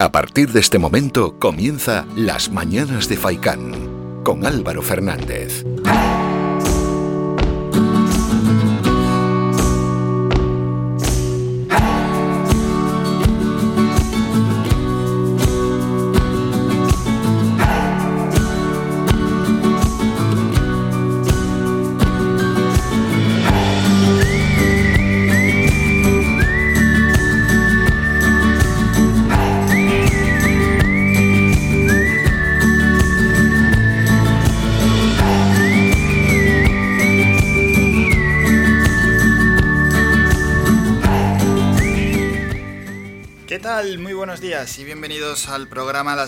A 0.00 0.12
partir 0.12 0.52
de 0.52 0.60
este 0.60 0.78
momento 0.78 1.40
comienza 1.40 2.06
Las 2.14 2.52
Mañanas 2.52 3.08
de 3.08 3.16
Faicán 3.16 4.22
con 4.22 4.46
Álvaro 4.46 4.80
Fernández. 4.80 5.64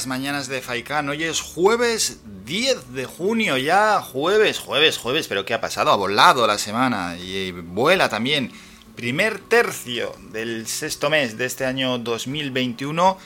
Mañanas 0.06 0.48
de 0.48 0.60
Faikán. 0.60 1.08
Hoy 1.08 1.24
es 1.24 1.40
jueves 1.40 2.20
10 2.44 2.92
de 2.94 3.06
junio 3.06 3.56
ya, 3.56 4.00
jueves, 4.00 4.58
jueves, 4.58 4.98
jueves, 4.98 5.28
pero 5.28 5.44
¿qué 5.44 5.54
ha 5.54 5.60
pasado? 5.60 5.90
Ha 5.90 5.96
volado 5.96 6.46
la 6.46 6.58
semana 6.58 7.16
y 7.18 7.52
vuela 7.52 8.08
también. 8.08 8.52
Primer 8.96 9.38
tercio 9.38 10.14
del 10.32 10.66
sexto 10.66 11.10
mes 11.10 11.38
de 11.38 11.46
este 11.46 11.64
año 11.64 11.98
2021 11.98 13.18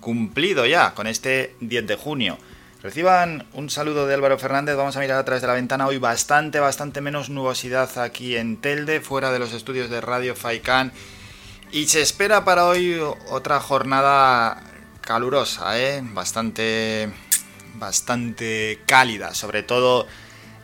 cumplido 0.00 0.66
ya 0.66 0.94
con 0.94 1.06
este 1.06 1.54
10 1.60 1.86
de 1.86 1.96
junio. 1.96 2.38
Reciban 2.82 3.46
un 3.52 3.68
saludo 3.68 4.06
de 4.06 4.14
Álvaro 4.14 4.38
Fernández. 4.38 4.76
Vamos 4.76 4.96
a 4.96 5.00
mirar 5.00 5.18
a 5.18 5.24
través 5.24 5.42
de 5.42 5.48
la 5.48 5.54
ventana. 5.54 5.86
Hoy 5.86 5.98
bastante, 5.98 6.60
bastante 6.60 7.00
menos 7.00 7.28
nubosidad 7.28 7.98
aquí 7.98 8.36
en 8.36 8.56
Telde, 8.56 9.00
fuera 9.00 9.30
de 9.30 9.38
los 9.38 9.52
estudios 9.52 9.90
de 9.90 10.00
Radio 10.00 10.34
Faikán. 10.34 10.92
Y 11.72 11.86
se 11.86 12.00
espera 12.00 12.44
para 12.44 12.66
hoy 12.66 12.98
otra 13.28 13.60
jornada 13.60 14.69
calurosa, 15.00 15.78
¿eh? 15.78 16.02
bastante, 16.02 17.10
bastante 17.74 18.80
cálida, 18.86 19.34
sobre 19.34 19.62
todo 19.62 20.06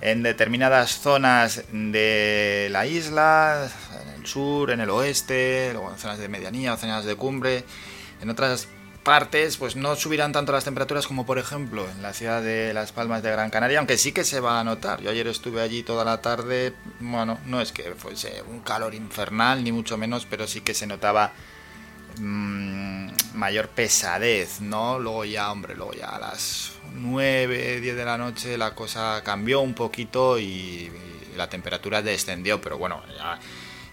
en 0.01 0.23
determinadas 0.23 1.01
zonas 1.01 1.65
de 1.73 2.69
la 2.71 2.87
isla, 2.87 3.69
en 4.03 4.21
el 4.21 4.27
sur, 4.27 4.71
en 4.71 4.81
el 4.81 4.91
oeste, 4.91 5.71
luego 5.73 5.91
en 5.91 5.99
zonas 5.99 6.19
de 6.19 6.29
medianía, 6.29 6.77
zonas 6.77 7.05
de 7.05 7.17
cumbre. 7.17 7.65
En 8.21 8.31
otras 8.31 8.69
partes, 9.07 9.57
pues 9.57 9.77
no 9.77 9.95
subirán 9.95 10.33
tanto 10.33 10.51
las 10.51 10.65
temperaturas 10.65 11.07
como 11.07 11.25
por 11.25 11.39
ejemplo 11.39 11.89
en 11.89 12.03
la 12.03 12.13
ciudad 12.13 12.43
de 12.43 12.75
Las 12.75 12.91
Palmas 12.91 13.23
de 13.23 13.31
Gran 13.31 13.51
Canaria, 13.51 13.79
aunque 13.79 13.99
sí 13.99 14.11
que 14.11 14.25
se 14.25 14.41
va 14.41 14.59
a 14.59 14.65
notar. 14.65 15.01
Yo 15.01 15.11
ayer 15.11 15.29
estuve 15.29 15.63
allí 15.63 15.85
toda 15.85 16.05
la 16.05 16.21
tarde, 16.21 16.75
bueno, 16.99 17.39
no 17.47 17.61
es 17.61 17.71
que 17.71 17.95
fuese 17.95 18.43
un 18.49 18.61
calor 18.61 18.95
infernal, 18.95 19.63
ni 19.63 19.71
mucho 19.71 19.97
menos, 19.97 20.27
pero 20.29 20.49
sí 20.49 20.61
que 20.61 20.75
se 20.75 20.89
notaba 20.89 21.33
mmm, 22.19 23.09
mayor 23.35 23.69
pesadez, 23.69 24.61
¿no? 24.61 24.99
Luego 24.99 25.25
ya, 25.25 25.51
hombre, 25.51 25.75
luego 25.75 25.93
ya 25.93 26.09
a 26.09 26.19
las 26.19 26.73
9, 26.95 27.81
10 27.81 27.97
de 27.97 28.05
la 28.05 28.19
noche 28.19 28.57
la 28.57 28.75
cosa 28.75 29.23
cambió 29.25 29.61
un 29.61 29.75
poquito 29.75 30.39
y, 30.39 30.45
y 30.45 31.37
la 31.37 31.49
temperatura 31.49 32.03
descendió, 32.03 32.61
pero 32.61 32.79
bueno, 32.79 33.03
ya 33.17 33.39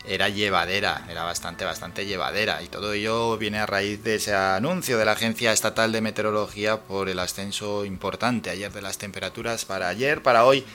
era 0.05 0.29
llevadera, 0.29 1.05
era 1.09 1.23
bastante, 1.23 1.65
bastante 1.65 2.05
llevadera. 2.05 2.61
Y 2.61 2.67
todo 2.67 2.93
ello 2.93 3.37
viene 3.37 3.59
a 3.59 3.65
raíz 3.65 4.03
de 4.03 4.15
ese 4.15 4.35
anuncio 4.35 4.97
de 4.97 5.05
la 5.05 5.13
Agencia 5.13 5.51
Estatal 5.51 5.91
de 5.91 6.01
Meteorología 6.01 6.81
por 6.81 7.09
el 7.09 7.19
ascenso 7.19 7.85
importante 7.85 8.49
ayer 8.49 8.71
de 8.71 8.81
las 8.81 8.97
temperaturas 8.97 9.65
para 9.65 9.87
ayer, 9.87 10.21
para 10.21 10.45
hoy 10.45 10.65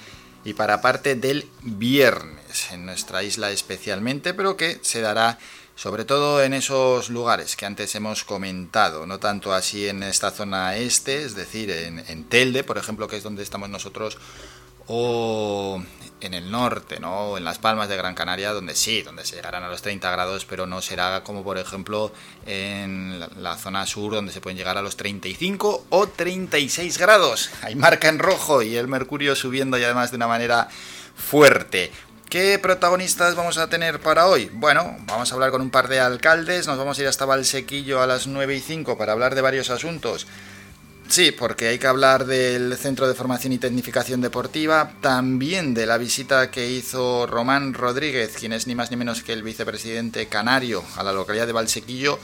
y 0.44 0.54
para 0.54 0.80
parte 0.80 1.15
del 1.15 1.47
viernes 1.62 2.70
en 2.72 2.86
nuestra 2.86 3.22
isla 3.22 3.50
especialmente, 3.50 4.32
pero 4.34 4.56
que 4.56 4.78
se 4.82 5.00
dará 5.00 5.38
sobre 5.78 6.05
todo 6.05 6.43
en 6.43 6.55
esos 6.55 7.09
lugares 7.09 7.55
que 7.55 7.65
antes 7.65 7.94
hemos 7.94 8.25
comentado, 8.25 9.06
no 9.06 9.21
tanto 9.21 9.55
así 9.55 9.87
en 9.87 10.03
esta 10.03 10.33
zona 10.33 10.75
este, 10.75 11.22
es 11.22 11.37
decir, 11.37 11.71
en, 11.71 12.00
en 12.09 12.25
Telde, 12.25 12.65
por 12.65 12.78
ejemplo, 12.78 13.06
que 13.06 13.16
es 13.16 13.22
donde 13.22 13.44
estamos 13.44 13.69
nosotros, 13.69 14.19
o 14.89 15.81
en 16.21 16.34
el 16.34 16.50
norte, 16.50 16.99
¿no? 16.99 17.37
En 17.37 17.44
las 17.44 17.61
Palmas 17.61 17.89
de 17.89 17.97
Gran 17.97 18.16
Canaria, 18.16 18.53
donde 18.53 18.75
sí, 18.75 19.03
donde 19.03 19.25
se 19.25 19.37
llegarán 19.37 19.62
a 19.62 19.69
los 19.69 19.81
30 19.81 20.11
grados, 20.11 20.44
pero 20.47 20.66
no 20.66 20.83
será 20.83 21.22
como 21.22 21.44
por 21.44 21.59
ejemplo 21.59 22.12
en 22.45 23.21
la 23.41 23.56
zona 23.56 23.87
sur, 23.87 24.15
donde 24.15 24.33
se 24.33 24.41
pueden 24.41 24.59
llegar 24.59 24.78
a 24.78 24.83
los 24.83 24.97
35 24.97 25.87
o 25.91 26.09
36 26.09 26.99
grados. 26.99 27.50
Hay 27.62 27.77
marca 27.77 28.09
en 28.09 28.19
rojo 28.19 28.62
y 28.62 28.75
el 28.75 28.89
mercurio 28.89 29.37
subiendo 29.37 29.78
y 29.78 29.84
además 29.84 30.10
de 30.10 30.16
una 30.16 30.27
manera 30.27 30.69
fuerte. 31.15 31.93
¿Qué 32.28 32.59
protagonistas 32.59 33.34
vamos 33.37 33.56
a 33.56 33.71
tener 33.71 34.00
para 34.00 34.27
hoy? 34.27 34.50
Bueno, 34.53 34.99
vamos 35.06 35.31
a 35.31 35.34
hablar 35.34 35.50
con 35.50 35.62
un 35.62 35.71
par 35.71 35.89
de 35.89 35.99
alcaldes, 35.99 36.66
nos 36.66 36.77
vamos 36.77 36.99
a 36.99 37.03
ir 37.03 37.09
hasta 37.09 37.25
Valsequillo 37.25 38.03
a 38.03 38.06
las 38.06 38.27
9 38.27 38.55
y 38.55 38.61
5 38.61 38.99
para 38.99 39.12
hablar 39.12 39.34
de 39.34 39.41
varios 39.41 39.71
asuntos. 39.71 40.27
Sí, 41.09 41.33
porque 41.33 41.69
hay 41.69 41.78
que 41.78 41.87
hablar 41.87 42.27
del 42.27 42.77
Centro 42.77 43.09
de 43.09 43.15
Formación 43.15 43.55
y 43.55 43.59
Tecnificación 43.59 44.21
Deportiva, 44.21 44.93
también 45.00 45.72
de 45.72 45.87
la 45.87 45.97
visita 45.97 46.50
que 46.50 46.71
hizo 46.71 47.27
Román 47.27 47.72
Rodríguez, 47.72 48.37
quien 48.39 48.53
es 48.53 48.66
ni 48.66 48.75
más 48.75 48.91
ni 48.91 48.99
menos 48.99 49.22
que 49.22 49.33
el 49.33 49.43
vicepresidente 49.43 50.27
canario 50.27 50.84
a 50.97 51.03
la 51.03 51.15
localidad 51.15 51.47
de 51.47 51.55
Valsequillo, 51.55 52.19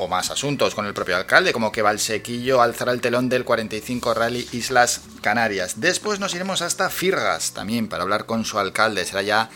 o 0.00 0.08
más 0.08 0.30
asuntos 0.30 0.74
con 0.74 0.86
el 0.86 0.94
propio 0.94 1.16
alcalde, 1.16 1.52
como 1.52 1.70
que 1.70 1.82
Valsequillo 1.82 2.62
alzará 2.62 2.92
el 2.92 3.02
telón 3.02 3.28
del 3.28 3.44
45 3.44 4.14
Rally 4.14 4.48
Islas 4.52 5.02
Canarias. 5.20 5.80
Después 5.80 6.18
nos 6.20 6.34
iremos 6.34 6.62
hasta 6.62 6.88
Firgas, 6.88 7.52
también 7.52 7.86
para 7.86 8.04
hablar 8.04 8.24
con 8.24 8.46
su 8.46 8.58
alcalde, 8.58 9.04
será 9.04 9.20
ya 9.20 9.50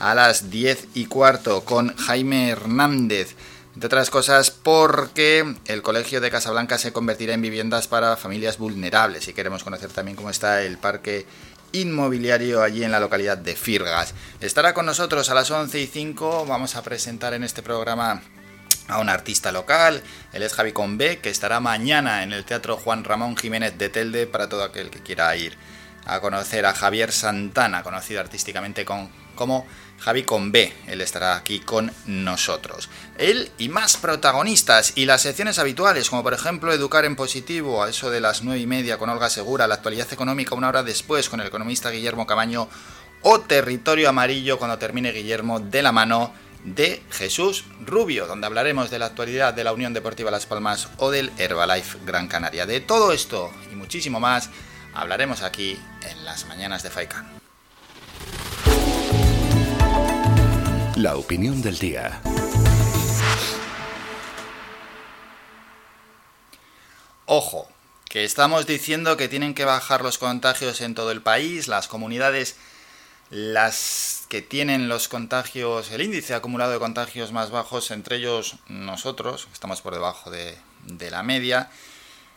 a 0.00 0.14
las 0.16 0.50
10 0.50 0.88
y 0.94 1.06
cuarto, 1.06 1.64
con 1.64 1.96
Jaime 1.96 2.48
Hernández 2.48 3.36
entre 3.74 3.88
otras 3.88 4.10
cosas 4.10 4.50
porque 4.52 5.56
el 5.66 5.82
Colegio 5.82 6.20
de 6.20 6.30
Casablanca 6.30 6.78
se 6.78 6.92
convertirá 6.92 7.34
en 7.34 7.42
viviendas 7.42 7.88
para 7.88 8.16
familias 8.16 8.56
vulnerables 8.56 9.26
y 9.26 9.32
queremos 9.32 9.64
conocer 9.64 9.90
también 9.90 10.16
cómo 10.16 10.30
está 10.30 10.62
el 10.62 10.78
parque 10.78 11.26
inmobiliario 11.72 12.62
allí 12.62 12.84
en 12.84 12.92
la 12.92 13.00
localidad 13.00 13.36
de 13.36 13.56
Firgas. 13.56 14.14
Estará 14.40 14.74
con 14.74 14.86
nosotros 14.86 15.28
a 15.28 15.34
las 15.34 15.50
11 15.50 15.80
y 15.80 15.86
5, 15.88 16.46
vamos 16.46 16.76
a 16.76 16.82
presentar 16.82 17.34
en 17.34 17.42
este 17.42 17.62
programa 17.62 18.22
a 18.88 18.98
un 18.98 19.08
artista 19.08 19.52
local, 19.52 20.02
él 20.32 20.42
es 20.42 20.52
Javi 20.52 20.72
Convé, 20.72 21.18
que 21.18 21.30
estará 21.30 21.60
mañana 21.60 22.22
en 22.22 22.32
el 22.32 22.44
Teatro 22.44 22.76
Juan 22.76 23.04
Ramón 23.04 23.36
Jiménez 23.36 23.78
de 23.78 23.88
Telde 23.88 24.26
para 24.26 24.48
todo 24.48 24.62
aquel 24.62 24.90
que 24.90 25.02
quiera 25.02 25.34
ir 25.36 25.56
a 26.06 26.20
conocer 26.20 26.66
a 26.66 26.74
Javier 26.74 27.12
Santana, 27.12 27.82
conocido 27.82 28.20
artísticamente 28.20 28.84
con, 28.84 29.08
como 29.34 29.66
Javi 30.00 30.24
con 30.24 30.52
B, 30.52 30.70
él 30.86 31.00
estará 31.00 31.36
aquí 31.36 31.60
con 31.60 31.90
nosotros. 32.06 32.90
Él 33.16 33.50
y 33.56 33.70
más 33.70 33.96
protagonistas 33.96 34.92
y 34.96 35.06
las 35.06 35.22
secciones 35.22 35.58
habituales, 35.58 36.10
como 36.10 36.22
por 36.22 36.34
ejemplo 36.34 36.72
Educar 36.72 37.06
en 37.06 37.16
Positivo, 37.16 37.82
a 37.82 37.88
eso 37.88 38.10
de 38.10 38.20
las 38.20 38.42
nueve 38.42 38.60
y 38.60 38.66
media 38.66 38.98
con 38.98 39.08
Olga 39.08 39.30
Segura, 39.30 39.66
la 39.66 39.76
actualidad 39.76 40.12
económica 40.12 40.54
una 40.54 40.68
hora 40.68 40.82
después 40.82 41.30
con 41.30 41.40
el 41.40 41.46
economista 41.46 41.90
Guillermo 41.90 42.26
Camaño, 42.26 42.68
o 43.22 43.40
Territorio 43.40 44.10
Amarillo 44.10 44.58
cuando 44.58 44.76
termine 44.76 45.10
Guillermo 45.10 45.58
de 45.58 45.82
la 45.82 45.92
mano 45.92 46.34
de 46.64 47.02
Jesús 47.10 47.64
Rubio, 47.84 48.26
donde 48.26 48.46
hablaremos 48.46 48.90
de 48.90 48.98
la 48.98 49.06
actualidad 49.06 49.54
de 49.54 49.64
la 49.64 49.72
Unión 49.72 49.92
Deportiva 49.92 50.30
Las 50.30 50.46
Palmas 50.46 50.88
o 50.96 51.10
del 51.10 51.30
Herbalife 51.38 51.98
Gran 52.04 52.26
Canaria. 52.26 52.66
De 52.66 52.80
todo 52.80 53.12
esto 53.12 53.52
y 53.70 53.74
muchísimo 53.74 54.18
más 54.18 54.50
hablaremos 54.94 55.42
aquí 55.42 55.78
en 56.08 56.24
las 56.24 56.46
mañanas 56.46 56.82
de 56.82 56.90
Faikan. 56.90 57.28
La 60.96 61.16
opinión 61.16 61.60
del 61.60 61.78
día. 61.78 62.20
Ojo, 67.26 67.68
que 68.08 68.24
estamos 68.24 68.66
diciendo 68.66 69.16
que 69.16 69.28
tienen 69.28 69.54
que 69.54 69.64
bajar 69.64 70.02
los 70.02 70.18
contagios 70.18 70.80
en 70.80 70.94
todo 70.94 71.10
el 71.10 71.20
país, 71.20 71.68
las 71.68 71.88
comunidades 71.88 72.56
las 73.30 74.26
que 74.28 74.42
tienen 74.42 74.88
los 74.88 75.08
contagios, 75.08 75.90
el 75.90 76.02
índice 76.02 76.34
acumulado 76.34 76.72
de 76.72 76.78
contagios 76.78 77.32
más 77.32 77.50
bajos, 77.50 77.90
entre 77.90 78.16
ellos 78.16 78.56
nosotros, 78.68 79.48
estamos 79.52 79.80
por 79.80 79.94
debajo 79.94 80.30
de, 80.30 80.56
la 81.10 81.22
media, 81.22 81.70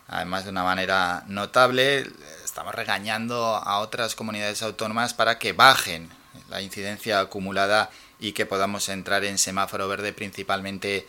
además 0.07 0.45
de 0.45 0.51
una 0.51 0.63
manera 0.63 1.23
notable, 1.27 2.05
estamos 2.43 2.73
regañando 2.73 3.55
a 3.55 3.79
otras 3.79 4.15
comunidades 4.15 4.61
autónomas 4.63 5.13
para 5.13 5.37
que 5.37 5.53
bajen 5.53 6.09
la 6.49 6.61
incidencia 6.61 7.19
acumulada 7.19 7.89
y 8.19 8.31
que 8.31 8.45
podamos 8.45 8.89
entrar 8.89 9.25
en 9.25 9.37
semáforo 9.37 9.87
verde 9.87 10.13
principalmente 10.13 11.07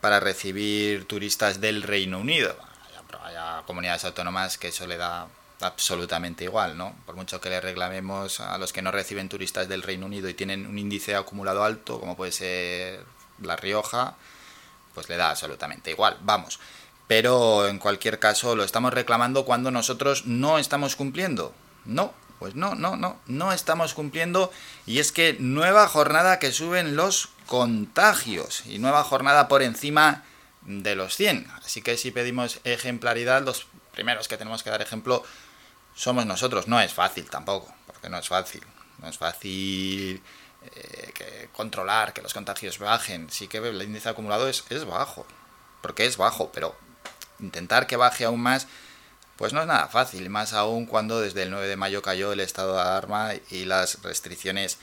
para 0.00 0.20
recibir 0.20 1.04
turistas 1.06 1.60
del 1.60 1.82
Reino 1.82 2.18
Unido. 2.18 2.56
Hay, 3.22 3.34
comunidades 3.66 4.04
autónomas 4.04 4.56
que 4.56 4.68
eso 4.68 4.86
le 4.86 4.96
da 4.96 5.28
absolutamente 5.60 6.44
igual, 6.44 6.76
¿no? 6.76 6.94
Por 7.04 7.16
mucho 7.16 7.40
que 7.40 7.50
le 7.50 7.60
reclamemos 7.60 8.40
a 8.40 8.58
los 8.58 8.72
que 8.72 8.82
no 8.82 8.90
reciben 8.92 9.28
turistas 9.28 9.68
del 9.68 9.82
Reino 9.82 10.06
Unido 10.06 10.28
y 10.28 10.34
tienen 10.34 10.66
un 10.66 10.78
índice 10.78 11.14
acumulado 11.16 11.64
alto, 11.64 11.98
como 11.98 12.16
puede 12.16 12.32
ser 12.32 13.04
La 13.42 13.56
Rioja, 13.56 14.16
pues 14.94 15.08
le 15.08 15.16
da 15.16 15.30
absolutamente 15.30 15.90
igual. 15.90 16.16
Vamos. 16.22 16.60
pero 17.08 17.66
en 17.66 17.78
cualquier 17.78 18.18
caso 18.18 18.54
lo 18.54 18.64
estamos 18.64 18.92
reclamando 18.92 19.44
cuando 19.46 19.70
nosotros 19.70 20.26
no 20.26 20.58
estamos 20.58 20.94
cumpliendo. 20.94 21.54
No, 21.86 22.12
pues 22.38 22.54
no, 22.54 22.74
no, 22.74 22.96
no, 22.96 23.18
no 23.26 23.52
estamos 23.52 23.94
cumpliendo 23.94 24.52
y 24.86 24.98
es 24.98 25.10
que 25.10 25.36
nueva 25.40 25.88
jornada 25.88 26.38
que 26.38 26.52
suben 26.52 26.96
los 26.96 27.30
contagios 27.46 28.64
y 28.66 28.78
nueva 28.78 29.04
jornada 29.04 29.48
por 29.48 29.62
encima 29.62 30.24
de 30.62 30.94
los 30.94 31.16
100. 31.16 31.50
Así 31.64 31.80
que 31.82 31.96
si 31.96 32.10
pedimos 32.10 32.60
ejemplaridad, 32.64 33.42
los 33.42 33.66
primeros 33.92 34.28
que 34.28 34.36
tenemos 34.36 34.62
que 34.62 34.70
dar 34.70 34.82
ejemplo 34.82 35.24
somos 35.98 36.24
nosotros. 36.26 36.68
No 36.68 36.80
es 36.80 36.94
fácil 36.94 37.28
tampoco, 37.28 37.74
porque 37.86 38.08
no 38.08 38.18
es 38.18 38.28
fácil. 38.28 38.62
No 38.98 39.08
es 39.08 39.18
fácil 39.18 40.22
eh, 40.62 41.48
controlar 41.52 42.12
que 42.12 42.22
los 42.22 42.32
contagios 42.32 42.78
bajen. 42.78 43.28
Sí 43.30 43.48
que 43.48 43.58
el 43.58 43.82
índice 43.82 44.08
acumulado 44.08 44.48
es, 44.48 44.64
es 44.70 44.84
bajo, 44.84 45.26
porque 45.82 46.06
es 46.06 46.16
bajo, 46.16 46.52
pero 46.52 46.76
intentar 47.40 47.88
que 47.88 47.96
baje 47.96 48.24
aún 48.24 48.40
más, 48.40 48.68
pues 49.36 49.52
no 49.52 49.60
es 49.60 49.66
nada 49.66 49.88
fácil, 49.88 50.30
más 50.30 50.52
aún 50.52 50.86
cuando 50.86 51.20
desde 51.20 51.42
el 51.44 51.50
9 51.50 51.66
de 51.66 51.76
mayo 51.76 52.00
cayó 52.00 52.32
el 52.32 52.40
estado 52.40 52.74
de 52.74 52.80
alarma 52.80 53.32
y 53.50 53.64
las 53.64 54.02
restricciones, 54.02 54.78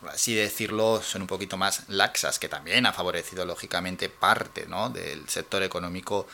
por 0.00 0.10
así 0.10 0.34
decirlo, 0.34 1.02
son 1.02 1.22
un 1.22 1.28
poquito 1.28 1.56
más 1.56 1.88
laxas, 1.88 2.38
que 2.38 2.48
también 2.48 2.86
ha 2.86 2.92
favorecido 2.92 3.44
lógicamente 3.44 4.08
parte 4.08 4.66
¿no? 4.66 4.90
del 4.90 5.28
sector 5.28 5.62
económico 5.62 6.26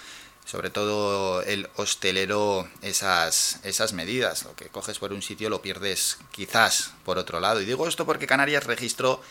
sobre 0.45 0.71
todo 0.71 1.43
el 1.43 1.69
hostelero 1.77 2.69
esas, 2.83 3.61
esas 3.65 3.93
medidas. 3.93 4.45
Lo 4.45 4.55
que 4.55 4.67
coges 4.67 4.99
por 4.99 5.13
un 5.13 5.23
sitio 5.23 5.49
lo 5.49 5.63
pierdes 5.63 6.19
quizás 6.31 6.93
por 7.05 7.19
otro 7.19 7.41
lado. 7.41 7.61
Y 7.61 7.65
digo 7.65 7.89
esto 7.89 8.07
porque 8.07 8.27
Canarias 8.27 8.65
registró 8.65 9.23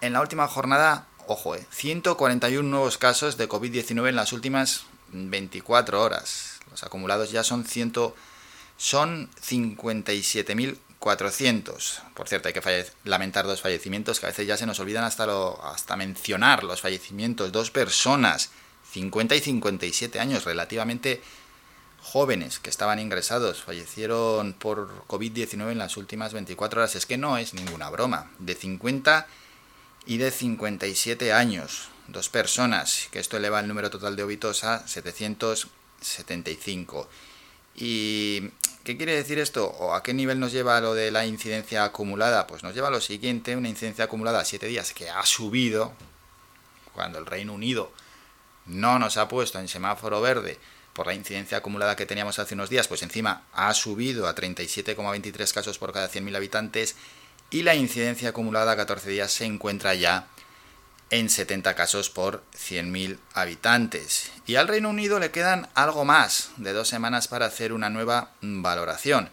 en 0.00 0.12
la 0.12 0.20
última 0.20 0.48
jornada, 0.48 1.06
ojo, 1.26 1.54
eh, 1.54 1.64
141 1.70 2.68
nuevos 2.68 2.98
casos 2.98 3.36
de 3.36 3.48
COVID-19 3.48 4.08
en 4.08 4.16
las 4.16 4.32
últimas 4.32 4.84
24 5.12 6.02
horas. 6.02 6.58
Los 6.70 6.82
acumulados 6.82 7.30
ya 7.30 7.44
son, 7.44 7.64
ciento, 7.64 8.16
son 8.76 9.30
57.400. 9.48 12.00
Por 12.14 12.28
cierto, 12.28 12.48
hay 12.48 12.54
que 12.54 12.86
lamentar 13.04 13.46
dos 13.46 13.60
fallecimientos 13.60 14.18
que 14.18 14.26
a 14.26 14.30
veces 14.30 14.46
ya 14.46 14.56
se 14.56 14.66
nos 14.66 14.80
olvidan 14.80 15.04
hasta, 15.04 15.26
hasta 15.62 15.96
mencionar 15.96 16.64
los 16.64 16.80
fallecimientos. 16.80 17.52
Dos 17.52 17.70
personas, 17.70 18.50
50 18.92 19.36
y 19.36 19.40
57 19.40 20.20
años, 20.20 20.44
relativamente 20.44 21.22
jóvenes 22.02 22.58
que 22.58 22.68
estaban 22.68 22.98
ingresados, 22.98 23.62
fallecieron 23.62 24.52
por 24.52 25.06
COVID-19 25.06 25.72
en 25.72 25.78
las 25.78 25.96
últimas 25.96 26.34
24 26.34 26.80
horas. 26.80 26.94
Es 26.94 27.06
que 27.06 27.16
no 27.16 27.38
es 27.38 27.54
ninguna 27.54 27.88
broma. 27.90 28.30
De 28.38 28.54
50 28.54 29.26
y 30.04 30.18
de 30.18 30.30
57 30.30 31.32
años 31.32 31.88
dos 32.08 32.28
personas, 32.28 33.08
que 33.10 33.20
esto 33.20 33.38
eleva 33.38 33.60
el 33.60 33.68
número 33.68 33.88
total 33.88 34.16
de 34.16 34.24
óbitos 34.24 34.64
a 34.64 34.86
775. 34.86 37.08
¿Y 37.76 38.50
qué 38.84 38.98
quiere 38.98 39.14
decir 39.14 39.38
esto? 39.38 39.66
¿O 39.66 39.94
a 39.94 40.02
qué 40.02 40.12
nivel 40.12 40.40
nos 40.40 40.52
lleva 40.52 40.78
lo 40.80 40.92
de 40.94 41.10
la 41.10 41.24
incidencia 41.24 41.84
acumulada? 41.84 42.46
Pues 42.46 42.62
nos 42.62 42.74
lleva 42.74 42.88
a 42.88 42.90
lo 42.90 43.00
siguiente, 43.00 43.56
una 43.56 43.70
incidencia 43.70 44.04
acumulada 44.04 44.40
a 44.40 44.44
7 44.44 44.66
días 44.66 44.92
que 44.92 45.08
ha 45.08 45.24
subido 45.24 45.94
cuando 46.92 47.18
el 47.18 47.24
Reino 47.24 47.54
Unido 47.54 47.90
no 48.66 48.98
nos 48.98 49.16
ha 49.16 49.28
puesto 49.28 49.58
en 49.58 49.68
semáforo 49.68 50.20
verde 50.20 50.58
por 50.92 51.06
la 51.06 51.14
incidencia 51.14 51.58
acumulada 51.58 51.96
que 51.96 52.06
teníamos 52.06 52.38
hace 52.38 52.54
unos 52.54 52.70
días, 52.70 52.88
pues 52.88 53.02
encima 53.02 53.44
ha 53.52 53.72
subido 53.74 54.28
a 54.28 54.34
37,23 54.34 55.52
casos 55.52 55.78
por 55.78 55.92
cada 55.92 56.10
100.000 56.10 56.36
habitantes 56.36 56.96
y 57.50 57.62
la 57.62 57.74
incidencia 57.74 58.30
acumulada 58.30 58.72
a 58.72 58.76
14 58.76 59.10
días 59.10 59.32
se 59.32 59.44
encuentra 59.44 59.94
ya 59.94 60.26
en 61.10 61.28
70 61.28 61.74
casos 61.74 62.08
por 62.08 62.42
100.000 62.54 63.18
habitantes. 63.34 64.32
Y 64.46 64.56
al 64.56 64.68
Reino 64.68 64.88
Unido 64.88 65.18
le 65.18 65.30
quedan 65.30 65.68
algo 65.74 66.06
más 66.06 66.50
de 66.56 66.72
dos 66.72 66.88
semanas 66.88 67.28
para 67.28 67.46
hacer 67.46 67.74
una 67.74 67.90
nueva 67.90 68.30
valoración. 68.40 69.28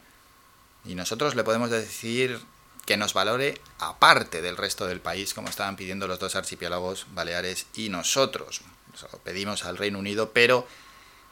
Y 0.83 0.95
nosotros 0.95 1.35
le 1.35 1.45
podemos 1.45 1.69
decir 1.69 2.41
que 2.85 2.97
nos 2.97 3.13
valore 3.13 3.61
aparte 3.79 4.41
del 4.41 4.57
resto 4.57 4.87
del 4.87 4.99
país, 4.99 5.33
como 5.33 5.47
estaban 5.47 5.77
pidiendo 5.77 6.07
los 6.07 6.19
dos 6.19 6.35
archipiélagos 6.35 7.05
Baleares 7.13 7.67
y 7.73 7.87
nosotros. 7.87 8.61
Pedimos 9.23 9.65
al 9.65 9.77
Reino 9.77 9.99
Unido, 9.99 10.31
pero 10.33 10.67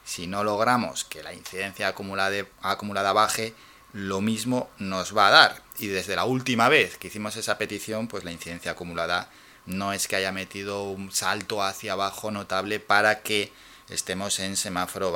si 0.06 0.28
no 0.28 0.44
logramos 0.44 1.04
que 1.04 1.24
la 1.24 1.34
incidencia 1.34 1.90
acumulada, 1.90 2.46
acumulada 2.62 3.14
baje, 3.14 3.54
lo 3.94 4.22
mismo 4.22 4.70
nos 4.78 5.16
va 5.16 5.28
a 5.28 5.32
dar. 5.32 5.62
Y 5.80 5.88
desde 5.88 6.16
la 6.16 6.26
última 6.26 6.70
vez 6.70 6.98
que 6.98 7.08
hicimos 7.08 7.36
esa 7.36 7.58
petición, 7.58 8.08
pues 8.08 8.24
la 8.24 8.32
incidencia 8.32 8.72
acumulada 8.72 9.30
no 9.66 9.94
es 9.94 10.08
que 10.08 10.16
haya 10.16 10.32
metido 10.32 10.84
un 10.84 11.12
salto 11.12 11.62
hacia 11.62 11.94
abajo 11.94 12.32
notable 12.32 12.80
para 12.80 13.22
que 13.22 13.52
estemos 13.90 14.40
en 14.40 14.56
semáforo 14.56 15.14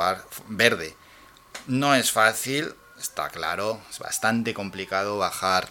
verde. 0.47 0.95
No 1.67 1.95
es 1.95 2.11
fácil, 2.11 2.73
está 2.99 3.29
claro, 3.29 3.79
es 3.89 3.99
bastante 3.99 4.53
complicado 4.53 5.17
bajar 5.17 5.69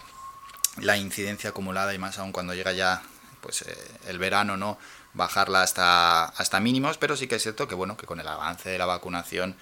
la 0.78 0.96
incidencia 0.96 1.50
acumulada 1.50 1.94
y 1.94 1.99
más 1.99 2.19
aún 2.19 2.32
cuando 2.32 2.55
llega 2.55 2.72
ya 2.72 3.02
pues 3.40 3.62
eh, 3.62 3.76
el 4.06 4.19
verano, 4.19 4.56
¿no? 4.56 4.78
Bajarla 5.15 5.62
hasta, 5.62 6.25
hasta 6.25 6.61
mínimos, 6.61 6.99
pero 6.99 7.17
sí 7.17 7.27
que 7.27 7.37
es 7.37 7.43
cierto 7.43 7.69
que 7.69 7.75
bueno, 7.75 7.97
que 7.97 8.07
con 8.07 8.21
el 8.21 8.29
avance 8.29 8.69
de 8.69 8.79
la 8.79 8.87
vacunación 8.87 9.57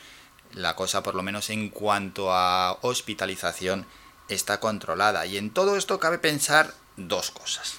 la 0.53 0.77
cosa 0.77 1.03
por 1.03 1.15
lo 1.15 1.23
menos 1.23 1.51
en 1.51 1.69
cuanto 1.69 2.33
a 2.33 2.79
hospitalización 2.83 3.87
está 4.29 4.61
controlada 4.61 5.27
y 5.27 5.37
en 5.37 5.51
todo 5.51 5.77
esto 5.77 5.99
cabe 5.99 6.19
pensar 6.19 6.75
dos 6.97 7.31
cosas. 7.31 7.77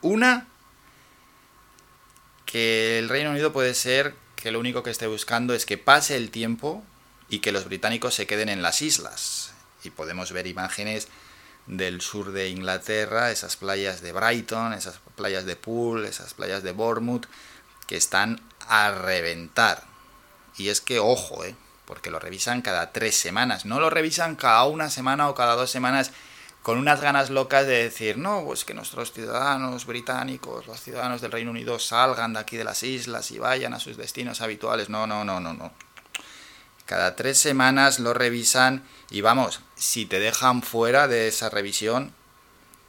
Una, 0.00 0.46
que 2.46 2.98
el 2.98 3.08
Reino 3.08 3.30
Unido 3.30 3.52
puede 3.52 3.74
ser 3.74 4.14
que 4.36 4.50
lo 4.50 4.60
único 4.60 4.82
que 4.82 4.90
esté 4.90 5.06
buscando 5.06 5.54
es 5.54 5.66
que 5.66 5.78
pase 5.78 6.16
el 6.16 6.30
tiempo 6.30 6.82
y 7.28 7.40
que 7.40 7.52
los 7.52 7.64
británicos 7.64 8.14
se 8.14 8.26
queden 8.26 8.48
en 8.48 8.62
las 8.62 8.80
islas. 8.82 9.52
Y 9.84 9.90
podemos 9.90 10.32
ver 10.32 10.46
imágenes 10.46 11.08
del 11.66 12.00
sur 12.00 12.32
de 12.32 12.48
Inglaterra, 12.48 13.30
esas 13.30 13.56
playas 13.56 14.00
de 14.00 14.12
Brighton, 14.12 14.72
esas 14.72 15.00
playas 15.18 15.44
de 15.44 15.56
Poole, 15.56 16.08
esas 16.08 16.32
playas 16.32 16.62
de 16.62 16.72
Bournemouth, 16.72 17.26
que 17.86 17.98
están 17.98 18.40
a 18.66 18.90
reventar. 18.92 19.84
Y 20.56 20.70
es 20.70 20.80
que, 20.80 20.98
ojo, 20.98 21.44
eh, 21.44 21.54
porque 21.84 22.10
lo 22.10 22.18
revisan 22.18 22.62
cada 22.62 22.92
tres 22.92 23.16
semanas, 23.16 23.66
no 23.66 23.80
lo 23.80 23.90
revisan 23.90 24.36
cada 24.36 24.64
una 24.64 24.88
semana 24.88 25.28
o 25.28 25.34
cada 25.34 25.54
dos 25.54 25.70
semanas 25.70 26.12
con 26.62 26.76
unas 26.78 27.00
ganas 27.00 27.30
locas 27.30 27.66
de 27.66 27.84
decir, 27.84 28.18
no, 28.18 28.44
pues 28.44 28.64
que 28.64 28.74
nuestros 28.74 29.12
ciudadanos 29.12 29.86
británicos, 29.86 30.66
los 30.66 30.80
ciudadanos 30.80 31.20
del 31.20 31.32
Reino 31.32 31.50
Unido 31.50 31.78
salgan 31.78 32.34
de 32.34 32.40
aquí 32.40 32.56
de 32.56 32.64
las 32.64 32.82
islas 32.82 33.30
y 33.30 33.38
vayan 33.38 33.74
a 33.74 33.80
sus 33.80 33.96
destinos 33.96 34.40
habituales. 34.40 34.90
No, 34.90 35.06
no, 35.06 35.24
no, 35.24 35.40
no, 35.40 35.54
no. 35.54 35.72
Cada 36.84 37.16
tres 37.16 37.38
semanas 37.38 38.00
lo 38.00 38.12
revisan 38.12 38.82
y 39.10 39.20
vamos, 39.20 39.60
si 39.76 40.06
te 40.06 40.18
dejan 40.18 40.62
fuera 40.62 41.08
de 41.08 41.28
esa 41.28 41.48
revisión, 41.48 42.12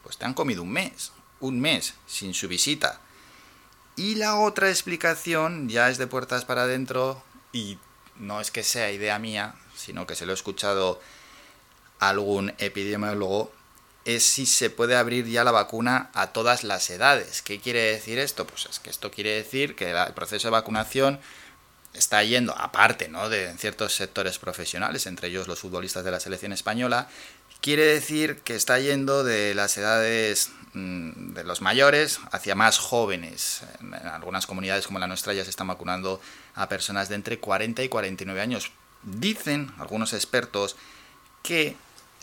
pues 0.03 0.17
te 0.17 0.25
han 0.25 0.33
comido 0.33 0.63
un 0.63 0.71
mes, 0.71 1.11
un 1.39 1.59
mes 1.59 1.93
sin 2.07 2.33
su 2.33 2.47
visita. 2.47 3.01
Y 3.95 4.15
la 4.15 4.39
otra 4.39 4.69
explicación 4.69 5.67
ya 5.69 5.89
es 5.89 5.97
de 5.97 6.07
puertas 6.07 6.45
para 6.45 6.63
adentro 6.63 7.21
y 7.51 7.77
no 8.17 8.41
es 8.41 8.51
que 8.51 8.63
sea 8.63 8.91
idea 8.91 9.19
mía, 9.19 9.55
sino 9.75 10.07
que 10.07 10.15
se 10.15 10.25
lo 10.25 10.31
he 10.31 10.35
escuchado 10.35 11.01
a 11.99 12.09
algún 12.09 12.53
epidemiólogo 12.59 13.51
es 14.05 14.23
si 14.25 14.45
se 14.45 14.69
puede 14.69 14.95
abrir 14.95 15.27
ya 15.27 15.43
la 15.43 15.51
vacuna 15.51 16.09
a 16.13 16.27
todas 16.27 16.63
las 16.63 16.89
edades. 16.89 17.41
¿Qué 17.41 17.59
quiere 17.59 17.91
decir 17.91 18.17
esto? 18.17 18.47
Pues 18.47 18.65
es 18.65 18.79
que 18.79 18.89
esto 18.89 19.11
quiere 19.11 19.35
decir 19.35 19.75
que 19.75 19.91
el 19.91 20.13
proceso 20.13 20.47
de 20.47 20.51
vacunación 20.51 21.19
está 21.93 22.23
yendo, 22.23 22.55
aparte 22.57 23.09
¿no? 23.09 23.29
de 23.29 23.53
ciertos 23.57 23.95
sectores 23.95 24.39
profesionales, 24.39 25.05
entre 25.05 25.27
ellos 25.27 25.47
los 25.47 25.59
futbolistas 25.59 26.03
de 26.03 26.11
la 26.11 26.19
selección 26.19 26.53
española, 26.53 27.07
quiere 27.61 27.85
decir 27.85 28.39
que 28.39 28.55
está 28.55 28.79
yendo 28.79 29.23
de 29.23 29.53
las 29.53 29.77
edades 29.77 30.51
de 30.73 31.43
los 31.43 31.61
mayores 31.61 32.19
hacia 32.31 32.55
más 32.55 32.77
jóvenes. 32.77 33.63
En 33.79 33.93
algunas 33.93 34.45
comunidades 34.45 34.85
como 34.85 34.99
la 34.99 35.07
nuestra 35.07 35.33
ya 35.33 35.43
se 35.43 35.49
están 35.49 35.67
vacunando 35.67 36.21
a 36.55 36.69
personas 36.69 37.09
de 37.09 37.15
entre 37.15 37.39
40 37.39 37.83
y 37.83 37.89
49 37.89 38.41
años. 38.41 38.71
Dicen 39.03 39.71
algunos 39.79 40.13
expertos 40.13 40.75
que 41.41 41.75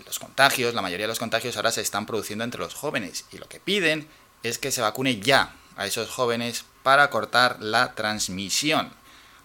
los 0.04 0.18
contagios, 0.18 0.74
la 0.74 0.82
mayoría 0.82 1.04
de 1.04 1.12
los 1.12 1.18
contagios 1.18 1.56
ahora 1.56 1.72
se 1.72 1.80
están 1.80 2.06
produciendo 2.06 2.44
entre 2.44 2.60
los 2.60 2.74
jóvenes 2.74 3.24
y 3.32 3.38
lo 3.38 3.48
que 3.48 3.60
piden 3.60 4.06
es 4.42 4.58
que 4.58 4.70
se 4.70 4.82
vacune 4.82 5.20
ya 5.20 5.54
a 5.76 5.86
esos 5.86 6.10
jóvenes 6.10 6.64
para 6.82 7.10
cortar 7.10 7.60
la 7.60 7.94
transmisión 7.94 8.90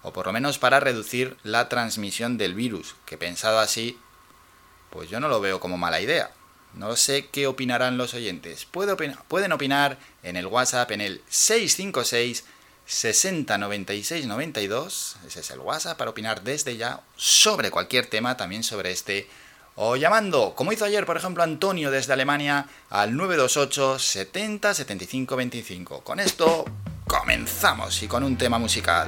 o 0.04 0.14
por 0.14 0.26
lo 0.26 0.34
menos 0.34 0.58
para 0.58 0.80
reducir 0.80 1.38
la 1.44 1.70
transmisión 1.70 2.38
del 2.38 2.54
virus, 2.56 2.96
que 3.06 3.18
pensado 3.18 3.60
así, 3.60 4.00
pues 4.90 5.10
yo 5.10 5.20
no 5.20 5.28
lo 5.28 5.40
veo 5.40 5.60
como 5.60 5.78
mala 5.78 6.02
idea. 6.02 6.32
No 6.74 6.96
sé 6.96 7.28
qué 7.28 7.48
opinarán 7.48 7.98
los 7.98 8.14
oyentes. 8.14 8.66
pueden 8.66 9.52
opinar 9.52 9.98
en 10.24 10.38
el 10.38 10.48
WhatsApp 10.48 10.92
en 10.92 11.02
el 11.02 11.22
656 11.30 12.46
60 12.86 13.58
96 13.58 14.26
92. 14.26 15.18
Ese 15.26 15.40
es 15.40 15.52
el 15.52 15.60
WhatsApp 15.60 15.98
para 15.98 16.12
opinar 16.12 16.44
desde 16.44 16.78
ya 16.78 17.02
sobre 17.16 17.72
cualquier 17.72 18.08
tema, 18.08 18.38
también 18.38 18.64
sobre 18.64 18.92
este 18.92 19.28
o 19.76 19.96
llamando, 19.96 20.54
como 20.56 20.74
hizo 20.74 20.84
ayer, 20.84 21.06
por 21.06 21.16
ejemplo, 21.16 21.44
Antonio 21.44 21.92
desde 21.92 22.12
Alemania, 22.14 22.68
al 22.90 23.16
928 23.16 24.00
70 24.00 24.74
75 24.74 25.36
25. 25.36 26.02
Con 26.02 26.20
esto 26.20 26.66
comenzamos 27.08 28.04
y 28.04 28.08
con 28.08 28.24
un 28.24 28.38
tema 28.38 28.60
musical. 28.60 29.08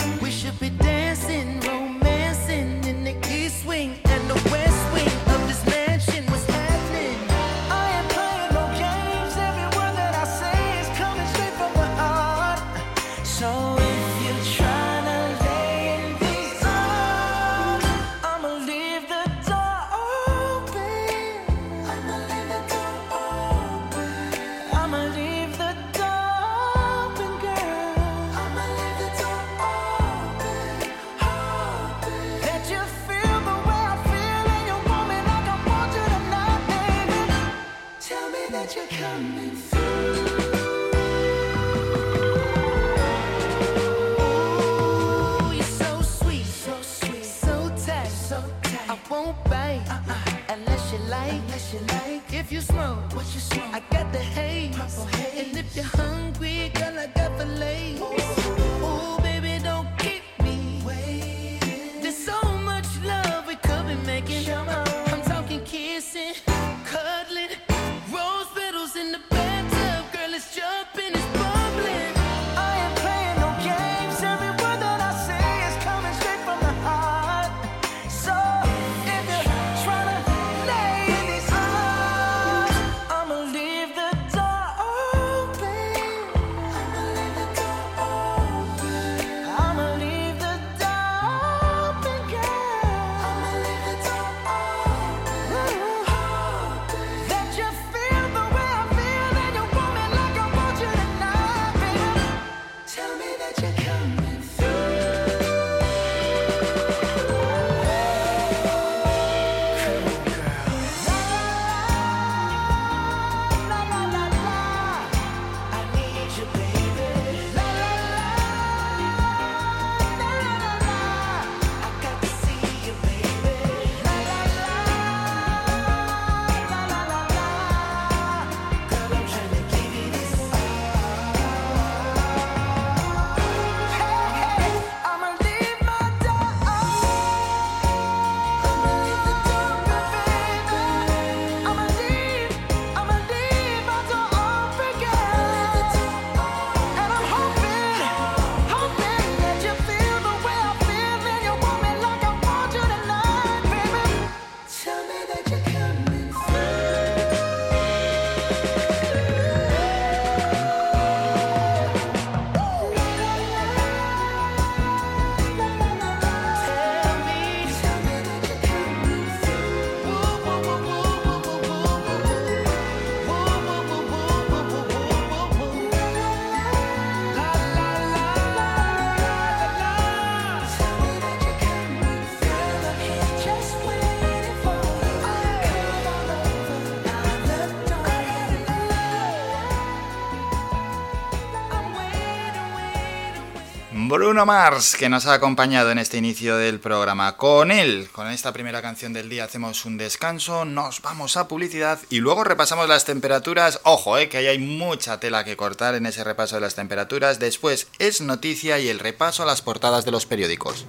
Bruno 194.11 194.45
Mars, 194.45 194.97
que 194.99 195.07
nos 195.07 195.25
ha 195.25 195.35
acompañado 195.35 195.89
en 195.89 195.97
este 195.97 196.17
inicio 196.17 196.57
del 196.57 196.81
programa. 196.81 197.37
Con 197.37 197.71
él, 197.71 198.09
con 198.11 198.27
esta 198.27 198.51
primera 198.51 198.81
canción 198.81 199.13
del 199.13 199.29
día, 199.29 199.45
hacemos 199.45 199.85
un 199.85 199.97
descanso, 199.97 200.65
nos 200.65 201.01
vamos 201.01 201.37
a 201.37 201.47
publicidad 201.47 201.97
y 202.09 202.19
luego 202.19 202.43
repasamos 202.43 202.89
las 202.89 203.05
temperaturas. 203.05 203.79
Ojo, 203.83 204.17
eh, 204.17 204.27
que 204.27 204.35
ahí 204.35 204.47
hay 204.47 204.59
mucha 204.59 205.21
tela 205.21 205.45
que 205.45 205.55
cortar 205.55 205.95
en 205.95 206.05
ese 206.05 206.25
repaso 206.25 206.55
de 206.55 206.61
las 206.61 206.75
temperaturas. 206.75 207.39
Después 207.39 207.87
es 207.99 208.19
noticia 208.19 208.79
y 208.79 208.89
el 208.89 208.99
repaso 208.99 209.43
a 209.43 209.45
las 209.45 209.61
portadas 209.61 210.03
de 210.03 210.11
los 210.11 210.25
periódicos. 210.25 210.85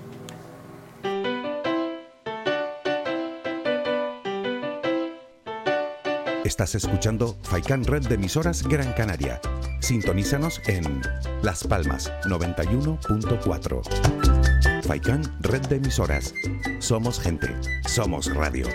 Estás 6.44 6.74
escuchando 6.74 7.38
Faikan 7.44 7.84
Red 7.84 8.08
de 8.08 8.16
emisoras 8.16 8.64
Gran 8.64 8.92
Canaria. 8.94 9.40
Sintonízanos 9.82 10.62
en 10.68 11.02
Las 11.42 11.64
Palmas 11.64 12.12
91.4. 12.24 13.82
Faikan 14.84 15.22
Red 15.40 15.62
de 15.62 15.76
emisoras. 15.76 16.32
Somos 16.78 17.18
gente. 17.18 17.48
Somos 17.88 18.32
radio. 18.32 18.68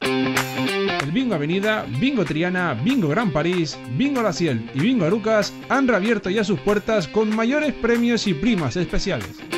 El 0.00 1.10
Bingo 1.10 1.34
Avenida, 1.34 1.84
Bingo 1.98 2.24
Triana, 2.24 2.74
Bingo 2.74 3.08
Gran 3.08 3.32
París, 3.32 3.76
Bingo 3.98 4.22
La 4.22 4.32
Ciel 4.32 4.70
y 4.72 4.78
Bingo 4.78 5.04
Arucas 5.04 5.52
han 5.68 5.88
reabierto 5.88 6.30
ya 6.30 6.44
sus 6.44 6.60
puertas 6.60 7.08
con 7.08 7.34
mayores 7.34 7.74
premios 7.74 8.28
y 8.28 8.34
primas 8.34 8.76
especiales. 8.76 9.53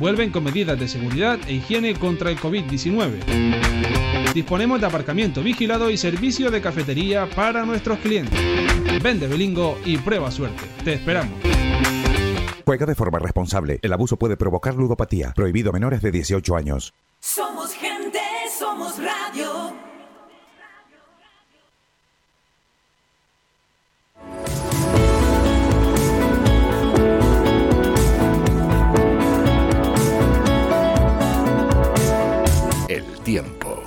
Vuelven 0.00 0.30
con 0.30 0.44
medidas 0.44 0.78
de 0.78 0.86
seguridad 0.86 1.38
e 1.46 1.54
higiene 1.54 1.94
contra 1.94 2.30
el 2.30 2.38
COVID-19. 2.38 4.32
Disponemos 4.32 4.80
de 4.80 4.86
aparcamiento 4.86 5.42
vigilado 5.42 5.90
y 5.90 5.96
servicio 5.96 6.50
de 6.50 6.60
cafetería 6.60 7.28
para 7.28 7.64
nuestros 7.64 7.98
clientes. 7.98 8.38
Vende 9.02 9.26
Belingo 9.26 9.78
y 9.84 9.96
prueba 9.98 10.30
suerte. 10.30 10.62
Te 10.84 10.94
esperamos. 10.94 11.34
Juega 12.64 12.86
de 12.86 12.94
forma 12.94 13.18
responsable. 13.18 13.80
El 13.82 13.92
abuso 13.92 14.16
puede 14.18 14.36
provocar 14.36 14.74
ludopatía. 14.74 15.32
Prohibido 15.34 15.70
a 15.70 15.72
menores 15.72 16.02
de 16.02 16.10
18 16.10 16.54
años. 16.54 16.92
Somos 17.18 17.72
gente, 17.72 18.20
somos 18.56 18.98
radio. 18.98 19.87
tiempo. 33.28 33.82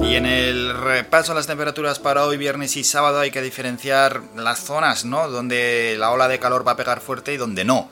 Y 0.00 0.16
en 0.16 0.26
el 0.26 0.76
repaso 0.76 1.30
a 1.30 1.36
las 1.36 1.46
temperaturas 1.46 2.00
para 2.00 2.24
hoy, 2.24 2.36
viernes 2.36 2.76
y 2.76 2.82
sábado, 2.82 3.20
hay 3.20 3.30
que 3.30 3.40
diferenciar 3.40 4.20
las 4.34 4.58
zonas, 4.58 5.04
¿no? 5.04 5.28
Donde 5.28 5.94
la 5.96 6.10
ola 6.10 6.26
de 6.26 6.40
calor 6.40 6.66
va 6.66 6.72
a 6.72 6.76
pegar 6.76 7.00
fuerte 7.00 7.34
y 7.34 7.36
donde 7.36 7.64
no. 7.64 7.88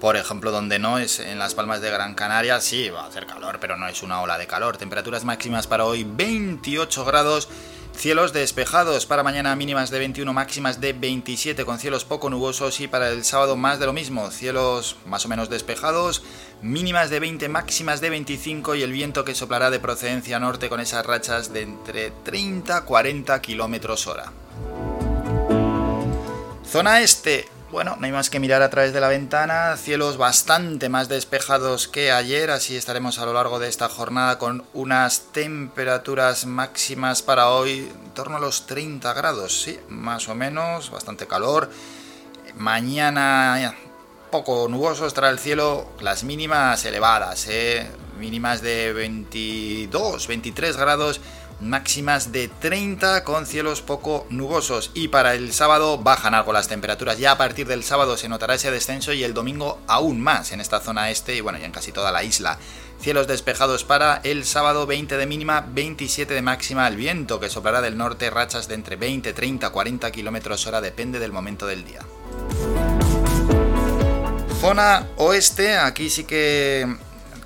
Por 0.00 0.16
ejemplo, 0.16 0.50
donde 0.50 0.78
no 0.78 0.98
es 0.98 1.20
en 1.20 1.38
las 1.38 1.54
Palmas 1.54 1.80
de 1.80 1.90
Gran 1.90 2.14
Canaria, 2.14 2.60
sí, 2.60 2.90
va 2.90 3.02
a 3.02 3.06
hacer 3.06 3.26
calor, 3.26 3.58
pero 3.60 3.76
no 3.76 3.88
es 3.88 4.02
una 4.02 4.20
ola 4.20 4.38
de 4.38 4.46
calor. 4.46 4.76
Temperaturas 4.76 5.24
máximas 5.24 5.66
para 5.66 5.84
hoy 5.84 6.04
28 6.04 7.04
grados 7.04 7.48
Cielos 7.96 8.34
despejados 8.34 9.06
para 9.06 9.22
mañana 9.22 9.56
mínimas 9.56 9.88
de 9.90 9.98
21, 9.98 10.30
máximas 10.34 10.82
de 10.82 10.92
27 10.92 11.64
con 11.64 11.78
cielos 11.78 12.04
poco 12.04 12.28
nubosos 12.28 12.78
y 12.80 12.88
para 12.88 13.08
el 13.08 13.24
sábado 13.24 13.56
más 13.56 13.78
de 13.78 13.86
lo 13.86 13.94
mismo, 13.94 14.30
cielos 14.30 14.96
más 15.06 15.24
o 15.24 15.28
menos 15.28 15.48
despejados, 15.48 16.22
mínimas 16.60 17.08
de 17.08 17.20
20, 17.20 17.48
máximas 17.48 18.02
de 18.02 18.10
25 18.10 18.74
y 18.74 18.82
el 18.82 18.92
viento 18.92 19.24
que 19.24 19.34
soplará 19.34 19.70
de 19.70 19.80
procedencia 19.80 20.38
norte 20.38 20.68
con 20.68 20.80
esas 20.80 21.06
rachas 21.06 21.54
de 21.54 21.62
entre 21.62 22.10
30 22.10 22.84
40 22.84 23.40
kilómetros 23.40 24.06
hora. 24.06 24.30
Zona 26.70 27.00
este, 27.00 27.48
bueno, 27.76 27.94
no 28.00 28.06
hay 28.06 28.12
más 28.12 28.30
que 28.30 28.40
mirar 28.40 28.62
a 28.62 28.70
través 28.70 28.94
de 28.94 29.02
la 29.02 29.08
ventana, 29.08 29.76
cielos 29.76 30.16
bastante 30.16 30.88
más 30.88 31.10
despejados 31.10 31.88
que 31.88 32.10
ayer, 32.10 32.50
así 32.50 32.74
estaremos 32.74 33.18
a 33.18 33.26
lo 33.26 33.34
largo 33.34 33.58
de 33.58 33.68
esta 33.68 33.90
jornada 33.90 34.38
con 34.38 34.64
unas 34.72 35.30
temperaturas 35.32 36.46
máximas 36.46 37.20
para 37.20 37.50
hoy 37.50 37.80
en 37.80 38.14
torno 38.14 38.38
a 38.38 38.40
los 38.40 38.64
30 38.64 39.12
grados, 39.12 39.60
sí, 39.60 39.78
más 39.90 40.26
o 40.30 40.34
menos, 40.34 40.90
bastante 40.90 41.26
calor. 41.26 41.68
Mañana 42.56 43.76
poco 44.30 44.68
nuboso 44.70 45.06
estará 45.06 45.28
el 45.28 45.38
cielo, 45.38 45.86
las 46.00 46.24
mínimas 46.24 46.82
elevadas, 46.86 47.46
¿eh? 47.46 47.86
mínimas 48.18 48.62
de 48.62 48.94
22, 48.94 50.26
23 50.26 50.78
grados 50.78 51.20
máximas 51.60 52.32
de 52.32 52.48
30 52.48 53.24
con 53.24 53.46
cielos 53.46 53.80
poco 53.80 54.26
nubosos 54.30 54.90
y 54.94 55.08
para 55.08 55.34
el 55.34 55.52
sábado 55.52 55.98
bajan 55.98 56.34
algo 56.34 56.52
las 56.52 56.68
temperaturas. 56.68 57.18
Ya 57.18 57.32
a 57.32 57.38
partir 57.38 57.66
del 57.66 57.84
sábado 57.84 58.16
se 58.16 58.28
notará 58.28 58.54
ese 58.54 58.70
descenso 58.70 59.12
y 59.12 59.24
el 59.24 59.34
domingo 59.34 59.80
aún 59.86 60.20
más 60.20 60.52
en 60.52 60.60
esta 60.60 60.80
zona 60.80 61.10
este 61.10 61.34
y 61.34 61.40
bueno, 61.40 61.58
ya 61.58 61.66
en 61.66 61.72
casi 61.72 61.92
toda 61.92 62.12
la 62.12 62.24
isla. 62.24 62.58
Cielos 63.00 63.26
despejados 63.26 63.84
para 63.84 64.20
el 64.24 64.44
sábado 64.44 64.86
20 64.86 65.16
de 65.16 65.26
mínima, 65.26 65.66
27 65.68 66.34
de 66.34 66.42
máxima. 66.42 66.88
El 66.88 66.96
viento 66.96 67.38
que 67.38 67.50
soplará 67.50 67.80
del 67.80 67.96
norte, 67.96 68.30
rachas 68.30 68.68
de 68.68 68.74
entre 68.74 68.96
20, 68.96 69.32
30, 69.32 69.70
40 69.70 70.10
kilómetros 70.10 70.66
hora, 70.66 70.80
depende 70.80 71.18
del 71.18 71.32
momento 71.32 71.66
del 71.66 71.84
día. 71.84 72.00
Zona 74.60 75.06
oeste, 75.16 75.76
aquí 75.76 76.08
sí 76.08 76.24
que 76.24 76.96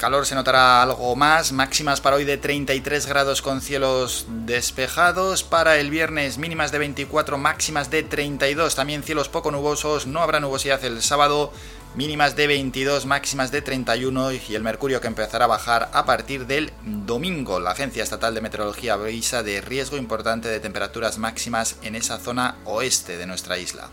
calor 0.00 0.24
se 0.24 0.34
notará 0.34 0.82
algo 0.82 1.14
más, 1.14 1.52
máximas 1.52 2.00
para 2.00 2.16
hoy 2.16 2.24
de 2.24 2.38
33 2.38 3.04
grados 3.04 3.42
con 3.42 3.60
cielos 3.60 4.24
despejados, 4.46 5.42
para 5.42 5.76
el 5.76 5.90
viernes 5.90 6.38
mínimas 6.38 6.72
de 6.72 6.78
24, 6.78 7.36
máximas 7.36 7.90
de 7.90 8.02
32, 8.02 8.74
también 8.74 9.02
cielos 9.02 9.28
poco 9.28 9.50
nubosos, 9.50 10.06
no 10.06 10.22
habrá 10.22 10.40
nubosidad 10.40 10.82
el 10.86 11.02
sábado, 11.02 11.52
mínimas 11.94 12.34
de 12.34 12.46
22, 12.46 13.04
máximas 13.04 13.52
de 13.52 13.60
31 13.60 14.32
y 14.32 14.54
el 14.54 14.62
mercurio 14.62 15.02
que 15.02 15.06
empezará 15.06 15.44
a 15.44 15.48
bajar 15.48 15.90
a 15.92 16.06
partir 16.06 16.46
del 16.46 16.72
domingo. 16.82 17.60
La 17.60 17.72
Agencia 17.72 18.02
Estatal 18.02 18.34
de 18.34 18.40
Meteorología 18.40 18.94
avisa 18.94 19.42
de 19.42 19.60
riesgo 19.60 19.98
importante 19.98 20.48
de 20.48 20.60
temperaturas 20.60 21.18
máximas 21.18 21.76
en 21.82 21.94
esa 21.94 22.16
zona 22.16 22.56
oeste 22.64 23.18
de 23.18 23.26
nuestra 23.26 23.58
isla. 23.58 23.90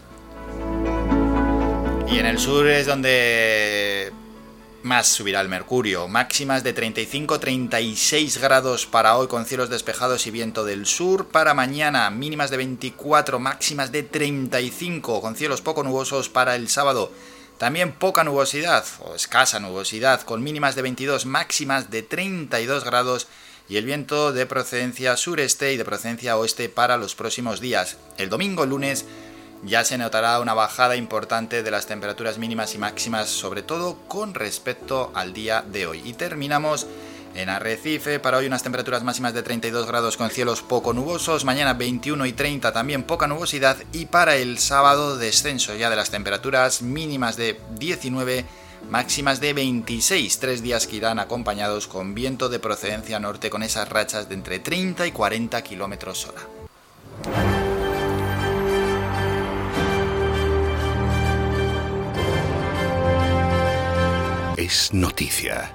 Y 2.10 2.20
en 2.20 2.26
el 2.26 2.39
sur 2.39 2.65
es 2.65 2.88
donde 2.88 4.13
más 4.88 5.08
subirá 5.08 5.41
el 5.41 5.50
mercurio. 5.50 6.08
Máximas 6.08 6.63
de 6.63 6.73
35-36 6.73 8.39
grados 8.39 8.86
para 8.86 9.17
hoy 9.17 9.28
con 9.28 9.45
cielos 9.45 9.69
despejados 9.69 10.26
y 10.26 10.32
viento 10.32 10.63
del 10.63 10.86
sur. 10.86 11.28
Para 11.28 11.54
mañana 11.54 12.10
mínimas 12.10 12.50
de 12.50 12.58
24, 12.58 13.38
máximas 13.38 13.91
de 13.91 14.04
35 14.04 15.21
con 15.21 15.36
cielos 15.36 15.62
poco 15.62 15.84
nubosos 15.84 16.30
para 16.30 16.56
el 16.56 16.69
sábado. 16.69 17.12
También 17.58 17.91
poca 17.91 18.23
nubosidad 18.23 18.86
o 19.02 19.13
escasa 19.13 19.60
nubosidad 19.60 20.21
con 20.21 20.41
mínimas 20.41 20.76
de 20.76 20.84
22, 20.84 21.26
máximas 21.26 21.91
de 21.91 22.04
32 22.04 22.86
grados 22.86 23.28
y 23.67 23.76
el 23.76 23.86
viento 23.86 24.32
de 24.32 24.45
procedencia 24.45 25.17
sureste 25.17 25.73
y 25.73 25.78
de 25.78 25.84
procedencia 25.86 26.38
oeste 26.38 26.69
para 26.69 26.95
los 26.95 27.13
próximos 27.13 27.60
días. 27.60 27.97
El 28.17 28.30
domingo, 28.30 28.65
lunes, 28.65 29.06
ya 29.63 29.84
se 29.84 29.98
notará 29.98 30.39
una 30.39 30.54
bajada 30.54 30.96
importante 30.96 31.63
de 31.63 31.72
las 31.72 31.88
temperaturas 31.88 32.38
mínimas 32.38 32.76
y 32.76 32.78
máximas, 32.78 33.30
sobre 33.30 33.62
todo 33.62 33.98
con 34.08 34.34
respecto 34.34 35.12
al 35.15 35.34
día 35.34 35.63
de 35.67 35.88
hoy. 35.88 36.02
Y 36.06 36.13
terminamos 36.13 36.88
en 37.36 37.50
Arrecife, 37.50 38.20
para 38.20 38.38
hoy 38.38 38.48
unas 38.48 38.63
temperaturas 38.63 39.04
máximas 39.04 39.34
de 39.34 39.43
32 39.43 39.86
grados 39.86 40.17
con 40.17 40.30
cielos 40.30 40.62
poco 40.62 40.93
nubosos, 40.93 41.46
mañana 41.46 41.74
21 41.74 42.26
y 42.26 42.34
30 42.34 42.74
también 42.74 43.04
poca 43.04 43.28
nubosidad 43.28 43.78
y 43.93 44.08
para 44.08 44.38
el 44.38 44.58
sábado 44.58 45.17
descenso 45.17 45.76
ya 45.76 45.89
de 45.89 45.96
las 45.96 46.10
temperaturas 46.10 46.82
mínimas 46.82 47.38
de 47.38 47.60
19, 47.78 48.43
máximas 48.89 49.39
de 49.39 49.54
26, 49.54 50.39
tres 50.39 50.63
días 50.63 50.88
que 50.88 50.96
irán 50.96 51.20
acompañados 51.20 51.88
con 51.88 52.15
viento 52.15 52.50
de 52.50 52.60
procedencia 52.60 53.20
norte 53.20 53.52
con 53.52 53.62
esas 53.62 53.88
rachas 53.88 54.30
de 54.30 54.36
entre 54.36 54.60
30 54.60 55.06
y 55.06 55.12
40 55.12 55.62
kilómetros 55.62 56.28
hora. 56.28 57.57
Es 64.67 64.93
noticia. 64.93 65.71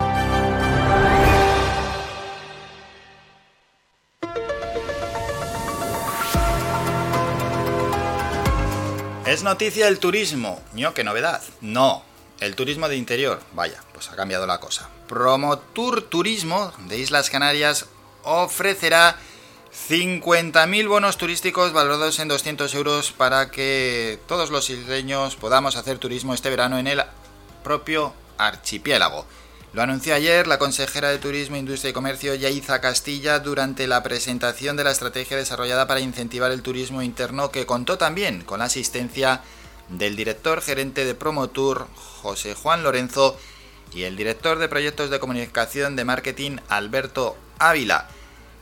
Es 9.24 9.42
noticia 9.42 9.88
el 9.88 9.98
turismo. 9.98 10.60
¿No? 10.74 10.92
¿Qué 10.92 11.04
novedad? 11.04 11.42
No. 11.62 12.02
El 12.38 12.54
turismo 12.54 12.86
de 12.90 12.96
interior. 12.96 13.40
Vaya, 13.54 13.82
pues 13.94 14.10
ha 14.10 14.14
cambiado 14.16 14.46
la 14.46 14.60
cosa. 14.60 14.90
Promotour 15.08 16.02
Turismo 16.02 16.70
de 16.86 16.98
Islas 16.98 17.30
Canarias 17.30 17.86
ofrecerá 18.24 19.16
50.000 19.88 20.86
bonos 20.86 21.16
turísticos 21.16 21.72
valorados 21.72 22.18
en 22.18 22.28
200 22.28 22.74
euros 22.74 23.12
para 23.12 23.50
que 23.50 24.18
todos 24.28 24.50
los 24.50 24.68
isleños 24.68 25.36
podamos 25.36 25.76
hacer 25.76 25.96
turismo 25.96 26.34
este 26.34 26.50
verano 26.50 26.78
en 26.78 26.88
el 26.88 27.02
propio 27.64 28.12
archipiélago. 28.46 29.26
Lo 29.72 29.80
anunció 29.80 30.14
ayer 30.14 30.46
la 30.46 30.58
consejera 30.58 31.08
de 31.08 31.18
Turismo, 31.18 31.56
Industria 31.56 31.90
y 31.90 31.94
Comercio, 31.94 32.34
Yaiza 32.34 32.82
Castilla, 32.82 33.38
durante 33.38 33.86
la 33.86 34.02
presentación 34.02 34.76
de 34.76 34.84
la 34.84 34.90
estrategia 34.90 35.38
desarrollada 35.38 35.86
para 35.86 36.00
incentivar 36.00 36.52
el 36.52 36.60
turismo 36.60 37.00
interno, 37.00 37.50
que 37.50 37.64
contó 37.64 37.96
también 37.96 38.42
con 38.42 38.58
la 38.58 38.66
asistencia 38.66 39.40
del 39.88 40.14
director 40.14 40.60
gerente 40.60 41.06
de 41.06 41.14
Promotour, 41.14 41.88
José 41.94 42.54
Juan 42.54 42.82
Lorenzo, 42.82 43.38
y 43.94 44.02
el 44.02 44.16
director 44.16 44.58
de 44.58 44.68
proyectos 44.68 45.08
de 45.08 45.20
comunicación 45.20 45.96
de 45.96 46.04
marketing, 46.04 46.58
Alberto 46.68 47.36
Ávila. 47.58 48.08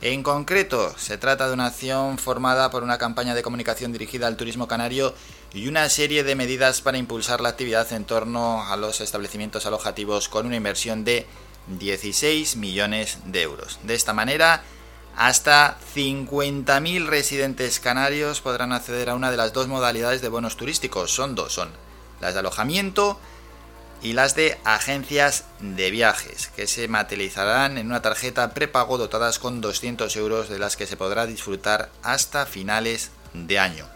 En 0.01 0.23
concreto, 0.23 0.95
se 0.97 1.19
trata 1.19 1.47
de 1.47 1.53
una 1.53 1.67
acción 1.67 2.17
formada 2.17 2.71
por 2.71 2.81
una 2.81 2.97
campaña 2.97 3.35
de 3.35 3.43
comunicación 3.43 3.91
dirigida 3.91 4.25
al 4.25 4.35
turismo 4.35 4.67
canario 4.67 5.13
y 5.53 5.67
una 5.67 5.87
serie 5.89 6.23
de 6.23 6.33
medidas 6.33 6.81
para 6.81 6.97
impulsar 6.97 7.39
la 7.39 7.49
actividad 7.49 7.93
en 7.93 8.05
torno 8.05 8.63
a 8.65 8.75
los 8.77 8.99
establecimientos 8.99 9.67
alojativos 9.67 10.27
con 10.27 10.47
una 10.47 10.55
inversión 10.55 11.03
de 11.03 11.27
16 11.67 12.55
millones 12.55 13.19
de 13.25 13.43
euros. 13.43 13.77
De 13.83 13.93
esta 13.93 14.11
manera, 14.13 14.63
hasta 15.15 15.77
50.000 15.95 17.05
residentes 17.05 17.79
canarios 17.79 18.41
podrán 18.41 18.73
acceder 18.73 19.11
a 19.11 19.15
una 19.15 19.29
de 19.29 19.37
las 19.37 19.53
dos 19.53 19.67
modalidades 19.67 20.23
de 20.23 20.29
bonos 20.29 20.57
turísticos. 20.57 21.11
Son 21.13 21.35
dos, 21.35 21.53
son 21.53 21.69
las 22.21 22.33
de 22.33 22.39
alojamiento 22.39 23.19
y 24.01 24.13
las 24.13 24.35
de 24.35 24.57
agencias 24.63 25.45
de 25.59 25.91
viajes, 25.91 26.47
que 26.55 26.65
se 26.65 26.87
materializarán 26.87 27.77
en 27.77 27.87
una 27.87 28.01
tarjeta 28.01 28.53
prepago 28.53 28.97
dotadas 28.97 29.37
con 29.37 29.61
200 29.61 30.15
euros 30.15 30.49
de 30.49 30.57
las 30.59 30.75
que 30.75 30.87
se 30.87 30.97
podrá 30.97 31.27
disfrutar 31.27 31.91
hasta 32.01 32.45
finales 32.45 33.11
de 33.33 33.59
año. 33.59 33.87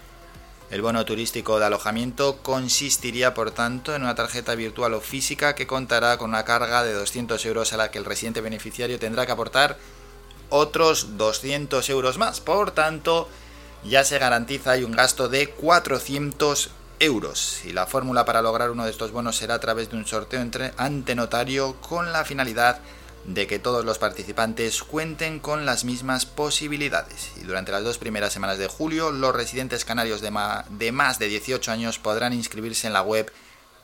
El 0.70 0.82
bono 0.82 1.06
turístico 1.06 1.60
de 1.60 1.66
alojamiento 1.66 2.38
consistiría, 2.42 3.34
por 3.34 3.52
tanto, 3.52 3.96
en 3.96 4.02
una 4.04 4.16
tarjeta 4.16 4.56
virtual 4.56 4.94
o 4.94 5.02
física 5.02 5.56
que 5.56 5.68
contará 5.68 6.18
con 6.18 6.30
una 6.30 6.46
carga 6.46 6.84
de 6.84 6.94
200 6.94 7.44
euros 7.46 7.74
a 7.74 7.78
la 7.78 7.92
que 7.92 8.00
el 8.00 8.06
residente 8.06 8.42
beneficiario 8.42 9.00
tendrá 9.00 9.26
que 9.26 9.32
aportar 9.32 9.78
otros 10.50 11.18
200 11.18 11.88
euros 11.90 12.18
más. 12.18 12.42
Por 12.42 12.72
tanto, 12.72 13.30
ya 13.84 14.04
se 14.04 14.18
garantiza 14.18 14.72
hay 14.72 14.84
un 14.84 14.92
gasto 14.92 15.30
de 15.30 15.50
400 15.50 16.72
euros. 17.00 17.62
Y 17.66 17.74
la 17.74 17.88
fórmula 17.88 18.26
para 18.26 18.42
lograr 18.42 18.72
uno 18.72 18.86
de 18.86 18.92
estos 18.92 19.12
bonos 19.12 19.38
será 19.38 19.56
a 19.56 19.60
través 19.60 19.90
de 19.90 19.98
un 19.98 20.06
sorteo 20.06 20.42
entre, 20.42 20.74
ante 20.78 21.16
notario 21.16 21.76
con 21.82 22.12
la 22.12 22.26
finalidad 22.26 22.80
de 23.26 23.48
que 23.48 23.60
todos 23.60 23.86
los 23.86 23.98
participantes 23.98 24.84
cuenten 24.84 25.40
con 25.40 25.66
las 25.66 25.84
mismas 25.84 26.26
posibilidades. 26.26 27.32
Y 27.38 27.42
durante 27.42 27.72
las 27.72 27.84
dos 27.84 27.98
primeras 27.98 28.32
semanas 28.34 28.58
de 28.58 28.68
julio, 28.68 29.12
los 29.12 29.36
residentes 29.36 29.86
canarios 29.86 30.20
de, 30.22 30.32
de 30.70 30.92
más 30.92 31.20
de 31.20 31.28
18 31.28 31.72
años 31.72 32.00
podrán 32.00 32.34
inscribirse 32.34 32.88
en 32.88 32.94
la 32.94 33.02
web 33.02 33.32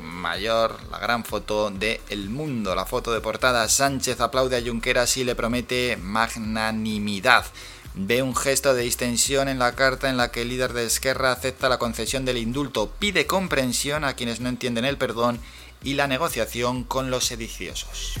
mayor, 0.00 0.78
la 0.90 0.98
gran 0.98 1.24
foto 1.24 1.70
de 1.70 2.00
El 2.08 2.30
Mundo, 2.30 2.74
la 2.74 2.86
foto 2.86 3.12
de 3.12 3.20
portada. 3.20 3.68
Sánchez 3.68 4.20
aplaude 4.20 4.56
a 4.56 4.62
Junqueras 4.62 5.16
y 5.16 5.24
le 5.24 5.34
promete 5.34 5.96
magnanimidad. 5.96 7.46
Ve 7.94 8.22
un 8.22 8.36
gesto 8.36 8.74
de 8.74 8.82
distensión 8.82 9.48
en 9.48 9.58
la 9.58 9.74
carta 9.74 10.08
en 10.08 10.16
la 10.16 10.30
que 10.30 10.42
el 10.42 10.50
líder 10.50 10.72
de 10.72 10.86
Esquerra 10.86 11.32
acepta 11.32 11.68
la 11.68 11.78
concesión 11.78 12.24
del 12.24 12.36
indulto, 12.36 12.92
pide 12.98 13.26
comprensión 13.26 14.04
a 14.04 14.14
quienes 14.14 14.40
no 14.40 14.48
entienden 14.48 14.84
el 14.84 14.98
perdón 14.98 15.40
y 15.82 15.94
la 15.94 16.06
negociación 16.06 16.84
con 16.84 17.10
los 17.10 17.24
sediciosos. 17.24 18.14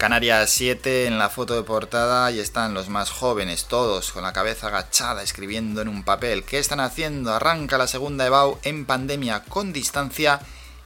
Canarias 0.00 0.48
7 0.52 1.08
en 1.08 1.18
la 1.18 1.28
foto 1.28 1.54
de 1.54 1.62
portada 1.62 2.30
y 2.30 2.38
están 2.38 2.72
los 2.72 2.88
más 2.88 3.10
jóvenes, 3.10 3.66
todos 3.66 4.12
con 4.12 4.22
la 4.22 4.32
cabeza 4.32 4.68
agachada 4.68 5.22
escribiendo 5.22 5.82
en 5.82 5.88
un 5.88 6.04
papel. 6.04 6.42
¿Qué 6.42 6.58
están 6.58 6.80
haciendo? 6.80 7.34
Arranca 7.34 7.76
la 7.76 7.86
segunda 7.86 8.24
EBAU 8.24 8.58
en 8.62 8.86
pandemia 8.86 9.44
con 9.44 9.74
distancia 9.74 10.40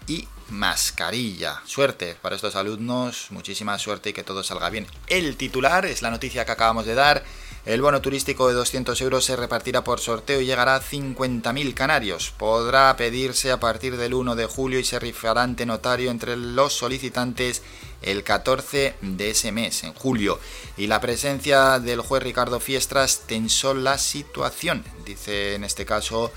y 0.08 0.26
mascarilla. 0.48 1.62
Suerte 1.64 2.16
para 2.20 2.34
estos 2.34 2.56
alumnos, 2.56 3.28
muchísima 3.30 3.78
suerte 3.78 4.10
y 4.10 4.12
que 4.14 4.24
todo 4.24 4.42
salga 4.42 4.68
bien. 4.68 4.88
El 5.06 5.36
titular 5.36 5.86
es 5.86 6.02
la 6.02 6.10
noticia 6.10 6.44
que 6.44 6.50
acabamos 6.50 6.84
de 6.84 6.96
dar. 6.96 7.22
El 7.66 7.80
bono 7.80 8.02
turístico 8.02 8.46
de 8.46 8.54
200 8.54 9.00
euros 9.00 9.24
se 9.24 9.36
repartirá 9.36 9.84
por 9.84 9.98
sorteo 9.98 10.38
y 10.40 10.44
llegará 10.44 10.76
a 10.76 10.82
50.000 10.82 11.72
canarios. 11.72 12.30
Podrá 12.36 12.94
pedirse 12.96 13.50
a 13.52 13.58
partir 13.58 13.96
del 13.96 14.12
1 14.12 14.36
de 14.36 14.44
julio 14.44 14.78
y 14.78 14.84
se 14.84 14.98
rifará 14.98 15.42
ante 15.42 15.64
notario 15.64 16.10
entre 16.10 16.36
los 16.36 16.74
solicitantes 16.74 17.62
el 18.02 18.22
14 18.22 18.96
de 19.00 19.30
ese 19.30 19.50
mes, 19.50 19.82
en 19.84 19.94
julio. 19.94 20.38
Y 20.76 20.88
la 20.88 21.00
presencia 21.00 21.78
del 21.78 22.00
juez 22.00 22.22
Ricardo 22.22 22.60
Fiestras 22.60 23.22
tensó 23.26 23.72
la 23.72 23.96
situación, 23.96 24.84
dice 25.06 25.54
en 25.54 25.64
este 25.64 25.86
caso 25.86 26.32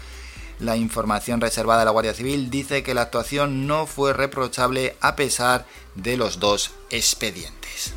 la 0.59 0.75
información 0.75 1.39
reservada 1.39 1.83
a 1.83 1.85
la 1.85 1.91
Guardia 1.91 2.13
Civil 2.13 2.49
dice 2.49 2.81
que 2.81 2.95
la 2.95 3.03
actuación 3.03 3.67
no 3.67 3.85
fue 3.85 4.13
reprochable 4.13 4.95
a 5.01 5.15
pesar 5.15 5.67
de 5.93 6.17
los 6.17 6.39
dos 6.39 6.71
expedientes. 6.89 7.93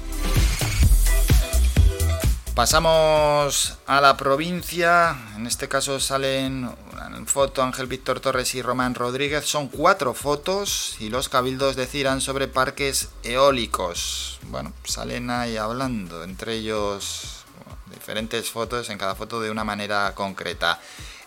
Pasamos 2.61 3.79
a 3.87 4.03
la 4.03 4.19
provincia, 4.19 5.17
en 5.35 5.47
este 5.47 5.67
caso 5.67 5.99
salen 5.99 6.71
en 7.17 7.27
foto 7.27 7.63
Ángel 7.63 7.87
Víctor 7.87 8.21
Torres 8.21 8.55
y 8.55 8.61
Román 8.61 8.95
Rodríguez, 8.95 9.47
son 9.47 9.69
cuatro 9.69 10.13
fotos 10.13 10.97
y 11.01 11.09
los 11.09 11.31
cabildos 11.31 11.75
decidan 11.75 12.21
sobre 12.21 12.49
parques 12.49 13.09
eólicos. 13.23 14.41
Bueno, 14.51 14.75
salen 14.85 15.31
ahí 15.31 15.57
hablando, 15.57 16.23
entre 16.23 16.57
ellos 16.57 17.47
diferentes 17.95 18.51
fotos, 18.51 18.91
en 18.91 18.99
cada 18.99 19.15
foto 19.15 19.41
de 19.41 19.51
una 19.51 19.65
manera 19.65 20.15
concreta. 20.15 20.79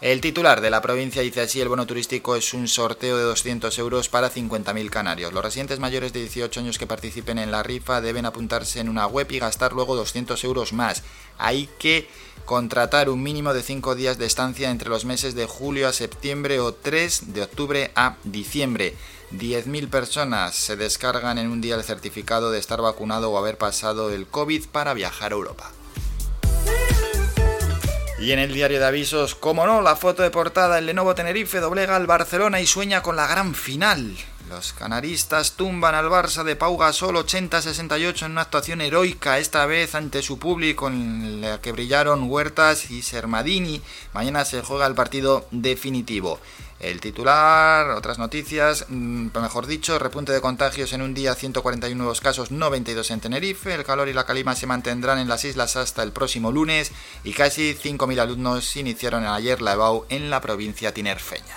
El 0.03 0.19
titular 0.19 0.59
de 0.59 0.69
la 0.69 0.81
provincia 0.81 1.21
dice 1.21 1.39
así, 1.39 1.61
el 1.61 1.69
bono 1.69 1.87
turístico 1.87 2.35
es 2.35 2.53
un 2.53 2.67
sorteo 2.67 3.17
de 3.17 3.23
200 3.23 3.79
euros 3.79 4.09
para 4.09 4.29
50.000 4.29 4.89
canarios. 4.89 5.31
Los 5.31 5.45
residentes 5.45 5.79
mayores 5.79 6.11
de 6.11 6.19
18 6.19 6.59
años 6.59 6.77
que 6.77 6.85
participen 6.85 7.37
en 7.37 7.51
la 7.51 7.63
rifa 7.63 8.01
deben 8.01 8.25
apuntarse 8.25 8.81
en 8.81 8.89
una 8.89 9.07
web 9.07 9.31
y 9.31 9.39
gastar 9.39 9.71
luego 9.71 9.95
200 9.95 10.43
euros 10.43 10.73
más. 10.73 11.03
Hay 11.37 11.69
que 11.79 12.09
contratar 12.43 13.09
un 13.09 13.23
mínimo 13.23 13.53
de 13.53 13.63
5 13.63 13.95
días 13.95 14.17
de 14.17 14.25
estancia 14.25 14.71
entre 14.71 14.89
los 14.89 15.05
meses 15.05 15.35
de 15.35 15.45
julio 15.45 15.87
a 15.87 15.93
septiembre 15.93 16.59
o 16.59 16.73
3 16.73 17.33
de 17.33 17.43
octubre 17.43 17.91
a 17.95 18.17
diciembre. 18.25 18.95
10.000 19.31 19.89
personas 19.89 20.53
se 20.53 20.75
descargan 20.75 21.37
en 21.37 21.49
un 21.49 21.61
día 21.61 21.75
el 21.75 21.83
certificado 21.85 22.51
de 22.51 22.59
estar 22.59 22.81
vacunado 22.81 23.31
o 23.31 23.37
haber 23.37 23.57
pasado 23.57 24.11
el 24.11 24.27
COVID 24.27 24.65
para 24.67 24.93
viajar 24.93 25.31
a 25.31 25.35
Europa. 25.35 25.71
Y 28.23 28.31
en 28.31 28.39
el 28.39 28.53
diario 28.53 28.79
de 28.79 28.85
avisos, 28.85 29.35
como 29.35 29.65
no, 29.65 29.81
la 29.81 29.97
foto 29.97 30.23
de 30.23 30.31
portada, 30.31 30.79
el 30.79 30.85
Lenovo 30.85 31.13
Tenerife 31.13 31.59
doblega 31.59 31.97
al 31.97 32.07
Barcelona 32.07 32.61
y 32.61 32.65
sueña 32.65 33.03
con 33.03 33.17
la 33.17 33.27
gran 33.27 33.53
final. 33.53 34.15
Los 34.47 34.71
canaristas 34.71 35.57
tumban 35.57 35.93
al 35.93 36.05
Barça 36.05 36.45
de 36.45 36.55
Pau 36.55 36.77
Gasol 36.77 37.17
80-68 37.17 38.25
en 38.25 38.31
una 38.31 38.43
actuación 38.43 38.79
heroica, 38.79 39.39
esta 39.39 39.65
vez 39.65 39.93
ante 39.93 40.21
su 40.21 40.39
público 40.39 40.87
en 40.87 41.41
la 41.41 41.59
que 41.59 41.73
brillaron 41.73 42.29
Huertas 42.29 42.91
y 42.91 43.01
Sermadini. 43.01 43.81
Mañana 44.13 44.45
se 44.45 44.61
juega 44.61 44.87
el 44.87 44.95
partido 44.95 45.45
definitivo. 45.51 46.39
El 46.83 46.99
titular, 46.99 47.91
otras 47.91 48.19
noticias, 48.19 48.87
mm, 48.89 49.27
mejor 49.41 49.67
dicho, 49.67 49.97
repunte 49.99 50.33
de 50.33 50.41
contagios 50.41 50.91
en 50.91 51.01
un 51.01 51.13
día, 51.13 51.33
141 51.33 51.97
nuevos 51.97 52.19
casos, 52.19 52.51
92 52.51 53.09
en 53.11 53.21
Tenerife, 53.21 53.73
el 53.73 53.85
calor 53.85 54.09
y 54.09 54.13
la 54.13 54.25
calima 54.25 54.53
se 54.53 54.67
mantendrán 54.67 55.17
en 55.17 55.29
las 55.29 55.45
islas 55.45 55.77
hasta 55.77 56.03
el 56.03 56.11
próximo 56.11 56.51
lunes 56.51 56.91
y 57.23 57.31
casi 57.31 57.73
5.000 57.73 58.19
alumnos 58.19 58.75
iniciaron 58.75 59.25
ayer 59.25 59.61
la 59.61 59.73
EBAU 59.73 60.05
en 60.09 60.29
la 60.29 60.41
provincia 60.41 60.93
tinerfeña. 60.93 61.55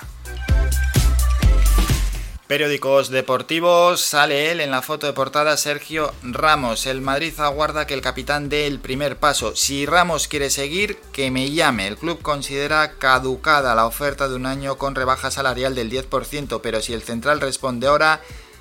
Periódicos 2.47 3.11
deportivos, 3.11 4.01
sale 4.01 4.53
él 4.53 4.61
en 4.61 4.71
la 4.71 4.81
foto 4.81 5.09
de 5.09 5.13
portada 5.13 5.57
Sergio 5.57 6.15
Ramos. 6.23 6.87
El 6.87 7.01
Madrid 7.01 7.35
aguarda 7.41 7.89
que 7.89 7.95
el 7.95 8.03
capitán 8.03 8.49
dé 8.49 8.69
el 8.69 8.79
primer 8.79 9.17
paso. 9.17 9.57
Si 9.57 9.85
Ramos 9.85 10.29
quiere 10.29 10.49
seguir, 10.49 10.97
que 11.13 11.33
me 11.33 11.51
llame. 11.51 11.89
El 11.89 11.97
club 11.97 12.23
considera 12.23 12.93
caducada 12.99 13.75
la 13.75 13.85
oferta 13.85 14.29
de 14.29 14.37
un 14.37 14.47
año 14.47 14.79
con 14.79 14.95
rebaja 14.95 15.33
salarial 15.33 15.75
del 15.75 15.91
10%, 15.91 16.61
pero 16.63 16.81
si 16.81 16.93
el 16.93 17.03
central 17.03 17.41
responde 17.41 17.89
ahora 17.89 18.21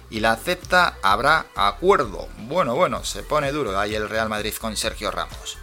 y 0.09 0.19
la 0.19 0.31
acepta, 0.31 0.97
habrá 1.03 1.45
acuerdo. 1.55 2.27
Bueno, 2.39 2.73
bueno, 2.73 3.03
se 3.03 3.21
pone 3.21 3.51
duro 3.51 3.79
ahí 3.79 3.93
el 3.93 4.09
Real 4.09 4.29
Madrid 4.29 4.55
con 4.59 4.75
Sergio 4.75 5.11
Ramos. 5.11 5.59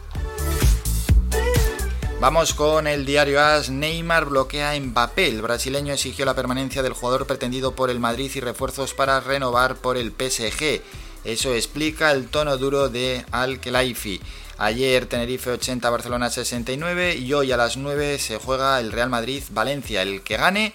Vamos 2.22 2.54
con 2.54 2.87
el 2.87 3.04
diario 3.04 3.40
AS. 3.40 3.68
Neymar 3.68 4.26
bloquea 4.26 4.70
a 4.70 4.78
Mbappé. 4.80 5.26
El 5.26 5.42
brasileño 5.42 5.92
exigió 5.92 6.24
la 6.24 6.37
permanencia 6.37 6.80
del 6.80 6.92
jugador 6.92 7.26
pretendido 7.26 7.74
por 7.74 7.90
el 7.90 7.98
Madrid 7.98 8.30
y 8.32 8.38
refuerzos 8.38 8.94
para 8.94 9.18
renovar 9.18 9.74
por 9.74 9.96
el 9.96 10.12
PSG. 10.12 10.82
Eso 11.24 11.52
explica 11.52 12.12
el 12.12 12.28
tono 12.28 12.56
duro 12.58 12.88
de 12.88 13.26
Al-Khelaifi. 13.32 14.20
Ayer 14.58 15.06
Tenerife 15.06 15.50
80, 15.50 15.90
Barcelona 15.90 16.30
69 16.30 17.16
y 17.16 17.32
hoy 17.32 17.50
a 17.50 17.56
las 17.56 17.76
9 17.76 18.20
se 18.20 18.38
juega 18.38 18.78
el 18.78 18.92
Real 18.92 19.11
Madrid-Valencia. 19.11 20.02
El 20.02 20.22
que 20.22 20.37
gane 20.37 20.74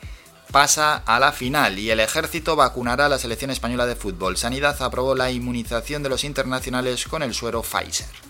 pasa 0.51 0.97
a 1.05 1.17
la 1.17 1.31
final 1.31 1.79
y 1.79 1.91
el 1.91 2.01
ejército 2.01 2.57
vacunará 2.57 3.05
a 3.05 3.09
la 3.09 3.19
selección 3.19 3.51
española 3.51 3.85
de 3.85 3.95
fútbol. 3.95 4.35
Sanidad 4.35 4.75
aprobó 4.81 5.15
la 5.15 5.31
inmunización 5.31 6.03
de 6.03 6.09
los 6.09 6.25
internacionales 6.25 7.07
con 7.07 7.23
el 7.23 7.33
suero 7.33 7.63
Pfizer. 7.63 8.26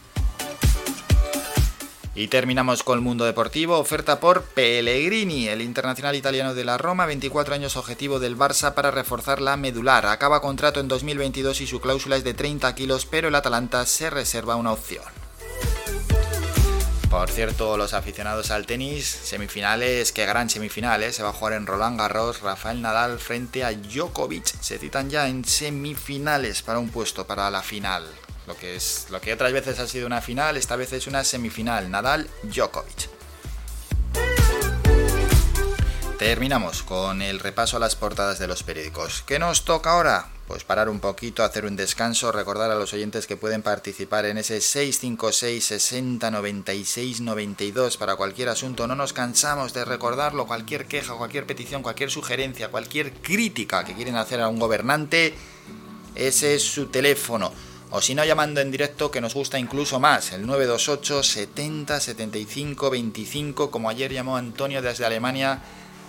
Y 2.17 2.30
terminamos 2.30 2.82
con 2.82 2.97
el 2.97 3.03
mundo 3.03 3.25
deportivo, 3.25 3.77
oferta 3.77 4.19
por 4.19 4.41
Pellegrini, 4.41 5.49
el 5.49 5.62
internacional 5.62 6.15
italiano 6.15 6.56
de 6.56 6.65
la 6.65 6.80
Roma, 6.80 7.06
24 7.06 7.53
años 7.53 7.77
objetivo 7.77 8.19
del 8.19 8.36
Barça 8.36 8.73
para 8.73 8.89
reforzar 8.89 9.39
la 9.39 9.56
medular. 9.56 10.08
Acaba 10.08 10.41
contrato 10.41 10.80
en 10.80 10.88
2022 10.88 11.62
y 11.62 11.67
su 11.67 11.80
cláusula 11.80 12.15
es 12.15 12.23
de 12.23 12.34
30 12.34 12.73
kilos, 12.73 13.06
pero 13.06 13.27
el 13.27 13.36
Atalanta 13.36 13.86
se 13.86 14.10
reserva 14.10 14.56
una 14.56 14.71
opción. 14.71 15.03
Por 17.12 17.30
cierto, 17.30 17.77
los 17.77 17.93
aficionados 17.93 18.49
al 18.49 18.65
tenis, 18.65 19.06
semifinales, 19.06 20.12
qué 20.12 20.25
gran 20.25 20.49
semifinales, 20.49 21.15
se 21.15 21.21
va 21.21 21.30
a 21.30 21.34
jugar 21.34 21.53
en 21.53 21.67
Roland 21.67 21.99
Garros, 21.99 22.41
Rafael 22.41 22.82
Nadal 22.82 23.19
frente 23.19 23.63
a 23.63 23.73
Djokovic, 23.73 24.60
se 24.60 24.80
citan 24.80 25.12
ya 25.12 25.27
en 25.27 25.45
semifinales 25.45 26.63
para 26.63 26.80
un 26.80 26.89
puesto 26.89 27.27
para 27.27 27.51
la 27.51 27.62
final. 27.62 28.06
Lo 28.47 28.55
que, 28.55 28.77
es, 28.77 29.07
lo 29.10 29.19
que 29.19 29.33
otras 29.33 29.51
veces 29.51 29.77
ha 29.79 29.88
sido 29.88 30.07
una 30.07 30.21
final, 30.21 30.55
esta 30.55 30.77
vez 30.77 30.93
es 30.93 31.05
una 31.05 31.25
semifinal. 31.25 31.91
Nadal 31.91 32.29
Djokovic. 32.43 33.10
Terminamos 36.17 36.81
con 36.81 37.21
el 37.21 37.41
repaso 37.41 37.75
a 37.75 37.79
las 37.81 37.97
portadas 37.97 38.39
de 38.39 38.47
los 38.47 38.63
periódicos. 38.63 39.21
¿Qué 39.27 39.38
nos 39.38 39.65
toca 39.65 39.91
ahora? 39.91 40.29
Pues 40.47 40.63
parar 40.63 40.88
un 40.88 41.01
poquito, 41.01 41.43
hacer 41.43 41.65
un 41.65 41.75
descanso, 41.75 42.31
recordar 42.31 42.71
a 42.71 42.75
los 42.75 42.93
oyentes 42.93 43.27
que 43.27 43.36
pueden 43.36 43.62
participar 43.62 44.25
en 44.25 44.38
ese 44.38 44.62
656 44.62 45.65
60 45.65 46.31
96 46.31 47.19
92 47.19 47.97
para 47.97 48.15
cualquier 48.15 48.47
asunto. 48.47 48.88
No 48.88 48.95
nos 48.95 49.12
cansamos 49.12 49.73
de 49.73 49.83
recordarlo, 49.83 50.47
cualquier 50.47 50.86
queja, 50.86 51.15
cualquier 51.15 51.45
petición, 51.45 51.83
cualquier 51.83 52.10
sugerencia, 52.10 52.69
cualquier 52.69 53.12
crítica 53.12 53.83
que 53.83 53.93
quieren 53.93 54.15
hacer 54.15 54.39
a 54.39 54.47
un 54.47 54.57
gobernante, 54.57 55.36
ese 56.15 56.55
es 56.55 56.63
su 56.63 56.86
teléfono 56.88 57.51
o 57.91 58.02
si 58.02 58.15
no 58.15 58.26
llamando 58.26 58.60
en 58.60 58.71
directo 58.71 59.12
que 59.12 59.21
nos 59.21 59.34
gusta 59.34 59.58
incluso 59.58 60.00
más, 60.00 60.32
el 60.34 60.45
928 60.45 61.23
70 61.23 62.00
75 62.00 62.89
25, 62.89 63.71
como 63.71 63.89
ayer 63.89 64.12
llamó 64.12 64.38
Antonio 64.38 64.82
desde 64.82 65.06
Alemania 65.06 65.62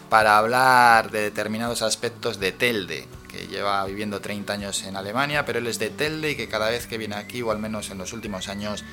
para 0.09 0.39
hablar 0.39 1.11
de 1.11 1.21
determinados 1.21 1.83
aspectos 1.83 2.41
de 2.41 2.53
Telde, 2.53 3.07
que 3.29 3.47
lleva 3.47 3.85
viviendo 3.85 4.21
30 4.21 4.53
años 4.53 4.83
en 4.85 4.97
Alemania, 4.97 5.45
pero 5.45 5.59
él 5.59 5.67
es 5.67 5.79
de 5.79 5.91
Telde 5.91 6.31
y 6.31 6.37
que 6.37 6.49
cada 6.49 6.71
vez 6.71 6.87
que 6.87 6.99
viene 6.99 7.17
aquí, 7.17 7.43
o 7.43 7.51
al 7.51 7.59
menos 7.59 7.91
en 7.91 7.99
los 7.99 8.13
últimos 8.13 8.49
años, 8.49 8.85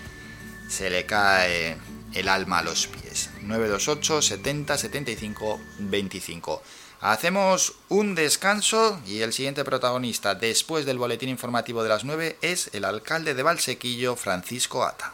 se 0.67 0.89
le 0.89 1.05
cae 1.05 1.77
el 2.13 2.27
alma 2.27 2.59
a 2.59 2.63
los 2.63 2.87
pies. 2.87 3.29
928 3.41 4.21
70 4.21 4.77
75 4.77 5.59
25. 5.79 6.61
Hacemos 7.01 7.73
un 7.89 8.15
descanso 8.15 8.99
y 9.05 9.21
el 9.21 9.33
siguiente 9.33 9.63
protagonista 9.63 10.35
después 10.35 10.85
del 10.85 10.97
boletín 10.97 11.29
informativo 11.29 11.83
de 11.83 11.89
las 11.89 12.03
9 12.03 12.37
es 12.41 12.69
el 12.73 12.85
alcalde 12.85 13.33
de 13.33 13.43
Valsequillo, 13.43 14.15
Francisco 14.15 14.83
Ata. 14.83 15.13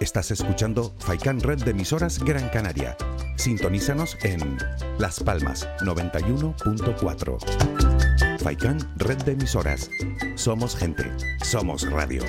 Estás 0.00 0.30
escuchando 0.30 0.94
Faikan 0.98 1.40
Red 1.40 1.62
de 1.62 1.72
emisoras 1.72 2.18
Gran 2.18 2.48
Canaria. 2.48 2.96
Sintonízanos 3.36 4.16
en 4.22 4.56
Las 4.98 5.20
Palmas 5.20 5.68
91.4. 5.80 8.40
Faikan 8.40 8.78
Red 8.96 9.22
de 9.24 9.32
emisoras. 9.32 9.90
Somos 10.36 10.74
gente, 10.74 11.04
somos 11.42 11.90
radio. 11.90 12.22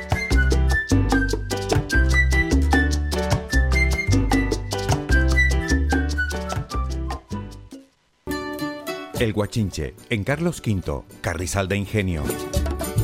El 9.21 9.34
Guachinche, 9.34 9.93
en 10.10 10.23
Carlos 10.23 10.63
V, 10.65 11.03
Carrizal 11.21 11.67
de 11.67 11.77
Ingenio. 11.77 12.23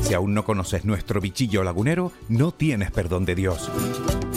Si 0.02 0.16
aún 0.16 0.34
no 0.34 0.46
conoces 0.46 0.84
nuestro 0.84 1.22
bichillo 1.22 1.64
lagunero, 1.64 2.12
no 2.28 2.52
tienes 2.52 2.90
perdón 2.90 3.24
de 3.24 3.36
Dios. 3.36 3.70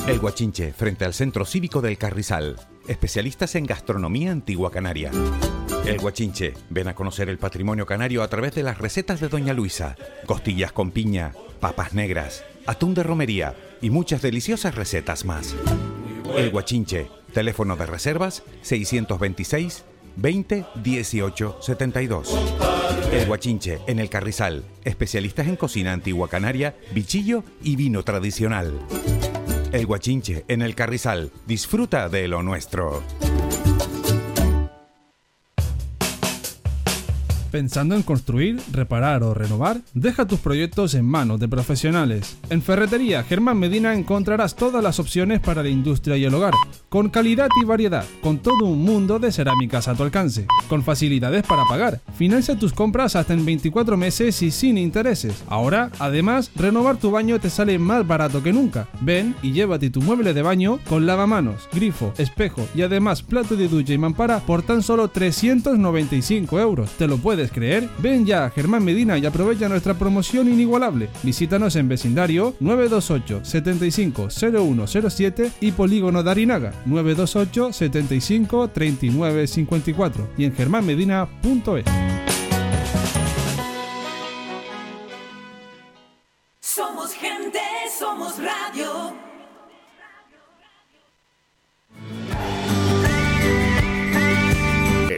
El 0.07 0.19
Guachinche, 0.19 0.75
frente 0.75 1.07
al 1.07 1.15
Centro 1.15 1.47
Cívico 1.47 1.81
del 1.81 1.97
Carrizal. 1.97 2.57
Especialistas 2.87 3.55
en 3.55 3.65
gastronomía 3.65 4.31
antigua 4.31 4.71
canaria. 4.71 5.11
El 5.87 5.97
Guachinche, 5.97 6.53
ven 6.69 6.89
a 6.89 6.95
conocer 6.95 7.31
el 7.31 7.39
patrimonio 7.39 7.87
canario 7.87 8.23
a 8.23 8.29
través 8.29 8.55
de 8.55 8.63
las 8.63 8.77
recetas 8.77 9.19
de 9.19 9.31
Doña 9.31 9.55
Luisa. 9.55 9.97
Costillas 10.27 10.73
con 10.73 10.91
piña, 10.91 11.33
papas 11.61 11.95
negras, 11.95 12.45
atún 12.67 12.93
de 12.93 13.05
romería 13.05 13.55
y 13.81 13.89
muchas 13.89 14.21
deliciosas 14.21 14.75
recetas 14.75 15.25
más. 15.25 15.57
El 16.37 16.51
Guachinche, 16.51 17.09
teléfono 17.33 17.75
de 17.77 17.87
reservas 17.87 18.43
626 18.61 19.87
20 20.17 20.67
18 20.83 21.59
72. 21.61 22.39
El 23.13 23.27
Guachinche, 23.27 23.81
en 23.87 23.99
el 23.99 24.09
Carrizal. 24.09 24.65
Especialistas 24.85 25.49
en 25.49 25.57
cocina 25.57 25.93
antigua 25.93 26.29
canaria, 26.29 26.77
bichillo 26.93 27.45
y 27.63 27.77
vino 27.77 28.03
tradicional. 28.03 28.79
El 29.73 29.87
Guachinche, 29.87 30.45
en 30.49 30.63
el 30.63 30.75
Carrizal. 30.75 31.33
Disfruta 31.47 32.09
de 32.09 32.29
lo 32.29 32.43
nuestro. 32.43 33.03
¿Pensando 37.51 37.97
en 37.97 38.03
construir, 38.03 38.61
reparar 38.71 39.25
o 39.25 39.35
renovar? 39.35 39.81
Deja 39.93 40.27
tus 40.27 40.39
proyectos 40.39 40.95
en 40.95 41.05
manos 41.05 41.41
de 41.41 41.49
profesionales. 41.49 42.39
En 42.49 42.63
Ferretería 42.63 43.25
Germán 43.25 43.59
Medina 43.59 43.93
encontrarás 43.95 44.55
todas 44.55 44.83
las 44.85 45.01
opciones 45.01 45.41
para 45.41 45.63
la 45.63 45.69
industria 45.69 46.17
y 46.17 46.25
el 46.25 46.35
hogar, 46.35 46.55
con 46.89 47.09
calidad 47.09 47.49
y 47.61 47.65
variedad, 47.65 48.05
con 48.23 48.39
todo 48.39 48.67
un 48.67 48.83
mundo 48.83 49.19
de 49.19 49.33
cerámicas 49.33 49.89
a 49.89 49.95
tu 49.95 50.05
alcance, 50.05 50.47
con 50.69 50.85
facilidades 50.85 51.43
para 51.43 51.65
pagar. 51.65 52.01
Financia 52.17 52.57
tus 52.57 52.73
compras 52.73 53.17
hasta 53.17 53.33
en 53.33 53.45
24 53.45 53.97
meses 53.97 54.43
y 54.43 54.53
sin 54.53 54.79
intereses. 54.79 55.43
Ahora, 55.49 55.91
además, 55.99 56.53
renovar 56.55 56.99
tu 56.99 57.11
baño 57.11 57.41
te 57.41 57.51
sale 57.51 57.79
más 57.79 58.07
barato 58.07 58.43
que 58.43 58.53
nunca. 58.53 58.87
Ven 59.01 59.35
y 59.43 59.53
llévate 59.53 59.91
tu 59.91 60.01
mueble 60.03 60.35
de 60.35 60.43
baño 60.43 60.79
con 60.89 61.05
lavamanos, 61.05 61.69
grifo, 61.73 62.13
espejo 62.17 62.69
y 62.77 62.83
además 62.83 63.23
plato 63.23 63.57
de 63.57 63.67
ducha 63.67 63.93
y 63.93 63.99
mampara 63.99 64.39
por 64.41 64.63
tan 64.63 64.83
solo 64.83 65.09
395 65.09 66.61
euros. 66.61 66.91
¿Te 66.93 67.09
lo 67.09 67.17
puedes 67.19 67.40
creer? 67.49 67.89
Ven 67.99 68.27
ya 68.27 68.45
a 68.45 68.51
Germán 68.51 68.85
Medina 68.85 69.17
y 69.17 69.25
aprovecha 69.25 69.69
nuestra 69.69 69.95
promoción 69.95 70.49
inigualable. 70.49 71.09
Visítanos 71.23 71.77
en 71.77 71.89
vecindario 71.89 72.55
928 72.61 73.45
75 73.45 74.29
0107 74.31 75.53
y 75.61 75.73
Polígono 75.73 76.23
de 76.23 76.31
Arinaga 76.31 76.73
928 76.85 77.73
75 77.73 78.69
39 78.69 79.47
54 79.47 80.29
y 80.37 80.45
en 80.45 80.55
germánmedina.es. 80.55 81.85
Somos 86.61 87.10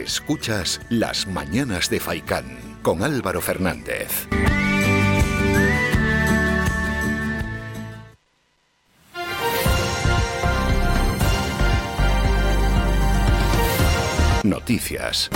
Escuchas 0.03 0.81
Las 0.89 1.27
Mañanas 1.27 1.89
de 1.89 1.97
Faicán 1.97 2.77
con 2.81 3.03
Álvaro 3.03 3.39
Fernández. 3.39 4.27
Noticias. 14.43 15.29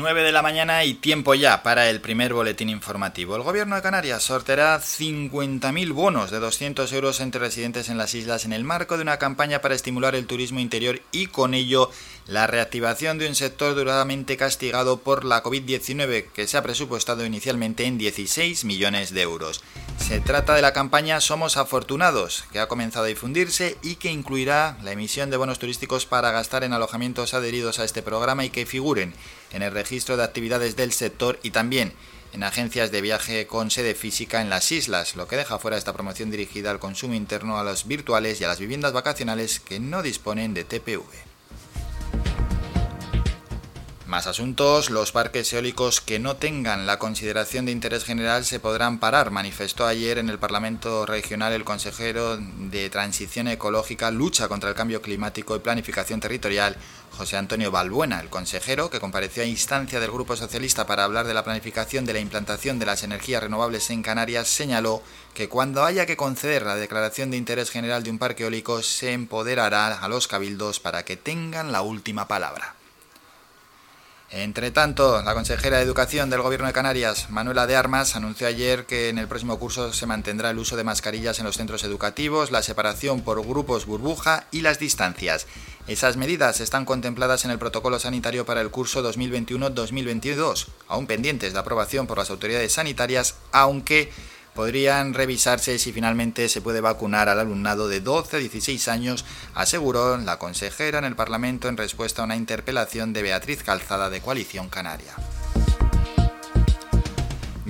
Nueve 0.00 0.22
de 0.22 0.32
la 0.32 0.40
mañana 0.40 0.82
y 0.84 0.94
tiempo 0.94 1.34
ya 1.34 1.62
para 1.62 1.90
el 1.90 2.00
primer 2.00 2.32
boletín 2.32 2.70
informativo. 2.70 3.36
El 3.36 3.42
gobierno 3.42 3.76
de 3.76 3.82
Canarias 3.82 4.22
sorteará 4.22 4.80
50.000 4.80 5.92
bonos 5.92 6.30
de 6.30 6.38
200 6.38 6.90
euros 6.94 7.20
entre 7.20 7.38
residentes 7.38 7.90
en 7.90 7.98
las 7.98 8.14
islas 8.14 8.46
en 8.46 8.54
el 8.54 8.64
marco 8.64 8.96
de 8.96 9.02
una 9.02 9.18
campaña 9.18 9.60
para 9.60 9.74
estimular 9.74 10.14
el 10.14 10.26
turismo 10.26 10.58
interior 10.58 11.02
y 11.12 11.26
con 11.26 11.52
ello 11.52 11.90
la 12.26 12.46
reactivación 12.46 13.18
de 13.18 13.28
un 13.28 13.34
sector 13.34 13.74
duramente 13.74 14.36
castigado 14.36 14.98
por 15.00 15.24
la 15.24 15.42
COVID-19 15.42 16.26
que 16.32 16.46
se 16.46 16.56
ha 16.56 16.62
presupuestado 16.62 17.24
inicialmente 17.24 17.84
en 17.84 17.98
16 17.98 18.64
millones 18.64 19.12
de 19.12 19.22
euros. 19.22 19.62
Se 19.98 20.20
trata 20.20 20.54
de 20.54 20.62
la 20.62 20.72
campaña 20.72 21.20
Somos 21.20 21.56
Afortunados, 21.56 22.44
que 22.52 22.60
ha 22.60 22.68
comenzado 22.68 23.04
a 23.04 23.08
difundirse 23.08 23.76
y 23.82 23.96
que 23.96 24.10
incluirá 24.10 24.78
la 24.82 24.92
emisión 24.92 25.30
de 25.30 25.36
bonos 25.36 25.58
turísticos 25.58 26.06
para 26.06 26.30
gastar 26.30 26.64
en 26.64 26.72
alojamientos 26.72 27.34
adheridos 27.34 27.78
a 27.78 27.84
este 27.84 28.02
programa 28.02 28.44
y 28.44 28.50
que 28.50 28.66
figuren 28.66 29.14
en 29.52 29.62
el 29.62 29.72
registro 29.72 30.16
de 30.16 30.24
actividades 30.24 30.76
del 30.76 30.92
sector 30.92 31.38
y 31.42 31.50
también 31.50 31.92
en 32.32 32.44
agencias 32.44 32.90
de 32.92 33.00
viaje 33.00 33.46
con 33.46 33.70
sede 33.70 33.94
física 33.94 34.40
en 34.40 34.50
las 34.50 34.70
islas, 34.70 35.16
lo 35.16 35.26
que 35.26 35.36
deja 35.36 35.58
fuera 35.58 35.76
esta 35.76 35.92
promoción 35.92 36.30
dirigida 36.30 36.70
al 36.70 36.78
consumo 36.78 37.14
interno, 37.14 37.58
a 37.58 37.64
los 37.64 37.86
virtuales 37.86 38.40
y 38.40 38.44
a 38.44 38.48
las 38.48 38.60
viviendas 38.60 38.92
vacacionales 38.92 39.58
que 39.60 39.80
no 39.80 40.02
disponen 40.02 40.54
de 40.54 40.64
TPV. 40.64 41.29
Más 44.10 44.26
asuntos, 44.26 44.90
los 44.90 45.12
parques 45.12 45.52
eólicos 45.52 46.00
que 46.00 46.18
no 46.18 46.34
tengan 46.34 46.84
la 46.84 46.98
consideración 46.98 47.64
de 47.64 47.70
interés 47.70 48.04
general 48.04 48.44
se 48.44 48.58
podrán 48.58 48.98
parar, 48.98 49.30
manifestó 49.30 49.86
ayer 49.86 50.18
en 50.18 50.28
el 50.28 50.40
Parlamento 50.40 51.06
Regional 51.06 51.52
el 51.52 51.62
consejero 51.62 52.36
de 52.36 52.90
Transición 52.90 53.46
Ecológica, 53.46 54.10
Lucha 54.10 54.48
contra 54.48 54.68
el 54.68 54.74
Cambio 54.74 55.00
Climático 55.00 55.54
y 55.54 55.60
Planificación 55.60 56.18
Territorial, 56.18 56.76
José 57.16 57.36
Antonio 57.36 57.70
Balbuena, 57.70 58.18
el 58.18 58.30
consejero 58.30 58.90
que 58.90 58.98
compareció 58.98 59.44
a 59.44 59.46
instancia 59.46 60.00
del 60.00 60.10
Grupo 60.10 60.34
Socialista 60.34 60.88
para 60.88 61.04
hablar 61.04 61.28
de 61.28 61.34
la 61.34 61.44
planificación 61.44 62.04
de 62.04 62.14
la 62.14 62.18
implantación 62.18 62.80
de 62.80 62.86
las 62.86 63.04
energías 63.04 63.44
renovables 63.44 63.90
en 63.90 64.02
Canarias, 64.02 64.48
señaló 64.48 65.04
que 65.34 65.48
cuando 65.48 65.84
haya 65.84 66.04
que 66.04 66.16
conceder 66.16 66.66
la 66.66 66.74
declaración 66.74 67.30
de 67.30 67.36
interés 67.36 67.70
general 67.70 68.02
de 68.02 68.10
un 68.10 68.18
parque 68.18 68.42
eólico 68.42 68.82
se 68.82 69.12
empoderará 69.12 70.00
a 70.00 70.08
los 70.08 70.26
cabildos 70.26 70.80
para 70.80 71.04
que 71.04 71.16
tengan 71.16 71.70
la 71.70 71.82
última 71.82 72.26
palabra. 72.26 72.79
Entre 74.32 74.70
tanto, 74.70 75.20
la 75.22 75.34
consejera 75.34 75.78
de 75.78 75.82
Educación 75.82 76.30
del 76.30 76.40
Gobierno 76.40 76.68
de 76.68 76.72
Canarias, 76.72 77.30
Manuela 77.30 77.66
de 77.66 77.74
Armas, 77.74 78.14
anunció 78.14 78.46
ayer 78.46 78.86
que 78.86 79.08
en 79.08 79.18
el 79.18 79.26
próximo 79.26 79.58
curso 79.58 79.92
se 79.92 80.06
mantendrá 80.06 80.50
el 80.50 80.58
uso 80.60 80.76
de 80.76 80.84
mascarillas 80.84 81.40
en 81.40 81.46
los 81.46 81.56
centros 81.56 81.82
educativos, 81.82 82.52
la 82.52 82.62
separación 82.62 83.22
por 83.22 83.44
grupos 83.44 83.86
burbuja 83.86 84.46
y 84.52 84.60
las 84.60 84.78
distancias. 84.78 85.48
Esas 85.88 86.16
medidas 86.16 86.60
están 86.60 86.84
contempladas 86.84 87.44
en 87.44 87.50
el 87.50 87.58
protocolo 87.58 87.98
sanitario 87.98 88.46
para 88.46 88.60
el 88.60 88.70
curso 88.70 89.02
2021-2022, 89.02 90.68
aún 90.86 91.08
pendientes 91.08 91.52
de 91.52 91.58
aprobación 91.58 92.06
por 92.06 92.18
las 92.18 92.30
autoridades 92.30 92.74
sanitarias, 92.74 93.34
aunque 93.50 94.12
podrían 94.54 95.14
revisarse 95.14 95.78
si 95.78 95.92
finalmente 95.92 96.48
se 96.48 96.60
puede 96.60 96.80
vacunar 96.80 97.28
al 97.28 97.40
alumnado 97.40 97.88
de 97.88 98.00
12 98.00 98.36
a 98.36 98.40
16 98.40 98.88
años, 98.88 99.24
aseguró 99.54 100.16
la 100.18 100.38
consejera 100.38 100.98
en 100.98 101.04
el 101.04 101.16
Parlamento 101.16 101.68
en 101.68 101.76
respuesta 101.76 102.22
a 102.22 102.24
una 102.24 102.36
interpelación 102.36 103.12
de 103.12 103.22
Beatriz 103.22 103.62
Calzada 103.62 104.10
de 104.10 104.20
Coalición 104.20 104.68
Canaria. 104.68 105.14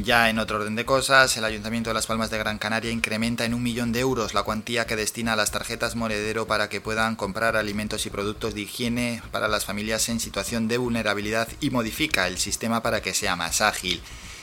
Ya 0.03 0.31
en 0.31 0.39
otro 0.39 0.57
orden 0.57 0.77
de 0.77 0.87
cosas, 0.87 1.37
el 1.37 1.45
Ayuntamiento 1.45 1.91
de 1.91 1.95
Las 1.95 2.07
Palmas 2.07 2.31
de 2.31 2.39
Gran 2.39 2.59
Canaria 2.59 2.91
incrementa 2.91 3.45
en 3.45 3.53
un 3.53 3.63
millón 3.63 3.93
de 3.93 4.01
euros 4.01 4.33
la 4.33 4.45
cuantía 4.45 4.87
que 4.87 4.97
destina 4.97 5.35
a 5.35 5.37
las 5.37 5.51
tarjetas 5.51 5.95
Monedero 5.95 6.47
para 6.47 6.71
que 6.71 6.81
puedan 6.81 7.17
comprar 7.17 7.55
alimentos 7.55 8.07
y 8.07 8.11
productos 8.11 8.55
de 8.55 8.63
higiene 8.63 9.23
para 9.31 9.47
las 9.47 9.67
familias 9.67 10.09
en 10.09 10.19
situación 10.19 10.69
de 10.69 10.79
vulnerabilidad 10.79 11.49
y 11.61 11.69
modifica 11.69 12.29
el 12.29 12.39
sistema 12.39 12.83
para 12.83 13.03
que 13.03 13.13
sea 13.13 13.37
más 13.37 13.61
ágil. 13.61 14.01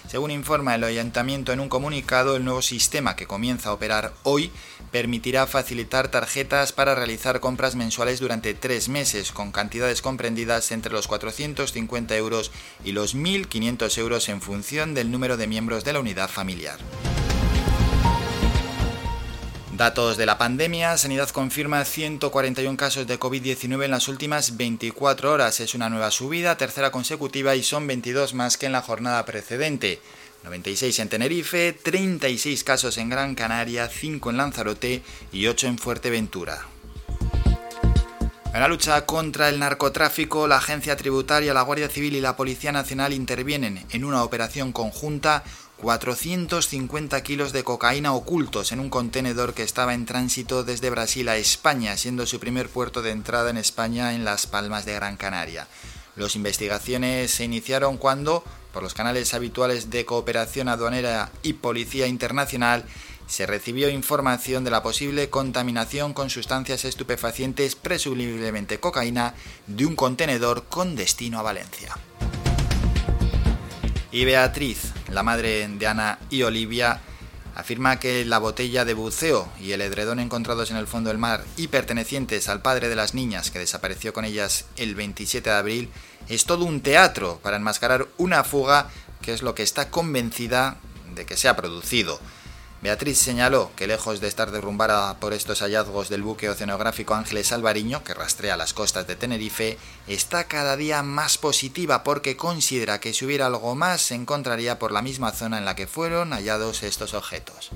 Según 0.07 0.31
informa 0.31 0.75
el 0.75 0.85
ayuntamiento 0.85 1.51
en 1.51 1.59
un 1.59 1.67
comunicado, 1.67 2.37
el 2.37 2.45
nuevo 2.45 2.61
sistema 2.61 3.17
que 3.17 3.27
comienza 3.27 3.69
a 3.69 3.73
operar 3.73 4.13
hoy 4.23 4.51
permitirá 4.89 5.45
facilitar 5.47 6.07
tarjetas 6.07 6.71
para 6.71 6.95
realizar 6.95 7.41
compras 7.41 7.75
mensuales 7.75 8.21
durante 8.21 8.53
tres 8.53 8.87
meses, 8.87 9.33
con 9.33 9.51
cantidades 9.51 10.01
comprendidas 10.01 10.71
entre 10.71 10.93
los 10.93 11.09
450 11.09 12.15
euros 12.15 12.51
y 12.85 12.93
los 12.93 13.17
1.500 13.17 13.97
euros 13.97 14.29
en 14.29 14.41
función 14.41 14.93
del 14.93 15.11
número 15.11 15.35
de 15.35 15.47
miembros 15.47 15.83
de 15.83 15.91
la 15.91 15.99
unidad 15.99 16.29
familiar. 16.29 16.79
Datos 19.77 20.17
de 20.17 20.25
la 20.25 20.39
pandemia. 20.39 20.97
Sanidad 20.97 21.29
confirma 21.29 21.85
141 21.85 22.75
casos 22.77 23.05
de 23.05 23.19
COVID-19 23.19 23.85
en 23.85 23.91
las 23.91 24.07
últimas 24.07 24.57
24 24.57 25.31
horas. 25.31 25.59
Es 25.59 25.75
una 25.75 25.87
nueva 25.87 26.09
subida, 26.09 26.57
tercera 26.57 26.89
consecutiva 26.89 27.55
y 27.55 27.61
son 27.61 27.85
22 27.85 28.33
más 28.33 28.57
que 28.57 28.65
en 28.65 28.71
la 28.71 28.81
jornada 28.81 29.23
precedente. 29.25 30.01
96 30.45 30.97
en 30.97 31.09
Tenerife, 31.09 31.73
36 31.73 32.63
casos 32.63 32.97
en 32.97 33.09
Gran 33.09 33.35
Canaria, 33.35 33.87
5 33.87 34.31
en 34.31 34.37
Lanzarote 34.37 35.03
y 35.31 35.45
8 35.45 35.67
en 35.67 35.77
Fuerteventura. 35.77 36.65
En 38.51 38.61
la 38.61 38.67
lucha 38.67 39.05
contra 39.05 39.47
el 39.49 39.59
narcotráfico, 39.59 40.47
la 40.47 40.57
Agencia 40.57 40.97
Tributaria, 40.97 41.53
la 41.53 41.61
Guardia 41.61 41.87
Civil 41.87 42.15
y 42.15 42.21
la 42.21 42.35
Policía 42.35 42.71
Nacional 42.71 43.13
intervienen 43.13 43.85
en 43.91 44.03
una 44.03 44.23
operación 44.23 44.71
conjunta 44.71 45.43
450 45.81 47.21
kilos 47.21 47.53
de 47.53 47.63
cocaína 47.63 48.13
ocultos 48.13 48.71
en 48.71 48.79
un 48.79 48.89
contenedor 48.89 49.53
que 49.53 49.61
estaba 49.61 49.93
en 49.93 50.05
tránsito 50.05 50.63
desde 50.63 50.89
Brasil 50.89 51.29
a 51.29 51.37
España, 51.37 51.95
siendo 51.97 52.25
su 52.25 52.39
primer 52.39 52.67
puerto 52.67 53.03
de 53.03 53.11
entrada 53.11 53.51
en 53.51 53.57
España 53.57 54.13
en 54.13 54.25
Las 54.25 54.47
Palmas 54.47 54.85
de 54.85 54.93
Gran 54.93 55.17
Canaria. 55.17 55.67
Las 56.15 56.35
investigaciones 56.35 57.29
se 57.29 57.43
iniciaron 57.43 57.97
cuando, 57.97 58.43
por 58.73 58.81
los 58.81 58.95
canales 58.95 59.35
habituales 59.35 59.91
de 59.91 60.03
cooperación 60.03 60.67
aduanera 60.67 61.31
y 61.43 61.53
policía 61.53 62.07
internacional, 62.07 62.83
se 63.27 63.45
recibió 63.45 63.89
información 63.89 64.63
de 64.63 64.71
la 64.71 64.81
posible 64.81 65.29
contaminación 65.29 66.13
con 66.13 66.31
sustancias 66.31 66.85
estupefacientes, 66.85 67.75
presumiblemente 67.75 68.79
cocaína, 68.79 69.35
de 69.67 69.85
un 69.85 69.95
contenedor 69.95 70.63
con 70.63 70.95
destino 70.95 71.37
a 71.37 71.43
Valencia. 71.43 71.95
Y 74.11 74.25
Beatriz, 74.25 74.93
la 75.11 75.23
madre 75.23 75.67
de 75.67 75.87
Ana 75.87 76.19
y 76.29 76.43
Olivia, 76.43 77.01
afirma 77.55 77.99
que 77.99 78.23
la 78.23 78.37
botella 78.37 78.85
de 78.85 78.93
buceo 78.93 79.49
y 79.59 79.71
el 79.71 79.81
edredón 79.81 80.19
encontrados 80.19 80.69
en 80.69 80.77
el 80.77 80.85
fondo 80.85 81.09
del 81.09 81.17
mar 81.17 81.43
y 81.57 81.69
pertenecientes 81.69 82.49
al 82.49 82.61
padre 82.61 82.87
de 82.87 82.95
las 82.95 83.15
niñas 83.15 83.49
que 83.49 83.57
desapareció 83.57 84.13
con 84.13 84.25
ellas 84.25 84.65
el 84.75 84.93
27 84.93 85.49
de 85.49 85.55
abril 85.55 85.89
es 86.29 86.45
todo 86.45 86.65
un 86.65 86.81
teatro 86.81 87.39
para 87.41 87.57
enmascarar 87.57 88.07
una 88.17 88.43
fuga 88.43 88.89
que 89.21 89.33
es 89.33 89.41
lo 89.41 89.55
que 89.55 89.63
está 89.63 89.89
convencida 89.89 90.77
de 91.15 91.25
que 91.25 91.35
se 91.35 91.47
ha 91.47 91.55
producido. 91.55 92.19
Beatriz 92.81 93.17
señaló 93.17 93.71
que 93.75 93.87
lejos 93.87 94.21
de 94.21 94.27
estar 94.27 94.51
derrumbada 94.51 95.19
por 95.19 95.33
estos 95.33 95.61
hallazgos 95.61 96.09
del 96.09 96.21
buque 96.21 96.47
oceanográfico 96.47 97.15
Ángeles 97.15 97.51
Alvariño, 97.51 98.03
que 98.03 98.13
rastrea 98.13 98.55
las 98.55 98.73
costas 98.73 99.07
de 99.07 99.15
Tenerife, 99.15 99.79
está 100.07 100.43
cada 100.43 100.77
día 100.77 101.01
más 101.01 101.39
positiva 101.39 102.03
porque 102.03 102.37
considera 102.37 102.99
que 102.99 103.13
si 103.13 103.25
hubiera 103.25 103.47
algo 103.47 103.73
más 103.73 104.01
se 104.01 104.15
encontraría 104.15 104.77
por 104.77 104.91
la 104.91 105.01
misma 105.01 105.31
zona 105.31 105.57
en 105.57 105.65
la 105.65 105.75
que 105.75 105.87
fueron 105.87 106.33
hallados 106.33 106.83
estos 106.83 107.15
objetos. 107.15 107.71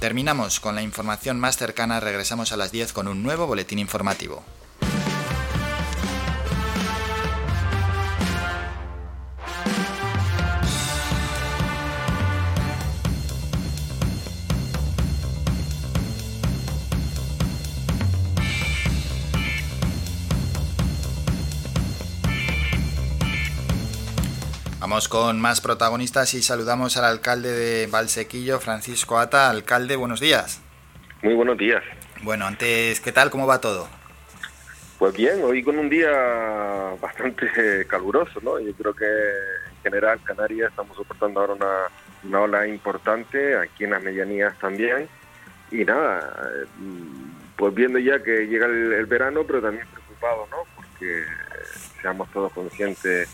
Terminamos 0.00 0.58
con 0.58 0.74
la 0.74 0.82
información 0.82 1.38
más 1.38 1.58
cercana, 1.58 2.00
regresamos 2.00 2.52
a 2.52 2.56
las 2.56 2.72
10 2.72 2.94
con 2.94 3.06
un 3.06 3.22
nuevo 3.22 3.46
boletín 3.46 3.80
informativo. 3.80 4.44
Vamos 24.88 25.06
con 25.10 25.38
más 25.38 25.60
protagonistas 25.60 26.32
y 26.32 26.40
saludamos 26.40 26.96
al 26.96 27.04
alcalde 27.04 27.52
de 27.52 27.86
Valsequillo, 27.88 28.58
Francisco 28.58 29.18
Ata. 29.18 29.50
Alcalde, 29.50 29.96
buenos 29.96 30.18
días. 30.18 30.62
Muy 31.20 31.34
buenos 31.34 31.58
días. 31.58 31.82
Bueno, 32.22 32.46
antes, 32.46 32.98
¿qué 33.02 33.12
tal? 33.12 33.28
¿Cómo 33.28 33.46
va 33.46 33.60
todo? 33.60 33.86
Pues 34.98 35.14
bien, 35.14 35.44
hoy 35.44 35.62
con 35.62 35.78
un 35.78 35.90
día 35.90 36.10
bastante 37.02 37.84
caluroso, 37.86 38.40
¿no? 38.40 38.58
Yo 38.60 38.72
creo 38.72 38.94
que 38.94 39.04
en 39.04 39.82
general 39.82 40.20
Canarias 40.24 40.70
estamos 40.70 40.96
soportando 40.96 41.40
ahora 41.40 41.52
una, 41.52 41.76
una 42.24 42.40
ola 42.40 42.66
importante, 42.66 43.58
aquí 43.58 43.84
en 43.84 43.90
las 43.90 44.02
medianías 44.02 44.58
también. 44.58 45.06
Y 45.70 45.84
nada, 45.84 46.48
eh, 46.50 46.66
pues 47.58 47.74
viendo 47.74 47.98
ya 47.98 48.22
que 48.22 48.46
llega 48.46 48.64
el, 48.64 48.94
el 48.94 49.04
verano, 49.04 49.44
pero 49.46 49.60
también 49.60 49.86
preocupado, 49.88 50.48
¿no? 50.50 50.56
Porque 50.74 51.24
seamos 52.00 52.32
todos 52.32 52.50
conscientes 52.54 53.28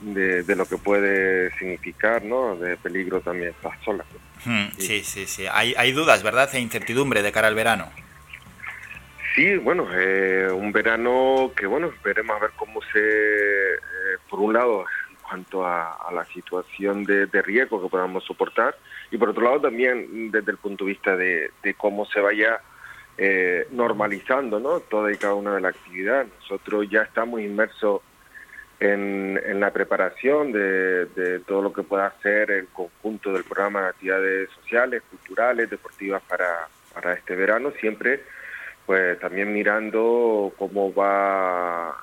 de, 0.00 0.42
de, 0.42 0.56
lo 0.56 0.66
que 0.66 0.76
puede 0.76 1.50
significar, 1.58 2.22
¿no? 2.24 2.56
De 2.56 2.76
peligro 2.76 3.20
también 3.20 3.50
estas 3.50 3.76
olas. 3.86 4.06
Hmm, 4.44 4.66
sí, 4.78 5.02
sí, 5.02 5.26
sí. 5.26 5.46
Hay, 5.50 5.74
hay 5.76 5.92
dudas, 5.92 6.22
¿verdad? 6.22 6.48
E 6.54 6.60
incertidumbre 6.60 7.22
de 7.22 7.32
cara 7.32 7.48
al 7.48 7.54
verano. 7.54 7.90
Sí, 9.34 9.56
bueno, 9.56 9.88
eh, 9.92 10.48
un 10.52 10.70
verano 10.70 11.50
que, 11.56 11.66
bueno, 11.66 11.92
veremos 12.04 12.36
a 12.36 12.40
ver 12.40 12.50
cómo 12.56 12.80
se, 12.92 13.00
eh, 13.00 13.78
por 14.30 14.38
un 14.40 14.52
lado, 14.52 14.84
en 15.10 15.16
cuanto 15.16 15.66
a, 15.66 15.92
a 15.94 16.12
la 16.12 16.24
situación 16.26 17.04
de, 17.04 17.26
de, 17.26 17.42
riesgo 17.42 17.82
que 17.82 17.88
podamos 17.88 18.24
soportar, 18.24 18.76
y 19.10 19.18
por 19.18 19.30
otro 19.30 19.42
lado 19.42 19.62
también 19.62 20.30
desde 20.30 20.52
el 20.52 20.58
punto 20.58 20.84
de 20.84 20.90
vista 20.90 21.16
de, 21.16 21.50
de 21.62 21.74
cómo 21.74 22.06
se 22.06 22.20
vaya 22.20 22.60
eh, 23.16 23.68
normalizando, 23.70 24.58
¿no? 24.58 24.80
Toda 24.80 25.12
y 25.12 25.16
cada 25.16 25.34
una 25.34 25.54
de 25.54 25.60
las 25.60 25.76
actividades. 25.76 26.28
Nosotros 26.40 26.88
ya 26.90 27.02
estamos 27.02 27.40
inmersos 27.40 28.02
en, 28.80 29.60
la 29.60 29.72
preparación 29.72 30.52
de, 30.52 31.06
de, 31.06 31.40
todo 31.40 31.62
lo 31.62 31.72
que 31.72 31.82
pueda 31.82 32.14
ser 32.22 32.50
el 32.50 32.66
conjunto 32.68 33.32
del 33.32 33.44
programa 33.44 33.82
de 33.82 33.88
actividades 33.88 34.50
sociales, 34.50 35.02
culturales, 35.10 35.70
deportivas 35.70 36.22
para, 36.22 36.68
para 36.92 37.14
este 37.14 37.34
verano, 37.34 37.72
siempre 37.80 38.22
pues 38.86 39.18
también 39.18 39.52
mirando 39.52 40.52
cómo 40.58 40.92
va 40.92 41.96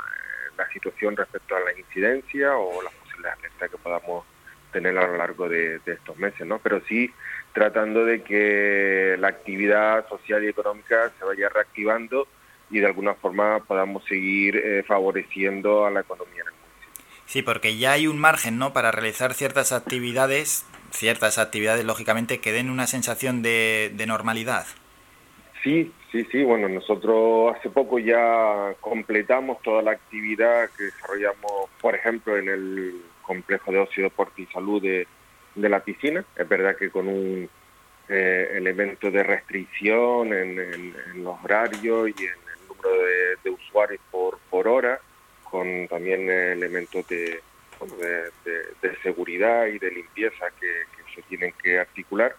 la 0.57 0.67
situación 0.73 1.15
respecto 1.15 1.55
a 1.55 1.59
la 1.59 1.77
incidencia 1.77 2.57
o 2.57 2.81
las 2.81 2.93
posibles 2.93 3.31
alertas 3.33 3.69
que 3.69 3.77
podamos 3.77 4.25
tener 4.71 4.97
a 4.97 5.07
lo 5.07 5.17
largo 5.17 5.49
de, 5.49 5.79
estos 5.85 6.17
meses, 6.17 6.47
¿no? 6.47 6.59
Pero 6.59 6.81
sí 6.87 7.13
tratando 7.53 8.05
de 8.05 8.23
que 8.23 9.15
la 9.19 9.27
actividad 9.27 10.07
social 10.07 10.43
y 10.43 10.47
económica 10.47 11.11
se 11.19 11.25
vaya 11.25 11.49
reactivando 11.49 12.27
y 12.69 12.79
de 12.79 12.85
alguna 12.85 13.13
forma 13.13 13.59
podamos 13.59 14.05
seguir 14.05 14.55
eh, 14.55 14.83
favoreciendo 14.87 15.85
a 15.85 15.91
la 15.91 15.99
economía. 15.99 16.45
Sí, 17.31 17.41
porque 17.43 17.77
ya 17.77 17.93
hay 17.93 18.07
un 18.07 18.19
margen, 18.19 18.57
¿no? 18.57 18.73
Para 18.73 18.91
realizar 18.91 19.33
ciertas 19.33 19.71
actividades, 19.71 20.65
ciertas 20.89 21.37
actividades, 21.37 21.85
lógicamente, 21.85 22.41
que 22.41 22.51
den 22.51 22.69
una 22.69 22.87
sensación 22.87 23.41
de, 23.41 23.89
de 23.95 24.05
normalidad. 24.05 24.65
Sí, 25.63 25.93
sí, 26.11 26.27
sí. 26.29 26.43
Bueno, 26.43 26.67
nosotros 26.67 27.55
hace 27.55 27.69
poco 27.69 27.99
ya 27.99 28.75
completamos 28.81 29.61
toda 29.61 29.81
la 29.81 29.91
actividad 29.91 30.69
que 30.77 30.83
desarrollamos, 30.83 31.69
por 31.79 31.95
ejemplo, 31.95 32.35
en 32.35 32.49
el 32.49 33.01
complejo 33.21 33.71
de 33.71 33.79
ocio, 33.79 34.03
deporte 34.03 34.41
y 34.41 34.47
salud 34.47 34.81
de, 34.81 35.07
la 35.55 35.79
piscina. 35.79 36.25
Es 36.35 36.49
verdad 36.49 36.75
que 36.75 36.89
con 36.89 37.07
un 37.07 37.49
eh, 38.09 38.51
elemento 38.55 39.09
de 39.09 39.23
restricción 39.23 40.33
en 40.33 41.23
los 41.23 41.41
horarios 41.41 42.09
y 42.09 42.23
en 42.25 42.29
el 42.29 42.67
número 42.67 43.05
de, 43.05 43.35
de 43.41 43.49
usuarios 43.51 44.01
por, 44.11 44.37
por 44.49 44.67
hora, 44.67 44.99
con 45.51 45.87
también 45.89 46.29
elementos 46.29 47.05
de, 47.07 47.41
de, 48.81 48.95
seguridad 49.03 49.67
y 49.67 49.77
de 49.77 49.91
limpieza 49.91 50.45
que, 50.59 50.85
se 51.13 51.21
tienen 51.23 51.53
que 51.61 51.77
articular. 51.77 52.33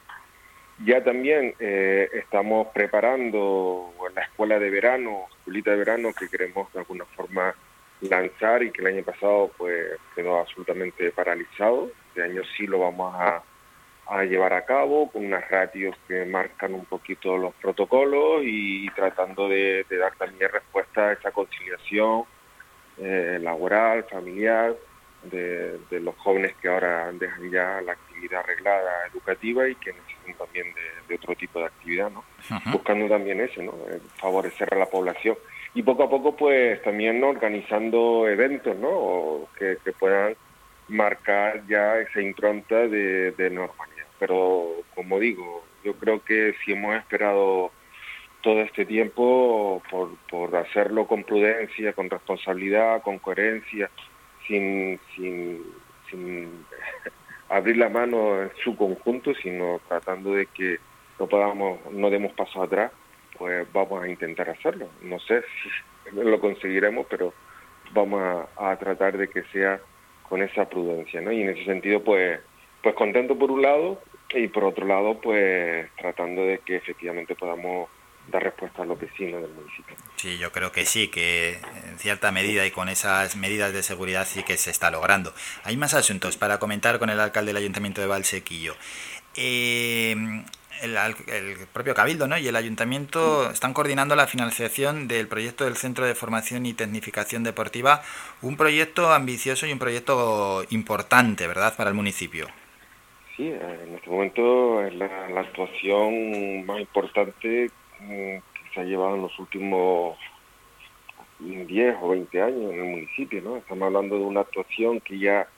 Ya 0.86 1.04
también 1.04 1.54
eh, 1.60 2.08
estamos 2.14 2.68
preparando 2.68 3.92
la 4.14 4.22
escuela 4.22 4.58
de 4.58 4.70
verano, 4.70 5.26
escuelita 5.38 5.72
de 5.72 5.76
verano, 5.76 6.14
que 6.18 6.28
queremos 6.28 6.72
de 6.72 6.78
alguna 6.78 7.04
forma 7.04 7.54
lanzar 8.00 8.62
y 8.62 8.70
que 8.70 8.80
el 8.80 8.86
año 8.86 9.02
pasado 9.02 9.50
pues 9.58 9.90
quedó 10.14 10.38
absolutamente 10.38 11.10
paralizado. 11.12 11.90
Este 12.08 12.22
año 12.22 12.42
sí 12.56 12.66
lo 12.66 12.78
vamos 12.78 13.14
a, 13.14 13.42
llevar 14.24 14.54
a 14.54 14.64
cabo 14.64 15.10
con 15.10 15.26
unas 15.26 15.48
ratios 15.50 15.94
que 16.08 16.24
marcan 16.24 16.74
un 16.74 16.86
poquito 16.86 17.36
los 17.36 17.54
protocolos 17.54 18.42
y, 18.42 18.88
tratando 18.90 19.48
de 19.48 19.84
dar 19.90 20.14
también 20.16 20.50
respuesta 20.50 21.08
a 21.08 21.12
esa 21.12 21.30
conciliación 21.30 22.24
eh, 22.98 23.38
laboral, 23.40 24.04
familiar, 24.04 24.74
de, 25.24 25.78
de 25.90 26.00
los 26.00 26.16
jóvenes 26.16 26.54
que 26.60 26.68
ahora 26.68 27.12
dejan 27.12 27.50
ya 27.50 27.80
la 27.82 27.92
actividad 27.92 28.40
arreglada 28.40 29.06
educativa 29.12 29.68
y 29.68 29.74
que 29.76 29.92
necesitan 29.92 30.34
también 30.34 30.66
de, 30.74 30.80
de 31.08 31.14
otro 31.14 31.34
tipo 31.36 31.60
de 31.60 31.66
actividad, 31.66 32.10
¿no? 32.10 32.24
Buscando 32.72 33.08
también 33.08 33.40
eso, 33.40 33.62
¿no? 33.62 33.72
Eh, 33.88 34.00
Favorecer 34.16 34.72
a 34.74 34.78
la 34.78 34.86
población. 34.86 35.36
Y 35.74 35.82
poco 35.82 36.02
a 36.02 36.10
poco, 36.10 36.36
pues 36.36 36.82
también 36.82 37.20
¿no? 37.20 37.28
organizando 37.28 38.28
eventos, 38.28 38.76
¿no? 38.76 38.88
O 38.90 39.48
que, 39.58 39.78
que 39.84 39.92
puedan 39.92 40.34
marcar 40.88 41.66
ya 41.66 41.98
esa 41.98 42.20
impronta 42.20 42.88
de, 42.88 43.30
de 43.32 43.50
normalidad. 43.50 44.06
Pero, 44.18 44.68
como 44.94 45.18
digo, 45.18 45.64
yo 45.84 45.94
creo 45.94 46.22
que 46.22 46.54
si 46.64 46.72
hemos 46.72 46.96
esperado 46.96 47.70
todo 48.42 48.60
este 48.60 48.84
tiempo 48.84 49.82
por, 49.90 50.16
por 50.28 50.54
hacerlo 50.56 51.06
con 51.06 51.24
prudencia, 51.24 51.92
con 51.92 52.10
responsabilidad, 52.10 53.02
con 53.02 53.18
coherencia, 53.18 53.90
sin, 54.46 55.00
sin, 55.14 55.62
sin 56.10 56.66
abrir 57.48 57.76
la 57.76 57.88
mano 57.88 58.42
en 58.42 58.50
su 58.62 58.76
conjunto, 58.76 59.32
sino 59.34 59.80
tratando 59.88 60.34
de 60.34 60.46
que 60.46 60.78
no 61.18 61.26
podamos, 61.26 61.78
no 61.92 62.10
demos 62.10 62.32
paso 62.32 62.62
atrás, 62.62 62.92
pues 63.38 63.66
vamos 63.72 64.02
a 64.02 64.08
intentar 64.08 64.50
hacerlo. 64.50 64.88
No 65.02 65.18
sé 65.20 65.42
si 65.62 66.10
lo 66.16 66.40
conseguiremos, 66.40 67.06
pero 67.08 67.32
vamos 67.92 68.22
a, 68.22 68.70
a 68.70 68.76
tratar 68.78 69.16
de 69.16 69.28
que 69.28 69.44
sea 69.44 69.80
con 70.28 70.42
esa 70.42 70.68
prudencia, 70.68 71.20
¿no? 71.20 71.30
Y 71.30 71.42
en 71.42 71.50
ese 71.50 71.64
sentido, 71.64 72.02
pues, 72.02 72.40
pues 72.82 72.94
contento 72.94 73.38
por 73.38 73.50
un 73.50 73.62
lado 73.62 74.00
y 74.34 74.48
por 74.48 74.64
otro 74.64 74.86
lado, 74.86 75.20
pues 75.20 75.90
tratando 75.96 76.44
de 76.44 76.58
que 76.58 76.76
efectivamente 76.76 77.34
podamos 77.34 77.88
dar 78.28 78.42
respuesta 78.42 78.82
a 78.82 78.84
los 78.84 78.98
vecinos 78.98 79.42
del 79.42 79.50
municipio. 79.52 79.96
Sí, 80.16 80.38
yo 80.38 80.52
creo 80.52 80.72
que 80.72 80.86
sí, 80.86 81.08
que 81.08 81.58
en 81.88 81.98
cierta 81.98 82.30
medida 82.32 82.64
y 82.66 82.70
con 82.70 82.88
esas 82.88 83.36
medidas 83.36 83.72
de 83.72 83.82
seguridad 83.82 84.26
sí 84.26 84.42
que 84.42 84.56
se 84.56 84.70
está 84.70 84.90
logrando. 84.90 85.34
Hay 85.64 85.76
más 85.76 85.94
asuntos 85.94 86.36
para 86.36 86.58
comentar 86.58 86.98
con 86.98 87.10
el 87.10 87.20
alcalde 87.20 87.50
del 87.50 87.62
Ayuntamiento 87.62 88.00
de 88.00 88.06
Valsequillo. 88.06 88.76
Eh, 89.36 90.14
el, 90.82 90.96
el 90.96 91.56
propio 91.72 91.94
Cabildo 91.94 92.26
¿no? 92.26 92.36
y 92.36 92.48
el 92.48 92.56
Ayuntamiento 92.56 93.50
están 93.50 93.72
coordinando 93.72 94.16
la 94.16 94.26
financiación 94.26 95.08
del 95.08 95.28
proyecto 95.28 95.64
del 95.64 95.76
Centro 95.76 96.06
de 96.06 96.14
Formación 96.14 96.66
y 96.66 96.74
Tecnificación 96.74 97.44
Deportiva, 97.44 98.02
un 98.42 98.56
proyecto 98.56 99.12
ambicioso 99.12 99.66
y 99.66 99.72
un 99.72 99.78
proyecto 99.78 100.64
importante, 100.70 101.46
¿verdad?, 101.46 101.76
para 101.76 101.90
el 101.90 101.94
municipio. 101.94 102.48
Sí, 103.36 103.48
eh, 103.48 103.80
en 103.86 103.94
este 103.94 104.10
momento 104.10 104.82
es 104.84 104.94
la, 104.94 105.28
la 105.30 105.40
actuación 105.40 106.66
más 106.66 106.80
importante 106.80 107.70
que 108.08 108.42
se 108.74 108.80
ha 108.80 108.84
llevado 108.84 109.16
en 109.16 109.22
los 109.22 109.38
últimos 109.38 110.18
10 111.38 111.96
o 112.00 112.08
20 112.10 112.42
años 112.42 112.72
en 112.72 112.80
el 112.80 112.90
municipio, 112.90 113.42
¿no? 113.42 113.56
Estamos 113.56 113.86
hablando 113.86 114.18
de 114.18 114.24
una 114.24 114.40
actuación 114.40 115.00
que 115.00 115.18
ya 115.18 115.48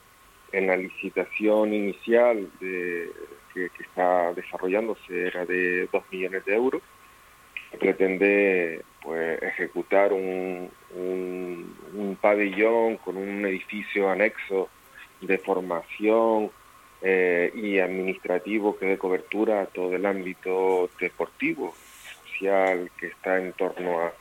en 0.51 0.67
la 0.67 0.77
licitación 0.77 1.73
inicial 1.73 2.49
de, 2.59 3.11
que, 3.53 3.69
está 3.79 4.33
desarrollándose 4.33 5.27
era 5.27 5.45
de 5.45 5.87
2 5.91 6.03
millones 6.11 6.45
de 6.45 6.55
euros, 6.55 6.81
pretende 7.79 8.83
pues 9.01 9.41
ejecutar 9.41 10.13
un, 10.13 10.69
un, 10.95 11.75
un 11.93 12.15
pabellón 12.15 12.97
con 12.97 13.17
un 13.17 13.45
edificio 13.45 14.09
anexo 14.09 14.69
de 15.21 15.37
formación, 15.37 16.51
eh, 17.07 17.51
y 17.53 17.77
administrativo 17.77 18.77
que 18.77 18.87
dé 18.87 18.97
cobertura 18.97 19.61
a 19.61 19.65
todo 19.67 19.95
el 19.95 20.07
ámbito 20.07 20.89
deportivo, 20.99 21.75
social 22.37 22.91
que 22.97 23.07
está 23.07 23.37
en 23.37 23.53
torno 23.53 23.99
a, 23.99 24.13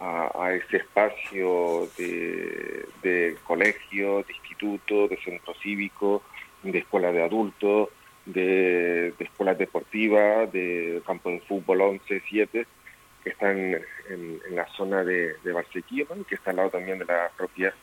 a, 0.00 0.44
a 0.44 0.54
ese 0.54 0.78
espacio 0.78 1.88
de, 1.96 2.86
de 3.02 3.36
colegio, 3.44 4.22
de 4.24 4.32
instituto, 4.32 5.08
de 5.08 5.16
centro 5.18 5.54
cívico, 5.54 6.22
de 6.62 6.78
escuela 6.78 7.12
de 7.12 7.22
adultos, 7.22 7.88
de, 8.26 9.12
de 9.18 9.24
escuelas 9.24 9.58
deportivas, 9.58 10.52
de 10.52 11.02
campo 11.06 11.30
de 11.30 11.40
fútbol 11.40 11.80
11, 11.80 12.22
7, 12.28 12.66
que 13.22 13.30
están 13.30 13.56
en, 13.58 14.40
en 14.48 14.56
la 14.56 14.66
zona 14.76 15.04
de, 15.04 15.34
de 15.42 15.52
Barsequillo, 15.52 16.06
¿no? 16.14 16.24
que 16.24 16.34
está 16.34 16.50
al 16.50 16.56
lado 16.56 16.70
también 16.70 16.98
de 16.98 17.04
la 17.04 17.30
propia 17.36 17.74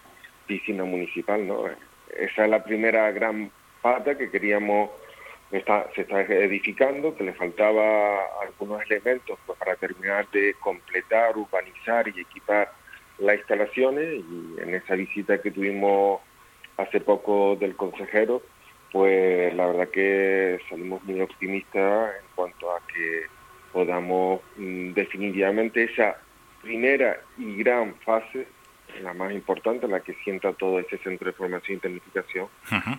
piscina 0.45 0.83
municipal. 0.83 1.45
¿no? 1.45 1.65
Esa 2.17 2.45
es 2.45 2.49
la 2.49 2.63
primera 2.63 3.11
gran 3.11 3.51
pata 3.81 4.17
que 4.17 4.29
queríamos, 4.29 4.89
está, 5.51 5.89
se 5.95 6.01
está 6.01 6.21
edificando, 6.21 7.15
que 7.15 7.23
le 7.23 7.33
faltaba 7.33 8.19
algunos 8.41 8.81
elementos 8.83 9.37
pues, 9.45 9.57
para 9.57 9.75
terminar 9.75 10.29
de 10.31 10.55
completar, 10.59 11.37
urbanizar 11.37 12.07
y 12.07 12.21
equipar 12.21 12.71
las 13.19 13.37
instalaciones 13.37 14.23
y 14.23 14.61
en 14.61 14.75
esa 14.75 14.95
visita 14.95 15.41
que 15.41 15.51
tuvimos 15.51 16.21
hace 16.77 16.99
poco 16.99 17.55
del 17.55 17.75
consejero, 17.75 18.41
pues 18.91 19.53
la 19.55 19.67
verdad 19.67 19.89
que 19.89 20.59
salimos 20.69 21.03
muy 21.03 21.21
optimistas 21.21 22.11
en 22.19 22.25
cuanto 22.35 22.71
a 22.71 22.79
que 22.87 23.23
podamos 23.73 24.41
mm, 24.57 24.93
definitivamente 24.93 25.83
esa 25.83 26.17
primera 26.61 27.19
y 27.37 27.55
gran 27.57 27.95
fase 27.95 28.47
la 29.01 29.13
más 29.13 29.31
importante, 29.31 29.87
la 29.87 29.99
que 29.99 30.13
sienta 30.23 30.53
todo 30.53 30.79
ese 30.79 30.97
centro 30.99 31.27
de 31.27 31.33
formación 31.33 31.77
y 31.77 31.81
tecnificación, 31.81 32.47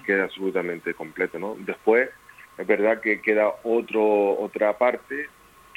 queda 0.05 0.25
absolutamente 0.25 0.95
completo, 0.95 1.39
¿no? 1.39 1.57
Después, 1.59 2.11
es 2.59 2.67
verdad 2.67 3.01
que 3.01 3.21
queda 3.23 3.55
otro 3.63 4.39
otra 4.41 4.77
parte, 4.79 5.27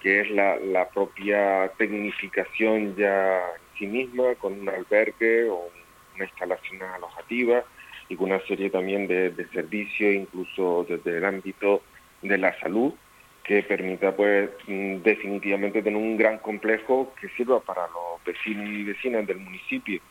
que 0.02 0.22
es 0.22 0.32
la, 0.32 0.90
propia 0.94 1.72
tecnificación 1.78 2.96
ya 2.96 3.38
en 3.40 3.78
sí 3.78 3.88
misma, 3.88 4.36
con 4.36 4.60
un 4.60 4.70
albergue 4.70 5.48
o 5.50 5.70
una 6.16 6.26
instalación 6.26 6.82
alojativa 6.82 7.64
y 8.10 8.16
con 8.16 8.32
una 8.32 8.42
serie 8.48 8.70
también 8.70 9.08
de, 9.08 9.30
de 9.32 9.48
servicios, 9.50 10.14
incluso 10.14 10.86
desde 10.90 11.18
el 11.18 11.26
ámbito 11.26 11.84
de 12.22 12.38
la 12.38 12.58
salud, 12.60 12.94
que 13.44 13.64
permita 13.64 14.16
pues 14.16 14.50
mm, 14.68 14.98
definitivamente 15.04 15.82
tener 15.84 15.98
un 16.02 16.18
gran 16.18 16.40
complejo 16.40 17.14
que 17.20 17.30
sirva 17.30 17.60
para 17.62 17.84
los 17.88 18.24
vecinos 18.26 18.70
y 18.70 18.84
vecinas 18.84 19.26
del 19.28 19.38
municipio 19.40 20.02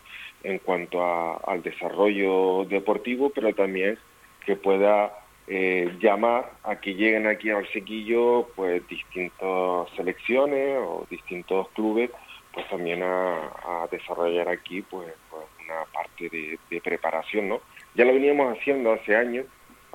en 0.42 0.58
cuanto 0.60 1.02
a- 1.04 1.36
al 1.46 1.62
desarrollo 1.62 2.64
deportivo, 2.66 3.30
pero 3.30 3.54
también 3.54 3.98
que 4.46 4.56
pueda 4.56 5.12
eh, 5.53 5.96
llamar 6.01 6.53
a 6.62 6.76
que 6.80 6.94
lleguen 6.94 7.26
aquí 7.26 7.51
a 7.51 7.57
Valsequillo 7.57 8.46
pues 8.55 8.86
distintas 8.86 9.90
selecciones 9.96 10.78
o 10.78 11.05
distintos 11.11 11.68
clubes 11.70 12.11
pues 12.53 12.68
también 12.68 13.03
a, 13.03 13.34
a 13.82 13.88
desarrollar 13.90 14.48
aquí 14.48 14.82
pues, 14.82 15.09
pues, 15.28 15.42
una 15.64 15.84
parte 15.92 16.28
de, 16.28 16.57
de 16.70 16.80
preparación, 16.80 17.48
¿no? 17.48 17.61
Ya 17.96 18.05
lo 18.05 18.12
veníamos 18.14 18.57
haciendo 18.57 18.92
hace 18.92 19.16
años 19.16 19.46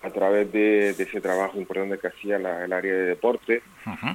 a 0.02 0.10
través 0.10 0.52
de, 0.52 0.94
de 0.94 1.04
ese 1.04 1.22
trabajo 1.22 1.58
importante 1.58 1.98
que 2.00 2.08
hacía 2.08 2.38
la- 2.38 2.66
el 2.66 2.74
área 2.74 2.94
de 2.94 3.06
deporte, 3.06 3.62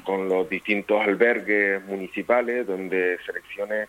con 0.05 0.28
los 0.28 0.49
distintos 0.49 1.01
albergues 1.01 1.82
municipales 1.86 2.66
donde 2.66 3.18
selecciones 3.24 3.88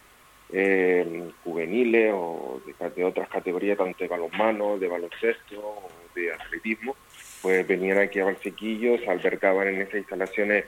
eh, 0.54 1.30
juveniles 1.43 2.12
o 2.14 2.62
de, 2.66 2.89
de 2.89 3.04
otras 3.06 3.30
categorías, 3.30 3.78
tanto 3.78 4.04
de 4.04 4.08
balonmano, 4.10 4.78
de 4.78 4.88
baloncesto 4.88 5.60
o 5.60 5.89
de 6.16 6.34
atletismo, 6.34 6.95
pues 7.42 7.68
venían 7.68 7.98
aquí 7.98 8.20
a 8.20 8.26
Valsequillo, 8.26 8.98
se 9.00 9.10
albergaban 9.10 9.68
en 9.68 9.82
esas 9.82 9.96
instalaciones 9.96 10.66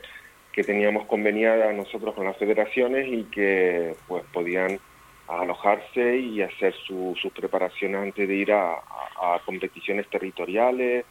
que 0.52 0.64
teníamos 0.64 1.06
conveniada 1.06 1.72
nosotros 1.72 2.14
con 2.14 2.26
las 2.26 2.36
federaciones 2.36 3.08
y 3.08 3.24
que 3.24 3.96
pues 4.06 4.24
podían 4.32 4.78
alojarse 5.26 6.18
y 6.18 6.42
hacer 6.42 6.74
sus 6.86 7.18
preparaciones 7.34 8.00
antes 8.00 8.28
de 8.28 8.34
ir 8.34 8.52
a, 8.52 8.80
competiciones 9.46 10.08
territoriales, 10.08 11.04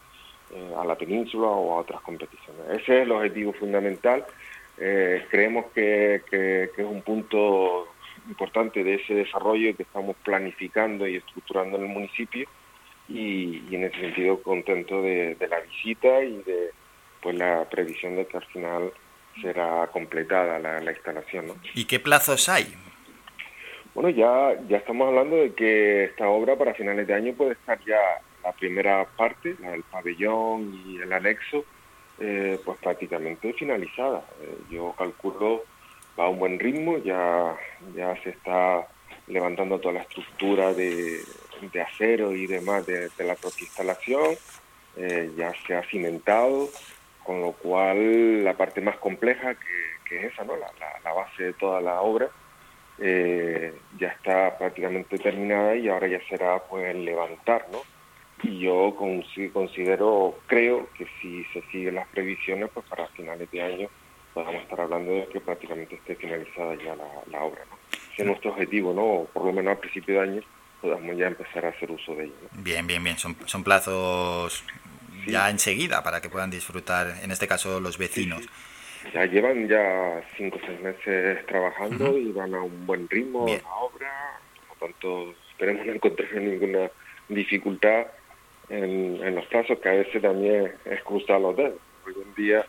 eh, 0.53 0.74
a 0.78 0.86
la 0.86 0.95
península 0.95 1.47
o 1.47 1.74
a 1.74 1.82
otras 1.82 2.01
competiciones. 2.01 2.61
Ese 2.70 2.97
es 2.97 3.03
el 3.03 3.11
objetivo 3.11 3.53
fundamental. 3.53 4.26
Eh, 4.78 5.26
creemos 5.30 5.66
que, 5.74 6.22
es 6.32 6.86
un 6.86 7.01
punto 7.01 7.88
importante 8.28 8.84
de 8.84 8.95
ese 8.95 9.16
desarrollo 9.16 9.76
que 9.76 9.84
estamos 9.84 10.16
planificando 10.24 11.07
y 11.07 11.18
estructurando 11.18 11.78
en 11.78 11.84
el 11.84 11.89
municipio 11.89 12.47
y, 13.09 13.75
en 13.75 13.83
ese 13.83 13.99
sentido 13.99 14.41
contento 14.41 15.01
de, 15.01 15.35
la 15.49 15.59
visita 15.59 16.23
y 16.23 16.41
de 16.43 16.71
pues 17.21 17.35
la 17.35 17.67
previsión 17.69 18.15
de 18.15 18.25
que 18.25 18.37
al 18.37 18.45
final 18.45 18.91
será 19.41 19.87
completada 19.87 20.59
la, 20.59 20.79
la 20.79 20.91
instalación. 20.91 21.47
¿no? 21.47 21.55
¿Y 21.73 21.85
qué 21.85 21.99
plazos 21.99 22.49
hay? 22.49 22.73
Bueno, 23.93 24.09
ya, 24.09 24.59
ya 24.67 24.77
estamos 24.77 25.07
hablando 25.07 25.35
de 25.35 25.53
que 25.53 26.05
esta 26.05 26.27
obra 26.27 26.57
para 26.57 26.73
finales 26.73 27.07
de 27.07 27.13
año 27.13 27.33
puede 27.33 27.53
estar 27.53 27.79
ya 27.85 27.99
la 28.43 28.51
primera 28.51 29.05
parte, 29.05 29.55
la 29.59 29.71
del 29.71 29.83
pabellón 29.83 30.81
y 30.85 30.97
el 30.97 31.13
anexo, 31.13 31.63
eh, 32.19 32.59
pues 32.65 32.77
prácticamente 32.79 33.53
finalizada. 33.53 34.25
Eh, 34.41 34.57
yo 34.71 34.93
calculo 34.97 35.63
va 36.19 36.25
a 36.25 36.29
un 36.29 36.39
buen 36.39 36.59
ritmo, 36.59 36.97
ya, 36.97 37.55
ya 37.95 38.15
se 38.23 38.31
está 38.31 38.87
levantando 39.27 39.79
toda 39.79 39.95
la 39.95 40.01
estructura 40.01 40.73
de, 40.73 41.19
de 41.72 41.82
acero 41.82 42.34
y 42.36 42.47
demás 42.47 42.86
de, 42.86 43.09
la 43.20 43.36
propia 43.36 43.66
instalación, 43.66 44.36
eh, 44.97 45.32
ya 45.36 45.53
se 45.66 45.76
ha 45.76 45.84
cimentado, 45.84 46.70
con 47.24 47.41
lo 47.41 47.53
cual 47.53 48.43
la 48.43 48.55
parte 48.55 48.82
más 48.82 48.97
compleja 48.97 49.55
que, 49.55 50.18
es 50.18 50.32
esa, 50.34 50.43
¿no? 50.43 50.53
La, 50.55 51.14
base 51.14 51.43
de 51.43 51.53
toda 51.53 51.82
la 51.82 52.01
obra, 52.01 52.30
eh, 52.99 53.74
ya 53.97 54.09
está 54.09 54.55
prácticamente 54.57 55.18
terminada 55.18 55.76
y 55.76 55.89
ahora 55.89 56.07
ya 56.07 56.20
será 56.30 56.59
pues 56.59 56.95
levantar, 56.95 57.66
¿no? 57.72 57.80
Y 58.43 58.59
yo 58.59 58.95
considero, 58.95 60.38
creo 60.47 60.88
que 60.97 61.07
si 61.20 61.43
se 61.45 61.61
siguen 61.72 61.95
las 61.95 62.07
previsiones, 62.09 62.70
pues 62.74 62.86
para 62.88 63.07
finales 63.07 63.49
de 63.49 63.61
año 63.61 63.89
podamos 64.34 64.64
estar 64.64 64.82
hablando 64.82 65.11
de 65.11 65.28
que 65.28 65.39
prácticamente 65.39 65.95
esté 65.95 66.16
finalizada 66.16 66.76
ya 66.76 66.95
la, 66.95 67.43
obra, 67.43 67.61
es 68.18 68.26
nuestro 68.26 68.51
objetivo, 68.51 68.93
¿no? 68.93 69.28
Por 69.32 69.45
lo 69.45 69.53
menos 69.53 69.78
a 69.78 69.80
principio 69.80 70.16
de 70.16 70.22
año 70.22 70.41
podamos 70.84 71.17
ya 71.17 71.27
empezar 71.27 71.65
a 71.65 71.69
hacer 71.69 71.89
uso 71.89 72.13
de 72.13 72.25
ello. 72.25 72.34
Bien, 72.51 72.86
bien, 72.86 73.01
bien. 73.01 73.17
Son, 73.17 73.38
son 73.45 73.63
plazos 73.63 74.65
ya 75.25 75.49
enseguida 75.49 76.03
para 76.03 76.19
que 76.19 76.29
puedan 76.29 76.51
disfrutar, 76.51 77.13
en 77.23 77.31
este 77.31 77.47
caso, 77.47 77.79
los 77.79 77.97
vecinos. 77.97 78.43
Ya 79.13 79.25
llevan 79.25 79.69
ya 79.69 80.21
cinco 80.36 80.59
o 80.61 80.65
seis 80.65 80.81
meses 80.81 81.45
trabajando 81.45 82.17
y 82.17 82.34
van 82.34 82.53
a 82.53 82.61
un 82.61 82.86
buen 82.86 83.07
ritmo 83.09 83.45
la 83.47 83.75
obra, 83.75 84.39
por 84.67 84.89
lo 84.89 84.93
tanto 84.93 85.36
esperemos 85.51 85.86
no 85.86 85.93
encontrar 85.93 86.34
ninguna 86.36 86.91
dificultad 87.29 88.07
en, 88.67 89.36
los 89.36 89.45
plazos, 89.45 89.79
que 89.79 89.89
a 89.89 89.93
veces 89.93 90.21
también 90.21 90.73
es 90.84 91.01
cruzar 91.03 91.39
los 91.39 91.55
dedos. 91.55 91.79
Hoy 92.05 92.13
en 92.21 92.36
día 92.36 92.65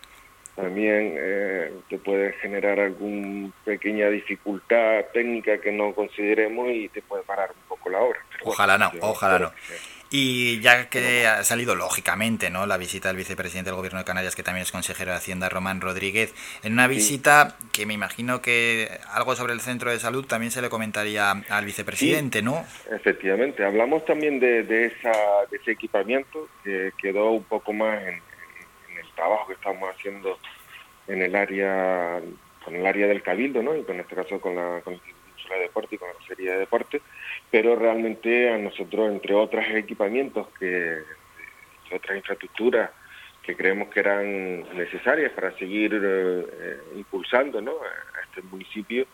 también 0.55 1.15
eh, 1.17 1.73
te 1.89 1.99
puede 1.99 2.33
generar 2.35 2.79
alguna 2.79 3.51
pequeña 3.65 4.09
dificultad 4.09 5.05
técnica 5.13 5.59
que 5.59 5.73
no 5.73 5.93
consideremos 5.95 6.69
y 6.71 6.89
te 6.89 7.03
puede 7.03 7.25
parar 7.25 7.51
un 7.51 7.69
poco 7.69 7.91
la 7.91 8.01
obra. 8.01 8.21
ojalá 8.45 8.79
no, 8.79 8.93
ojalá 9.01 9.39
no. 9.39 9.53
Y 10.11 10.61
ya 10.61 10.89
que 10.91 11.27
ha 11.27 11.43
salido 11.43 11.75
lógicamente 11.75 12.49
no 12.49 12.67
la 12.67 12.77
visita 12.77 13.09
del 13.09 13.17
vicepresidente 13.17 13.71
del 13.71 13.77
Gobierno 13.77 13.99
de 13.99 14.05
Canarias, 14.05 14.37
que 14.37 14.45
también 14.45 14.63
es 14.63 14.71
consejero 14.71 15.11
de 15.11 15.17
Hacienda, 15.17 15.49
Román 15.49 15.81
Rodríguez, 15.81 16.33
en 16.63 16.75
una 16.75 16.87
visita 16.87 17.57
que 17.73 17.85
me 17.85 17.95
imagino 17.95 18.41
que 18.41 19.01
algo 19.13 19.35
sobre 19.35 19.55
el 19.55 19.61
centro 19.61 19.91
de 19.91 19.99
salud 19.99 20.25
también 20.25 20.53
se 20.53 20.63
le 20.63 20.69
comentaría 20.69 21.33
al 21.33 21.65
vicepresidente, 21.65 22.43
¿no? 22.43 22.65
Efectivamente, 22.93 23.65
hablamos 23.65 24.05
también 24.05 24.39
de, 24.39 24.63
de, 24.63 24.87
esa, 24.87 25.11
de 25.51 25.57
ese 25.57 25.73
equipamiento 25.73 26.49
que 26.63 26.93
quedó 26.97 27.33
un 27.33 27.43
poco 27.43 27.73
más 27.73 28.01
en, 28.05 28.23
trabajo 29.15 29.47
que 29.49 29.55
estamos 29.55 29.89
haciendo 29.91 30.39
en 31.07 31.23
el 31.23 31.35
área 31.35 32.21
con 32.65 32.75
el 32.75 32.87
área 32.87 33.07
del 33.07 33.23
cabildo, 33.23 33.63
¿no? 33.63 33.77
Y 33.77 33.83
con 33.83 34.01
este 34.01 34.15
caso 34.15 34.41
con 34.41 34.57
la, 34.57 34.81
con 34.83 34.99
de 35.51 35.61
Deporte 35.61 35.95
y 35.95 35.99
con 35.99 36.09
la 36.09 36.27
serie 36.27 36.53
de 36.53 36.59
deporte, 36.59 37.03
pero 37.51 37.77
realmente 37.77 38.51
a 38.51 38.59
nosotros, 38.59 39.11
entre 39.11 39.35
otros 39.35 39.65
equipamientos, 39.75 40.49
que 40.59 41.01
otras 41.95 42.17
infraestructuras 42.17 42.91
que 43.43 43.55
creemos 43.55 43.89
que 43.89 44.01
eran 44.01 44.77
necesarias 44.77 45.31
para 45.33 45.53
seguir 45.59 46.01
eh, 46.03 46.79
impulsando 46.97 47.61
¿no? 47.61 47.73
a 47.73 48.23
este 48.23 48.43
municipio, 48.43 49.07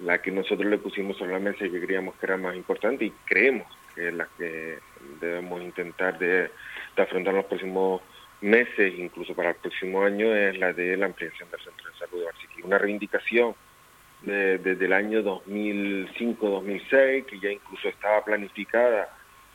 la 0.00 0.20
que 0.20 0.30
nosotros 0.30 0.70
le 0.70 0.78
pusimos 0.78 1.16
sobre 1.16 1.32
la 1.32 1.38
mesa 1.38 1.64
y 1.64 1.70
que 1.70 1.80
creíamos 1.80 2.14
que 2.16 2.26
era 2.26 2.36
más 2.36 2.54
importante 2.54 3.06
y 3.06 3.12
creemos 3.24 3.66
que 3.94 4.08
es 4.08 4.14
la 4.14 4.28
que 4.36 4.78
debemos 5.20 5.62
intentar 5.62 6.18
de, 6.18 6.50
de 6.96 7.02
afrontar 7.02 7.34
los 7.34 7.46
próximos 7.46 8.02
meses, 8.42 8.94
incluso 8.98 9.34
para 9.34 9.50
el 9.50 9.56
próximo 9.56 10.02
año, 10.02 10.34
es 10.34 10.58
la 10.58 10.72
de 10.72 10.96
la 10.96 11.06
ampliación 11.06 11.50
del 11.50 11.60
centro 11.60 11.90
de 11.90 11.98
salud 11.98 12.18
de 12.18 12.24
Barciqui. 12.26 12.62
Una 12.62 12.78
reivindicación 12.78 13.54
desde 14.22 14.84
el 14.84 14.92
año 14.92 15.22
2005-2006, 15.22 17.26
que 17.26 17.40
ya 17.40 17.50
incluso 17.50 17.88
estaba 17.88 18.24
planificada 18.24 19.08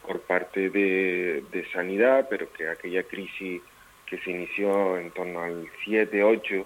por 0.06 0.22
parte 0.22 0.70
de, 0.70 1.66
Sanidad, 1.74 2.28
pero 2.30 2.52
que 2.52 2.68
aquella 2.68 3.04
crisis 3.04 3.62
que 4.06 4.18
se 4.20 4.32
inició 4.32 4.98
en 4.98 5.12
torno 5.12 5.42
al 5.42 5.68
7-8, 5.86 6.66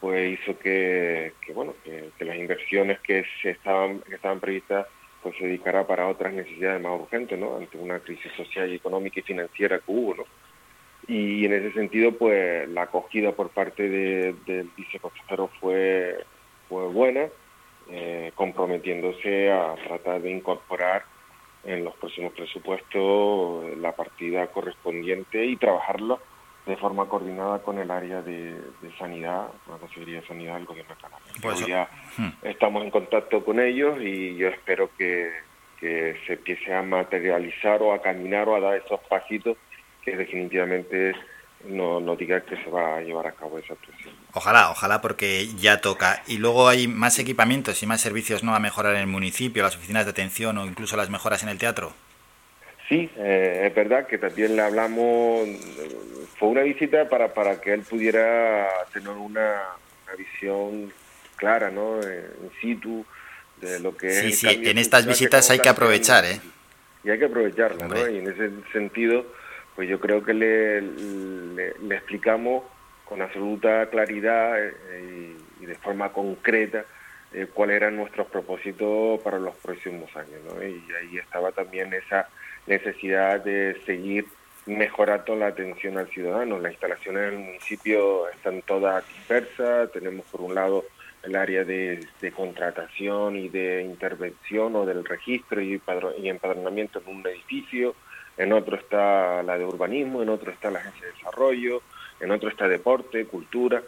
pues 0.00 0.40
hizo 0.40 0.58
que, 0.58 1.32
bueno, 1.54 1.74
que, 1.84 2.10
las 2.24 2.36
inversiones 2.36 2.98
que 3.00 3.24
se 3.40 3.50
estaban, 3.50 4.00
que 4.00 4.16
estaban 4.16 4.40
previstas 4.40 4.86
pues 5.22 5.36
se 5.36 5.46
dedicara 5.46 5.86
para 5.86 6.08
otras 6.08 6.32
necesidades 6.32 6.82
más 6.82 7.00
urgentes, 7.00 7.38
¿no? 7.38 7.56
Ante 7.56 7.78
una 7.78 8.00
crisis 8.00 8.32
social, 8.32 8.72
económica 8.72 9.20
y 9.20 9.22
financiera 9.22 9.78
que 9.78 9.84
hubo, 9.86 10.16
¿no? 10.16 10.24
Y 11.08 11.44
en 11.44 11.52
ese 11.52 11.72
sentido, 11.72 12.12
pues 12.12 12.68
la 12.68 12.82
acogida 12.82 13.32
por 13.32 13.50
parte 13.50 13.88
del 13.88 14.70
viceconsejero 14.76 15.48
fue 15.60 16.24
fue 16.72 16.88
buena, 16.88 17.26
eh, 17.90 18.32
comprometiéndose 18.34 19.52
a 19.52 19.74
tratar 19.86 20.22
de 20.22 20.30
incorporar 20.30 21.04
en 21.64 21.84
los 21.84 21.94
próximos 21.96 22.32
presupuestos 22.32 23.76
la 23.76 23.94
partida 23.94 24.46
correspondiente 24.46 25.44
y 25.44 25.58
trabajarlo 25.58 26.18
de 26.64 26.76
forma 26.78 27.10
coordinada 27.10 27.58
con 27.58 27.78
el 27.78 27.90
área 27.90 28.22
de, 28.22 28.58
sanidad, 28.98 29.48
la 29.68 29.76
Consejería 29.76 30.22
de 30.22 30.26
Sanidad 30.26 30.54
del 30.54 30.64
Gobierno 30.64 30.94
de 30.94 31.00
Canarias. 31.02 31.32
Pues 31.42 31.66
ya 31.66 31.90
hmm. 32.16 32.46
estamos 32.46 32.84
en 32.84 32.90
contacto 32.90 33.44
con 33.44 33.60
ellos 33.60 33.98
y 34.00 34.34
yo 34.36 34.48
espero 34.48 34.88
que, 34.96 35.30
que 35.78 36.16
se 36.26 36.34
empiece 36.34 36.72
a 36.72 36.80
materializar 36.80 37.82
o 37.82 37.92
a 37.92 38.00
caminar 38.00 38.48
o 38.48 38.56
a 38.56 38.60
dar 38.60 38.76
esos 38.76 39.00
pasitos 39.10 39.58
que 40.04 40.16
definitivamente 40.16 41.14
no, 41.68 42.00
no 42.00 42.16
diga 42.16 42.40
que 42.40 42.56
se 42.56 42.70
va 42.70 42.96
a 42.96 43.00
llevar 43.00 43.26
a 43.26 43.32
cabo 43.32 43.58
esa 43.58 43.74
actuación. 43.74 44.14
Ojalá, 44.34 44.70
ojalá 44.70 45.00
porque 45.00 45.46
ya 45.56 45.80
toca. 45.80 46.22
Y 46.26 46.38
luego 46.38 46.68
hay 46.68 46.88
más 46.88 47.18
equipamientos 47.18 47.82
y 47.82 47.86
más 47.86 48.00
servicios 48.00 48.42
no 48.42 48.54
a 48.54 48.60
mejorar 48.60 48.94
en 48.94 49.02
el 49.02 49.06
municipio, 49.06 49.62
las 49.62 49.76
oficinas 49.76 50.04
de 50.04 50.10
atención 50.10 50.58
o 50.58 50.66
incluso 50.66 50.96
las 50.96 51.10
mejoras 51.10 51.42
en 51.42 51.48
el 51.48 51.58
teatro. 51.58 51.92
Sí, 52.88 53.08
eh, 53.16 53.64
es 53.68 53.74
verdad 53.74 54.06
que 54.06 54.18
también 54.18 54.56
le 54.56 54.62
hablamos, 54.62 55.48
fue 56.36 56.48
una 56.48 56.62
visita 56.62 57.08
para, 57.08 57.32
para 57.32 57.60
que 57.60 57.72
él 57.72 57.82
pudiera 57.82 58.68
tener 58.92 59.10
una, 59.10 59.60
visión 60.18 60.92
clara, 61.36 61.70
¿no? 61.70 62.02
En 62.02 62.50
situ 62.60 63.06
de 63.62 63.80
lo 63.80 63.96
que 63.96 64.10
sí, 64.10 64.26
es. 64.26 64.38
Sí, 64.38 64.48
sí, 64.48 64.68
en 64.68 64.76
estas 64.76 65.06
visitas 65.06 65.48
hay 65.50 65.60
que 65.60 65.70
aprovechar, 65.70 66.26
¿eh? 66.26 66.38
Y 67.02 67.08
hay 67.08 67.18
que 67.18 67.24
aprovecharla, 67.24 67.88
¿no? 67.88 68.10
Y 68.10 68.18
en 68.18 68.30
ese 68.30 68.50
sentido 68.72 69.24
pues 69.74 69.88
yo 69.88 70.00
creo 70.00 70.22
que 70.22 70.34
le, 70.34 70.78
explicamos 71.94 72.64
con 73.04 73.22
absoluta 73.22 73.86
claridad 73.90 74.58
eh, 74.58 75.36
y, 75.60 75.66
de 75.66 75.74
forma 75.76 76.12
concreta 76.12 76.84
eh, 77.32 77.46
cuáles 77.52 77.76
eran 77.76 77.96
nuestros 77.96 78.26
propósitos 78.26 79.20
para 79.22 79.38
los 79.38 79.54
próximos 79.56 80.14
años. 80.16 80.40
¿no? 80.46 80.62
Y 80.62 80.82
ahí 81.00 81.18
estaba 81.18 81.52
también 81.52 81.92
esa 81.94 82.28
necesidad 82.66 83.40
de 83.40 83.80
seguir 83.86 84.26
mejorando 84.66 85.34
la 85.36 85.48
atención 85.48 85.98
al 85.98 86.08
ciudadano. 86.08 86.58
Las 86.58 86.72
instalaciones 86.72 87.30
del 87.30 87.38
municipio 87.38 88.28
están 88.28 88.62
todas 88.62 89.06
dispersas, 89.08 89.90
tenemos 89.92 90.26
por 90.26 90.40
un 90.40 90.54
lado 90.54 90.84
el 91.22 91.36
área 91.36 91.64
de, 91.64 92.06
contratación 92.34 93.36
y 93.36 93.48
de 93.48 93.82
intervención 93.82 94.74
o 94.74 94.84
del 94.84 95.04
registro 95.04 95.60
y, 95.60 95.80
y 96.18 96.28
empadronamiento 96.28 97.00
en 97.00 97.16
un 97.16 97.26
edificio, 97.26 97.94
en 98.36 98.52
otro 98.52 98.76
está 98.76 99.42
la 99.42 99.58
de 99.58 99.64
urbanismo, 99.64 100.22
en 100.22 100.28
otro 100.28 100.50
está 100.50 100.70
la 100.70 100.80
agencia 100.80 101.06
de 101.06 101.12
desarrollo, 101.12 101.82
en 102.20 102.30
otro 102.30 102.48
está 102.48 102.68
deporte, 102.68 103.26
cultura, 103.26 103.82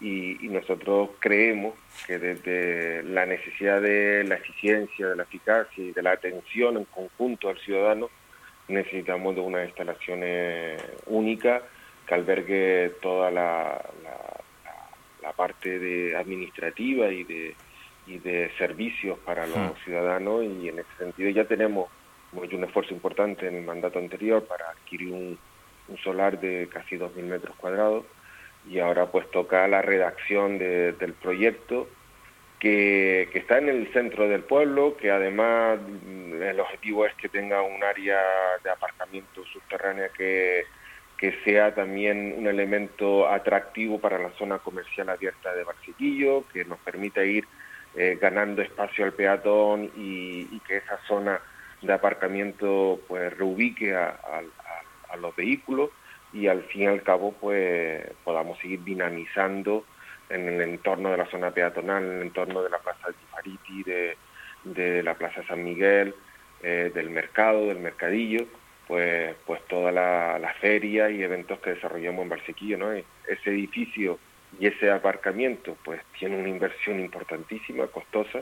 y, 0.00 0.36
nosotros 0.48 1.10
creemos 1.18 1.74
que 2.06 2.18
desde 2.18 3.02
la 3.02 3.26
necesidad 3.26 3.82
de 3.82 4.24
la 4.24 4.36
eficiencia, 4.36 5.08
de 5.08 5.16
la 5.16 5.24
eficacia 5.24 5.84
y 5.84 5.92
de 5.92 6.02
la 6.02 6.12
atención 6.12 6.76
en 6.76 6.84
conjunto 6.84 7.48
al 7.48 7.58
ciudadano, 7.58 8.08
necesitamos 8.68 9.34
de 9.34 9.40
unas 9.40 9.66
instalaciones 9.66 10.82
únicas 11.06 11.62
que 12.06 12.14
albergue 12.14 12.92
toda 13.02 13.30
la, 13.30 13.82
la 15.22 15.32
parte 15.32 15.78
de 15.78 16.16
administrativa 16.16 17.08
y 17.10 17.24
de, 17.24 17.54
y 18.06 18.18
de 18.18 18.50
servicios 18.56 19.18
para 19.20 19.46
los 19.46 19.56
Hmm. 19.56 19.84
ciudadanos 19.84 20.44
y 20.44 20.68
en 20.68 20.78
ese 20.78 20.88
sentido 20.98 21.30
ya 21.30 21.44
tenemos 21.44 21.90
hecho 22.44 22.56
un 22.56 22.64
esfuerzo 22.64 22.94
importante 22.94 23.46
en 23.48 23.56
el 23.56 23.64
mandato 23.64 23.98
anterior 23.98 24.44
para 24.46 24.70
adquirir 24.70 25.12
un, 25.12 25.38
solar 26.04 26.38
de 26.38 26.68
casi 26.70 26.96
2.000 26.98 27.24
metros 27.24 27.56
cuadrados 27.56 28.04
y 28.68 28.78
ahora 28.78 29.06
pues 29.10 29.30
toca 29.30 29.66
la 29.68 29.80
redacción 29.80 30.58
de- 30.58 30.92
del 30.92 31.14
proyecto 31.14 31.88
que, 32.58 33.28
que 33.32 33.38
está 33.38 33.58
en 33.58 33.68
el 33.70 33.90
centro 33.92 34.28
del 34.28 34.42
pueblo, 34.42 34.96
que 34.96 35.10
además 35.10 35.78
mm, 35.80 36.42
el 36.42 36.60
objetivo 36.60 37.06
es 37.06 37.14
que 37.14 37.28
tenga 37.28 37.62
un 37.62 37.82
área 37.82 38.18
de 38.62 38.70
aparcamiento 38.70 39.44
subterránea 39.46 40.10
que, 40.10 40.64
que 41.16 41.32
sea 41.44 41.74
también 41.74 42.34
un 42.36 42.46
elemento 42.46 43.28
atractivo 43.28 44.00
para 44.00 44.18
la 44.18 44.30
zona 44.32 44.58
comercial 44.58 45.08
abierta 45.08 45.54
de 45.54 45.64
Barciquillo, 45.64 46.46
que 46.52 46.64
nos 46.64 46.78
permita 46.80 47.24
ir 47.24 47.46
eh, 47.94 48.18
ganando 48.20 48.60
espacio 48.60 49.04
al 49.04 49.14
peatón 49.14 49.84
y, 49.96 50.48
y 50.54 50.60
que 50.66 50.78
esa 50.78 50.98
zona 51.06 51.40
de 51.82 51.92
aparcamiento 51.92 53.00
pues 53.06 53.36
reubique 53.36 53.94
a, 53.94 54.18
los 55.20 55.34
vehículos 55.34 55.90
y 56.32 56.46
al 56.46 56.62
fin 56.64 56.82
y 56.82 56.86
al 56.86 57.02
cabo 57.02 57.32
pues 57.32 58.04
podamos 58.22 58.58
seguir 58.58 58.84
dinamizando 58.84 59.84
en 60.28 60.46
el 60.46 60.60
entorno 60.60 61.10
de 61.10 61.16
la 61.16 61.26
zona 61.26 61.50
peatonal, 61.50 62.04
en 62.04 62.12
el 62.18 62.22
entorno 62.22 62.62
de 62.62 62.70
la 62.70 62.78
Plaza 62.78 63.08
de 63.08 63.14
Tifariti, 63.14 63.82
de, 63.84 64.16
de 64.64 65.02
la 65.02 65.14
Plaza 65.14 65.42
San 65.48 65.64
Miguel, 65.64 66.14
eh, 66.62 66.90
del 66.94 67.10
mercado, 67.10 67.66
del 67.66 67.78
mercadillo, 67.78 68.46
pues, 68.88 69.36
pues 69.46 69.64
toda 69.68 69.92
la, 69.92 70.54
feria 70.60 71.08
y 71.08 71.22
eventos 71.22 71.60
que 71.60 71.74
desarrollamos 71.74 72.22
en 72.22 72.28
Barsequillo, 72.30 72.78
¿no? 72.78 72.96
Y 72.96 73.04
Ese 73.28 73.50
edificio 73.50 74.18
y 74.58 74.66
ese 74.66 74.90
aparcamiento, 74.90 75.76
pues 75.84 76.00
tiene 76.18 76.36
una 76.36 76.48
inversión 76.48 76.98
importantísima, 76.98 77.86
costosa, 77.86 78.40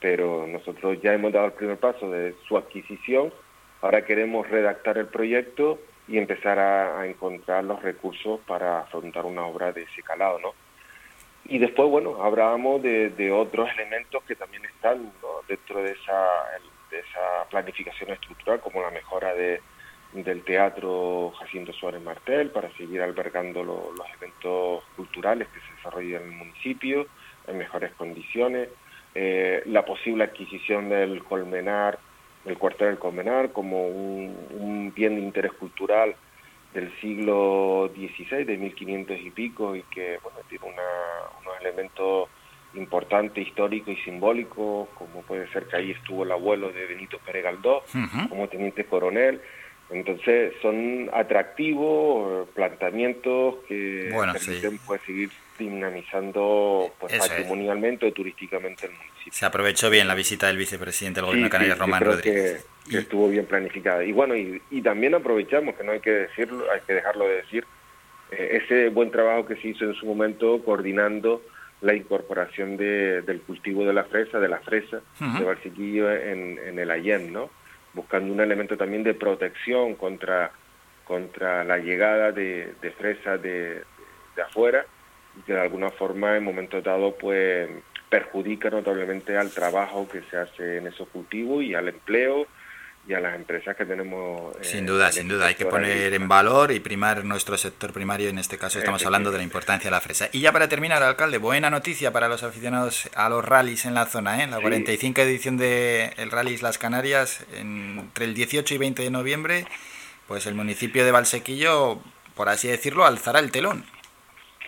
pero 0.00 0.46
nosotros 0.46 1.00
ya 1.02 1.14
hemos 1.14 1.32
dado 1.32 1.46
el 1.46 1.52
primer 1.52 1.78
paso 1.78 2.10
de 2.10 2.34
su 2.46 2.56
adquisición, 2.56 3.32
ahora 3.80 4.04
queremos 4.04 4.48
redactar 4.48 4.98
el 4.98 5.06
proyecto 5.06 5.78
y 6.08 6.18
empezar 6.18 6.58
a, 6.58 7.06
encontrar 7.06 7.64
los 7.64 7.82
recursos 7.82 8.40
para 8.46 8.80
afrontar 8.80 9.24
una 9.24 9.44
obra 9.46 9.72
de 9.72 9.82
ese 9.82 10.02
calado, 10.02 10.38
¿no? 10.38 10.54
Y 11.48 11.58
después, 11.58 11.88
bueno, 11.88 12.22
hablábamos 12.22 12.82
de, 12.82 13.30
otros 13.32 13.68
elementos 13.74 14.22
que 14.24 14.34
también 14.34 14.64
están 14.64 15.12
dentro 15.48 15.82
de 15.82 15.92
esa, 15.92 16.24
planificación 17.50 18.10
estructural, 18.10 18.60
como 18.60 18.82
la 18.82 18.90
mejora 18.90 19.32
de, 19.34 19.60
del 20.12 20.42
Teatro 20.42 21.32
Jacinto 21.38 21.72
Suárez 21.72 22.02
Martel 22.02 22.50
para 22.50 22.70
seguir 22.76 23.00
albergando 23.00 23.62
lo- 23.62 23.92
los 23.96 24.06
eventos 24.16 24.82
culturales 24.96 25.46
que 25.48 25.60
se 25.60 25.72
desarrollan 25.76 26.22
en 26.22 26.28
el 26.32 26.36
municipio 26.36 27.06
en 27.46 27.58
mejores 27.58 27.92
condiciones, 27.92 28.68
eh, 29.18 29.62
la 29.66 29.82
posible 29.84 30.24
adquisición 30.24 30.90
del 30.90 31.24
Colmenar, 31.24 31.98
del 32.44 32.58
cuartel 32.58 32.88
del 32.88 32.98
Colmenar, 32.98 33.50
como 33.52 33.88
un, 33.88 34.36
un 34.60 34.92
bien 34.94 35.16
de 35.16 35.22
interés 35.22 35.52
cultural 35.52 36.14
del 36.74 36.92
siglo 37.00 37.90
XVI, 37.94 38.44
de 38.44 38.58
1500 38.58 39.16
y 39.18 39.30
pico, 39.30 39.74
y 39.74 39.82
que 39.84 40.18
bueno, 40.22 40.38
tiene 40.48 40.66
una- 40.66 41.40
unos 41.40 41.60
elementos 41.62 42.28
importantes, 42.74 43.46
históricos 43.46 43.94
y 43.94 44.02
simbólicos, 44.02 44.88
como 44.98 45.22
puede 45.22 45.48
ser 45.52 45.64
que 45.66 45.76
ahí 45.76 45.90
estuvo 45.92 46.24
el 46.24 46.32
abuelo 46.32 46.70
de 46.70 46.84
Benito 46.86 47.18
Pérez 47.24 47.44
Galdós, 47.44 47.84
como 48.28 48.48
teniente 48.48 48.84
coronel. 48.84 49.40
Entonces 49.88 50.52
son 50.60 51.08
atractivos, 51.14 52.48
eh, 52.48 52.50
planteamientos 52.54 53.56
que 53.68 54.10
Bueno, 54.12 54.32
permiten 54.34 54.78
pues, 54.86 55.00
seguir 55.06 55.30
dinamizando 55.58 56.92
pues, 56.98 57.12
Eso 57.14 57.24
es. 57.24 57.28
patrimonialmente 57.30 58.06
o 58.06 58.12
turísticamente 58.12 58.86
el 58.86 58.92
municipio. 58.92 59.32
Se 59.32 59.46
aprovechó 59.46 59.90
bien 59.90 60.06
la 60.08 60.14
visita 60.14 60.46
del 60.46 60.56
vicepresidente 60.56 61.20
del 61.20 61.26
Gobierno 61.26 61.46
Sí, 61.46 61.48
de 61.48 61.52
Canarias, 61.52 61.76
sí, 61.76 61.80
Román 61.80 62.00
creo 62.00 62.12
Rodríguez. 62.12 62.66
Que, 62.84 62.90
que 62.90 62.98
estuvo 62.98 63.28
bien 63.28 63.46
planificada. 63.46 64.04
Y 64.04 64.12
bueno, 64.12 64.36
y, 64.36 64.60
y 64.70 64.82
también 64.82 65.14
aprovechamos, 65.14 65.74
que 65.74 65.84
no 65.84 65.92
hay 65.92 66.00
que 66.00 66.10
decirlo, 66.10 66.64
hay 66.72 66.80
que 66.86 66.94
dejarlo 66.94 67.26
de 67.26 67.36
decir, 67.36 67.66
eh, 68.30 68.60
ese 68.64 68.88
buen 68.90 69.10
trabajo 69.10 69.46
que 69.46 69.56
se 69.56 69.68
hizo 69.68 69.84
en 69.84 69.94
su 69.94 70.06
momento 70.06 70.62
coordinando 70.64 71.42
la 71.82 71.94
incorporación 71.94 72.76
de- 72.76 73.22
del 73.22 73.40
cultivo 73.42 73.84
de 73.84 73.92
la 73.92 74.04
fresa, 74.04 74.40
de 74.40 74.48
la 74.48 74.58
fresa 74.60 75.00
Ujú. 75.20 75.38
de 75.38 75.44
Barciquillo 75.44 76.10
en, 76.12 76.58
en 76.64 76.78
el 76.78 76.90
Allén, 76.90 77.32
¿no? 77.32 77.50
Buscando 77.92 78.32
un 78.32 78.40
elemento 78.40 78.76
también 78.76 79.02
de 79.02 79.14
protección 79.14 79.94
contra, 79.94 80.52
contra 81.04 81.64
la 81.64 81.78
llegada 81.78 82.32
de, 82.32 82.72
de 82.80 82.90
fresas 82.92 83.40
de, 83.42 83.82
de 84.36 84.42
afuera 84.42 84.86
de 85.46 85.60
alguna 85.60 85.90
forma 85.90 86.36
en 86.36 86.44
momentos 86.44 86.82
dados 86.82 87.14
pues 87.20 87.68
perjudica 88.08 88.70
notablemente 88.70 89.36
al 89.36 89.50
trabajo 89.50 90.08
que 90.08 90.22
se 90.30 90.36
hace 90.36 90.78
en 90.78 90.86
esos 90.86 91.08
cultivos 91.08 91.62
y 91.64 91.74
al 91.74 91.88
empleo 91.88 92.46
y 93.08 93.14
a 93.14 93.20
las 93.20 93.36
empresas 93.36 93.76
que 93.76 93.84
tenemos. 93.84 94.56
eh, 94.56 94.64
Sin 94.64 94.84
duda, 94.84 95.12
sin 95.12 95.28
duda, 95.28 95.46
hay 95.46 95.54
que 95.54 95.64
poner 95.66 96.12
en 96.14 96.26
valor 96.26 96.72
y 96.72 96.80
primar 96.80 97.24
nuestro 97.24 97.56
sector 97.56 97.92
primario, 97.92 98.28
en 98.28 98.38
este 98.38 98.58
caso 98.58 98.78
estamos 98.80 99.04
hablando 99.06 99.30
de 99.30 99.38
la 99.38 99.44
importancia 99.44 99.88
de 99.88 99.92
la 99.92 100.00
fresa. 100.00 100.28
Y 100.32 100.40
ya 100.40 100.50
para 100.50 100.68
terminar, 100.68 101.04
alcalde, 101.04 101.38
buena 101.38 101.70
noticia 101.70 102.12
para 102.12 102.26
los 102.28 102.42
aficionados 102.42 103.08
a 103.14 103.28
los 103.28 103.44
rallies 103.44 103.84
en 103.86 103.94
la 103.94 104.06
zona, 104.06 104.42
¿eh? 104.42 104.48
la 104.48 104.56
Sí. 104.56 104.62
45 104.62 105.20
edición 105.20 105.56
de 105.56 106.14
el 106.16 106.32
Rally 106.32 106.56
Las 106.58 106.78
Canarias, 106.78 107.44
en- 107.56 107.98
entre 108.00 108.24
el 108.24 108.34
18 108.34 108.74
y 108.74 108.78
20 108.78 109.02
de 109.04 109.10
noviembre, 109.10 109.66
pues 110.26 110.46
el 110.46 110.56
municipio 110.56 111.04
de 111.04 111.12
Valsequillo, 111.12 112.00
por 112.34 112.48
así 112.48 112.66
decirlo, 112.66 113.06
alzará 113.06 113.38
el 113.38 113.52
telón. 113.52 113.84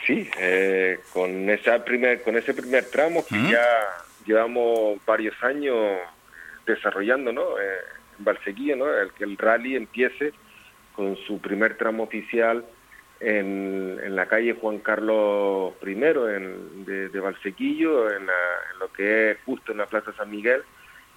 Sí, 0.09 0.27
eh, 0.39 1.01
con, 1.13 1.51
esa 1.51 1.85
primer, 1.85 2.23
con 2.23 2.35
ese 2.35 2.55
primer 2.55 2.87
tramo 2.87 3.27
que 3.27 3.35
¿Mm? 3.35 3.51
ya 3.51 3.67
llevamos 4.25 4.99
varios 5.05 5.35
años 5.43 5.77
desarrollando 6.67 7.31
¿no? 7.31 7.43
Eh, 7.61 7.79
en 8.19 8.25
Valsequillo, 8.25 8.75
¿no? 8.77 8.91
el 8.91 9.13
que 9.13 9.25
el 9.25 9.37
rally 9.37 9.77
empiece 9.77 10.33
con 10.97 11.15
su 11.27 11.43
primer 11.43 11.77
tramo 11.77 12.05
oficial 12.05 12.65
en, 13.21 14.01
en 14.03 14.17
la 14.17 14.25
calle 14.27 14.55
Juan 14.55 14.79
Carlos 14.79 15.75
I 15.87 15.91
en, 15.93 16.87
de, 16.87 17.11
de 17.11 17.21
Valsequillo, 17.21 18.11
en, 18.11 18.25
la- 18.27 18.33
en 18.73 18.79
lo 18.79 18.91
que 18.91 19.33
es 19.33 19.39
justo 19.45 19.73
en 19.73 19.79
la 19.79 19.87
Plaza 19.87 20.15
San 20.15 20.31
Miguel, 20.31 20.63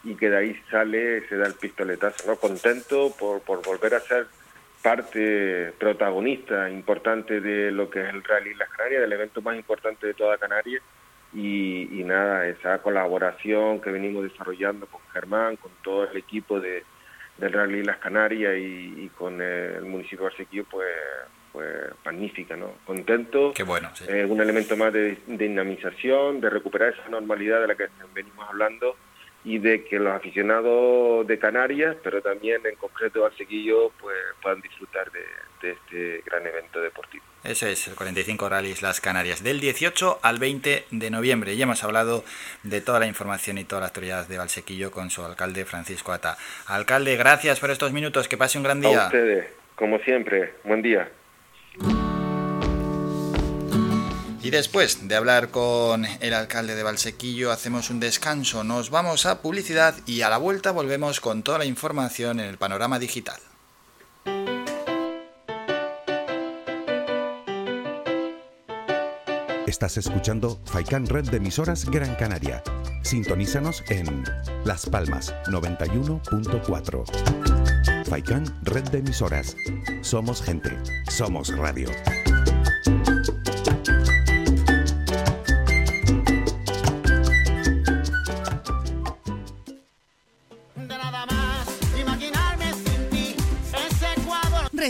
y 0.04 0.16
que 0.16 0.30
de 0.30 0.36
ahí 0.38 0.62
sale, 0.70 1.26
se 1.30 1.38
da 1.38 1.48
el 1.48 1.54
pistoletazo. 1.54 2.28
¿no? 2.30 2.36
Contento 2.36 3.14
por, 3.18 3.40
por 3.42 3.64
volver 3.64 3.94
a 3.96 4.00
ser 4.02 4.28
parte 4.82 5.74
protagonista 5.78 6.70
importante 6.70 7.40
de 7.40 7.72
lo 7.72 7.90
que 7.90 8.02
es 8.02 8.10
el 8.10 8.24
Rally 8.24 8.54
Las 8.56 8.70
Canarias, 8.70 9.02
del 9.02 9.14
evento 9.14 9.42
más 9.42 9.56
importante 9.56 10.08
de 10.08 10.14
toda 10.14 10.38
Canarias. 10.38 10.82
Y, 11.34 11.88
y 12.00 12.04
nada, 12.04 12.46
esa 12.48 12.80
colaboración 12.80 13.80
que 13.80 13.90
venimos 13.90 14.24
desarrollando 14.24 14.86
con 14.88 15.00
Germán, 15.14 15.56
con 15.56 15.72
todo 15.82 16.10
el 16.10 16.18
equipo 16.18 16.60
de, 16.60 16.84
del 17.38 17.54
Rally 17.54 17.84
Las 17.84 17.98
Canarias 17.98 18.58
y, 18.58 19.06
y 19.06 19.12
con 19.18 19.42
el 19.42 19.84
municipio 19.84 20.20
de 20.20 20.24
Barsequillo, 20.26 20.66
pues, 20.70 20.90
pues 21.54 21.70
magnífica, 22.04 22.58
¿no? 22.58 22.74
Contento. 22.86 23.54
Qué 23.56 23.64
bueno, 23.64 23.90
sí. 23.94 24.06
Eh, 24.10 24.26
un 24.26 24.42
elemento 24.42 24.76
más 24.76 24.92
de 24.92 25.20
dinamización, 25.26 26.42
de 26.42 26.50
recuperar 26.50 26.94
esa 26.94 27.08
normalidad 27.08 27.62
de 27.62 27.68
la 27.68 27.76
que 27.76 27.88
venimos 28.14 28.50
hablando 28.50 28.98
y 29.44 29.58
de 29.58 29.84
que 29.84 29.98
los 30.00 30.14
aficionados 30.14 31.26
de 31.26 31.40
Canarias, 31.40 31.96
pero 32.04 32.22
también 32.22 32.62
en 32.66 32.76
concreto 32.76 33.22
Barsequillo, 33.22 33.92
pues 34.00 34.16
puedan 34.42 34.62
disfrutar 34.62 35.12
de, 35.12 35.24
de 35.62 35.72
este 35.72 36.24
gran 36.30 36.46
evento 36.46 36.80
deportivo. 36.80 37.24
Eso 37.44 37.66
es, 37.66 37.88
el 37.88 37.96
45 37.96 38.50
Rallys 38.50 38.84
Las 38.84 39.02
Canarias, 39.02 39.44
del 39.44 39.60
18 39.60 40.20
al 40.22 40.38
20 40.38 40.86
de 40.92 41.10
noviembre. 41.10 41.56
Ya 41.58 41.64
hemos 41.64 41.84
hablado 41.84 42.24
de 42.62 42.82
toda 42.82 43.00
la 43.00 43.08
información 43.08 43.58
y 43.58 43.64
toda 43.64 43.82
la 43.82 43.88
actualidad 43.88 44.28
de 44.28 44.38
Valsequillo 44.38 44.92
con 44.92 45.10
su 45.10 45.24
alcalde 45.26 45.66
Francisco 45.66 46.12
Ata. 46.12 46.38
Alcalde, 46.68 47.16
gracias 47.18 47.60
por 47.60 47.72
estos 47.72 47.94
minutos, 47.94 48.28
que 48.28 48.38
pase 48.38 48.60
un 48.60 48.64
gran 48.64 48.86
A 48.86 48.90
día. 48.90 49.06
ustedes, 49.08 49.48
como 49.76 49.98
siempre, 50.00 50.54
buen 50.64 50.84
día. 50.84 51.10
Y 54.44 54.50
después 54.50 55.08
de 55.08 55.16
hablar 55.16 55.50
con 55.50 56.08
el 56.20 56.34
alcalde 56.34 56.74
de 56.76 56.82
Valsequillo, 56.82 57.52
hacemos 57.52 57.92
un 57.92 58.00
descanso, 58.00 58.64
nos 58.64 58.90
vamos 58.90 59.28
a 59.28 59.40
publicidad 59.42 59.94
y 60.08 60.22
a 60.22 60.30
la 60.30 60.38
vuelta 60.38 60.72
volvemos 60.72 61.20
con 61.20 61.44
toda 61.44 61.60
la 61.60 61.66
información 61.66 62.40
en 62.40 62.48
el 62.48 62.58
panorama 62.58 62.98
digital. 62.98 63.40
Estás 69.68 69.98
escuchando 69.98 70.60
Faikan 70.66 71.06
Red 71.06 71.30
de 71.30 71.38
emisoras 71.38 71.86
Gran 71.86 72.16
Canaria. 72.16 72.64
Sintonízanos 73.04 73.84
en 73.90 74.24
Las 74.66 74.88
Palmas 74.88 75.36
91.4. 75.46 78.06
Faikan 78.06 78.60
Red 78.64 78.90
de 78.90 78.98
emisoras. 79.00 79.56
Somos 80.02 80.42
gente, 80.42 80.78
somos 81.10 81.56
radio. 81.56 81.90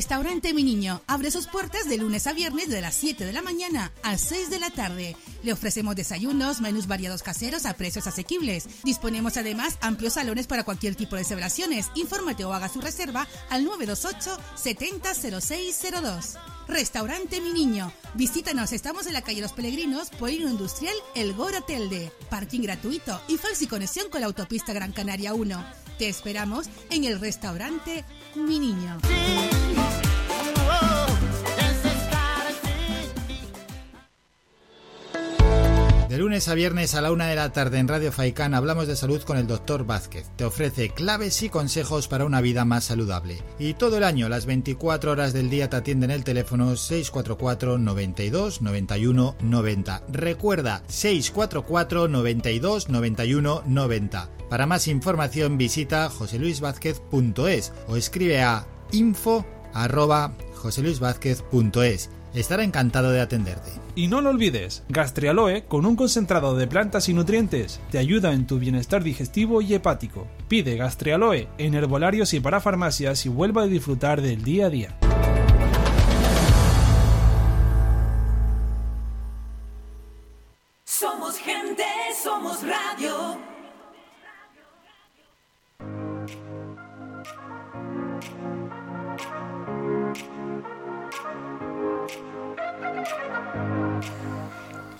Restaurante 0.01 0.55
Mi 0.55 0.63
Niño 0.63 0.99
abre 1.05 1.29
sus 1.29 1.45
puertas 1.45 1.87
de 1.87 1.95
lunes 1.95 2.25
a 2.25 2.33
viernes 2.33 2.69
de 2.69 2.81
las 2.81 2.95
7 2.95 3.23
de 3.23 3.33
la 3.33 3.43
mañana 3.43 3.91
a 4.01 4.17
6 4.17 4.49
de 4.49 4.57
la 4.57 4.71
tarde. 4.71 5.15
Le 5.43 5.53
ofrecemos 5.53 5.95
desayunos, 5.95 6.59
menús 6.59 6.87
variados 6.87 7.21
caseros 7.21 7.67
a 7.67 7.75
precios 7.75 8.07
asequibles. 8.07 8.67
Disponemos 8.83 9.37
además 9.37 9.77
amplios 9.79 10.13
salones 10.13 10.47
para 10.47 10.63
cualquier 10.63 10.95
tipo 10.95 11.17
de 11.17 11.23
celebraciones. 11.23 11.91
Infórmate 11.93 12.45
o 12.45 12.51
haga 12.51 12.67
su 12.67 12.81
reserva 12.81 13.27
al 13.51 13.63
928 13.63 14.39
700602. 14.55 16.39
Restaurante 16.67 17.39
Mi 17.39 17.53
Niño. 17.53 17.93
Visítanos, 18.15 18.71
estamos 18.71 19.05
en 19.05 19.13
la 19.13 19.21
calle 19.21 19.41
Los 19.41 19.53
Peregrinos, 19.53 20.09
Polino 20.09 20.49
Industrial, 20.49 20.95
El 21.13 21.35
Gora 21.35 21.61
Telde. 21.61 22.11
Parking 22.31 22.61
gratuito 22.61 23.21
y 23.27 23.37
fácil 23.37 23.69
conexión 23.69 24.09
con 24.09 24.21
la 24.21 24.27
autopista 24.27 24.73
Gran 24.73 24.93
Canaria 24.93 25.35
1. 25.35 25.63
Te 26.01 26.09
esperamos 26.09 26.65
en 26.89 27.03
el 27.03 27.19
restaurante 27.19 28.03
Mi 28.33 28.57
Niño. 28.57 28.97
De 36.09 36.17
lunes 36.17 36.47
a 36.47 36.55
viernes 36.55 36.95
a 36.95 37.01
la 37.01 37.11
una 37.11 37.27
de 37.27 37.35
la 37.35 37.51
tarde 37.51 37.77
en 37.77 37.87
Radio 37.87 38.11
Faicán 38.11 38.55
hablamos 38.55 38.87
de 38.87 38.95
salud 38.95 39.21
con 39.21 39.37
el 39.37 39.45
doctor 39.45 39.85
Vázquez. 39.85 40.25
Te 40.37 40.43
ofrece 40.43 40.89
claves 40.89 41.43
y 41.43 41.49
consejos 41.49 42.07
para 42.07 42.25
una 42.25 42.41
vida 42.41 42.65
más 42.65 42.85
saludable. 42.85 43.37
Y 43.59 43.75
todo 43.75 43.97
el 43.97 44.03
año, 44.03 44.27
las 44.27 44.47
24 44.47 45.11
horas 45.11 45.33
del 45.33 45.51
día 45.51 45.69
te 45.69 45.75
atienden 45.75 46.09
el 46.09 46.23
teléfono 46.23 46.75
644 46.75 47.77
92 47.77 48.63
91 48.63 49.35
90. 49.39 50.03
Recuerda 50.09 50.81
644 50.87 52.07
92 52.07 52.89
91 52.89 53.63
90. 53.67 54.29
Para 54.51 54.65
más 54.65 54.89
información 54.89 55.57
visita 55.57 56.09
joseluisvázquez.es 56.09 57.71
o 57.87 57.95
escribe 57.95 58.41
a 58.41 58.67
info 58.91 59.45
arroba. 59.73 60.33
Estará 62.33 62.65
encantado 62.65 63.11
de 63.11 63.21
atenderte. 63.21 63.71
Y 63.95 64.09
no 64.09 64.19
lo 64.19 64.29
olvides, 64.29 64.83
Gastrialoe 64.89 65.63
con 65.69 65.85
un 65.85 65.95
concentrado 65.95 66.57
de 66.57 66.67
plantas 66.67 67.07
y 67.07 67.13
nutrientes 67.13 67.79
te 67.91 67.97
ayuda 67.97 68.33
en 68.33 68.45
tu 68.45 68.59
bienestar 68.59 69.05
digestivo 69.05 69.61
y 69.61 69.73
hepático. 69.73 70.27
Pide 70.49 70.75
Gastrialoe 70.75 71.47
en 71.57 71.73
herbolarios 71.73 72.33
y 72.33 72.41
para 72.41 72.59
farmacias 72.59 73.25
y 73.25 73.29
vuelva 73.29 73.63
a 73.63 73.67
disfrutar 73.67 74.21
del 74.21 74.43
día 74.43 74.65
a 74.65 74.69
día. 74.69 74.97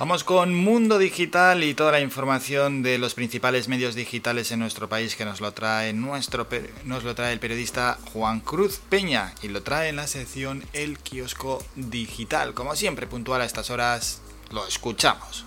Vamos 0.01 0.23
con 0.23 0.55
Mundo 0.55 0.97
Digital 0.97 1.63
y 1.63 1.75
toda 1.75 1.91
la 1.91 1.99
información 1.99 2.81
de 2.81 2.97
los 2.97 3.13
principales 3.13 3.67
medios 3.67 3.93
digitales 3.93 4.51
en 4.51 4.57
nuestro 4.57 4.89
país 4.89 5.15
que 5.15 5.25
nos 5.25 5.41
lo 5.41 5.51
trae 5.51 5.93
nuestro 5.93 6.47
nos 6.85 7.03
lo 7.03 7.13
trae 7.13 7.33
el 7.33 7.39
periodista 7.39 7.99
Juan 8.11 8.39
Cruz 8.39 8.79
Peña 8.89 9.35
y 9.43 9.49
lo 9.49 9.61
trae 9.61 9.89
en 9.89 9.97
la 9.97 10.07
sección 10.07 10.63
El 10.73 10.97
kiosco 10.97 11.63
digital. 11.75 12.55
Como 12.55 12.75
siempre, 12.75 13.05
puntual 13.05 13.41
a 13.41 13.45
estas 13.45 13.69
horas, 13.69 14.23
lo 14.49 14.65
escuchamos. 14.65 15.45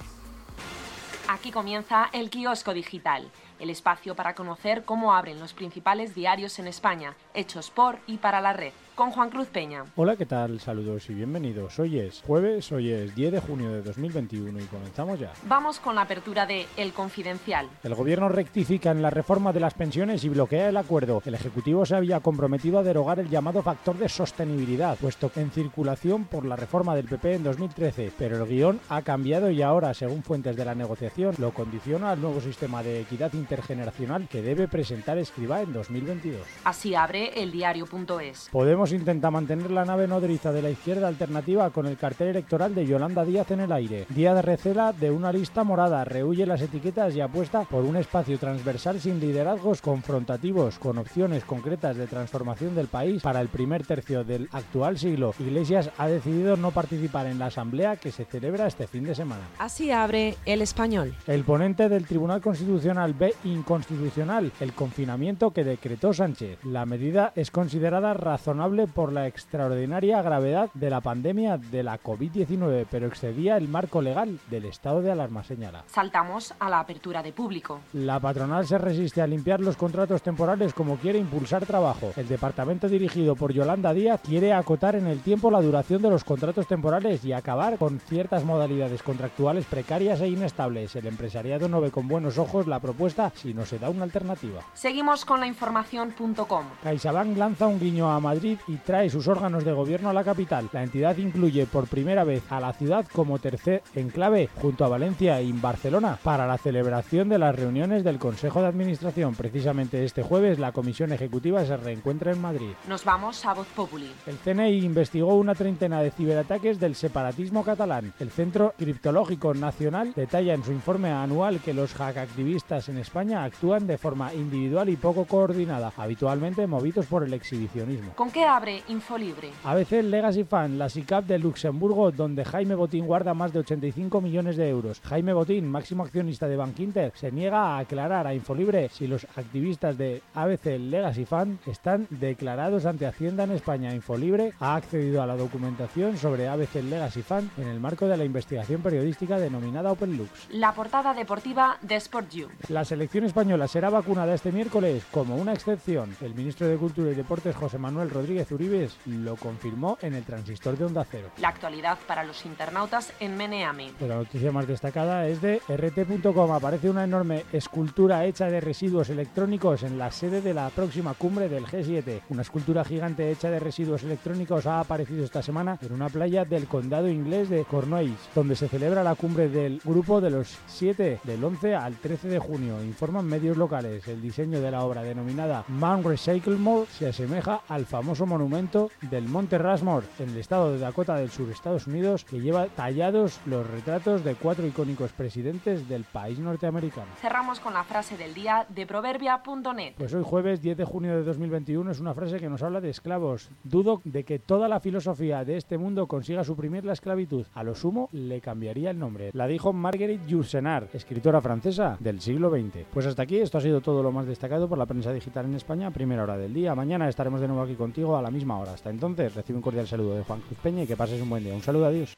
Aquí 1.27 1.51
comienza 1.51 2.09
el 2.13 2.31
kiosco 2.31 2.75
digital, 2.75 3.33
el 3.59 3.71
espacio 3.71 4.15
para 4.15 4.35
conocer 4.35 4.85
cómo 4.85 5.15
abren 5.15 5.41
los 5.41 5.55
principales 5.55 6.15
diarios 6.15 6.59
en 6.59 6.67
España, 6.67 7.15
hechos 7.35 7.71
por 7.71 7.99
y 8.07 8.19
para 8.19 8.41
la 8.41 8.53
red, 8.53 8.73
con 8.95 9.11
Juan 9.11 9.31
Cruz 9.31 9.49
Peña. 9.49 9.85
Hola, 9.97 10.17
¿qué 10.17 10.27
tal? 10.27 10.61
Saludos 10.61 11.11
y 11.11 11.15
bienvenidos. 11.15 11.79
Hoy 11.79 11.99
es 11.99 12.23
jueves, 12.23 12.71
hoy 12.71 12.91
es 12.91 13.15
10 13.15 13.33
de 13.33 13.41
junio 13.41 13.71
de 13.71 13.83
2021 13.83 14.61
y 14.61 14.65
comenzamos 14.65 15.19
ya. 15.19 15.33
Vamos 15.49 15.81
con 15.81 15.95
la 15.97 16.03
apertura 16.03 16.47
de 16.47 16.67
El 16.77 16.93
Confidencial. 16.93 17.69
El 17.83 17.95
gobierno 17.95 18.29
rectifica 18.29 18.91
en 18.91 19.03
la 19.03 19.11
reforma 19.11 19.53
de 19.53 19.61
las 19.61 19.75
pensiones 19.75 20.23
y 20.25 20.29
bloquea 20.29 20.69
el 20.69 20.77
acuerdo. 20.77 21.23
El 21.25 21.35
Ejecutivo 21.35 21.85
se 21.85 21.97
había 21.97 22.21
comprometido 22.21 22.79
a 22.79 22.83
derogar 22.83 23.19
el 23.19 23.29
llamado 23.29 23.63
factor 23.63 23.97
de 23.99 24.09
sostenibilidad, 24.09 24.97
puesto 24.99 25.31
en 25.37 25.51
circulación 25.51 26.25
por 26.25 26.45
la 26.45 26.57
reforma 26.57 26.95
del 26.95 27.09
PP 27.09 27.35
en 27.35 27.45
2013, 27.45 28.13
pero 28.17 28.37
el 28.37 28.49
guion 28.49 28.81
ha 28.89 29.03
cambiado 29.03 29.51
y 29.51 29.63
ahora, 29.63 29.93
según 29.95 30.23
fuentes 30.23 30.57
de 30.57 30.65
la 30.65 30.75
negociación, 30.75 31.35
lo 31.39 31.53
condiciona 31.53 32.11
al 32.11 32.21
nuevo 32.21 32.41
sistema 32.41 32.83
de 32.83 33.01
equidad 33.01 33.33
intergeneracional 33.33 34.29
que 34.29 34.43
debe 34.43 34.69
presentar 34.69 35.19
Escribá 35.19 35.63
en 35.63 35.73
2022. 35.73 36.41
Así 36.65 36.95
abre 36.95 37.43
el 37.43 37.51
diario.es. 37.51 38.49
Podemos 38.51 38.84
intenta 38.93 39.31
mantener 39.31 39.71
la 39.71 39.85
nave 39.85 40.07
nodriza 40.07 40.53
de 40.53 40.63
la 40.63 40.71
izquierda 40.71 41.09
alternativa 41.09 41.71
con 41.71 41.87
el 41.87 41.97
cartel 41.97 42.29
electoral 42.29 42.75
de 42.75 42.87
Yolanda 42.87 43.25
Díaz 43.25 43.51
en 43.51 43.61
el 43.61 43.73
aire. 43.73 44.07
Díaz 44.09 44.45
recela 44.45 44.93
de 44.93 45.11
una 45.11 45.33
lista 45.33 45.65
morada, 45.65 46.05
rehuye 46.05 46.47
las 46.47 46.63
etiquetas 46.63 47.15
y 47.15 47.21
apuesta 47.21 47.65
por 47.65 47.85
un 47.85 47.97
espacio 47.97 48.39
transversal 48.39 49.01
sin 49.01 49.21
liderazgos 49.21 49.81
confrontativos, 49.81 50.79
con 50.79 50.99
opciones 50.99 51.45
concretas 51.45 51.97
de 51.97 52.07
transformación 52.07 52.75
del 52.75 52.89
país 52.89 53.23
para 53.23 53.41
el 53.41 53.49
primer 53.49 53.87
tercio 53.87 54.25
del 54.25 54.49
actual 54.53 54.99
siglo. 54.99 55.35
Iglesias 55.39 55.91
ha 55.99 56.09
decidido 56.09 56.57
no 56.57 56.71
participar 56.71 57.27
en 57.27 57.39
la 57.39 57.47
asamblea 57.47 57.97
que 57.97 58.11
se 58.11 58.25
celebra 58.25 58.67
este 58.67 58.87
fin 58.87 59.05
de 59.05 59.15
semana. 59.15 59.43
Así 59.59 59.91
abre 59.91 60.37
el 60.47 60.63
español. 60.63 61.15
El 61.27 61.45
ponente 61.45 61.89
del 61.89 62.07
Tribunal 62.07 62.41
Constitucional 62.41 63.15
ve 63.15 63.35
inconstitucional 63.45 64.53
el 64.61 64.73
confinamiento 64.73 65.53
que 65.53 65.65
decretó 65.65 66.13
Sánchez. 66.13 66.59
La 66.65 66.87
medida 66.87 67.33
es 67.37 67.51
considerada 67.51 68.15
razonable 68.15 68.74
por 68.93 69.13
la 69.13 69.27
extraordinaria 69.27 70.21
gravedad 70.21 70.71
de 70.75 70.91
la 70.91 71.01
pandemia 71.01 71.57
de 71.57 71.83
la 71.83 72.01
COVID-19, 72.01 72.87
pero 72.91 73.07
excedía 73.07 73.57
el 73.57 73.69
marco 73.69 74.03
legal 74.03 74.39
del 74.51 74.65
estado 74.65 75.01
de 75.01 75.13
alarma, 75.13 75.45
señala. 75.45 75.85
Saltamos 75.87 76.53
a 76.59 76.69
la 76.69 76.81
apertura 76.81 77.23
de 77.23 77.33
público. 77.33 77.81
La 77.93 78.19
patronal 78.19 78.67
se 78.67 78.79
resiste 78.79 79.23
a 79.23 79.27
limpiar 79.27 79.61
los 79.61 79.77
contratos 79.77 80.23
temporales 80.23 80.75
como 80.75 80.97
quiere 80.97 81.19
impulsar 81.19 81.65
trabajo. 81.67 82.13
El 82.17 82.29
departamento 82.29 82.89
dirigido 82.89 83.37
por 83.37 83.53
Yolanda 83.53 83.95
Díaz 83.95 84.21
quiere 84.21 84.53
acotar 84.53 84.97
en 84.97 85.07
el 85.07 85.21
tiempo 85.21 85.51
la 85.51 85.63
duración 85.63 86.03
de 86.03 86.11
los 86.11 86.25
contratos 86.25 86.67
temporales 86.67 87.25
y 87.25 87.33
acabar 87.33 87.79
con 87.79 88.01
ciertas 88.01 88.45
modalidades 88.45 89.03
contractuales 89.03 89.67
precarias 89.67 90.21
e 90.21 90.29
inestables. 90.29 90.97
El 90.97 91.07
empresariado 91.07 91.69
no 91.69 91.81
ve 91.81 91.91
con 91.91 92.09
buenos 92.09 92.39
ojos 92.39 92.67
la 92.67 92.81
propuesta 92.81 93.31
si 93.35 93.55
no 93.55 93.65
se 93.65 93.79
da 93.79 93.91
una 93.91 94.05
alternativa. 94.05 94.63
Seguimos 94.75 95.25
con 95.25 95.41
la 95.41 95.47
información.com. 95.47 96.65
CaixaBank 96.83 97.37
lanza 97.37 97.67
un 97.67 97.79
guiño 97.79 98.11
a 98.11 98.21
Madrid 98.21 98.59
y 98.67 98.77
trae 98.77 99.11
sus 99.11 99.29
órganos 99.29 99.65
de 99.65 99.73
gobierno 99.73 100.11
a 100.11 100.13
la 100.13 100.25
capital. 100.25 100.69
La 100.73 100.83
entidad 100.83 101.17
incluye 101.17 101.67
por 101.67 101.87
primera 101.87 102.25
vez 102.25 102.43
a 102.51 102.61
la 102.61 102.73
ciudad 102.73 103.07
como 103.13 103.39
tercer 103.39 103.83
enclave 103.95 104.49
junto 104.61 104.85
a 104.85 104.89
Valencia 104.89 105.41
y 105.41 105.53
Barcelona 105.53 106.19
para 106.23 106.47
la 106.47 106.59
celebración 106.59 107.29
de 107.29 107.39
las 107.39 107.55
reuniones 107.55 108.05
del 108.05 108.19
Consejo 108.19 108.61
de 108.61 108.69
Administración. 108.69 109.35
Precisamente 109.35 110.05
este 110.05 110.23
jueves 110.23 110.59
la 110.59 110.73
Comisión 110.73 111.13
Ejecutiva 111.13 111.65
se 111.65 111.77
reencuentra 111.77 112.33
en 112.33 112.41
Madrid. 112.41 112.71
Nos 112.89 113.05
vamos 113.05 113.45
a 113.45 113.55
Voz 113.55 113.67
Populi. 113.69 114.11
El 114.27 114.37
CNI 114.39 114.85
investigó 114.85 115.35
una 115.35 115.55
treintena 115.55 116.01
de 116.01 116.11
ciberataques 116.11 116.81
del 116.81 116.95
separatismo 116.95 117.65
catalán. 117.65 118.13
El 118.19 118.31
Centro 118.31 118.75
Criptológico 118.77 119.55
Nacional 119.55 120.13
detalla 120.15 120.55
en 120.55 120.65
su 120.65 120.73
informe 120.73 121.11
anual 121.11 121.61
que 121.61 121.75
los 121.75 121.95
hackactivistas 121.95 122.89
en 122.89 122.99
España 122.99 123.45
actúan 123.45 123.87
de 123.87 123.99
forma 123.99 124.33
individual 124.35 124.89
y 124.89 124.97
poco 124.97 125.25
coordinada, 125.25 125.93
habitualmente 125.97 126.67
movidos 126.67 127.07
por 127.07 127.25
el 127.25 127.35
exhibicionismo. 127.35 128.13
¿Con 128.15 128.31
qué 128.31 128.45
abre 128.55 128.85
Infolibre? 128.89 129.51
ABC 129.65 130.03
Legacy 130.03 130.45
Fan, 130.45 130.79
la 130.79 130.89
SICAP 130.89 131.27
de 131.27 131.41
Luxemburgo, 131.41 132.13
donde 132.13 132.45
Jaime 132.45 132.77
Botín 132.77 133.05
guarda 133.05 133.35
más 133.35 133.53
de 133.53 133.59
85 133.59 134.21
millones 134.21 134.57
de 134.57 134.69
euros. 134.69 135.01
Jaime 135.01 135.33
Botín, 135.33 135.69
máximo 135.69 136.05
accionista 136.05 136.47
de 136.47 136.57
Bankinter, 136.57 137.13
se 137.17 137.33
niega 137.33 137.59
a 137.61 137.79
aclarar 137.79 138.29
a 138.29 138.35
Infolibre 138.35 138.89
si 138.91 139.09
los 139.09 139.25
activistas 139.37 139.99
de 139.99 140.23
ABC 140.35 140.79
Legacy 140.79 141.25
Fan 141.25 141.59
están 141.67 142.07
declarados 142.11 142.87
ante 142.87 143.07
Hacienda 143.07 143.43
en 143.43 143.51
España. 143.51 143.93
Infolibre 143.93 144.53
ha 144.61 144.77
accedido 144.77 145.21
a 145.21 145.27
la 145.27 145.37
documentación 145.37 146.17
sobre 146.17 146.47
ABC 146.47 146.77
Legacy 146.77 147.23
Fan 147.23 147.51
en 147.59 147.67
el 147.67 147.81
marco 147.81 148.07
de 148.07 148.17
la 148.17 148.25
investigación 148.25 148.83
periodística 148.83 149.37
denominada 149.39 149.91
Open 149.91 150.17
Lux. 150.17 150.31
La 150.51 150.73
portada 150.73 151.13
deportiva 151.13 151.77
de 151.83 151.97
Sport 151.97 152.31
You. 152.31 152.49
La 152.69 152.85
selección 152.85 153.25
española 153.25 153.67
será 153.67 153.91
vacunada 153.91 154.33
este 154.33 154.53
miércoles 154.53 155.03
como 155.11 155.35
una 155.35 155.53
excepción. 155.53 156.17
El 156.21 156.37
ministro 156.37 156.69
de 156.69 156.77
Cultura 156.77 157.11
y 157.11 157.15
Deportes 157.15 157.57
José 157.57 157.79
Manuel 157.79 158.11
Rodríguez 158.11 158.44
Uribes 158.53 158.97
lo 159.07 159.37
confirmó 159.37 159.99
en 160.03 160.15
el 160.15 160.25
transistor 160.25 160.77
de 160.77 160.85
Onda 160.85 161.07
Cero. 161.11 161.31
La 161.39 161.49
actualidad 161.49 161.99
para 162.07 162.25
los 162.25 162.45
internautas 162.47 163.13
en 163.21 163.37
Meneami. 163.37 163.93
Pero 163.99 164.15
la 164.15 164.21
noticia 164.21 164.53
más 164.53 164.67
destacada 164.67 165.27
es 165.27 165.41
de 165.41 165.61
RT.com. 165.69 166.53
Aparece 166.53 166.91
una 166.91 167.05
enorme 167.05 167.45
escultura 167.53 168.25
hecha 168.25 168.47
de 168.47 168.61
residuos 168.61 169.11
electrónicos 169.11 169.83
en 169.83 169.99
la 169.99 170.11
sede 170.11 170.41
de 170.41 170.55
la 170.55 170.69
próxima 170.71 171.15
cumbre 171.15 171.49
del 171.49 171.67
G7. 171.67 172.23
Una 172.29 172.43
escultura 172.43 172.85
gigante 172.85 173.31
hecha 173.31 173.51
de 173.51 173.61
residuos 173.61 174.03
electrónicos 174.03 174.67
ha 174.67 174.81
aparecido 174.81 175.25
esta 175.25 175.43
semana 175.43 175.79
en 175.81 175.93
una 175.93 176.09
playa 176.09 176.45
del 176.45 176.67
condado 176.67 177.09
inglés 177.09 177.49
de 177.49 177.65
Cornouailles, 177.65 178.19
donde 178.35 178.57
se 178.57 178.69
celebra 178.69 179.03
la 179.03 179.15
cumbre 179.15 179.49
del 179.49 179.81
grupo 179.85 180.21
de 180.21 180.31
los 180.31 180.57
7 180.67 181.21
del 181.25 181.45
11 181.45 181.75
al 181.75 181.97
13 181.97 182.29
de 182.29 182.39
junio. 182.39 182.83
Informan 182.83 183.27
medios 183.27 183.57
locales. 183.57 184.07
El 184.09 184.23
diseño 184.23 184.61
de 184.61 184.71
la 184.71 184.83
obra 184.83 185.03
denominada 185.03 185.65
Man 185.69 186.03
Recycle 186.03 186.57
Mall 186.57 186.87
se 186.87 187.09
asemeja 187.09 187.63
al 187.69 187.87
famoso 187.87 188.27
monumento 188.35 188.91
del 189.01 189.29
Monte 189.29 189.59
Rushmore 189.59 190.07
en 190.19 190.31
el 190.31 190.39
estado 190.39 190.73
de 190.73 190.81
Dakota 190.81 191.15
del 191.15 191.31
Sur, 191.31 191.51
Estados 191.51 191.87
Unidos, 191.87 192.25
que 192.25 192.41
lleva 192.41 192.67
tallados 192.67 193.39
los 193.47 193.65
retratos 193.71 194.25
de 194.25 194.35
cuatro 194.35 194.67
icónicos 194.67 195.13
presidentes 195.13 195.89
del 195.89 196.03
país 196.03 196.41
norteamericano. 196.41 197.07
Cerramos 197.21 197.61
con 197.61 197.75
la 197.75 197.85
frase 197.85 198.17
del 198.17 198.35
día 198.35 198.67
de 198.69 198.87
proverbia.net. 198.89 199.95
Pues 199.97 200.13
hoy 200.15 200.25
jueves 200.25 200.61
10 200.61 200.77
de 200.79 200.85
junio 200.85 201.15
de 201.17 201.23
2021 201.23 201.93
es 201.93 202.01
una 202.01 202.13
frase 202.13 202.41
que 202.41 202.51
nos 202.51 202.65
habla 202.65 202.81
de 202.81 202.91
esclavos. 202.91 203.51
Dudo 203.63 204.01
de 204.03 204.25
que 204.25 204.41
toda 204.41 204.67
la 204.67 204.81
filosofía 204.81 205.45
de 205.45 205.57
este 205.57 205.79
mundo 205.79 206.09
consiga 206.09 206.43
suprimir 206.43 206.85
la 206.85 206.95
esclavitud. 206.95 207.47
A 207.55 207.63
lo 207.63 207.77
sumo 207.77 208.09
le 208.11 208.41
cambiaría 208.41 208.91
el 208.91 208.99
nombre. 208.99 209.31
La 209.33 209.47
dijo 209.47 209.73
Marguerite 209.73 210.27
Yourcenar, 210.27 210.89
escritora 210.93 211.41
francesa 211.41 211.97
del 212.01 212.21
siglo 212.21 212.51
XX. 212.51 212.85
Pues 212.93 213.07
hasta 213.07 213.23
aquí 213.23 213.39
esto 213.39 213.59
ha 213.59 213.61
sido 213.61 213.81
todo 213.81 214.03
lo 214.03 214.11
más 214.11 214.27
destacado 214.27 214.69
por 214.69 214.77
la 214.77 214.87
prensa 214.87 215.13
digital 215.13 215.45
en 215.45 215.55
España, 215.55 215.93
primera 215.93 216.25
hora 216.25 216.37
del 216.37 216.53
día. 216.53 216.75
Mañana 216.75 217.09
estaremos 217.09 217.41
de 217.41 217.47
nuevo 217.47 217.63
aquí 217.63 217.75
contigo 217.75 218.14
a 218.17 218.23
la 218.23 218.31
misma 218.31 218.59
hora. 218.59 218.73
Hasta 218.73 218.91
entonces, 218.91 219.35
recibe 219.35 219.57
un 219.57 219.63
cordial 219.63 219.87
saludo 219.87 220.17
de 220.17 220.25
Juan 220.25 220.41
Cruz 220.41 220.59
Peña 220.63 220.83
y 220.83 220.87
que 220.87 220.97
pases 220.97 221.21
un 221.21 221.31
buen 221.31 221.45
día. 221.45 221.55
Un 221.55 221.63
saludo, 221.63 221.87
adiós. 221.87 222.15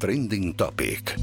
Trending 0.00 0.54
Topic. 0.54 1.16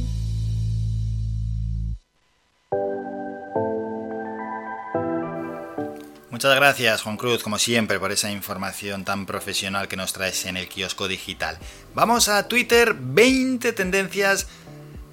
Muchas 6.39 6.55
gracias, 6.55 7.01
Juan 7.01 7.18
Cruz, 7.18 7.43
como 7.43 7.60
siempre, 7.60 7.99
por 7.99 8.14
esa 8.14 8.32
información 8.32 9.03
tan 9.03 9.26
profesional 9.26 9.89
que 9.89 9.97
nos 9.97 10.14
traes 10.14 10.45
en 10.45 10.55
el 10.55 10.70
kiosco 10.70 11.10
digital. 11.10 11.57
Vamos 11.95 12.30
a 12.30 12.47
Twitter, 12.47 12.95
20 12.97 13.74
tendencias 13.74 14.47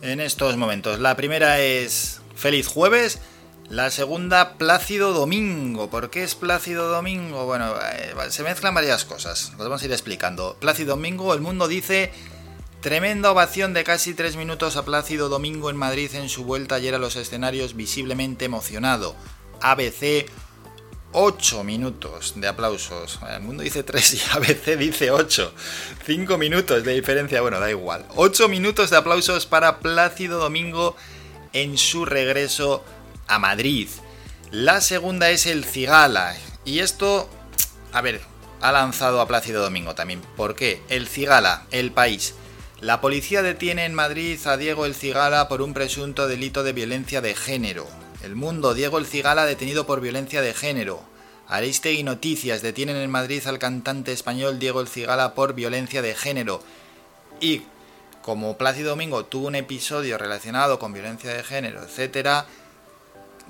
en 0.03 0.21
estos 0.21 0.57
momentos. 0.57 1.01
La 1.01 1.17
primera 1.17 1.59
es 1.59 2.21
Feliz 2.37 2.69
Jueves. 2.69 3.19
La 3.69 3.91
segunda, 3.91 4.55
Plácido 4.59 5.13
Domingo. 5.13 5.91
¿Por 5.91 6.09
qué 6.11 6.23
es 6.23 6.35
Plácido 6.37 6.89
Domingo? 6.89 7.47
Bueno, 7.47 7.75
eh, 7.93 8.15
se 8.31 8.45
mezclan 8.45 8.75
varias 8.75 9.05
cosas. 9.05 9.53
Lo 9.59 9.65
vamos 9.65 9.83
a 9.83 9.87
ir 9.87 9.93
explicando. 9.93 10.57
Plácido 10.61 10.91
Domingo, 10.91 11.35
el 11.35 11.41
mundo 11.41 11.69
dice... 11.69 12.13
Tremenda 12.81 13.33
ovación 13.33 13.73
de 13.75 13.83
casi 13.83 14.15
tres 14.15 14.37
minutos 14.37 14.77
a 14.77 14.85
Plácido 14.85 15.29
Domingo 15.29 15.71
en 15.71 15.77
Madrid 15.77 16.15
en 16.15 16.29
su 16.29 16.45
vuelta 16.45 16.77
ayer 16.77 16.95
a 16.95 16.99
los 16.99 17.17
escenarios 17.17 17.75
visiblemente 17.75 18.45
emocionado. 18.45 19.17
ABC 19.61 20.31
8 21.11 21.65
minutos 21.65 22.35
de 22.37 22.47
aplausos. 22.47 23.19
El 23.29 23.41
mundo 23.41 23.65
dice 23.65 23.83
3 23.83 24.15
y 24.15 24.21
ABC 24.37 24.77
dice 24.79 25.11
8. 25.11 25.53
5 26.05 26.39
minutos 26.39 26.85
de 26.85 26.95
diferencia, 26.95 27.41
bueno, 27.41 27.59
da 27.59 27.71
igual. 27.71 28.07
8 28.15 28.49
minutos 28.49 28.91
de 28.91 28.99
aplausos 28.99 29.47
para 29.47 29.81
Plácido 29.81 30.39
Domingo 30.39 30.95
en 31.55 31.79
su 31.79 32.05
regreso 32.05 32.85
a 33.27 33.39
Madrid. 33.39 33.89
La 34.51 34.81
segunda 34.81 35.31
es 35.31 35.47
el 35.47 35.65
Cigala. 35.65 36.37
Y 36.65 36.81
esto, 36.81 37.29
a 37.93 38.01
ver, 38.01 38.21
ha 38.61 38.73
lanzado 38.73 39.21
a 39.21 39.29
Plácido 39.29 39.63
Domingo 39.63 39.95
también. 39.95 40.21
¿Por 40.37 40.55
qué? 40.55 40.83
El 40.89 41.09
Cigala, 41.09 41.67
el 41.71 41.93
país. 41.93 42.35
La 42.81 43.01
policía 43.01 43.43
detiene 43.43 43.85
en 43.85 43.95
Madrid 43.95 44.39
a 44.47 44.57
Diego 44.57 44.87
El 44.87 44.95
Cigala 44.95 45.49
por 45.49 45.63
un 45.63 45.75
presunto 45.75 46.29
delito 46.29 46.63
de 46.63 46.73
violencia 46.73 47.21
de 47.21 47.35
género. 47.35 47.87
El 48.23 48.37
Mundo, 48.37 48.75
Diego 48.75 48.99
El 48.99 49.07
Cigala 49.07 49.47
detenido 49.47 49.87
por 49.87 50.01
violencia 50.01 50.43
de 50.43 50.53
género. 50.53 51.03
Aristegui 51.49 52.03
Noticias 52.03 52.61
detienen 52.61 52.97
en 52.97 53.11
Madrid 53.11 53.47
al 53.47 53.59
cantante 53.59 54.13
español 54.13 54.59
Diego 54.59 54.81
El 54.81 54.89
Cigala 54.89 55.35
por 55.35 55.55
violencia 55.55 56.03
de 56.03 56.15
género. 56.15 56.63
Y 57.41 57.63
como 58.23 58.59
Plácido 58.59 58.91
Domingo 58.91 59.25
tuvo 59.25 59.47
un 59.47 59.55
episodio 59.55 60.19
relacionado 60.19 60.79
con 60.79 60.93
violencia 60.93 61.33
de 61.33 61.45
género, 61.45 61.83
etcétera, 61.83 62.47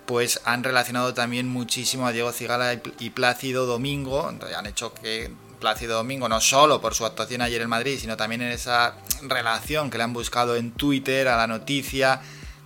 pues 0.07 0.41
han 0.45 0.65
relacionado 0.65 1.15
también 1.15 1.49
muchísimo 1.49 2.07
a 2.07 2.13
Diego 2.13 2.33
Cigala 2.33 2.81
y 2.99 3.11
Plácido 3.11 3.67
Domingo. 3.67 4.33
Han 4.57 4.67
hecho 4.67 4.95
que 4.95 5.31
Plácido 5.61 5.97
Domingo, 5.97 6.29
no 6.29 6.41
solo 6.41 6.81
por 6.81 6.95
su 6.95 7.05
actuación 7.05 7.43
ayer 7.43 7.61
en 7.63 7.69
Madrid, 7.69 7.99
sino 8.01 8.17
también 8.17 8.43
en 8.43 8.53
esa 8.53 8.95
relación 9.23 9.91
que 9.91 9.99
le 9.99 10.05
han 10.05 10.13
buscado 10.13 10.57
en 10.57 10.71
Twitter 10.73 11.29
a 11.29 11.37
la 11.37 11.47
noticia 11.47 12.21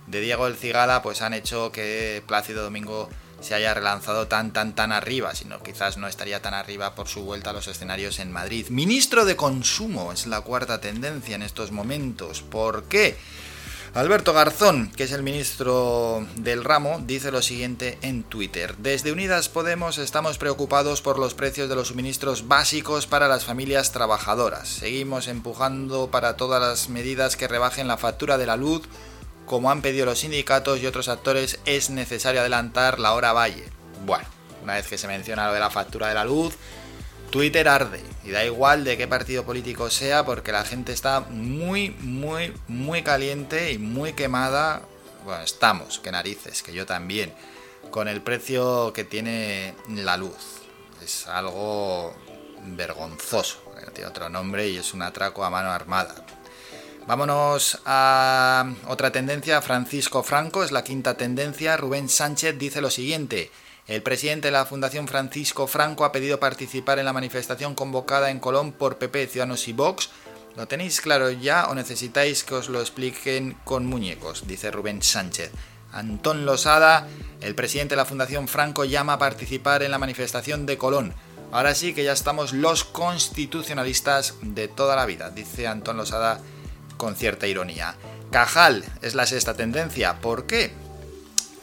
de 0.07 0.21
Diego 0.21 0.47
el 0.47 0.55
Cigala, 0.55 1.01
pues 1.01 1.21
han 1.21 1.33
hecho 1.33 1.71
que 1.71 2.23
Plácido 2.27 2.63
Domingo 2.63 3.09
se 3.39 3.55
haya 3.55 3.73
relanzado 3.73 4.27
tan 4.27 4.53
tan 4.53 4.75
tan 4.75 4.91
arriba, 4.91 5.33
sino 5.33 5.63
quizás 5.63 5.97
no 5.97 6.07
estaría 6.07 6.41
tan 6.41 6.53
arriba 6.53 6.93
por 6.93 7.07
su 7.07 7.23
vuelta 7.23 7.49
a 7.49 7.53
los 7.53 7.67
escenarios 7.67 8.19
en 8.19 8.31
Madrid. 8.31 8.67
Ministro 8.69 9.25
de 9.25 9.35
Consumo 9.35 10.13
es 10.13 10.27
la 10.27 10.41
cuarta 10.41 10.79
tendencia 10.79 11.35
en 11.35 11.41
estos 11.41 11.71
momentos. 11.71 12.41
¿Por 12.41 12.83
qué? 12.83 13.17
Alberto 13.93 14.31
Garzón, 14.31 14.89
que 14.95 15.03
es 15.03 15.11
el 15.11 15.21
ministro 15.21 16.25
del 16.37 16.63
ramo, 16.63 17.01
dice 17.05 17.29
lo 17.29 17.41
siguiente 17.41 17.97
en 18.01 18.23
Twitter. 18.23 18.77
Desde 18.77 19.11
Unidas 19.11 19.49
Podemos 19.49 19.97
estamos 19.97 20.37
preocupados 20.37 21.01
por 21.01 21.19
los 21.19 21.33
precios 21.33 21.67
de 21.67 21.75
los 21.75 21.89
suministros 21.89 22.47
básicos 22.47 23.05
para 23.05 23.27
las 23.27 23.43
familias 23.43 23.91
trabajadoras. 23.91 24.69
Seguimos 24.69 25.27
empujando 25.27 26.09
para 26.09 26.37
todas 26.37 26.61
las 26.61 26.87
medidas 26.87 27.35
que 27.35 27.49
rebajen 27.49 27.89
la 27.89 27.97
factura 27.97 28.37
de 28.37 28.45
la 28.45 28.55
luz. 28.55 28.83
Como 29.45 29.69
han 29.69 29.81
pedido 29.81 30.05
los 30.05 30.19
sindicatos 30.19 30.79
y 30.79 30.85
otros 30.87 31.09
actores, 31.09 31.59
es 31.65 31.89
necesario 31.89 32.39
adelantar 32.39 32.97
la 32.97 33.11
hora 33.11 33.33
valle. 33.33 33.65
Bueno, 34.05 34.25
una 34.63 34.75
vez 34.75 34.87
que 34.87 34.97
se 34.97 35.09
menciona 35.09 35.47
lo 35.47 35.53
de 35.53 35.59
la 35.59 35.69
factura 35.69 36.07
de 36.07 36.13
la 36.13 36.23
luz, 36.23 36.53
Twitter 37.31 37.69
arde 37.69 38.01
y 38.25 38.31
da 38.31 38.43
igual 38.43 38.83
de 38.83 38.97
qué 38.97 39.07
partido 39.07 39.45
político 39.45 39.89
sea 39.89 40.25
porque 40.25 40.51
la 40.51 40.65
gente 40.65 40.91
está 40.91 41.21
muy, 41.21 41.91
muy, 42.01 42.53
muy 42.67 43.03
caliente 43.03 43.71
y 43.71 43.77
muy 43.77 44.13
quemada. 44.13 44.81
Bueno, 45.23 45.41
estamos, 45.41 45.99
que 45.99 46.11
narices, 46.11 46.61
que 46.61 46.73
yo 46.73 46.85
también, 46.85 47.33
con 47.89 48.07
el 48.09 48.21
precio 48.21 48.91
que 48.93 49.05
tiene 49.05 49.75
la 49.87 50.17
luz. 50.17 50.61
Es 51.01 51.25
algo 51.27 52.13
vergonzoso, 52.63 53.63
no 53.83 53.91
tiene 53.91 54.09
otro 54.09 54.29
nombre 54.29 54.67
y 54.67 54.77
es 54.77 54.93
un 54.93 55.01
atraco 55.01 55.43
a 55.45 55.49
mano 55.49 55.71
armada. 55.71 56.25
Vámonos 57.07 57.79
a 57.85 58.73
otra 58.87 59.11
tendencia, 59.11 59.61
Francisco 59.61 60.21
Franco 60.21 60.63
es 60.63 60.71
la 60.71 60.83
quinta 60.83 61.15
tendencia, 61.15 61.75
Rubén 61.77 62.09
Sánchez 62.09 62.57
dice 62.59 62.81
lo 62.81 62.91
siguiente. 62.91 63.51
El 63.87 64.03
presidente 64.03 64.47
de 64.47 64.51
la 64.51 64.65
Fundación 64.65 65.07
Francisco 65.07 65.65
Franco 65.65 66.05
ha 66.05 66.11
pedido 66.11 66.39
participar 66.39 66.99
en 66.99 67.05
la 67.05 67.13
manifestación 67.13 67.73
convocada 67.73 68.29
en 68.29 68.39
Colón 68.39 68.71
por 68.71 68.97
PP, 68.97 69.27
Ciudadanos 69.27 69.67
y 69.67 69.73
Vox. 69.73 70.09
¿Lo 70.55 70.67
tenéis 70.67 71.01
claro 71.01 71.31
ya 71.31 71.65
o 71.65 71.75
necesitáis 71.75 72.43
que 72.43 72.53
os 72.53 72.69
lo 72.69 72.79
expliquen 72.79 73.57
con 73.63 73.85
muñecos? 73.85 74.47
Dice 74.47 74.69
Rubén 74.69 75.01
Sánchez. 75.01 75.51
Antón 75.91 76.45
Losada, 76.45 77.07
el 77.41 77.55
presidente 77.55 77.93
de 77.93 77.97
la 77.97 78.05
Fundación 78.05 78.47
Franco, 78.47 78.85
llama 78.85 79.13
a 79.13 79.19
participar 79.19 79.83
en 79.83 79.91
la 79.91 79.97
manifestación 79.97 80.65
de 80.65 80.77
Colón. 80.77 81.13
Ahora 81.51 81.75
sí 81.75 81.93
que 81.93 82.03
ya 82.03 82.13
estamos 82.13 82.53
los 82.53 82.83
constitucionalistas 82.83 84.35
de 84.41 84.67
toda 84.67 84.95
la 84.95 85.05
vida, 85.05 85.31
dice 85.31 85.67
Antón 85.67 85.97
Losada 85.97 86.39
con 86.97 87.15
cierta 87.15 87.47
ironía. 87.47 87.95
Cajal 88.31 88.85
es 89.01 89.15
la 89.15 89.25
sexta 89.25 89.55
tendencia. 89.55 90.21
¿Por 90.21 90.45
qué? 90.45 90.71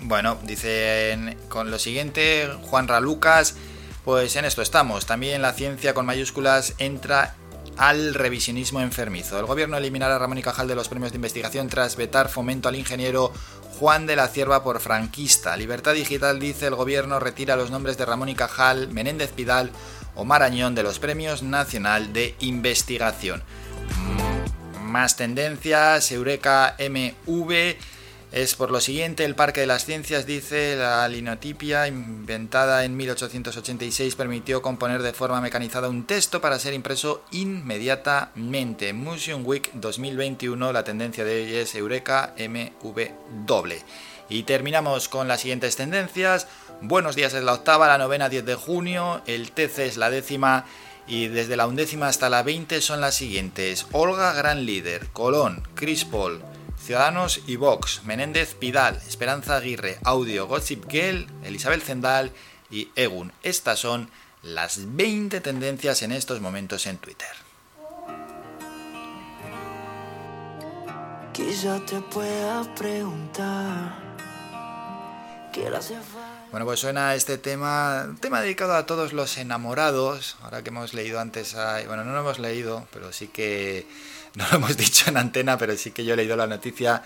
Bueno, 0.00 0.38
dicen 0.44 1.36
con 1.48 1.70
lo 1.70 1.78
siguiente, 1.78 2.48
Juan 2.62 2.86
Ralucas, 2.86 3.56
pues 4.04 4.36
en 4.36 4.44
esto 4.44 4.62
estamos. 4.62 5.06
También 5.06 5.42
la 5.42 5.52
ciencia 5.52 5.92
con 5.92 6.06
mayúsculas 6.06 6.74
entra 6.78 7.34
al 7.76 8.14
revisionismo 8.14 8.80
enfermizo. 8.80 9.38
El 9.38 9.46
gobierno 9.46 9.76
eliminará 9.76 10.16
a 10.16 10.18
Ramón 10.18 10.38
y 10.38 10.42
Cajal 10.42 10.68
de 10.68 10.74
los 10.74 10.88
premios 10.88 11.12
de 11.12 11.16
investigación 11.16 11.68
tras 11.68 11.96
vetar 11.96 12.28
fomento 12.28 12.68
al 12.68 12.76
ingeniero 12.76 13.32
Juan 13.78 14.06
de 14.06 14.16
la 14.16 14.28
Cierva 14.28 14.62
por 14.62 14.80
franquista. 14.80 15.56
Libertad 15.56 15.94
Digital 15.94 16.38
dice 16.40 16.66
el 16.66 16.74
gobierno 16.74 17.20
retira 17.20 17.56
los 17.56 17.70
nombres 17.70 17.96
de 17.98 18.06
Ramón 18.06 18.28
y 18.28 18.34
Cajal, 18.34 18.88
Menéndez 18.88 19.32
Pidal 19.32 19.70
o 20.14 20.24
Marañón 20.24 20.74
de 20.74 20.82
los 20.84 20.98
premios 20.98 21.42
Nacional 21.42 22.12
de 22.12 22.34
Investigación. 22.40 23.42
Más 24.82 25.16
tendencias, 25.16 26.10
Eureka 26.10 26.76
MV 26.78 27.76
es 28.30 28.54
por 28.54 28.70
lo 28.70 28.80
siguiente, 28.80 29.24
el 29.24 29.34
Parque 29.34 29.62
de 29.62 29.66
las 29.66 29.86
Ciencias 29.86 30.26
dice 30.26 30.76
la 30.76 31.08
linotipia 31.08 31.88
inventada 31.88 32.84
en 32.84 32.94
1886 32.94 34.16
permitió 34.16 34.60
componer 34.60 35.00
de 35.02 35.14
forma 35.14 35.40
mecanizada 35.40 35.88
un 35.88 36.04
texto 36.04 36.42
para 36.42 36.58
ser 36.58 36.74
impreso 36.74 37.24
inmediatamente. 37.30 38.92
Museum 38.92 39.46
Week 39.46 39.70
2021, 39.72 40.72
la 40.72 40.84
tendencia 40.84 41.24
de 41.24 41.42
hoy 41.42 41.54
es 41.54 41.74
Eureka 41.74 42.34
MV 42.38 43.10
Y 44.28 44.42
terminamos 44.42 45.08
con 45.08 45.26
las 45.26 45.40
siguientes 45.40 45.76
tendencias. 45.76 46.48
Buenos 46.82 47.16
días 47.16 47.32
es 47.32 47.42
la 47.42 47.54
octava, 47.54 47.88
la 47.88 47.96
novena 47.96 48.28
10 48.28 48.44
de 48.44 48.54
junio, 48.56 49.22
el 49.26 49.52
TC 49.52 49.78
es 49.80 49.96
la 49.96 50.10
décima 50.10 50.66
y 51.06 51.28
desde 51.28 51.56
la 51.56 51.66
undécima 51.66 52.08
hasta 52.08 52.28
la 52.28 52.42
20 52.42 52.82
son 52.82 53.00
las 53.00 53.14
siguientes. 53.14 53.86
Olga 53.92 54.34
Gran 54.34 54.66
Líder, 54.66 55.06
Colón, 55.14 55.62
Chris 55.74 56.04
Paul, 56.04 56.42
Ciudadanos 56.88 57.42
y 57.46 57.56
Vox, 57.56 58.00
Menéndez 58.04 58.54
Pidal, 58.54 58.96
Esperanza 59.06 59.56
Aguirre, 59.56 59.98
Audio, 60.04 60.46
Gossip 60.46 60.90
Girl, 60.90 61.26
Elizabeth 61.44 61.82
Zendal 61.82 62.32
y 62.70 62.88
Egun. 62.96 63.30
Estas 63.42 63.78
son 63.78 64.08
las 64.42 64.96
20 64.96 65.42
tendencias 65.42 66.00
en 66.00 66.12
estos 66.12 66.40
momentos 66.40 66.86
en 66.86 66.96
Twitter. 66.96 67.28
Quizá 71.34 71.78
te 71.84 72.00
pueda 72.00 72.74
preguntar. 72.74 74.08
Bueno, 76.50 76.64
pues 76.64 76.80
suena 76.80 77.14
este 77.14 77.36
tema, 77.36 78.06
un 78.08 78.16
tema 78.16 78.40
dedicado 78.40 78.74
a 78.74 78.86
todos 78.86 79.12
los 79.12 79.36
enamorados, 79.36 80.36
ahora 80.42 80.62
que 80.62 80.70
hemos 80.70 80.94
leído 80.94 81.20
antes, 81.20 81.54
bueno, 81.86 82.04
no 82.04 82.12
lo 82.12 82.20
hemos 82.20 82.38
leído, 82.38 82.86
pero 82.92 83.12
sí 83.12 83.28
que, 83.28 83.86
no 84.34 84.46
lo 84.50 84.56
hemos 84.56 84.76
dicho 84.76 85.10
en 85.10 85.16
antena, 85.16 85.58
pero 85.58 85.76
sí 85.76 85.90
que 85.90 86.04
yo 86.04 86.14
he 86.14 86.16
leído 86.16 86.36
la 86.36 86.46
noticia. 86.46 87.02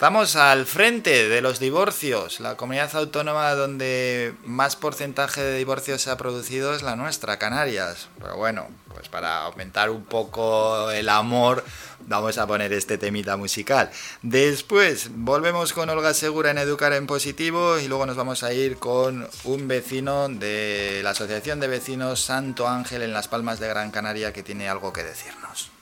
Vamos 0.00 0.34
al 0.34 0.66
frente 0.66 1.28
de 1.28 1.40
los 1.40 1.60
divorcios. 1.60 2.40
La 2.40 2.56
comunidad 2.56 2.94
autónoma 2.96 3.54
donde 3.54 4.34
más 4.44 4.74
porcentaje 4.74 5.40
de 5.40 5.56
divorcios 5.56 6.02
se 6.02 6.10
ha 6.10 6.16
producido 6.16 6.74
es 6.74 6.82
la 6.82 6.96
nuestra, 6.96 7.38
Canarias. 7.38 8.08
Pero 8.18 8.36
bueno, 8.36 8.66
pues 8.92 9.08
para 9.08 9.44
aumentar 9.44 9.90
un 9.90 10.04
poco 10.04 10.90
el 10.90 11.08
amor, 11.08 11.64
vamos 12.00 12.38
a 12.38 12.46
poner 12.46 12.72
este 12.72 12.98
temita 12.98 13.36
musical. 13.36 13.88
Después 14.20 15.10
volvemos 15.14 15.72
con 15.72 15.88
Olga 15.88 16.12
Segura 16.12 16.50
en 16.50 16.58
Educar 16.58 16.92
en 16.92 17.06
Positivo 17.06 17.78
y 17.78 17.86
luego 17.86 18.04
nos 18.04 18.16
vamos 18.16 18.42
a 18.42 18.52
ir 18.52 18.78
con 18.78 19.28
un 19.44 19.68
vecino 19.68 20.28
de 20.28 21.00
la 21.04 21.10
Asociación 21.10 21.60
de 21.60 21.68
Vecinos 21.68 22.20
Santo 22.20 22.68
Ángel 22.68 23.02
en 23.02 23.12
Las 23.12 23.28
Palmas 23.28 23.60
de 23.60 23.68
Gran 23.68 23.92
Canaria 23.92 24.32
que 24.32 24.42
tiene 24.42 24.68
algo 24.68 24.92
que 24.92 25.04
decirnos. 25.04 25.73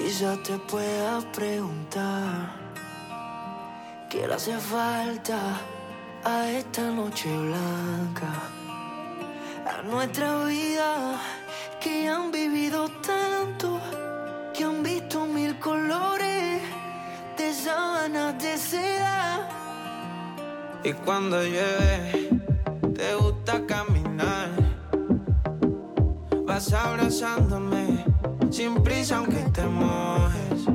Quizá 0.00 0.36
te 0.44 0.56
pueda 0.58 1.20
preguntar 1.32 2.52
qué 4.08 4.28
le 4.28 4.34
hace 4.34 4.56
falta 4.56 5.38
a 6.24 6.50
esta 6.50 6.82
noche 6.82 7.28
blanca 7.36 8.32
a 9.66 9.82
nuestra 9.82 10.44
vida 10.44 11.20
que 11.80 12.08
han 12.08 12.30
vivido 12.30 12.88
tanto, 13.02 13.80
que 14.54 14.62
han 14.62 14.84
visto 14.84 15.26
mil 15.26 15.58
colores 15.58 16.62
de 17.36 17.52
sábanas 17.52 18.40
de 18.40 18.56
seda. 18.56 19.48
Y 20.84 20.92
cuando 20.92 21.42
llueve, 21.42 22.30
te 22.94 23.14
gusta 23.16 23.66
caminar, 23.66 24.48
vas 26.46 26.72
abrazándome 26.72 28.04
sin 28.50 28.82
prisa 28.82 29.18
aunque 29.18 29.38
te 29.52 29.62
mojes. 29.64 30.66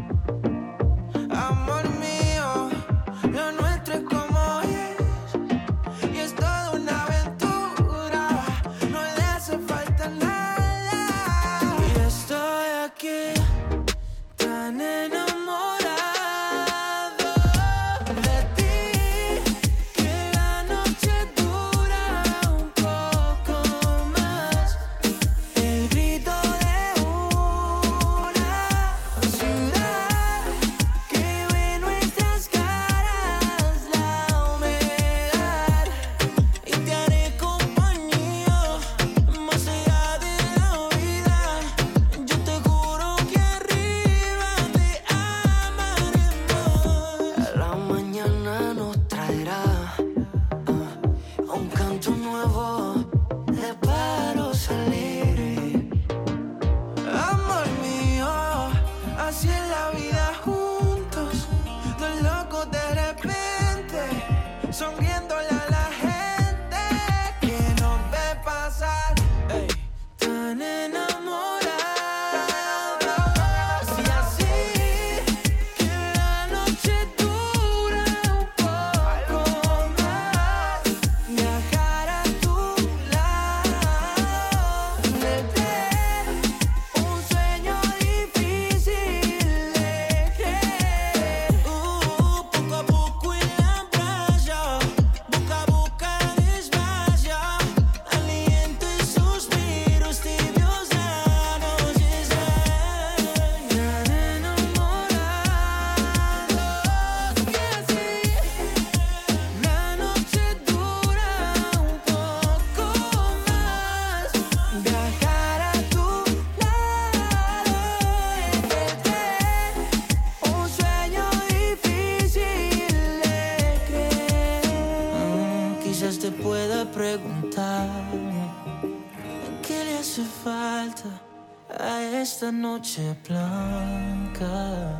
Blanca. 133.28 135.00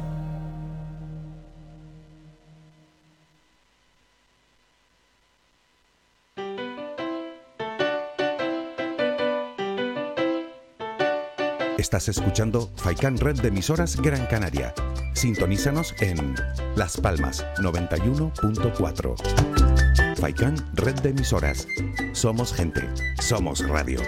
Estás 11.78 12.10
escuchando 12.10 12.72
Faikan 12.78 13.18
Red 13.18 13.42
de 13.42 13.50
emisoras 13.50 14.02
Gran 14.02 14.26
Canaria. 14.28 14.74
Sintonízanos 15.14 15.94
en 16.00 16.34
Las 16.76 16.98
Palmas 16.98 17.46
91.4. 17.58 20.18
Faikan 20.18 20.56
Red 20.74 21.02
de 21.02 21.10
emisoras. 21.10 21.68
Somos 22.14 22.52
gente. 22.54 22.90
Somos 23.22 23.68
radio. 23.68 24.00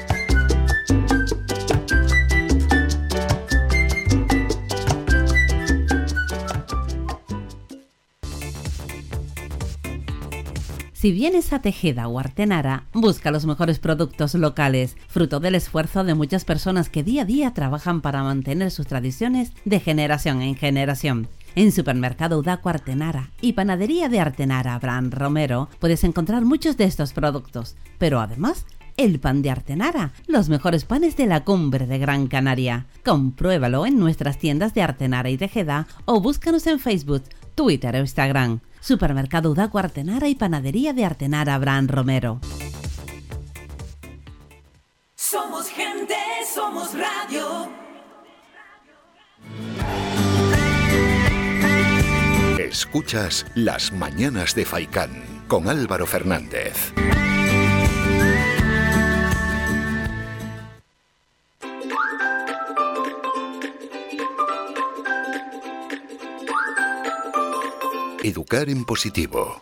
Si 11.05 11.11
vienes 11.11 11.53
a 11.53 11.59
Tejeda 11.61 12.07
o 12.07 12.17
Artenara, 12.17 12.85
busca 12.91 13.29
los 13.29 13.45
mejores 13.45 13.77
productos 13.77 14.33
locales, 14.33 14.97
fruto 15.07 15.39
del 15.39 15.53
esfuerzo 15.53 16.03
de 16.03 16.15
muchas 16.15 16.45
personas 16.45 16.89
que 16.89 17.03
día 17.03 17.21
a 17.21 17.25
día 17.25 17.53
trabajan 17.53 18.01
para 18.01 18.23
mantener 18.23 18.71
sus 18.71 18.87
tradiciones 18.87 19.51
de 19.65 19.79
generación 19.79 20.41
en 20.41 20.55
generación. 20.55 21.27
En 21.53 21.71
Supermercado 21.71 22.39
Udaco 22.39 22.69
Artenara 22.69 23.29
y 23.39 23.53
Panadería 23.53 24.09
de 24.09 24.19
Artenara 24.19 24.73
Abraham 24.73 25.11
Romero 25.11 25.69
puedes 25.77 26.03
encontrar 26.03 26.43
muchos 26.43 26.75
de 26.75 26.85
estos 26.85 27.13
productos, 27.13 27.75
pero 27.99 28.19
además 28.19 28.65
el 28.97 29.19
pan 29.19 29.43
de 29.43 29.51
Artenara, 29.51 30.11
los 30.25 30.49
mejores 30.49 30.85
panes 30.85 31.15
de 31.15 31.27
la 31.27 31.43
cumbre 31.43 31.85
de 31.85 31.99
Gran 31.99 32.25
Canaria. 32.25 32.87
Compruébalo 33.05 33.85
en 33.85 33.99
nuestras 33.99 34.39
tiendas 34.39 34.73
de 34.73 34.81
Artenara 34.81 35.29
y 35.29 35.37
Tejeda 35.37 35.85
o 36.05 36.19
búscanos 36.19 36.65
en 36.65 36.79
Facebook, 36.79 37.21
Twitter 37.53 37.93
o 37.93 37.99
Instagram. 37.99 38.59
Supermercado 38.85 39.49
Udaco 39.49 39.79
Artenara 39.79 40.27
y 40.27 40.35
Panadería 40.35 40.93
de 40.93 41.05
Artenara 41.05 41.55
Abraham 41.55 41.87
Romero. 41.87 42.39
Somos 45.15 45.67
gente, 45.69 46.13
somos 46.53 46.91
radio. 46.93 47.67
Escuchas 52.59 53.47
Las 53.55 53.91
Mañanas 53.91 54.53
de 54.53 54.65
Faicán 54.65 55.23
con 55.47 55.67
Álvaro 55.67 56.05
Fernández. 56.05 56.93
Educar 68.27 68.69
en 68.69 68.85
positivo. 68.85 69.55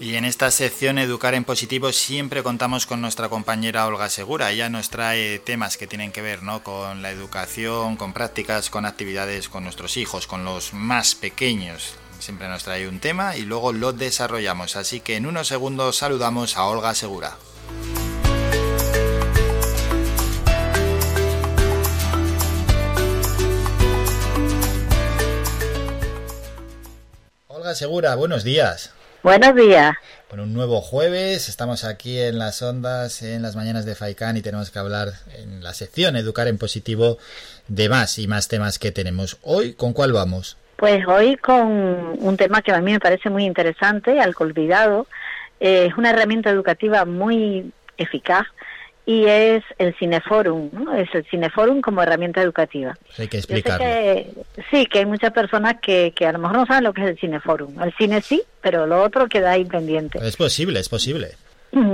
Y 0.00 0.16
en 0.16 0.24
esta 0.24 0.50
sección 0.50 0.98
Educar 0.98 1.34
en 1.34 1.44
Positivo 1.44 1.92
siempre 1.92 2.42
contamos 2.42 2.86
con 2.86 3.00
nuestra 3.00 3.28
compañera 3.28 3.86
Olga 3.86 4.08
Segura. 4.08 4.50
Ella 4.50 4.68
nos 4.68 4.90
trae 4.90 5.38
temas 5.38 5.76
que 5.76 5.86
tienen 5.86 6.10
que 6.10 6.20
ver 6.20 6.42
¿no? 6.42 6.64
con 6.64 7.00
la 7.00 7.12
educación, 7.12 7.94
con 7.94 8.12
prácticas, 8.12 8.70
con 8.70 8.86
actividades 8.86 9.48
con 9.48 9.62
nuestros 9.62 9.96
hijos, 9.96 10.26
con 10.26 10.44
los 10.44 10.74
más 10.74 11.14
pequeños. 11.14 11.94
Siempre 12.18 12.48
nos 12.48 12.64
trae 12.64 12.88
un 12.88 13.00
tema 13.00 13.36
y 13.36 13.42
luego 13.42 13.72
lo 13.72 13.92
desarrollamos. 13.92 14.76
Así 14.76 15.00
que 15.00 15.16
en 15.16 15.26
unos 15.26 15.48
segundos 15.48 15.96
saludamos 15.96 16.56
a 16.56 16.64
Olga 16.64 16.94
Segura. 16.94 17.36
Olga 27.48 27.74
Segura, 27.74 28.14
buenos 28.14 28.44
días. 28.44 28.92
Buenos 29.22 29.56
días. 29.56 29.96
Bueno, 30.28 30.44
un 30.44 30.54
nuevo 30.54 30.80
jueves, 30.80 31.48
estamos 31.48 31.82
aquí 31.84 32.18
en 32.20 32.38
las 32.38 32.62
ondas, 32.62 33.22
en 33.22 33.42
las 33.42 33.56
mañanas 33.56 33.84
de 33.84 33.94
Faikán 33.94 34.36
y 34.36 34.42
tenemos 34.42 34.70
que 34.70 34.78
hablar 34.78 35.14
en 35.34 35.64
la 35.64 35.74
sección 35.74 36.16
Educar 36.16 36.46
en 36.48 36.58
Positivo 36.58 37.18
de 37.66 37.88
más 37.88 38.18
y 38.18 38.28
más 38.28 38.48
temas 38.48 38.78
que 38.78 38.92
tenemos. 38.92 39.38
Hoy, 39.42 39.74
¿con 39.74 39.92
cuál 39.92 40.12
vamos? 40.12 40.56
Pues 40.76 41.06
hoy 41.06 41.36
con 41.36 41.66
un 42.18 42.36
tema 42.36 42.62
que 42.62 42.72
a 42.72 42.80
mí 42.80 42.92
me 42.92 43.00
parece 43.00 43.30
muy 43.30 43.44
interesante, 43.44 44.20
algo 44.20 44.44
olvidado. 44.44 45.06
Eh, 45.58 45.86
es 45.90 45.96
una 45.96 46.10
herramienta 46.10 46.50
educativa 46.50 47.04
muy 47.06 47.72
eficaz 47.96 48.46
y 49.06 49.24
es 49.26 49.62
el 49.78 49.94
Cineforum, 49.94 50.68
¿no? 50.72 50.94
Es 50.94 51.08
el 51.14 51.24
Cineforum 51.26 51.80
como 51.80 52.02
herramienta 52.02 52.42
educativa. 52.42 52.94
Pues 53.06 53.20
hay 53.20 53.28
que 53.28 53.38
explicarlo. 53.38 53.86
que, 53.86 54.30
sí, 54.70 54.86
que 54.86 54.98
hay 54.98 55.06
muchas 55.06 55.32
personas 55.32 55.76
que, 55.80 56.12
que 56.14 56.26
a 56.26 56.32
lo 56.32 56.40
mejor 56.40 56.56
no 56.56 56.66
saben 56.66 56.84
lo 56.84 56.92
que 56.92 57.02
es 57.02 57.08
el 57.10 57.18
Cineforum. 57.18 57.80
El 57.80 57.94
cine 57.94 58.20
sí, 58.20 58.42
pero 58.60 58.86
lo 58.86 59.02
otro 59.02 59.28
queda 59.28 59.52
ahí 59.52 59.64
pendiente. 59.64 60.18
Es 60.22 60.36
posible, 60.36 60.80
es 60.80 60.88
posible. 60.88 61.28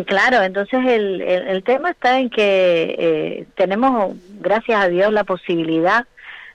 Claro, 0.06 0.42
entonces 0.42 0.80
el, 0.86 1.20
el, 1.20 1.48
el 1.48 1.62
tema 1.64 1.90
está 1.90 2.18
en 2.18 2.30
que 2.30 2.94
eh, 2.98 3.46
tenemos, 3.56 4.14
gracias 4.40 4.82
a 4.82 4.88
Dios, 4.88 5.12
la 5.12 5.24
posibilidad 5.24 6.06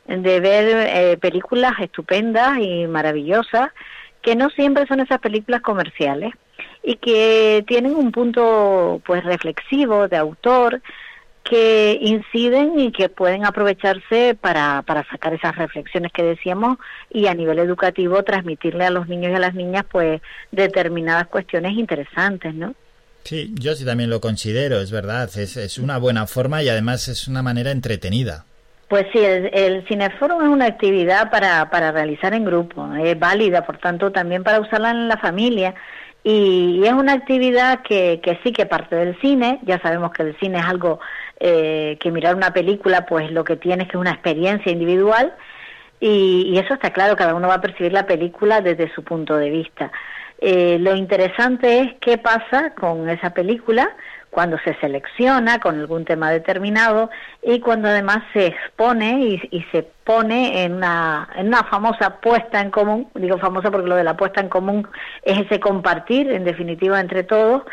de 0.08 0.39
ver 0.39 0.88
eh, 0.89 1.18
películas 1.18 1.74
estupendas 1.80 2.60
y 2.60 2.88
maravillosas 2.88 3.72
que 4.22 4.36
no 4.36 4.49
siempre 4.49 4.88
son 4.88 4.99
esas 4.99 5.20
películas 5.20 5.62
comerciales 5.62 6.34
y 6.84 6.95
que 6.95 7.64
tienen 7.68 7.95
un 7.95 8.12
punto 8.12 9.01
pues 9.05 9.24
reflexivo 9.24 10.08
de 10.08 10.18
autor 10.18 10.82
que 11.43 11.97
inciden 12.01 12.80
y 12.80 12.91
que 12.91 13.10
pueden 13.10 13.45
aprovecharse 13.45 14.38
para, 14.39 14.82
para 14.82 15.05
sacar 15.10 15.34
esas 15.34 15.55
reflexiones 15.55 16.12
que 16.12 16.24
decíamos 16.24 16.78
y 17.10 17.28
a 17.28 17.34
nivel 17.34 17.60
educativo 17.60 18.24
transmitirle 18.24 18.86
a 18.86 18.89
los 18.89 19.08
niños 19.08 19.32
y 19.32 19.36
a 19.36 19.39
las 19.39 19.53
niñas 19.53 19.86
pues 19.89 20.22
determinadas 20.51 21.28
cuestiones 21.28 21.74
interesantes, 21.74 22.53
¿no? 22.53 22.76
Sí, 23.24 23.53
yo 23.55 23.76
sí 23.76 23.84
también 23.84 24.10
lo 24.10 24.22
considero, 24.22 24.80
es 24.80 24.91
verdad. 24.91 25.30
Es, 25.38 25.58
es 25.58 25.78
una 25.78 25.97
buena 25.97 26.28
forma 26.28 26.64
y 26.64 26.70
además 26.70 27.08
es 27.08 27.28
una 27.28 27.41
manera 27.41 27.72
entretenida. 27.72 28.45
Pues 28.88 29.06
sí, 29.12 29.20
el, 29.20 29.86
Cineforum 29.88 30.42
es 30.44 30.48
una 30.48 30.66
actividad 30.66 31.30
para, 31.30 31.70
para 31.70 31.92
realizar 31.92 32.34
en 32.34 32.46
grupo, 32.46 32.88
es 32.96 33.20
válida, 33.20 33.66
por 33.66 33.78
tanto, 33.80 34.12
también 34.14 34.44
para 34.44 34.62
usarla 34.62 34.92
en 34.92 35.10
la 35.10 35.18
familia. 35.18 35.76
Y, 36.24 36.80
y 36.82 36.86
es 36.86 36.94
una 36.94 37.14
actividad 37.14 37.82
que, 37.82 38.22
que 38.24 38.40
sí 38.44 38.54
que 38.54 38.66
parte 38.66 38.96
del 38.96 39.20
cine, 39.20 39.60
ya 39.64 39.80
sabemos 39.80 40.12
que 40.12 40.24
el 40.24 40.38
cine 40.40 40.60
es 40.60 40.66
algo 40.66 41.00
eh, 41.40 41.98
que 42.00 42.12
mirar 42.12 42.36
una 42.36 42.52
película, 42.52 43.06
pues 43.06 43.30
lo 43.32 43.44
que 43.44 43.58
tiene 43.58 43.84
es 43.84 43.90
que 43.90 43.98
es 43.98 44.02
una 44.02 44.12
experiencia 44.12 44.72
individual, 44.72 45.34
y, 46.00 46.52
y 46.54 46.58
eso 46.58 46.74
está 46.74 46.92
claro, 46.92 47.16
cada 47.16 47.36
uno 47.36 47.48
va 47.48 47.56
a 47.56 47.62
percibir 47.62 47.92
la 47.92 48.06
película 48.06 48.62
desde 48.62 48.94
su 48.94 49.04
punto 49.04 49.36
de 49.36 49.50
vista. 49.50 49.92
Eh, 50.40 50.78
lo 50.80 50.96
interesante 50.96 51.80
es 51.80 51.94
qué 52.00 52.18
pasa 52.18 52.74
con 52.76 53.10
esa 53.10 53.32
película 53.32 53.90
cuando 54.38 54.60
se 54.60 54.76
selecciona 54.76 55.60
con 55.60 55.80
algún 55.80 56.06
tema 56.06 56.30
determinado 56.30 57.10
y 57.42 57.60
cuando 57.60 57.88
además 57.88 58.20
se 58.34 58.46
expone 58.46 59.20
y, 59.20 59.42
y 59.50 59.64
se 59.72 59.82
pone 60.04 60.64
en 60.64 60.76
una, 60.76 61.28
en 61.36 61.48
una 61.48 61.64
famosa 61.64 62.18
puesta 62.22 62.62
en 62.62 62.70
común, 62.70 63.08
digo 63.16 63.40
famosa 63.40 63.72
porque 63.72 63.90
lo 63.90 63.96
de 63.96 64.04
la 64.04 64.16
puesta 64.16 64.40
en 64.40 64.50
común 64.50 64.88
es 65.24 65.40
ese 65.40 65.60
compartir, 65.60 66.32
en 66.32 66.44
definitiva, 66.44 67.00
entre 67.00 67.24
todos, 67.24 67.64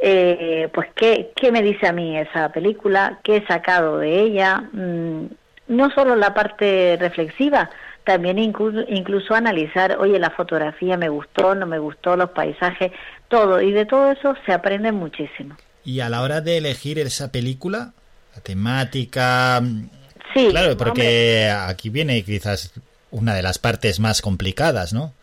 eh, 0.00 0.68
pues 0.74 0.88
¿qué, 0.96 1.30
qué 1.36 1.52
me 1.52 1.62
dice 1.62 1.86
a 1.86 1.92
mí 1.92 2.18
esa 2.18 2.48
película, 2.48 3.20
qué 3.22 3.36
he 3.36 3.46
sacado 3.46 3.98
de 3.98 4.18
ella, 4.18 4.64
mm, 4.72 5.26
no 5.68 5.90
solo 5.90 6.16
la 6.16 6.34
parte 6.34 6.96
reflexiva, 6.98 7.70
también 8.02 8.38
inclu- 8.38 8.86
incluso 8.88 9.36
analizar, 9.36 9.98
oye, 10.00 10.18
la 10.18 10.30
fotografía 10.30 10.96
me 10.96 11.10
gustó, 11.10 11.54
no 11.54 11.66
me 11.66 11.78
gustó, 11.78 12.16
los 12.16 12.30
paisajes, 12.30 12.90
todo, 13.28 13.60
y 13.60 13.70
de 13.70 13.86
todo 13.86 14.10
eso 14.10 14.34
se 14.44 14.52
aprende 14.52 14.90
muchísimo. 14.90 15.54
Y 15.84 16.00
a 16.00 16.08
la 16.08 16.22
hora 16.22 16.40
de 16.40 16.58
elegir 16.58 16.98
esa 16.98 17.32
película, 17.32 17.92
la 18.34 18.40
temática... 18.42 19.62
Sí, 20.34 20.48
claro, 20.50 20.76
porque 20.76 21.50
aquí 21.50 21.88
viene 21.88 22.22
quizás 22.22 22.72
una 23.10 23.34
de 23.34 23.42
las 23.42 23.58
partes 23.58 23.98
más 23.98 24.20
complicadas, 24.20 24.92
¿no? 24.92 25.14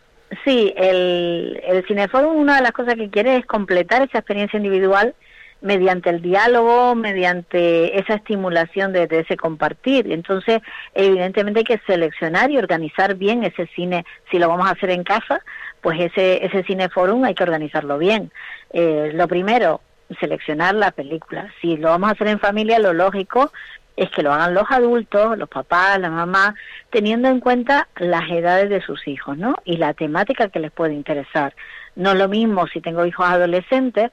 Sí, 0.44 0.74
el, 0.76 1.62
el 1.64 1.86
Cineforum 1.86 2.36
una 2.36 2.56
de 2.56 2.64
las 2.64 2.72
cosas 2.72 2.96
que 2.96 3.12
quiere 3.12 3.38
es 3.38 3.46
completar 3.46 4.02
esa 4.02 4.18
experiencia 4.18 4.58
individual 4.58 5.14
mediante 5.62 6.10
el 6.10 6.22
diálogo, 6.22 6.96
mediante 6.96 8.00
esa 8.00 8.16
estimulación 8.16 8.94
de, 8.94 9.08
de 9.08 9.20
ese 9.20 9.38
compartir. 9.38 10.12
Entonces, 10.12 10.62
evidentemente 10.94 11.60
hay 11.60 11.64
que 11.64 11.82
seleccionar 11.86 12.50
y 12.50 12.58
organizar 12.58 13.16
bien 13.16 13.44
ese 13.44 13.68
cine. 13.76 14.06
Si 14.32 14.40
lo 14.40 14.50
vamos 14.50 14.68
a 14.68 14.72
hacer 14.72 14.90
en 14.90 15.04
casa, 15.04 15.42
pues 15.82 16.00
ese, 16.00 16.44
ese 16.46 16.64
Cineforum 16.64 17.24
hay 17.24 17.36
que 17.36 17.44
organizarlo 17.44 17.98
bien. 17.98 18.32
Eh, 18.74 19.12
lo 19.14 19.28
primero, 19.28 19.82
seleccionar 20.20 20.76
la 20.76 20.92
película. 20.92 21.52
Si 21.62 21.78
lo 21.78 21.90
vamos 21.90 22.10
a 22.10 22.14
hacer 22.14 22.28
en 22.28 22.40
familia, 22.40 22.80
lo 22.80 22.94
lógico 22.94 23.52
es 23.96 24.10
que 24.12 24.24
lo 24.24 24.34
hagan 24.34 24.54
los 24.54 24.70
adultos, 24.70 25.38
los 25.38 25.48
papás, 25.48 26.00
la 26.00 26.10
mamá, 26.10 26.56
teniendo 26.90 27.30
en 27.30 27.40
cuenta 27.40 27.88
las 27.96 28.30
edades 28.30 28.70
de 28.70 28.82
sus 28.82 29.08
hijos, 29.08 29.38
¿no? 29.38 29.56
Y 29.64 29.78
la 29.78 29.94
temática 29.94 30.50
que 30.50 30.60
les 30.60 30.72
puede 30.72 30.94
interesar. 30.94 31.56
No 31.96 32.12
es 32.12 32.18
lo 32.18 32.28
mismo 32.28 32.68
si 32.68 32.82
tengo 32.82 33.06
hijos 33.06 33.26
adolescentes 33.28 34.12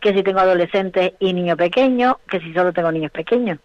que 0.00 0.14
si 0.14 0.22
tengo 0.22 0.40
adolescentes 0.40 1.12
y 1.18 1.32
niños 1.32 1.58
pequeños, 1.58 2.16
que 2.28 2.40
si 2.40 2.52
solo 2.54 2.72
tengo 2.72 2.90
niños 2.90 3.12
pequeños. 3.12 3.58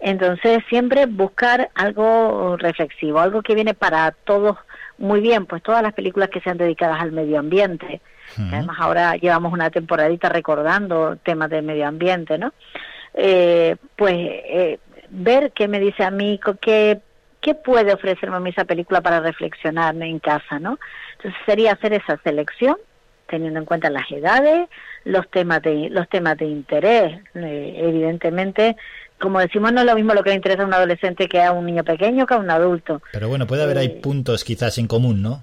Entonces, 0.00 0.62
siempre 0.68 1.06
buscar 1.06 1.70
algo 1.74 2.56
reflexivo, 2.56 3.20
algo 3.20 3.42
que 3.42 3.54
viene 3.54 3.74
para 3.74 4.12
todos 4.12 4.56
muy 4.98 5.20
bien, 5.20 5.46
pues 5.46 5.62
todas 5.62 5.82
las 5.82 5.92
películas 5.92 6.28
que 6.30 6.40
sean 6.40 6.58
dedicadas 6.58 7.00
al 7.00 7.12
medio 7.12 7.38
ambiente, 7.38 8.00
además 8.38 8.76
ahora 8.80 9.16
llevamos 9.16 9.52
una 9.52 9.70
temporadita 9.70 10.28
recordando 10.28 11.16
temas 11.16 11.50
del 11.50 11.64
medio 11.64 11.86
ambiente, 11.86 12.38
¿no? 12.38 12.52
Eh, 13.12 13.76
pues 13.96 14.14
eh, 14.14 14.78
ver 15.10 15.52
qué 15.52 15.68
me 15.68 15.78
dice 15.80 16.04
a 16.04 16.10
mí, 16.10 16.40
qué, 16.60 17.00
qué 17.40 17.54
puede 17.54 17.92
ofrecerme 17.92 18.36
a 18.36 18.40
mí 18.40 18.50
esa 18.50 18.64
película 18.64 19.00
para 19.00 19.20
reflexionar 19.20 19.94
en 19.96 20.18
casa, 20.18 20.58
¿no? 20.58 20.78
Entonces 21.16 21.40
sería 21.46 21.72
hacer 21.72 21.92
esa 21.92 22.18
selección 22.24 22.76
teniendo 23.26 23.58
en 23.58 23.64
cuenta 23.64 23.90
las 23.90 24.10
edades, 24.10 24.68
los 25.04 25.28
temas 25.30 25.62
de 25.62 25.88
los 25.90 26.08
temas 26.08 26.36
de 26.36 26.46
interés, 26.46 27.20
eh, 27.34 27.74
evidentemente, 27.78 28.76
como 29.24 29.40
decimos 29.40 29.72
no 29.72 29.80
es 29.80 29.86
lo 29.86 29.94
mismo 29.94 30.12
lo 30.12 30.22
que 30.22 30.30
le 30.30 30.36
interesa 30.36 30.62
a 30.62 30.66
un 30.66 30.74
adolescente 30.74 31.28
que 31.28 31.42
a 31.42 31.52
un 31.52 31.64
niño 31.64 31.82
pequeño 31.82 32.26
que 32.26 32.34
a 32.34 32.38
un 32.38 32.50
adulto. 32.50 33.00
Pero 33.10 33.28
bueno, 33.28 33.46
puede 33.46 33.62
haber 33.62 33.78
ahí 33.78 33.88
puntos 33.88 34.44
quizás 34.44 34.76
en 34.76 34.86
común, 34.86 35.22
¿no? 35.22 35.42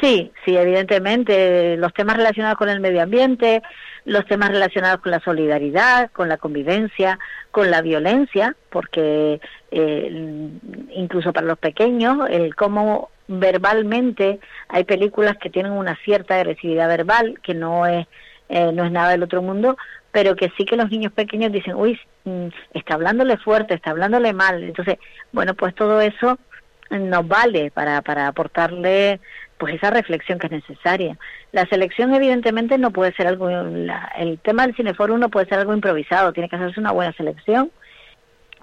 Sí, 0.00 0.30
sí, 0.44 0.56
evidentemente, 0.56 1.76
los 1.76 1.92
temas 1.94 2.16
relacionados 2.16 2.58
con 2.58 2.68
el 2.68 2.80
medio 2.80 3.02
ambiente, 3.02 3.62
los 4.04 4.24
temas 4.26 4.50
relacionados 4.50 5.00
con 5.00 5.12
la 5.12 5.20
solidaridad, 5.20 6.10
con 6.12 6.28
la 6.28 6.36
convivencia, 6.36 7.18
con 7.50 7.70
la 7.70 7.82
violencia, 7.82 8.54
porque 8.70 9.40
eh, 9.70 10.50
incluso 10.94 11.32
para 11.32 11.46
los 11.46 11.58
pequeños, 11.58 12.28
el 12.30 12.54
cómo 12.54 13.10
verbalmente 13.28 14.40
hay 14.68 14.84
películas 14.84 15.36
que 15.38 15.50
tienen 15.50 15.72
una 15.72 15.96
cierta 16.04 16.36
agresividad 16.36 16.88
verbal, 16.88 17.38
que 17.42 17.54
no 17.54 17.86
es, 17.86 18.06
eh, 18.48 18.70
no 18.72 18.84
es 18.84 18.92
nada 18.92 19.10
del 19.10 19.22
otro 19.22 19.42
mundo, 19.42 19.76
pero 20.12 20.36
que 20.36 20.50
sí 20.56 20.64
que 20.64 20.76
los 20.76 20.90
niños 20.90 21.12
pequeños 21.12 21.52
dicen, 21.52 21.74
uy, 21.74 21.98
mm, 22.24 22.48
está 22.74 22.94
hablándole 22.94 23.36
fuerte, 23.38 23.74
está 23.74 23.90
hablándole 23.90 24.32
mal. 24.32 24.62
Entonces, 24.62 24.96
bueno, 25.32 25.54
pues 25.54 25.74
todo 25.74 26.00
eso 26.00 26.38
nos 26.90 27.28
vale 27.28 27.70
para, 27.70 28.00
para 28.02 28.28
aportarle 28.28 29.20
pues 29.58 29.74
esa 29.74 29.90
reflexión 29.90 30.38
que 30.38 30.46
es 30.46 30.52
necesaria. 30.52 31.18
La 31.52 31.66
selección 31.66 32.14
evidentemente 32.14 32.78
no 32.78 32.92
puede 32.92 33.12
ser 33.14 33.26
algo, 33.26 33.50
la- 33.50 34.10
el 34.16 34.38
tema 34.38 34.64
del 34.64 34.74
cineforum 34.76 35.18
no 35.18 35.28
puede 35.30 35.46
ser 35.46 35.58
algo 35.58 35.74
improvisado, 35.74 36.32
tiene 36.32 36.48
que 36.48 36.56
hacerse 36.56 36.80
una 36.80 36.92
buena 36.92 37.12
selección. 37.12 37.70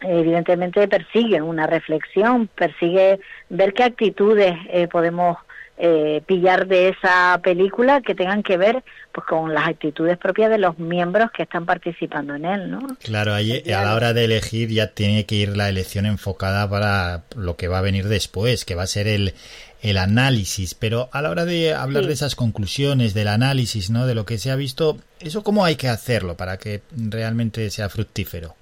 Evidentemente 0.01 0.88
persigue 0.88 1.41
una 1.41 1.67
reflexión, 1.67 2.47
persigue 2.47 3.19
ver 3.49 3.73
qué 3.73 3.84
actitudes 3.84 4.53
eh, 4.69 4.88
podemos 4.88 5.38
eh, 5.77 6.22
pillar 6.26 6.68
de 6.68 6.89
esa 6.89 7.39
película 7.43 8.02
que 8.02 8.15
tengan 8.15 8.43
que 8.43 8.57
ver 8.57 8.84
pues 9.11 9.27
con 9.27 9.53
las 9.53 9.68
actitudes 9.68 10.18
propias 10.18 10.49
de 10.49 10.57
los 10.57 10.80
miembros 10.80 11.31
que 11.31 11.43
están 11.43 11.65
participando 11.65 12.35
en 12.35 12.45
él, 12.45 12.72
¿no? 12.72 12.80
Claro, 13.03 13.34
ahí 13.34 13.61
a 13.72 13.84
la 13.84 13.95
hora 13.95 14.14
de 14.14 14.26
elegir 14.26 14.69
ya 14.69 14.88
tiene 14.88 15.26
que 15.26 15.35
ir 15.35 15.56
la 15.57 15.68
elección 15.69 16.06
enfocada 16.06 16.69
para 16.69 17.23
lo 17.35 17.56
que 17.56 17.68
va 17.68 17.80
a 17.80 17.81
venir 17.81 18.07
después, 18.07 18.64
que 18.65 18.76
va 18.76 18.84
a 18.84 18.88
ser 18.88 19.07
el, 19.07 19.34
el 19.81 19.97
análisis, 19.97 20.73
pero 20.76 21.10
a 21.11 21.22
la 21.22 21.30
hora 21.30 21.45
de 21.45 21.73
hablar 21.73 22.03
Sí. 22.03 22.07
de 22.07 22.14
esas 22.14 22.35
conclusiones, 22.35 23.14
del 23.14 23.27
análisis, 23.27 23.89
¿no? 23.89 24.06
De 24.06 24.15
lo 24.15 24.26
que 24.26 24.38
se 24.38 24.52
ha 24.52 24.56
visto, 24.56 24.97
¿eso 25.19 25.43
cómo 25.43 25.65
hay 25.65 25.76
que 25.76 25.89
hacerlo 25.89 26.35
para 26.38 26.57
que 26.57 26.81
realmente 26.95 27.69
sea 27.69 27.89
fructífero? 27.89 28.56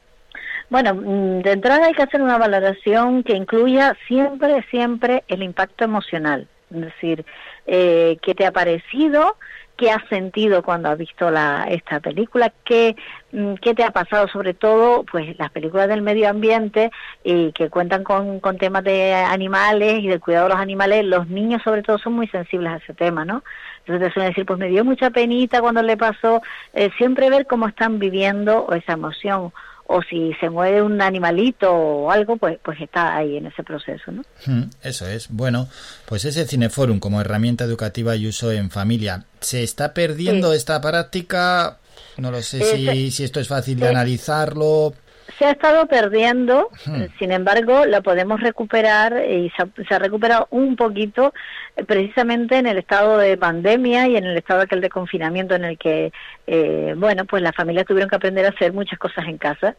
Bueno, 0.69 0.95
mm, 0.95 1.41
de 1.43 1.51
entrada 1.51 1.85
hay 1.85 1.93
que 1.93 2.03
hacer 2.03 2.21
una 2.21 2.37
valoración 2.37 3.23
que 3.23 3.35
incluya 3.35 3.95
siempre, 4.07 4.65
siempre 4.71 5.23
el 5.27 5.43
impacto 5.43 5.83
emocional. 5.83 6.47
Es 6.73 6.81
decir, 6.81 7.25
eh, 7.65 8.17
qué 8.21 8.35
te 8.35 8.45
ha 8.45 8.51
parecido, 8.51 9.37
qué 9.77 9.91
has 9.91 10.07
sentido 10.07 10.63
cuando 10.63 10.89
has 10.89 10.97
visto 10.97 11.31
la, 11.31 11.65
esta 11.69 11.99
película, 11.99 12.51
qué, 12.63 12.95
mm, 13.31 13.55
qué 13.55 13.73
te 13.73 13.83
ha 13.83 13.91
pasado, 13.91 14.27
sobre 14.27 14.53
todo, 14.53 15.03
pues 15.03 15.37
las 15.37 15.51
películas 15.51 15.87
del 15.87 16.01
medio 16.01 16.29
ambiente 16.29 16.91
y 17.23 17.51
que 17.53 17.69
cuentan 17.69 18.03
con, 18.03 18.39
con 18.39 18.57
temas 18.57 18.83
de 18.83 19.13
animales 19.13 20.03
y 20.03 20.07
del 20.07 20.19
cuidado 20.19 20.45
de 20.45 20.53
los 20.53 20.61
animales. 20.61 21.05
Los 21.05 21.27
niños, 21.27 21.61
sobre 21.63 21.83
todo, 21.83 21.97
son 21.97 22.13
muy 22.13 22.27
sensibles 22.27 22.71
a 22.71 22.77
ese 22.77 22.93
tema, 22.93 23.25
¿no? 23.25 23.43
Entonces 23.79 24.07
te 24.07 24.13
suelen 24.13 24.31
decir, 24.31 24.45
pues 24.45 24.59
me 24.59 24.69
dio 24.69 24.85
mucha 24.85 25.09
penita 25.09 25.61
cuando 25.61 25.81
le 25.81 25.97
pasó. 25.97 26.41
Eh, 26.73 26.89
siempre 26.97 27.29
ver 27.29 27.47
cómo 27.47 27.67
están 27.67 27.99
viviendo 27.99 28.67
esa 28.73 28.93
emoción 28.93 29.51
o 29.95 30.01
si 30.01 30.33
se 30.39 30.49
mueve 30.49 30.81
un 30.81 31.01
animalito 31.01 31.71
o 31.71 32.09
algo, 32.11 32.37
pues, 32.37 32.57
pues 32.63 32.79
está 32.81 33.15
ahí 33.15 33.37
en 33.37 33.45
ese 33.47 33.63
proceso, 33.63 34.11
¿no? 34.11 34.23
Mm, 34.45 34.63
Eso 34.81 35.07
es. 35.07 35.27
Bueno, 35.29 35.67
pues 36.05 36.25
ese 36.25 36.45
Cineforum 36.47 36.99
como 36.99 37.21
herramienta 37.21 37.63
educativa 37.63 38.15
y 38.15 38.27
uso 38.27 38.51
en 38.51 38.71
familia, 38.71 39.25
¿se 39.39 39.61
está 39.63 39.93
perdiendo 39.93 40.51
Sí. 40.51 40.57
esta 40.57 40.81
práctica? 40.81 41.77
No 42.17 42.31
lo 42.31 42.41
sé 42.41 42.59
Eh, 42.59 42.75
si, 42.93 43.11
si 43.11 43.23
esto 43.23 43.39
es 43.39 43.47
fácil 43.47 43.79
de 43.79 43.85
eh, 43.87 43.89
analizarlo. 43.89 44.93
Se 45.39 45.45
ha 45.45 45.51
estado 45.51 45.87
perdiendo, 45.87 46.69
Hmm. 46.85 47.03
sin 47.19 47.31
embargo, 47.31 47.85
la 47.85 48.01
podemos 48.01 48.39
recuperar 48.41 49.23
y 49.29 49.49
se 49.51 49.63
ha, 49.63 49.67
se 49.87 49.93
ha 49.95 49.99
recuperado 49.99 50.47
un 50.51 50.75
poquito 50.75 51.33
eh, 51.75 51.83
precisamente 51.85 52.57
en 52.57 52.67
el 52.67 52.77
estado 52.77 53.17
de 53.17 53.35
pandemia 53.37 54.07
y 54.07 54.15
en 54.17 54.25
el 54.25 54.37
estado 54.37 54.61
aquel 54.61 54.81
de 54.81 54.89
confinamiento 54.89 55.55
en 55.55 55.65
el 55.65 55.77
que, 55.77 56.11
eh, 56.47 56.93
bueno, 56.97 57.25
pues 57.25 57.41
las 57.41 57.55
familias 57.55 57.85
tuvieron 57.85 58.09
que 58.09 58.15
aprender 58.15 58.45
a 58.45 58.49
hacer 58.49 58.73
muchas 58.73 58.99
cosas 58.99 59.25
en 59.27 59.37
casa 59.37 59.75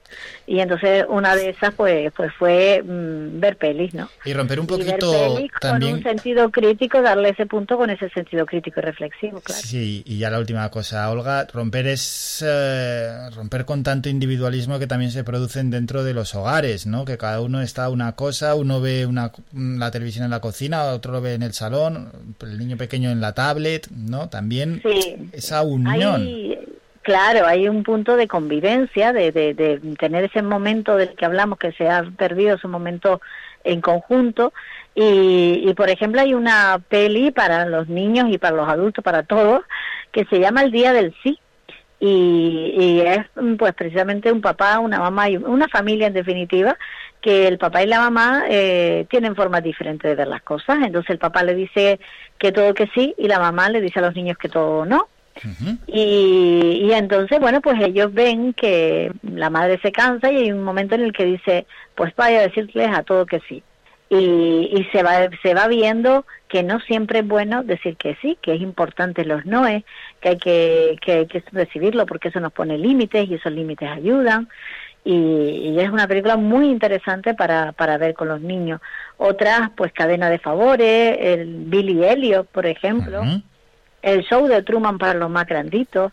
y 0.46 0.58
entonces 0.60 1.04
una 1.08 1.36
de 1.36 1.50
esas 1.50 1.72
pues, 1.74 2.12
pues 2.16 2.32
fue 2.38 2.82
mm, 2.84 3.38
ver 3.40 3.56
pelis, 3.56 3.94
¿no? 3.94 4.08
Y 4.24 4.32
romper 4.34 4.58
un 4.60 4.66
Y 4.66 4.68
ver 4.82 4.98
poquito 4.98 5.12
pelis 5.12 5.52
con 5.52 5.60
también. 5.60 5.94
un 5.94 6.02
sentido 6.02 6.50
crítico, 6.50 7.00
darle 7.02 7.28
ese 7.30 7.46
punto 7.46 7.76
con 7.76 7.90
ese 7.90 8.08
sentido 8.10 8.44
crítico 8.46 8.80
y 8.80 8.82
reflexivo, 8.82 9.40
claro. 9.40 9.60
Sí, 9.62 10.02
y 10.04 10.18
ya 10.18 10.30
la 10.30 10.38
última 10.38 10.68
cosa, 10.70 11.08
Olga, 11.10 11.46
romper 11.52 11.86
es 11.86 12.44
eh, 12.46 13.30
romper 13.36 13.64
con 13.64 13.82
tanto 13.82 14.08
individualismo 14.08 14.78
que 14.78 14.86
también 14.86 15.10
se 15.10 15.22
producen 15.44 15.70
dentro 15.70 16.04
de 16.04 16.14
los 16.14 16.34
hogares, 16.34 16.86
¿no? 16.86 17.04
Que 17.04 17.18
cada 17.18 17.42
uno 17.42 17.60
está 17.60 17.90
una 17.90 18.12
cosa, 18.12 18.54
uno 18.54 18.80
ve 18.80 19.04
una, 19.04 19.30
la 19.52 19.90
televisión 19.90 20.24
en 20.24 20.30
la 20.30 20.40
cocina, 20.40 20.84
otro 20.84 21.12
lo 21.12 21.20
ve 21.20 21.34
en 21.34 21.42
el 21.42 21.52
salón, 21.52 22.10
el 22.40 22.56
niño 22.58 22.78
pequeño 22.78 23.10
en 23.10 23.20
la 23.20 23.34
tablet, 23.34 23.86
¿no? 23.90 24.30
También 24.30 24.80
Sí. 24.82 25.16
esa 25.32 25.62
unión. 25.62 26.22
Hay, 26.22 26.58
claro, 27.02 27.46
hay 27.46 27.68
un 27.68 27.82
punto 27.82 28.16
de 28.16 28.26
convivencia, 28.26 29.12
de, 29.12 29.32
de, 29.32 29.52
de 29.52 29.80
tener 29.98 30.24
ese 30.24 30.40
momento 30.40 30.96
del 30.96 31.14
que 31.14 31.26
hablamos 31.26 31.58
que 31.58 31.72
se 31.72 31.90
ha 31.90 32.02
perdido, 32.16 32.56
ese 32.56 32.68
momento 32.68 33.20
en 33.64 33.82
conjunto. 33.82 34.54
Y, 34.94 35.62
y, 35.68 35.74
por 35.74 35.90
ejemplo, 35.90 36.22
hay 36.22 36.32
una 36.32 36.80
peli 36.88 37.32
para 37.32 37.66
los 37.66 37.88
niños 37.88 38.28
y 38.30 38.38
para 38.38 38.56
los 38.56 38.68
adultos, 38.68 39.04
para 39.04 39.24
todos, 39.24 39.60
que 40.10 40.24
se 40.26 40.38
llama 40.40 40.62
El 40.62 40.70
Día 40.70 40.94
del 40.94 41.14
Sí. 41.22 41.38
Y, 42.06 42.74
y 42.76 43.00
es 43.00 43.20
pues 43.58 43.72
precisamente 43.72 44.30
un 44.30 44.42
papá, 44.42 44.78
una 44.78 44.98
mamá 44.98 45.30
y 45.30 45.38
una 45.38 45.68
familia 45.68 46.08
en 46.08 46.12
definitiva 46.12 46.76
que 47.22 47.48
el 47.48 47.56
papá 47.56 47.82
y 47.82 47.86
la 47.86 48.00
mamá 48.00 48.44
eh, 48.50 49.06
tienen 49.08 49.34
formas 49.34 49.62
diferentes 49.62 50.10
de 50.10 50.14
ver 50.14 50.28
las 50.28 50.42
cosas. 50.42 50.80
Entonces 50.84 51.08
el 51.08 51.18
papá 51.18 51.42
le 51.42 51.54
dice 51.54 51.98
que 52.36 52.52
todo 52.52 52.74
que 52.74 52.90
sí 52.94 53.14
y 53.16 53.26
la 53.26 53.38
mamá 53.38 53.70
le 53.70 53.80
dice 53.80 54.00
a 54.00 54.02
los 54.02 54.14
niños 54.14 54.36
que 54.36 54.50
todo 54.50 54.84
no. 54.84 55.08
Y, 55.86 56.82
y 56.84 56.92
entonces, 56.92 57.40
bueno, 57.40 57.62
pues 57.62 57.80
ellos 57.80 58.12
ven 58.12 58.52
que 58.52 59.10
la 59.22 59.48
madre 59.48 59.80
se 59.82 59.90
cansa 59.90 60.30
y 60.30 60.36
hay 60.36 60.52
un 60.52 60.62
momento 60.62 60.96
en 60.96 61.04
el 61.04 61.12
que 61.14 61.24
dice, 61.24 61.66
pues 61.94 62.14
vaya 62.14 62.40
a 62.40 62.42
decirles 62.42 62.90
a 62.92 63.02
todo 63.02 63.24
que 63.24 63.40
sí. 63.48 63.62
Y, 64.10 64.70
y 64.72 64.88
se 64.92 65.02
va 65.02 65.28
se 65.42 65.54
va 65.54 65.66
viendo 65.66 66.26
que 66.48 66.62
no 66.62 66.78
siempre 66.80 67.20
es 67.20 67.26
bueno 67.26 67.64
decir 67.64 67.96
que 67.96 68.16
sí, 68.20 68.38
que 68.40 68.54
es 68.54 68.60
importante 68.60 69.24
los 69.24 69.44
noes, 69.46 69.82
que 70.20 70.28
hay 70.30 70.38
que, 70.38 70.96
que 71.00 71.12
hay 71.12 71.26
que 71.26 71.42
recibirlo 71.52 72.06
porque 72.06 72.28
eso 72.28 72.38
nos 72.38 72.52
pone 72.52 72.78
límites 72.78 73.28
y 73.28 73.34
esos 73.34 73.52
límites 73.52 73.88
ayudan. 73.90 74.48
Y, 75.04 75.12
y 75.14 75.80
es 75.80 75.90
una 75.90 76.06
película 76.06 76.36
muy 76.36 76.68
interesante 76.68 77.34
para, 77.34 77.72
para 77.72 77.98
ver 77.98 78.14
con 78.14 78.28
los 78.28 78.40
niños. 78.40 78.80
Otras, 79.16 79.70
pues 79.76 79.92
Cadena 79.92 80.30
de 80.30 80.38
Favores, 80.38 81.16
el 81.20 81.64
Billy 81.66 82.04
Elliot, 82.04 82.46
por 82.46 82.66
ejemplo 82.66 83.22
el 84.04 84.22
show 84.24 84.46
de 84.46 84.62
Truman 84.62 84.98
para 84.98 85.14
los 85.14 85.30
más 85.30 85.46
granditos. 85.46 86.12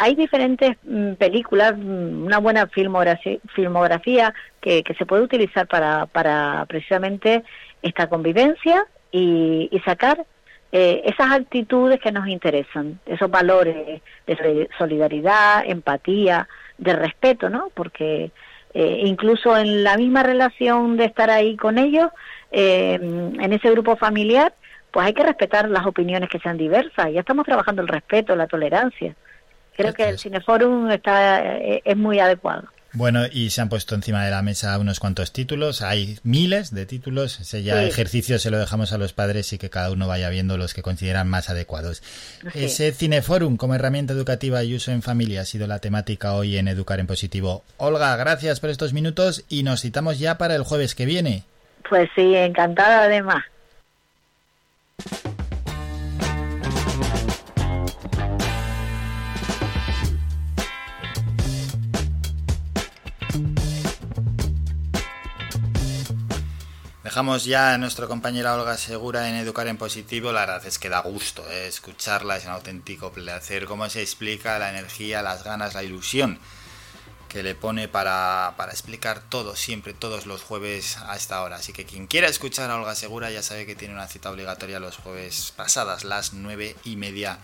Hay 0.00 0.14
diferentes 0.14 0.76
mm, 0.84 1.12
películas, 1.14 1.76
mm, 1.76 2.24
una 2.24 2.38
buena 2.38 2.66
filmografía, 2.68 3.38
filmografía 3.54 4.34
que, 4.60 4.82
que 4.82 4.94
se 4.94 5.06
puede 5.06 5.22
utilizar 5.22 5.66
para, 5.66 6.06
para 6.06 6.64
precisamente 6.68 7.42
esta 7.82 8.08
convivencia 8.08 8.86
y, 9.10 9.68
y 9.70 9.80
sacar 9.80 10.24
eh, 10.72 11.02
esas 11.04 11.32
actitudes 11.32 12.00
que 12.00 12.12
nos 12.12 12.26
interesan, 12.28 12.98
esos 13.06 13.30
valores 13.30 14.00
de 14.26 14.36
soli- 14.36 14.68
solidaridad, 14.78 15.64
empatía, 15.66 16.48
de 16.78 16.94
respeto, 16.94 17.50
¿no? 17.50 17.70
Porque 17.74 18.30
eh, 18.74 19.02
incluso 19.04 19.56
en 19.56 19.84
la 19.84 19.96
misma 19.96 20.22
relación 20.22 20.96
de 20.96 21.04
estar 21.04 21.30
ahí 21.30 21.56
con 21.56 21.76
ellos, 21.78 22.08
eh, 22.50 22.98
en 23.00 23.52
ese 23.52 23.70
grupo 23.70 23.96
familiar, 23.96 24.54
pues 24.90 25.06
hay 25.06 25.14
que 25.14 25.22
respetar 25.22 25.68
las 25.68 25.86
opiniones 25.86 26.28
que 26.28 26.38
sean 26.38 26.56
diversas. 26.56 27.12
Ya 27.12 27.20
estamos 27.20 27.44
trabajando 27.46 27.82
el 27.82 27.88
respeto, 27.88 28.34
la 28.36 28.46
tolerancia. 28.46 29.14
Creo 29.76 29.92
que 29.94 30.08
el 30.08 30.18
Cineforum 30.18 30.90
está 30.90 31.40
eh, 31.56 31.82
es 31.84 31.96
muy 31.96 32.18
adecuado. 32.20 32.64
Bueno, 32.94 33.22
y 33.32 33.48
se 33.48 33.62
han 33.62 33.70
puesto 33.70 33.94
encima 33.94 34.22
de 34.22 34.30
la 34.30 34.42
mesa 34.42 34.78
unos 34.78 35.00
cuantos 35.00 35.32
títulos. 35.32 35.80
Hay 35.80 36.18
miles 36.24 36.74
de 36.74 36.84
títulos. 36.84 37.40
Ese 37.40 37.62
ya 37.62 37.80
Sí. 37.80 37.86
ejercicio 37.88 38.38
se 38.38 38.50
lo 38.50 38.58
dejamos 38.58 38.92
a 38.92 38.98
los 38.98 39.14
padres 39.14 39.50
y 39.54 39.58
que 39.58 39.70
cada 39.70 39.90
uno 39.90 40.06
vaya 40.06 40.28
viendo 40.28 40.58
los 40.58 40.74
que 40.74 40.82
consideran 40.82 41.26
más 41.26 41.48
adecuados. 41.48 42.02
Sí. 42.52 42.64
Ese 42.66 42.92
Cineforum 42.92 43.56
como 43.56 43.74
herramienta 43.74 44.12
educativa 44.12 44.62
y 44.62 44.74
uso 44.74 44.92
en 44.92 45.00
familia 45.00 45.40
ha 45.40 45.44
sido 45.46 45.66
la 45.66 45.78
temática 45.78 46.34
hoy 46.34 46.58
en 46.58 46.68
Educar 46.68 47.00
en 47.00 47.06
Positivo. 47.06 47.64
Olga, 47.78 48.14
gracias 48.16 48.60
por 48.60 48.68
estos 48.68 48.92
minutos 48.92 49.44
y 49.48 49.62
nos 49.62 49.80
citamos 49.80 50.18
ya 50.18 50.36
para 50.36 50.54
el 50.54 50.62
jueves 50.62 50.94
que 50.94 51.06
viene. 51.06 51.44
Pues 51.88 52.10
sí, 52.14 52.34
encantada 52.34 53.04
además. 53.04 53.42
Dejamos 67.12 67.44
ya 67.44 67.74
a 67.74 67.76
nuestra 67.76 68.06
compañera 68.06 68.54
Olga 68.54 68.78
Segura 68.78 69.28
en 69.28 69.34
Educar 69.34 69.68
en 69.68 69.76
Positivo. 69.76 70.32
La 70.32 70.46
verdad 70.46 70.64
es 70.64 70.78
que 70.78 70.88
da 70.88 71.00
gusto 71.00 71.44
eh, 71.50 71.66
escucharla, 71.66 72.38
es 72.38 72.46
un 72.46 72.52
auténtico 72.52 73.12
placer. 73.12 73.66
Cómo 73.66 73.86
se 73.90 74.00
explica 74.00 74.58
la 74.58 74.70
energía, 74.70 75.20
las 75.20 75.44
ganas, 75.44 75.74
la 75.74 75.82
ilusión 75.82 76.38
que 77.28 77.42
le 77.42 77.54
pone 77.54 77.86
para, 77.86 78.54
para 78.56 78.72
explicar 78.72 79.20
todo, 79.28 79.56
siempre, 79.56 79.92
todos 79.92 80.24
los 80.24 80.42
jueves 80.42 80.96
a 81.06 81.14
esta 81.14 81.42
hora. 81.42 81.56
Así 81.56 81.74
que 81.74 81.84
quien 81.84 82.06
quiera 82.06 82.28
escuchar 82.28 82.70
a 82.70 82.76
Olga 82.76 82.94
Segura 82.94 83.30
ya 83.30 83.42
sabe 83.42 83.66
que 83.66 83.74
tiene 83.74 83.92
una 83.92 84.08
cita 84.08 84.30
obligatoria 84.30 84.80
los 84.80 84.96
jueves 84.96 85.52
pasadas, 85.54 86.04
las 86.04 86.32
nueve 86.32 86.76
y 86.82 86.96
media 86.96 87.40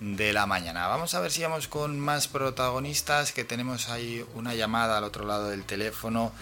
de 0.00 0.32
la 0.32 0.46
mañana. 0.46 0.88
Vamos 0.88 1.12
a 1.12 1.20
ver 1.20 1.32
si 1.32 1.42
vamos 1.42 1.68
con 1.68 2.00
más 2.00 2.28
protagonistas, 2.28 3.32
que 3.32 3.44
tenemos 3.44 3.90
ahí 3.90 4.24
una 4.32 4.54
llamada 4.54 4.96
al 4.96 5.04
otro 5.04 5.26
lado 5.26 5.50
del 5.50 5.64
teléfono 5.64 6.32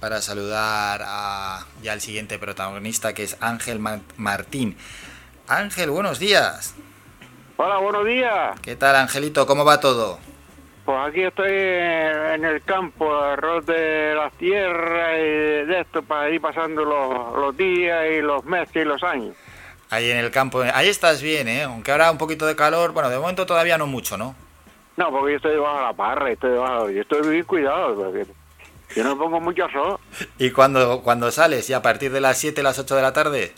para 0.00 0.22
saludar 0.22 1.02
a, 1.04 1.66
ya 1.82 1.92
al 1.92 2.00
siguiente 2.00 2.38
protagonista, 2.38 3.12
que 3.12 3.24
es 3.24 3.36
Ángel 3.40 3.78
Ma- 3.78 4.00
Martín. 4.16 4.76
Ángel, 5.46 5.90
buenos 5.90 6.18
días. 6.18 6.74
Hola, 7.56 7.76
buenos 7.78 8.06
días. 8.06 8.58
¿Qué 8.62 8.76
tal, 8.76 8.96
Angelito? 8.96 9.46
¿Cómo 9.46 9.64
va 9.64 9.78
todo? 9.80 10.18
Pues 10.86 10.98
aquí 11.06 11.22
estoy 11.22 11.52
en 11.52 12.44
el 12.44 12.62
campo, 12.64 13.14
arroz 13.14 13.66
de 13.66 14.14
las 14.14 14.32
tierras 14.34 15.18
y 15.18 15.66
de 15.66 15.80
esto 15.80 16.02
para 16.02 16.30
ir 16.30 16.40
pasando 16.40 16.84
los, 16.84 17.38
los 17.38 17.56
días 17.56 18.06
y 18.10 18.22
los 18.22 18.44
meses 18.44 18.74
y 18.76 18.84
los 18.84 19.02
años. 19.04 19.36
Ahí 19.90 20.10
en 20.10 20.16
el 20.18 20.30
campo, 20.30 20.62
ahí 20.72 20.88
estás 20.88 21.20
bien, 21.20 21.48
¿eh? 21.48 21.64
Aunque 21.64 21.92
ahora 21.92 22.10
un 22.10 22.18
poquito 22.18 22.46
de 22.46 22.56
calor, 22.56 22.92
bueno, 22.92 23.10
de 23.10 23.18
momento 23.18 23.44
todavía 23.44 23.76
no 23.76 23.86
mucho, 23.86 24.16
¿no? 24.16 24.34
No, 24.96 25.10
porque 25.10 25.32
yo 25.32 25.36
estoy 25.36 25.52
debajo 25.52 25.76
de 25.78 25.82
la 25.84 25.92
parra, 25.92 26.30
estoy 26.30 26.50
debajo, 26.52 26.90
yo 26.90 27.00
estoy 27.02 27.28
bien 27.28 27.44
cuidado, 27.44 27.94
porque 27.96 28.26
yo 28.96 29.04
no 29.04 29.16
pongo 29.18 29.40
mucho 29.40 29.68
sol. 29.70 29.98
¿Y 30.38 30.50
cuando, 30.50 31.02
cuando 31.02 31.30
sales? 31.30 31.68
¿Y 31.70 31.72
a 31.72 31.82
partir 31.82 32.12
de 32.12 32.20
las 32.20 32.38
7, 32.38 32.62
las 32.62 32.78
8 32.78 32.96
de 32.96 33.02
la 33.02 33.12
tarde? 33.12 33.54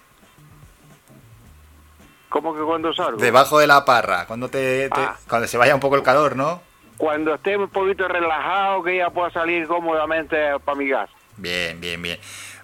¿Cómo 2.28 2.54
que 2.54 2.62
cuando 2.62 2.92
salgo? 2.94 3.18
Debajo 3.20 3.59
de 3.59 3.66
la 3.66 3.84
parra, 3.84 4.26
cuando 4.26 4.48
te, 4.48 4.88
te- 4.88 5.00
Ah. 5.00 5.16
cuando 5.28 5.46
se 5.46 5.59
vaya 5.59 5.74
un 5.74 5.80
poco 5.80 5.96
el 5.96 6.02
calor, 6.02 6.34
¿no? 6.36 6.62
Cuando 6.96 7.34
esté 7.34 7.56
un 7.56 7.68
poquito 7.68 8.09
relajado, 8.09 8.82
que 8.82 8.96
ya 8.98 9.10
pueda 9.10 9.30
salir 9.30 9.66
cómodamente 9.66 10.36
para 10.64 10.78
mi 10.78 10.88
casa. 10.90 11.12
Bien, 11.36 11.80
bien, 11.80 12.00
bien. 12.00 12.18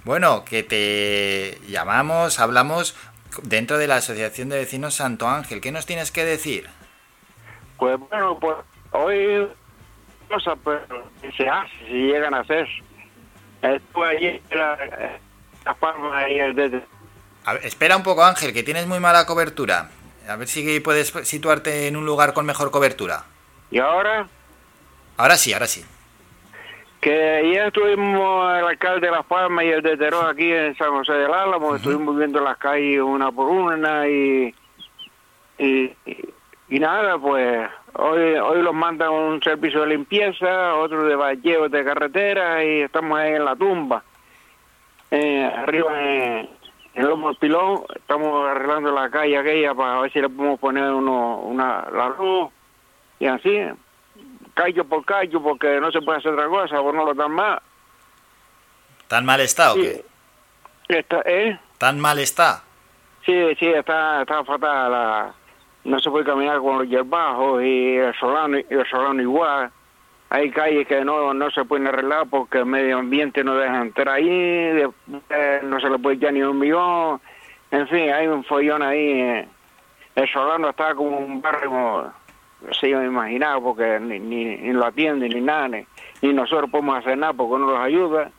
Bueno, 0.05 0.45
que 0.45 0.63
te 0.63 1.59
llamamos, 1.69 2.39
hablamos 2.39 2.95
dentro 3.43 3.77
de 3.79 3.89
la 3.89 3.97
Asociación 3.97 4.49
de 4.49 4.59
Vecinos 4.59 4.95
Santo 4.95 5.29
Ángel. 5.29 5.61
¿Qué 5.61 5.73
nos 5.73 5.87
tienes 5.87 6.11
que 6.13 6.25
decir? 6.25 6.69
Pues 7.77 7.99
bueno, 7.99 8.39
pues 8.41 8.57
hoy 8.93 9.49
cosas, 10.29 10.59
pero 10.65 11.11
se 11.37 11.49
hace, 11.49 11.73
si 11.87 11.93
llegan 11.93 12.35
a 12.35 12.41
hacer. 12.41 12.69
Estuve 13.63 14.09
allí 14.09 14.27
en 14.51 14.59
la, 14.59 14.75
en 14.85 15.11
Las 15.65 15.77
Palmas 15.79 16.29
y 16.31 16.39
el 16.39 16.55
de 16.55 16.83
A 17.45 17.55
ver, 17.55 17.67
espera 17.67 17.97
un 17.97 18.03
poco, 18.03 18.23
Ángel, 18.25 18.53
que 18.53 18.63
tienes 18.63 18.87
muy 18.87 19.01
mala 19.01 19.27
cobertura. 19.27 19.91
A 20.29 20.37
ver 20.37 20.47
si 20.47 20.81
puedes 20.81 21.09
situarte 21.27 21.89
en 21.89 21.97
un 21.97 22.05
lugar 22.07 22.35
con 22.35 22.45
mejor 22.47 22.71
cobertura. 22.71 23.25
Y 23.71 23.79
ahora, 23.79 24.29
Ahora 25.17 25.37
sí, 25.37 25.53
ahora 25.53 25.67
sí. 25.67 25.85
que 27.01 27.11
ayer 27.39 27.67
estuvimos 27.67 28.59
el 28.59 28.67
alcalde 28.67 29.07
de 29.07 29.13
Las 29.13 29.25
Palmas 29.27 29.65
y 29.65 29.69
el 29.69 29.83
de 29.83 29.97
aquí 30.31 30.53
en 30.53 30.77
San 30.77 30.91
José 30.91 31.13
del 31.15 31.33
Álamo, 31.33 31.75
estuvimos 31.75 32.17
viendo 32.17 32.41
las 32.41 32.57
calles 32.59 33.01
una 33.01 33.33
por 33.33 33.49
una 33.49 34.07
y, 34.09 34.55
y, 35.59 35.67
y- 36.07 36.35
y 36.69 36.79
nada, 36.79 37.19
pues 37.19 37.69
hoy 37.95 38.35
hoy 38.35 38.63
los 38.63 38.75
mandan 38.75 39.11
un 39.11 39.43
servicio 39.43 39.81
de 39.81 39.89
limpieza, 39.89 40.75
otro 40.75 41.05
de 41.05 41.17
balleo 41.17 41.69
de 41.69 41.85
carretera 41.85 42.63
y 42.65 42.83
estamos 42.83 43.19
ahí 43.19 43.33
en 43.35 43.45
la 43.45 43.57
tumba. 43.57 44.03
Eh, 45.11 45.45
arriba 45.57 46.01
en, 46.03 46.51
en 46.95 47.07
Lomo 47.07 47.33
Pilón, 47.35 47.85
estamos 47.97 48.47
arreglando 48.51 48.93
la 48.93 49.09
calle 49.11 49.39
aquella 49.39 49.75
para 49.75 50.01
ver 50.01 50.13
si 50.13 50.21
le 50.21 50.29
podemos 50.29 50.61
poner 50.61 50.91
uno, 50.93 51.39
una, 51.39 51.87
la 51.91 52.09
luz 52.11 52.51
y 53.19 53.27
así, 53.27 53.59
callo 54.55 54.85
por 54.85 55.05
callo, 55.05 55.43
porque 55.43 55.81
no 55.81 55.91
se 55.91 56.03
puede 56.03 56.19
hacer 56.19 56.33
otra 56.33 56.47
cosa, 56.49 56.81
o 56.81 56.93
no 56.93 57.05
lo 57.07 57.15
dan 57.15 57.33
más. 57.33 57.61
¿Tan 59.09 59.25
mal 59.25 59.41
está 59.41 59.73
o 59.73 59.77
qué? 59.77 60.05
Está, 60.89 61.23
¿eh? 61.25 61.59
¿Tan 61.79 61.99
mal 61.99 62.19
está? 62.19 62.63
Sí, 63.25 63.55
sí, 63.59 63.67
está, 63.67 64.21
está 64.23 64.45
fatal. 64.45 64.91
la- 64.93 65.35
no 65.89 65.99
se 65.99 66.11
puede 66.11 66.25
caminar 66.25 66.59
con 66.59 66.79
los 66.79 66.89
yerbajos 66.89 67.63
y 67.63 67.97
el 67.97 68.15
solano, 68.15 68.59
y 68.59 68.67
el 68.69 68.87
solano 68.87 69.23
igual. 69.23 69.71
Hay 70.31 70.51
calles 70.51 70.87
que 70.87 71.03
no, 71.03 71.33
no 71.33 71.51
se 71.51 71.65
pueden 71.65 71.87
arreglar 71.87 72.27
porque 72.29 72.59
el 72.59 72.67
medio 72.67 72.99
ambiente 72.99 73.43
no 73.43 73.55
deja 73.55 73.81
entrar 73.81 74.11
ahí, 74.11 74.83
no 75.63 75.81
se 75.81 75.89
le 75.89 75.99
puede 75.99 76.17
echar 76.17 76.35
ni 76.35 76.43
un 76.43 76.59
millón. 76.59 77.21
En 77.71 77.89
fin, 77.89 78.11
hay 78.11 78.27
un 78.27 78.45
follón 78.45 78.83
ahí. 78.83 79.47
El 80.15 80.29
solano 80.31 80.69
está 80.69 80.95
como 80.95 81.17
un 81.17 81.41
barrio, 81.41 82.13
se 82.79 82.91
yo 82.91 83.03
imaginado, 83.03 83.63
porque 83.63 83.99
ni, 84.01 84.19
ni, 84.19 84.45
ni 84.57 84.73
lo 84.73 84.85
atiende 84.85 85.29
ni 85.29 85.41
nada, 85.41 85.69
ni, 85.69 86.33
nosotros 86.33 86.71
podemos 86.71 86.99
hacer 86.99 87.17
nada 87.17 87.33
porque 87.33 87.59
no 87.59 87.73
nos 87.73 87.81
ayuda. 87.81 88.31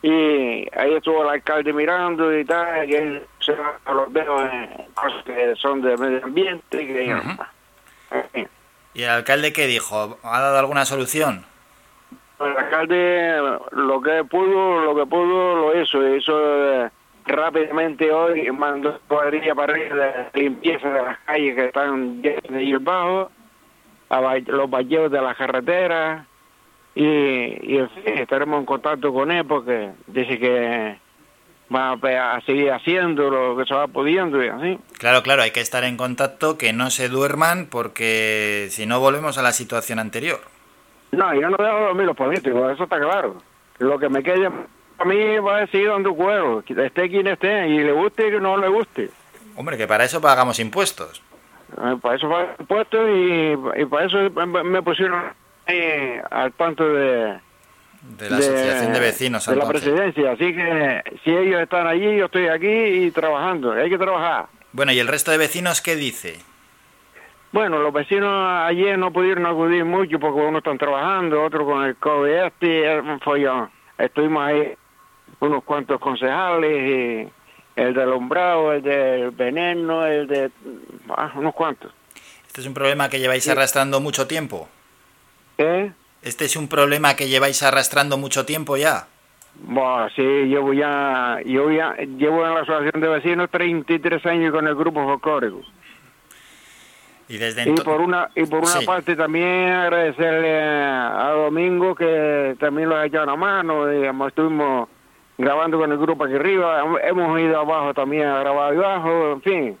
Y 0.00 0.66
ahí 0.78 0.94
estuvo 0.94 1.24
el 1.24 1.28
alcalde 1.28 1.72
mirando 1.74 2.38
y 2.38 2.44
tal, 2.44 2.88
y 2.88 3.20
los 3.86 4.12
dedos 4.12 4.42
en 4.52 4.86
cosas 4.94 5.24
que 5.24 5.54
son 5.56 5.82
de 5.82 5.96
medio 5.96 6.24
ambiente. 6.24 6.86
Que, 6.86 7.10
en 7.10 8.24
fin. 8.32 8.48
¿Y 8.94 9.02
el 9.02 9.10
alcalde 9.10 9.52
qué 9.52 9.66
dijo? 9.66 10.18
¿Ha 10.22 10.40
dado 10.40 10.58
alguna 10.58 10.84
solución? 10.84 11.44
El 12.40 12.56
alcalde 12.56 13.58
lo 13.72 14.00
que 14.00 14.24
pudo, 14.24 14.80
lo 14.80 14.94
que 14.96 15.06
pudo 15.06 15.56
lo 15.56 15.80
hizo, 15.80 16.16
hizo 16.16 16.84
eh, 16.84 16.90
rápidamente 17.26 18.10
hoy, 18.12 18.50
mandó 18.52 18.98
cuadrilla 19.08 19.54
para 19.54 19.72
arriba 19.72 19.96
de 20.32 20.42
limpieza 20.42 20.88
de 20.88 21.02
las 21.02 21.18
calles 21.20 21.54
que 21.54 21.64
están 21.66 22.22
de 22.22 22.64
hierbajo, 22.64 23.30
a 24.08 24.38
los 24.46 24.70
valleos 24.70 25.10
de 25.10 25.20
las 25.20 25.36
carreteras, 25.36 26.26
y, 26.94 27.04
y 27.04 27.78
en 27.78 27.90
fin, 27.90 28.18
estaremos 28.18 28.60
en 28.60 28.66
contacto 28.66 29.12
con 29.12 29.30
él 29.30 29.44
porque 29.44 29.90
dice 30.06 30.38
que 30.38 30.98
va 31.74 31.92
a, 31.92 32.40
seguir 32.42 32.70
haciendo 32.72 33.30
lo 33.30 33.56
que 33.56 33.66
se 33.66 33.74
va 33.74 33.86
pudiendo 33.86 34.42
y 34.42 34.48
así. 34.48 34.78
Claro, 34.98 35.22
claro, 35.22 35.42
hay 35.42 35.50
que 35.50 35.60
estar 35.60 35.84
en 35.84 35.96
contacto, 35.96 36.58
que 36.58 36.72
no 36.72 36.90
se 36.90 37.08
duerman, 37.08 37.66
porque 37.66 38.68
si 38.70 38.86
no 38.86 39.00
volvemos 39.00 39.38
a 39.38 39.42
la 39.42 39.52
situación 39.52 39.98
anterior. 39.98 40.40
No, 41.12 41.34
yo 41.34 41.48
no 41.48 41.56
dejo 41.56 41.80
dormir 41.80 42.06
los 42.06 42.16
políticos, 42.16 42.72
eso 42.72 42.84
está 42.84 42.98
claro. 42.98 43.42
Lo 43.78 43.98
que 43.98 44.08
me 44.08 44.22
quede 44.22 44.46
a 44.46 45.04
mí 45.04 45.38
va 45.38 45.60
a 45.60 45.66
seguir 45.68 45.88
dando 45.88 46.14
cuero, 46.14 46.62
esté 46.66 47.08
quien 47.08 47.26
esté, 47.28 47.68
y 47.68 47.78
le 47.78 47.92
guste 47.92 48.34
o 48.34 48.40
no 48.40 48.56
le 48.56 48.68
guste. 48.68 49.10
Hombre, 49.56 49.76
que 49.76 49.86
para 49.86 50.04
eso 50.04 50.20
pagamos 50.20 50.58
impuestos. 50.58 51.22
Eh, 51.76 51.96
Para 52.00 52.16
eso 52.16 52.28
va 52.28 52.54
puesto 52.66 53.08
y, 53.08 53.58
y 53.76 53.84
para 53.86 54.06
eso 54.06 54.18
me 54.30 54.82
pusieron 54.82 55.22
ahí 55.66 56.20
al 56.30 56.52
tanto 56.52 56.88
de, 56.88 57.38
De 58.16 58.30
la 58.30 58.38
Asociación 58.38 58.92
de 58.92 59.00
Vecinos 59.00 59.46
de 59.46 59.56
la 59.56 59.68
presidencia. 59.68 60.32
Así 60.32 60.54
que 60.54 61.02
si 61.24 61.30
ellos 61.30 61.60
están 61.60 61.86
allí, 61.86 62.16
yo 62.16 62.24
estoy 62.24 62.48
aquí 62.48 62.68
y 62.68 63.10
trabajando. 63.10 63.72
Hay 63.72 63.90
que 63.90 63.98
trabajar. 63.98 64.46
Bueno, 64.72 64.92
¿y 64.92 64.98
el 64.98 65.08
resto 65.08 65.30
de 65.30 65.38
vecinos 65.38 65.80
qué 65.80 65.94
dice? 65.96 66.38
Bueno, 67.52 67.78
los 67.78 67.92
vecinos 67.92 68.30
ayer 68.66 68.98
no 68.98 69.12
pudieron 69.12 69.46
acudir 69.46 69.84
mucho 69.84 70.18
porque 70.18 70.40
unos 70.40 70.58
están 70.58 70.78
trabajando, 70.78 71.42
otros 71.42 71.66
con 71.66 71.84
el 71.84 71.96
COVID 71.96 72.30
este, 72.30 73.00
un 73.00 73.20
follón. 73.20 73.70
Estuvimos 73.96 74.46
ahí 74.46 74.74
unos 75.40 75.64
cuantos 75.64 75.98
concejales, 76.00 76.70
y 76.70 77.80
el 77.80 77.94
del 77.94 78.08
Umbrado, 78.08 78.72
el 78.72 78.82
del 78.82 79.30
Veneno, 79.30 80.04
el 80.04 80.26
de... 80.26 80.50
ah, 81.10 81.32
unos 81.36 81.54
cuantos. 81.54 81.92
Este 82.46 82.60
es 82.60 82.66
un 82.66 82.74
problema 82.74 83.08
que 83.08 83.18
lleváis 83.18 83.48
arrastrando 83.48 84.00
mucho 84.00 84.26
tiempo. 84.26 84.68
¿Eh? 85.56 85.90
Este 86.22 86.44
es 86.44 86.56
un 86.56 86.68
problema 86.68 87.14
que 87.14 87.28
lleváis 87.28 87.62
arrastrando 87.62 88.18
mucho 88.18 88.44
tiempo 88.44 88.76
ya. 88.76 89.06
Bueno, 89.60 90.08
sí, 90.14 90.22
llevo 90.22 90.72
ya, 90.72 91.38
yo 91.44 91.70
ya, 91.70 91.94
llevo 91.96 92.46
en 92.46 92.54
la 92.54 92.60
asociación 92.60 93.00
de 93.00 93.08
vecinos 93.08 93.50
33 93.50 94.24
años 94.26 94.52
con 94.52 94.66
el 94.66 94.74
grupo 94.74 95.02
folclórico. 95.04 95.62
Y 97.28 97.36
desde 97.36 97.68
Y 97.68 97.74
por 97.74 98.00
una 98.00 98.30
y 98.34 98.46
por 98.46 98.60
una 98.60 98.68
Sí. 98.68 98.86
parte 98.86 99.14
también 99.14 99.70
agradecerle 99.72 100.60
a 100.62 101.30
Domingo 101.36 101.94
que 101.94 102.56
también 102.58 102.88
lo 102.88 102.96
ha 102.96 103.04
echado 103.04 103.24
una 103.24 103.36
mano, 103.36 103.86
digamos, 103.86 104.28
estuvimos 104.28 104.88
grabando 105.36 105.78
con 105.78 105.92
el 105.92 105.98
grupo 105.98 106.24
aquí 106.24 106.34
arriba, 106.34 106.82
hemos 107.04 107.38
ido 107.40 107.60
abajo 107.60 107.92
también 107.94 108.26
a 108.26 108.40
grabar 108.40 108.72
abajo, 108.74 109.32
en 109.32 109.42
fin. 109.42 109.78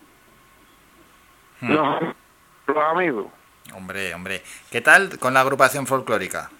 Hmm. 1.60 1.72
Los, 1.72 2.02
los 2.66 2.76
amigos. 2.76 3.26
Hombre, 3.74 4.14
hombre. 4.14 4.42
¿Qué 4.70 4.80
tal 4.80 5.18
con 5.18 5.34
la 5.34 5.40
agrupación 5.40 5.86
folclórica? 5.86 6.50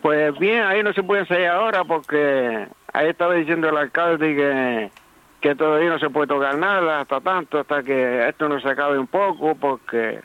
Pues 0.00 0.36
bien, 0.38 0.62
ahí 0.62 0.82
no 0.82 0.92
se 0.92 1.02
puede 1.02 1.22
ensayar 1.22 1.56
ahora 1.56 1.84
porque 1.84 2.66
ahí 2.92 3.08
estaba 3.08 3.34
diciendo 3.34 3.68
el 3.68 3.76
alcalde 3.76 4.34
que, 4.34 4.90
que 5.40 5.54
todavía 5.54 5.90
no 5.90 5.98
se 5.98 6.10
puede 6.10 6.26
tocar 6.26 6.58
nada 6.58 7.00
hasta 7.00 7.20
tanto, 7.20 7.60
hasta 7.60 7.82
que 7.82 8.28
esto 8.28 8.48
no 8.48 8.60
se 8.60 8.68
acabe 8.68 8.98
un 8.98 9.06
poco 9.06 9.54
porque... 9.54 10.20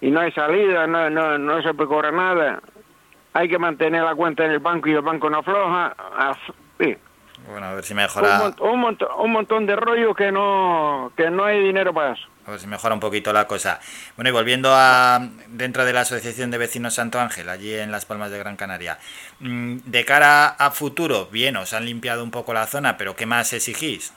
Y 0.00 0.10
no 0.10 0.20
hay 0.20 0.30
salida, 0.32 0.86
no, 0.86 1.08
no, 1.08 1.38
no 1.38 1.62
se 1.62 1.72
puede 1.74 1.88
cobrar 1.88 2.12
nada. 2.12 2.60
Hay 3.32 3.48
que 3.48 3.58
mantener 3.58 4.02
la 4.02 4.14
cuenta 4.14 4.44
en 4.44 4.52
el 4.52 4.58
banco 4.58 4.88
y 4.88 4.92
el 4.92 5.00
banco 5.00 5.30
no 5.30 5.38
afloja. 5.38 5.96
Sí. 6.78 6.96
Bueno, 7.48 7.66
a 7.66 7.74
ver 7.74 7.84
si 7.84 7.92
Un, 7.92 7.98
mejora, 7.98 8.52
un, 8.60 8.80
montón, 8.80 9.08
un 9.18 9.32
montón 9.32 9.66
de 9.66 9.76
rollo 9.76 10.14
que 10.14 10.30
no, 10.30 11.12
que 11.16 11.30
no 11.30 11.44
hay 11.44 11.62
dinero 11.62 11.92
para 11.92 12.12
eso. 12.12 12.28
Si 12.58 12.66
mejora 12.66 12.94
un 12.94 13.00
poquito 13.00 13.32
la 13.32 13.46
cosa. 13.46 13.80
Bueno, 14.16 14.30
y 14.30 14.32
volviendo 14.32 14.70
a 14.72 15.20
dentro 15.48 15.84
de 15.84 15.92
la 15.92 16.02
Asociación 16.02 16.50
de 16.50 16.58
Vecinos 16.58 16.94
Santo 16.94 17.20
Ángel, 17.20 17.48
allí 17.48 17.74
en 17.74 17.90
Las 17.90 18.06
Palmas 18.06 18.30
de 18.30 18.38
Gran 18.38 18.56
Canaria. 18.56 18.98
Mm, 19.40 19.78
De 19.84 20.04
cara 20.04 20.48
a 20.48 20.70
futuro, 20.70 21.26
bien, 21.26 21.56
os 21.56 21.72
han 21.72 21.84
limpiado 21.84 22.22
un 22.22 22.30
poco 22.30 22.54
la 22.54 22.66
zona, 22.66 22.96
pero 22.96 23.16
¿qué 23.16 23.26
más 23.26 23.52
exigís? 23.52 24.12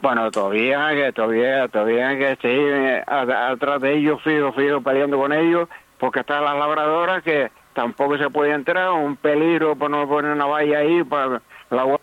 Bueno, 0.00 0.30
todavía 0.32 0.90
que 0.94 1.12
todavía 1.12 1.68
todavía 1.68 2.18
que 2.18 2.36
seguir 2.42 3.04
atrás 3.06 3.80
de 3.80 3.94
ellos, 3.98 4.20
fijo, 4.22 4.52
fijo, 4.52 4.80
peleando 4.80 5.16
con 5.16 5.32
ellos, 5.32 5.68
porque 5.98 6.20
están 6.20 6.44
las 6.44 6.56
labradoras 6.56 7.22
que 7.22 7.52
tampoco 7.72 8.18
se 8.18 8.28
puede 8.28 8.52
entrar, 8.52 8.90
un 8.90 9.16
peligro 9.16 9.76
por 9.76 9.90
no 9.90 10.08
poner 10.08 10.32
una 10.32 10.46
valla 10.46 10.78
ahí 10.78 11.04
para 11.04 11.40
la 11.70 11.98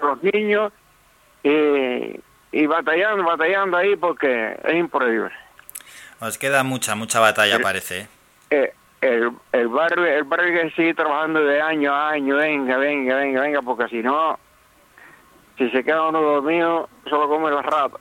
los 0.00 0.22
niños 0.22 0.72
y, 1.42 2.20
y 2.52 2.66
batallando, 2.66 3.24
batallando 3.24 3.76
ahí 3.78 3.96
porque 3.96 4.56
es 4.62 4.74
imposible. 4.74 5.30
Os 6.20 6.38
queda 6.38 6.62
mucha, 6.62 6.94
mucha 6.94 7.18
batalla, 7.18 7.58
parece. 7.58 8.06
¿eh? 8.50 8.72
El, 9.00 9.32
el 9.50 9.68
barrio 9.68 10.06
el 10.06 10.24
barrio 10.24 10.62
que 10.62 10.70
sigue 10.76 10.94
trabajando 10.94 11.40
de 11.40 11.60
año 11.60 11.92
a 11.92 12.10
año, 12.10 12.36
venga, 12.36 12.76
venga, 12.76 13.16
venga, 13.16 13.40
venga, 13.40 13.62
porque 13.62 13.88
si 13.88 14.02
no, 14.02 14.38
si 15.58 15.68
se 15.70 15.82
queda 15.82 16.08
uno 16.08 16.20
dormido, 16.20 16.88
solo 17.08 17.28
come 17.28 17.50
las 17.50 17.64
ratas. 17.64 18.00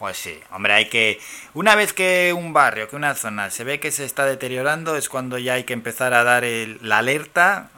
Pues 0.00 0.16
sí, 0.16 0.40
hombre, 0.50 0.72
hay 0.72 0.86
que... 0.88 1.20
Una 1.52 1.74
vez 1.74 1.92
que 1.92 2.32
un 2.34 2.54
barrio, 2.54 2.88
que 2.88 2.96
una 2.96 3.14
zona 3.14 3.50
se 3.50 3.64
ve 3.64 3.80
que 3.80 3.90
se 3.90 4.06
está 4.06 4.24
deteriorando, 4.24 4.96
es 4.96 5.10
cuando 5.10 5.36
ya 5.36 5.52
hay 5.52 5.64
que 5.64 5.74
empezar 5.74 6.14
a 6.14 6.24
dar 6.24 6.42
el- 6.42 6.78
la 6.80 6.98
alerta, 7.00 7.68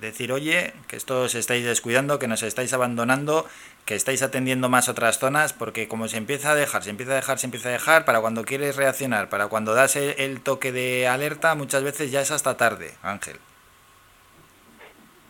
decir, 0.00 0.32
oye, 0.32 0.72
que 0.88 0.96
esto 0.96 1.22
os 1.22 1.36
estáis 1.36 1.64
descuidando, 1.64 2.18
que 2.18 2.26
nos 2.26 2.42
estáis 2.42 2.72
abandonando, 2.72 3.46
que 3.84 3.94
estáis 3.94 4.24
atendiendo 4.24 4.68
más 4.68 4.88
otras 4.88 5.20
zonas, 5.20 5.52
porque 5.52 5.86
como 5.86 6.08
se 6.08 6.16
empieza 6.16 6.50
a 6.50 6.56
dejar, 6.56 6.82
se 6.82 6.90
empieza 6.90 7.12
a 7.12 7.14
dejar, 7.14 7.38
se 7.38 7.46
empieza 7.46 7.68
a 7.68 7.72
dejar, 7.72 8.04
para 8.04 8.20
cuando 8.20 8.42
quieres 8.44 8.74
reaccionar, 8.74 9.28
para 9.28 9.46
cuando 9.46 9.72
das 9.74 9.94
el, 9.94 10.40
toque 10.40 10.72
de 10.72 11.06
alerta, 11.06 11.54
muchas 11.54 11.84
veces 11.84 12.10
ya 12.10 12.20
es 12.22 12.32
hasta 12.32 12.56
tarde, 12.56 12.94
Ángel. 13.04 13.36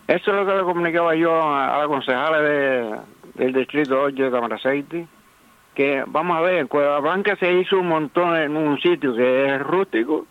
Eso 0.07 0.31
es 0.31 0.35
lo 0.35 0.47
que 0.47 0.53
le 0.53 0.63
comunicaba 0.63 1.13
yo 1.13 1.31
a, 1.31 1.77
la 1.77 1.85
concejala 1.87 2.41
de, 2.41 2.95
del 3.35 3.53
distrito 3.53 4.01
8 4.01 4.23
de 4.23 4.31
Tamaraceite, 4.31 5.07
que 5.79 6.03
vamos 6.07 6.35
a 6.37 6.41
ver, 6.41 6.55
en 6.59 6.67
Cueva 6.67 6.99
Blanca 6.99 7.37
se 7.37 7.53
hizo 7.53 7.79
un 7.79 7.87
montón 7.87 8.35
en 8.35 8.57
un 8.57 8.77
sitio 8.81 9.15
que 9.15 9.55
es 9.55 9.61
rústico 9.61 10.25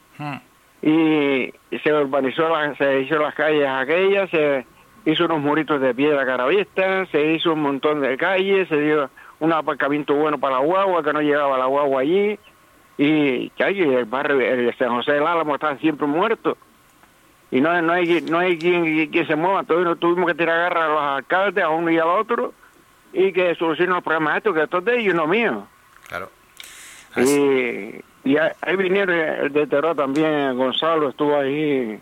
y 0.83 1.51
se 1.83 1.91
urbanizó, 1.93 2.51
la- 2.51 2.75
se 2.77 3.01
hizo 3.01 3.19
las 3.19 3.35
calles 3.35 3.67
aquellas, 3.67 4.29
se 4.29 4.67
hizo 5.07 5.25
unos 5.25 5.41
muritos 5.41 5.81
de 5.81 5.95
piedra 5.95 6.27
caravista, 6.27 7.07
se 7.07 7.33
hizo 7.33 7.55
un 7.55 7.63
montón 7.63 8.03
de 8.03 8.19
calles, 8.19 8.69
se 8.69 8.79
dio 8.79 9.09
un 9.41 9.53
aparcamiento 9.55 10.15
bueno 10.15 10.39
para 10.39 10.57
la 10.57 10.61
guagua, 10.67 11.03
que 11.03 11.15
no 11.15 11.23
llegaba 11.23 11.57
la 11.57 11.65
guagua 11.65 12.03
allí, 12.03 12.39
y 12.99 13.49
calle, 13.51 14.01
el 14.01 14.05
barrio, 14.05 14.39
el 14.41 14.67
de 14.67 14.73
San 14.75 14.91
José 14.91 15.13
del 15.13 15.27
Álamo 15.27 15.55
está 15.55 15.79
siempre 15.79 16.07
muerto. 16.07 16.59
Y 17.51 17.63
no, 17.63 17.81
no 17.81 17.93
hay 17.95 18.21
no 18.31 18.39
hay 18.39 18.59
quien, 18.59 19.09
quien 19.11 19.27
se 19.27 19.35
mueva. 19.35 19.61
Entonces 19.61 19.87
nos 19.87 19.99
tuvimos 19.99 20.27
que 20.27 20.35
tirar 20.35 20.59
garra 20.59 20.85
a 20.85 20.89
los 20.89 21.01
alcaldes, 21.03 21.65
a 21.65 21.71
uno 21.71 21.91
y 21.91 21.97
al 21.99 22.09
otro, 22.09 22.53
y 23.19 23.33
que 23.33 23.55
solucionen 23.57 23.95
los 23.95 24.05
problemas 24.05 24.37
estos, 24.37 24.55
que 24.55 24.63
esto 24.63 24.79
es 24.79 24.85
de 24.85 25.01
ellos, 25.01 25.15
no 25.15 25.27
mío. 25.27 25.67
Claro. 26.07 26.31
Y, 27.17 28.01
y 28.25 28.37
ahí 28.37 28.77
vinieron 28.77 29.15
el 29.17 29.53
de 29.53 29.67
Terror 29.67 29.97
también, 29.97 30.57
Gonzalo 30.57 31.09
estuvo 31.09 31.37
ahí 31.37 32.01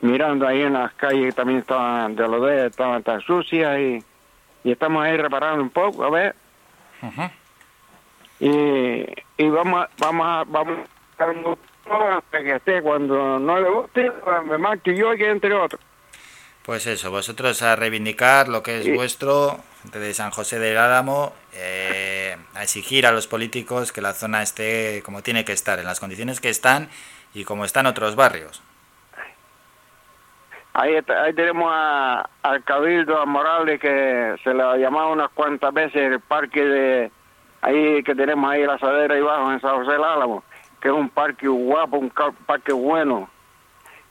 mirando 0.00 0.46
ahí 0.46 0.62
en 0.62 0.72
las 0.72 0.92
calles, 0.94 1.34
también 1.34 1.60
estaban 1.60 2.16
de 2.16 2.26
los 2.26 2.44
de 2.44 2.66
estaban 2.66 3.02
tan 3.02 3.20
sucias 3.20 3.78
y, 3.78 4.02
y 4.64 4.72
estamos 4.72 5.04
ahí 5.04 5.16
reparando 5.16 5.62
un 5.62 5.70
poco, 5.70 6.04
a 6.04 6.10
ver. 6.10 6.34
Y, 8.40 8.48
y 9.36 9.48
vamos 9.48 9.84
a, 9.84 9.88
vamos 9.98 10.26
a, 10.26 10.44
vamos 10.44 10.78
a 11.18 12.16
hasta 12.16 12.42
que 12.42 12.56
esté, 12.56 12.82
cuando 12.82 13.38
no 13.38 13.60
le 13.60 13.70
guste, 13.70 14.10
me 14.48 14.58
marcho 14.58 14.90
yo 14.90 15.14
y 15.14 15.18
que 15.18 15.30
entre 15.30 15.54
otro. 15.54 15.78
Pues 16.64 16.88
eso, 16.88 17.12
vosotros 17.12 17.62
a 17.62 17.76
reivindicar 17.76 18.48
lo 18.48 18.64
que 18.64 18.80
es 18.80 18.92
vuestro, 18.92 19.60
gente 19.86 20.00
de 20.00 20.14
San 20.14 20.32
José 20.32 20.58
del 20.58 20.78
Álamo, 20.78 21.32
eh, 21.54 22.36
a 22.54 22.64
exigir 22.64 23.06
a 23.06 23.12
los 23.12 23.28
políticos 23.28 23.92
que 23.92 24.00
la 24.00 24.14
zona 24.14 24.42
esté 24.42 25.00
como 25.04 25.22
tiene 25.22 25.44
que 25.44 25.52
estar, 25.52 25.78
en 25.78 25.84
las 25.84 26.00
condiciones 26.00 26.40
que 26.40 26.48
están 26.48 26.88
y 27.32 27.44
como 27.44 27.64
están 27.64 27.86
otros 27.86 28.16
barrios. 28.16 28.64
Ahí, 30.72 30.96
ahí 30.96 31.32
tenemos 31.34 31.70
a, 31.72 32.28
al 32.42 32.64
Cabildo, 32.64 33.20
a 33.20 33.26
Morales, 33.26 33.78
que 33.80 34.34
se 34.42 34.52
le 34.52 34.60
ha 34.60 34.76
llamado 34.76 35.12
unas 35.12 35.30
cuantas 35.30 35.72
veces 35.72 36.02
el 36.02 36.18
parque 36.18 36.64
de, 36.64 37.10
ahí 37.62 38.02
que 38.02 38.16
tenemos 38.16 38.50
ahí 38.50 38.66
la 38.66 38.78
sadera 38.78 39.14
ahí 39.14 39.20
abajo 39.20 39.52
en 39.52 39.60
San 39.60 39.76
José 39.76 39.92
del 39.92 40.02
Álamo, 40.04 40.42
que 40.80 40.88
es 40.88 40.94
un 40.94 41.08
parque 41.10 41.46
guapo, 41.46 41.98
un 41.98 42.12
parque 42.44 42.72
bueno. 42.72 43.30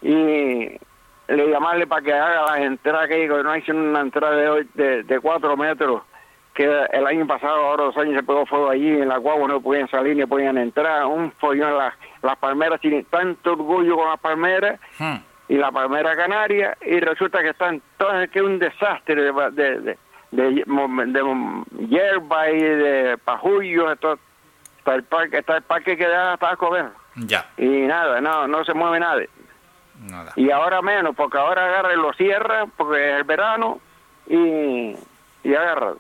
Y 0.02 0.80
le 1.28 1.48
llamarle 1.50 1.88
para 1.88 2.02
que 2.02 2.14
haga 2.14 2.42
las 2.52 2.60
entradas 2.60 3.08
que 3.08 3.28
que 3.28 3.44
no 3.44 3.56
hicieron 3.56 3.88
una 3.90 4.02
entrada 4.02 4.36
de, 4.36 4.50
hoy- 4.50 4.70
de, 4.74 5.04
de 5.04 5.20
cuatro 5.20 5.56
metros, 5.58 6.02
que 6.54 6.64
el 6.94 7.06
año 7.08 7.28
pasado, 7.28 7.56
ahora 7.66 7.84
dos 7.86 7.98
años 7.98 8.16
se 8.16 8.24
pegó 8.24 8.46
fuego 8.46 8.70
allí, 8.70 8.88
en 8.90 9.10
la 9.10 9.18
guagua 9.18 9.48
no 9.48 9.60
podían 9.60 9.90
salir 9.90 10.16
ni 10.16 10.26
podían 10.26 10.58
entrar, 10.58 11.06
un 11.06 11.32
follón, 11.34 11.78
las, 11.78 11.94
las 12.22 12.38
palmeras 12.38 12.80
tienen 12.80 13.04
tanto 13.06 13.54
orgullo 13.54 13.98
con 13.98 14.08
las 14.10 14.20
palmeras, 14.20 14.80
y 15.48 15.56
la 15.58 15.72
palmera 15.72 16.16
canaria 16.16 16.76
y 16.82 17.00
resulta 17.00 17.42
que 17.42 17.50
están 17.50 17.82
todas 17.98 18.30
que 18.30 18.40
es 18.40 18.46
un 18.46 18.58
desastre 18.58 19.16
de 19.22 19.32
de, 19.52 19.80
de, 19.80 19.98
de, 20.32 20.64
de 20.64 21.88
hierba 21.88 22.50
y 22.50 22.60
de 22.62 23.18
pajullos 23.24 23.92
está 23.94 24.96
el 24.96 25.04
parque 25.04 25.38
está 25.40 25.58
el 25.58 25.64
parque 25.64 25.98
que 25.98 26.08
da 26.08 26.38
para 26.38 26.56
comer 26.56 26.86
Ya, 27.16 27.46
y 27.58 27.68
nada 27.68 28.20
no 28.22 28.48
no 28.48 28.64
se 28.66 28.74
mueve 28.74 29.00
nadie 29.00 29.30
y 30.36 30.52
ahora 30.52 30.82
menos 30.82 31.16
porque 31.16 31.38
ahora 31.38 31.66
agarra 31.66 31.94
y 31.94 31.98
lo 31.98 32.14
cierra 32.14 32.66
porque 32.78 33.12
es 33.12 33.18
el 33.18 33.24
verano 33.24 33.80
y 34.28 34.96
y 35.46 35.54
agarra 35.54 35.94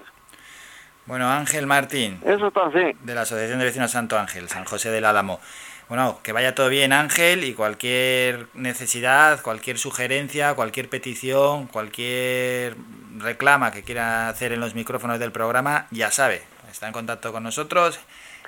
Bueno, 1.06 1.30
Ángel 1.30 1.68
Martín. 1.68 2.20
Eso 2.26 2.48
está 2.48 2.66
así. 2.66 2.98
De 3.02 3.14
la 3.14 3.22
Asociación 3.22 3.60
de 3.60 3.66
Vecinos 3.66 3.92
Santo 3.92 4.18
Ángel, 4.18 4.50
San 4.50 4.66
José 4.66 4.90
del 4.90 5.06
Álamo. 5.06 5.40
Bueno, 5.88 6.20
que 6.24 6.32
vaya 6.32 6.56
todo 6.56 6.68
bien 6.70 6.94
Ángel 6.94 7.44
y 7.44 7.54
cualquier 7.54 8.48
necesidad, 8.56 9.44
cualquier 9.44 9.78
sugerencia, 9.78 10.56
cualquier 10.56 10.90
petición, 10.90 11.68
cualquier 11.68 12.76
reclama 13.20 13.72
que 13.72 13.84
quiera 13.84 14.28
hacer 14.30 14.52
en 14.52 14.60
los 14.60 14.74
micrófonos 14.74 15.20
del 15.20 15.32
programa, 15.32 15.86
ya 15.92 16.10
sabe, 16.10 16.42
está 16.72 16.88
en 16.88 16.94
contacto 16.94 17.32
con 17.32 17.44
nosotros 17.44 18.00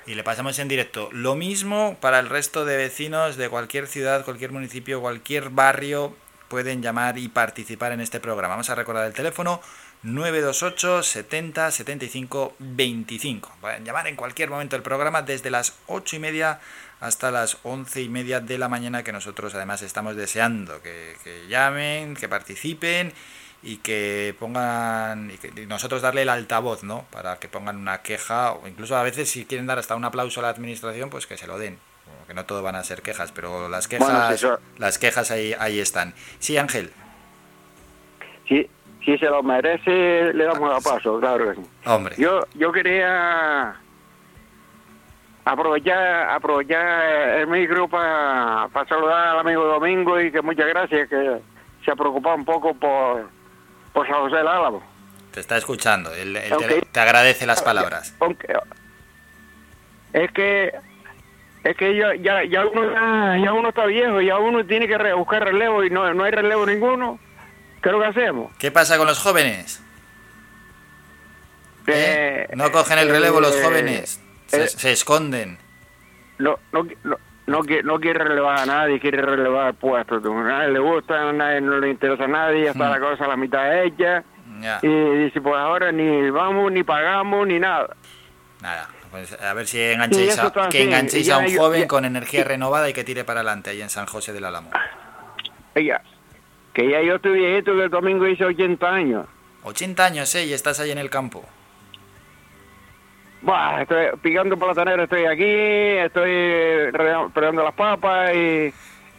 y 0.08 0.14
le 0.14 0.24
pasamos 0.24 0.58
en 0.58 0.68
directo. 0.68 1.10
Lo 1.12 1.34
mismo 1.34 1.98
para 2.00 2.18
el 2.18 2.30
resto 2.30 2.64
de 2.64 2.78
vecinos 2.78 3.36
de 3.36 3.50
cualquier 3.50 3.86
ciudad, 3.86 4.24
cualquier 4.24 4.52
municipio, 4.52 5.02
cualquier 5.02 5.50
barrio, 5.50 6.16
pueden 6.48 6.82
llamar 6.82 7.18
y 7.18 7.28
participar 7.28 7.92
en 7.92 8.00
este 8.00 8.18
programa. 8.18 8.54
Vamos 8.54 8.70
a 8.70 8.74
recordar 8.74 9.06
el 9.06 9.12
teléfono 9.12 9.60
928 10.02 11.02
70 11.02 11.70
75 11.70 12.56
25. 12.58 13.56
Pueden 13.60 13.84
llamar 13.84 14.06
en 14.06 14.16
cualquier 14.16 14.48
momento 14.48 14.76
del 14.76 14.82
programa 14.82 15.20
desde 15.20 15.50
las 15.50 15.74
8 15.88 16.16
y 16.16 16.18
media 16.20 16.60
hasta 17.00 17.30
las 17.30 17.58
11 17.62 18.00
y 18.00 18.08
media 18.08 18.40
de 18.40 18.56
la 18.56 18.68
mañana 18.68 19.04
que 19.04 19.12
nosotros 19.12 19.54
además 19.54 19.82
estamos 19.82 20.16
deseando 20.16 20.80
que, 20.80 21.16
que 21.22 21.46
llamen, 21.48 22.14
que 22.16 22.30
participen 22.30 23.12
y 23.62 23.78
que 23.78 24.34
pongan 24.38 25.30
y, 25.30 25.38
que, 25.38 25.62
y 25.62 25.66
nosotros 25.66 26.02
darle 26.02 26.22
el 26.22 26.28
altavoz, 26.28 26.84
¿no? 26.84 27.06
Para 27.10 27.38
que 27.38 27.48
pongan 27.48 27.76
una 27.76 28.02
queja 28.02 28.52
o 28.52 28.68
incluso 28.68 28.96
a 28.96 29.02
veces 29.02 29.28
si 29.28 29.44
quieren 29.44 29.66
dar 29.66 29.78
hasta 29.78 29.96
un 29.96 30.04
aplauso 30.04 30.40
a 30.40 30.44
la 30.44 30.48
administración, 30.50 31.10
pues 31.10 31.26
que 31.26 31.36
se 31.36 31.46
lo 31.46 31.58
den. 31.58 31.78
Que 32.26 32.34
no 32.34 32.44
todo 32.44 32.62
van 32.62 32.76
a 32.76 32.84
ser 32.84 33.02
quejas, 33.02 33.32
pero 33.32 33.68
las 33.68 33.88
quejas, 33.88 34.08
Bueno, 34.08 34.36
sí, 34.36 34.46
las 34.78 34.98
quejas 34.98 35.30
ahí, 35.30 35.54
ahí 35.58 35.80
están. 35.80 36.14
Sí, 36.38 36.56
Ángel. 36.56 36.92
si 38.46 38.68
si 39.04 39.16
se 39.16 39.26
lo 39.26 39.42
merece 39.42 40.34
le 40.34 40.44
damos 40.44 40.70
a 40.70 40.80
paso 40.86 41.18
claro 41.18 41.48
que 41.48 41.54
sí. 41.54 41.66
Hombre. 41.86 42.14
Yo, 42.18 42.44
yo 42.54 42.70
quería 42.70 43.74
aprovechar, 45.46 46.28
aprovechar 46.28 47.38
el 47.38 47.46
micro 47.46 47.88
para 47.88 48.68
saludar 48.86 49.28
al 49.28 49.38
amigo 49.38 49.64
Domingo 49.64 50.20
y 50.20 50.30
que 50.30 50.42
muchas 50.42 50.68
gracias, 50.68 51.08
que 51.08 51.38
se 51.84 51.90
ha 51.90 51.96
preocupado 51.96 52.36
un 52.36 52.44
poco 52.44 52.74
por, 52.74 53.30
por 53.92 54.06
San 54.06 54.16
José 54.16 54.36
del 54.36 54.48
Álamo. 54.48 54.82
Te 55.32 55.40
está 55.40 55.56
escuchando. 55.56 56.12
Él, 56.14 56.38
te, 56.58 56.82
te 56.90 57.00
agradece 57.00 57.46
las 57.46 57.62
palabras. 57.62 58.14
Es 60.12 60.30
que 60.32 60.72
es 61.64 61.76
que 61.76 61.96
ya, 61.96 62.14
ya, 62.16 62.44
ya, 62.44 62.64
uno, 62.66 62.90
ya, 62.92 63.36
ya 63.44 63.52
uno 63.52 63.68
está 63.68 63.84
viejo, 63.86 64.20
ya 64.20 64.38
uno 64.38 64.64
tiene 64.64 64.86
que 64.88 64.96
re- 64.96 65.12
buscar 65.12 65.44
relevo 65.44 65.84
y 65.84 65.90
no, 65.90 66.14
no 66.14 66.24
hay 66.24 66.30
relevo 66.30 66.64
ninguno. 66.64 67.18
¿Qué 67.82 67.88
es 67.90 67.92
lo 67.92 68.00
que 68.00 68.06
hacemos? 68.06 68.52
¿Qué 68.58 68.70
pasa 68.70 68.96
con 68.96 69.06
los 69.06 69.18
jóvenes? 69.18 69.82
Eh, 71.86 72.48
No 72.54 72.70
cogen 72.70 72.98
el 72.98 73.08
relevo 73.08 73.40
los 73.40 73.54
eh, 73.56 73.62
jóvenes. 73.62 74.20
Se, 74.46 74.64
eh, 74.64 74.68
se 74.68 74.92
esconden. 74.92 75.58
no, 76.38 76.58
no, 76.72 76.86
no, 77.04 77.16
no, 77.48 77.60
no 77.84 78.00
quiere 78.00 78.22
relevar 78.24 78.58
a 78.60 78.66
nadie, 78.66 79.00
quiere 79.00 79.20
relevar 79.22 79.74
puestos. 79.74 80.22
A 80.24 80.28
nadie 80.28 80.68
le 80.72 80.78
gusta, 80.78 81.28
a 81.28 81.32
nadie 81.32 81.60
no 81.60 81.78
le 81.78 81.90
interesa 81.90 82.24
a 82.24 82.28
nadie, 82.28 82.64
ya 82.64 82.70
está 82.70 82.88
la 82.88 83.00
cosa 83.00 83.24
a 83.24 83.28
la 83.28 83.36
mitad 83.36 83.82
hecha. 83.82 84.22
Y 84.82 84.88
dice, 85.24 85.40
pues 85.40 85.56
ahora 85.56 85.90
ni 85.92 86.30
vamos, 86.30 86.70
ni 86.72 86.82
pagamos, 86.82 87.46
ni 87.46 87.58
nada. 87.58 87.94
Nada. 88.62 88.88
Pues 89.10 89.32
a 89.40 89.54
ver 89.54 89.66
si 89.66 89.80
enganchéis, 89.80 90.38
a, 90.38 90.48
está 90.48 90.68
que 90.68 90.78
así. 90.78 90.86
enganchéis 90.86 91.26
Ya 91.26 91.36
a 91.36 91.38
un 91.38 91.46
yo- 91.46 91.60
joven 91.62 91.80
ya- 91.82 91.88
con 91.88 92.04
energía 92.04 92.44
renovada 92.44 92.90
y 92.90 92.92
que 92.92 93.04
tire 93.04 93.24
para 93.24 93.40
adelante 93.40 93.70
ahí 93.70 93.80
en 93.80 93.88
San 93.88 94.04
José 94.06 94.32
del 94.34 94.44
Álamo. 94.44 94.70
Ella, 95.74 96.02
que 96.74 96.90
ya 96.90 97.00
yo 97.00 97.14
estoy 97.14 97.38
viejito, 97.38 97.74
que 97.74 97.84
el 97.84 97.90
domingo 97.90 98.26
hice 98.26 98.44
80 98.44 98.86
años. 98.88 99.26
80 99.62 100.04
años, 100.04 100.34
¿eh? 100.34 100.44
Y 100.44 100.52
estás 100.52 100.78
ahí 100.80 100.90
en 100.90 100.98
el 100.98 101.08
campo. 101.08 101.42
Buah, 103.40 103.82
estoy 103.82 104.06
picando 104.20 104.56
platanero, 104.56 105.04
estoy 105.04 105.24
aquí, 105.26 105.44
estoy 105.44 106.90
pegando 107.32 107.62
las 107.62 107.74
papas 107.74 108.34
y, 108.34 108.72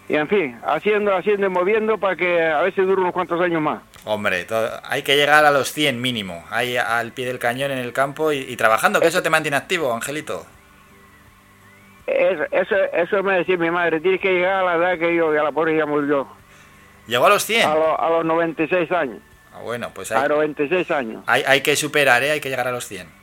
y 0.10 0.16
en 0.16 0.28
fin, 0.28 0.60
haciendo, 0.66 1.16
haciendo 1.16 1.48
y 1.48 1.50
moviendo 1.50 1.98
para 1.98 2.16
que 2.18 2.42
a 2.44 2.70
si 2.72 2.82
dure 2.82 3.02
unos 3.02 3.14
cuantos 3.14 3.40
años 3.42 3.62
más. 3.62 3.82
Hombre, 4.06 4.46
hay 4.84 5.04
que 5.04 5.16
llegar 5.16 5.46
a 5.46 5.52
los 5.52 5.72
100 5.72 6.02
mínimo. 6.02 6.44
Ahí 6.50 6.76
al 6.78 7.12
pie 7.14 7.26
del 7.28 7.40
cañón 7.40 7.72
en 7.72 7.78
el 7.78 7.94
campo 7.94 8.32
y, 8.32 8.40
y 8.40 8.56
trabajando, 8.58 9.00
que 9.00 9.08
eso 9.08 9.22
te 9.24 9.30
mantiene 9.30 9.56
activo, 9.58 9.94
Angelito. 9.94 10.46
Eso, 12.08 12.44
eso, 12.52 12.76
eso 12.94 13.24
me 13.24 13.38
decía 13.38 13.56
mi 13.58 13.70
madre, 13.70 14.00
tienes 14.02 14.20
que 14.20 14.32
llegar 14.34 14.56
a 14.56 14.64
la 14.64 14.76
edad 14.76 15.00
que 15.00 15.16
yo, 15.16 15.32
que 15.32 15.38
a 15.40 15.44
la 15.44 15.52
pobre 15.52 15.78
ya 15.78 15.86
murió. 15.86 16.28
¿Llegó 17.08 17.26
a 17.28 17.30
los 17.30 17.44
100? 17.46 17.70
A, 17.70 17.76
los- 17.76 18.00
a 18.00 18.10
los 18.10 18.26
96 18.26 18.92
años. 18.92 19.20
Ah, 19.54 19.60
bueno, 19.64 19.92
pues 19.94 20.12
A 20.12 20.22
hay, 20.24 20.28
los 20.30 20.38
96 20.38 20.90
años. 20.92 21.24
hay, 21.28 21.44
hay 21.46 21.62
que 21.62 21.76
superar, 21.76 22.24
¿eh? 22.24 22.32
Hay 22.32 22.40
que 22.42 22.50
llegar 22.50 22.68
a 22.68 22.72
los 22.72 22.86
100. 22.88 23.19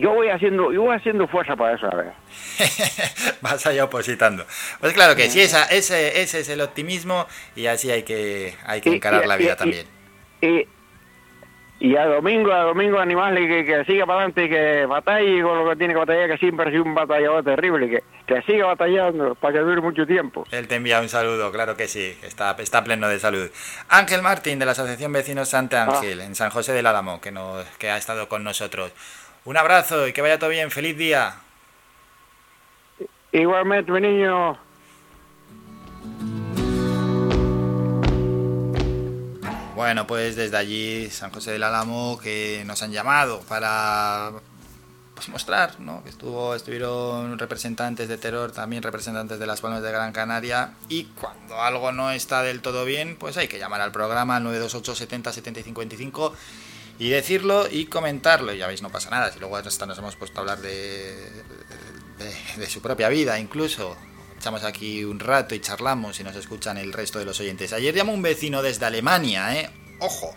Yo 0.00 0.12
voy 0.14 0.28
haciendo, 0.28 0.72
yo 0.72 0.82
voy 0.82 0.96
haciendo 0.96 1.28
fuerza 1.28 1.54
para 1.56 1.76
eso, 1.76 1.86
a 1.86 1.94
ver. 1.96 2.12
Vas 3.40 3.66
allá 3.66 3.84
opositando. 3.84 4.44
Pues 4.80 4.92
claro 4.92 5.14
que 5.16 5.28
sí, 5.30 5.40
esa, 5.40 5.64
ese, 5.66 6.20
ese 6.22 6.40
es 6.40 6.48
el 6.48 6.60
optimismo 6.60 7.26
y 7.56 7.66
así 7.66 7.90
hay 7.90 8.02
que, 8.02 8.54
hay 8.66 8.80
que 8.80 8.94
encarar 8.94 9.24
y- 9.24 9.28
la 9.28 9.36
vida 9.36 9.52
y- 9.52 9.56
también. 9.56 9.86
Y, 10.42 10.66
y 11.82 11.96
a 11.96 12.04
domingo, 12.06 12.52
a 12.52 12.62
domingo 12.64 12.98
animales 12.98 13.48
que, 13.48 13.64
que 13.64 13.84
siga 13.86 14.04
para 14.04 14.18
adelante 14.18 14.44
y 14.44 14.48
que 14.50 14.84
batalle 14.86 15.42
con 15.42 15.64
lo 15.64 15.70
que 15.70 15.76
tiene 15.76 15.94
que 15.94 15.98
batallar, 16.00 16.28
que 16.30 16.36
siempre 16.38 16.68
ha 16.68 16.70
sido 16.70 16.82
un 16.84 16.94
batallador 16.94 17.42
terrible, 17.42 17.88
que, 17.88 18.02
que 18.26 18.42
siga 18.42 18.66
batallando 18.66 19.34
para 19.34 19.54
que 19.54 19.58
dure 19.60 19.80
mucho 19.80 20.06
tiempo. 20.06 20.46
Él 20.50 20.68
te 20.68 20.74
envía 20.76 21.00
un 21.00 21.08
saludo, 21.08 21.50
claro 21.50 21.76
que 21.78 21.88
sí, 21.88 22.18
está, 22.22 22.54
está 22.58 22.84
pleno 22.84 23.08
de 23.08 23.18
salud. 23.18 23.50
Ángel 23.88 24.20
Martín, 24.20 24.58
de 24.58 24.66
la 24.66 24.72
Asociación 24.72 25.10
Vecinos 25.12 25.48
Santa 25.48 25.84
Ah. 25.84 25.96
Ángel, 25.96 26.20
en 26.20 26.34
San 26.34 26.50
José 26.50 26.72
del 26.74 26.84
Álamo, 26.86 27.18
que, 27.22 27.30
nos, 27.32 27.64
que 27.78 27.90
ha 27.90 27.96
estado 27.96 28.28
con 28.28 28.44
nosotros. 28.44 28.92
Un 29.44 29.56
abrazo 29.56 30.06
y 30.06 30.12
que 30.12 30.20
vaya 30.20 30.38
todo 30.38 30.50
bien, 30.50 30.70
feliz 30.70 30.96
día. 30.96 31.34
Igualmente, 33.32 33.90
mi 33.90 34.00
niño. 34.00 34.58
Bueno, 39.74 40.06
pues 40.06 40.36
desde 40.36 40.58
allí, 40.58 41.08
San 41.08 41.30
José 41.32 41.52
del 41.52 41.62
Álamo, 41.62 42.20
que 42.22 42.64
nos 42.66 42.82
han 42.82 42.92
llamado 42.92 43.40
para 43.48 44.30
pues, 45.14 45.30
mostrar, 45.30 45.80
¿no? 45.80 46.02
Que 46.02 46.10
estuvo, 46.10 46.54
estuvieron 46.54 47.38
representantes 47.38 48.06
de 48.06 48.18
terror, 48.18 48.52
también 48.52 48.82
representantes 48.82 49.38
de 49.38 49.46
las 49.46 49.62
Palmas 49.62 49.82
de 49.82 49.90
Gran 49.90 50.12
Canaria, 50.12 50.74
y 50.90 51.04
cuando 51.04 51.62
algo 51.62 51.92
no 51.92 52.10
está 52.10 52.42
del 52.42 52.60
todo 52.60 52.84
bien, 52.84 53.16
pues 53.16 53.38
hay 53.38 53.48
que 53.48 53.58
llamar 53.58 53.80
al 53.80 53.90
programa 53.90 54.36
al 54.36 54.44
928 54.44 54.94
70 54.94 55.32
75 55.32 55.78
25 55.78 56.34
y 57.00 57.08
decirlo 57.08 57.66
y 57.68 57.86
comentarlo. 57.86 58.52
Y 58.52 58.58
ya 58.58 58.68
veis, 58.68 58.82
no 58.82 58.90
pasa 58.90 59.10
nada. 59.10 59.32
Si 59.32 59.40
luego 59.40 59.56
hasta 59.56 59.86
nos 59.86 59.98
hemos 59.98 60.14
puesto 60.16 60.38
a 60.38 60.40
hablar 60.42 60.60
de, 60.60 61.16
de, 62.18 62.34
de 62.58 62.66
su 62.68 62.80
propia 62.80 63.08
vida, 63.08 63.40
incluso. 63.40 63.96
Echamos 64.36 64.64
aquí 64.64 65.04
un 65.04 65.18
rato 65.18 65.54
y 65.54 65.60
charlamos 65.60 66.18
y 66.20 66.24
nos 66.24 66.34
escuchan 66.36 66.78
el 66.78 66.92
resto 66.92 67.18
de 67.18 67.26
los 67.26 67.40
oyentes. 67.40 67.72
Ayer 67.74 67.94
llamó 67.94 68.12
un 68.12 68.22
vecino 68.22 68.62
desde 68.62 68.86
Alemania, 68.86 69.54
¿eh? 69.58 69.70
Ojo. 69.98 70.34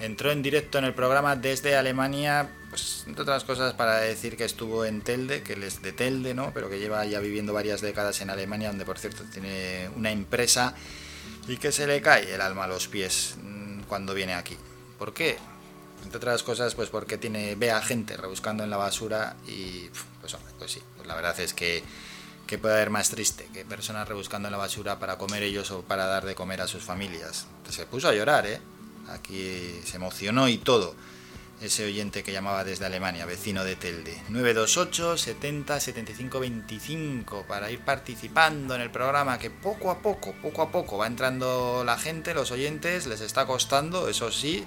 Entró 0.00 0.32
en 0.32 0.42
directo 0.42 0.78
en 0.78 0.84
el 0.84 0.94
programa 0.94 1.36
desde 1.36 1.76
Alemania, 1.76 2.50
pues 2.70 3.04
entre 3.06 3.22
otras 3.22 3.44
cosas 3.44 3.74
para 3.74 3.98
decir 3.98 4.36
que 4.36 4.44
estuvo 4.44 4.84
en 4.84 5.00
Telde, 5.00 5.42
que 5.42 5.52
él 5.54 5.62
es 5.62 5.80
de 5.80 5.92
Telde, 5.92 6.34
¿no? 6.34 6.52
Pero 6.52 6.68
que 6.68 6.78
lleva 6.78 7.04
ya 7.06 7.20
viviendo 7.20 7.52
varias 7.52 7.80
décadas 7.80 8.20
en 8.20 8.28
Alemania, 8.30 8.68
donde 8.68 8.84
por 8.84 8.98
cierto 8.98 9.24
tiene 9.32 9.88
una 9.96 10.10
empresa 10.10 10.74
y 11.48 11.56
que 11.56 11.70
se 11.70 11.86
le 11.86 12.02
cae 12.02 12.34
el 12.34 12.40
alma 12.40 12.64
a 12.64 12.68
los 12.68 12.88
pies 12.88 13.36
mm, 13.42 13.82
cuando 13.82 14.12
viene 14.12 14.34
aquí. 14.34 14.56
¿Por 14.98 15.14
qué? 15.14 15.38
Entre 16.02 16.16
otras 16.16 16.42
cosas, 16.42 16.74
pues 16.74 16.88
porque 16.88 17.18
tiene 17.18 17.54
ve 17.54 17.70
a 17.70 17.80
gente 17.80 18.16
rebuscando 18.16 18.64
en 18.64 18.70
la 18.70 18.76
basura 18.76 19.36
y 19.46 19.88
pues 20.20 20.34
hombre, 20.34 20.52
pues 20.58 20.72
sí, 20.72 20.82
pues 20.96 21.06
la 21.06 21.14
verdad 21.14 21.38
es 21.40 21.54
que 21.54 21.82
que 22.52 22.58
puede 22.58 22.74
haber 22.74 22.90
más 22.90 23.08
triste 23.08 23.48
que 23.54 23.64
personas 23.64 24.06
rebuscando 24.06 24.48
en 24.48 24.52
la 24.52 24.58
basura 24.58 24.98
para 24.98 25.16
comer 25.16 25.42
ellos 25.42 25.70
o 25.70 25.80
para 25.80 26.04
dar 26.04 26.26
de 26.26 26.34
comer 26.34 26.60
a 26.60 26.68
sus 26.68 26.82
familias. 26.82 27.46
Se 27.70 27.86
puso 27.86 28.08
a 28.08 28.14
llorar, 28.14 28.46
¿eh? 28.46 28.60
Aquí 29.08 29.80
se 29.86 29.96
emocionó 29.96 30.48
y 30.48 30.58
todo. 30.58 30.94
Ese 31.62 31.86
oyente 31.86 32.22
que 32.22 32.30
llamaba 32.30 32.62
desde 32.62 32.84
Alemania, 32.84 33.24
vecino 33.24 33.64
de 33.64 33.76
Telde. 33.76 34.20
928 34.28 35.16
70 35.16 35.80
75 35.80 36.40
25 36.40 37.44
para 37.48 37.70
ir 37.70 37.80
participando 37.86 38.74
en 38.74 38.82
el 38.82 38.90
programa 38.90 39.38
que 39.38 39.48
poco 39.48 39.90
a 39.90 40.00
poco, 40.00 40.34
poco 40.42 40.60
a 40.60 40.70
poco 40.70 40.98
va 40.98 41.06
entrando 41.06 41.84
la 41.86 41.96
gente, 41.96 42.34
los 42.34 42.50
oyentes, 42.50 43.06
les 43.06 43.22
está 43.22 43.46
costando, 43.46 44.10
eso 44.10 44.30
sí, 44.30 44.62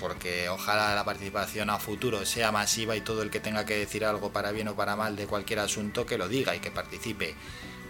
porque 0.00 0.48
ojalá 0.48 0.94
la 0.94 1.04
participación 1.04 1.70
a 1.70 1.78
futuro 1.78 2.24
sea 2.26 2.50
masiva 2.50 2.96
y 2.96 3.02
todo 3.02 3.22
el 3.22 3.30
que 3.30 3.40
tenga 3.40 3.64
que 3.64 3.76
decir 3.76 4.04
algo 4.04 4.32
para 4.32 4.50
bien 4.50 4.68
o 4.68 4.74
para 4.74 4.96
mal 4.96 5.14
de 5.14 5.26
cualquier 5.26 5.60
asunto 5.60 6.06
que 6.06 6.18
lo 6.18 6.28
diga 6.28 6.56
y 6.56 6.60
que 6.60 6.70
participe. 6.70 7.34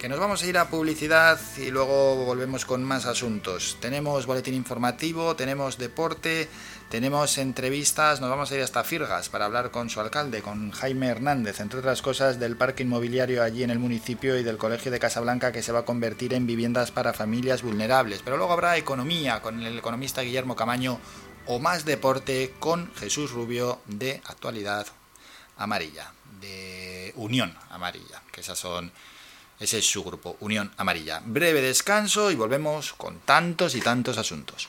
Que 0.00 0.08
nos 0.08 0.18
vamos 0.18 0.42
a 0.42 0.46
ir 0.46 0.56
a 0.56 0.70
publicidad 0.70 1.38
y 1.58 1.70
luego 1.70 2.24
volvemos 2.24 2.64
con 2.64 2.82
más 2.82 3.04
asuntos. 3.04 3.76
Tenemos 3.80 4.24
boletín 4.24 4.54
informativo, 4.54 5.36
tenemos 5.36 5.76
deporte, 5.76 6.48
tenemos 6.88 7.36
entrevistas, 7.36 8.18
nos 8.18 8.30
vamos 8.30 8.50
a 8.50 8.56
ir 8.56 8.62
hasta 8.62 8.82
Firgas 8.82 9.28
para 9.28 9.44
hablar 9.44 9.70
con 9.70 9.90
su 9.90 10.00
alcalde, 10.00 10.40
con 10.40 10.70
Jaime 10.70 11.08
Hernández, 11.08 11.60
entre 11.60 11.80
otras 11.80 12.00
cosas 12.00 12.40
del 12.40 12.56
parque 12.56 12.82
inmobiliario 12.82 13.42
allí 13.42 13.62
en 13.62 13.68
el 13.68 13.78
municipio 13.78 14.38
y 14.38 14.42
del 14.42 14.56
colegio 14.56 14.90
de 14.90 14.98
Casablanca 14.98 15.52
que 15.52 15.62
se 15.62 15.70
va 15.70 15.80
a 15.80 15.84
convertir 15.84 16.32
en 16.32 16.46
viviendas 16.46 16.90
para 16.90 17.12
familias 17.12 17.62
vulnerables. 17.62 18.22
Pero 18.24 18.38
luego 18.38 18.54
habrá 18.54 18.78
economía 18.78 19.42
con 19.42 19.62
el 19.62 19.78
economista 19.78 20.22
Guillermo 20.22 20.56
Camaño 20.56 20.98
o 21.50 21.58
más 21.58 21.84
deporte 21.84 22.54
con 22.60 22.94
Jesús 22.94 23.32
Rubio 23.32 23.80
de 23.86 24.22
Actualidad 24.26 24.86
Amarilla, 25.56 26.12
de 26.40 27.12
Unión 27.16 27.52
Amarilla, 27.70 28.22
que 28.30 28.40
esas 28.40 28.56
son 28.56 28.92
ese 29.58 29.78
es 29.78 29.90
su 29.90 30.04
grupo, 30.04 30.36
Unión 30.38 30.70
Amarilla. 30.76 31.20
Breve 31.24 31.60
descanso 31.60 32.30
y 32.30 32.36
volvemos 32.36 32.92
con 32.92 33.18
tantos 33.18 33.74
y 33.74 33.80
tantos 33.80 34.16
asuntos. 34.16 34.68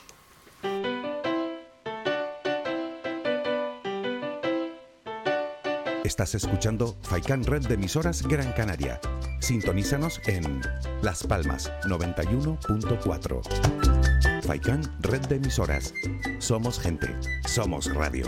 Estás 6.02 6.34
escuchando 6.34 6.98
Faikan 7.02 7.44
Red 7.44 7.68
de 7.68 7.74
emisoras 7.74 8.26
Gran 8.26 8.52
Canaria. 8.54 9.00
Sintonízanos 9.38 10.20
en 10.26 10.60
Las 11.00 11.22
Palmas 11.22 11.70
91.4. 11.84 14.01
Faikan 14.42 14.82
Red 15.00 15.26
de 15.28 15.36
emisoras. 15.36 15.94
Somos 16.38 16.80
gente, 16.80 17.08
somos 17.46 17.92
radio. 17.94 18.26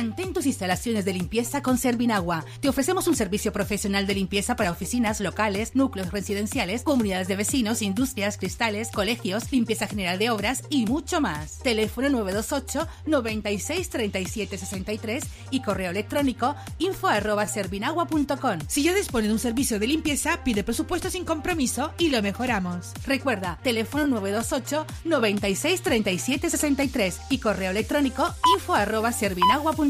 Mantén 0.00 0.32
tus 0.32 0.46
instalaciones 0.46 1.04
de 1.04 1.12
limpieza 1.12 1.62
con 1.62 1.76
Servinagua. 1.76 2.46
Te 2.60 2.70
ofrecemos 2.70 3.06
un 3.06 3.14
servicio 3.14 3.52
profesional 3.52 4.06
de 4.06 4.14
limpieza 4.14 4.56
para 4.56 4.70
oficinas, 4.70 5.20
locales, 5.20 5.72
núcleos 5.74 6.10
residenciales, 6.10 6.84
comunidades 6.84 7.28
de 7.28 7.36
vecinos, 7.36 7.82
industrias, 7.82 8.38
cristales, 8.38 8.90
colegios, 8.92 9.52
limpieza 9.52 9.86
general 9.86 10.18
de 10.18 10.30
obras 10.30 10.62
y 10.70 10.86
mucho 10.86 11.20
más. 11.20 11.58
Teléfono 11.58 12.08
928 12.08 12.88
96 13.04 13.90
37 13.90 14.56
63 14.56 15.24
y 15.50 15.60
correo 15.60 15.90
electrónico 15.90 16.56
info 16.78 17.08
arroba 17.08 17.46
servinagua.com. 17.46 18.58
Si 18.68 18.82
ya 18.82 18.94
dispone 18.94 19.26
de 19.26 19.34
un 19.34 19.38
servicio 19.38 19.78
de 19.78 19.86
limpieza, 19.86 20.42
pide 20.42 20.64
presupuesto 20.64 21.10
sin 21.10 21.26
compromiso 21.26 21.92
y 21.98 22.08
lo 22.08 22.22
mejoramos. 22.22 22.94
Recuerda, 23.06 23.58
teléfono 23.62 24.06
928 24.06 24.86
96 25.04 25.82
37 25.82 26.48
63 26.48 27.20
y 27.28 27.36
correo 27.36 27.70
electrónico 27.70 28.34
info 28.56 28.74
arroba 28.74 29.12
servinagua.com. 29.12 29.89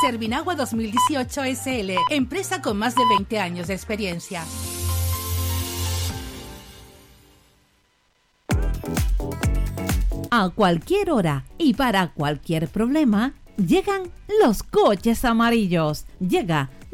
Servinagua 0.00 0.54
2018 0.54 1.42
SL, 1.44 1.92
empresa 2.10 2.60
con 2.60 2.76
más 2.78 2.94
de 2.94 3.02
20 3.16 3.38
años 3.38 3.68
de 3.68 3.74
experiencia. 3.74 4.42
A 10.30 10.50
cualquier 10.50 11.10
hora 11.10 11.44
y 11.58 11.74
para 11.74 12.12
cualquier 12.12 12.68
problema, 12.68 13.34
llegan 13.56 14.10
los 14.40 14.62
coches 14.62 15.24
amarillos. 15.24 16.06
Llega 16.18 16.70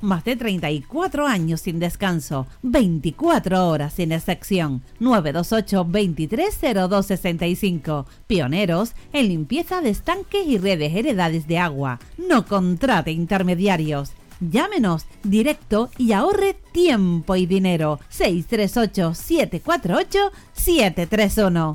Más 0.00 0.24
de 0.24 0.36
34 0.36 1.26
años 1.26 1.62
sin 1.62 1.80
descanso, 1.80 2.46
24 2.62 3.68
horas 3.68 3.94
sin 3.94 4.12
excepción. 4.12 4.82
928 5.00 5.84
230265 5.84 8.06
Pioneros 8.28 8.92
en 9.12 9.26
limpieza 9.28 9.80
de 9.80 9.90
estanques 9.90 10.46
y 10.46 10.58
redes 10.58 10.94
heredades 10.94 11.48
de 11.48 11.58
agua. 11.58 11.98
No 12.16 12.46
contrate 12.46 13.10
intermediarios. 13.10 14.12
Llámenos 14.40 15.06
directo 15.24 15.90
y 15.98 16.12
ahorre 16.12 16.54
tiempo 16.72 17.34
y 17.34 17.46
dinero. 17.46 17.98
638 18.08 19.14
748 19.14 20.30
731 20.52 21.74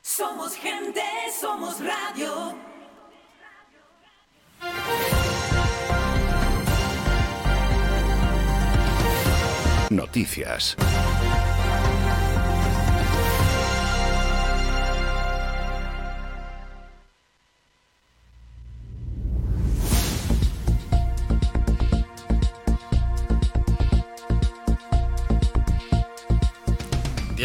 Somos 0.00 0.54
gente, 0.54 1.02
somos 1.38 1.76
radio. 1.80 2.63
Noticias. 9.94 10.76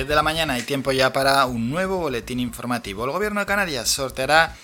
de 0.10 0.16
la 0.16 0.24
mañana 0.24 0.58
y 0.58 0.64
tiempo 0.64 0.92
ya 0.92 1.14
para 1.14 1.46
un 1.46 1.70
nuevo 1.70 1.98
boletín 1.98 2.40
informativo. 2.40 3.06
El 3.06 3.12
Gobierno 3.12 3.42
de 3.42 3.46
Canarias 3.46 3.90
sorteará 3.90 4.56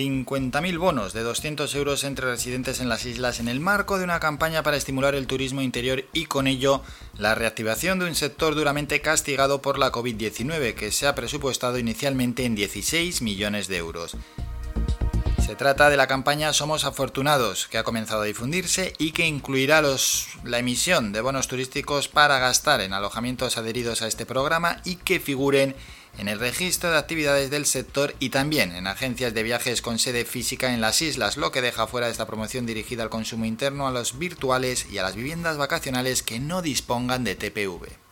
50.000 0.00 0.78
bonos 0.78 1.12
de 1.12 1.22
200 1.22 1.74
euros 1.74 2.04
entre 2.04 2.24
residentes 2.24 2.80
en 2.80 2.88
las 2.88 3.04
islas 3.04 3.38
en 3.38 3.48
el 3.48 3.60
marco 3.60 3.98
de 3.98 4.04
una 4.04 4.18
campaña 4.18 4.62
para 4.62 4.78
estimular 4.78 5.14
el 5.14 5.26
turismo 5.26 5.60
interior 5.60 6.06
y 6.14 6.24
con 6.24 6.46
ello 6.46 6.80
la 7.18 7.34
reactivación 7.34 7.98
de 7.98 8.06
un 8.06 8.14
sector 8.14 8.54
duramente 8.54 9.02
castigado 9.02 9.60
por 9.60 9.78
la 9.78 9.92
COVID-19 9.92 10.74
que 10.74 10.90
se 10.90 11.06
ha 11.06 11.14
presupuestado 11.14 11.78
inicialmente 11.78 12.46
en 12.46 12.54
16 12.54 13.20
millones 13.20 13.68
de 13.68 13.76
euros. 13.76 14.16
Se 15.44 15.54
trata 15.54 15.90
de 15.90 15.98
la 15.98 16.06
campaña 16.06 16.54
Somos 16.54 16.84
Afortunados, 16.84 17.66
que 17.66 17.76
ha 17.76 17.82
comenzado 17.82 18.22
a 18.22 18.24
difundirse 18.24 18.94
y 18.98 19.12
que 19.12 19.26
incluirá 19.26 19.82
la 20.44 20.58
emisión 20.58 21.12
de 21.12 21.20
bonos 21.20 21.48
turísticos 21.48 22.08
para 22.08 22.38
gastar 22.38 22.80
en 22.80 22.94
alojamientos 22.94 23.58
adheridos 23.58 24.00
a 24.00 24.06
este 24.06 24.24
programa 24.24 24.80
y 24.84 24.96
que 24.96 25.20
figuren 25.20 25.74
en 26.18 26.28
el 26.28 26.40
registro 26.40 26.90
de 26.90 26.98
actividades 26.98 27.50
del 27.50 27.66
sector 27.66 28.14
y 28.18 28.30
también 28.30 28.72
en 28.72 28.86
agencias 28.86 29.34
de 29.34 29.42
viajes 29.42 29.82
con 29.82 29.98
sede 29.98 30.24
física 30.24 30.74
en 30.74 30.80
las 30.80 31.02
islas, 31.02 31.36
lo 31.36 31.52
que 31.52 31.62
deja 31.62 31.86
fuera 31.86 32.08
esta 32.08 32.26
promoción 32.26 32.66
dirigida 32.66 33.02
al 33.02 33.10
consumo 33.10 33.44
interno 33.44 33.86
a 33.86 33.92
los 33.92 34.18
virtuales 34.18 34.86
y 34.90 34.98
a 34.98 35.02
las 35.02 35.14
viviendas 35.14 35.56
vacacionales 35.56 36.22
que 36.22 36.40
no 36.40 36.62
dispongan 36.62 37.24
de 37.24 37.36
TPV. 37.36 38.10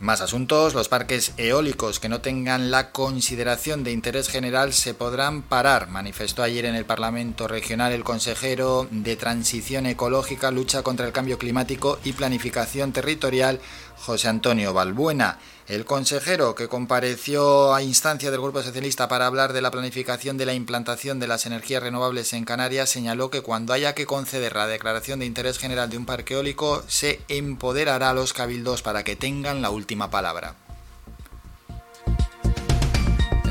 Más 0.00 0.22
asuntos, 0.22 0.72
los 0.72 0.88
parques 0.88 1.34
eólicos 1.36 2.00
que 2.00 2.08
no 2.08 2.22
tengan 2.22 2.70
la 2.70 2.90
consideración 2.90 3.84
de 3.84 3.92
interés 3.92 4.30
general 4.30 4.72
se 4.72 4.94
podrán 4.94 5.42
parar, 5.42 5.90
manifestó 5.90 6.42
ayer 6.42 6.64
en 6.64 6.74
el 6.74 6.86
Parlamento 6.86 7.46
Regional 7.46 7.92
el 7.92 8.02
consejero 8.02 8.88
de 8.90 9.16
Transición 9.16 9.84
Ecológica, 9.84 10.50
Lucha 10.50 10.82
contra 10.82 11.04
el 11.06 11.12
Cambio 11.12 11.36
Climático 11.36 12.00
y 12.02 12.14
Planificación 12.14 12.92
Territorial, 12.92 13.60
José 14.00 14.28
Antonio 14.28 14.72
Balbuena. 14.72 15.38
El 15.68 15.84
consejero, 15.84 16.54
que 16.54 16.68
compareció 16.68 17.74
a 17.74 17.82
instancia 17.82 18.30
del 18.30 18.40
Grupo 18.40 18.62
Socialista 18.62 19.06
para 19.08 19.26
hablar 19.26 19.52
de 19.52 19.62
la 19.62 19.70
planificación 19.70 20.36
de 20.36 20.46
la 20.46 20.54
implantación 20.54 21.20
de 21.20 21.28
las 21.28 21.46
energías 21.46 21.82
renovables 21.82 22.32
en 22.32 22.44
Canarias, 22.44 22.90
señaló 22.90 23.30
que 23.30 23.42
cuando 23.42 23.72
haya 23.72 23.94
que 23.94 24.06
conceder 24.06 24.56
la 24.56 24.66
declaración 24.66 25.20
de 25.20 25.26
interés 25.26 25.58
general 25.58 25.90
de 25.90 25.98
un 25.98 26.06
parque 26.06 26.34
eólico, 26.34 26.82
se 26.88 27.20
empoderará 27.28 28.10
a 28.10 28.14
los 28.14 28.32
cabildos 28.32 28.82
para 28.82 29.04
que 29.04 29.16
tengan 29.16 29.62
la 29.62 29.70
última 29.70 30.10
palabra. 30.10 30.56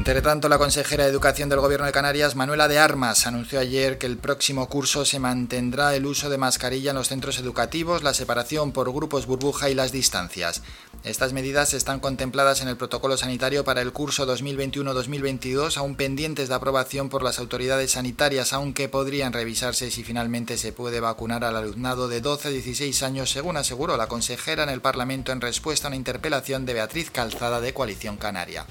Entre 0.10 0.24
tanto, 0.24 0.50
la 0.50 0.58
consejera 0.58 1.04
de 1.04 1.12
Educación 1.12 1.50
del 1.50 1.60
Gobierno 1.60 1.86
de 1.86 1.92
Canarias, 1.92 2.36
Manuela 2.36 2.68
de 2.68 2.80
Armas, 2.80 3.28
anunció 3.28 3.60
ayer 3.60 4.00
que 4.00 4.08
el 4.08 4.18
próximo 4.18 4.68
curso 4.68 5.06
se 5.06 5.20
mantendrá 5.20 5.96
el 5.96 6.08
uso 6.08 6.32
de 6.32 6.40
mascarilla 6.40 6.90
en 6.90 6.96
los 6.96 7.10
centros 7.10 7.38
educativos, 7.38 8.02
la 8.02 8.16
separación 8.16 8.72
por 8.72 8.92
grupos 8.92 9.28
burbuja 9.28 9.70
y 9.70 9.76
las 9.76 9.92
distancias. 9.92 10.64
Estas 11.04 11.32
medidas 11.32 11.76
están 11.76 12.00
contempladas 12.00 12.64
en 12.64 12.70
el 12.70 12.76
protocolo 12.76 13.18
sanitario 13.18 13.64
para 13.64 13.84
el 13.84 13.94
curso 13.94 14.26
2021-2022, 14.26 15.78
aún 15.78 15.96
pendientes 15.96 16.50
de 16.50 16.56
aprobación 16.56 17.10
por 17.10 17.22
las 17.22 17.38
autoridades 17.38 17.92
sanitarias, 17.92 18.52
aunque 18.52 18.90
podrían 18.90 19.32
revisarse 19.32 19.92
si 19.92 20.04
finalmente 20.04 20.58
se 20.58 20.74
puede 20.74 21.02
vacunar 21.02 21.44
al 21.44 21.56
alumnado 21.56 22.08
de 22.08 22.20
12 22.20 22.48
a 22.48 22.52
16 22.52 23.04
años, 23.04 23.30
según 23.30 23.58
aseguró 23.58 23.96
la 23.96 24.08
consejera 24.08 24.64
en 24.64 24.70
el 24.70 24.82
Parlamento 24.82 25.32
en 25.32 25.40
respuesta 25.40 25.86
a 25.86 25.90
una 25.90 25.98
interpelación 25.98 26.66
de 26.66 26.74
Beatriz 26.74 27.12
Calzada 27.12 27.62
de 27.62 27.76
Coalición 27.76 28.18
Canaria. 28.18 28.66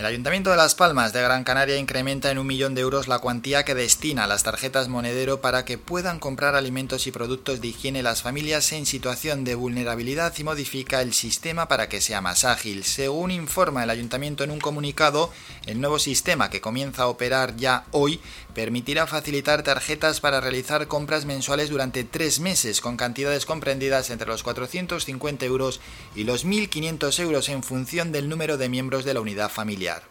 El 0.00 0.06
Ayuntamiento 0.06 0.50
de 0.50 0.56
Las 0.56 0.74
Palmas 0.74 1.12
de 1.12 1.20
Gran 1.20 1.44
Canaria 1.44 1.76
incrementa 1.76 2.30
en 2.30 2.38
un 2.38 2.46
millón 2.46 2.74
de 2.74 2.80
euros 2.80 3.06
la 3.06 3.18
cuantía 3.18 3.66
que 3.66 3.74
destina 3.74 4.24
a 4.24 4.26
las 4.26 4.42
tarjetas 4.42 4.88
monedero 4.88 5.42
para 5.42 5.66
que 5.66 5.76
puedan 5.76 6.18
comprar 6.18 6.54
alimentos 6.54 7.06
y 7.06 7.12
productos 7.12 7.60
de 7.60 7.68
higiene 7.68 8.02
las 8.02 8.22
familias 8.22 8.72
en 8.72 8.86
situación 8.86 9.44
de 9.44 9.56
vulnerabilidad 9.56 10.32
y 10.38 10.42
modifica 10.42 11.02
el 11.02 11.12
sistema 11.12 11.68
para 11.68 11.90
que 11.90 12.00
sea 12.00 12.22
más 12.22 12.46
ágil. 12.46 12.84
Según 12.84 13.30
informa 13.30 13.84
el 13.84 13.90
Ayuntamiento 13.90 14.42
en 14.42 14.52
un 14.52 14.58
comunicado, 14.58 15.30
el 15.66 15.82
nuevo 15.82 15.98
sistema 15.98 16.48
que 16.48 16.62
comienza 16.62 17.02
a 17.02 17.08
operar 17.08 17.56
ya 17.56 17.84
hoy 17.90 18.20
permitirá 18.54 19.06
facilitar 19.06 19.62
tarjetas 19.62 20.20
para 20.20 20.40
realizar 20.40 20.88
compras 20.88 21.24
mensuales 21.24 21.70
durante 21.70 22.04
tres 22.04 22.40
meses 22.40 22.80
con 22.80 22.96
cantidades 22.96 23.46
comprendidas 23.46 24.10
entre 24.10 24.28
los 24.28 24.42
450 24.42 25.46
euros 25.46 25.80
y 26.14 26.24
los 26.24 26.46
1.500 26.46 27.20
euros 27.20 27.48
en 27.48 27.62
función 27.62 28.12
del 28.12 28.28
número 28.28 28.58
de 28.58 28.68
miembros 28.68 29.04
de 29.04 29.14
la 29.14 29.20
unidad 29.20 29.50
familiar. 29.50 30.02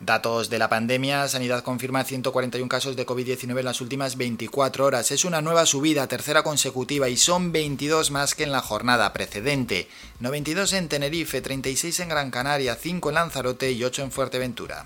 Datos 0.00 0.50
de 0.50 0.58
la 0.58 0.68
pandemia, 0.68 1.26
Sanidad 1.28 1.62
confirma 1.62 2.04
141 2.04 2.68
casos 2.68 2.96
de 2.96 3.06
COVID-19 3.06 3.58
en 3.58 3.64
las 3.64 3.80
últimas 3.80 4.16
24 4.16 4.84
horas. 4.84 5.10
Es 5.12 5.24
una 5.24 5.40
nueva 5.40 5.64
subida, 5.66 6.06
tercera 6.08 6.42
consecutiva, 6.42 7.08
y 7.08 7.16
son 7.16 7.52
22 7.52 8.10
más 8.10 8.34
que 8.34 8.42
en 8.42 8.52
la 8.52 8.60
jornada 8.60 9.12
precedente. 9.12 9.88
92 10.20 10.74
en 10.74 10.88
Tenerife, 10.88 11.40
36 11.40 12.00
en 12.00 12.08
Gran 12.08 12.30
Canaria, 12.30 12.74
5 12.74 13.08
en 13.08 13.14
Lanzarote 13.14 13.72
y 13.72 13.82
8 13.82 14.02
en 14.02 14.10
Fuerteventura. 14.10 14.84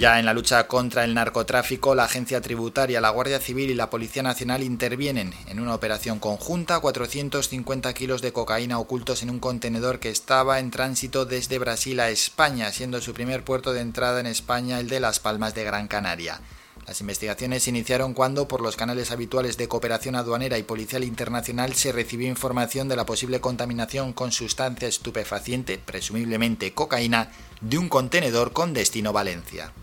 Ya 0.00 0.18
en 0.18 0.24
la 0.24 0.32
lucha 0.32 0.66
contra 0.66 1.04
el 1.04 1.12
narcotráfico, 1.12 1.94
la 1.94 2.04
Agencia 2.04 2.40
Tributaria, 2.40 3.02
la 3.02 3.10
Guardia 3.10 3.38
Civil 3.38 3.68
y 3.68 3.74
la 3.74 3.90
Policía 3.90 4.22
Nacional 4.22 4.62
intervienen 4.62 5.34
en 5.46 5.60
una 5.60 5.74
operación 5.74 6.18
conjunta 6.18 6.80
450 6.80 7.92
kilos 7.92 8.22
de 8.22 8.32
cocaína 8.32 8.78
ocultos 8.78 9.22
en 9.22 9.28
un 9.28 9.40
contenedor 9.40 9.98
que 9.98 10.08
estaba 10.08 10.58
en 10.58 10.70
tránsito 10.70 11.26
desde 11.26 11.58
Brasil 11.58 12.00
a 12.00 12.08
España, 12.08 12.72
siendo 12.72 13.02
su 13.02 13.12
primer 13.12 13.44
puerto 13.44 13.74
de 13.74 13.82
entrada 13.82 14.20
en 14.20 14.26
España 14.26 14.80
el 14.80 14.88
de 14.88 15.00
Las 15.00 15.20
Palmas 15.20 15.54
de 15.54 15.64
Gran 15.64 15.86
Canaria. 15.86 16.40
Las 16.86 17.02
investigaciones 17.02 17.64
se 17.64 17.70
iniciaron 17.70 18.14
cuando, 18.14 18.48
por 18.48 18.62
los 18.62 18.76
canales 18.76 19.10
habituales 19.10 19.58
de 19.58 19.68
cooperación 19.68 20.16
aduanera 20.16 20.56
y 20.56 20.62
policial 20.62 21.04
internacional, 21.04 21.74
se 21.74 21.92
recibió 21.92 22.26
información 22.26 22.88
de 22.88 22.96
la 22.96 23.04
posible 23.04 23.42
contaminación 23.42 24.14
con 24.14 24.32
sustancia 24.32 24.88
estupefaciente, 24.88 25.76
presumiblemente 25.76 26.72
cocaína, 26.72 27.30
de 27.60 27.76
un 27.76 27.90
contenedor 27.90 28.54
con 28.54 28.72
destino 28.72 29.12
Valencia. 29.12 29.74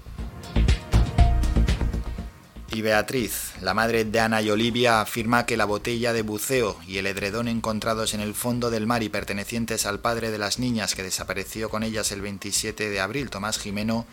Y 2.78 2.82
Beatriz, 2.84 3.54
la 3.62 3.74
madre 3.74 4.06
de 4.06 4.20
Ana 4.20 4.40
y 4.44 4.52
Olivia, 4.52 5.02
afirma 5.02 5.48
que 5.48 5.58
la 5.58 5.66
botella 5.66 6.14
de 6.14 6.22
buceo 6.22 6.78
y 6.86 7.00
el 7.00 7.08
edredón 7.08 7.48
encontrados 7.48 8.14
en 8.14 8.20
el 8.20 8.36
fondo 8.36 8.70
del 8.70 8.86
mar 8.86 9.02
y 9.02 9.10
pertenecientes 9.10 9.88
al 9.88 10.00
padre 10.00 10.30
de 10.30 10.38
las 10.38 10.60
niñas 10.60 10.94
que 10.94 11.02
desapareció 11.02 11.70
con 11.70 11.82
ellas 11.82 12.12
el 12.12 12.22
27 12.22 12.90
de 12.90 13.00
abril, 13.00 13.32
Tomás 13.32 13.58
Jimeno, 13.58 14.06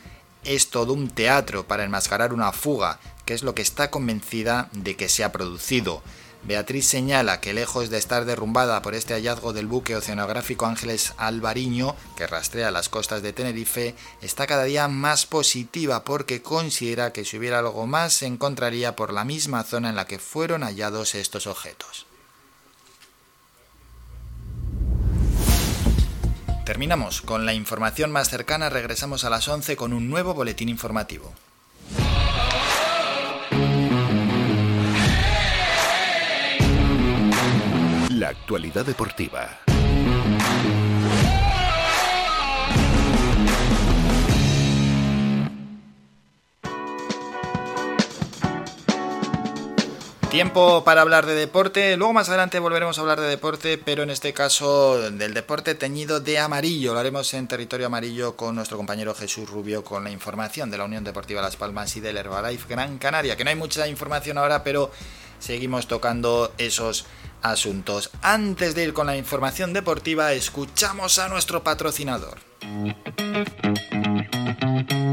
es 0.44 0.70
todo 0.70 0.94
un 0.94 1.10
teatro 1.10 1.66
para 1.66 1.84
enmascarar 1.84 2.32
una 2.32 2.52
fuga, 2.52 3.00
que 3.26 3.34
es 3.34 3.42
lo 3.42 3.54
que 3.54 3.60
está 3.60 3.90
convencida 3.90 4.70
de 4.72 4.96
que 4.96 5.10
se 5.10 5.24
ha 5.24 5.32
producido. 5.32 6.02
Beatriz 6.46 6.86
señala 6.86 7.40
que 7.40 7.54
lejos 7.54 7.88
de 7.88 7.96
estar 7.96 8.26
derrumbada 8.26 8.82
por 8.82 8.94
este 8.94 9.14
hallazgo 9.14 9.54
del 9.54 9.66
buque 9.66 9.96
oceanográfico 9.96 10.66
Ángeles 10.66 11.14
Alvariño, 11.16 11.96
que 12.18 12.26
rastrea 12.26 12.70
las 12.70 12.90
costas 12.90 13.22
de 13.22 13.32
Tenerife, 13.32 13.94
está 14.20 14.46
cada 14.46 14.64
día 14.64 14.86
más 14.88 15.24
positiva 15.24 16.04
porque 16.04 16.42
considera 16.42 17.14
que 17.14 17.24
si 17.24 17.38
hubiera 17.38 17.60
algo 17.60 17.86
más 17.86 18.12
se 18.12 18.26
encontraría 18.26 18.94
por 18.94 19.10
la 19.10 19.24
misma 19.24 19.62
zona 19.62 19.88
en 19.88 19.96
la 19.96 20.06
que 20.06 20.18
fueron 20.18 20.62
hallados 20.62 21.14
estos 21.14 21.46
objetos. 21.46 22.04
Terminamos 26.66 27.22
con 27.22 27.46
la 27.46 27.54
información 27.54 28.12
más 28.12 28.28
cercana, 28.28 28.68
regresamos 28.68 29.24
a 29.24 29.30
las 29.30 29.48
11 29.48 29.76
con 29.76 29.94
un 29.94 30.10
nuevo 30.10 30.34
boletín 30.34 30.68
informativo. 30.68 31.32
La 38.14 38.28
actualidad 38.28 38.86
deportiva. 38.86 39.58
Tiempo 50.30 50.84
para 50.84 51.00
hablar 51.00 51.26
de 51.26 51.34
deporte. 51.34 51.96
Luego 51.96 52.12
más 52.12 52.28
adelante 52.28 52.60
volveremos 52.60 52.98
a 52.98 53.00
hablar 53.00 53.20
de 53.20 53.26
deporte, 53.26 53.78
pero 53.78 54.04
en 54.04 54.10
este 54.10 54.32
caso 54.32 55.10
del 55.10 55.34
deporte 55.34 55.74
teñido 55.74 56.20
de 56.20 56.38
amarillo. 56.38 56.94
Lo 56.94 57.00
haremos 57.00 57.34
en 57.34 57.48
territorio 57.48 57.86
amarillo 57.86 58.36
con 58.36 58.54
nuestro 58.54 58.76
compañero 58.76 59.12
Jesús 59.16 59.50
Rubio 59.50 59.82
con 59.82 60.04
la 60.04 60.10
información 60.10 60.70
de 60.70 60.78
la 60.78 60.84
Unión 60.84 61.02
Deportiva 61.02 61.42
Las 61.42 61.56
Palmas 61.56 61.96
y 61.96 62.00
del 62.00 62.16
Herbalife 62.16 62.68
Gran 62.68 62.98
Canaria. 62.98 63.36
Que 63.36 63.42
no 63.42 63.50
hay 63.50 63.56
mucha 63.56 63.88
información 63.88 64.38
ahora, 64.38 64.62
pero 64.62 64.92
seguimos 65.38 65.88
tocando 65.88 66.52
esos 66.58 67.06
asuntos. 67.42 68.10
Antes 68.22 68.74
de 68.74 68.84
ir 68.84 68.92
con 68.92 69.06
la 69.06 69.16
información 69.16 69.72
deportiva, 69.72 70.32
escuchamos 70.32 71.18
a 71.18 71.28
nuestro 71.28 71.62
patrocinador. 71.62 72.53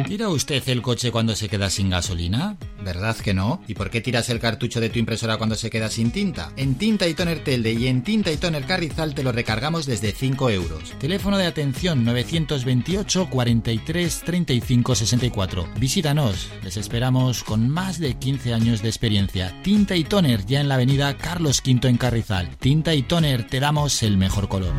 ¿Tira 0.08 0.28
usted 0.30 0.68
el 0.68 0.82
coche 0.82 1.12
cuando 1.12 1.36
se 1.36 1.48
queda 1.48 1.70
sin 1.70 1.90
gasolina? 1.90 2.58
¿Verdad 2.84 3.16
que 3.16 3.34
no? 3.34 3.62
¿Y 3.68 3.76
por 3.76 3.90
qué 3.90 4.02
tiras 4.02 4.30
el 4.30 4.40
cartucho 4.40 4.82
de 4.82 4.90
tu 4.90 5.00
impresora 5.00 5.38
cuando 5.38 5.56
se 5.56 5.70
queda 5.70 5.90
sin 5.90 6.12
tinta? 6.12 6.52
En 6.58 6.76
Tinta 6.76 7.08
y 7.08 7.14
Toner 7.14 7.44
Telde 7.44 7.74
y 7.74 7.88
en 7.88 8.04
Tinta 8.04 8.32
y 8.32 8.38
Toner 8.38 8.66
Carrizal 8.66 9.14
te 9.14 9.24
lo 9.24 9.32
recargamos 9.32 9.86
desde 9.86 10.12
5 10.12 10.50
euros. 10.50 10.94
Teléfono 11.00 11.38
de 11.38 11.46
atención 11.46 12.04
928 12.04 13.30
43 13.30 14.22
35 14.26 14.96
64. 14.96 15.70
Visítanos, 15.80 16.50
les 16.64 16.76
esperamos 16.78 17.44
con 17.44 17.70
más 17.70 17.98
de 17.98 18.16
15 18.16 18.54
años 18.54 18.82
de 18.82 18.90
experiencia. 18.90 19.62
Tinta 19.64 19.96
y 19.96 20.04
Toner 20.04 20.46
ya 20.46 20.60
en 20.60 20.68
la 20.68 20.76
avenida 20.76 21.16
Carlos 21.18 21.62
V 21.66 21.88
en 21.88 21.98
Carrizal. 21.98 22.58
Tinta 22.58 22.94
y 22.94 23.04
Toner 23.04 23.48
te 23.48 23.60
damos 23.60 24.04
el 24.04 24.18
mejor 24.18 24.50
color. 24.50 24.74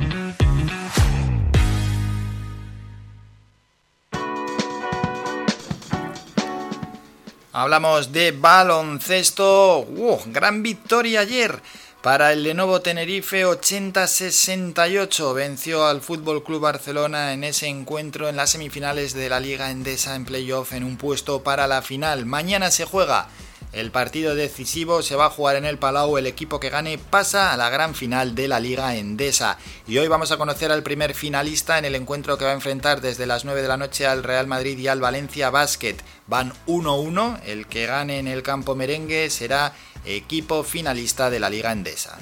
Hablamos 7.55 8.13
de 8.13 8.33
baloncesto. 8.33 9.81
¡Uh! 9.81 10.19
gran 10.29 10.63
victoria 10.63 11.21
ayer 11.21 11.61
para 12.01 12.33
el 12.33 12.45
Lenovo 12.45 12.81
Tenerife 12.81 13.45
80-68. 13.45 15.35
Venció 15.35 15.85
al 15.85 16.01
Fútbol 16.01 16.43
Club 16.43 16.63
Barcelona 16.63 17.35
en 17.35 17.45
ese 17.45 17.67
encuentro 17.67 18.31
en 18.31 18.37
las 18.37 18.49
semifinales 18.49 19.13
de 19.13 19.29
la 19.29 19.39
Liga 19.39 19.71
Endesa 19.71 20.15
en 20.15 20.25
playoff 20.25 20.73
en 20.73 20.83
un 20.83 20.97
puesto 20.97 21.43
para 21.43 21.67
la 21.67 21.83
final. 21.83 22.25
Mañana 22.25 22.71
se 22.71 22.87
juega 22.87 23.29
el 23.73 23.91
partido 23.91 24.35
decisivo 24.35 25.03
se 25.03 25.17
va 25.17 25.27
a 25.27 25.31
jugar 25.31 25.57
en 25.57 25.65
el 25.65 25.79
Palau, 25.79 26.19
el 26.19 26.27
equipo 26.27 26.61
que 26.61 26.69
gane 26.69 26.99
pasa 26.99 27.53
a 27.53 27.57
la 27.57 27.71
gran 27.71 27.95
final 27.95 28.35
de 28.35 28.47
la 28.47 28.61
Liga 28.61 28.97
Endesa. 28.97 29.59
Y 29.87 29.97
hoy 29.97 30.09
vamos 30.09 30.31
a 30.31 30.37
conocer 30.37 30.71
al 30.71 30.83
primer 30.83 31.15
finalista 31.15 31.79
en 31.79 31.87
el 31.87 31.95
encuentro 31.95 32.37
que 32.37 32.45
va 32.45 32.51
a 32.51 32.55
enfrentar 32.55 33.01
desde 33.01 33.27
las 33.27 33.45
9 33.47 33.63
de 33.63 33.69
la 33.69 33.79
noche 33.79 34.07
al 34.07 34.23
Real 34.23 34.47
Madrid 34.47 34.79
y 34.79 34.89
al 34.89 35.01
Valencia 35.01 35.49
Basket. 35.49 35.97
Van 36.27 36.53
1-1, 36.67 37.41
el 37.47 37.67
que 37.67 37.87
gane 37.87 38.19
en 38.19 38.29
el 38.29 38.43
campo 38.43 38.75
merengue 38.75 39.31
será 39.31 39.73
equipo 40.05 40.65
finalista 40.65 41.31
de 41.31 41.41
la 41.41 41.49
Liga 41.49 41.73
Endesa. 41.73 42.19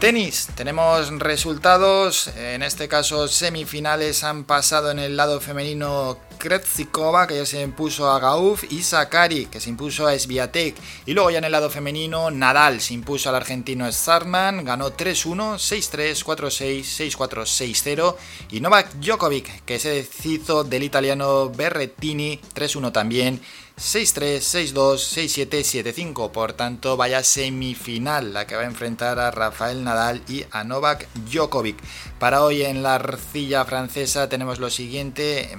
Tenis, 0.00 0.48
tenemos 0.54 1.10
resultados, 1.18 2.28
en 2.36 2.62
este 2.62 2.86
caso 2.86 3.26
semifinales 3.26 4.22
han 4.22 4.44
pasado 4.44 4.92
en 4.92 5.00
el 5.00 5.16
lado 5.16 5.40
femenino 5.40 6.18
Kretsikova, 6.38 7.26
que 7.26 7.36
ya 7.36 7.44
se 7.44 7.60
impuso 7.60 8.10
a 8.10 8.18
Gauf, 8.18 8.64
y 8.70 8.82
Sakari, 8.82 9.46
que 9.46 9.60
se 9.60 9.68
impuso 9.68 10.06
a 10.06 10.18
Sviatek. 10.18 10.76
Y 11.04 11.12
luego 11.12 11.30
ya 11.30 11.38
en 11.38 11.44
el 11.44 11.52
lado 11.52 11.68
femenino, 11.68 12.30
Nadal 12.30 12.80
se 12.80 12.94
impuso 12.94 13.28
al 13.28 13.34
argentino 13.34 13.90
Starman, 13.90 14.64
ganó 14.64 14.90
3-1, 14.90 15.56
6-3, 15.56 16.24
4-6, 16.24 17.16
6-4, 17.16 17.42
6-0. 17.42 18.16
Y 18.50 18.60
Novak 18.60 18.94
Djokovic, 18.94 19.64
que 19.64 19.78
se 19.78 19.90
deshizo 19.90 20.64
del 20.64 20.84
italiano 20.84 21.50
Berrettini, 21.50 22.40
3-1 22.54 22.92
también. 22.92 23.40
6-3, 23.78 24.40
6-2, 24.72 25.48
6-7, 25.48 25.94
7-5. 25.94 26.32
Por 26.32 26.52
tanto, 26.52 26.96
vaya 26.96 27.22
semifinal 27.22 28.34
la 28.34 28.46
que 28.46 28.56
va 28.56 28.62
a 28.62 28.66
enfrentar 28.66 29.20
a 29.20 29.30
Rafael 29.30 29.84
Nadal 29.84 30.22
y 30.28 30.44
a 30.50 30.64
Novak 30.64 31.08
Djokovic. 31.30 31.76
Para 32.18 32.42
hoy 32.42 32.64
en 32.64 32.82
la 32.82 32.96
arcilla 32.96 33.64
francesa 33.64 34.28
tenemos 34.28 34.58
lo 34.58 34.68
siguiente, 34.68 35.56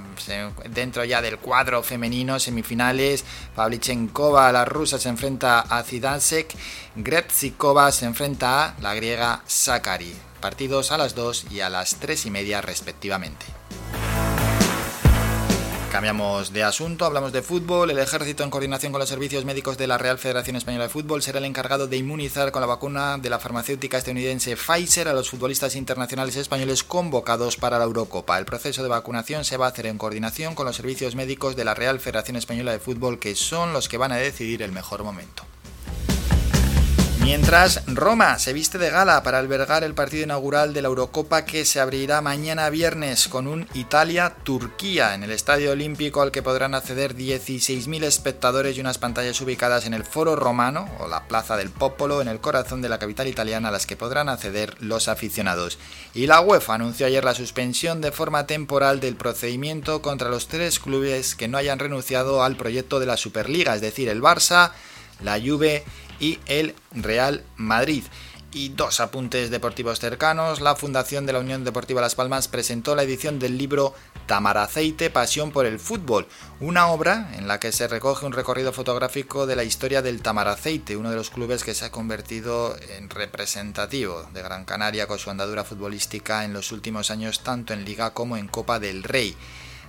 dentro 0.70 1.06
ya 1.06 1.22
del 1.22 1.38
cuadro 1.38 1.82
femenino, 1.82 2.40
semifinales, 2.40 3.24
Pavlichenkova, 3.56 4.52
la 4.52 4.66
rusa, 4.66 5.00
se 5.00 5.08
enfrenta 5.08 5.62
a 5.62 5.82
Zidansek, 5.84 6.54
Gretzikova 6.98 7.92
se 7.94 8.06
enfrenta 8.06 8.66
a 8.66 8.76
la 8.82 8.96
griega 8.96 9.44
Sakari. 9.48 10.14
Partidos 10.42 10.92
a 10.92 10.98
las 10.98 11.16
2 11.16 11.48
y 11.52 11.62
a 11.62 11.70
las 11.70 11.96
3 11.96 12.26
y 12.26 12.32
media 12.32 12.62
respectivamente. 12.62 13.46
Cambiamos 15.92 16.54
de 16.54 16.64
asunto, 16.64 17.04
hablamos 17.04 17.34
de 17.34 17.42
fútbol. 17.42 17.90
El 17.90 17.98
ejército, 17.98 18.44
en 18.44 18.52
coordinación 18.52 18.92
con 18.92 19.00
los 19.00 19.10
servicios 19.10 19.44
médicos 19.44 19.76
de 19.78 19.88
la 19.88 19.98
Real 19.98 20.20
Federación 20.20 20.56
Española 20.56 20.84
de 20.84 20.92
Fútbol, 20.92 21.24
será 21.24 21.40
el 21.40 21.46
encargado 21.46 21.88
de 21.88 21.98
inmunizar 21.98 22.52
con 22.52 22.62
la 22.62 22.68
vacuna 22.68 23.18
de 23.18 23.30
la 23.32 23.40
farmacéutica 23.40 23.98
estadounidense 23.98 24.56
Pfizer 24.56 25.08
a 25.08 25.14
los 25.14 25.32
futbolistas 25.32 25.76
internacionales 25.76 26.36
españoles 26.36 26.84
convocados 26.84 27.58
para 27.58 27.80
la 27.80 27.86
Eurocopa. 27.86 28.38
El 28.38 28.46
proceso 28.46 28.84
de 28.84 28.90
vacunación 28.90 29.44
se 29.44 29.58
va 29.58 29.66
a 29.66 29.70
hacer 29.70 29.88
en 29.88 29.98
coordinación 29.98 30.54
con 30.54 30.68
los 30.68 30.76
servicios 30.76 31.16
médicos 31.16 31.56
de 31.56 31.66
la 31.66 31.74
Real 31.74 32.00
Federación 32.00 32.38
Española 32.38 32.72
de 32.72 32.80
Fútbol, 32.80 33.18
que 33.18 33.34
son 33.36 33.74
los 33.74 33.90
que 33.90 33.98
van 33.98 34.12
a 34.12 34.18
decidir 34.18 34.62
el 34.62 34.72
mejor 34.72 35.04
momento. 35.04 35.49
Mientras, 37.22 37.84
Roma 37.86 38.40
se 38.40 38.54
viste 38.54 38.78
de 38.78 38.90
gala 38.90 39.22
para 39.24 39.40
albergar 39.40 39.84
el 39.84 39.94
partido 39.94 40.24
inaugural 40.24 40.74
de 40.74 40.82
la 40.82 40.88
Eurocopa 40.88 41.46
que 41.46 41.66
se 41.66 41.80
abrirá 41.80 42.22
mañana 42.22 42.70
viernes 42.70 43.28
con 43.28 43.46
un 43.46 43.68
Italia-Turquía 43.74 45.14
en 45.14 45.24
el 45.24 45.32
Estadio 45.32 45.72
Olímpico 45.72 46.22
al 46.22 46.32
que 46.32 46.42
podrán 46.42 46.74
acceder 46.74 47.16
16.000 47.16 48.04
espectadores 48.04 48.78
y 48.78 48.82
unas 48.82 48.98
pantallas 48.98 49.40
ubicadas 49.42 49.86
en 49.86 49.94
el 49.94 50.06
Foro 50.06 50.36
Romano 50.36 50.90
o 51.00 51.08
la 51.08 51.28
Plaza 51.28 51.58
del 51.58 51.70
Popolo 51.70 52.22
en 52.22 52.30
el 52.30 52.40
corazón 52.40 52.82
de 52.82 52.90
la 52.90 53.00
capital 53.00 53.28
italiana 53.28 53.68
a 53.68 53.72
las 53.72 53.86
que 53.86 53.98
podrán 53.98 54.30
acceder 54.30 54.76
los 54.80 55.08
aficionados. 55.08 55.78
Y 56.14 56.26
la 56.26 56.42
UEFA 56.42 56.76
anunció 56.76 57.06
ayer 57.06 57.26
la 57.26 57.36
suspensión 57.36 58.00
de 58.00 58.14
forma 58.14 58.48
temporal 58.48 59.02
del 59.02 59.16
procedimiento 59.16 60.02
contra 60.02 60.30
los 60.30 60.48
tres 60.48 60.80
clubes 60.80 61.36
que 61.36 61.48
no 61.50 61.58
hayan 61.58 61.80
renunciado 61.80 62.44
al 62.44 62.56
proyecto 62.56 63.00
de 63.00 63.06
la 63.08 63.18
Superliga, 63.18 63.76
es 63.76 63.82
decir, 63.82 64.08
el 64.08 64.22
Barça, 64.22 64.72
la 65.22 65.40
Juve 65.40 65.84
y 66.20 66.40
el 66.46 66.76
Real 66.92 67.44
Madrid. 67.56 68.04
Y 68.52 68.70
dos 68.70 69.00
apuntes 69.00 69.52
deportivos 69.52 70.00
cercanos. 70.00 70.60
La 70.60 70.76
Fundación 70.76 71.28
de 71.28 71.34
la 71.34 71.40
Unión 71.40 71.64
Deportiva 71.64 72.02
Las 72.02 72.16
Palmas 72.16 72.48
presentó 72.48 72.96
la 72.96 73.04
edición 73.04 73.38
del 73.38 73.60
libro 73.60 73.94
Tamaraceite, 74.26 75.12
Pasión 75.12 75.52
por 75.52 75.68
el 75.68 75.80
Fútbol, 75.80 76.28
una 76.60 76.88
obra 76.88 77.32
en 77.36 77.48
la 77.48 77.60
que 77.60 77.72
se 77.72 77.88
recoge 77.88 78.26
un 78.26 78.32
recorrido 78.32 78.74
fotográfico 78.74 79.46
de 79.46 79.56
la 79.56 79.64
historia 79.64 80.02
del 80.02 80.24
Tamaraceite, 80.24 80.98
uno 80.98 81.12
de 81.12 81.16
los 81.16 81.30
clubes 81.30 81.64
que 81.64 81.76
se 81.76 81.86
ha 81.86 81.92
convertido 81.92 82.76
en 82.98 83.12
representativo 83.12 84.24
de 84.34 84.42
Gran 84.42 84.66
Canaria 84.66 85.06
con 85.06 85.20
su 85.20 85.30
andadura 85.30 85.64
futbolística 85.64 86.44
en 86.44 86.54
los 86.54 86.72
últimos 86.72 87.12
años, 87.12 87.44
tanto 87.44 87.74
en 87.74 87.86
Liga 87.86 88.16
como 88.16 88.36
en 88.36 88.48
Copa 88.48 88.80
del 88.80 89.04
Rey. 89.04 89.36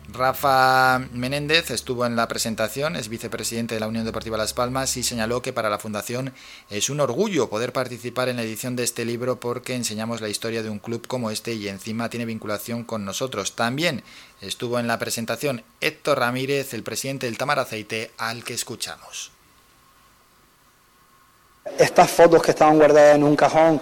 Rafa 0.09 0.99
Menéndez 1.13 1.71
estuvo 1.71 2.05
en 2.05 2.17
la 2.17 2.27
presentación, 2.27 2.97
es 2.97 3.09
vicepresidente 3.09 3.75
de 3.75 3.81
la 3.81 3.89
Unión 3.89 4.05
Deportiva 4.05 4.37
Las 4.37 4.53
Palmas 4.53 4.97
y 4.97 5.03
señaló 5.03 5.43
que 5.43 5.53
para 5.53 5.71
la 5.71 5.79
Fundación 5.79 6.33
es 6.69 6.91
un 6.91 7.01
orgullo 7.01 7.49
poder 7.49 7.73
participar 7.73 8.29
en 8.29 8.37
la 8.37 8.43
edición 8.43 8.77
de 8.77 8.83
este 8.83 9.05
libro 9.05 9.39
porque 9.39 9.75
enseñamos 9.75 10.21
la 10.21 10.29
historia 10.29 10.63
de 10.63 10.71
un 10.71 10.79
club 10.79 11.07
como 11.07 11.31
este 11.31 11.53
y 11.55 11.69
encima 11.69 12.11
tiene 12.11 12.27
vinculación 12.27 12.85
con 12.85 13.05
nosotros. 13.05 13.55
También 13.55 14.03
estuvo 14.41 14.79
en 14.79 14.87
la 14.87 14.99
presentación 14.99 15.63
Héctor 15.81 16.19
Ramírez, 16.19 16.75
el 16.75 16.83
presidente 16.83 17.27
del 17.27 17.39
Tamar 17.39 17.59
Aceite, 17.59 18.11
al 18.19 18.43
que 18.43 18.55
escuchamos. 18.55 19.31
Estas 21.79 22.11
fotos 22.11 22.43
que 22.43 22.51
estaban 22.51 22.79
guardadas 22.79 23.17
en 23.17 23.23
un 23.23 23.37
cajón, 23.37 23.81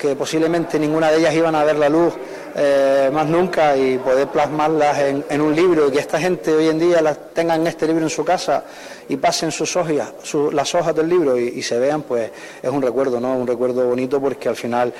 que 0.00 0.16
posiblemente 0.16 0.78
ninguna 0.78 1.10
de 1.10 1.18
ellas 1.18 1.34
iban 1.34 1.54
a 1.54 1.62
ver 1.62 1.76
la 1.76 1.90
luz, 1.90 2.14
eh, 2.56 3.10
más 3.12 3.26
nunca 3.26 3.76
y 3.76 3.98
poder 3.98 4.28
plasmarlas 4.28 4.98
en, 4.98 5.40
un 5.42 5.54
libro 5.54 5.88
y 5.88 5.92
que 5.92 5.98
esta 5.98 6.18
gente 6.18 6.54
hoy 6.54 6.68
en 6.68 6.78
día 6.78 7.02
las 7.02 7.34
tengan 7.34 7.66
este 7.66 7.86
libro 7.86 8.04
en 8.04 8.08
su 8.08 8.24
casa 8.24 8.64
y 9.10 9.16
pasen 9.16 9.52
sus 9.52 9.76
hojas, 9.76 10.14
las 10.52 10.74
hojas 10.74 10.94
del 10.94 11.06
libro 11.06 11.38
y, 11.38 11.62
se 11.62 11.78
vean, 11.78 12.00
pues 12.02 12.30
es 12.62 12.70
un 12.70 12.80
recuerdo, 12.80 13.20
¿no? 13.20 13.36
Un 13.36 13.46
recuerdo 13.46 13.86
bonito 13.86 14.18
porque 14.22 14.48
al 14.48 14.56
final 14.56 14.90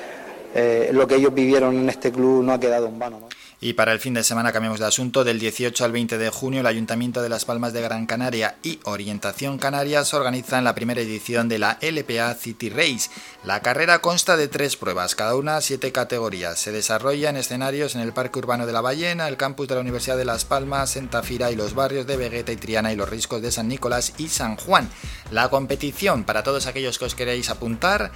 eh, 0.55 0.91
lo 0.93 1.07
que 1.07 1.15
ellos 1.15 1.33
vivieron 1.33 1.79
en 1.79 1.89
este 1.89 2.13
club 2.13 2.45
no 2.45 2.53
ha 2.53 2.61
quedado 2.61 2.87
en 2.87 2.99
vano, 2.99 3.21
¿no? 3.21 3.29
Y 3.63 3.75
para 3.75 3.93
el 3.93 4.01
fin 4.01 4.15
de 4.15 4.25
semana 4.25 4.53
cambiamos 4.53 4.81
de 4.81 4.87
asunto. 4.87 5.23
Del 5.23 5.39
18 5.39 5.85
al 5.85 5.93
20 5.93 6.17
de 6.17 6.31
junio, 6.31 6.61
el 6.61 6.67
Ayuntamiento 6.67 7.21
de 7.21 7.29
Las 7.29 7.45
Palmas 7.45 7.75
de 7.75 7.83
Gran 7.83 8.07
Canaria 8.07 8.57
y 8.63 8.81
Orientación 8.85 9.59
Canarias 9.59 10.15
organizan 10.15 10.65
la 10.65 10.75
primera 10.75 11.03
edición 11.03 11.51
de 11.51 11.59
la 11.59 11.79
LPA 11.83 12.33
City 12.37 12.71
Race. 12.71 13.11
La 13.45 13.61
carrera 13.61 13.99
consta 13.99 14.39
de 14.39 14.49
tres 14.49 14.77
pruebas, 14.77 15.15
cada 15.15 15.37
una 15.37 15.61
siete 15.61 15.93
categorías. 15.93 16.59
Se 16.59 16.73
desarrolla 16.73 17.29
en 17.29 17.37
escenarios 17.37 17.95
en 17.95 18.01
el 18.01 18.15
Parque 18.15 18.39
Urbano 18.39 18.65
de 18.65 18.73
la 18.73 18.81
Ballena, 18.81 19.29
el 19.29 19.37
campus 19.37 19.69
de 19.69 19.75
la 19.75 19.83
Universidad 19.83 20.17
de 20.17 20.25
Las 20.25 20.47
Palmas, 20.47 20.97
en 20.97 21.09
Tafira 21.09 21.51
y 21.51 21.57
los 21.57 21.75
barrios 21.75 22.07
de 22.07 22.17
Vegueta 22.17 22.53
y 22.53 22.57
Triana 22.57 22.95
y 22.95 22.97
los 22.97 23.11
riscos 23.11 23.43
de 23.43 23.53
San 23.53 23.69
Nicolás 23.69 24.15
y 24.17 24.29
San 24.29 24.57
Juan. 24.57 24.89
La 25.33 25.51
competición, 25.51 26.25
para 26.25 26.43
todos 26.43 26.67
aquellos 26.67 26.99
que 26.99 27.05
os 27.05 27.15
queréis 27.15 27.51
apuntar, 27.51 28.11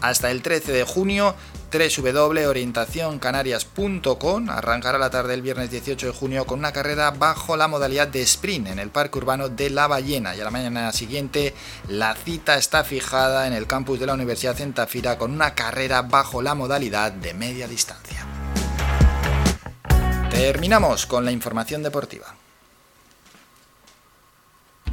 hasta 0.00 0.30
el 0.30 0.42
13 0.42 0.72
de 0.72 0.84
junio 0.84 1.34
www.orientacioncanarias.com 1.72 4.50
arrancará 4.50 4.98
la 4.98 5.10
tarde 5.10 5.32
del 5.32 5.42
viernes 5.42 5.70
18 5.70 6.06
de 6.06 6.12
junio 6.12 6.46
con 6.46 6.60
una 6.60 6.72
carrera 6.72 7.10
bajo 7.10 7.56
la 7.56 7.66
modalidad 7.68 8.08
de 8.08 8.22
sprint 8.22 8.68
en 8.68 8.78
el 8.78 8.88
Parque 8.90 9.18
Urbano 9.18 9.48
de 9.48 9.70
La 9.70 9.86
Ballena 9.86 10.36
y 10.36 10.40
a 10.40 10.44
la 10.44 10.50
mañana 10.50 10.92
siguiente 10.92 11.54
la 11.88 12.14
cita 12.14 12.56
está 12.56 12.84
fijada 12.84 13.46
en 13.46 13.52
el 13.52 13.66
campus 13.66 14.00
de 14.00 14.06
la 14.06 14.14
Universidad 14.14 14.56
Centafira 14.56 15.18
con 15.18 15.32
una 15.32 15.54
carrera 15.54 16.00
bajo 16.02 16.40
la 16.40 16.54
modalidad 16.54 17.12
de 17.12 17.34
media 17.34 17.68
distancia. 17.68 18.24
Terminamos 20.30 21.04
con 21.06 21.24
la 21.24 21.32
información 21.32 21.82
deportiva. 21.82 22.34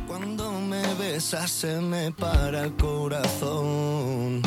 Cuando 0.08 0.52
me 0.52 0.96
besas 0.96 1.52
se 1.52 1.80
me 1.82 2.12
para 2.12 2.64
el 2.64 2.74
corazón 2.76 4.42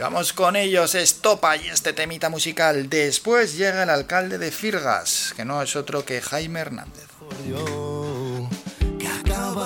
vamos 0.00 0.32
con 0.32 0.56
ellos, 0.56 0.94
estopa 0.94 1.56
y 1.56 1.68
este 1.68 1.92
temita 1.92 2.28
musical. 2.28 2.88
Después 2.88 3.56
llega 3.56 3.82
el 3.82 3.90
alcalde 3.90 4.38
de 4.38 4.50
Firgas, 4.50 5.34
que 5.36 5.44
no 5.44 5.62
es 5.62 5.76
otro 5.76 6.04
que 6.04 6.20
Jaime 6.20 6.60
Hernández. 6.60 7.10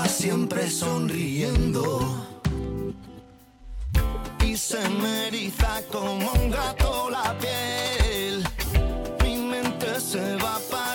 siempre 0.08 0.70
sonriendo. 0.70 2.26
Y 4.44 4.56
se 4.56 4.88
me 4.88 5.28
eriza 5.28 5.82
como 5.90 6.32
un 6.32 6.50
gato 6.50 7.10
la 7.10 7.36
piel. 7.38 8.44
Mi 9.22 9.36
mente 9.36 10.00
se 10.00 10.36
va 10.36 10.56
apagando. 10.56 10.93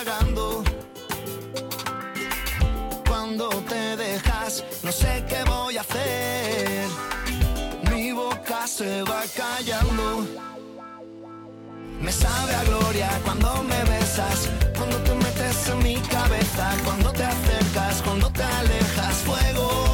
Se 8.80 9.02
va 9.02 9.22
callando. 9.36 10.26
Me 12.00 12.10
sabe 12.10 12.54
a 12.54 12.64
gloria 12.64 13.10
cuando 13.24 13.62
me 13.64 13.78
besas, 13.90 14.48
cuando 14.74 14.96
te 15.02 15.14
metes 15.16 15.68
en 15.68 15.78
mi 15.82 15.96
cabeza, 15.96 16.66
cuando 16.86 17.12
te 17.12 17.24
acercas, 17.24 18.00
cuando 18.02 18.30
te 18.30 18.42
alejas, 18.42 19.16
fuego. 19.26 19.89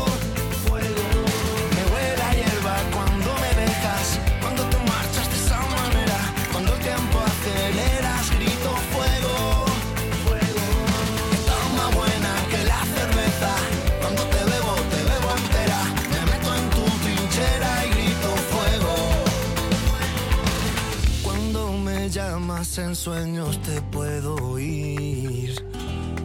En 22.75 22.95
sueños 22.95 23.63
te 23.63 23.81
puedo 23.81 24.35
oír. 24.35 25.55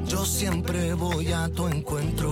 Yo 0.07 0.25
siempre 0.25 0.93
voy 0.95 1.31
a 1.31 1.47
tu 1.49 1.67
encuentro. 1.67 2.31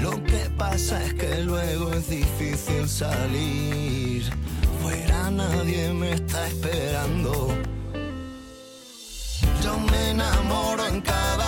Lo 0.00 0.12
que 0.24 0.48
pasa 0.56 1.02
es 1.04 1.14
que 1.14 1.42
luego 1.42 1.92
es 1.92 2.08
difícil 2.08 2.88
salir. 2.88 4.22
Fuera 4.80 5.30
nadie 5.30 5.92
me 5.92 6.12
está 6.12 6.46
esperando. 6.46 7.48
Yo 9.62 9.78
me 9.78 10.10
enamoro 10.10 10.86
en 10.86 11.00
cada 11.02 11.41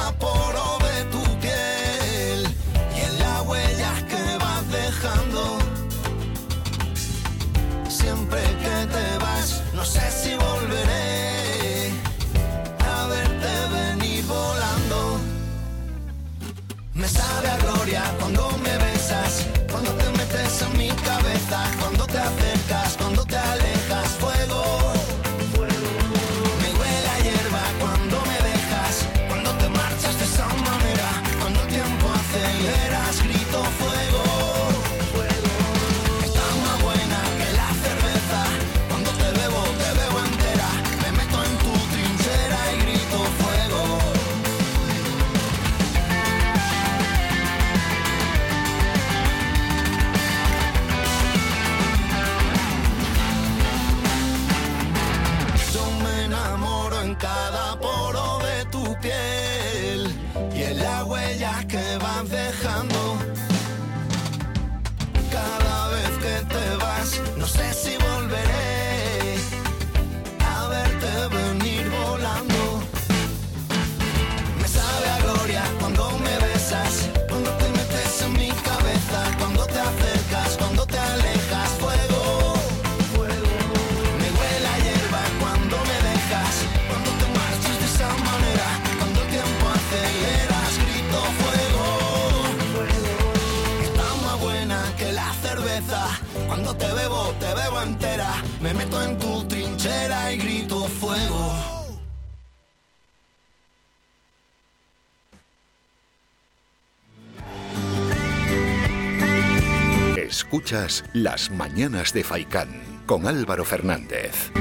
Escuchas 110.54 111.02
Las 111.12 111.50
Mañanas 111.50 112.12
de 112.12 112.22
Faicán 112.22 113.02
con 113.06 113.26
Álvaro 113.26 113.64
Fernández. 113.64 114.52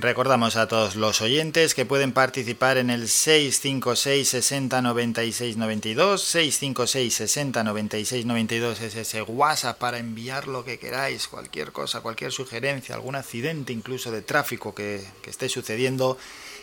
Recordamos 0.00 0.56
a 0.56 0.66
todos 0.66 0.96
los 0.96 1.22
oyentes 1.22 1.76
que 1.76 1.86
pueden 1.86 2.10
participar 2.10 2.76
en 2.76 2.90
el 2.90 3.06
656 3.06 4.28
60 4.28 4.82
96 4.82 5.56
92, 5.56 6.20
656 6.20 7.14
60 7.14 7.62
96 7.62 8.26
92 8.26 8.80
es 8.80 8.96
ese 8.96 9.22
WhatsApp 9.22 9.78
para 9.78 9.98
enviar 9.98 10.48
lo 10.48 10.64
que 10.64 10.80
queráis, 10.80 11.28
cualquier 11.28 11.70
cosa, 11.70 12.00
cualquier 12.00 12.32
sugerencia, 12.32 12.96
algún 12.96 13.14
accidente 13.14 13.72
incluso 13.72 14.10
de 14.10 14.22
tráfico 14.22 14.74
que, 14.74 15.04
que 15.22 15.30
esté 15.30 15.48
sucediendo. 15.48 16.18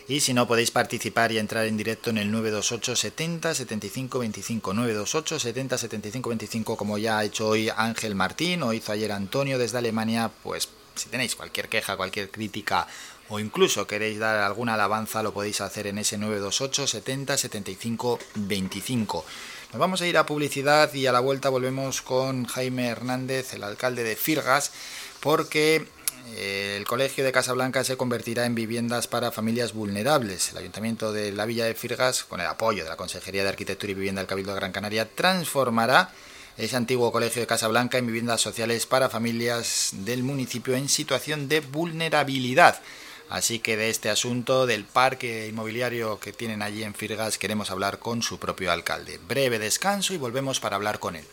Y 0.08 0.20
si 0.20 0.32
no, 0.34 0.46
podéis 0.46 0.70
participar 0.70 1.32
y 1.32 1.38
entrar 1.38 1.66
en 1.66 1.76
directo 1.76 2.10
en 2.10 2.18
el 2.18 2.30
928 2.30 2.94
70 2.94 3.54
75 3.54 4.18
25. 4.20 4.72
928 4.72 5.40
70 5.40 5.78
75 5.78 6.28
25, 6.28 6.76
como 6.76 6.96
ya 6.96 7.18
ha 7.18 7.24
hecho 7.24 7.48
hoy 7.48 7.70
Ángel 7.76 8.14
Martín 8.14 8.62
o 8.62 8.72
hizo 8.72 8.92
ayer 8.92 9.10
Antonio 9.10 9.58
desde 9.58 9.78
Alemania. 9.78 10.30
Pues 10.44 10.68
si 10.94 11.08
tenéis 11.08 11.34
cualquier 11.34 11.68
queja, 11.68 11.96
cualquier 11.96 12.30
crítica 12.30 12.86
o 13.28 13.40
incluso 13.40 13.88
queréis 13.88 14.20
dar 14.20 14.36
alguna 14.36 14.74
alabanza, 14.74 15.24
lo 15.24 15.34
podéis 15.34 15.60
hacer 15.60 15.88
en 15.88 15.98
ese 15.98 16.18
928 16.18 16.86
70 16.86 17.36
75 17.36 18.18
25. 18.36 19.24
Nos 19.72 19.80
vamos 19.80 20.00
a 20.00 20.06
ir 20.06 20.16
a 20.16 20.26
publicidad 20.26 20.94
y 20.94 21.06
a 21.06 21.12
la 21.12 21.18
vuelta 21.18 21.48
volvemos 21.48 22.00
con 22.02 22.44
Jaime 22.44 22.86
Hernández, 22.86 23.54
el 23.54 23.64
alcalde 23.64 24.04
de 24.04 24.14
Firgas, 24.14 24.70
porque 25.18 25.88
el 26.34 26.84
Colegio 26.84 27.24
de 27.24 27.32
Casablanca 27.32 27.84
se 27.84 27.96
convertirá 27.96 28.46
en 28.46 28.54
viviendas 28.54 29.06
para 29.06 29.30
familias 29.30 29.72
vulnerables. 29.72 30.50
El 30.52 30.58
Ayuntamiento 30.58 31.12
de 31.12 31.32
la 31.32 31.46
Villa 31.46 31.64
de 31.66 31.74
Firgas, 31.74 32.24
con 32.24 32.40
el 32.40 32.46
apoyo 32.46 32.82
de 32.82 32.90
la 32.90 32.96
Consejería 32.96 33.42
de 33.42 33.50
Arquitectura 33.50 33.92
y 33.92 33.94
Vivienda 33.94 34.20
del 34.20 34.28
Cabildo 34.28 34.52
de 34.52 34.60
Gran 34.60 34.72
Canaria, 34.72 35.08
transformará 35.08 36.10
ese 36.56 36.76
antiguo 36.76 37.12
Colegio 37.12 37.40
de 37.40 37.46
Casablanca 37.46 37.98
en 37.98 38.06
viviendas 38.06 38.40
sociales 38.40 38.86
para 38.86 39.10
familias 39.10 39.90
del 39.92 40.22
municipio 40.22 40.74
en 40.74 40.88
situación 40.88 41.48
de 41.48 41.60
vulnerabilidad. 41.60 42.80
Así 43.28 43.58
que 43.58 43.76
de 43.76 43.90
este 43.90 44.08
asunto 44.08 44.66
del 44.66 44.84
parque 44.84 45.48
inmobiliario 45.48 46.20
que 46.20 46.32
tienen 46.32 46.62
allí 46.62 46.84
en 46.84 46.94
Firgas 46.94 47.38
queremos 47.38 47.70
hablar 47.70 47.98
con 47.98 48.22
su 48.22 48.38
propio 48.38 48.72
alcalde. 48.72 49.18
Breve 49.28 49.58
descanso 49.58 50.14
y 50.14 50.18
volvemos 50.18 50.60
para 50.60 50.76
hablar 50.76 50.98
con 50.98 51.16
él. 51.16 51.24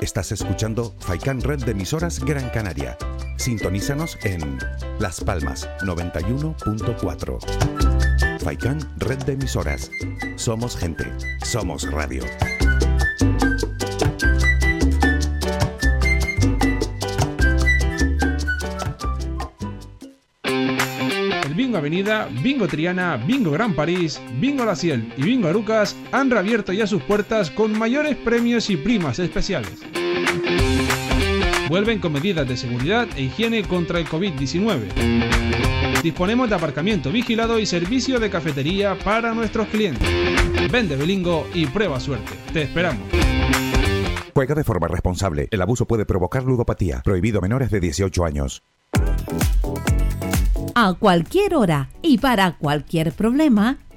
Estás 0.00 0.32
escuchando 0.32 0.94
Faikan 1.00 1.42
Red 1.42 1.64
de 1.64 1.72
emisoras 1.72 2.24
Gran 2.24 2.48
Canaria. 2.48 2.96
Sintonízanos 3.36 4.16
en 4.24 4.58
Las 4.98 5.20
Palmas 5.20 5.68
91.4. 5.82 8.40
Faikan 8.40 8.78
Red 8.96 9.24
de 9.24 9.34
emisoras. 9.34 9.90
Somos 10.36 10.74
gente, 10.74 11.04
somos 11.44 11.90
radio. 11.90 12.24
Avenida, 21.80 22.28
Bingo 22.42 22.68
Triana, 22.68 23.16
Bingo 23.16 23.50
Gran 23.50 23.74
París, 23.74 24.20
Bingo 24.38 24.64
La 24.64 24.76
Ciel 24.76 25.12
y 25.16 25.22
Bingo 25.22 25.48
Arucas 25.48 25.96
han 26.12 26.30
reabierto 26.30 26.72
ya 26.72 26.86
sus 26.86 27.02
puertas 27.02 27.50
con 27.50 27.76
mayores 27.76 28.16
premios 28.16 28.70
y 28.70 28.76
primas 28.76 29.18
especiales. 29.18 29.72
Vuelven 31.68 31.98
con 31.98 32.12
medidas 32.12 32.46
de 32.46 32.56
seguridad 32.56 33.08
e 33.16 33.22
higiene 33.22 33.62
contra 33.62 33.98
el 33.98 34.06
COVID-19. 34.06 36.02
Disponemos 36.02 36.48
de 36.48 36.56
aparcamiento 36.56 37.10
vigilado 37.10 37.58
y 37.58 37.66
servicio 37.66 38.20
de 38.20 38.28
cafetería 38.28 38.96
para 38.98 39.32
nuestros 39.32 39.68
clientes. 39.68 40.08
Vende 40.70 40.96
Belingo 40.96 41.46
y 41.54 41.66
prueba 41.66 41.98
suerte. 41.98 42.32
Te 42.52 42.62
esperamos. 42.62 43.08
Juega 44.34 44.54
de 44.54 44.64
forma 44.64 44.88
responsable. 44.88 45.48
El 45.50 45.62
abuso 45.62 45.86
puede 45.86 46.06
provocar 46.06 46.44
ludopatía. 46.44 47.00
Prohibido 47.02 47.40
menores 47.40 47.70
de 47.70 47.80
18 47.80 48.24
años. 48.24 48.62
A 50.82 50.94
cualquier 50.94 51.56
hora 51.56 51.90
y 52.00 52.16
para 52.16 52.56
cualquier 52.56 53.12
problema, 53.12 53.76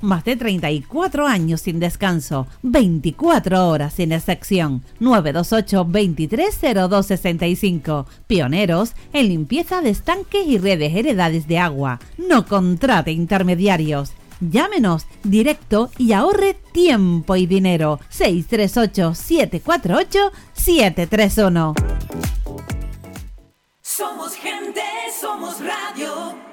Más 0.00 0.24
de 0.24 0.36
34 0.36 1.26
años 1.26 1.62
sin 1.62 1.80
descanso. 1.80 2.46
24 2.62 3.68
horas 3.68 3.94
sin 3.94 4.12
excepción. 4.12 4.84
928 5.00 5.84
230265. 5.84 8.06
Pioneros 8.26 8.92
en 9.12 9.28
limpieza 9.28 9.80
de 9.80 9.90
estanques 9.90 10.46
y 10.46 10.58
redes 10.58 10.94
heredades 10.94 11.48
de 11.48 11.58
agua. 11.58 11.98
No 12.16 12.46
contrate 12.46 13.10
intermediarios. 13.12 14.12
Llámenos 14.40 15.06
directo 15.24 15.90
y 15.98 16.12
ahorre 16.12 16.54
tiempo 16.72 17.34
y 17.34 17.46
dinero. 17.46 17.98
638 18.08 19.14
748 19.14 20.32
731. 20.52 21.74
Somos 23.82 24.34
gente, 24.34 24.82
somos 25.20 25.56
radio. 25.58 26.47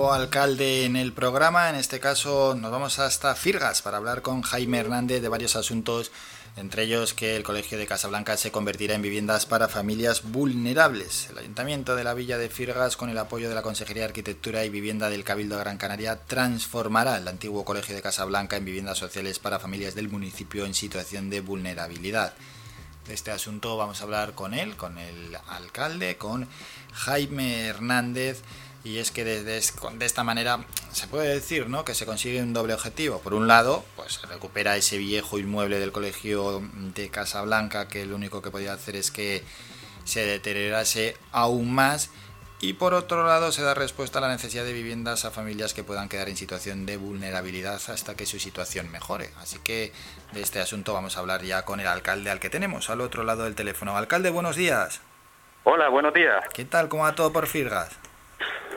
Nuevo 0.00 0.14
alcalde 0.14 0.86
en 0.86 0.96
el 0.96 1.12
programa, 1.12 1.68
en 1.68 1.76
este 1.76 2.00
caso 2.00 2.56
nos 2.58 2.70
vamos 2.70 2.98
hasta 2.98 3.34
Firgas 3.34 3.82
para 3.82 3.98
hablar 3.98 4.22
con 4.22 4.40
Jaime 4.40 4.78
Hernández 4.78 5.20
de 5.20 5.28
varios 5.28 5.56
asuntos, 5.56 6.10
entre 6.56 6.84
ellos 6.84 7.12
que 7.12 7.36
el 7.36 7.42
Colegio 7.42 7.76
de 7.76 7.86
Casablanca 7.86 8.38
se 8.38 8.50
convertirá 8.50 8.94
en 8.94 9.02
viviendas 9.02 9.44
para 9.44 9.68
familias 9.68 10.22
vulnerables. 10.22 11.28
El 11.28 11.36
Ayuntamiento 11.36 11.96
de 11.96 12.04
la 12.04 12.14
Villa 12.14 12.38
de 12.38 12.48
Firgas, 12.48 12.96
con 12.96 13.10
el 13.10 13.18
apoyo 13.18 13.50
de 13.50 13.54
la 13.54 13.60
Consejería 13.60 14.04
de 14.04 14.08
Arquitectura 14.08 14.64
y 14.64 14.70
Vivienda 14.70 15.10
del 15.10 15.22
Cabildo 15.22 15.56
de 15.56 15.64
Gran 15.64 15.76
Canaria, 15.76 16.16
transformará 16.16 17.18
el 17.18 17.28
antiguo 17.28 17.66
Colegio 17.66 17.94
de 17.94 18.00
Casablanca 18.00 18.56
en 18.56 18.64
viviendas 18.64 18.96
sociales 18.96 19.38
para 19.38 19.58
familias 19.58 19.94
del 19.94 20.08
municipio 20.08 20.64
en 20.64 20.72
situación 20.72 21.28
de 21.28 21.42
vulnerabilidad. 21.42 22.32
De 23.06 23.12
este 23.12 23.32
asunto 23.32 23.76
vamos 23.76 24.00
a 24.00 24.04
hablar 24.04 24.32
con 24.32 24.54
él, 24.54 24.76
con 24.76 24.96
el 24.96 25.36
alcalde, 25.48 26.16
con 26.16 26.48
Jaime 26.94 27.66
Hernández 27.66 28.42
y 28.82 28.98
es 28.98 29.10
que 29.10 29.24
de, 29.24 29.44
de, 29.44 29.60
de, 29.60 30.06
esta 30.06 30.24
manera 30.24 30.60
se 30.92 31.06
puede 31.06 31.28
decir 31.28 31.68
¿no? 31.68 31.84
que 31.84 31.94
se 31.94 32.06
consigue 32.06 32.42
un 32.42 32.52
doble 32.52 32.74
objetivo. 32.74 33.20
Por 33.20 33.34
un 33.34 33.46
lado, 33.46 33.84
pues 33.96 34.14
se 34.14 34.26
recupera 34.26 34.76
ese 34.76 34.96
viejo 34.98 35.38
inmueble 35.38 35.78
del 35.78 35.92
colegio 35.92 36.62
de 36.94 37.08
Casablanca 37.10 37.88
que 37.88 38.06
lo 38.06 38.16
único 38.16 38.40
que 38.40 38.50
podía 38.50 38.72
hacer 38.72 38.96
es 38.96 39.10
que 39.10 39.42
se 40.04 40.24
deteriorase 40.24 41.16
aún 41.32 41.74
más. 41.74 42.10
Y 42.62 42.74
por 42.74 42.92
otro 42.92 43.26
lado, 43.26 43.52
se 43.52 43.62
da 43.62 43.72
respuesta 43.72 44.18
a 44.18 44.22
la 44.22 44.28
necesidad 44.28 44.64
de 44.64 44.74
viviendas 44.74 45.24
a 45.24 45.30
familias 45.30 45.72
que 45.72 45.82
puedan 45.82 46.10
quedar 46.10 46.28
en 46.28 46.36
situación 46.36 46.84
de 46.84 46.98
vulnerabilidad 46.98 47.80
hasta 47.88 48.14
que 48.14 48.26
su 48.26 48.38
situación 48.38 48.90
mejore. 48.90 49.30
Así 49.40 49.58
que 49.60 49.92
de 50.32 50.42
este 50.42 50.60
asunto 50.60 50.92
vamos 50.92 51.16
a 51.16 51.20
hablar 51.20 51.42
ya 51.42 51.64
con 51.64 51.80
el 51.80 51.86
alcalde 51.86 52.28
al 52.28 52.38
que 52.38 52.50
tenemos 52.50 52.90
al 52.90 53.00
otro 53.00 53.24
lado 53.24 53.44
del 53.44 53.54
teléfono. 53.54 53.96
Alcalde, 53.96 54.28
buenos 54.28 54.56
días. 54.56 55.00
Hola, 55.64 55.88
buenos 55.88 56.12
días. 56.12 56.44
¿Qué 56.52 56.66
tal? 56.66 56.90
¿Cómo 56.90 57.04
va 57.04 57.14
todo 57.14 57.32
por 57.32 57.46
Firgas? 57.46 57.98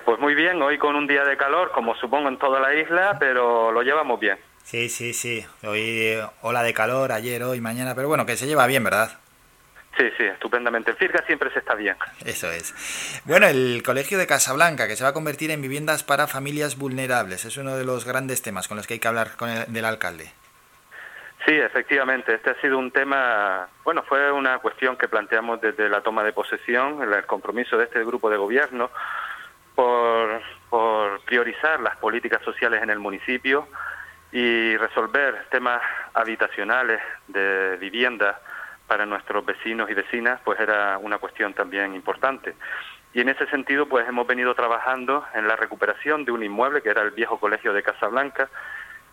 Pues 0.06 0.20
muy 0.20 0.36
bien, 0.36 0.62
hoy 0.62 0.78
con 0.78 0.96
un 0.96 1.08
día 1.08 1.24
de 1.24 1.38
calor, 1.38 1.72
como 1.72 1.96
supongo 1.96 2.28
en 2.28 2.38
toda 2.38 2.60
la 2.60 2.76
isla, 2.76 3.16
pero 3.20 3.72
lo 3.72 3.82
llevamos 3.84 4.20
bien. 4.20 4.38
Sí, 4.64 4.90
sí, 4.90 5.14
sí. 5.14 5.46
Hoy 5.64 6.18
ola 6.42 6.62
de 6.62 6.74
calor, 6.74 7.12
ayer, 7.14 7.42
hoy, 7.44 7.62
mañana, 7.62 7.96
pero 7.96 8.10
bueno, 8.10 8.26
que 8.26 8.36
se 8.36 8.46
lleva 8.46 8.68
bien, 8.68 8.84
¿verdad? 8.84 9.18
Sí, 9.98 10.10
sí, 10.18 10.24
estupendamente. 10.24 10.92
En 10.92 10.98
Firga 10.98 11.24
siempre 11.26 11.52
se 11.52 11.60
está 11.60 11.76
bien. 11.76 11.96
Eso 12.26 12.52
es. 12.52 12.74
Bueno, 13.26 13.48
el 13.48 13.82
Colegio 13.86 14.18
de 14.18 14.28
Casablanca, 14.28 14.88
que 14.88 14.96
se 14.96 15.04
va 15.04 15.12
a 15.12 15.14
convertir 15.14 15.52
en 15.52 15.62
viviendas 15.62 16.04
para 16.04 16.28
familias 16.28 16.78
vulnerables, 16.78 17.46
es 17.46 17.56
uno 17.58 17.78
de 17.78 17.86
los 17.86 18.04
grandes 18.04 18.42
temas 18.42 18.68
con 18.68 18.76
los 18.76 18.88
que 18.88 18.96
hay 18.96 19.00
que 19.00 19.08
hablar 19.08 19.38
con 19.38 19.50
el, 19.50 19.72
del 19.72 19.86
alcalde. 19.86 20.32
Sí, 21.46 21.54
efectivamente. 21.54 22.34
Este 22.34 22.50
ha 22.50 22.62
sido 22.62 22.78
un 22.78 22.92
tema, 22.92 23.68
bueno, 23.84 24.04
fue 24.04 24.32
una 24.32 24.58
cuestión 24.60 24.98
que 24.98 25.08
planteamos 25.08 25.62
desde 25.62 25.88
la 25.88 26.02
toma 26.02 26.24
de 26.24 26.34
posesión, 26.34 27.02
el 27.02 27.26
compromiso 27.26 27.78
de 27.78 27.86
este 27.86 28.04
grupo 28.04 28.30
de 28.30 28.38
gobierno 28.38 28.90
por, 29.76 30.42
priorizar 31.26 31.80
las 31.80 31.96
políticas 31.98 32.42
sociales 32.44 32.82
en 32.82 32.90
el 32.90 33.00
municipio 33.00 33.68
y 34.32 34.76
resolver 34.78 35.46
temas 35.52 35.82
habitacionales 36.14 37.00
de 37.28 37.78
vivienda 37.78 38.42
para 38.88 39.06
nuestros 39.06 39.46
vecinos 39.46 39.90
y 39.90 39.94
vecinas, 39.94 40.40
pues 40.44 40.60
era 40.60 40.98
una 40.98 41.20
cuestión 41.20 41.54
también 41.54 41.94
importante. 41.94 42.56
Y 43.14 43.22
en 43.22 43.30
ese 43.30 43.46
sentido, 43.48 43.88
pues 43.88 44.08
hemos 44.08 44.26
venido 44.26 44.56
trabajando 44.56 45.24
en 45.36 45.48
la 45.48 45.56
recuperación 45.56 46.26
de 46.26 46.32
un 46.32 46.44
inmueble 46.44 46.82
que 46.82 46.90
era 46.90 47.04
el 47.04 47.12
viejo 47.12 47.40
colegio 47.40 47.72
de 47.72 47.84
Casablanca, 47.84 48.50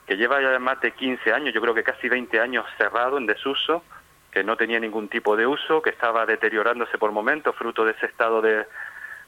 que 0.06 0.16
lleva 0.16 0.40
ya 0.40 0.58
más 0.58 0.80
de 0.80 0.92
15 0.92 1.32
años, 1.32 1.54
yo 1.54 1.60
creo 1.60 1.74
que 1.74 1.84
casi 1.84 2.08
20 2.08 2.40
años 2.40 2.66
cerrado, 2.78 3.18
en 3.18 3.26
desuso, 3.26 3.84
que 4.30 4.42
no 4.42 4.56
tenía 4.56 4.80
ningún 4.80 5.08
tipo 5.08 5.36
de 5.36 5.46
uso, 5.46 5.82
que 5.82 5.90
estaba 5.90 6.24
deteriorándose 6.24 6.98
por 6.98 7.12
momentos, 7.12 7.54
fruto 7.56 7.84
de 7.84 7.92
ese 7.92 8.06
estado 8.06 8.40
de, 8.40 8.64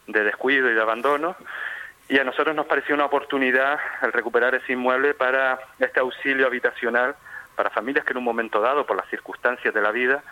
de 0.07 0.25
descuido 0.25 0.71
y 0.71 0.75
de 0.75 0.83
abandono. 0.83 1.37
Y 2.09 2.19
a 2.19 2.25
nosotros 2.25 2.55
nos 2.55 2.67
pareció 2.67 2.95
una 2.95 3.07
oportunidad 3.07 3.79
el 4.03 4.13
recuperar 4.13 4.55
ese 4.55 4.73
inmueble 4.73 5.15
para 5.15 5.59
este 5.79 6.01
auxilio 6.01 6.47
habitacional 6.47 7.17
para 7.55 7.71
familias 7.71 8.05
que 8.05 8.13
en 8.13 8.19
un 8.19 8.25
momento 8.25 8.61
dado, 8.61 8.87
por 8.87 8.97
las 8.97 9.09
circunstancias 9.09 9.73
de 9.73 9.81
la 9.81 9.93
vida, 9.93 10.23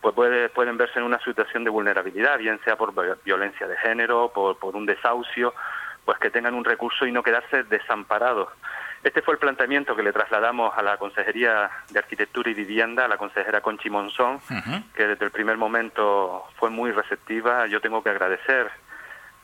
pues 0.00 0.14
puede, 0.14 0.48
pueden 0.48 0.76
verse 0.76 0.98
en 0.98 1.04
una 1.04 1.18
situación 1.20 1.64
de 1.64 1.70
vulnerabilidad, 1.70 2.38
bien 2.38 2.60
sea 2.64 2.76
por 2.76 2.92
violencia 3.24 3.66
de 3.66 3.76
género, 3.78 4.30
por, 4.32 4.58
por 4.58 4.76
un 4.76 4.86
desahucio, 4.86 5.54
pues 6.04 6.18
que 6.18 6.30
tengan 6.30 6.54
un 6.54 6.64
recurso 6.64 7.06
y 7.06 7.12
no 7.12 7.22
quedarse 7.22 7.64
desamparados. 7.64 8.48
Este 9.02 9.22
fue 9.22 9.34
el 9.34 9.38
planteamiento 9.38 9.94
que 9.94 10.02
le 10.02 10.12
trasladamos 10.12 10.76
a 10.76 10.82
la 10.82 10.96
Consejería 10.96 11.70
de 11.90 11.98
Arquitectura 11.98 12.50
y 12.50 12.54
Vivienda, 12.54 13.04
a 13.04 13.08
la 13.08 13.16
consejera 13.16 13.60
Conchi 13.60 13.90
Monzón, 13.90 14.36
uh 14.36 14.54
-huh. 14.54 14.92
que 14.92 15.06
desde 15.06 15.24
el 15.24 15.30
primer 15.30 15.56
momento 15.56 16.44
fue 16.56 16.70
muy 16.70 16.90
receptiva. 16.90 17.66
Yo 17.66 17.80
tengo 17.80 18.02
que 18.02 18.10
agradecer 18.10 18.70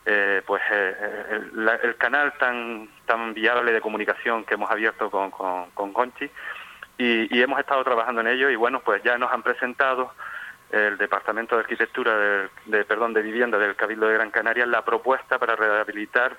eh, 0.06 0.42
pues 0.46 0.62
eh, 0.70 0.94
el, 1.30 1.68
el, 1.82 1.96
canal 1.96 2.34
tan 2.38 2.88
tan 3.06 3.32
viable 3.32 3.72
de 3.72 3.80
comunicación 3.80 4.44
que 4.44 4.54
hemos 4.54 4.70
abierto 4.70 5.10
con, 5.10 5.30
con, 5.30 5.70
con 5.70 5.92
Conchi. 5.92 6.30
Y, 6.98 7.36
y, 7.36 7.42
hemos 7.42 7.58
estado 7.58 7.82
trabajando 7.82 8.20
en 8.20 8.28
ello 8.28 8.50
y 8.50 8.56
bueno 8.56 8.80
pues 8.80 9.02
ya 9.02 9.18
nos 9.18 9.32
han 9.32 9.42
presentado 9.42 10.12
el 10.70 10.96
Departamento 10.96 11.56
de 11.56 11.62
Arquitectura 11.62 12.16
de, 12.16 12.48
de 12.66 12.84
perdón 12.84 13.14
de 13.14 13.22
Vivienda 13.22 13.58
del 13.58 13.74
Cabildo 13.76 14.06
de 14.06 14.14
Gran 14.14 14.30
Canaria 14.30 14.66
la 14.66 14.84
propuesta 14.84 15.38
para 15.38 15.56
rehabilitar 15.56 16.36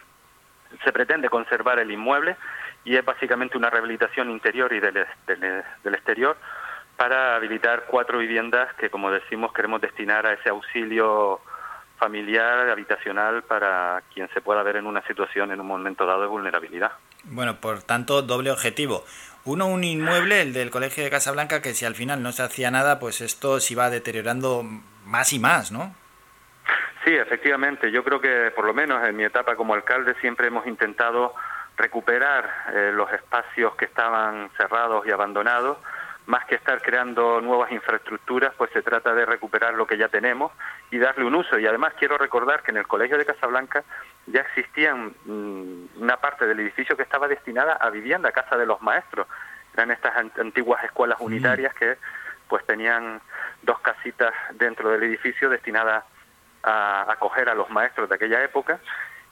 se 0.84 0.94
pretende 0.94 1.30
conservar 1.30 1.80
el 1.80 1.92
inmueble 1.92 2.38
y 2.86 2.96
es 2.96 3.04
básicamente 3.04 3.58
una 3.58 3.70
rehabilitación 3.70 4.30
interior 4.30 4.72
y 4.72 4.80
del, 4.80 5.06
del, 5.28 5.64
del 5.84 5.94
exterior 5.96 6.38
para 6.96 7.36
habilitar 7.36 7.86
cuatro 7.88 8.20
viviendas 8.20 8.74
que 8.76 8.90
como 8.90 9.12
decimos 9.12 9.52
queremos 9.52 9.82
destinar 9.82 10.26
a 10.26 10.34
ese 10.34 10.50
auxilio 10.50 11.42
familiar, 11.98 12.70
habitacional, 12.70 13.44
para 13.44 14.04
quien 14.14 14.30
se 14.34 14.42
pueda 14.42 14.64
ver 14.64 14.78
en 14.78 14.86
una 14.86 15.02
situación 15.08 15.52
en 15.52 15.60
un 15.60 15.68
momento 15.68 16.06
dado 16.06 16.22
de 16.22 16.28
vulnerabilidad. 16.28 16.92
Bueno, 17.24 17.56
por 17.60 17.82
tanto, 17.84 18.22
doble 18.22 18.52
objetivo. 18.52 19.06
Uno, 19.46 19.68
un 19.68 19.84
inmueble, 19.84 20.42
el 20.42 20.54
del 20.54 20.72
Colegio 20.72 21.04
de 21.04 21.10
Casablanca, 21.10 21.62
que 21.62 21.74
si 21.74 21.86
al 21.86 21.96
final 21.96 22.22
no 22.22 22.32
se 22.32 22.44
hacía 22.44 22.72
nada, 22.72 23.00
pues 23.00 23.22
esto 23.22 23.60
se 23.60 23.74
iba 23.74 23.90
deteriorando 23.90 24.64
más 25.06 25.34
y 25.34 25.40
más, 25.40 25.72
¿no? 25.72 25.96
Sí, 27.06 27.14
efectivamente. 27.14 27.92
Yo 27.92 28.04
creo 28.04 28.20
que, 28.20 28.52
por 28.56 28.66
lo 28.66 28.74
menos 28.74 29.08
en 29.08 29.16
mi 29.16 29.24
etapa 29.24 29.56
como 29.56 29.76
alcalde, 29.76 30.16
siempre 30.20 30.48
hemos 30.48 30.66
intentado 30.66 31.36
recuperar 31.78 32.50
eh, 32.74 32.92
los 32.94 33.12
espacios 33.12 33.76
que 33.76 33.86
estaban 33.86 34.50
cerrados 34.58 35.06
y 35.06 35.12
abandonados 35.12 35.78
más 36.26 36.46
que 36.46 36.56
estar 36.56 36.82
creando 36.82 37.40
nuevas 37.42 37.72
infraestructuras, 37.72 38.54
pues 38.58 38.72
se 38.72 38.82
trata 38.82 39.14
de 39.14 39.26
recuperar 39.26 39.76
lo 39.76 39.86
que 39.86 39.98
ya 39.98 40.08
tenemos 40.08 40.52
y 40.90 40.98
darle 40.98 41.26
un 41.26 41.36
uso. 41.36 41.60
Y 41.60 41.68
además 41.68 41.94
quiero 42.00 42.18
recordar 42.18 42.64
que 42.64 42.72
en 42.72 42.78
el 42.78 42.88
Colegio 42.88 43.18
de 43.18 43.26
Casablanca 43.26 43.84
ya 44.28 44.42
existían 44.42 45.14
mm, 45.26 46.02
una 46.02 46.18
parte 46.18 46.48
del 46.48 46.60
edificio 46.60 46.98
que 46.98 47.04
estaba 47.04 47.28
destinada 47.28 47.74
a 47.74 47.90
vivienda, 47.90 48.32
casa 48.32 48.58
de 48.58 48.66
los 48.66 48.82
maestros. 48.82 49.28
Eran 49.74 49.92
estas 49.92 50.16
antiguas 50.40 50.84
escuelas 50.84 51.20
unitarias 51.20 51.74
que 51.76 51.98
pues 52.48 52.66
tenían 52.66 53.22
dos 53.62 53.80
casitas 53.80 54.34
dentro 54.54 54.90
del 54.92 55.04
edificio 55.04 55.50
destinadas 55.50 56.04
a 56.64 57.12
acoger 57.12 57.50
a 57.50 57.56
los 57.56 57.70
maestros 57.70 58.10
de 58.10 58.16
aquella 58.16 58.44
época 58.44 58.80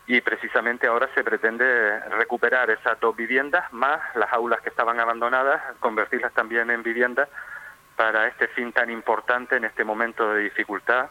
y 0.05 0.19
precisamente 0.21 0.87
ahora 0.87 1.09
se 1.15 1.23
pretende 1.23 1.99
recuperar 2.09 2.69
esas 2.69 2.99
dos 2.99 3.15
viviendas 3.15 3.71
más 3.71 4.01
las 4.15 4.31
aulas 4.33 4.61
que 4.61 4.69
estaban 4.69 4.99
abandonadas, 4.99 5.61
convertirlas 5.79 6.33
también 6.33 6.69
en 6.71 6.83
viviendas 6.83 7.29
para 7.95 8.27
este 8.27 8.47
fin 8.49 8.73
tan 8.73 8.89
importante 8.89 9.55
en 9.55 9.65
este 9.65 9.83
momento 9.83 10.33
de 10.33 10.43
dificultad, 10.43 11.09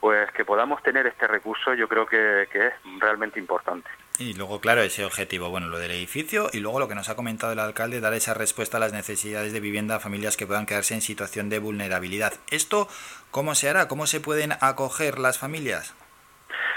pues 0.00 0.30
que 0.32 0.44
podamos 0.44 0.82
tener 0.82 1.06
este 1.06 1.26
recurso 1.26 1.74
yo 1.74 1.88
creo 1.88 2.06
que, 2.06 2.48
que 2.50 2.68
es 2.68 2.72
realmente 3.00 3.38
importante. 3.38 3.88
Y 4.18 4.34
luego, 4.34 4.60
claro, 4.60 4.82
ese 4.82 5.04
objetivo, 5.04 5.48
bueno, 5.48 5.68
lo 5.68 5.78
del 5.78 5.90
edificio 5.90 6.48
y 6.52 6.60
luego 6.60 6.78
lo 6.78 6.88
que 6.88 6.94
nos 6.94 7.08
ha 7.08 7.16
comentado 7.16 7.52
el 7.52 7.58
alcalde, 7.58 8.00
dar 8.00 8.12
esa 8.14 8.34
respuesta 8.34 8.76
a 8.76 8.80
las 8.80 8.92
necesidades 8.92 9.52
de 9.52 9.60
vivienda 9.60 9.96
a 9.96 10.00
familias 10.00 10.36
que 10.36 10.46
puedan 10.46 10.66
quedarse 10.66 10.94
en 10.94 11.00
situación 11.00 11.48
de 11.48 11.58
vulnerabilidad. 11.58 12.34
¿Esto 12.50 12.88
cómo 13.30 13.54
se 13.54 13.68
hará? 13.68 13.88
¿Cómo 13.88 14.06
se 14.06 14.20
pueden 14.20 14.52
acoger 14.60 15.18
las 15.18 15.38
familias? 15.38 15.94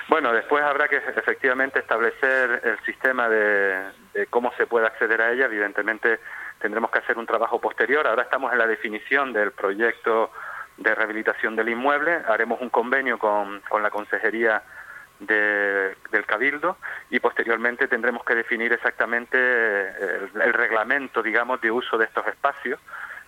Bueno, 0.07 0.31
después 0.33 0.63
habrá 0.63 0.87
que 0.87 0.97
efectivamente 0.97 1.79
establecer 1.79 2.61
el 2.63 2.79
sistema 2.85 3.27
de, 3.27 3.81
cómo 4.29 4.53
se 4.57 4.67
puede 4.67 4.85
acceder 4.85 5.21
a 5.21 5.31
ella. 5.31 5.45
Evidentemente 5.45 6.19
tendremos 6.59 6.91
que 6.91 6.99
hacer 6.99 7.17
un 7.17 7.25
trabajo 7.25 7.59
posterior. 7.59 8.05
Ahora 8.07 8.23
estamos 8.23 8.51
en 8.51 8.59
la 8.59 8.67
definición 8.67 9.33
del 9.33 9.51
proyecto 9.51 10.31
de 10.77 10.93
rehabilitación 10.93 11.55
del 11.55 11.69
inmueble. 11.69 12.21
Haremos 12.27 12.61
un 12.61 12.69
convenio 12.69 13.17
con, 13.17 13.61
con 13.61 13.81
la 13.81 13.89
Consejería 13.89 14.61
del 15.19 16.25
Cabildo 16.25 16.77
y 17.09 17.19
posteriormente 17.19 17.87
tendremos 17.87 18.23
que 18.25 18.35
definir 18.35 18.73
exactamente 18.73 19.37
el, 19.37 20.53
reglamento, 20.53 21.23
digamos, 21.23 21.61
de 21.61 21.71
uso 21.71 21.97
de 21.97 22.05
estos 22.05 22.27
espacios. 22.27 22.79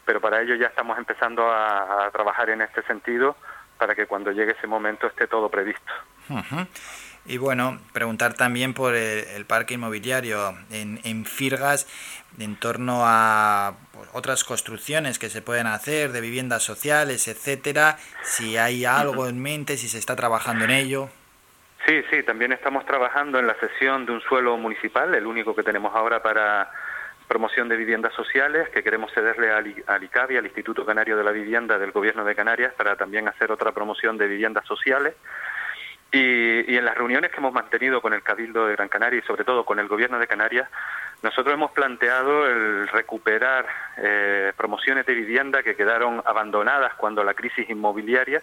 Pero 0.06 0.22
para 0.22 0.41
ello 0.41 0.56
ya 0.56 0.68
estamos 0.68 0.98
empezando 0.98 1.49
a 1.49 2.10
trabajar 2.11 2.49
en 2.49 2.61
este 2.61 2.82
sentido 2.84 3.36
para 3.78 3.95
que 3.95 4.06
cuando 4.06 4.32
llegue 4.32 4.52
ese 4.52 4.68
momento 4.68 5.08
esté 5.08 5.28
todo 5.28 5.49
previsto. 5.49 5.91
Y 7.26 7.38
bueno, 7.38 7.80
preguntar 7.91 8.36
también 8.36 8.74
por 8.74 8.95
el, 8.95 9.45
parque 9.45 9.74
inmobiliario 9.74 10.58
en, 10.72 11.02
en, 11.04 11.26
Firgas 11.26 11.86
en 12.40 12.56
torno 12.56 13.02
a 13.04 13.74
pues, 13.91 14.10
otras 14.14 14.45
construcciones 14.45 15.20
que 15.20 15.30
se 15.30 15.41
pueden 15.41 15.68
hacer 15.68 16.14
de 16.14 16.22
viviendas 16.22 16.64
sociales, 16.64 17.28
etcétera, 17.28 17.98
si 18.22 18.58
hay 18.58 18.86
algo 18.86 19.28
en 19.28 19.41
mente, 19.41 19.76
si 19.76 19.90
se 19.90 19.98
está 19.98 20.16
trabajando 20.16 20.64
en 20.66 20.72
ello. 20.72 21.10
Sí, 21.86 22.02
sí, 22.10 22.24
también 22.24 22.54
estamos 22.54 22.86
trabajando 22.86 23.40
en 23.40 23.48
la 23.48 23.56
cesión 23.56 24.06
de 24.06 24.14
un 24.14 24.22
suelo 24.22 24.58
municipal, 24.58 25.14
el 25.14 25.26
único 25.26 25.56
que 25.56 25.64
tenemos 25.64 25.94
ahora 25.95 26.22
para 26.22 26.70
promoción 27.28 27.70
de 27.70 27.78
viviendas 27.78 28.14
sociales, 28.14 28.70
que 28.70 28.84
queremos 28.84 29.12
cederle 29.14 29.52
al, 29.52 30.04
ICABI, 30.04 30.38
al 30.38 30.45
Instituto 30.45 30.86
Canario 30.86 31.18
de 31.18 31.24
la 31.24 31.32
Vivienda 31.32 31.78
del 31.78 31.91
Gobierno 31.91 32.24
de 32.24 32.36
Canarias, 32.36 32.74
para 32.74 32.95
también 32.95 33.28
hacer 33.28 33.52
otra 33.52 33.72
promoción 33.72 34.18
de 34.18 34.28
viviendas 34.28 34.66
sociales. 34.66 35.16
Y, 36.12 36.72
y, 36.72 36.78
en 36.78 36.86
las 36.86 36.95
reuniones 36.95 37.32
que 37.32 37.38
hemos 37.38 37.52
mantenido 37.52 38.02
con 38.02 38.14
el 38.14 38.24
Cabildo 38.24 38.66
de 38.66 38.76
Gran 38.76 38.88
Canaria 38.88 39.20
y 39.20 39.28
sobre 39.28 39.44
todo 39.44 39.66
con 39.66 39.78
el 39.78 39.90
Gobierno 39.90 40.20
de 40.20 40.28
Canarias, 40.28 40.70
nosotros 41.22 41.54
hemos 41.54 41.72
planteado 41.72 42.48
el 42.48 42.88
recuperar 42.88 43.66
eh, 43.98 44.54
promociones 44.56 45.06
de 45.06 45.14
vivienda 45.14 45.64
que 45.64 45.76
quedaron 45.76 46.22
abandonadas 46.26 46.94
cuando 46.94 47.24
la 47.24 47.34
crisis 47.34 47.70
inmobiliaria 47.70 48.41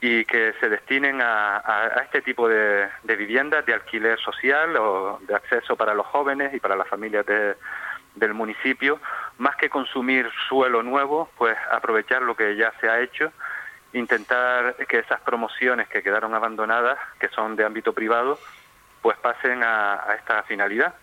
y 0.00 0.24
que 0.24 0.52
se 0.58 0.68
destinen 0.68 1.22
a, 1.22 1.58
a, 1.58 2.02
este 2.02 2.22
tipo 2.22 2.48
de, 2.48 2.88
de, 3.04 3.16
viviendas 3.16 3.64
de 3.64 3.74
alquiler 3.74 4.18
social 4.18 4.76
o 4.76 5.20
de 5.26 5.34
acceso 5.34 5.76
para 5.76 5.94
los 5.94 6.06
jóvenes 6.06 6.52
y 6.52 6.58
para 6.58 6.74
las 6.74 6.88
familias 6.88 7.24
de, 7.24 7.54
del 8.14 8.34
municipio, 8.34 9.00
más 9.38 9.56
que 9.56 9.70
consumir 9.70 10.28
suelo 10.48 10.82
nuevo, 10.82 11.30
pues 11.38 11.56
aprovechar 11.70 12.22
lo 12.22 12.36
que 12.36 12.56
ya 12.56 12.72
se 12.80 12.88
ha 12.88 13.00
hecho 13.00 13.32
intentar 13.92 14.74
que 14.88 14.98
esas 14.98 15.20
promociones 15.20 15.88
que 15.88 16.02
quedaron 16.02 16.34
abandonadas, 16.34 16.98
que 17.18 17.28
son 17.28 17.56
de 17.56 17.64
ámbito 17.64 17.92
privado, 17.92 18.38
pues 19.00 19.16
pasen 19.18 19.62
a, 19.62 20.04
esta 20.18 20.42
finalidad. 20.44 20.94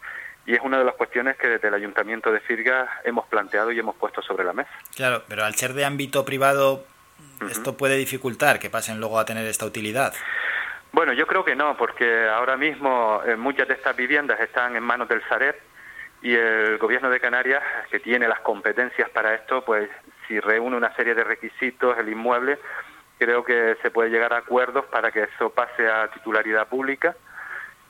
Y 0.46 0.56
es 0.56 0.62
una 0.62 0.80
de 0.80 0.86
las 0.86 0.96
cuestiones 0.96 1.38
que 1.38 1.48
desde 1.48 1.68
el 1.68 1.74
Ayuntamiento 1.76 2.32
de 2.32 2.40
Firga 2.40 3.02
hemos 3.04 3.28
planteado 3.28 3.72
y 3.72 3.80
hemos 3.80 3.96
puesto 3.96 4.22
sobre 4.22 4.44
la 4.44 4.54
mesa. 4.54 4.72
Claro, 4.96 5.24
pero 5.28 5.44
al 5.44 5.54
ser 5.56 5.74
de 5.74 5.86
ámbito 5.86 6.26
privado, 6.26 6.86
¿esto 7.50 7.78
puede 7.78 7.98
dificultar 7.98 8.58
que 8.60 8.70
pasen 8.70 9.00
luego 9.00 9.20
a 9.20 9.26
tener 9.26 9.46
esta 9.46 9.66
utilidad? 9.66 10.14
Bueno, 10.92 11.14
yo 11.14 11.28
creo 11.28 11.46
que 11.46 11.56
no, 11.56 11.78
porque 11.78 12.28
ahora 12.28 12.58
mismo 12.58 13.22
eh, 13.28 13.36
muchas 13.36 13.68
de 13.68 13.76
estas 13.76 13.96
viviendas 13.96 14.40
están 14.40 14.76
en 14.76 14.82
manos 14.82 15.08
del 15.08 15.22
Sareb 15.30 15.56
y 16.22 16.36
el 16.36 16.78
Gobierno 16.78 17.10
de 17.10 17.20
Canarias, 17.20 17.64
que 17.90 18.00
tiene 18.00 18.28
las 18.28 18.42
competencias 18.42 19.10
para 19.10 19.36
esto, 19.36 19.64
pues 19.64 19.90
si 20.28 20.40
reúne 20.40 20.76
una 20.76 20.94
serie 20.96 21.16
de 21.16 21.24
requisitos 21.24 21.98
el 21.98 22.10
inmueble, 22.10 22.60
creo 23.18 23.44
que 23.44 23.78
se 23.82 23.92
puede 23.92 24.10
llegar 24.10 24.34
a 24.34 24.38
acuerdos 24.38 24.86
para 24.86 25.12
que 25.12 25.24
eso 25.24 25.50
pase 25.50 25.88
a 25.88 26.10
titularidad 26.10 26.68
pública 26.68 27.16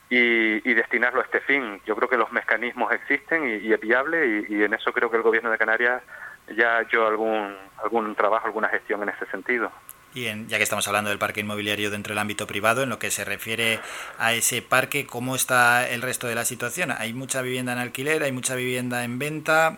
y, 0.09 0.73
destinarlo 0.73 1.21
a 1.21 1.23
este 1.23 1.41
fin. 1.41 1.81
Yo 1.85 1.95
creo 1.95 2.09
que 2.09 2.17
los 2.17 2.31
mecanismos 2.31 2.91
existen 2.93 3.47
y, 3.47 3.71
es 3.71 3.79
viable 3.79 4.45
y, 4.47 4.63
en 4.63 4.73
eso 4.73 4.91
creo 4.91 5.09
que 5.09 5.17
el 5.17 5.23
Gobierno 5.23 5.51
de 5.51 5.57
Canarias 5.57 6.01
ya 6.55 6.77
ha 6.77 6.81
hecho 6.81 7.07
algún, 7.07 7.55
algún 7.83 8.15
trabajo, 8.15 8.47
alguna 8.47 8.69
gestión 8.69 9.03
en 9.03 9.09
ese 9.09 9.25
sentido. 9.27 9.71
Y 10.13 10.25
ya 10.47 10.57
que 10.57 10.63
estamos 10.63 10.87
hablando 10.87 11.09
del 11.11 11.19
parque 11.19 11.41
inmobiliario 11.41 11.91
dentro 11.91 12.11
del 12.11 12.19
ámbito 12.19 12.47
privado, 12.47 12.81
en 12.83 12.89
lo 12.89 12.97
que 12.97 13.11
se 13.11 13.25
refiere 13.25 13.79
a 14.17 14.33
ese 14.33 14.61
parque, 14.61 15.05
¿cómo 15.05 15.35
está 15.35 15.87
el 15.87 16.01
resto 16.01 16.27
de 16.27 16.35
la 16.35 16.45
situación? 16.45 16.91
¿Hay 16.91 17.13
mucha 17.13 17.41
vivienda 17.41 17.73
en 17.73 17.79
alquiler? 17.79 18.23
¿Hay 18.23 18.31
mucha 18.31 18.55
vivienda 18.55 19.03
en 19.03 19.19
venta? 19.19 19.77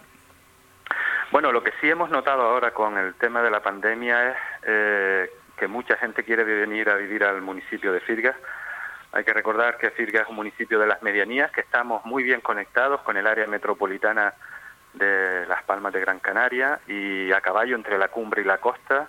Bueno, 1.31 1.51
lo 1.51 1.63
que 1.63 1.71
sí 1.79 1.89
hemos 1.89 2.09
notado 2.09 2.41
ahora 2.43 2.71
con 2.71 2.97
el 2.97 3.13
tema 3.15 3.41
de 3.41 3.51
la 3.51 3.61
pandemia 3.61 4.31
es 4.31 4.37
eh, 4.63 5.29
que 5.57 5.67
mucha 5.67 5.95
gente 5.97 6.23
quiere 6.23 6.43
venir 6.43 6.89
a 6.89 6.95
vivir 6.95 7.23
al 7.23 7.41
municipio 7.41 7.93
de 7.93 7.99
Firga. 8.01 8.35
Hay 9.13 9.23
que 9.23 9.33
recordar 9.33 9.77
que 9.77 9.91
Firga 9.91 10.21
es 10.21 10.29
un 10.29 10.35
municipio 10.35 10.79
de 10.79 10.87
las 10.87 11.01
medianías, 11.01 11.51
que 11.51 11.61
estamos 11.61 12.05
muy 12.05 12.23
bien 12.23 12.41
conectados 12.41 13.01
con 13.01 13.17
el 13.17 13.27
área 13.27 13.47
metropolitana 13.47 14.33
de 14.93 15.45
Las 15.47 15.63
Palmas 15.63 15.93
de 15.93 16.01
Gran 16.01 16.19
Canaria 16.19 16.79
y 16.87 17.31
a 17.31 17.41
caballo 17.41 17.75
entre 17.75 17.97
la 17.97 18.07
cumbre 18.07 18.41
y 18.41 18.45
la 18.45 18.57
costa. 18.57 19.07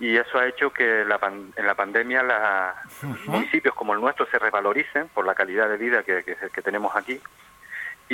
Y 0.00 0.16
eso 0.16 0.38
ha 0.38 0.46
hecho 0.46 0.72
que 0.72 1.02
en 1.02 1.08
la 1.08 1.74
pandemia 1.74 2.22
los 3.02 3.26
municipios 3.26 3.74
como 3.74 3.94
el 3.94 4.00
nuestro 4.00 4.26
se 4.26 4.38
revaloricen 4.38 5.08
por 5.08 5.24
la 5.24 5.34
calidad 5.34 5.68
de 5.68 5.76
vida 5.76 6.02
que 6.02 6.62
tenemos 6.62 6.96
aquí 6.96 7.20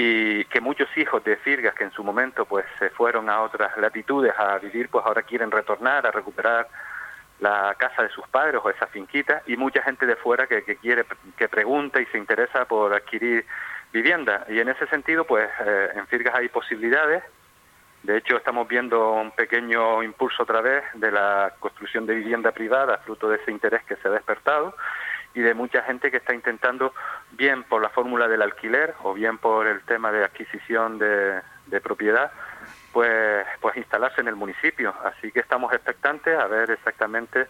y 0.00 0.44
que 0.44 0.60
muchos 0.60 0.88
hijos 0.96 1.24
de 1.24 1.36
Firgas 1.36 1.74
que 1.74 1.82
en 1.82 1.90
su 1.90 2.04
momento 2.04 2.44
pues 2.44 2.64
se 2.78 2.88
fueron 2.90 3.28
a 3.28 3.42
otras 3.42 3.76
latitudes 3.78 4.32
a 4.38 4.56
vivir 4.58 4.88
pues 4.88 5.04
ahora 5.04 5.22
quieren 5.22 5.50
retornar 5.50 6.06
a 6.06 6.12
recuperar 6.12 6.68
la 7.40 7.74
casa 7.76 8.04
de 8.04 8.08
sus 8.10 8.24
padres 8.28 8.60
o 8.62 8.70
esa 8.70 8.86
finquita 8.86 9.42
y 9.46 9.56
mucha 9.56 9.82
gente 9.82 10.06
de 10.06 10.14
fuera 10.14 10.46
que, 10.46 10.62
quiere 10.62 11.04
que 11.36 11.48
pregunta 11.48 12.00
y 12.00 12.06
se 12.06 12.18
interesa 12.18 12.64
por 12.64 12.94
adquirir 12.94 13.44
vivienda. 13.92 14.44
Y 14.48 14.60
en 14.60 14.68
ese 14.68 14.86
sentido 14.86 15.24
pues 15.24 15.50
eh, 15.66 15.88
en 15.96 16.06
Firgas 16.06 16.36
hay 16.36 16.48
posibilidades 16.48 17.24
de 18.08 18.16
hecho 18.16 18.38
estamos 18.38 18.66
viendo 18.66 19.12
un 19.12 19.32
pequeño 19.32 20.02
impulso 20.02 20.42
otra 20.42 20.62
vez 20.62 20.82
de 20.94 21.12
la 21.12 21.52
construcción 21.60 22.06
de 22.06 22.14
vivienda 22.14 22.52
privada 22.52 22.96
fruto 23.04 23.28
de 23.28 23.36
ese 23.36 23.50
interés 23.50 23.84
que 23.84 23.96
se 23.96 24.08
ha 24.08 24.10
despertado 24.10 24.74
y 25.34 25.40
de 25.42 25.52
mucha 25.52 25.82
gente 25.82 26.10
que 26.10 26.16
está 26.16 26.32
intentando, 26.32 26.94
bien 27.32 27.64
por 27.64 27.82
la 27.82 27.90
fórmula 27.90 28.26
del 28.26 28.40
alquiler 28.40 28.94
o 29.02 29.12
bien 29.12 29.36
por 29.36 29.66
el 29.66 29.82
tema 29.82 30.10
de 30.10 30.24
adquisición 30.24 30.98
de, 30.98 31.42
de 31.66 31.80
propiedad, 31.82 32.32
pues, 32.94 33.46
pues 33.60 33.76
instalarse 33.76 34.22
en 34.22 34.28
el 34.28 34.36
municipio. 34.36 34.94
Así 35.04 35.30
que 35.30 35.40
estamos 35.40 35.70
expectantes 35.74 36.38
a 36.38 36.46
ver 36.46 36.70
exactamente 36.70 37.46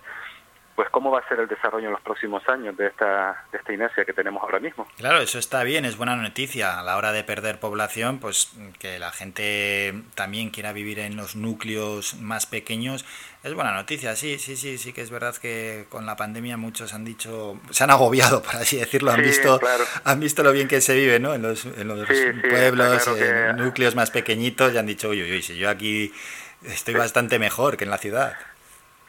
pues 0.79 0.91
cómo 0.91 1.11
va 1.11 1.19
a 1.19 1.29
ser 1.29 1.41
el 1.41 1.49
desarrollo 1.49 1.87
en 1.87 1.93
los 1.93 2.03
próximos 2.03 2.49
años 2.49 2.77
de 2.77 2.87
esta, 2.87 3.45
de 3.51 3.59
esta 3.59 3.73
inercia 3.73 4.05
que 4.05 4.13
tenemos 4.13 4.41
ahora 4.45 4.61
mismo. 4.61 4.87
Claro, 4.97 5.19
eso 5.19 5.41
está 5.41 5.65
bien, 5.65 5.85
es 5.85 5.97
buena 5.97 6.15
noticia. 6.15 6.79
A 6.79 6.85
la 6.85 6.97
hora 6.97 7.11
de 7.11 7.25
perder 7.25 7.59
población, 7.59 8.21
pues 8.21 8.53
que 8.79 9.01
la 9.01 9.11
gente 9.11 9.93
también 10.15 10.51
quiera 10.51 10.73
vivir 10.73 11.01
en 11.01 11.17
los 11.17 11.35
núcleos 11.35 12.15
más 12.21 12.47
pequeños, 12.47 13.05
es 13.43 13.55
buena 13.55 13.73
noticia. 13.73 14.15
Sí, 14.15 14.39
sí, 14.39 14.55
sí, 14.55 14.79
sí 14.79 14.93
que 14.93 15.01
es 15.01 15.11
verdad 15.11 15.35
que 15.35 15.87
con 15.89 16.07
la 16.07 16.15
pandemia 16.15 16.57
muchos 16.57 16.95
han 16.95 17.05
dicho, 17.05 17.59
se 17.71 17.83
han 17.83 17.91
agobiado, 17.91 18.41
por 18.45 18.55
así 18.55 18.77
decirlo, 18.77 19.11
han 19.11 19.23
visto 19.23 19.59
han 20.05 20.21
visto 20.21 20.45
lo 20.45 20.53
bien 20.53 20.69
que 20.69 20.81
se 20.81 20.95
vive, 20.95 21.19
¿no? 21.19 21.35
En 21.35 21.43
los, 21.43 21.67
en 21.67 21.89
los 21.89 22.07
pueblos, 22.49 23.09
en 23.09 23.57
núcleos 23.57 23.97
más 23.97 24.13
pequeñitos, 24.13 24.73
y 24.75 24.79
han 24.79 24.87
dicho, 24.87 25.09
uy, 25.09 25.25
uy, 25.25 25.33
uy, 25.33 25.43
si 25.43 25.57
yo 25.57 25.71
aquí 25.71 26.13
estoy 26.63 26.95
bastante 26.95 27.41
mejor 27.41 27.77
que 27.77 27.83
en 27.83 27.91
la 27.91 27.99
ciudad. 27.99 28.37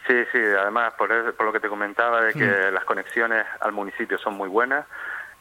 Sí, 0.09 0.25
sí, 0.31 0.39
además 0.39 0.93
por, 0.93 1.35
por 1.35 1.45
lo 1.45 1.53
que 1.53 1.59
te 1.59 1.69
comentaba 1.69 2.23
de 2.23 2.33
que 2.33 2.71
mm. 2.71 2.73
las 2.73 2.83
conexiones 2.83 3.45
al 3.59 3.73
municipio 3.73 4.17
son 4.17 4.33
muy 4.33 4.49
buenas, 4.49 4.87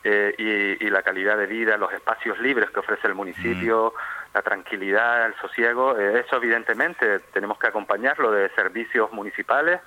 eh, 0.04 0.34
y, 0.36 0.86
y, 0.86 0.90
la 0.90 1.02
calidad 1.02 1.38
de 1.38 1.46
vida, 1.46 1.78
los 1.78 1.90
espacios 1.90 2.38
libres 2.38 2.68
que 2.70 2.80
ofrece 2.80 3.06
el 3.06 3.14
municipio, 3.14 3.94
la 4.34 4.42
tranquilidad, 4.42 5.24
el 5.24 5.34
sosiego, 5.36 5.96
eh, 5.98 6.20
eso 6.20 6.36
evidentemente 6.36 7.20
tenemos 7.32 7.58
que 7.58 7.68
acompañarlo 7.68 8.30
de 8.30 8.50
servicios 8.50 9.10
municipales, 9.10 9.80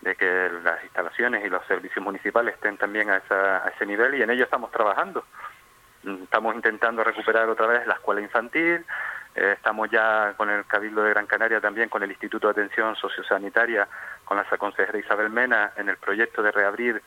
de 0.00 0.14
que 0.14 0.50
las 0.64 0.82
instalaciones 0.82 1.44
y 1.44 1.50
los 1.50 1.64
servicios 1.66 2.02
municipales 2.02 2.54
estén 2.54 2.78
también 2.78 3.10
a, 3.10 3.18
esa, 3.18 3.66
a 3.66 3.68
ese 3.68 3.84
nivel 3.84 4.14
y 4.14 4.22
en 4.22 4.30
ello 4.30 4.44
estamos 4.44 4.70
trabajando. 4.72 5.26
Mm, 6.04 6.22
Estamos 6.22 6.54
intentando 6.54 7.04
recuperar 7.04 7.50
otra 7.50 7.66
vez 7.66 7.86
la 7.86 7.94
escuela 7.94 8.22
infantil, 8.22 8.82
eh, 9.36 9.52
estamos 9.52 9.90
ya 9.90 10.32
con 10.36 10.48
el 10.48 10.64
Cabildo 10.64 11.02
de 11.02 11.10
Gran 11.10 11.26
Canaria 11.26 11.60
también 11.60 11.90
con 11.90 12.02
el 12.02 12.10
Instituto 12.10 12.46
de 12.46 12.52
Atención 12.52 12.96
Sociosanitaria, 12.96 13.86
con 14.24 14.38
la 14.38 14.44
consejera 14.56 14.98
Isabel 14.98 15.28
Mena 15.28 15.72
en 15.76 15.90
el 15.90 15.98
proyecto 15.98 16.42
de 16.42 16.50
reabrir 16.50 17.02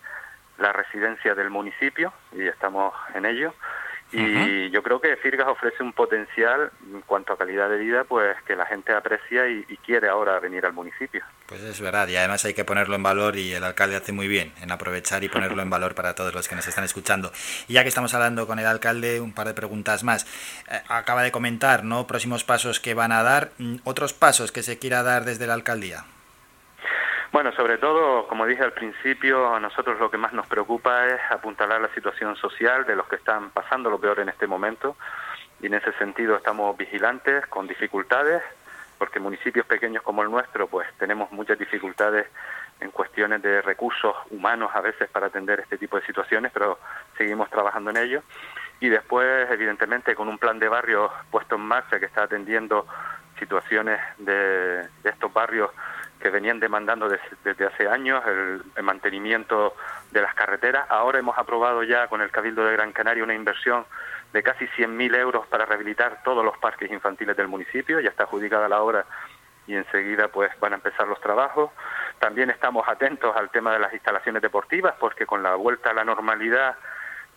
la 0.60 0.72
residencia 0.72 1.34
del 1.34 1.50
municipio 1.50 2.14
y 2.32 2.46
estamos 2.48 2.94
en 3.16 3.26
ello. 3.26 3.54
Y 4.12 4.70
yo 4.72 4.82
creo 4.82 5.00
que 5.00 5.16
Firgas 5.18 5.48
ofrece 5.48 5.84
un 5.84 5.94
potencial 5.94 6.72
en 6.92 7.02
cuanto 7.02 7.34
a 7.34 7.38
calidad 7.38 7.70
de 7.70 7.78
vida, 7.78 8.04
pues 8.06 8.36
que 8.44 8.56
la 8.56 8.66
gente 8.66 8.94
aprecia 8.94 9.48
y, 9.48 9.66
y 9.68 9.78
quiere 9.78 10.10
ahora 10.10 10.40
venir 10.40 10.66
al 10.66 10.74
municipio. 10.74 11.24
Pues 11.46 11.62
es 11.62 11.80
verdad, 11.80 12.08
y 12.08 12.16
además 12.16 12.44
hay 12.46 12.54
que 12.54 12.66
ponerlo 12.66 12.96
en 12.96 13.04
valor 13.04 13.36
y 13.36 13.54
el 13.54 13.64
alcalde 13.64 13.96
hace 13.96 14.12
muy 14.12 14.28
bien 14.28 14.52
en 14.62 14.72
aprovechar 14.72 15.24
y 15.24 15.30
ponerlo 15.30 15.62
en 15.62 15.70
valor 15.70 15.96
para 15.96 16.16
todos 16.16 16.34
los 16.34 16.48
que 16.48 16.56
nos 16.56 16.68
están 16.68 16.84
escuchando. 16.84 17.32
Y 17.68 17.74
ya 17.74 17.84
que 17.84 17.90
estamos 17.90 18.14
hablando 18.14 18.48
con 18.48 18.60
el 18.60 18.66
alcalde, 18.66 19.22
un 19.22 19.34
par 19.34 19.48
de 19.48 19.54
preguntas 19.54 20.04
más. 20.04 20.26
Eh, 20.70 20.82
acaba 20.88 21.24
de 21.24 21.32
comentar, 21.32 21.84
¿no? 21.84 22.08
Próximos 22.08 22.44
pasos 22.44 22.80
que 22.80 22.94
van 22.94 23.12
a 23.12 23.24
dar, 23.24 23.52
mm, 23.58 23.78
otros 23.84 24.14
pasos 24.14 24.52
que 24.52 24.64
se 24.64 24.80
quiera 24.80 25.04
dar 25.04 25.26
desde 25.26 25.48
la 25.48 25.54
alcaldía. 25.54 26.06
Bueno, 27.32 27.52
sobre 27.52 27.78
todo, 27.78 28.28
como 28.28 28.48
dije 28.48 28.64
al 28.64 28.74
principio, 28.74 29.54
a 29.54 29.60
nosotros 29.60 30.00
lo 30.00 30.10
que 30.10 30.18
más 30.18 30.34
nos 30.34 30.48
preocupa 30.48 31.06
es 31.06 31.22
apuntalar 31.30 31.80
la 31.80 31.94
situación 31.94 32.36
social 32.36 32.86
de 32.88 32.96
los 32.96 33.08
que 33.08 33.18
están 33.18 33.52
pasando 33.52 33.92
lo 33.92 34.00
peor 34.00 34.20
en 34.20 34.30
este 34.30 34.48
momento. 34.48 34.98
Y 35.62 35.68
en 35.68 35.76
ese 35.76 35.94
sentido 35.94 36.36
estamos 36.36 36.76
vigilantes, 36.76 37.46
con 37.46 37.68
dificultades, 37.68 38.42
porque 38.98 39.20
municipios 39.20 39.68
pequeños 39.68 40.02
como 40.02 40.24
el 40.24 40.32
nuestro, 40.32 40.68
pues 40.68 40.88
tenemos 40.98 41.32
muchas 41.32 41.60
dificultades 41.60 42.26
en 42.80 42.90
cuestiones 42.90 43.44
de 43.44 43.62
recursos 43.62 44.16
humanos 44.32 44.72
a 44.74 44.82
veces 44.82 45.08
para 45.10 45.28
atender 45.28 45.60
este 45.60 45.78
tipo 45.78 45.98
de 46.00 46.06
situaciones, 46.08 46.52
pero 46.52 46.80
seguimos 47.16 47.48
trabajando 47.52 47.92
en 47.92 47.98
ello. 47.98 48.24
Y 48.80 48.90
después, 48.90 49.52
evidentemente, 49.52 50.16
con 50.16 50.30
un 50.30 50.40
plan 50.40 50.58
de 50.58 50.68
barrio 50.68 51.12
puesto 51.30 51.56
en 51.56 51.62
marcha 51.62 52.00
que 52.00 52.08
está 52.08 52.24
atendiendo 52.24 52.88
situaciones 53.38 54.00
de, 54.18 54.88
de 55.04 55.10
estos 55.10 55.32
barrios 55.32 55.70
que 56.20 56.30
venían 56.30 56.60
demandando 56.60 57.08
desde, 57.08 57.24
desde 57.44 57.66
hace 57.66 57.88
años, 57.88 58.22
el, 58.28 58.62
el, 58.76 58.84
mantenimiento 58.84 59.76
de 60.12 60.22
las 60.22 60.34
carreteras. 60.34 60.86
Ahora 60.90 61.20
hemos 61.20 61.38
aprobado 61.38 61.84
ya 61.84 62.08
con 62.08 62.22
el 62.22 62.32
Cabildo 62.32 62.66
de 62.66 62.74
Gran 62.74 62.92
Canaria 62.92 63.24
una 63.24 63.34
inversión 63.34 63.86
de 64.34 64.44
casi 64.44 64.66
100.000 64.66 65.16
euros 65.16 65.48
para 65.48 65.66
rehabilitar 65.66 66.22
todos 66.24 66.44
los 66.44 66.58
parques 66.58 66.92
infantiles 66.92 67.36
del 67.38 67.48
municipio. 67.48 68.00
Ya 68.00 68.10
está 68.10 68.24
adjudicada 68.24 68.68
la 68.70 68.82
obra 68.82 69.06
y 69.66 69.76
enseguida 69.76 70.28
pues 70.28 70.52
van 70.60 70.74
a 70.74 70.76
empezar 70.76 71.08
los 71.08 71.22
trabajos. 71.22 71.72
También 72.20 72.50
estamos 72.50 72.88
atentos 72.88 73.36
al 73.36 73.50
tema 73.50 73.72
de 73.72 73.80
las 73.80 73.94
instalaciones 73.94 74.42
deportivas 74.42 74.96
porque 75.00 75.26
con 75.26 75.42
la 75.42 75.56
vuelta 75.56 75.92
a 75.92 75.94
la 75.94 76.04
normalidad 76.04 76.76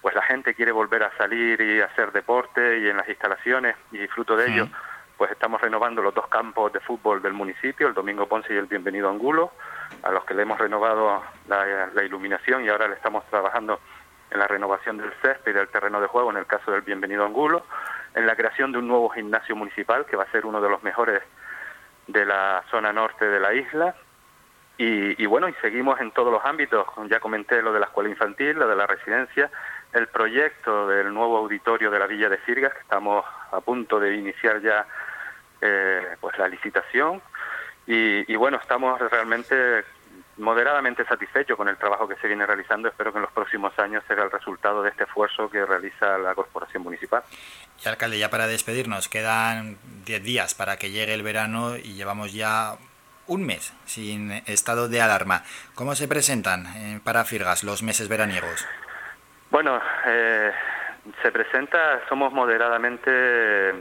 pues 0.00 0.14
la 0.14 0.22
gente 0.22 0.54
quiere 0.54 0.72
volver 0.72 1.04
a 1.04 1.16
salir 1.16 1.60
y 1.60 1.80
hacer 1.80 2.10
deporte 2.10 2.80
y 2.80 2.88
en 2.88 2.96
las 2.96 3.08
instalaciones 3.08 3.76
y 3.92 4.06
fruto 4.08 4.36
de 4.36 4.50
ello 4.50 4.68
pues 5.22 5.30
estamos 5.30 5.60
renovando 5.60 6.02
los 6.02 6.12
dos 6.12 6.26
campos 6.26 6.72
de 6.72 6.80
fútbol 6.80 7.22
del 7.22 7.32
municipio, 7.32 7.86
el 7.86 7.94
Domingo 7.94 8.26
Ponce 8.26 8.52
y 8.52 8.56
el 8.56 8.66
Bienvenido 8.66 9.08
Angulo, 9.08 9.52
a 10.02 10.10
los 10.10 10.24
que 10.24 10.34
le 10.34 10.42
hemos 10.42 10.58
renovado 10.58 11.22
la, 11.46 12.02
iluminación 12.02 12.64
y 12.64 12.68
ahora 12.68 12.88
le 12.88 12.94
estamos 12.94 13.24
trabajando 13.26 13.78
en 14.32 14.40
la 14.40 14.48
renovación 14.48 14.96
del 14.98 15.12
césped 15.22 15.52
y 15.52 15.54
del 15.54 15.68
terreno 15.68 16.00
de 16.00 16.08
juego 16.08 16.32
en 16.32 16.38
el 16.38 16.46
caso 16.46 16.72
del 16.72 16.80
Bienvenido 16.80 17.24
Angulo, 17.24 17.64
en 18.16 18.26
la 18.26 18.34
creación 18.34 18.72
de 18.72 18.78
un 18.78 18.88
nuevo 18.88 19.10
gimnasio 19.10 19.54
municipal 19.54 20.06
que 20.06 20.16
va 20.16 20.24
a 20.24 20.30
ser 20.32 20.44
uno 20.44 20.60
de 20.60 20.68
los 20.68 20.82
mejores 20.82 21.22
de 22.08 22.26
la 22.26 22.64
zona 22.68 22.92
norte 22.92 23.24
de 23.24 23.38
la 23.38 23.54
isla. 23.54 23.94
Y, 24.76 25.22
y 25.22 25.26
bueno, 25.26 25.48
y 25.48 25.52
seguimos 25.62 26.00
en 26.00 26.10
todos 26.10 26.32
los 26.32 26.44
ámbitos, 26.44 26.84
ya 27.08 27.20
comenté 27.20 27.62
lo 27.62 27.72
de 27.72 27.78
la 27.78 27.86
escuela 27.86 28.10
infantil, 28.10 28.58
lo 28.58 28.66
de 28.66 28.74
la 28.74 28.88
residencia, 28.88 29.52
el 29.92 30.08
proyecto 30.08 30.88
del 30.88 31.14
nuevo 31.14 31.36
auditorio 31.36 31.92
de 31.92 32.00
la 32.00 32.08
Villa 32.08 32.28
de 32.28 32.38
Firgas, 32.38 32.72
que 32.74 32.80
estamos 32.80 33.24
a 33.52 33.60
punto 33.60 34.00
de 34.00 34.16
iniciar 34.16 34.60
ya 34.60 34.84
eh, 35.62 36.16
pues 36.20 36.36
la 36.38 36.48
licitación 36.48 37.22
y, 37.86 38.30
y, 38.30 38.36
bueno, 38.36 38.58
estamos 38.60 39.00
realmente 39.00 39.84
moderadamente 40.38 41.04
satisfechos 41.04 41.56
con 41.56 41.68
el 41.68 41.76
trabajo 41.76 42.08
que 42.08 42.16
se 42.16 42.26
viene 42.26 42.46
realizando. 42.46 42.88
Espero 42.88 43.12
que 43.12 43.18
en 43.18 43.22
los 43.22 43.32
próximos 43.32 43.76
años 43.78 44.02
sea 44.06 44.22
el 44.22 44.30
resultado 44.30 44.82
de 44.82 44.90
este 44.90 45.04
esfuerzo 45.04 45.48
que 45.50 45.64
realiza 45.64 46.18
la 46.18 46.34
Corporación 46.34 46.82
Municipal. 46.82 47.22
Y 47.84 47.88
alcalde, 47.88 48.18
ya 48.18 48.30
para 48.30 48.46
despedirnos, 48.46 49.08
quedan 49.08 49.78
10 50.04 50.22
días 50.22 50.54
para 50.54 50.76
que 50.76 50.90
llegue 50.90 51.14
el 51.14 51.22
verano 51.22 51.76
y 51.76 51.94
llevamos 51.94 52.32
ya 52.32 52.76
un 53.26 53.46
mes 53.46 53.72
sin 53.84 54.32
estado 54.46 54.88
de 54.88 55.00
alarma. 55.00 55.42
¿Cómo 55.74 55.94
se 55.94 56.08
presentan 56.08 56.66
eh, 56.76 57.00
para 57.04 57.24
Firgas 57.24 57.62
los 57.62 57.82
meses 57.82 58.08
veraniegos? 58.08 58.66
Bueno, 59.50 59.80
eh, 60.06 60.50
se 61.22 61.30
presenta, 61.30 62.00
somos 62.08 62.32
moderadamente 62.32 63.74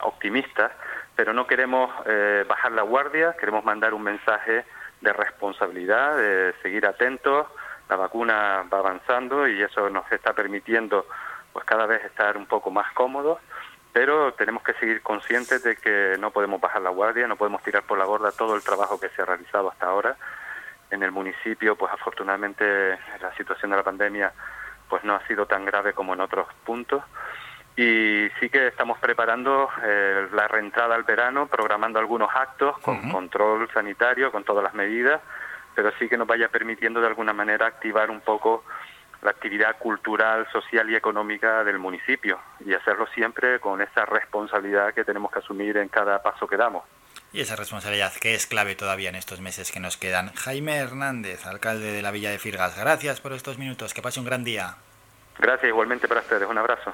optimistas 0.00 0.72
pero 1.16 1.32
no 1.32 1.46
queremos 1.46 1.90
eh, 2.06 2.44
bajar 2.48 2.72
la 2.72 2.82
guardia, 2.82 3.36
queremos 3.38 3.64
mandar 3.64 3.94
un 3.94 4.02
mensaje 4.02 4.64
de 5.00 5.12
responsabilidad, 5.12 6.16
de 6.16 6.54
seguir 6.62 6.86
atentos. 6.86 7.46
La 7.88 7.96
vacuna 7.96 8.64
va 8.72 8.78
avanzando 8.78 9.46
y 9.46 9.60
eso 9.62 9.90
nos 9.90 10.10
está 10.10 10.32
permitiendo 10.32 11.06
pues 11.52 11.64
cada 11.66 11.86
vez 11.86 12.02
estar 12.04 12.36
un 12.36 12.46
poco 12.46 12.70
más 12.70 12.90
cómodos, 12.94 13.38
pero 13.92 14.32
tenemos 14.34 14.62
que 14.62 14.72
seguir 14.74 15.02
conscientes 15.02 15.62
de 15.62 15.76
que 15.76 16.16
no 16.18 16.30
podemos 16.30 16.60
bajar 16.60 16.80
la 16.80 16.90
guardia, 16.90 17.26
no 17.26 17.36
podemos 17.36 17.62
tirar 17.62 17.82
por 17.82 17.98
la 17.98 18.06
borda 18.06 18.32
todo 18.32 18.56
el 18.56 18.62
trabajo 18.62 18.98
que 18.98 19.10
se 19.10 19.20
ha 19.20 19.26
realizado 19.26 19.70
hasta 19.70 19.86
ahora. 19.86 20.16
En 20.90 21.02
el 21.02 21.10
municipio, 21.10 21.76
pues 21.76 21.92
afortunadamente 21.92 22.98
la 23.20 23.34
situación 23.36 23.70
de 23.70 23.76
la 23.76 23.82
pandemia 23.82 24.32
pues 24.88 25.04
no 25.04 25.14
ha 25.14 25.26
sido 25.26 25.46
tan 25.46 25.64
grave 25.64 25.92
como 25.92 26.14
en 26.14 26.20
otros 26.20 26.46
puntos 26.64 27.02
y 27.76 28.28
sí 28.38 28.50
que 28.50 28.68
estamos 28.68 28.98
preparando 28.98 29.68
eh, 29.82 30.28
la 30.32 30.46
reentrada 30.46 30.94
al 30.94 31.04
verano, 31.04 31.46
programando 31.46 31.98
algunos 31.98 32.28
actos 32.34 32.78
con 32.80 32.96
uh 32.96 33.02
-huh. 33.02 33.12
control 33.12 33.70
sanitario, 33.72 34.30
con 34.30 34.44
todas 34.44 34.62
las 34.62 34.74
medidas, 34.74 35.20
pero 35.74 35.90
sí 35.98 36.08
que 36.08 36.18
nos 36.18 36.26
vaya 36.26 36.48
permitiendo 36.48 37.00
de 37.00 37.06
alguna 37.06 37.32
manera 37.32 37.66
activar 37.66 38.10
un 38.10 38.20
poco 38.20 38.64
la 39.22 39.30
actividad 39.30 39.78
cultural, 39.78 40.46
social 40.52 40.90
y 40.90 40.96
económica 40.96 41.64
del 41.64 41.78
municipio 41.78 42.40
y 42.60 42.74
hacerlo 42.74 43.06
siempre 43.14 43.60
con 43.60 43.80
esa 43.80 44.04
responsabilidad 44.04 44.92
que 44.92 45.04
tenemos 45.04 45.30
que 45.30 45.38
asumir 45.38 45.76
en 45.76 45.88
cada 45.88 46.20
paso 46.22 46.46
que 46.46 46.56
damos. 46.56 46.84
Y 47.32 47.40
esa 47.40 47.56
responsabilidad 47.56 48.12
que 48.20 48.34
es 48.34 48.46
clave 48.46 48.74
todavía 48.74 49.08
en 49.08 49.14
estos 49.14 49.40
meses 49.40 49.70
que 49.72 49.80
nos 49.80 49.96
quedan. 49.96 50.34
Jaime 50.34 50.76
Hernández, 50.76 51.46
alcalde 51.46 51.92
de 51.92 52.02
la 52.02 52.10
Villa 52.10 52.30
de 52.30 52.38
Firgas, 52.38 52.78
gracias 52.78 53.20
por 53.20 53.32
estos 53.32 53.58
minutos, 53.58 53.94
que 53.94 54.02
pase 54.02 54.20
un 54.20 54.26
gran 54.26 54.44
día. 54.44 54.76
Gracias 55.38 55.68
igualmente 55.68 56.08
para 56.08 56.20
ustedes, 56.20 56.46
un 56.46 56.58
abrazo. 56.58 56.92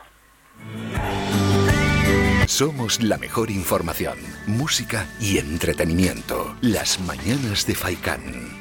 Somos 2.46 3.02
la 3.02 3.18
mejor 3.18 3.50
información, 3.50 4.18
música 4.46 5.06
y 5.20 5.38
entretenimiento. 5.38 6.56
Las 6.60 6.98
mañanas 6.98 7.66
de 7.66 7.74
Faikán. 7.74 8.58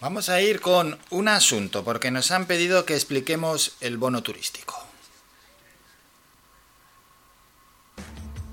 Vamos 0.00 0.28
a 0.28 0.40
ir 0.40 0.60
con 0.60 0.98
un 1.10 1.28
asunto, 1.28 1.82
porque 1.82 2.10
nos 2.10 2.30
han 2.30 2.46
pedido 2.46 2.84
que 2.84 2.94
expliquemos 2.94 3.76
el 3.80 3.96
bono 3.96 4.22
turístico. 4.22 4.74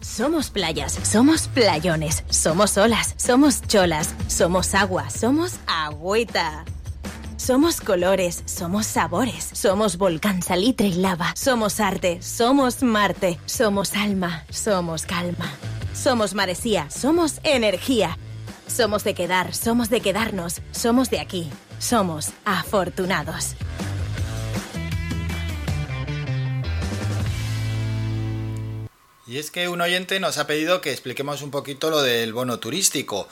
Somos 0.02 0.49
playas, 0.49 0.99
somos 1.03 1.48
playones, 1.48 2.24
somos 2.30 2.78
olas, 2.78 3.16
somos 3.18 3.62
cholas, 3.62 4.16
somos 4.28 4.74
agua, 4.74 5.10
somos 5.10 5.60
agüita. 5.68 6.66
Somos 7.43 7.81
colores, 7.81 8.43
somos 8.45 8.85
sabores, 8.85 9.49
somos 9.53 9.97
volcán, 9.97 10.43
salitre 10.43 10.85
y 10.89 10.93
lava, 10.93 11.34
somos 11.35 11.80
arte, 11.80 12.22
somos 12.22 12.84
Marte, 12.84 13.39
somos 13.47 13.95
alma, 13.95 14.45
somos 14.51 15.07
calma, 15.07 15.51
somos 15.91 16.35
maresía, 16.35 16.91
somos 16.91 17.39
energía, 17.41 18.15
somos 18.68 19.03
de 19.03 19.15
quedar, 19.15 19.55
somos 19.55 19.89
de 19.89 20.01
quedarnos, 20.01 20.61
somos 20.72 21.09
de 21.09 21.19
aquí, 21.19 21.49
somos 21.80 22.30
afortunados. 22.45 23.55
Y 29.26 29.39
es 29.39 29.49
que 29.49 29.68
un 29.68 29.81
oyente 29.81 30.19
nos 30.19 30.38
ha 30.38 30.45
pedido 30.45 30.80
que 30.81 30.91
expliquemos 30.91 31.41
un 31.41 31.49
poquito 31.49 31.89
lo 31.89 32.03
del 32.03 32.34
bono 32.34 32.59
turístico. 32.59 33.27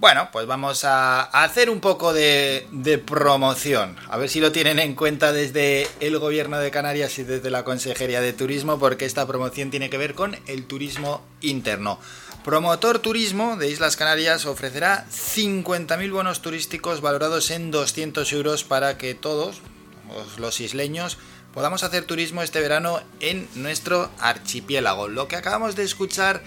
Bueno, 0.00 0.28
pues 0.32 0.46
vamos 0.46 0.84
a 0.84 1.22
hacer 1.22 1.70
un 1.70 1.80
poco 1.80 2.12
de, 2.12 2.66
promoción. 3.06 3.96
A 4.08 4.18
ver 4.18 4.28
si 4.28 4.40
lo 4.40 4.50
tienen 4.50 4.80
en 4.80 4.94
cuenta 4.96 5.32
desde 5.32 5.88
el 6.00 6.18
gobierno 6.18 6.58
de 6.58 6.72
Canarias 6.72 7.18
y 7.18 7.22
desde 7.22 7.50
la 7.50 7.64
Consejería 7.64 8.20
de 8.20 8.32
Turismo, 8.32 8.78
porque 8.78 9.04
esta 9.04 9.26
promoción 9.26 9.70
tiene 9.70 9.90
que 9.90 9.96
ver 9.96 10.14
con 10.14 10.36
el 10.46 10.66
turismo 10.66 11.24
interno. 11.40 12.00
Promotor 12.44 12.98
Turismo 12.98 13.56
de 13.56 13.70
Islas 13.70 13.96
Canarias 13.96 14.46
ofrecerá 14.46 15.06
50.000 15.10 16.12
bonos 16.12 16.42
turísticos 16.42 17.00
valorados 17.00 17.50
en 17.52 17.70
200 17.70 18.30
euros 18.32 18.64
para 18.64 18.98
que 18.98 19.14
todos 19.14 19.62
los 20.38 20.60
isleños 20.60 21.18
podamos 21.54 21.84
hacer 21.84 22.04
turismo 22.04 22.42
este 22.42 22.60
verano 22.60 23.00
en 23.20 23.48
nuestro 23.54 24.10
archipiélago. 24.18 25.08
Lo 25.08 25.28
que 25.28 25.36
acabamos 25.36 25.76
de 25.76 25.84
escuchar 25.84 26.42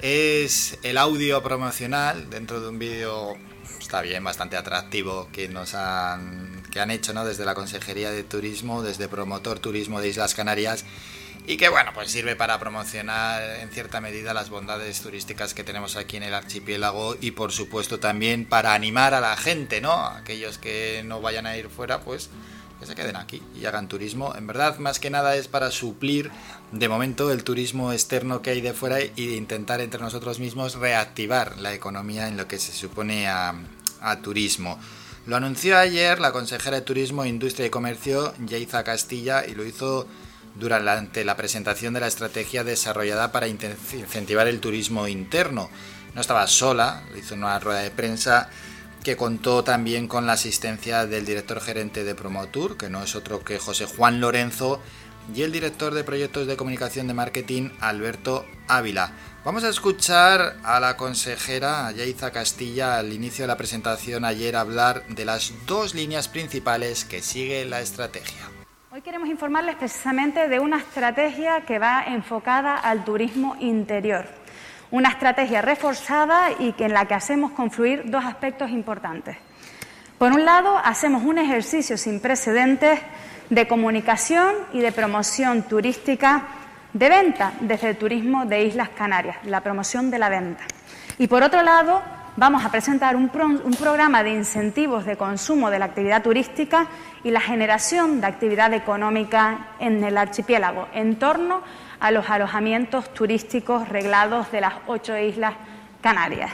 es 0.00 0.78
el 0.82 0.98
audio 0.98 1.42
promocional 1.42 2.28
dentro 2.30 2.60
de 2.60 2.68
un 2.68 2.78
vídeo 2.78 3.36
está 3.78 4.02
bien, 4.02 4.24
bastante 4.24 4.56
atractivo 4.56 5.28
que 5.32 5.48
nos 5.48 5.74
han 5.74 6.62
que 6.72 6.80
han 6.80 6.90
hecho, 6.90 7.12
¿no? 7.14 7.24
Desde 7.24 7.44
la 7.44 7.54
Consejería 7.54 8.10
de 8.10 8.22
Turismo, 8.22 8.82
desde 8.82 9.08
Promotor 9.08 9.58
Turismo 9.58 10.00
de 10.00 10.08
Islas 10.08 10.34
Canarias 10.34 10.84
y 11.46 11.56
que 11.56 11.68
bueno, 11.68 11.92
pues 11.94 12.10
sirve 12.10 12.34
para 12.34 12.58
promocionar 12.58 13.60
en 13.60 13.70
cierta 13.70 14.00
medida 14.00 14.34
las 14.34 14.50
bondades 14.50 15.00
turísticas 15.00 15.54
que 15.54 15.62
tenemos 15.62 15.96
aquí 15.96 16.16
en 16.16 16.24
el 16.24 16.34
archipiélago 16.34 17.16
y 17.20 17.30
por 17.30 17.52
supuesto 17.52 18.00
también 18.00 18.44
para 18.44 18.74
animar 18.74 19.14
a 19.14 19.20
la 19.20 19.36
gente, 19.36 19.80
¿no? 19.80 19.92
Aquellos 20.06 20.58
que 20.58 21.02
no 21.04 21.20
vayan 21.20 21.46
a 21.46 21.56
ir 21.56 21.68
fuera, 21.68 22.00
pues 22.00 22.30
que 22.78 22.86
se 22.86 22.94
queden 22.94 23.16
aquí 23.16 23.42
y 23.58 23.64
hagan 23.64 23.88
turismo. 23.88 24.34
En 24.36 24.46
verdad, 24.46 24.78
más 24.78 25.00
que 25.00 25.10
nada 25.10 25.36
es 25.36 25.48
para 25.48 25.70
suplir 25.70 26.30
de 26.72 26.88
momento 26.88 27.30
el 27.30 27.44
turismo 27.44 27.92
externo 27.92 28.42
que 28.42 28.50
hay 28.50 28.60
de 28.60 28.74
fuera 28.74 28.96
de 28.96 29.12
intentar 29.16 29.80
entre 29.80 30.00
nosotros 30.00 30.38
mismos 30.38 30.74
reactivar 30.74 31.58
la 31.58 31.74
economía 31.74 32.28
en 32.28 32.36
lo 32.36 32.46
que 32.48 32.58
se 32.58 32.72
supone 32.72 33.28
a, 33.28 33.54
a 34.00 34.16
turismo. 34.20 34.78
Lo 35.26 35.36
anunció 35.36 35.76
ayer 35.76 36.20
la 36.20 36.30
consejera 36.30 36.76
de 36.76 36.82
Turismo, 36.82 37.24
Industria 37.24 37.66
y 37.66 37.70
Comercio, 37.70 38.32
Yaiza 38.46 38.84
Castilla, 38.84 39.44
y 39.44 39.56
lo 39.56 39.64
hizo 39.64 40.06
durante 40.54 41.24
la 41.24 41.36
presentación 41.36 41.94
de 41.94 42.00
la 42.00 42.06
estrategia 42.06 42.62
desarrollada 42.62 43.32
para 43.32 43.48
incentivar 43.48 44.46
el 44.46 44.60
turismo 44.60 45.08
interno. 45.08 45.68
No 46.14 46.20
estaba 46.20 46.46
sola, 46.46 47.02
hizo 47.18 47.34
una 47.34 47.58
rueda 47.58 47.80
de 47.80 47.90
prensa 47.90 48.48
que 49.06 49.16
contó 49.16 49.62
también 49.62 50.08
con 50.08 50.26
la 50.26 50.32
asistencia 50.32 51.06
del 51.06 51.24
director 51.24 51.60
gerente 51.60 52.02
de 52.02 52.16
Promotour, 52.16 52.76
que 52.76 52.90
no 52.90 53.04
es 53.04 53.14
otro 53.14 53.44
que 53.44 53.60
José 53.60 53.86
Juan 53.86 54.20
Lorenzo, 54.20 54.80
y 55.32 55.42
el 55.42 55.52
director 55.52 55.94
de 55.94 56.02
proyectos 56.02 56.48
de 56.48 56.56
comunicación 56.56 57.06
de 57.06 57.14
marketing, 57.14 57.70
Alberto 57.78 58.44
Ávila. 58.66 59.12
Vamos 59.44 59.62
a 59.62 59.68
escuchar 59.68 60.56
a 60.64 60.80
la 60.80 60.96
consejera 60.96 61.92
Yaiza 61.92 62.32
Castilla 62.32 62.98
al 62.98 63.12
inicio 63.12 63.44
de 63.44 63.46
la 63.46 63.56
presentación 63.56 64.24
ayer 64.24 64.56
hablar 64.56 65.06
de 65.06 65.24
las 65.24 65.52
dos 65.66 65.94
líneas 65.94 66.26
principales 66.26 67.04
que 67.04 67.22
sigue 67.22 67.64
la 67.64 67.80
estrategia. 67.82 68.50
Hoy 68.90 69.02
queremos 69.02 69.28
informarles 69.28 69.76
precisamente 69.76 70.48
de 70.48 70.58
una 70.58 70.78
estrategia 70.78 71.64
que 71.64 71.78
va 71.78 72.02
enfocada 72.08 72.76
al 72.76 73.04
turismo 73.04 73.54
interior. 73.60 74.26
Una 74.96 75.10
estrategia 75.10 75.60
reforzada 75.60 76.52
y 76.58 76.72
que 76.72 76.86
en 76.86 76.94
la 76.94 77.04
que 77.04 77.12
hacemos 77.12 77.52
confluir 77.52 78.10
dos 78.10 78.24
aspectos 78.24 78.70
importantes. 78.70 79.36
Por 80.16 80.32
un 80.32 80.46
lado, 80.46 80.74
hacemos 80.82 81.22
un 81.22 81.36
ejercicio 81.36 81.98
sin 81.98 82.18
precedentes 82.18 82.98
de 83.50 83.68
comunicación 83.68 84.54
y 84.72 84.80
de 84.80 84.92
promoción 84.92 85.64
turística 85.64 86.44
de 86.94 87.10
venta 87.10 87.52
desde 87.60 87.90
el 87.90 87.98
turismo 87.98 88.46
de 88.46 88.64
Islas 88.64 88.88
Canarias, 88.88 89.36
la 89.44 89.60
promoción 89.60 90.10
de 90.10 90.18
la 90.18 90.30
venta. 90.30 90.64
Y 91.18 91.26
por 91.26 91.42
otro 91.42 91.60
lado, 91.60 92.00
vamos 92.36 92.64
a 92.64 92.70
presentar 92.70 93.16
un, 93.16 93.28
programa 93.28 94.22
de 94.22 94.30
incentivos 94.30 95.04
de 95.04 95.18
consumo 95.18 95.68
de 95.68 95.78
la 95.78 95.84
actividad 95.84 96.22
turística 96.22 96.86
y 97.22 97.30
la 97.30 97.42
generación 97.42 98.22
de 98.22 98.28
actividad 98.28 98.72
económica 98.72 99.72
en 99.78 100.02
el 100.02 100.16
archipiélago 100.16 100.88
en 100.94 101.16
torno 101.16 101.60
a 102.00 102.10
los 102.10 102.28
alojamientos 102.28 103.12
turísticos 103.14 103.88
reglados 103.88 104.50
de 104.52 104.60
las 104.60 104.74
ocho 104.86 105.16
islas 105.16 105.54
canarias. 106.02 106.52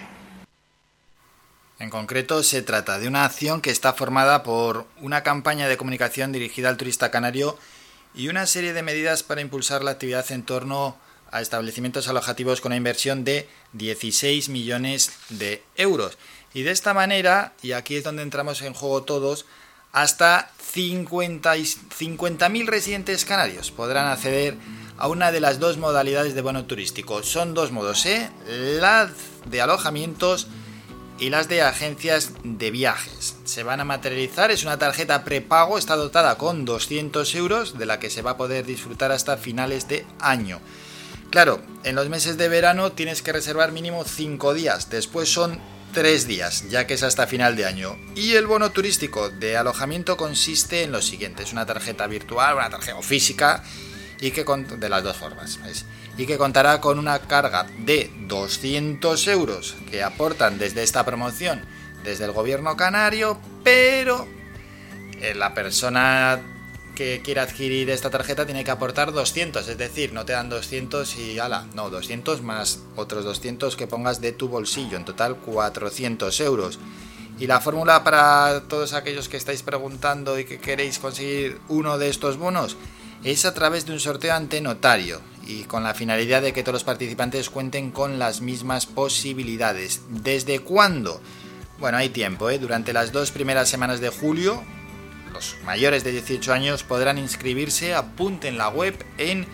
En 1.79 1.91
concreto, 1.91 2.43
se 2.43 2.63
trata 2.63 2.99
de 2.99 3.09
una 3.09 3.25
acción 3.25 3.61
que 3.61 3.71
está 3.71 3.93
formada 3.93 4.45
por 4.45 4.87
una 5.01 5.23
campaña 5.23 5.67
de 5.67 5.77
comunicación 5.77 6.31
dirigida 6.31 6.69
al 6.69 6.77
turista 6.77 7.11
canario 7.11 7.59
y 8.15 8.29
una 8.29 8.47
serie 8.47 8.73
de 8.73 8.83
medidas 8.83 9.23
para 9.25 9.41
impulsar 9.41 9.83
la 9.83 9.91
actividad 9.93 10.31
en 10.31 10.45
torno 10.45 10.97
a 11.33 11.41
establecimientos 11.41 12.09
alojativos 12.09 12.61
con 12.61 12.71
una 12.71 12.77
inversión 12.77 13.25
de 13.25 13.49
16 13.73 14.49
millones 14.51 15.13
de 15.31 15.65
euros. 15.75 16.19
Y 16.55 16.63
de 16.63 16.71
esta 16.71 16.95
manera, 16.95 17.55
y 17.63 17.73
aquí 17.73 17.97
es 17.97 18.05
donde 18.05 18.23
entramos 18.23 18.63
en 18.63 18.75
juego 18.75 19.03
todos, 19.03 19.47
hasta 19.93 20.51
50.000 20.75 22.67
residentes 22.67 23.25
canarios 23.25 23.71
podrán 23.71 24.07
acceder 24.07 24.57
a 25.03 25.09
una 25.09 25.33
de 25.33 25.41
las 25.41 25.59
dos 25.59 25.79
modalidades 25.79 26.37
de 26.37 26.43
bono 26.43 26.65
turístico. 26.65 27.25
Son 27.25 27.55
dos 27.55 27.73
modos, 27.73 28.07
¿eh? 28.07 28.31
La 28.47 29.11
de 29.47 29.61
alojamientos 29.61 30.47
y 31.19 31.29
las 31.29 31.49
de 31.49 31.61
agencias 31.61 32.31
de 32.45 32.71
viajes. 32.71 33.35
Se 33.45 33.65
van 33.65 33.81
a 33.81 33.85
materializar, 33.85 34.53
es 34.53 34.63
una 34.63 34.79
tarjeta 34.79 35.25
prepago, 35.25 35.77
está 35.77 35.97
dotada 35.97 36.37
con 36.39 36.65
200 36.65 37.35
euros, 37.35 37.77
de 37.77 37.87
la 37.87 37.99
que 37.99 38.11
se 38.11 38.23
va 38.23 38.33
a 38.33 38.37
poder 38.37 38.65
disfrutar 38.65 39.11
hasta 39.11 39.37
finales 39.39 39.89
de 39.89 40.07
año. 40.21 40.61
Claro, 41.31 41.61
en 41.83 41.97
los 41.97 42.09
meses 42.09 42.39
de 42.39 42.49
verano 42.49 42.93
tienes 42.93 43.23
que 43.23 43.33
reservar 43.33 43.73
mínimo 43.73 44.05
5 44.05 44.55
días, 44.55 44.89
después 44.89 45.29
son 45.29 45.59
3 45.95 46.29
días, 46.29 46.69
ya 46.71 46.87
que 46.87 46.95
es 46.95 47.03
hasta 47.03 47.27
final 47.27 47.57
de 47.57 47.67
año. 47.67 47.97
Y 48.15 48.35
el 48.35 48.47
bono 48.47 48.71
turístico 48.71 49.31
de 49.31 49.57
alojamiento 49.57 50.17
consiste 50.17 50.85
en 50.85 50.93
lo 50.93 51.03
siguiente, 51.03 51.43
es 51.43 51.53
una 51.53 51.67
tarjeta 51.67 52.07
virtual, 52.07 52.55
una 52.55 52.71
tarjeta 52.71 53.03
física, 53.03 53.65
y 54.23 54.31
que 54.31 54.45
de 54.45 54.89
las 54.89 55.03
dos 55.03 55.17
formas, 55.17 55.59
y 56.17 56.27
que 56.27 56.39
contará 56.39 56.81
con 56.81 57.01
una 57.01 57.19
carga 57.19 57.67
de 57.81 58.09
200 58.29 59.27
euros 59.27 59.75
que 59.91 60.05
aportan 60.05 60.59
desde 60.59 60.85
esta 60.85 61.05
promoción, 61.05 61.61
desde 62.05 62.27
el 62.27 62.31
gobierno 62.31 62.77
canario, 62.77 63.37
pero 63.65 64.29
eh, 65.21 65.35
la 65.35 65.55
persona 65.55 66.41
que 66.95 67.21
quiera 67.25 67.43
adquirir 67.43 67.91
esta 67.91 68.11
tarjeta 68.11 68.47
tiene 68.47 68.63
que 68.63 68.71
aportar 68.71 69.11
200, 69.11 69.67
es 69.67 69.77
decir, 69.77 70.13
no 70.13 70.25
te 70.25 70.35
dan 70.35 70.49
200 70.49 71.17
y 71.17 71.41
ala, 71.41 71.67
no, 71.75 71.91
200 71.91 72.43
más 72.43 72.79
otros 72.95 73.25
200 73.25 73.75
que 73.75 73.89
pongas 73.89 74.21
de 74.21 74.31
tu 74.31 74.49
bolsillo, 74.49 74.97
en 74.97 75.05
total 75.05 75.35
400 75.35 76.41
euros. 76.43 76.79
Y 77.41 77.49
la 77.49 77.61
fórmula 77.61 78.05
para 78.05 78.63
todos 78.69 78.93
aquellos 78.93 79.29
que 79.29 79.37
estáis 79.37 79.65
preguntando 79.65 80.39
y 80.39 80.45
que 80.45 80.61
queréis 80.61 81.01
conseguir 81.01 81.59
uno 81.69 81.99
de 81.99 82.09
estos 82.09 82.37
bonos 82.37 82.77
es 83.25 83.45
a 83.45 83.55
través 83.55 83.87
de 83.87 83.93
un 83.93 84.01
sorteo 84.01 84.35
ante 84.35 84.61
notario 84.61 85.21
y 85.47 85.65
con 85.65 85.83
la 85.83 85.95
finalidad 85.95 86.43
de 86.43 86.53
que 86.53 86.63
todos 86.63 86.75
los 86.75 86.85
participantes 86.85 87.51
cuenten 87.51 87.91
con 87.91 88.19
las 88.19 88.41
mismas 88.41 88.87
posibilidades. 88.87 90.03
¿Desde 90.09 90.61
cuándo? 90.61 91.21
Bueno, 91.79 91.99
hay 91.99 92.11
tiempo, 92.11 92.51
¿eh? 92.51 92.59
durante 92.59 92.93
las 92.93 93.13
dos 93.13 93.33
primeras 93.33 93.69
semanas 93.69 94.01
de 94.01 94.11
julio 94.11 94.63
los 95.33 95.57
mayores 95.65 96.05
de 96.05 96.13
18 96.13 96.53
años 96.53 96.83
podrán 96.83 97.17
inscribirse, 97.19 97.95
apunten 97.95 98.59
la 98.59 98.69
web 98.69 98.95
en 99.19 99.47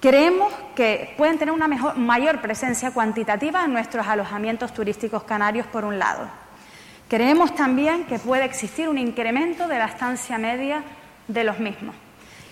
Creemos 0.00 0.52
que 0.76 1.12
pueden 1.16 1.38
tener 1.38 1.52
una 1.52 1.66
mejor, 1.66 1.96
mayor 1.96 2.40
presencia 2.40 2.92
cuantitativa 2.92 3.64
en 3.64 3.72
nuestros 3.72 4.06
alojamientos 4.06 4.72
turísticos 4.72 5.24
canarios, 5.24 5.66
por 5.66 5.84
un 5.84 5.98
lado. 5.98 6.28
Creemos 7.08 7.54
también 7.56 8.04
que 8.04 8.20
puede 8.20 8.44
existir 8.44 8.88
un 8.88 8.96
incremento 8.96 9.66
de 9.66 9.78
la 9.78 9.86
estancia 9.86 10.38
media 10.38 10.84
de 11.26 11.42
los 11.42 11.58
mismos. 11.58 11.96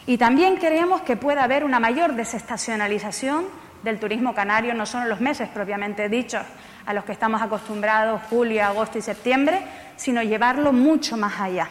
Y 0.07 0.19
también 0.19 0.57
creemos 0.57 1.03
que 1.03 1.17
puede 1.17 1.39
haber 1.39 1.63
una 1.63 1.79
mayor 1.79 2.15
desestacionalización 2.15 3.47
del 3.85 4.01
turismo 4.01 4.35
canario, 4.35 4.75
no 4.75 4.85
solo 4.85 5.05
en 5.05 5.11
los 5.11 5.21
meses 5.21 5.49
propiamente 5.49 6.09
dichos, 6.09 6.43
a 6.85 6.95
los 6.95 7.05
que 7.05 7.13
estamos 7.13 7.43
acostumbrados, 7.43 8.23
julio, 8.29 8.65
agosto 8.65 8.99
y 8.99 9.03
septiembre, 9.03 9.63
sino 9.97 10.23
llevarlo 10.23 10.73
mucho 10.73 11.17
más 11.17 11.41
allá. 11.41 11.71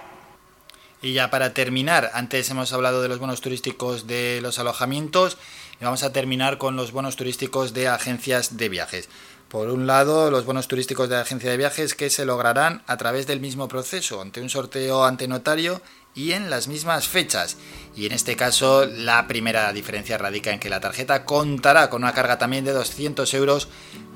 Y 1.01 1.13
ya 1.13 1.29
para 1.29 1.53
terminar, 1.53 2.09
antes 2.13 2.49
hemos 2.49 2.73
hablado 2.73 3.01
de 3.01 3.09
los 3.09 3.19
bonos 3.19 3.41
turísticos 3.41 4.07
de 4.07 4.39
los 4.41 4.59
alojamientos 4.59 5.37
y 5.79 5.83
vamos 5.83 6.03
a 6.03 6.11
terminar 6.11 6.57
con 6.57 6.75
los 6.75 6.91
bonos 6.91 7.15
turísticos 7.15 7.73
de 7.73 7.87
agencias 7.87 8.57
de 8.57 8.69
viajes. 8.69 9.09
Por 9.49 9.69
un 9.69 9.87
lado, 9.87 10.31
los 10.31 10.45
bonos 10.45 10.67
turísticos 10.67 11.07
de 11.07 11.17
agencia 11.17 11.51
de 11.51 11.57
viajes 11.57 11.93
que 11.93 12.09
se 12.09 12.25
lograrán 12.25 12.81
a 12.87 12.97
través 12.97 13.27
del 13.27 13.39
mismo 13.39 13.67
proceso, 13.67 14.21
ante 14.21 14.41
un 14.41 14.49
sorteo 14.49 15.05
ante 15.05 15.27
notario 15.27 15.81
y 16.15 16.31
en 16.31 16.49
las 16.49 16.67
mismas 16.67 17.07
fechas. 17.07 17.57
Y 17.95 18.05
en 18.05 18.13
este 18.13 18.35
caso, 18.35 18.85
la 18.85 19.27
primera 19.27 19.71
diferencia 19.71 20.17
radica 20.17 20.51
en 20.51 20.59
que 20.59 20.69
la 20.69 20.79
tarjeta 20.79 21.25
contará 21.25 21.89
con 21.89 22.03
una 22.03 22.13
carga 22.13 22.37
también 22.37 22.65
de 22.65 22.71
200 22.71 23.31
euros, 23.35 23.67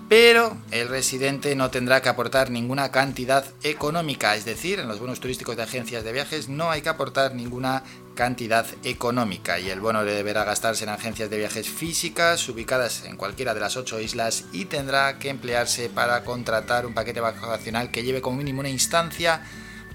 pero 0.07 0.57
el 0.71 0.87
residente 0.87 1.55
no 1.55 1.69
tendrá 1.69 2.01
que 2.01 2.09
aportar 2.09 2.49
ninguna 2.49 2.89
cantidad 2.89 3.45
económica, 3.61 4.35
es 4.35 4.43
decir, 4.43 4.79
en 4.79 4.87
los 4.87 4.99
bonos 4.99 5.19
turísticos 5.19 5.55
de 5.55 5.63
agencias 5.63 6.03
de 6.03 6.11
viajes 6.11 6.49
no 6.49 6.71
hay 6.71 6.81
que 6.81 6.89
aportar 6.89 7.35
ninguna 7.35 7.83
cantidad 8.19 8.65
económica 8.83 9.61
y 9.61 9.69
el 9.69 9.79
bono 9.79 10.03
deberá 10.03 10.43
gastarse 10.43 10.83
en 10.83 10.89
agencias 10.89 11.29
de 11.29 11.37
viajes 11.37 11.69
físicas 11.69 12.49
ubicadas 12.49 13.05
en 13.05 13.15
cualquiera 13.15 13.53
de 13.53 13.61
las 13.61 13.77
ocho 13.77 13.97
islas 14.01 14.43
y 14.51 14.65
tendrá 14.65 15.17
que 15.19 15.29
emplearse 15.29 15.87
para 15.87 16.25
contratar 16.25 16.85
un 16.85 16.93
paquete 16.93 17.21
vacacional 17.21 17.91
que 17.91 18.03
lleve 18.03 18.19
como 18.19 18.35
mínimo 18.35 18.59
una 18.59 18.67
instancia 18.67 19.41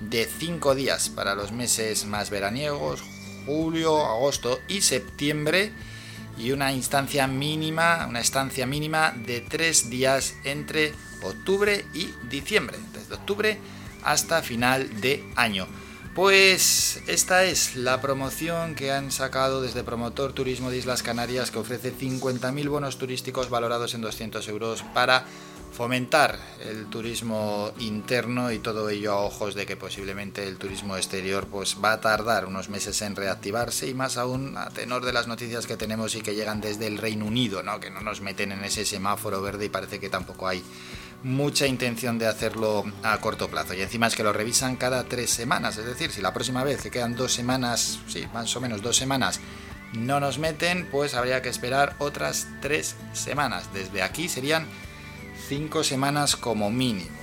de 0.01 0.25
5 0.25 0.75
días 0.75 1.11
para 1.11 1.35
los 1.35 1.53
meses 1.53 2.07
más 2.07 2.31
veraniegos, 2.31 3.03
julio, 3.45 4.07
agosto 4.07 4.59
y 4.69 4.81
septiembre 4.81 5.73
y 6.39 6.53
una 6.53 6.73
instancia 6.73 7.27
mínima, 7.27 8.07
una 8.09 8.21
estancia 8.21 8.65
mínima 8.65 9.13
de 9.15 9.43
3 9.43 9.91
días 9.91 10.35
entre 10.45 10.95
octubre 11.23 11.85
y 11.93 12.09
diciembre, 12.31 12.79
desde 12.95 13.17
octubre 13.17 13.59
hasta 14.03 14.41
final 14.41 15.03
de 15.03 15.23
año. 15.37 15.69
Pues 16.15 17.03
esta 17.09 17.43
es 17.43 17.75
la 17.75 18.01
promoción 18.01 18.77
que 18.77 18.93
han 18.93 19.11
sacado 19.11 19.61
desde 19.61 19.83
Promotor 19.83 20.33
Turismo 20.33 20.71
de 20.71 20.79
Islas 20.79 21.03
Canarias 21.03 21.51
que 21.51 21.59
ofrece 21.59 21.93
50.000 21.93 22.69
bonos 22.69 22.99
turísticos 22.99 23.51
valorados 23.51 23.95
en 23.95 24.01
200 24.01 24.47
euros 24.47 24.85
para 24.95 25.25
fomentar 25.73 26.39
el 26.65 26.87
turismo 26.87 27.73
interno 27.81 28.53
y 28.53 28.61
todo 28.61 28.89
ello 28.91 29.13
a 29.13 29.25
ojos 29.25 29.57
de 29.57 29.67
que 29.67 29.77
posiblemente 29.77 30.47
el 30.47 30.57
turismo 30.57 30.97
exterior 30.97 31.49
pues 31.49 31.79
va 31.85 31.95
a 31.95 32.01
tardar 32.01 32.47
unos 32.47 32.69
meses 32.69 33.03
en 33.03 33.17
reactivarse 33.17 33.89
y 33.89 33.95
más 33.95 34.17
aún 34.17 34.57
a 34.57 34.71
tenor 34.71 35.05
de 35.05 35.13
las 35.13 35.27
noticias 35.27 35.67
que 35.67 35.77
tenemos 35.77 36.15
y 36.15 36.21
que 36.21 36.37
llegan 36.37 36.61
desde 36.61 36.87
el 36.87 36.99
Reino 36.99 37.27
Unido, 37.27 37.65
¿no? 37.65 37.81
que 37.81 37.91
no 37.91 38.03
nos 38.03 38.21
meten 38.21 38.53
en 38.53 38.63
ese 38.63 38.85
semáforo 38.85 39.43
verde 39.43 39.65
y 39.65 39.69
parece 39.69 39.99
que 39.99 40.09
tampoco 40.09 40.47
hay 40.47 40.63
mucha 41.25 41.67
intención 41.67 42.19
de 42.19 42.27
hacerlo 42.27 42.85
a 43.03 43.19
corto 43.19 43.49
plazo. 43.49 43.75
Y 43.75 43.81
encima 43.81 44.07
es 44.07 44.15
que 44.15 44.23
lo 44.23 44.33
revisan 44.33 44.77
cada 44.77 45.05
tres 45.05 45.31
semanas, 45.31 45.77
es 45.79 45.87
decir, 45.87 46.13
si 46.13 46.21
la 46.21 46.33
próxima 46.33 46.63
vez 46.63 46.83
que 46.83 46.91
quedan 46.91 47.17
dos 47.17 47.33
semanas, 47.33 47.99
sí, 48.07 48.27
más 48.33 48.55
o 48.55 48.61
menos 48.61 48.83
dos 48.83 48.97
semanas, 48.97 49.41
no 49.95 50.21
nos 50.21 50.39
meten, 50.39 50.87
pues 50.91 51.15
habría 51.15 51.41
que 51.41 51.49
esperar 51.49 51.97
otras 51.99 52.47
tres 52.61 52.97
semanas. 53.13 53.73
Desde 53.73 54.03
aquí 54.03 54.29
serían 54.29 54.67
cinco 55.49 55.83
semanas 55.83 56.37
como 56.37 56.71
mínimo. 56.71 57.17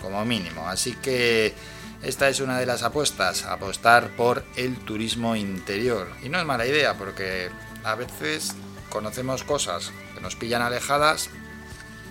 como 0.00 0.24
mínimo. 0.24 0.68
Así 0.68 0.94
que 0.94 1.54
esta 2.02 2.28
es 2.28 2.40
una 2.40 2.58
de 2.58 2.66
las 2.66 2.82
apuestas, 2.82 3.44
apostar 3.44 4.10
por 4.10 4.44
el 4.56 4.76
turismo 4.76 5.36
interior. 5.36 6.08
Y 6.22 6.28
no 6.28 6.38
es 6.38 6.44
mala 6.44 6.66
idea 6.66 6.94
porque 6.94 7.50
a 7.84 7.94
veces 7.94 8.54
conocemos 8.88 9.42
cosas 9.42 9.92
que 10.14 10.20
nos 10.20 10.36
pillan 10.36 10.62
alejadas, 10.62 11.30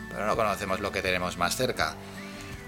pero 0.10 0.26
no 0.26 0.36
conocemos 0.36 0.80
lo 0.80 0.92
que 0.92 1.02
tenemos 1.02 1.38
más 1.38 1.56
cerca. 1.56 1.96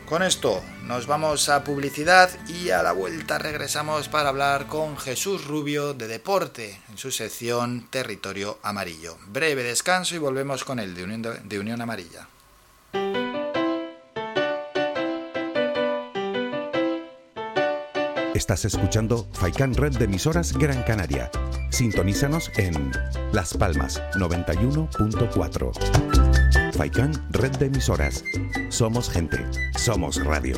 Con 0.09 0.23
esto 0.23 0.63
nos 0.85 1.05
vamos 1.05 1.49
a 1.49 1.63
publicidad 1.63 2.31
y 2.47 2.71
a 2.71 2.81
la 2.81 2.93
vuelta 2.93 3.37
regresamos 3.37 4.09
para 4.09 4.29
hablar 4.29 4.65
con 4.65 4.97
Jesús 4.97 5.45
Rubio 5.45 5.93
de 5.93 6.07
Deporte 6.07 6.81
en 6.89 6.97
su 6.97 7.11
sección 7.11 7.87
Territorio 7.91 8.57
Amarillo. 8.63 9.17
Breve 9.27 9.61
descanso 9.61 10.15
y 10.15 10.17
volvemos 10.17 10.63
con 10.63 10.79
el 10.79 10.95
de 10.95 11.59
Unión, 11.59 11.79
Amarilla. 11.79 12.27
Estás 18.33 18.65
escuchando 18.65 19.27
Faikan 19.33 19.75
Red 19.75 19.97
de 19.97 20.05
emisoras 20.05 20.57
Gran 20.57 20.81
Canaria. 20.81 21.29
Sintonízanos 21.69 22.49
en 22.57 22.91
Las 23.31 23.53
Palmas 23.53 24.01
91.4. 24.15 26.08
Faikan 26.79 27.11
Red 27.31 27.57
de 27.57 27.65
emisoras. 27.65 28.23
Somos 28.69 29.11
gente, 29.11 29.37
somos 29.77 30.15
radio. 30.23 30.55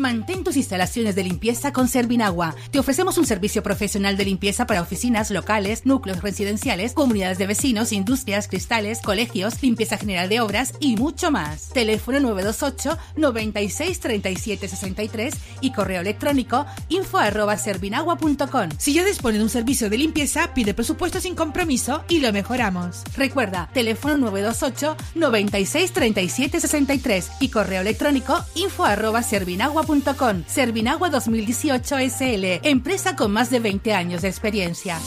Mantén 0.00 0.42
tus 0.42 0.56
instalaciones 0.56 1.14
de 1.14 1.22
limpieza 1.22 1.72
con 1.72 1.86
Servinagua. 1.86 2.54
Te 2.70 2.78
ofrecemos 2.78 3.18
un 3.18 3.26
servicio 3.26 3.62
profesional 3.62 4.16
de 4.16 4.24
limpieza 4.24 4.66
para 4.66 4.80
oficinas, 4.80 5.30
locales, 5.30 5.84
núcleos 5.84 6.22
residenciales, 6.22 6.94
comunidades 6.94 7.38
de 7.38 7.46
vecinos, 7.46 7.92
industrias, 7.92 8.48
cristales, 8.48 9.00
colegios, 9.00 9.62
limpieza 9.62 9.98
general 9.98 10.28
de 10.28 10.40
obras 10.40 10.74
y 10.80 10.96
mucho 10.96 11.30
más. 11.30 11.68
Teléfono 11.68 12.20
928 12.20 12.98
96 13.16 14.00
37 14.00 14.68
63 14.68 15.34
y 15.60 15.72
correo 15.72 16.00
electrónico 16.00 16.66
info 16.88 17.18
arroba 17.18 17.56
servinagua.com. 17.56 18.70
Si 18.78 18.94
ya 18.94 19.04
dispone 19.04 19.38
de 19.38 19.44
un 19.44 19.50
servicio 19.50 19.90
de 19.90 19.98
limpieza, 19.98 20.54
pide 20.54 20.74
presupuesto 20.74 21.20
sin 21.20 21.34
compromiso 21.34 22.04
y 22.08 22.20
lo 22.20 22.32
mejoramos. 22.32 23.02
Recuerda, 23.16 23.68
teléfono 23.72 24.16
928 24.16 24.96
96 25.16 25.92
37 25.92 26.60
63 26.60 27.30
y 27.40 27.48
correo 27.48 27.82
electrónico 27.82 28.44
info 28.54 28.84
arroba 28.84 29.22
Servinagua 30.46 31.10
2018 31.10 31.96
SL, 31.98 32.60
empresa 32.62 33.16
con 33.16 33.32
más 33.32 33.50
de 33.50 33.60
20 33.60 33.92
años 33.94 34.22
de 34.22 34.28
experiencia. 34.28 34.98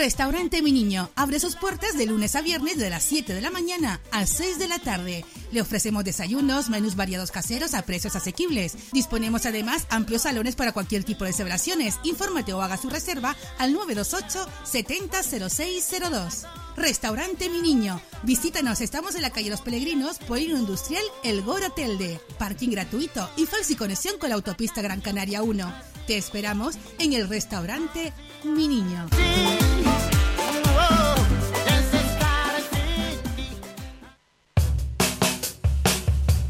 Restaurante 0.00 0.62
Mi 0.62 0.72
Niño 0.72 1.10
abre 1.14 1.38
sus 1.38 1.56
puertas 1.56 1.94
de 1.98 2.06
lunes 2.06 2.34
a 2.34 2.40
viernes 2.40 2.78
de 2.78 2.88
las 2.88 3.02
7 3.02 3.34
de 3.34 3.42
la 3.42 3.50
mañana 3.50 4.00
a 4.12 4.24
6 4.24 4.58
de 4.58 4.66
la 4.66 4.78
tarde. 4.78 5.26
Le 5.52 5.60
ofrecemos 5.60 6.04
desayunos, 6.04 6.70
menús 6.70 6.96
variados 6.96 7.30
caseros 7.30 7.74
a 7.74 7.82
precios 7.82 8.16
asequibles. 8.16 8.78
Disponemos 8.92 9.44
además 9.44 9.86
amplios 9.90 10.22
salones 10.22 10.56
para 10.56 10.72
cualquier 10.72 11.04
tipo 11.04 11.26
de 11.26 11.34
celebraciones. 11.34 11.98
Infórmate 12.02 12.54
o 12.54 12.62
haga 12.62 12.78
su 12.78 12.88
reserva 12.88 13.36
al 13.58 13.74
928 13.74 14.48
700602. 14.64 16.46
Restaurante 16.78 17.50
Mi 17.50 17.60
Niño. 17.60 18.00
Visítanos, 18.22 18.80
estamos 18.80 19.16
en 19.16 19.22
la 19.22 19.30
calle 19.30 19.50
Los 19.50 19.60
Peregrinos, 19.60 20.16
Polino 20.16 20.56
Industrial, 20.56 21.04
El 21.24 21.42
Goro 21.42 21.72
Telde. 21.72 22.22
Parking 22.38 22.70
gratuito 22.70 23.28
y 23.36 23.44
falsi 23.44 23.76
conexión 23.76 24.16
con 24.18 24.30
la 24.30 24.36
autopista 24.36 24.80
Gran 24.80 25.02
Canaria 25.02 25.42
1. 25.42 25.74
Te 26.06 26.16
esperamos 26.16 26.76
en 26.98 27.12
el 27.12 27.28
restaurante 27.28 28.14
Mi 28.44 28.66
Niño. 28.66 29.06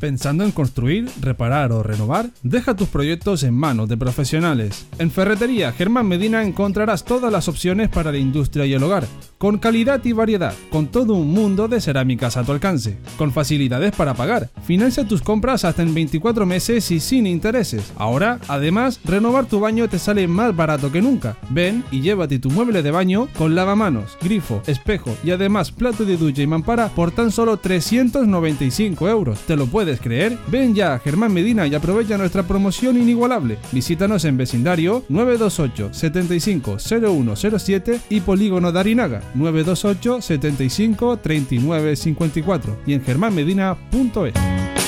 ¿Pensando 0.01 0.45
en 0.45 0.51
construir, 0.51 1.11
reparar 1.21 1.73
o 1.73 1.83
renovar? 1.83 2.31
Deja 2.43 2.75
tus 2.75 2.89
proyectos 2.89 3.43
en 3.43 3.53
manos 3.53 3.87
de 3.87 3.99
profesionales. 3.99 4.87
En 4.99 5.11
Ferretería 5.11 5.73
Germán 5.73 6.09
Medina 6.09 6.43
encontrarás 6.43 7.05
todas 7.05 7.31
las 7.31 7.49
opciones 7.49 7.91
para 7.91 8.11
la 8.11 8.17
industria 8.17 8.65
y 8.65 8.73
el 8.73 8.83
hogar, 8.83 9.07
con 9.37 9.59
calidad 9.59 10.03
y 10.05 10.13
variedad, 10.13 10.55
con 10.71 10.87
todo 10.87 11.13
un 11.13 11.33
mundo 11.33 11.69
de 11.69 11.83
cerámicas 11.83 12.39
a 12.39 12.45
tu 12.45 12.53
alcance, 12.53 12.97
con 13.19 13.31
facilidades 13.31 13.93
para 13.93 14.15
pagar. 14.15 14.49
Financia 14.65 15.07
tus 15.07 15.21
compras 15.21 15.67
hasta 15.67 15.83
en 15.83 15.93
24 15.93 16.47
meses 16.47 16.91
y 16.91 16.99
sin 16.99 17.27
intereses. 17.27 17.93
Ahora, 17.99 18.39
además, 18.49 19.01
renovar 19.05 19.45
tu 19.45 19.61
baño 19.61 19.87
te 19.87 19.99
sale 19.99 20.27
más 20.27 20.57
barato 20.57 20.91
que 20.91 21.03
nunca. 21.03 21.37
Ven 21.51 21.85
y 21.91 22.01
llévate 22.01 22.39
tu 22.39 22.49
mueble 22.49 22.83
de 22.83 22.91
baño 22.91 23.29
con 23.37 23.55
lavamanos, 23.55 24.17
grifo, 24.23 24.63
espejo 24.67 25.15
y 25.23 25.33
además 25.33 25.73
plato 25.73 26.07
de 26.07 26.17
ducha 26.17 26.41
y 26.41 26.47
mampara 26.47 26.89
por 26.89 27.11
tan 27.11 27.31
solo 27.31 27.59
395 27.59 29.07
euros. 29.07 29.41
¿Te 29.41 29.57
lo 29.57 29.67
puedes 29.67 29.90
creer? 29.99 30.39
Ven 30.47 30.75
ya 30.75 30.95
a 30.95 30.99
Germán 30.99 31.33
Medina 31.33 31.67
y 31.67 31.75
aprovecha 31.75 32.19
nuestra 32.19 32.45
promoción 32.45 32.97
inigualable. 32.97 33.59
Visítanos 33.73 34.25
en 34.25 34.37
vecindario 34.37 35.03
928 35.09 35.93
75 35.93 36.77
0107 36.79 38.01
y 38.11 38.21
Polígono 38.21 38.71
de 38.71 38.81
Arinaga 38.81 39.23
928 39.35 40.21
75 40.21 41.17
39 41.17 41.97
54 41.97 42.79
y 42.87 42.93
en 42.93 43.03
germánmedina.es. 43.03 44.80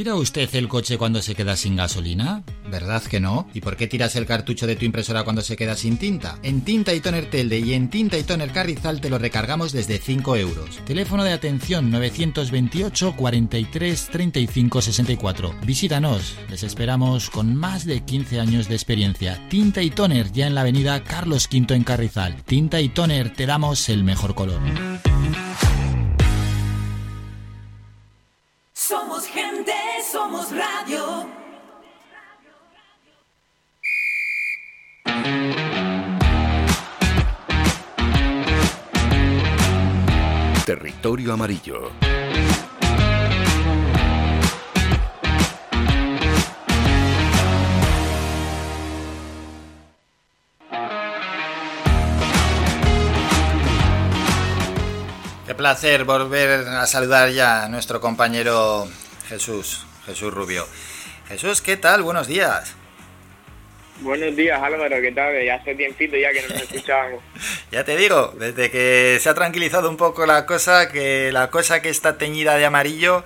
¿Tira 0.00 0.14
usted 0.14 0.48
el 0.54 0.66
coche 0.66 0.96
cuando 0.96 1.20
se 1.20 1.34
queda 1.34 1.56
sin 1.56 1.76
gasolina? 1.76 2.42
¿Verdad 2.70 3.02
que 3.02 3.20
no? 3.20 3.46
¿Y 3.52 3.60
por 3.60 3.76
qué 3.76 3.86
tiras 3.86 4.16
el 4.16 4.24
cartucho 4.24 4.66
de 4.66 4.74
tu 4.74 4.86
impresora 4.86 5.24
cuando 5.24 5.42
se 5.42 5.58
queda 5.58 5.76
sin 5.76 5.98
tinta? 5.98 6.38
En 6.42 6.62
Tinta 6.62 6.94
y 6.94 7.00
Toner 7.00 7.28
Telde 7.28 7.58
y 7.58 7.74
en 7.74 7.90
Tinta 7.90 8.16
y 8.16 8.22
Toner 8.22 8.50
Carrizal 8.50 9.02
te 9.02 9.10
lo 9.10 9.18
recargamos 9.18 9.72
desde 9.72 9.98
5 9.98 10.36
euros. 10.36 10.78
Teléfono 10.86 11.22
de 11.22 11.34
atención 11.34 11.90
928 11.90 13.14
43 13.14 14.08
35 14.10 14.80
64. 14.80 15.54
Visítanos, 15.66 16.34
les 16.48 16.62
esperamos 16.62 17.28
con 17.28 17.54
más 17.54 17.84
de 17.84 18.00
15 18.00 18.40
años 18.40 18.68
de 18.68 18.76
experiencia. 18.76 19.38
Tinta 19.50 19.82
y 19.82 19.90
Toner 19.90 20.32
ya 20.32 20.46
en 20.46 20.54
la 20.54 20.62
avenida 20.62 21.04
Carlos 21.04 21.46
V 21.52 21.74
en 21.74 21.84
Carrizal. 21.84 22.42
Tinta 22.44 22.80
y 22.80 22.88
Toner 22.88 23.34
te 23.34 23.44
damos 23.44 23.90
el 23.90 24.02
mejor 24.02 24.34
color. 24.34 24.62
Somos 28.90 29.24
gente, 29.28 30.02
somos 30.02 30.50
radio. 30.50 31.30
Territorio 40.66 41.32
Amarillo. 41.32 41.92
Placer 55.60 56.04
volver 56.04 56.66
a 56.68 56.86
saludar 56.86 57.28
ya 57.32 57.64
a 57.64 57.68
nuestro 57.68 58.00
compañero 58.00 58.88
Jesús, 59.28 59.84
Jesús 60.06 60.32
Rubio. 60.32 60.66
Jesús, 61.28 61.60
¿qué 61.60 61.76
tal? 61.76 62.02
Buenos 62.02 62.28
días. 62.28 62.74
Buenos 64.00 64.34
días 64.34 64.58
Álvaro, 64.62 65.02
¿qué 65.02 65.12
tal? 65.12 65.34
Ya 65.44 65.56
hace 65.56 65.74
tiempito 65.74 66.16
ya 66.16 66.32
que 66.32 66.40
no 66.40 66.54
nos 66.54 66.62
escuchábamos. 66.62 67.22
Ya 67.70 67.84
te 67.84 67.94
digo, 67.98 68.34
desde 68.38 68.70
que 68.70 69.18
se 69.20 69.28
ha 69.28 69.34
tranquilizado 69.34 69.90
un 69.90 69.98
poco 69.98 70.24
la 70.24 70.46
cosa, 70.46 70.88
que 70.90 71.30
la 71.30 71.50
cosa 71.50 71.82
que 71.82 71.90
está 71.90 72.16
teñida 72.16 72.56
de 72.56 72.64
amarillo, 72.64 73.22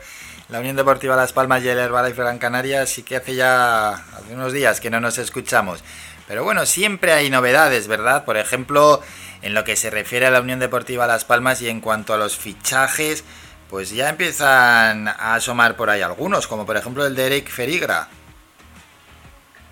la 0.49 0.59
Unión 0.59 0.75
Deportiva 0.75 1.15
Las 1.15 1.33
Palmas 1.33 1.63
y 1.63 1.69
el 1.69 1.79
Herbalife 1.79 2.21
Gran 2.21 2.41
Canaria, 2.41 2.85
sí 2.87 3.05
que 3.05 3.15
hace 3.15 3.37
ya 3.37 3.91
hace 3.91 4.35
unos 4.35 4.53
días 4.53 4.81
que 4.81 4.91
no 4.91 4.99
nos 4.99 5.19
escuchamos. 5.19 5.85
Pero 6.27 6.43
bueno, 6.43 6.67
siempre 6.67 7.13
hay 7.13 7.31
novedades, 7.31 7.87
¿verdad? 7.87 8.25
Por 8.25 8.37
ejemplo, 8.39 9.03
en 9.45 9.53
lo 9.53 9.63
que 9.63 9.77
se 9.77 9.91
refiere 9.91 10.27
a 10.27 10.31
la 10.31 10.41
Unión 10.41 10.59
Deportiva 10.59 11.07
Las 11.07 11.27
Palmas 11.27 11.61
y 11.61 11.69
en 11.69 11.83
cuanto 11.83 12.15
a 12.15 12.17
los 12.17 12.37
fichajes, 12.37 13.25
pues 13.69 13.95
ya 13.95 14.09
empiezan 14.09 15.07
a 15.07 15.35
asomar 15.35 15.77
por 15.77 15.91
ahí 15.91 16.01
algunos, 16.01 16.47
como 16.47 16.65
por 16.65 16.79
ejemplo 16.79 17.07
el 17.07 17.15
de 17.15 17.27
Eric 17.27 17.49
Ferigra. 17.49 18.09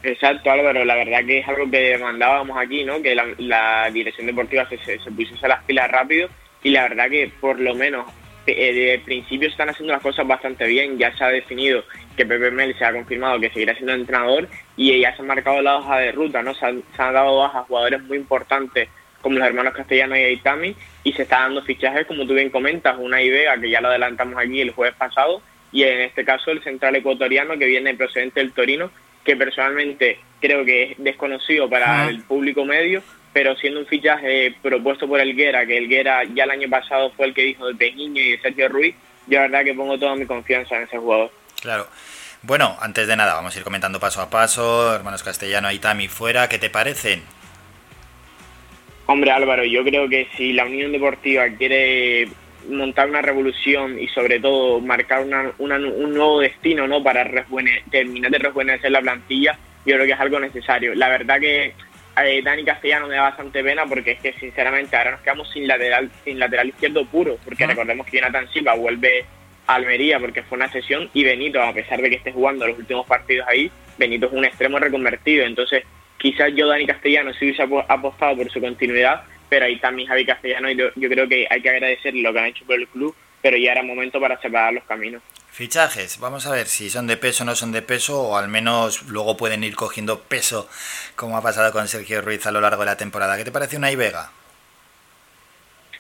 Exacto, 0.03 0.51
Álvaro, 0.51 0.85
la 0.85 0.97
verdad 0.97 1.25
que 1.25 1.39
es 1.39 1.49
algo 1.49 1.71
que 1.71 1.97
mandábamos 1.97 2.59
aquí, 2.59 2.85
¿no? 2.85 3.01
Que 3.01 3.15
la, 3.15 3.91
dirección 3.91 4.27
deportiva 4.27 4.69
se, 4.69 4.77
se, 4.79 4.99
se 4.99 5.11
pusiese 5.11 5.49
las 5.49 5.65
pilas 5.65 5.91
rápido 5.91 6.29
y 6.63 6.71
la 6.71 6.83
verdad 6.83 7.09
que 7.09 7.33
por 7.41 7.59
lo 7.59 7.75
menos 7.75 8.07
eh, 8.47 8.75
de 8.75 8.99
principio 8.99 9.49
están 9.49 9.71
haciendo 9.71 9.95
las 9.95 10.03
cosas 10.03 10.27
bastante 10.27 10.67
bien, 10.67 10.99
ya 10.99 11.17
se 11.17 11.25
ha 11.25 11.29
definido 11.29 11.83
que 12.15 12.27
Pepe 12.27 12.51
Mel 12.51 12.77
se 12.77 12.85
ha 12.85 12.93
confirmado 12.93 13.41
que 13.41 13.49
seguirá 13.51 13.73
siendo 13.75 13.95
entrenador 13.95 14.49
y 14.77 15.01
ya 15.01 15.17
se 15.17 15.23
han 15.23 15.29
marcado 15.29 15.63
la 15.63 15.77
hoja 15.77 15.99
de 15.99 16.13
ruta, 16.13 16.43
¿no? 16.43 16.53
Se 16.53 16.67
han, 16.67 16.83
se 16.95 17.03
han 17.03 17.15
dado 17.15 17.39
bajas 17.39 17.67
jugadores 17.67 18.03
muy 18.03 18.19
importantes 18.19 18.89
como 19.23 19.39
los 19.39 19.47
hermanos 19.49 19.73
Castellanos 19.75 20.19
y 20.19 20.23
Aitami 20.23 20.77
y 21.05 21.13
se 21.15 21.23
está 21.23 21.41
dando 21.41 21.63
fichajes 21.63 22.07
como 22.07 22.27
tú 22.27 22.35
bien 22.35 22.51
comentas, 22.51 22.97
una 22.99 23.23
idea 23.23 23.57
que 23.57 23.71
ya 23.71 23.81
lo 23.81 23.89
adelantamos 23.89 24.37
aquí 24.39 24.61
el 24.61 24.73
jueves 24.73 24.95
pasado 24.97 25.41
y 25.73 25.85
en 25.85 26.01
este 26.03 26.25
caso 26.25 26.51
el 26.51 26.63
central 26.63 26.97
ecuatoriano 26.97 27.57
que 27.57 27.65
viene 27.67 27.95
procedente 27.95 28.41
del 28.41 28.53
Torino 28.53 28.91
que 29.25 29.37
personalmente 29.37 30.19
creo 30.41 30.65
que 30.65 30.83
es 30.93 30.99
desconocido 30.99 31.71
para 31.71 32.03
Ah. 32.03 32.09
el 32.11 32.23
público 32.25 32.65
medio, 32.65 33.03
pero 33.33 33.55
siendo 33.57 33.79
un 33.81 33.87
fichaje 33.87 34.53
propuesto 34.61 35.07
por 35.09 35.21
Elguera, 35.21 35.65
que 35.65 35.79
Elguera 35.79 36.25
ya 36.35 36.45
el 36.45 36.51
año 36.51 36.69
pasado 36.69 37.13
fue 37.17 37.27
el 37.27 37.35
que 37.35 37.43
dijo 37.43 37.67
de 37.69 37.75
Pejiño 37.77 38.21
y 38.21 38.33
de 38.33 38.41
Sergio 38.41 38.69
Ruiz, 38.69 38.95
yo 39.29 39.37
la 39.39 39.43
verdad 39.43 39.65
que 39.65 39.75
pongo 39.75 39.97
toda 39.97 40.17
mi 40.17 40.27
confianza 40.27 40.77
en 40.77 40.83
ese 40.83 40.99
jugador. 40.99 41.31
Claro. 41.61 41.87
Bueno, 42.43 42.77
antes 42.81 43.07
de 43.07 43.15
nada, 43.15 43.35
vamos 43.35 43.55
a 43.55 43.59
ir 43.59 43.65
comentando 43.65 44.01
paso 44.01 44.21
a 44.21 44.29
paso. 44.29 44.93
Hermanos 44.93 45.23
Castellano, 45.23 45.69
Aitami 45.69 46.09
fuera, 46.09 46.49
¿qué 46.49 46.59
te 46.59 46.69
parecen? 46.69 47.23
Hombre 49.13 49.31
Álvaro, 49.31 49.63
yo 49.65 49.85
creo 49.85 50.09
que 50.09 50.27
si 50.37 50.55
la 50.55 50.65
Unión 50.65 50.91
Deportiva 50.91 51.47
quiere 51.59 52.29
montar 52.69 53.11
una 53.11 53.21
revolución 53.21 54.01
y 54.01 54.09
sobre 54.09 54.41
todo 54.41 54.81
marcar 54.81 55.23
una, 55.23 55.53
una- 55.59 55.77
un 55.77 56.15
nuevo 56.15 56.41
destino 56.41 56.87
no 56.87 57.03
para 57.03 57.29
terminar 57.91 58.31
de 58.31 58.39
rejuvenecer 58.39 58.91
la 58.91 59.03
plantilla, 59.03 59.59
yo 59.85 59.97
creo 59.97 60.07
que 60.07 60.13
es 60.13 60.21
algo 60.21 60.41
necesario. 60.41 60.95
La 60.95 61.11
verdad 61.11 61.39
que 61.41 61.75
eh, 62.25 62.41
Dani 62.43 62.65
Castellano 62.65 63.07
me 63.07 63.17
da 63.17 63.23
bastante 63.23 63.63
pena 63.63 63.85
porque 63.85 64.13
es 64.13 64.21
que 64.21 64.33
sinceramente 64.41 64.97
ahora 64.97 65.11
nos 65.11 65.21
quedamos 65.21 65.51
sin 65.53 65.67
lateral 65.69 66.11
sin 66.25 66.39
lateral 66.39 66.69
izquierdo 66.69 67.05
puro, 67.05 67.37
porque 67.45 67.67
recordemos 67.67 68.07
que 68.07 68.17
Jonathan 68.19 68.49
Silva 68.51 68.75
vuelve 68.77 69.27
a 69.67 69.75
Almería 69.75 70.19
porque 70.21 70.43
fue 70.43 70.57
una 70.57 70.73
sesión 70.73 71.11
y 71.13 71.23
Benito, 71.23 71.61
a 71.63 71.75
pesar 71.75 72.01
de 72.01 72.09
que 72.09 72.17
esté 72.17 72.33
jugando 72.33 72.67
los 72.67 72.79
últimos 72.79 73.07
partidos 73.07 73.47
ahí, 73.47 73.71
Benito 73.99 74.27
es 74.27 74.33
un 74.33 74.47
extremo 74.47 74.79
reconvertido, 74.79 75.45
entonces 75.45 75.83
quizás 76.23 76.53
yo 76.55 76.69
Dani 76.69 76.87
Castellano 76.87 77.35
sí 77.35 77.47
hubiese 77.47 77.65
apo- 77.65 77.85
apostado 77.89 78.37
por 78.37 78.51
su 78.51 78.61
continuidad, 78.61 79.25
pero 79.49 79.67
ahí 79.67 79.79
también 79.81 80.09
Javi 80.09 80.25
Castellano 80.25 80.71
y 80.71 80.77
yo, 80.77 80.91
creo 80.95 81.29
que 81.29 81.49
hay 81.51 81.61
que 81.61 81.69
agradecer 81.69 82.15
lo 82.15 82.33
que 82.33 82.39
han 82.39 82.47
hecho 82.47 82.65
por 82.65 82.77
el 82.77 82.87
club, 82.87 83.15
pero 83.43 83.57
ya 83.57 83.73
era 83.73 83.83
momento 83.83 84.21
para 84.21 84.41
separar 84.41 84.73
los 84.73 84.85
caminos. 84.85 85.21
Fichajes, 85.51 86.19
vamos 86.21 86.47
a 86.47 86.53
ver 86.53 86.67
si 86.67 86.89
son 86.89 87.09
de 87.09 87.17
peso 87.17 87.43
o 87.43 87.47
no 87.47 87.57
son 87.57 87.73
de 87.73 87.83
peso, 87.83 88.23
o 88.23 88.37
al 88.37 88.49
menos 88.49 89.03
luego 89.09 89.37
pueden 89.37 89.65
ir 89.65 89.75
cogiendo 89.75 90.21
peso, 90.21 90.69
como 91.17 91.37
ha 91.37 91.43
pasado 91.43 91.73
con 91.73 91.89
Sergio 91.89 92.23
Ruiz 92.23 92.47
a 92.47 92.53
lo 92.53 92.61
largo 92.61 92.81
de 92.83 92.87
la 92.87 92.97
temporada. 92.97 93.37
¿Qué 93.37 93.45
te 93.45 93.51
parece 93.53 93.77
una 93.77 93.91
Vega? 93.95 94.31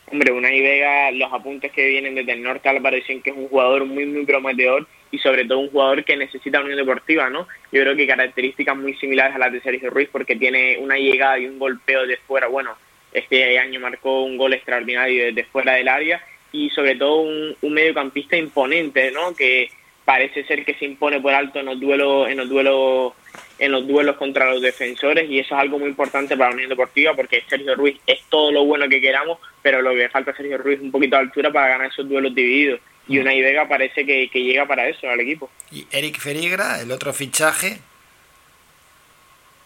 Hombre, 0.06 0.30
Unai 0.32 0.60
Vega, 0.60 1.10
los 1.10 1.32
apuntes 1.32 1.72
que 1.72 1.86
vienen 1.88 2.14
desde 2.14 2.32
el 2.32 2.42
norte 2.42 2.68
Álvaro 2.68 2.96
dicen 2.96 3.22
que 3.22 3.30
es 3.30 3.36
un 3.36 3.48
jugador 3.48 3.86
muy, 3.86 4.04
muy 4.06 4.24
prometedor 4.24 4.86
y 5.12 5.18
sobre 5.18 5.44
todo 5.44 5.58
un 5.58 5.70
jugador 5.70 6.04
que 6.04 6.16
necesita 6.16 6.60
unión 6.60 6.78
deportiva, 6.78 7.28
¿no? 7.28 7.46
Yo 7.70 7.82
creo 7.82 7.94
que 7.94 8.06
características 8.06 8.76
muy 8.76 8.94
similares 8.94 9.36
a 9.36 9.38
las 9.38 9.52
de 9.52 9.60
Sergio 9.60 9.90
Ruiz 9.90 10.08
porque 10.10 10.36
tiene 10.36 10.78
una 10.78 10.96
llegada 10.96 11.38
y 11.38 11.46
un 11.46 11.58
golpeo 11.58 12.06
de 12.06 12.16
fuera. 12.16 12.48
Bueno, 12.48 12.74
este 13.12 13.58
año 13.58 13.78
marcó 13.78 14.22
un 14.22 14.38
gol 14.38 14.54
extraordinario 14.54 15.26
desde 15.26 15.44
fuera 15.44 15.74
del 15.74 15.88
área 15.88 16.24
y 16.50 16.70
sobre 16.70 16.96
todo 16.96 17.20
un, 17.20 17.56
mediocampista 17.62 18.36
imponente, 18.38 19.10
¿no? 19.10 19.34
Que 19.36 19.70
parece 20.06 20.44
ser 20.44 20.64
que 20.64 20.74
se 20.74 20.86
impone 20.86 21.20
por 21.20 21.34
alto 21.34 21.60
en 21.60 21.66
los 21.66 21.78
duelos, 21.78 22.30
en 22.30 22.38
los 22.38 22.48
duelos, 22.48 23.12
en 23.58 23.70
los 23.70 23.86
duelos 23.86 24.16
contra 24.16 24.50
los 24.50 24.62
defensores 24.62 25.28
y 25.28 25.38
eso 25.38 25.54
es 25.54 25.60
algo 25.60 25.78
muy 25.78 25.88
importante 25.88 26.38
para 26.38 26.50
la 26.50 26.54
Unión 26.54 26.70
Deportiva 26.70 27.14
porque 27.14 27.44
Sergio 27.48 27.74
Ruiz 27.74 27.98
es 28.06 28.22
todo 28.30 28.50
lo 28.50 28.64
bueno 28.64 28.88
que 28.88 29.00
queramos, 29.00 29.38
pero 29.60 29.82
lo 29.82 29.94
que 29.94 30.08
falta 30.08 30.30
a 30.30 30.36
Sergio 30.36 30.56
Ruiz 30.56 30.78
es 30.78 30.84
un 30.84 30.90
poquito 30.90 31.16
de 31.16 31.22
altura 31.22 31.52
para 31.52 31.68
ganar 31.68 31.88
esos 31.88 32.08
duelos 32.08 32.34
divididos. 32.34 32.80
Y 33.08 33.18
una 33.18 33.32
Vega 33.32 33.68
parece 33.68 34.06
que, 34.06 34.28
que 34.28 34.42
llega 34.42 34.66
para 34.66 34.88
eso 34.88 35.08
al 35.08 35.20
equipo. 35.20 35.50
Y 35.70 35.86
Eric 35.90 36.18
Ferigra, 36.18 36.80
el 36.80 36.92
otro 36.92 37.12
fichaje, 37.12 37.80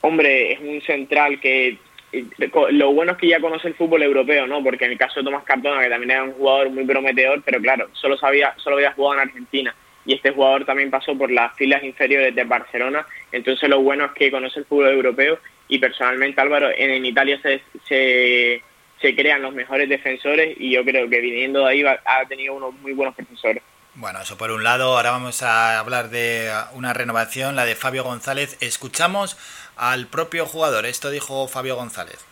Hombre, 0.06 0.52
es 0.52 0.60
un 0.60 0.80
central 0.82 1.40
que 1.40 1.78
eh, 2.12 2.24
lo 2.70 2.92
bueno 2.92 3.12
es 3.12 3.18
que 3.18 3.26
ya 3.26 3.40
conoce 3.40 3.66
el 3.66 3.74
fútbol 3.74 4.04
europeo, 4.04 4.46
¿no? 4.46 4.62
Porque 4.62 4.84
en 4.84 4.92
el 4.92 4.98
caso 4.98 5.18
de 5.18 5.24
Tomás 5.24 5.42
Cardona, 5.42 5.82
que 5.82 5.88
también 5.88 6.12
era 6.12 6.22
un 6.22 6.32
jugador 6.32 6.70
muy 6.70 6.84
prometedor, 6.84 7.42
pero 7.44 7.60
claro, 7.60 7.88
solo 7.92 8.16
sabía, 8.16 8.54
solo 8.58 8.76
había 8.76 8.92
jugado 8.92 9.14
en 9.20 9.28
Argentina. 9.28 9.74
Y 10.04 10.14
este 10.14 10.30
jugador 10.30 10.64
también 10.64 10.90
pasó 10.90 11.18
por 11.18 11.32
las 11.32 11.56
filas 11.56 11.82
inferiores 11.82 12.32
de 12.36 12.44
Barcelona. 12.44 13.04
Entonces 13.32 13.68
lo 13.68 13.80
bueno 13.82 14.04
es 14.04 14.12
que 14.12 14.30
conoce 14.30 14.60
el 14.60 14.66
fútbol 14.66 14.90
europeo 14.90 15.40
y 15.66 15.80
personalmente 15.80 16.40
Álvaro, 16.40 16.70
en, 16.70 16.90
en 16.90 17.04
Italia 17.04 17.40
se, 17.42 17.60
se, 17.88 18.62
se 19.01 19.14
crean 19.14 19.43
los 19.43 19.55
mejores 19.55 19.89
defensores 19.89 20.56
y 20.59 20.73
yo 20.73 20.85
creo 20.85 21.09
que 21.09 21.20
viniendo 21.20 21.60
de 21.60 21.70
ahí 21.70 21.85
ha 21.85 22.24
tenido 22.28 22.55
unos 22.55 22.74
muy 22.81 22.93
buenos 22.93 23.14
profesores. 23.14 23.62
Bueno, 23.98 24.20
eso 24.20 24.36
por 24.36 24.51
un 24.51 24.62
lado. 24.62 24.94
Ahora 24.94 25.10
vamos 25.10 25.43
a 25.43 25.78
hablar 25.78 26.10
de 26.10 26.52
una 26.74 26.93
renovación, 26.93 27.56
la 27.56 27.64
de 27.64 27.74
Fabio 27.74 28.05
González. 28.05 28.59
Escuchamos 28.60 29.39
al 29.74 30.06
propio 30.06 30.44
jugador. 30.44 30.85
Esto 30.85 31.10
dijo 31.10 31.48
Fabio 31.48 31.77
González. 31.77 32.23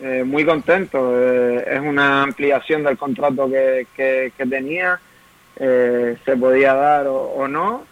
Eh, 0.00 0.22
muy 0.24 0.44
contento. 0.44 1.20
Eh, 1.20 1.64
es 1.68 1.80
una 1.80 2.22
ampliación 2.22 2.84
del 2.84 2.96
contrato 2.96 3.50
que, 3.50 3.88
que, 3.96 4.46
tenía. 4.46 5.00
Eh, 5.56 6.16
se 6.24 6.36
podía 6.36 6.74
dar 6.74 7.06
o, 7.08 7.48
no. 7.48 7.84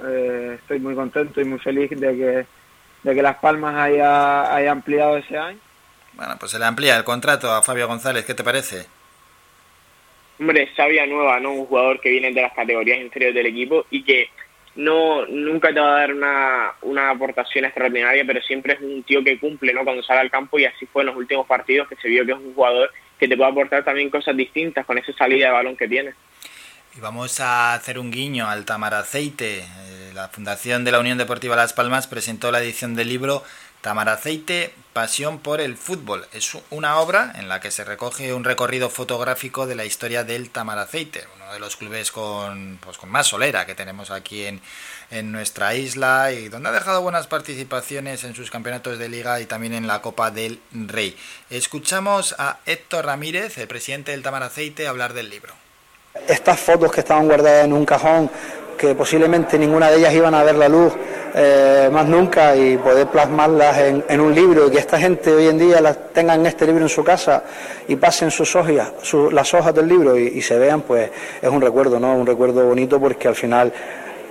estoy 0.54 0.78
muy 0.78 0.94
contento 0.94 1.40
y 1.40 1.44
muy 1.44 1.58
feliz 1.58 1.90
de 1.90 2.16
que, 2.16 2.46
de 3.02 3.14
que 3.14 3.22
Las 3.22 3.38
Palmas 3.38 3.74
haya, 3.74 4.54
haya 4.54 4.70
ampliado 4.70 5.16
ese 5.16 5.36
año. 5.36 5.58
Bueno, 6.18 6.36
pues 6.38 6.52
se 6.52 6.58
le 6.58 6.66
amplía 6.66 6.96
el 6.96 7.04
contrato 7.04 7.50
a 7.50 7.62
Fabio 7.62 7.88
González. 7.88 8.26
¿Qué 8.26 8.34
te 8.34 8.44
parece? 8.44 8.86
hombre, 10.40 10.68
sabia 10.76 11.06
nueva, 11.06 11.40
¿no? 11.40 11.52
Un 11.52 11.66
jugador 11.66 12.00
que 12.00 12.10
viene 12.10 12.32
de 12.32 12.42
las 12.42 12.52
categorías 12.52 13.00
inferiores 13.00 13.34
del 13.34 13.46
equipo 13.46 13.86
y 13.90 14.04
que 14.04 14.28
no 14.76 15.26
nunca 15.26 15.72
te 15.72 15.80
va 15.80 15.96
a 15.96 16.00
dar 16.00 16.12
una, 16.12 16.72
una 16.82 17.10
aportación 17.10 17.64
extraordinaria, 17.64 18.24
pero 18.26 18.40
siempre 18.42 18.74
es 18.74 18.80
un 18.80 19.02
tío 19.02 19.24
que 19.24 19.38
cumple, 19.38 19.72
¿no? 19.72 19.84
Cuando 19.84 20.02
sale 20.02 20.20
al 20.20 20.30
campo 20.30 20.58
y 20.58 20.64
así 20.64 20.86
fue 20.86 21.02
en 21.02 21.06
los 21.06 21.16
últimos 21.16 21.46
partidos 21.46 21.88
que 21.88 21.96
se 21.96 22.08
vio 22.08 22.24
que 22.24 22.32
es 22.32 22.38
un 22.38 22.54
jugador 22.54 22.92
que 23.18 23.26
te 23.26 23.36
puede 23.36 23.50
aportar 23.50 23.84
también 23.84 24.10
cosas 24.10 24.36
distintas 24.36 24.86
con 24.86 24.98
esa 24.98 25.12
salida 25.14 25.46
de 25.46 25.52
balón 25.52 25.76
que 25.76 25.88
tiene. 25.88 26.14
Y 26.96 27.00
vamos 27.00 27.40
a 27.40 27.74
hacer 27.74 27.98
un 27.98 28.10
guiño 28.10 28.48
al 28.48 28.64
Tamaraceite. 28.64 29.58
Eh, 29.60 30.10
la 30.14 30.28
Fundación 30.28 30.84
de 30.84 30.92
la 30.92 31.00
Unión 31.00 31.18
Deportiva 31.18 31.54
Las 31.54 31.72
Palmas 31.72 32.06
presentó 32.06 32.50
la 32.50 32.60
edición 32.60 32.94
del 32.94 33.08
libro 33.08 33.42
Tamaraceite, 33.80 34.74
Pasión 34.92 35.38
por 35.38 35.60
el 35.60 35.76
Fútbol. 35.76 36.26
Es 36.32 36.56
una 36.70 36.98
obra 36.98 37.32
en 37.36 37.48
la 37.48 37.60
que 37.60 37.70
se 37.70 37.84
recoge 37.84 38.32
un 38.32 38.42
recorrido 38.42 38.90
fotográfico 38.90 39.66
de 39.66 39.76
la 39.76 39.84
historia 39.84 40.24
del 40.24 40.50
Tamaraceite, 40.50 41.24
uno 41.36 41.52
de 41.52 41.60
los 41.60 41.76
clubes 41.76 42.10
con, 42.10 42.78
pues, 42.82 42.98
con 42.98 43.08
más 43.08 43.28
solera 43.28 43.64
que 43.64 43.76
tenemos 43.76 44.10
aquí 44.10 44.46
en, 44.46 44.60
en 45.10 45.30
nuestra 45.30 45.74
isla 45.74 46.32
y 46.32 46.48
donde 46.48 46.70
ha 46.70 46.72
dejado 46.72 47.02
buenas 47.02 47.28
participaciones 47.28 48.24
en 48.24 48.34
sus 48.34 48.50
campeonatos 48.50 48.98
de 48.98 49.08
liga 49.08 49.40
y 49.40 49.46
también 49.46 49.74
en 49.74 49.86
la 49.86 50.02
Copa 50.02 50.32
del 50.32 50.60
Rey. 50.72 51.16
Escuchamos 51.48 52.34
a 52.38 52.58
Héctor 52.66 53.06
Ramírez, 53.06 53.56
el 53.58 53.68
presidente 53.68 54.10
del 54.10 54.22
Tamaraceite, 54.22 54.88
hablar 54.88 55.12
del 55.12 55.30
libro. 55.30 55.54
Estas 56.26 56.58
fotos 56.58 56.90
que 56.90 57.00
estaban 57.00 57.28
guardadas 57.28 57.64
en 57.64 57.72
un 57.72 57.86
cajón, 57.86 58.30
que 58.78 58.94
posiblemente 58.94 59.58
ninguna 59.58 59.90
de 59.90 59.98
ellas 59.98 60.14
iban 60.14 60.34
a 60.34 60.42
ver 60.44 60.54
la 60.54 60.68
luz, 60.68 60.94
eh, 61.34 61.90
más 61.92 62.06
nunca 62.06 62.56
y 62.56 62.78
poder 62.78 63.08
plasmarlas 63.08 63.76
en, 64.08 64.20
un 64.20 64.34
libro 64.34 64.68
y 64.68 64.70
que 64.70 64.78
esta 64.78 64.98
gente 64.98 65.30
hoy 65.30 65.48
en 65.48 65.58
día 65.58 65.80
las 65.80 66.12
tengan 66.12 66.46
este 66.46 66.66
libro 66.66 66.84
en 66.84 66.88
su 66.88 67.04
casa 67.04 67.42
y 67.86 67.96
pasen 67.96 68.30
sus 68.30 68.54
hojas, 68.56 68.92
las 69.32 69.54
hojas 69.54 69.74
del 69.74 69.88
libro 69.88 70.16
y, 70.16 70.40
se 70.40 70.58
vean, 70.58 70.82
pues 70.82 71.10
es 71.42 71.48
un 71.48 71.60
recuerdo, 71.60 72.00
¿no? 72.00 72.14
Un 72.14 72.26
recuerdo 72.26 72.64
bonito 72.64 72.98
porque 72.98 73.28
al 73.28 73.34
final 73.34 73.72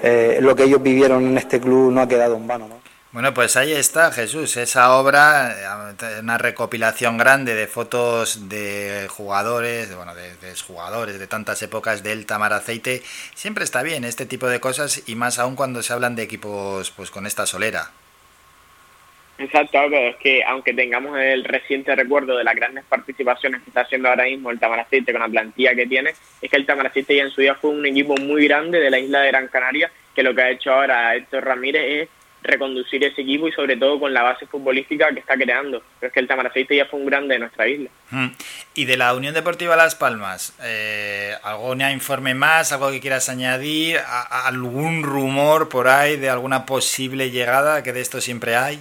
eh, 0.02 0.40
lo 0.41 0.56
que 0.56 0.64
ellos 0.64 0.82
vivieron 0.82 1.28
en 1.28 1.38
este 1.38 1.60
club 1.60 1.91
no 1.91 2.02
ha 2.02 2.07
quedado 2.07 2.36
en 2.38 2.48
vano, 2.48 2.68
¿no? 2.68 2.76
Bueno, 3.18 3.34
pues 3.34 3.57
ahí 3.57 3.72
está 3.72 4.11
Jesús, 4.11 4.57
esa 4.57 4.95
obra, 4.95 5.52
eh, 5.99 6.19
una 6.22 6.38
recopilación 6.38 7.18
grande 7.18 7.56
de 7.56 7.65
fotos 7.65 8.48
de 8.48 9.07
jugadores, 9.10 9.95
bueno, 9.95 10.14
de, 10.14 10.35
jugadores 10.68 11.18
de 11.18 11.26
tantas 11.26 11.60
épocas 11.64 12.03
del 12.03 12.27
Tamaraceite. 12.27 13.02
Siempre 13.34 13.64
está 13.64 13.81
bien 13.81 14.03
este 14.03 14.27
tipo 14.27 14.45
de 14.45 14.60
cosas 14.60 15.10
y 15.10 15.15
más 15.15 15.39
aún 15.39 15.56
cuando 15.56 15.81
se 15.81 15.94
hablan 15.94 16.15
de 16.15 16.22
equipos 16.22 16.91
pues 16.91 17.10
con 17.10 17.26
esta 17.26 17.48
solera. 17.48 17.89
Exacto, 19.39 19.80
es 19.85 20.15
que 20.18 20.44
aunque 20.44 20.76
tengamos 20.76 21.18
el 21.18 21.44
reciente 21.44 21.95
recuerdo 21.95 22.38
de 22.38 22.44
las 22.44 22.56
grandes 22.56 22.84
participaciones 22.85 23.64
que 23.64 23.72
está 23.72 23.81
haciendo 23.81 24.10
ahora 24.10 24.26
mismo 24.26 24.52
el 24.52 24.60
Tamaraceite 24.60 25.11
con 25.11 25.22
la 25.23 25.27
plantilla 25.27 25.73
que 25.73 25.88
tiene, 25.88 26.11
es 26.39 26.52
que 26.52 26.57
el 26.57 26.68
Tamaraceite 26.68 27.15
ya 27.15 27.23
en 27.23 27.31
su 27.31 27.41
día 27.41 27.56
fue 27.56 27.72
un 27.72 27.84
equipo 27.84 28.15
muy 28.18 28.48
grande 28.48 28.80
de 28.80 28.91
la 28.91 28.99
isla 28.99 29.22
de 29.22 29.30
Gran 29.30 29.48
Canaria, 29.48 29.89
que 30.14 30.22
lo 30.22 30.35
que 30.35 30.41
ha 30.44 30.52
hecho 30.52 30.72
ahora 30.72 31.15
Héctor 31.15 31.44
Ramírez 31.44 31.84
es 32.03 32.16
reconducir 32.43 33.03
ese 33.03 33.22
equipo 33.22 33.47
y 33.47 33.51
sobre 33.51 33.77
todo 33.77 33.99
con 33.99 34.14
la 34.14 34.23
base 34.23 34.45
futbolística 34.47 35.09
que 35.14 35.19
está 35.19 35.35
creando. 35.35 35.81
Pero 35.99 36.07
es 36.07 36.14
que 36.14 36.19
el 36.19 36.27
Tamaraceite 36.27 36.76
ya 36.76 36.85
fue 36.85 36.99
un 36.99 37.05
grande 37.05 37.35
de 37.35 37.39
nuestra 37.39 37.68
isla. 37.68 37.89
Mm. 38.11 38.27
Y 38.76 38.85
de 38.85 38.97
la 38.97 39.14
Unión 39.14 39.34
Deportiva 39.34 39.76
Las 39.76 39.95
Palmas, 39.95 40.55
eh, 40.64 41.34
¿algún 41.43 41.81
informe 41.81 42.34
más, 42.34 42.72
algo 42.72 42.91
que 42.91 43.01
quieras 43.01 43.30
añadir? 43.30 43.97
¿Algún 44.30 45.03
rumor 45.03 45.69
por 45.69 45.88
ahí 45.88 46.18
de 46.18 46.30
alguna 46.30 46.65
posible 46.65 47.31
llegada, 47.31 47.84
que 47.84 47.93
de 47.93 48.01
esto 48.01 48.22
siempre 48.22 48.55
hay? 48.55 48.80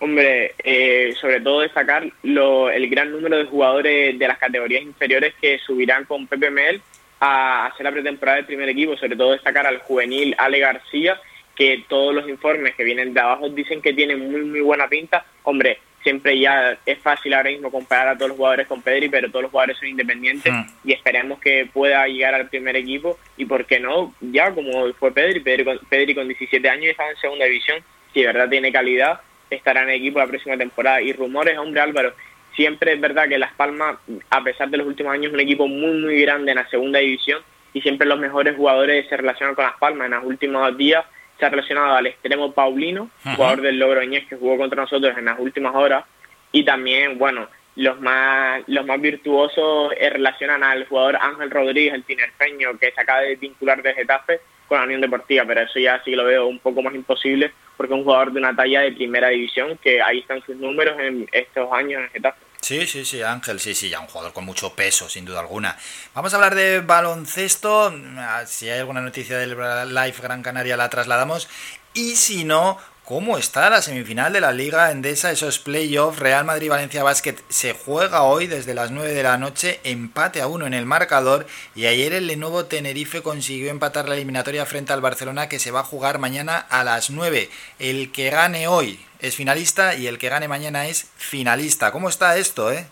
Hombre, 0.00 0.54
eh, 0.64 1.14
sobre 1.20 1.40
todo 1.40 1.60
destacar 1.60 2.10
lo, 2.24 2.68
el 2.68 2.90
gran 2.90 3.12
número 3.12 3.36
de 3.36 3.44
jugadores 3.44 4.18
de 4.18 4.28
las 4.28 4.36
categorías 4.36 4.82
inferiores 4.82 5.32
que 5.40 5.60
subirán 5.60 6.06
con 6.06 6.26
Pepe 6.26 6.50
Mel 6.50 6.82
a 7.20 7.66
hacer 7.66 7.84
la 7.84 7.92
pretemporada 7.92 8.38
del 8.38 8.46
primer 8.46 8.68
equipo, 8.68 8.96
sobre 8.96 9.14
todo 9.14 9.30
destacar 9.30 9.64
al 9.64 9.78
juvenil 9.78 10.34
Ale 10.38 10.58
García, 10.58 11.20
que 11.56 11.84
todos 11.88 12.14
los 12.14 12.28
informes 12.28 12.74
que 12.74 12.84
vienen 12.84 13.12
de 13.14 13.20
abajo 13.20 13.48
dicen 13.48 13.82
que 13.82 13.92
tiene 13.92 14.16
muy, 14.16 14.42
muy 14.42 14.60
buena 14.60 14.88
pinta. 14.88 15.24
Hombre, 15.42 15.78
siempre 16.02 16.38
ya 16.38 16.78
es 16.84 16.98
fácil 16.98 17.34
ahora 17.34 17.50
mismo 17.50 17.70
comparar 17.70 18.08
a 18.08 18.16
todos 18.16 18.30
los 18.30 18.36
jugadores 18.36 18.66
con 18.66 18.82
Pedri, 18.82 19.08
pero 19.08 19.28
todos 19.30 19.42
los 19.42 19.50
jugadores 19.50 19.78
son 19.78 19.88
independientes 19.88 20.52
hmm. 20.52 20.62
y 20.84 20.92
esperemos 20.92 21.38
que 21.40 21.68
pueda 21.72 22.06
llegar 22.06 22.34
al 22.34 22.48
primer 22.48 22.76
equipo 22.76 23.18
y, 23.36 23.44
¿por 23.44 23.66
qué 23.66 23.80
no? 23.80 24.14
Ya 24.20 24.52
como 24.52 24.92
fue 24.94 25.12
Pedri, 25.12 25.40
Pedri 25.40 25.64
con, 25.64 25.78
Pedri 25.88 26.14
con 26.14 26.28
17 26.28 26.68
años 26.68 26.90
estaba 26.90 27.10
en 27.10 27.16
segunda 27.16 27.44
división, 27.44 27.78
si 28.12 28.20
de 28.20 28.26
verdad 28.26 28.48
tiene 28.48 28.72
calidad, 28.72 29.20
estará 29.50 29.82
en 29.82 29.90
el 29.90 29.96
equipo 29.96 30.18
la 30.18 30.26
próxima 30.26 30.56
temporada. 30.56 31.00
Y 31.02 31.12
rumores, 31.12 31.58
hombre 31.58 31.80
Álvaro, 31.80 32.14
siempre 32.54 32.94
es 32.94 33.00
verdad 33.00 33.28
que 33.28 33.38
Las 33.38 33.52
Palmas, 33.54 33.96
a 34.30 34.42
pesar 34.42 34.68
de 34.70 34.78
los 34.78 34.86
últimos 34.86 35.12
años, 35.12 35.26
es 35.26 35.34
un 35.34 35.40
equipo 35.40 35.66
muy, 35.68 35.92
muy 35.98 36.20
grande 36.22 36.52
en 36.52 36.58
la 36.58 36.68
segunda 36.68 36.98
división 36.98 37.42
y 37.72 37.80
siempre 37.80 38.06
los 38.06 38.18
mejores 38.18 38.56
jugadores 38.56 39.08
se 39.08 39.16
relacionan 39.16 39.54
con 39.54 39.64
Las 39.64 39.78
Palmas. 39.78 40.06
En 40.06 40.12
los 40.12 40.24
últimos 40.24 40.76
días 40.76 41.04
se 41.42 41.46
ha 41.46 41.50
relacionado 41.50 41.96
al 41.96 42.06
extremo 42.06 42.52
Paulino, 42.52 43.10
jugador 43.34 43.62
del 43.62 43.76
Logroñés 43.76 44.28
que 44.28 44.36
jugó 44.36 44.56
contra 44.56 44.82
nosotros 44.82 45.18
en 45.18 45.24
las 45.24 45.40
últimas 45.40 45.74
horas, 45.74 46.04
y 46.52 46.64
también, 46.64 47.18
bueno, 47.18 47.48
los 47.74 48.00
más 48.00 48.62
los 48.68 48.86
más 48.86 49.00
virtuosos 49.00 49.92
relacionan 49.98 50.62
al 50.62 50.86
jugador 50.86 51.16
Ángel 51.16 51.50
Rodríguez, 51.50 51.94
el 51.94 52.04
tinerfeño, 52.04 52.78
que 52.78 52.92
se 52.92 53.00
acaba 53.00 53.22
de 53.22 53.34
vincular 53.34 53.82
de 53.82 53.92
Getafe 53.92 54.40
con 54.68 54.78
la 54.78 54.84
Unión 54.84 55.00
Deportiva, 55.00 55.44
pero 55.44 55.62
eso 55.62 55.80
ya 55.80 56.00
sí 56.04 56.12
lo 56.12 56.24
veo 56.24 56.46
un 56.46 56.60
poco 56.60 56.80
más 56.80 56.94
imposible, 56.94 57.50
porque 57.76 57.92
es 57.92 57.98
un 57.98 58.04
jugador 58.04 58.32
de 58.32 58.38
una 58.38 58.54
talla 58.54 58.82
de 58.82 58.92
primera 58.92 59.30
división, 59.30 59.76
que 59.82 60.00
ahí 60.00 60.20
están 60.20 60.42
sus 60.42 60.54
números 60.54 60.96
en 61.00 61.26
estos 61.32 61.72
años 61.72 62.02
en 62.02 62.10
Getafe. 62.10 62.38
Sí, 62.62 62.86
sí, 62.86 63.04
sí, 63.04 63.20
Ángel, 63.22 63.58
sí, 63.58 63.74
sí, 63.74 63.88
ya 63.88 63.98
un 63.98 64.06
jugador 64.06 64.32
con 64.32 64.44
mucho 64.44 64.72
peso, 64.74 65.08
sin 65.08 65.24
duda 65.24 65.40
alguna. 65.40 65.76
Vamos 66.14 66.32
a 66.32 66.36
hablar 66.36 66.54
de 66.54 66.80
baloncesto. 66.80 67.92
Ah, 68.16 68.44
si 68.46 68.68
hay 68.68 68.78
alguna 68.78 69.00
noticia 69.00 69.36
del 69.36 69.58
Live 69.92 70.14
Gran 70.22 70.44
Canaria 70.44 70.76
la 70.76 70.88
trasladamos. 70.88 71.48
Y 71.92 72.14
si 72.14 72.44
no, 72.44 72.78
¿Cómo 73.04 73.36
está 73.36 73.68
la 73.68 73.82
semifinal 73.82 74.32
de 74.32 74.40
la 74.40 74.52
Liga 74.52 74.92
Endesa, 74.92 75.32
esos 75.32 75.58
playoffs? 75.58 76.20
Real 76.20 76.44
Madrid-Valencia 76.44 77.02
Basket 77.02 77.34
se 77.48 77.72
juega 77.72 78.22
hoy 78.22 78.46
desde 78.46 78.74
las 78.74 78.92
9 78.92 79.12
de 79.12 79.24
la 79.24 79.36
noche, 79.38 79.80
empate 79.82 80.40
a 80.40 80.46
uno 80.46 80.68
en 80.68 80.72
el 80.72 80.86
marcador 80.86 81.44
y 81.74 81.86
ayer 81.86 82.12
el 82.12 82.28
Lenovo 82.28 82.66
Tenerife 82.66 83.20
consiguió 83.20 83.72
empatar 83.72 84.08
la 84.08 84.14
eliminatoria 84.14 84.66
frente 84.66 84.92
al 84.92 85.00
Barcelona 85.00 85.48
que 85.48 85.58
se 85.58 85.72
va 85.72 85.80
a 85.80 85.84
jugar 85.84 86.20
mañana 86.20 86.58
a 86.58 86.84
las 86.84 87.10
9. 87.10 87.50
El 87.80 88.12
que 88.12 88.30
gane 88.30 88.68
hoy 88.68 89.04
es 89.18 89.34
finalista 89.34 89.96
y 89.96 90.06
el 90.06 90.18
que 90.18 90.28
gane 90.28 90.46
mañana 90.46 90.86
es 90.86 91.06
finalista. 91.16 91.90
¿Cómo 91.90 92.08
está 92.08 92.36
esto, 92.36 92.70
eh? 92.70 92.86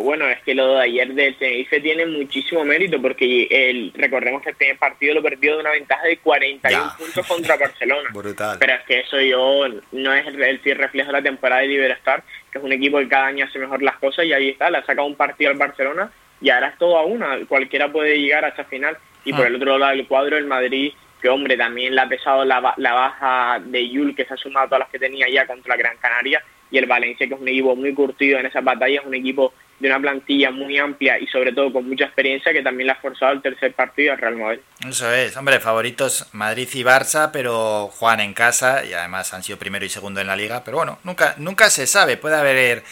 Bueno, 0.00 0.28
es 0.28 0.42
que 0.42 0.54
lo 0.54 0.74
de 0.74 0.82
ayer 0.82 1.14
del 1.14 1.34
Tenerife 1.36 1.80
tiene 1.80 2.04
muchísimo 2.04 2.64
mérito 2.64 3.00
porque 3.00 3.48
el, 3.50 3.92
recordemos 3.94 4.42
que 4.42 4.50
el 4.50 4.56
primer 4.56 4.78
partido 4.78 5.14
lo 5.14 5.22
perdió 5.22 5.54
de 5.54 5.60
una 5.60 5.70
ventaja 5.70 6.04
de 6.04 6.18
41 6.18 6.92
puntos 6.98 7.26
contra 7.26 7.56
Barcelona. 7.56 8.10
Brutal. 8.12 8.56
Pero 8.58 8.74
es 8.74 8.82
que 8.82 9.00
eso 9.00 9.20
yo 9.20 9.66
no 9.92 10.12
es 10.12 10.26
el, 10.26 10.42
el 10.42 10.60
reflejo 10.76 11.06
de 11.06 11.12
la 11.12 11.22
temporada 11.22 11.62
de 11.62 11.68
Liberstar, 11.68 12.22
que 12.50 12.58
es 12.58 12.64
un 12.64 12.72
equipo 12.72 12.98
que 12.98 13.08
cada 13.08 13.26
año 13.26 13.46
hace 13.46 13.58
mejor 13.58 13.82
las 13.82 13.96
cosas 13.96 14.26
y 14.26 14.32
ahí 14.32 14.50
está, 14.50 14.68
le 14.70 14.78
ha 14.78 14.84
sacado 14.84 15.06
un 15.06 15.16
partido 15.16 15.50
al 15.50 15.56
Barcelona 15.56 16.10
y 16.40 16.50
ahora 16.50 16.68
es 16.68 16.78
todo 16.78 16.98
a 16.98 17.04
una, 17.04 17.38
cualquiera 17.48 17.90
puede 17.90 18.18
llegar 18.18 18.44
a 18.44 18.48
esa 18.48 18.64
final. 18.64 18.98
Y 19.24 19.32
por 19.32 19.44
ah. 19.44 19.48
el 19.48 19.56
otro 19.56 19.78
lado 19.78 19.96
del 19.96 20.06
cuadro, 20.06 20.36
el 20.36 20.46
Madrid, 20.46 20.92
que 21.20 21.28
hombre, 21.28 21.56
también 21.56 21.94
le 21.94 22.00
ha 22.02 22.08
pesado 22.08 22.44
la, 22.44 22.74
la 22.76 22.92
baja 22.92 23.58
de 23.64 23.88
Yul, 23.88 24.14
que 24.14 24.26
se 24.26 24.34
ha 24.34 24.36
sumado 24.36 24.66
a 24.66 24.68
todas 24.68 24.80
las 24.80 24.90
que 24.90 24.98
tenía 24.98 25.28
ya 25.28 25.46
contra 25.46 25.74
la 25.74 25.82
Gran 25.82 25.96
Canaria 25.96 26.42
y 26.70 26.78
el 26.78 26.86
Valencia, 26.86 27.26
que 27.26 27.34
es 27.34 27.40
un 27.40 27.48
equipo 27.48 27.76
muy 27.76 27.94
curtido 27.94 28.38
en 28.38 28.46
esas 28.46 28.64
batallas, 28.64 29.04
un 29.04 29.14
equipo 29.14 29.52
de 29.78 29.88
una 29.88 30.00
plantilla 30.00 30.50
muy 30.50 30.78
amplia 30.78 31.18
y 31.18 31.26
sobre 31.26 31.52
todo 31.52 31.72
con 31.72 31.88
mucha 31.88 32.06
experiencia 32.06 32.52
que 32.52 32.62
también 32.62 32.86
le 32.86 32.92
ha 32.92 32.96
forzado 32.96 33.32
el 33.32 33.42
tercer 33.42 33.74
partido 33.74 34.12
al 34.12 34.18
Real 34.18 34.36
Madrid. 34.36 34.60
Eso 34.88 35.12
es, 35.12 35.36
hombre, 35.36 35.60
favoritos 35.60 36.28
Madrid 36.32 36.68
y 36.72 36.82
Barça, 36.82 37.30
pero 37.32 37.88
Juan 37.88 38.20
en 38.20 38.32
casa 38.32 38.84
y 38.84 38.94
además 38.94 39.34
han 39.34 39.42
sido 39.42 39.58
primero 39.58 39.84
y 39.84 39.90
segundo 39.90 40.20
en 40.20 40.26
la 40.26 40.36
liga, 40.36 40.62
pero 40.64 40.78
bueno, 40.78 40.98
nunca, 41.04 41.34
nunca 41.38 41.68
se 41.70 41.86
sabe, 41.86 42.16
puede 42.16 42.36
haber 42.36 42.82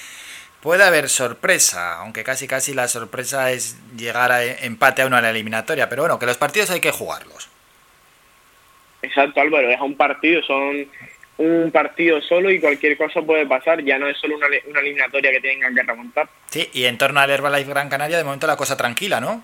puede 0.61 0.83
haber 0.83 1.11
sorpresa, 1.11 1.99
aunque 1.99 2.25
casi 2.25 2.47
casi 2.47 2.73
la 2.73 2.89
sorpresa 2.89 3.51
es 3.51 3.79
llegar 3.99 4.33
a 4.33 4.43
empate 4.43 5.03
a 5.03 5.07
uno 5.07 5.19
en 5.19 5.25
la 5.25 5.31
eliminatoria, 5.31 5.91
pero 5.91 6.03
bueno, 6.03 6.19
que 6.19 6.25
los 6.25 6.39
partidos 6.39 6.71
hay 6.71 6.81
que 6.81 6.91
jugarlos. 6.91 7.51
Exacto, 9.03 9.43
Álvaro, 9.43 9.69
es 9.69 9.81
un 9.81 9.95
partido, 9.95 10.43
son 10.43 10.89
un 11.39 11.71
partido 11.73 12.21
solo 12.23 12.51
y 12.51 12.61
cualquier 12.61 12.97
cosa 12.97 13.23
puede 13.23 13.47
pasar, 13.47 13.83
ya 13.83 13.99
no 13.99 14.09
es 14.09 14.17
solo 14.19 14.37
una, 14.37 14.47
una 14.69 14.81
eliminatoria 14.81 15.33
que 15.33 15.41
tengan 15.41 15.75
que 15.75 15.83
remontar. 15.83 16.29
Sí, 16.47 16.69
y 16.73 16.85
en 16.85 16.99
torno 16.99 17.21
al 17.21 17.31
Herbalife 17.31 17.71
Gran 17.71 17.89
Canaria 17.89 18.19
de 18.19 18.25
momento 18.25 18.47
la 18.47 18.57
cosa 18.57 18.77
tranquila, 18.77 19.21
¿no? 19.21 19.43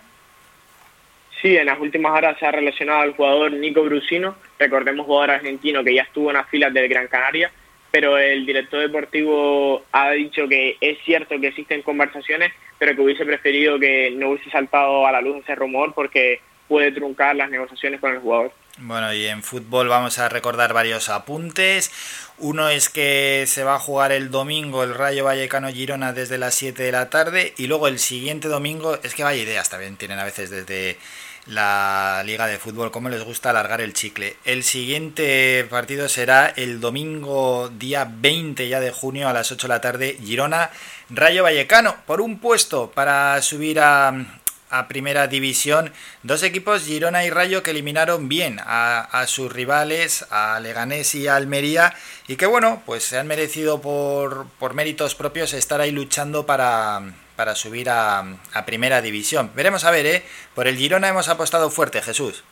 Sí, 1.41 1.57
en 1.57 1.67
las 1.67 1.81
últimas 1.81 2.13
horas 2.13 2.39
se 2.39 2.47
ha 2.47 2.53
relacionado 2.53 3.01
al 3.01 3.15
jugador 3.15 3.53
Nico 3.53 3.83
Brusino, 3.83 4.37
recordemos 4.59 5.07
jugador 5.07 5.31
argentino 5.31 5.83
que 5.83 5.95
ya 5.95 6.03
estuvo 6.03 6.31
en 6.31 6.37
las 6.37 6.49
filas 6.49 6.73
del 6.73 6.89
Gran 6.89 7.09
Canaria, 7.09 7.51
pero 7.91 8.19
el 8.19 8.45
director 8.45 8.81
deportivo 8.81 9.85
ha 9.91 10.11
dicho 10.11 10.47
que 10.49 10.77
es 10.81 10.99
cierto 11.05 11.41
que 11.41 11.49
existen 11.49 11.83
conversaciones, 11.83 12.53
pero 12.79 12.95
que 12.95 13.01
hubiese 13.01 13.25
preferido 13.25 13.79
que 13.79 14.11
no 14.13 14.31
hubiese 14.31 14.51
saltado 14.51 15.07
a 15.07 15.13
la 15.13 15.21
luz 15.21 15.39
ese 15.39 15.55
rumor 15.55 15.95
porque 15.95 16.41
puede 16.69 16.93
truncar 16.93 17.35
las 17.35 17.51
negociaciones 17.51 18.01
con 18.01 18.13
el 18.13 18.21
jugador. 18.21 18.53
Bueno, 18.83 19.13
y 19.13 19.27
en 19.27 19.43
fútbol 19.43 19.89
vamos 19.89 20.19
a 20.19 20.31
recordar 20.31 20.73
varios 20.73 21.11
apuntes. 21.11 21.91
Uno 22.39 22.71
es 22.71 22.89
que 22.89 23.45
se 23.47 23.63
va 23.63 23.75
a 23.75 23.79
jugar 23.79 24.11
el 24.11 24.31
domingo 24.31 24.83
el 24.83 24.95
Rayo 24.95 25.25
Vallecano 25.25 25.69
Girona 25.69 26.15
desde 26.15 26.39
las 26.39 26.55
7 26.55 26.83
de 26.85 26.93
la 26.93 27.11
tarde 27.11 27.53
y 27.59 27.67
luego 27.67 27.89
el 27.89 27.99
siguiente 27.99 28.49
domingo, 28.49 28.99
es 29.03 29.15
que 29.15 29.23
vaya 29.23 29.43
ideas 29.43 29.69
también 29.69 29.99
tienen 29.99 30.19
a 30.19 30.25
veces 30.25 30.49
desde 30.49 30.97
la 31.45 32.23
Liga 32.25 32.47
de 32.47 32.59
Fútbol, 32.59 32.91
cómo 32.91 33.11
les 33.11 33.23
gusta 33.23 33.51
alargar 33.51 33.83
el 33.83 33.93
chicle. 33.93 34.37
El 34.47 34.65
siguiente 34.65 35.67
partido 35.69 36.09
será 36.09 36.47
el 36.47 36.81
domingo 36.81 37.69
día 37.69 38.09
20 38.11 38.67
ya 38.67 38.81
de 38.81 38.93
junio 38.93 39.29
a 39.29 39.35
las 39.35 39.53
8 39.53 39.67
de 39.67 39.75
la 39.75 39.81
tarde, 39.83 40.19
Girona 40.25 40.71
Rayo 41.11 41.43
Vallecano, 41.43 41.97
por 42.07 42.23
un 42.23 42.39
puesto 42.39 42.91
para 42.93 43.43
subir 43.43 43.81
a, 43.81 44.40
a 44.71 44.89
primera 44.89 45.27
división. 45.27 45.93
Dos 46.23 46.43
equipos, 46.43 46.87
Girona 46.87 47.25
y 47.25 47.31
Rayo, 47.31 47.63
que 47.63 47.73
eliminaron 47.73 48.29
bien 48.29 48.59
a, 48.61 49.01
a, 49.01 49.27
sus 49.27 49.53
rivales, 49.53 50.27
a 50.31 50.59
Leganés 50.61 51.15
y 51.15 51.27
a 51.27 51.37
Almería, 51.37 51.95
y 52.29 52.37
que 52.37 52.47
bueno, 52.47 52.83
pues 52.87 53.03
se 53.03 53.19
han 53.19 53.27
merecido 53.27 53.83
por, 53.83 54.47
por 54.59 54.75
méritos 54.75 55.15
propios 55.15 55.53
estar 55.53 55.81
ahí 55.81 55.91
luchando 55.91 56.47
para, 56.47 57.03
para 57.37 57.55
subir 57.55 57.89
a, 57.89 58.37
primera 58.67 59.01
división. 59.01 59.51
Veremos 59.57 59.85
a 59.85 59.91
ver, 59.91 60.07
¿eh? 60.07 60.23
Por 60.55 60.69
el 60.69 60.77
Girona 60.77 61.09
hemos 61.09 61.29
apostado 61.29 61.71
fuerte, 61.71 62.03
Jesús. 62.03 62.45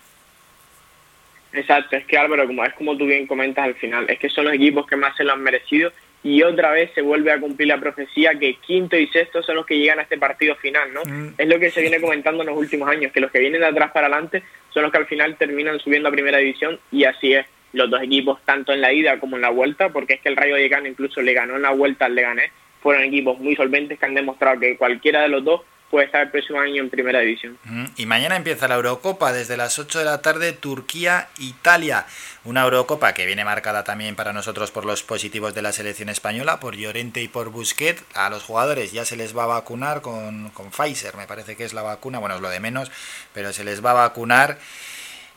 Exacto, 1.53 1.97
es 1.97 2.05
que 2.07 2.19
Álvaro, 2.19 2.47
como 2.47 2.65
es 2.65 2.73
como 2.75 2.97
tú 2.97 3.07
bien 3.07 3.27
comentas 3.27 3.65
al 3.65 3.75
final, 3.75 4.09
es 4.09 4.19
que 4.19 4.29
son 4.29 4.47
los 4.47 4.55
equipos 4.55 4.87
que 4.87 4.97
más 4.97 5.17
se 5.17 5.25
lo 5.25 5.33
han 5.33 5.43
merecido 5.43 5.93
y 6.23 6.43
otra 6.43 6.73
vez 6.73 6.91
se 6.95 7.03
vuelve 7.03 7.31
a 7.31 7.41
cumplir 7.41 7.69
la 7.69 7.79
profecía 7.79 8.35
que 8.39 8.57
quinto 8.57 8.97
y 8.97 9.07
sexto 9.09 9.43
son 9.43 9.57
los 9.57 9.67
que 9.67 9.79
llegan 9.79 9.99
a 9.99 10.03
este 10.03 10.19
partido 10.19 10.57
final, 10.57 10.93
¿no? 10.93 11.03
Mm. 11.05 11.35
Es 11.39 11.49
lo 11.49 11.59
que 11.59 11.71
se 11.71 11.81
viene 11.81 12.01
comentando 12.01 12.43
en 12.43 12.49
los 12.49 12.59
últimos 12.59 12.89
años, 12.89 13.13
que 13.13 13.21
los 13.21 13.31
que 13.31 13.39
vienen 13.39 13.61
de 13.61 13.67
atrás 13.67 13.93
para 13.93 14.09
adelante 14.09 14.43
son 14.71 14.83
los 14.83 14.93
que 14.93 14.99
al 14.99 15.07
final 15.07 15.37
terminan 15.37 15.79
subiendo 15.79 16.09
a 16.09 16.13
primera 16.13 16.39
división 16.39 16.79
y 16.91 17.05
así 17.05 17.33
es 17.33 17.47
los 17.73 17.91
dos 17.91 18.03
equipos 18.03 18.41
tanto 18.45 18.73
en 18.73 18.81
la 18.81 18.93
ida 18.93 19.21
como 19.21 19.37
en 19.37 19.43
la 19.43 19.51
vuelta, 19.51 19.91
porque 19.91 20.15
es 20.15 20.21
que 20.21 20.29
el 20.29 20.37
Rayo 20.37 20.55
Vallecano 20.55 20.89
incluso 20.89 21.21
le 21.21 21.35
ganó 21.35 21.57
en 21.57 21.63
la 21.63 21.71
vuelta 21.71 22.07
al 22.07 22.15
Leganés, 22.15 22.51
fueron 22.83 23.05
equipos 23.05 23.39
muy 23.39 23.57
solventes 23.57 23.99
que 23.99 24.07
han 24.07 24.15
demostrado 24.15 24.61
que 24.61 24.77
cualquiera 24.77 25.23
de 25.23 25.29
los 25.29 25.45
dos 25.45 25.63
puede 25.91 26.07
estar 26.07 26.23
el 26.23 26.31
próximo 26.31 26.61
año 26.61 26.83
en 26.83 26.91
primera 26.91 27.21
división. 27.21 27.59
Y 27.97 28.07
mañana 28.07 28.37
empieza 28.37 28.69
la 28.69 28.77
Eurocopa 28.77 29.33
desde 29.33 29.57
las 29.57 29.79
8 29.79 30.01
de 30.01 30.05
la 30.05 30.21
tarde, 30.21 30.53
Turquía-Italia. 30.53 32.07
Una 32.45 32.63
Eurocopa 32.63 33.15
que 33.15 33.27
viene 33.27 33.45
marcada 33.45 33.85
también 33.85 34.15
para 34.15 34.33
nosotros 34.33 34.71
por 34.71 34.85
los 34.85 35.03
positivos 35.03 35.55
de 35.55 35.63
la 35.63 35.73
selección 35.73 36.09
española, 36.09 36.61
por 36.61 36.77
Llorente 36.77 37.23
y 37.23 37.29
por 37.29 37.51
Busquet. 37.51 38.03
A 38.15 38.31
los 38.31 38.43
jugadores 38.43 38.93
ya 38.93 39.05
se 39.05 39.17
les 39.17 39.37
va 39.37 39.45
a 39.45 39.47
vacunar 39.47 40.03
con, 40.03 40.51
con 40.51 40.71
Pfizer, 40.71 41.17
me 41.17 41.27
parece 41.27 41.57
que 41.57 41.65
es 41.65 41.73
la 41.73 41.83
vacuna, 41.83 42.19
bueno, 42.19 42.37
es 42.37 42.41
lo 42.41 42.51
de 42.51 42.61
menos, 42.61 42.91
pero 43.33 43.53
se 43.53 43.65
les 43.65 43.85
va 43.85 43.93
a 43.93 44.09
vacunar. 44.09 44.59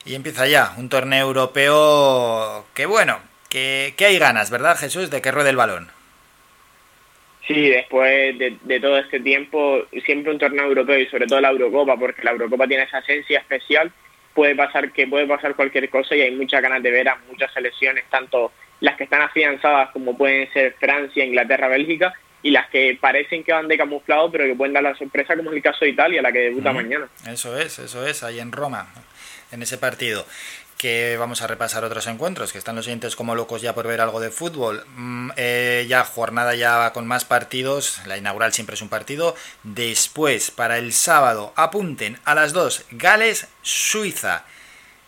Y 0.03 0.15
empieza 0.15 0.47
ya 0.47 0.73
un 0.77 0.89
torneo 0.89 1.27
europeo 1.27 2.65
que 2.73 2.85
bueno, 2.85 3.19
que, 3.49 3.93
que 3.97 4.05
hay 4.05 4.17
ganas, 4.17 4.49
¿verdad 4.49 4.77
Jesús? 4.77 5.09
De 5.09 5.21
que 5.21 5.31
ruede 5.31 5.51
el 5.51 5.57
balón. 5.57 6.00
Sí, 7.53 7.69
después 7.69 8.37
de, 8.37 8.57
de, 8.61 8.79
todo 8.79 8.97
este 8.97 9.19
tiempo, 9.19 9.85
siempre 10.05 10.31
un 10.31 10.39
torneo 10.39 10.65
europeo 10.65 10.97
y 10.99 11.07
sobre 11.07 11.27
todo 11.27 11.41
la 11.41 11.49
Eurocopa, 11.49 11.97
porque 11.97 12.23
la 12.23 12.31
Eurocopa 12.31 12.67
tiene 12.67 12.83
esa 12.83 12.99
esencia 12.99 13.39
especial, 13.39 13.91
puede 14.33 14.55
pasar 14.55 14.91
que 14.91 15.07
puede 15.07 15.27
pasar 15.27 15.55
cualquier 15.55 15.89
cosa 15.89 16.15
y 16.15 16.21
hay 16.21 16.31
muchas 16.31 16.61
ganas 16.61 16.81
de 16.81 16.91
ver 16.91 17.09
a 17.09 17.17
muchas 17.29 17.51
selecciones, 17.53 18.05
tanto 18.09 18.51
las 18.79 18.95
que 18.95 19.03
están 19.03 19.21
afianzadas 19.21 19.91
como 19.91 20.17
pueden 20.17 20.51
ser 20.53 20.75
Francia, 20.79 21.23
Inglaterra, 21.25 21.67
Bélgica, 21.67 22.13
y 22.43 22.49
las 22.49 22.67
que 22.69 22.97
parecen 22.99 23.43
que 23.43 23.51
van 23.53 23.67
de 23.67 23.77
camuflado, 23.77 24.31
pero 24.31 24.45
que 24.45 24.55
pueden 24.55 24.73
dar 24.73 24.81
la 24.81 24.95
sorpresa, 24.95 25.35
como 25.35 25.51
es 25.51 25.57
el 25.57 25.61
caso 25.61 25.85
de 25.85 25.91
Italia, 25.91 26.21
la 26.23 26.31
que 26.31 26.39
debuta 26.39 26.71
Mm. 26.71 26.75
mañana. 26.75 27.07
Eso 27.29 27.55
es, 27.59 27.77
eso 27.77 28.07
es, 28.07 28.23
ahí 28.23 28.39
en 28.39 28.51
Roma, 28.51 28.87
en 29.51 29.61
ese 29.61 29.77
partido 29.77 30.25
que 30.81 31.15
vamos 31.15 31.43
a 31.43 31.47
repasar 31.47 31.83
otros 31.83 32.07
encuentros, 32.07 32.51
que 32.51 32.57
están 32.57 32.75
los 32.75 32.85
siguientes 32.85 33.15
como 33.15 33.35
locos 33.35 33.61
ya 33.61 33.75
por 33.75 33.85
ver 33.85 34.01
algo 34.01 34.19
de 34.19 34.31
fútbol. 34.31 34.83
Mm, 34.95 35.29
eh, 35.35 35.85
ya 35.87 36.03
jornada 36.03 36.55
ya 36.55 36.91
con 36.91 37.05
más 37.05 37.23
partidos, 37.23 38.01
la 38.07 38.17
inaugural 38.17 38.51
siempre 38.51 38.73
es 38.73 38.81
un 38.81 38.89
partido. 38.89 39.35
Después, 39.61 40.49
para 40.49 40.79
el 40.79 40.91
sábado, 40.91 41.53
apunten 41.55 42.17
a 42.25 42.33
las 42.33 42.51
2, 42.51 42.85
Gales, 42.93 43.45
Suiza. 43.61 44.43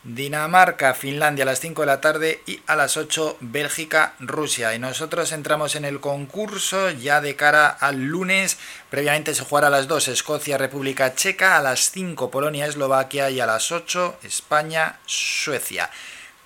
Dinamarca, 0.03 0.93
Finlandia 0.93 1.43
a 1.43 1.45
las 1.45 1.61
5 1.61 1.81
de 1.81 1.85
la 1.85 2.01
tarde 2.01 2.41
y 2.45 2.59
a 2.67 2.75
las 2.75 2.97
8 2.97 3.37
Bélgica, 3.39 4.15
Rusia. 4.19 4.75
Y 4.75 4.79
nosotros 4.79 5.31
entramos 5.31 5.75
en 5.77 5.85
el 5.85 6.01
concurso 6.01 6.91
ya 6.91 7.21
de 7.21 7.37
cara 7.37 7.69
al 7.69 8.03
lunes. 8.03 8.59
Previamente 8.89 9.33
se 9.33 9.45
jugará 9.45 9.67
a 9.67 9.69
las 9.69 9.87
2 9.87 10.09
Escocia, 10.09 10.57
República 10.57 11.15
Checa, 11.15 11.57
a 11.57 11.61
las 11.61 11.91
5 11.91 12.29
Polonia, 12.29 12.65
Eslovaquia 12.65 13.29
y 13.29 13.39
a 13.39 13.45
las 13.45 13.71
8 13.71 14.19
España, 14.23 14.99
Suecia. 15.05 15.89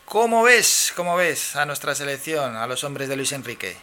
¿Cómo 0.05 0.43
ves, 0.43 0.93
cómo 0.95 1.17
ves 1.17 1.55
a 1.55 1.65
nuestra 1.65 1.95
selección, 1.95 2.55
a 2.55 2.67
los 2.67 2.83
hombres 2.83 3.09
de 3.09 3.17
Luis 3.17 3.31
Enrique? 3.31 3.75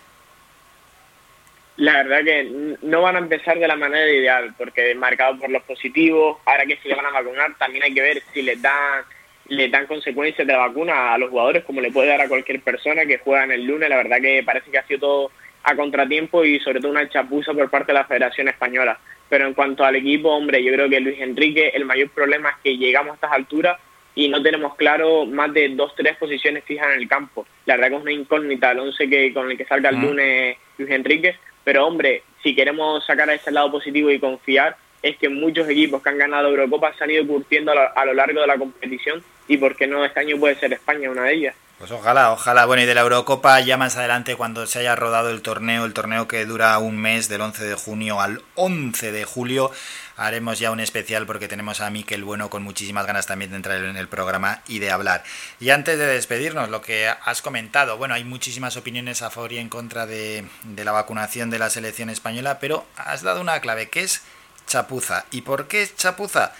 La 1.77 2.05
verdad 2.05 2.23
que 2.25 2.77
no 2.83 3.03
van 3.03 3.17
a 3.17 3.19
empezar 3.19 3.59
de 3.59 3.67
la 3.67 3.75
manera 3.75 4.09
ideal, 4.09 4.55
porque 4.57 4.95
marcado 4.95 5.37
por 5.41 5.51
los 5.51 5.65
positivos, 5.65 6.39
ahora 6.45 6.65
que 6.65 6.77
se 6.77 6.89
le 6.89 6.95
van 6.95 7.07
a 7.07 7.11
vacunar, 7.11 7.59
también 7.59 7.83
hay 7.83 7.93
que 7.93 8.01
ver 8.01 8.23
si 8.33 8.43
les 8.43 8.63
dan 8.63 9.05
le 9.49 9.69
dan 9.69 9.87
consecuencias 9.87 10.47
de 10.47 10.53
la 10.53 10.67
vacuna 10.67 11.13
a 11.13 11.19
los 11.19 11.31
jugadores, 11.31 11.65
como 11.65 11.81
le 11.81 11.93
puede 11.93 12.09
dar 12.09 12.21
a 12.21 12.29
cualquier 12.29 12.61
persona 12.61 13.05
que 13.07 13.19
juega 13.19 13.45
en 13.45 13.53
el 13.53 13.65
lunes. 13.65 13.89
La 13.89 13.97
verdad 13.97 14.21
que 14.21 14.43
parece 14.43 14.71
que 14.71 14.79
ha 14.79 14.87
sido 14.87 15.01
todo 15.01 15.31
a 15.65 15.75
contratiempo 15.77 16.45
y 16.45 16.61
sobre 16.61 16.81
todo 16.81 16.93
una 16.93 17.09
chapuza 17.09 17.53
por 17.53 17.71
parte 17.71 17.93
de 17.93 17.99
la 17.99 18.05
Federación 18.05 18.49
Española. 18.49 18.99
Pero 19.29 19.47
en 19.47 19.55
cuanto 19.55 19.85
al 19.85 19.97
equipo, 19.97 20.31
hombre, 20.31 20.63
yo 20.63 20.73
creo 20.73 20.89
que 20.89 21.01
Luis 21.01 21.21
Enrique, 21.21 21.69
el 21.75 21.85
mayor 21.85 22.11
problema 22.11 22.51
es 22.51 22.57
que 22.63 22.77
llegamos 22.77 23.13
a 23.13 23.15
estas 23.15 23.33
alturas 23.33 23.79
y 24.15 24.29
no 24.29 24.43
tenemos 24.43 24.77
claro 24.77 25.27
más 25.27 25.53
de 25.53 25.71
dos, 25.71 25.95
tres 25.97 26.17
posiciones 26.17 26.65
fijas 26.65 26.89
en 26.93 27.01
el 27.01 27.09
campo. 27.09 27.47
La 27.67 27.75
verdad 27.75 27.89
que 27.89 27.97
es 27.97 28.03
una 28.03 28.13
incógnita 28.13 28.71
el 28.71 28.79
once 28.79 29.09
que, 29.09 29.33
con 29.33 29.51
el 29.51 29.57
que 29.57 29.65
salga 29.65 29.91
el 29.91 30.01
lunes 30.01 30.57
Luis 30.79 30.91
Enrique. 30.91 31.37
Pero 31.65 31.87
hombre, 31.87 32.23
si 32.43 32.55
queremos 32.55 33.05
sacar 33.05 33.29
a 33.31 33.35
ese 33.35 33.51
lado 33.51 33.73
positivo 33.73 34.11
y 34.11 34.21
confiar, 34.21 34.77
es 35.05 35.19
que 35.19 35.29
muchos 35.29 35.69
equipos 35.69 36.03
que 36.03 36.09
han 36.09 36.17
ganado 36.17 36.49
Eurocopa 36.49 36.95
se 36.95 37.05
han 37.05 37.11
ido 37.11 37.27
curtiendo 37.27 37.73
a 37.73 38.05
lo, 38.07 38.15
largo 38.15 38.41
de 38.41 38.47
la 38.47 38.57
competición 38.57 39.23
y 39.47 39.59
por 39.59 39.77
qué 39.77 39.87
no 39.87 40.03
este 40.03 40.19
año 40.19 40.39
puede 40.39 40.55
ser 40.55 40.73
España 40.73 41.11
una 41.11 41.25
de 41.25 41.35
ellas. 41.35 41.55
Pues 41.79 41.91
ojalá, 41.91 42.33
ojalá. 42.33 42.65
Bueno, 42.65 42.85
y 42.85 42.87
de 42.87 42.95
la 42.95 43.03
Eurocopa 43.03 43.61
ya 43.61 43.77
más 43.77 43.99
adelante 43.99 44.35
cuando 44.37 44.67
se 44.67 44.79
haya 44.79 44.97
rodado 44.97 45.29
el 45.29 45.43
torneo, 45.43 45.85
el 45.85 45.93
torneo 45.93 46.27
que 46.27 46.47
dura 46.47 46.79
un 46.79 46.97
mes 46.97 47.29
del 47.29 47.43
11 47.43 47.65
de 47.65 47.75
junio 47.75 48.23
al 48.23 48.41
11 48.55 49.13
de 49.13 49.25
julio, 49.27 49.71
haremos 50.17 50.59
ya 50.59 50.71
un 50.71 50.81
especial 50.81 51.27
porque 51.27 51.49
tenemos 51.49 51.83
a 51.83 51.91
Miquel 51.91 52.25
Bueno 52.25 52.49
con 52.49 52.63
muchísimas 52.63 53.07
ganas 53.07 53.27
también 53.27 53.51
de 53.51 53.59
entrar 53.59 53.85
en 53.85 53.99
el 53.99 54.09
programa 54.09 54.63
y 54.69 54.79
de 54.79 54.91
hablar. 54.91 55.23
Y 55.61 55.69
antes 55.69 55.99
de 55.99 56.07
despedirnos, 56.07 56.71
lo 56.71 56.81
que 56.81 57.09
has 57.09 57.43
comentado, 57.43 57.99
bueno, 57.99 58.15
hay 58.15 58.25
muchísimas 58.25 58.79
opiniones 58.79 59.21
a 59.21 59.29
favor 59.29 59.53
y 59.53 59.59
en 59.59 59.69
contra 59.69 60.07
de 60.07 60.47
la 60.83 60.93
vacunación 60.93 61.51
de 61.51 61.59
la 61.59 61.69
selección 61.69 62.09
española, 62.09 62.59
pero 62.59 62.87
has 62.97 63.21
dado 63.21 63.43
una 63.43 63.61
clave 63.61 63.91
que 63.91 64.01
es 64.01 64.23
chapuza. 64.67 65.27
¿Y 65.31 65.43
por 65.43 65.69
qué 65.69 65.83
es 65.83 65.97
chapuza? 65.97 66.53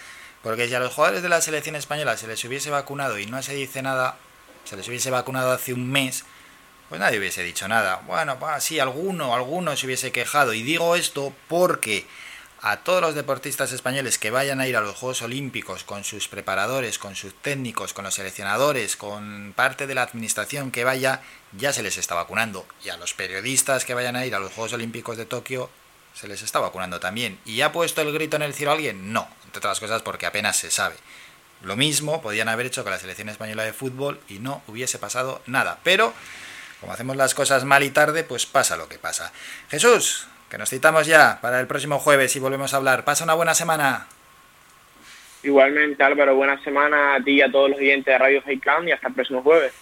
Porque 0.43 0.67
si 0.67 0.75
a 0.75 0.79
los 0.79 0.93
jugadores 0.93 1.23
de 1.23 1.29
la 1.29 1.41
selección 1.41 1.75
española 1.75 2.17
se 2.17 2.27
les 2.27 2.43
hubiese 2.45 2.69
vacunado 2.69 3.17
y 3.17 3.25
no 3.25 3.41
se 3.41 3.55
dice 3.55 3.81
nada, 3.81 4.17
se 4.63 4.77
les 4.77 4.87
hubiese 4.87 5.09
vacunado 5.09 5.51
hace 5.51 5.73
un 5.73 5.89
mes, 5.91 6.23
pues 6.89 7.01
nadie 7.01 7.17
hubiese 7.17 7.43
dicho 7.43 7.67
nada. 7.67 8.01
Bueno, 8.05 8.37
pues 8.39 8.63
sí, 8.63 8.79
alguno, 8.79 9.33
alguno 9.33 9.75
se 9.75 9.85
hubiese 9.87 10.11
quejado. 10.11 10.53
Y 10.53 10.61
digo 10.61 10.95
esto 10.95 11.33
porque 11.47 12.05
a 12.61 12.77
todos 12.77 13.01
los 13.01 13.15
deportistas 13.15 13.71
españoles 13.71 14.17
que 14.17 14.31
vayan 14.31 14.59
a 14.59 14.67
ir 14.67 14.75
a 14.75 14.81
los 14.81 14.95
Juegos 14.95 15.21
Olímpicos 15.21 15.83
con 15.83 16.03
sus 16.03 16.27
preparadores, 16.27 16.99
con 16.99 17.15
sus 17.15 17.33
técnicos, 17.33 17.93
con 17.93 18.05
los 18.05 18.15
seleccionadores, 18.15 18.95
con 18.95 19.53
parte 19.55 19.87
de 19.87 19.95
la 19.95 20.03
administración 20.03 20.71
que 20.71 20.83
vaya, 20.83 21.21
ya 21.57 21.73
se 21.73 21.83
les 21.83 21.97
está 21.97 22.15
vacunando. 22.15 22.65
Y 22.83 22.89
a 22.89 22.97
los 22.97 23.13
periodistas 23.13 23.85
que 23.85 23.93
vayan 23.93 24.15
a 24.15 24.25
ir 24.25 24.35
a 24.35 24.39
los 24.39 24.51
Juegos 24.51 24.73
Olímpicos 24.73 25.17
de 25.17 25.25
Tokio, 25.25 25.69
se 26.15 26.27
les 26.27 26.41
está 26.41 26.59
vacunando 26.59 26.99
también. 26.99 27.37
¿Y 27.45 27.61
ha 27.61 27.71
puesto 27.71 28.01
el 28.01 28.13
grito 28.13 28.37
en 28.37 28.41
el 28.41 28.53
cielo 28.53 28.71
alguien? 28.71 29.13
No, 29.13 29.27
entre 29.45 29.59
otras 29.59 29.79
cosas 29.79 30.01
porque 30.01 30.25
apenas 30.25 30.55
se 30.55 30.71
sabe. 30.71 30.95
Lo 31.61 31.75
mismo 31.75 32.21
podían 32.21 32.47
haber 32.47 32.65
hecho 32.65 32.83
con 32.83 32.91
la 32.91 32.99
selección 32.99 33.29
española 33.29 33.63
de 33.63 33.73
fútbol 33.73 34.19
y 34.29 34.39
no 34.39 34.61
hubiese 34.67 34.97
pasado 34.97 35.41
nada. 35.45 35.79
Pero, 35.83 36.13
como 36.79 36.93
hacemos 36.93 37.17
las 37.17 37.35
cosas 37.35 37.65
mal 37.65 37.83
y 37.83 37.89
tarde, 37.89 38.23
pues 38.23 38.45
pasa 38.45 38.77
lo 38.77 38.87
que 38.87 38.97
pasa. 38.97 39.33
Jesús, 39.69 40.27
que 40.49 40.57
nos 40.57 40.69
citamos 40.69 41.05
ya 41.05 41.39
para 41.41 41.59
el 41.59 41.67
próximo 41.67 41.99
jueves 41.99 42.35
y 42.35 42.39
volvemos 42.39 42.73
a 42.73 42.77
hablar. 42.77 43.03
Pasa 43.03 43.23
una 43.23 43.33
buena 43.33 43.53
semana. 43.53 44.07
Igualmente, 45.43 46.01
Álvaro, 46.01 46.35
buena 46.35 46.63
semana 46.63 47.15
a 47.15 47.23
ti 47.23 47.33
y 47.33 47.41
a 47.41 47.51
todos 47.51 47.69
los 47.69 47.79
oyentes 47.79 48.05
de 48.05 48.17
Radio 48.17 48.41
Fake 48.41 48.65
y 48.87 48.91
hasta 48.91 49.09
el 49.09 49.13
próximo 49.13 49.43
jueves. 49.43 49.73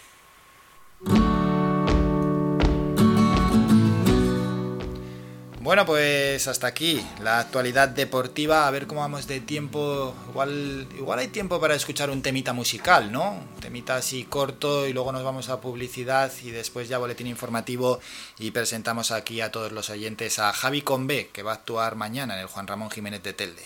Bueno, 5.63 5.85
pues 5.85 6.45
hasta 6.49 6.67
aquí 6.67 7.01
la 7.21 7.39
actualidad 7.39 7.87
deportiva. 7.87 8.67
A 8.67 8.71
ver 8.71 8.85
cómo 8.85 8.99
vamos 8.99 9.27
de 9.27 9.39
tiempo. 9.39 10.13
Igual, 10.27 10.89
igual 10.97 11.19
hay 11.19 11.29
tiempo 11.29 11.57
para 11.61 11.73
escuchar 11.73 12.09
un 12.09 12.21
temita 12.21 12.51
musical, 12.51 13.13
¿no? 13.13 13.31
Un 13.31 13.61
temita 13.61 13.95
así 13.95 14.25
corto 14.25 14.85
y 14.85 14.91
luego 14.91 15.13
nos 15.13 15.23
vamos 15.23 15.47
a 15.47 15.61
publicidad 15.61 16.33
y 16.43 16.51
después 16.51 16.89
ya 16.89 16.97
boletín 16.97 17.27
informativo 17.27 18.01
y 18.37 18.51
presentamos 18.51 19.11
aquí 19.11 19.39
a 19.39 19.51
todos 19.53 19.71
los 19.71 19.89
oyentes 19.89 20.37
a 20.37 20.51
Javi 20.51 20.81
Convé, 20.81 21.29
que 21.31 21.43
va 21.43 21.51
a 21.51 21.55
actuar 21.55 21.95
mañana 21.95 22.33
en 22.33 22.41
el 22.41 22.47
Juan 22.47 22.67
Ramón 22.67 22.91
Jiménez 22.91 23.23
de 23.23 23.31
Telde. 23.31 23.63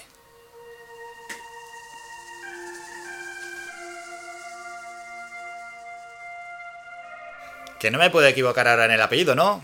Que 7.79 7.89
no 7.89 7.97
me 7.97 8.11
puedo 8.11 8.27
equivocar 8.27 8.67
ahora 8.67 8.85
en 8.85 8.91
el 8.91 9.01
apellido, 9.01 9.33
¿no? 9.33 9.63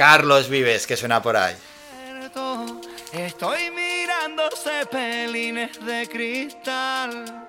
Carlos 0.00 0.48
Vives, 0.48 0.86
que 0.86 0.96
suena 0.96 1.20
por 1.20 1.36
ahí. 1.36 1.54
Estoy 3.12 3.70
mirando 3.70 4.44
cepelines 4.56 5.78
de 5.84 6.08
cristal. 6.08 7.46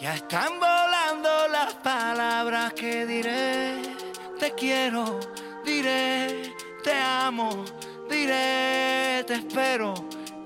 Ya 0.00 0.14
están 0.14 0.60
volando 0.60 1.48
las 1.48 1.74
palabras 1.74 2.72
que 2.74 3.04
diré. 3.04 3.82
Te 4.38 4.52
quiero, 4.52 5.18
diré, 5.64 6.54
te 6.84 6.92
amo, 6.92 7.64
diré, 8.08 9.24
te 9.26 9.34
espero. 9.34 9.92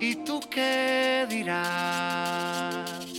¿Y 0.01 0.25
tú 0.25 0.41
qué 0.49 1.27
dirás? 1.29 3.12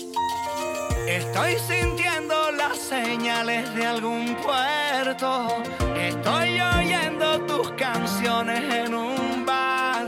Estoy 1.14 1.58
sintiendo 1.59 2.51
las 2.53 2.75
señales 2.75 3.72
de 3.75 3.85
algún 3.85 4.35
puerto. 4.38 5.48
Estoy 5.95 6.59
oyendo 6.59 7.40
tus 7.42 7.72
canciones 7.74 8.64
en 8.74 8.95
un 8.95 9.45
bar. 9.45 10.08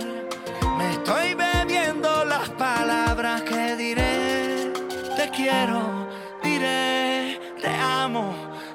Me 0.80 0.93
estoy 0.93 1.35
bebiendo 1.35 2.25
las 2.25 2.50
palabras 2.50 3.43
que 3.43 3.75
diré. 3.75 4.74
Te 5.16 5.30
quiero, 5.30 6.08
diré, 6.42 7.40
te 7.61 7.69
amo, 7.69 8.34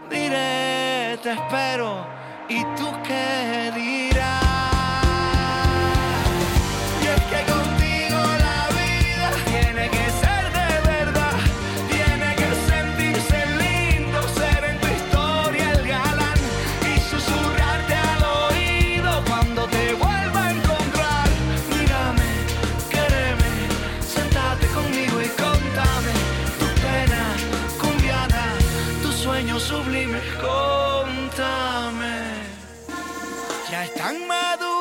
diré, 0.08 1.18
te 1.24 1.32
espero. 1.32 2.06
¿Y 2.48 2.62
tú 2.76 2.92
qué 3.02 3.72
dirás? 3.74 4.09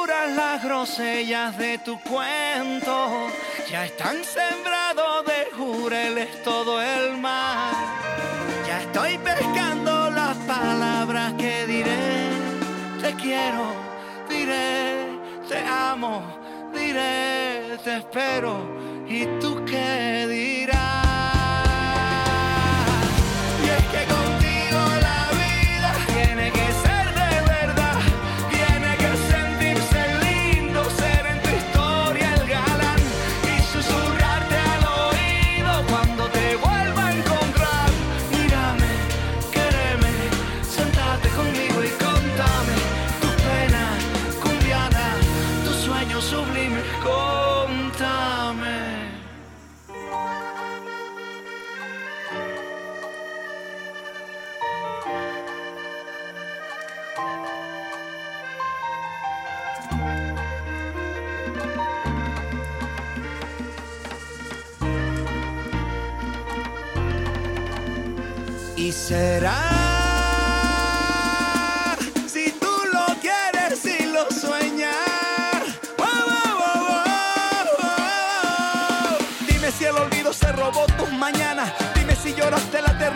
Las 0.09 0.63
grosellas 0.63 1.57
de 1.57 1.77
tu 1.77 1.99
cuento, 2.01 3.27
ya 3.69 3.85
están 3.85 4.23
sembrados 4.23 5.25
de 5.25 5.55
jureles 5.55 6.43
todo 6.43 6.81
el 6.81 7.17
mar. 7.17 7.73
Ya 8.67 8.81
estoy 8.81 9.17
pescando 9.19 10.09
las 10.09 10.35
palabras 10.37 11.33
que 11.33 11.65
diré, 11.67 12.29
te 13.01 13.13
quiero, 13.15 13.65
diré, 14.27 15.19
te 15.47 15.59
amo, 15.59 16.23
diré, 16.73 17.77
te 17.83 17.97
espero, 17.97 19.05
¿y 19.07 19.25
tú 19.39 19.63
qué 19.65 20.25
dirás? 20.27 20.88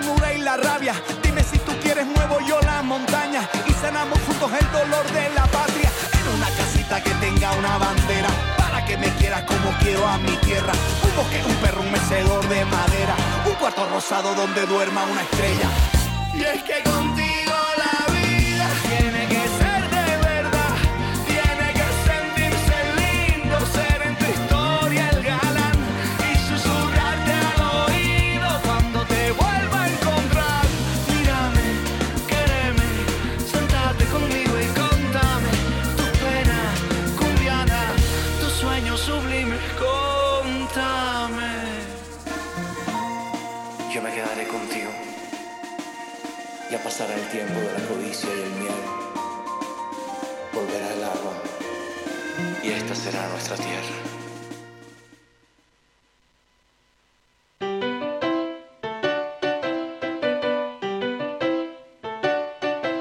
Ternura 0.04 0.34
y 0.34 0.40
la 0.40 0.58
rabia. 0.58 0.94
Dime 1.22 1.44
si 1.44 1.58
tú 1.60 1.72
quieres 1.82 2.06
muevo 2.06 2.40
yo 2.48 2.60
la 2.62 2.82
montaña 2.82 3.48
y 3.68 3.74
sanamos 3.74 4.20
juntos 4.26 4.52
el 4.60 4.72
dolor 4.72 5.06
de 5.12 5.30
la 5.30 5.46
patria. 5.48 5.90
En 6.20 6.28
una 6.36 6.48
casita 6.58 7.02
que 7.02 7.12
tenga 7.26 7.52
una 7.54 7.78
bandera 7.78 8.30
para 8.58 8.86
que 8.86 8.98
me 8.98 9.08
quieras 9.16 9.44
como 9.44 9.72
quiero 9.80 10.06
a 10.08 10.18
mi 10.18 10.36
tierra. 10.38 10.74
Un 11.04 11.16
bosque, 11.16 11.42
un 11.48 11.56
perro, 11.56 11.82
un 11.82 11.92
mecedor 11.92 12.48
de 12.48 12.66
madera. 12.66 13.16
Un 13.48 13.54
cuarto 13.56 13.88
rosado 13.90 14.34
donde 14.36 14.66
duerma 14.66 15.04
una 15.06 15.22
estrella. 15.22 15.70
Y 16.34 16.44
es 16.44 16.64
que 16.64 16.84
contigo 16.90 17.23
pasará 47.04 47.20
el 47.20 47.28
tiempo 47.30 47.60
de 47.60 47.74
la 47.74 47.80
codicia 47.88 48.30
y 48.30 48.42
el 48.42 48.52
miedo. 48.60 48.76
Volverá 50.54 50.94
el 50.94 51.04
agua 51.04 51.34
y 52.64 52.70
esta 52.70 52.96
será 52.96 53.28
nuestra 53.30 53.58
tierra. 53.58 53.84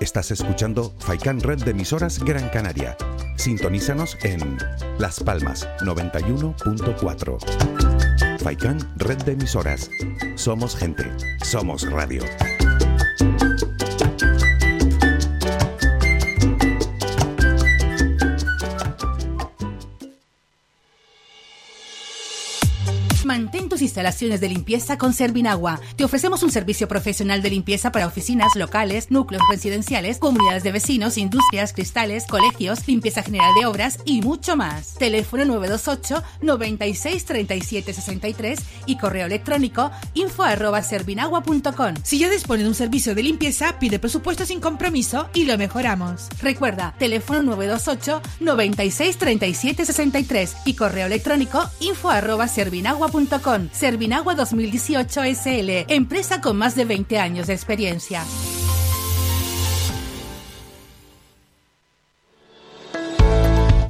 Estás 0.00 0.32
escuchando 0.32 0.92
Faikan 0.98 1.40
Red 1.40 1.62
de 1.64 1.70
emisoras 1.70 2.18
Gran 2.18 2.48
Canaria. 2.48 2.96
Sintonízanos 3.36 4.18
en 4.24 4.58
Las 4.98 5.20
Palmas 5.20 5.68
91.4. 5.80 8.38
Faikan 8.40 8.78
Red 8.96 9.22
de 9.22 9.32
emisoras. 9.32 9.88
Somos 10.34 10.76
gente. 10.76 11.04
Somos 11.44 11.88
radio. 11.90 12.24
Instalaciones 23.82 24.40
de 24.40 24.48
limpieza 24.48 24.96
con 24.96 25.12
Servinagua. 25.12 25.80
Te 25.96 26.04
ofrecemos 26.04 26.42
un 26.42 26.50
servicio 26.50 26.88
profesional 26.88 27.42
de 27.42 27.50
limpieza 27.50 27.92
para 27.92 28.06
oficinas, 28.06 28.56
locales, 28.56 29.10
núcleos 29.10 29.42
residenciales, 29.50 30.18
comunidades 30.18 30.62
de 30.62 30.72
vecinos, 30.72 31.18
industrias, 31.18 31.72
cristales, 31.72 32.26
colegios, 32.26 32.86
limpieza 32.86 33.22
general 33.22 33.52
de 33.58 33.66
obras 33.66 33.98
y 34.04 34.22
mucho 34.22 34.56
más. 34.56 34.94
Teléfono 34.94 35.44
928 35.44 36.22
96 36.42 37.24
37 37.24 37.92
63 37.92 38.58
y 38.86 38.96
correo 38.96 39.26
electrónico 39.26 39.90
info 40.14 40.42
arroba 40.42 40.82
servinagua.com. 40.82 41.94
Si 42.02 42.18
ya 42.18 42.30
dispone 42.30 42.62
de 42.62 42.68
un 42.68 42.74
servicio 42.74 43.14
de 43.14 43.22
limpieza, 43.22 43.78
pide 43.78 43.98
presupuesto 43.98 44.46
sin 44.46 44.60
compromiso 44.60 45.28
y 45.34 45.44
lo 45.44 45.58
mejoramos. 45.58 46.28
Recuerda, 46.40 46.94
teléfono 46.98 47.42
928 47.42 48.22
96 48.40 49.18
37 49.18 49.86
63 49.86 50.56
y 50.64 50.74
correo 50.74 51.06
electrónico 51.06 51.68
info 51.80 52.10
arroba 52.10 52.48
servinagua.com. 52.48 53.68
Servinagua 53.72 54.34
2018 54.34 55.22
SL, 55.34 55.86
empresa 55.88 56.40
con 56.40 56.56
más 56.56 56.76
de 56.76 56.84
20 56.84 57.18
años 57.18 57.46
de 57.46 57.54
experiencia. 57.54 58.22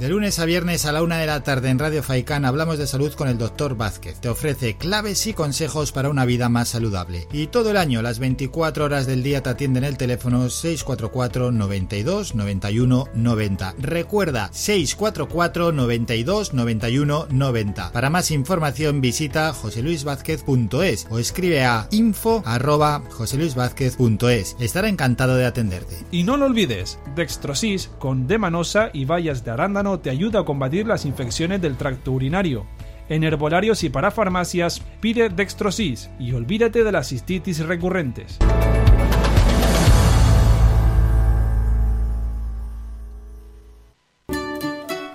De 0.03 0.09
lunes 0.09 0.37
a 0.39 0.43
viernes 0.43 0.85
a 0.85 0.91
la 0.91 1.01
una 1.01 1.19
de 1.19 1.27
la 1.27 1.43
tarde 1.43 1.69
en 1.69 1.79
Radio 1.79 2.03
Faicán 2.03 2.43
hablamos 2.43 2.77
de 2.77 2.87
salud 2.87 3.13
con 3.13 3.29
el 3.29 3.37
doctor 3.37 3.77
Vázquez. 3.77 4.19
Te 4.19 4.27
ofrece 4.27 4.75
claves 4.75 5.25
y 5.27 5.33
consejos 5.33 5.93
para 5.93 6.09
una 6.09 6.25
vida 6.25 6.49
más 6.49 6.67
saludable. 6.67 7.25
Y 7.31 7.47
todo 7.47 7.71
el 7.71 7.77
año, 7.77 8.01
las 8.01 8.19
24 8.19 8.83
horas 8.83 9.07
del 9.07 9.23
día 9.23 9.41
te 9.41 9.51
atienden 9.51 9.85
el 9.85 9.95
teléfono 9.95 10.49
644 10.49 11.53
92 11.53 12.35
91 12.35 13.07
90. 13.13 13.75
Recuerda 13.79 14.49
644 14.51 15.71
92 15.71 16.53
91 16.53 17.27
90. 17.29 17.91
Para 17.93 18.09
más 18.09 18.29
información 18.31 18.99
visita 18.99 19.53
joseluisvázquez.es 19.53 21.07
o 21.11 21.17
escribe 21.17 21.63
a 21.63 21.87
info 21.91 22.43
arroba 22.45 23.03
joseluisvázquez.es. 23.09 24.57
Estará 24.59 24.89
encantado 24.89 25.37
de 25.37 25.45
atenderte. 25.45 25.95
Y 26.11 26.23
no 26.25 26.35
lo 26.35 26.47
olvides, 26.47 26.99
Dextrosis 27.15 27.89
con 27.99 28.27
Demanosa 28.27 28.89
y 28.91 29.05
bayas 29.05 29.45
de 29.45 29.51
arándano 29.51 29.92
te 29.99 30.09
ayuda 30.09 30.41
a 30.41 30.45
combatir 30.45 30.87
las 30.87 31.05
infecciones 31.05 31.61
del 31.61 31.77
tracto 31.77 32.11
urinario. 32.11 32.65
En 33.09 33.23
herbolarios 33.23 33.83
y 33.83 33.89
para 33.89 34.11
farmacias 34.11 34.81
pide 35.01 35.29
Dextrosis 35.29 36.09
y 36.19 36.33
olvídate 36.33 36.83
de 36.83 36.91
las 36.91 37.09
cistitis 37.09 37.59
recurrentes. 37.59 38.39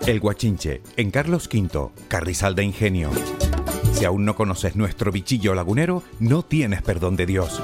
El 0.07 0.21
Guachinche, 0.21 0.81
en 0.97 1.11
Carlos 1.11 1.51
V, 1.53 1.91
Carrizal 2.09 2.55
de 2.55 2.65
Ingenio. 2.65 3.11
Si 3.93 4.07
aún 4.07 4.25
no 4.25 4.35
conoces 4.35 4.75
nuestro 4.75 5.13
bichillo 5.13 5.55
lagunero, 5.55 6.03
no 6.19 6.43
tienes 6.43 6.81
perdón 6.81 7.17
de 7.17 7.27
Dios. 7.27 7.61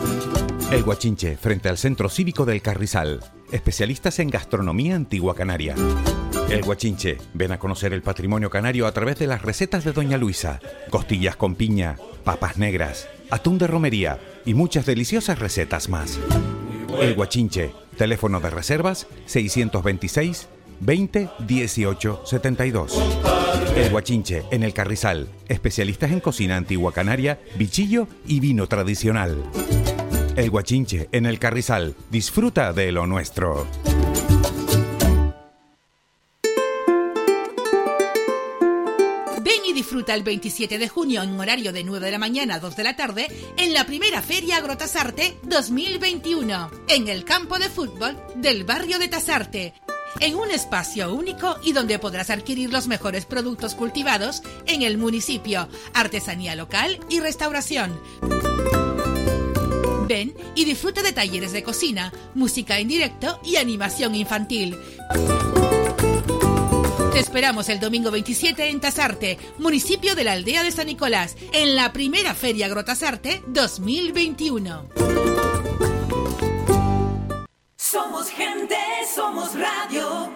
El 0.70 0.82
Guachinche, 0.82 1.38
frente 1.38 1.70
al 1.70 1.78
Centro 1.78 2.10
Cívico 2.10 2.44
del 2.44 2.60
Carrizal. 2.60 3.20
Especialistas 3.52 4.18
en 4.18 4.30
gastronomía 4.30 4.96
antigua 4.96 5.34
canaria. 5.34 5.74
El 6.50 6.62
Guachinche, 6.62 7.18
ven 7.32 7.52
a 7.52 7.58
conocer 7.58 7.92
el 7.92 8.02
patrimonio 8.02 8.50
canario 8.50 8.86
a 8.86 8.92
través 8.92 9.18
de 9.18 9.26
las 9.26 9.42
recetas 9.42 9.84
de 9.84 9.92
Doña 9.92 10.18
Luisa. 10.18 10.60
Costillas 10.90 11.36
con 11.36 11.54
piña, 11.54 11.96
papas 12.24 12.58
negras, 12.58 13.08
atún 13.30 13.58
de 13.58 13.66
romería 13.66 14.18
y 14.44 14.54
muchas 14.54 14.86
deliciosas 14.86 15.38
recetas 15.38 15.88
más. 15.88 16.18
El 17.00 17.14
Guachinche, 17.14 17.72
teléfono 17.96 18.40
de 18.40 18.50
reservas 18.50 19.06
626 19.26 20.48
20 20.80 21.30
18 21.46 22.22
72. 22.24 23.02
El 23.76 23.90
Guachinche, 23.90 24.44
en 24.50 24.62
el 24.62 24.74
Carrizal, 24.74 25.28
especialistas 25.48 26.12
en 26.12 26.20
cocina 26.20 26.56
antigua 26.56 26.92
canaria, 26.92 27.40
bichillo 27.56 28.06
y 28.26 28.40
vino 28.40 28.66
tradicional. 28.66 29.42
El 30.36 30.50
Guachinche, 30.50 31.08
en 31.12 31.26
el 31.26 31.38
Carrizal, 31.38 31.94
disfruta 32.10 32.72
de 32.72 32.90
lo 32.90 33.06
nuestro. 33.06 33.68
Ven 39.42 39.64
y 39.64 39.72
disfruta 39.72 40.12
el 40.14 40.24
27 40.24 40.76
de 40.78 40.88
junio 40.88 41.22
en 41.22 41.38
horario 41.38 41.72
de 41.72 41.84
9 41.84 42.06
de 42.06 42.10
la 42.10 42.18
mañana 42.18 42.56
a 42.56 42.58
2 42.58 42.74
de 42.74 42.82
la 42.82 42.96
tarde 42.96 43.28
en 43.56 43.72
la 43.72 43.86
primera 43.86 44.22
Feria 44.22 44.56
Agrotasarte 44.56 45.36
2021 45.44 46.70
en 46.88 47.06
el 47.06 47.24
campo 47.24 47.56
de 47.60 47.68
fútbol 47.68 48.16
del 48.34 48.64
barrio 48.64 48.98
de 48.98 49.06
Tasarte. 49.06 49.74
En 50.18 50.34
un 50.34 50.50
espacio 50.50 51.14
único 51.14 51.58
y 51.62 51.72
donde 51.72 52.00
podrás 52.00 52.30
adquirir 52.30 52.72
los 52.72 52.88
mejores 52.88 53.24
productos 53.24 53.76
cultivados 53.76 54.42
en 54.66 54.82
el 54.82 54.98
municipio, 54.98 55.68
artesanía 55.92 56.56
local 56.56 56.98
y 57.08 57.20
restauración. 57.20 58.00
Ven 60.06 60.34
y 60.54 60.64
disfruta 60.64 61.02
de 61.02 61.12
talleres 61.12 61.52
de 61.52 61.62
cocina, 61.62 62.12
música 62.34 62.78
en 62.78 62.88
directo 62.88 63.40
y 63.44 63.56
animación 63.56 64.14
infantil. 64.14 64.76
Te 67.12 67.20
esperamos 67.20 67.68
el 67.68 67.80
domingo 67.80 68.10
27 68.10 68.68
en 68.68 68.80
Tasarte, 68.80 69.38
municipio 69.58 70.14
de 70.14 70.24
la 70.24 70.32
aldea 70.32 70.62
de 70.62 70.72
San 70.72 70.86
Nicolás, 70.86 71.36
en 71.52 71.76
la 71.76 71.92
primera 71.92 72.34
Feria 72.34 72.66
Agrotasarte 72.66 73.42
2021. 73.46 74.88
Somos 77.76 78.28
gente, 78.30 78.76
somos 79.14 79.54
radio. 79.54 80.32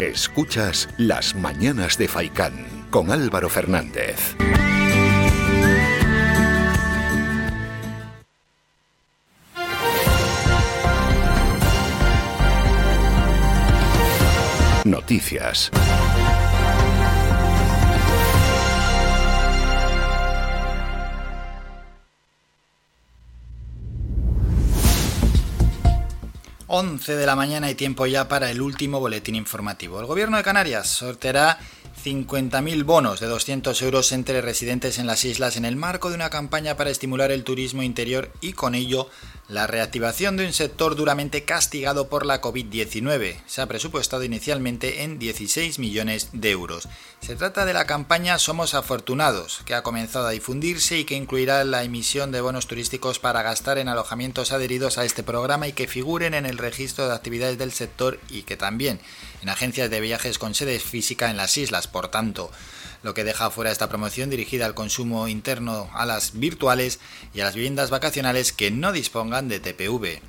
Escuchas 0.00 0.88
Las 0.96 1.34
Mañanas 1.34 1.98
de 1.98 2.08
Faicán 2.08 2.73
con 2.94 3.10
Álvaro 3.10 3.48
Fernández. 3.48 4.36
Noticias. 14.84 15.72
Once 26.76 27.14
de 27.14 27.24
la 27.24 27.36
mañana 27.36 27.70
y 27.70 27.76
tiempo 27.76 28.04
ya 28.04 28.26
para 28.26 28.50
el 28.50 28.60
último 28.60 28.98
boletín 28.98 29.36
informativo. 29.36 30.00
El 30.00 30.06
gobierno 30.06 30.38
de 30.38 30.42
Canarias 30.42 30.88
sorteará 30.88 31.56
50.000 32.04 32.82
bonos 32.82 33.20
de 33.20 33.28
200 33.28 33.80
euros 33.82 34.10
entre 34.10 34.40
residentes 34.40 34.98
en 34.98 35.06
las 35.06 35.24
islas 35.24 35.56
en 35.56 35.66
el 35.66 35.76
marco 35.76 36.08
de 36.08 36.16
una 36.16 36.30
campaña 36.30 36.76
para 36.76 36.90
estimular 36.90 37.30
el 37.30 37.44
turismo 37.44 37.84
interior 37.84 38.32
y 38.40 38.54
con 38.54 38.74
ello 38.74 39.08
la 39.48 39.66
reactivación 39.66 40.36
de 40.36 40.46
un 40.46 40.52
sector 40.54 40.96
duramente 40.96 41.44
castigado 41.44 42.08
por 42.08 42.24
la 42.24 42.40
COVID-19. 42.40 43.42
Se 43.46 43.60
ha 43.60 43.66
presupuestado 43.66 44.24
inicialmente 44.24 45.02
en 45.02 45.18
16 45.18 45.78
millones 45.78 46.30
de 46.32 46.50
euros. 46.50 46.88
Se 47.20 47.36
trata 47.36 47.66
de 47.66 47.74
la 47.74 47.84
campaña 47.86 48.38
Somos 48.38 48.72
Afortunados, 48.74 49.60
que 49.66 49.74
ha 49.74 49.82
comenzado 49.82 50.26
a 50.26 50.30
difundirse 50.30 50.98
y 50.98 51.04
que 51.04 51.16
incluirá 51.16 51.62
la 51.64 51.84
emisión 51.84 52.32
de 52.32 52.40
bonos 52.40 52.66
turísticos 52.66 53.18
para 53.18 53.42
gastar 53.42 53.76
en 53.76 53.88
alojamientos 53.88 54.52
adheridos 54.52 54.96
a 54.96 55.04
este 55.04 55.22
programa 55.22 55.68
y 55.68 55.72
que 55.72 55.88
figuren 55.88 56.32
en 56.32 56.46
el 56.46 56.56
registro 56.56 57.06
de 57.06 57.14
actividades 57.14 57.58
del 57.58 57.72
sector 57.72 58.18
y 58.30 58.42
que 58.42 58.56
también 58.56 58.98
en 59.42 59.50
agencias 59.50 59.90
de 59.90 60.00
viajes 60.00 60.38
con 60.38 60.54
sede 60.54 60.78
física 60.78 61.30
en 61.30 61.36
las 61.36 61.58
islas. 61.58 61.86
Por 61.86 62.08
tanto, 62.08 62.50
lo 63.04 63.12
que 63.12 63.22
deja 63.22 63.50
fuera 63.50 63.70
esta 63.70 63.88
promoción 63.88 64.30
dirigida 64.30 64.64
al 64.64 64.74
consumo 64.74 65.28
interno, 65.28 65.90
a 65.92 66.06
las 66.06 66.38
virtuales 66.38 66.98
y 67.34 67.40
a 67.40 67.44
las 67.44 67.54
viviendas 67.54 67.90
vacacionales 67.90 68.52
que 68.52 68.70
no 68.70 68.92
dispongan 68.92 69.46
de 69.46 69.60
TPV. 69.60 70.22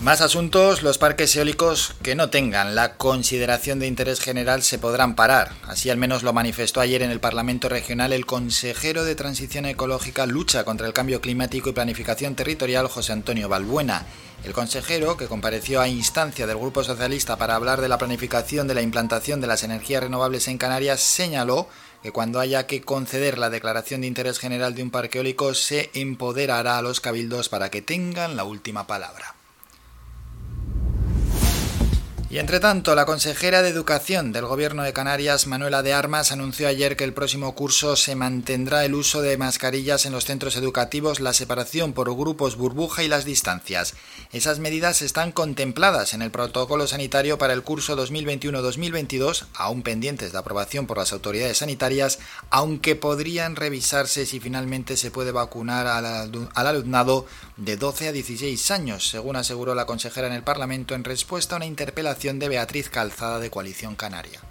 Más 0.00 0.22
asuntos, 0.22 0.82
los 0.82 0.96
parques 0.96 1.36
eólicos 1.36 1.92
que 2.02 2.14
no 2.14 2.30
tengan 2.30 2.74
la 2.74 2.96
consideración 2.96 3.78
de 3.78 3.86
interés 3.86 4.18
general 4.18 4.62
se 4.62 4.78
podrán 4.78 5.14
parar. 5.14 5.52
Así 5.64 5.90
al 5.90 5.98
menos 5.98 6.22
lo 6.22 6.32
manifestó 6.32 6.80
ayer 6.80 7.02
en 7.02 7.10
el 7.10 7.20
Parlamento 7.20 7.68
Regional 7.68 8.14
el 8.14 8.24
consejero 8.24 9.04
de 9.04 9.14
Transición 9.14 9.66
Ecológica, 9.66 10.24
Lucha 10.24 10.64
contra 10.64 10.86
el 10.86 10.94
Cambio 10.94 11.20
Climático 11.20 11.68
y 11.68 11.74
Planificación 11.74 12.34
Territorial, 12.34 12.88
José 12.88 13.12
Antonio 13.12 13.50
Balbuena. 13.50 14.06
El 14.42 14.54
consejero, 14.54 15.18
que 15.18 15.26
compareció 15.26 15.82
a 15.82 15.88
instancia 15.88 16.46
del 16.46 16.56
Grupo 16.56 16.82
Socialista 16.82 17.36
para 17.36 17.54
hablar 17.54 17.82
de 17.82 17.90
la 17.90 17.98
planificación 17.98 18.68
de 18.68 18.74
la 18.74 18.80
implantación 18.80 19.42
de 19.42 19.48
las 19.48 19.64
energías 19.64 20.02
renovables 20.02 20.48
en 20.48 20.56
Canarias, 20.56 21.00
señaló 21.00 21.68
que 22.02 22.10
cuando 22.10 22.40
haya 22.40 22.66
que 22.66 22.80
conceder 22.80 23.36
la 23.36 23.50
declaración 23.50 24.00
de 24.00 24.06
interés 24.06 24.38
general 24.38 24.74
de 24.74 24.82
un 24.82 24.90
parque 24.90 25.18
eólico 25.18 25.52
se 25.52 25.90
empoderará 25.92 26.78
a 26.78 26.82
los 26.82 27.00
cabildos 27.00 27.50
para 27.50 27.70
que 27.70 27.82
tengan 27.82 28.34
la 28.34 28.44
última 28.44 28.86
palabra. 28.86 29.34
Y 32.32 32.38
entre 32.38 32.60
tanto, 32.60 32.94
la 32.94 33.06
consejera 33.06 33.60
de 33.60 33.70
Educación 33.70 34.30
del 34.30 34.46
Gobierno 34.46 34.84
de 34.84 34.92
Canarias, 34.92 35.48
Manuela 35.48 35.82
de 35.82 35.92
Armas, 35.92 36.30
anunció 36.30 36.68
ayer 36.68 36.96
que 36.96 37.02
el 37.02 37.12
próximo 37.12 37.56
curso 37.56 37.96
se 37.96 38.14
mantendrá 38.14 38.84
el 38.84 38.94
uso 38.94 39.20
de 39.20 39.36
mascarillas 39.36 40.06
en 40.06 40.12
los 40.12 40.26
centros 40.26 40.54
educativos, 40.54 41.18
la 41.18 41.32
separación 41.32 41.92
por 41.92 42.08
grupos 42.16 42.54
burbuja 42.54 43.02
y 43.02 43.08
las 43.08 43.24
distancias. 43.24 43.94
Esas 44.30 44.60
medidas 44.60 45.02
están 45.02 45.32
contempladas 45.32 46.14
en 46.14 46.22
el 46.22 46.30
protocolo 46.30 46.86
sanitario 46.86 47.36
para 47.36 47.52
el 47.52 47.64
curso 47.64 47.96
2021-2022, 47.96 49.46
aún 49.54 49.82
pendientes 49.82 50.30
de 50.30 50.38
aprobación 50.38 50.86
por 50.86 50.98
las 50.98 51.12
autoridades 51.12 51.58
sanitarias, 51.58 52.20
aunque 52.50 52.94
podrían 52.94 53.56
revisarse 53.56 54.24
si 54.24 54.38
finalmente 54.38 54.96
se 54.96 55.10
puede 55.10 55.32
vacunar 55.32 55.88
al, 55.88 56.48
alumnado 56.54 57.26
de 57.56 57.76
12 57.76 58.06
a 58.06 58.12
16 58.12 58.70
años, 58.70 59.08
según 59.08 59.34
aseguró 59.34 59.74
la 59.74 59.86
consejera 59.86 60.28
en 60.28 60.34
el 60.34 60.44
Parlamento 60.44 60.94
en 60.94 61.02
respuesta 61.02 61.56
a 61.56 61.58
una 61.58 61.66
interpelación 61.66 62.19
de 62.20 62.50
Beatriz 62.50 62.90
Calzada 62.90 63.38
de 63.38 63.48
Coalición 63.48 63.96
Canaria. 63.96 64.49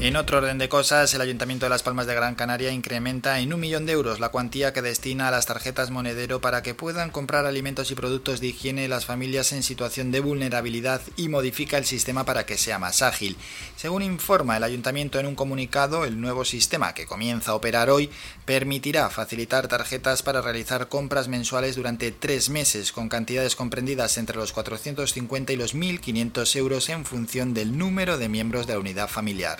En 0.00 0.14
otro 0.14 0.38
orden 0.38 0.58
de 0.58 0.68
cosas, 0.68 1.12
el 1.14 1.20
Ayuntamiento 1.20 1.66
de 1.66 1.70
Las 1.70 1.82
Palmas 1.82 2.06
de 2.06 2.14
Gran 2.14 2.36
Canaria 2.36 2.70
incrementa 2.70 3.40
en 3.40 3.52
un 3.52 3.58
millón 3.58 3.84
de 3.84 3.94
euros 3.94 4.20
la 4.20 4.28
cuantía 4.28 4.72
que 4.72 4.80
destina 4.80 5.26
a 5.26 5.32
las 5.32 5.46
tarjetas 5.46 5.90
monedero 5.90 6.40
para 6.40 6.62
que 6.62 6.72
puedan 6.72 7.10
comprar 7.10 7.46
alimentos 7.46 7.90
y 7.90 7.96
productos 7.96 8.38
de 8.38 8.46
higiene 8.46 8.86
las 8.86 9.06
familias 9.06 9.50
en 9.50 9.64
situación 9.64 10.12
de 10.12 10.20
vulnerabilidad 10.20 11.02
y 11.16 11.28
modifica 11.28 11.78
el 11.78 11.84
sistema 11.84 12.24
para 12.24 12.46
que 12.46 12.56
sea 12.56 12.78
más 12.78 13.02
ágil. 13.02 13.36
Según 13.74 14.04
informa 14.04 14.56
el 14.56 14.62
Ayuntamiento 14.62 15.18
en 15.18 15.26
un 15.26 15.34
comunicado, 15.34 16.04
el 16.04 16.20
nuevo 16.20 16.44
sistema 16.44 16.94
que 16.94 17.06
comienza 17.06 17.50
a 17.50 17.56
operar 17.56 17.90
hoy 17.90 18.08
permitirá 18.44 19.10
facilitar 19.10 19.66
tarjetas 19.66 20.22
para 20.22 20.40
realizar 20.40 20.86
compras 20.88 21.26
mensuales 21.26 21.74
durante 21.74 22.12
tres 22.12 22.50
meses 22.50 22.92
con 22.92 23.08
cantidades 23.08 23.56
comprendidas 23.56 24.16
entre 24.16 24.36
los 24.36 24.52
450 24.52 25.52
y 25.52 25.56
los 25.56 25.74
1.500 25.74 26.54
euros 26.54 26.88
en 26.88 27.04
función 27.04 27.52
del 27.52 27.76
número 27.76 28.16
de 28.16 28.28
miembros 28.28 28.68
de 28.68 28.74
la 28.74 28.78
unidad 28.78 29.08
familiar. 29.08 29.58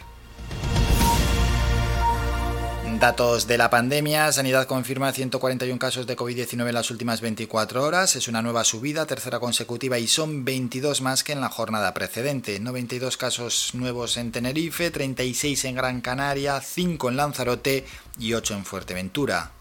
Datos 3.01 3.47
de 3.47 3.59
la 3.59 3.71
pandemia. 3.71 4.33
Sanidad 4.33 4.67
confirma 4.67 5.13
141 5.13 5.79
casos 5.79 6.09
de 6.09 6.17
COVID-19 6.17 6.67
en 6.67 6.75
las 6.75 6.91
últimas 6.91 7.21
24 7.21 7.85
horas. 7.85 8.17
Es 8.17 8.27
una 8.27 8.43
nueva 8.43 8.65
subida, 8.65 9.07
tercera 9.07 9.39
consecutiva, 9.39 10.01
y 10.01 10.09
son 10.09 10.45
22 10.45 11.01
más 11.01 11.23
que 11.23 11.31
en 11.31 11.41
la 11.41 11.49
jornada 11.49 11.95
precedente. 11.95 12.59
92 12.59 13.17
casos 13.17 13.71
nuevos 13.75 14.17
en 14.17 14.33
Tenerife, 14.33 14.91
36 14.91 15.65
en 15.67 15.77
Gran 15.77 16.01
Canaria, 16.01 16.61
5 16.61 17.11
en 17.11 17.17
Lanzarote 17.17 17.87
y 18.19 18.33
8 18.33 18.55
en 18.55 18.65
Fuerteventura. 18.65 19.53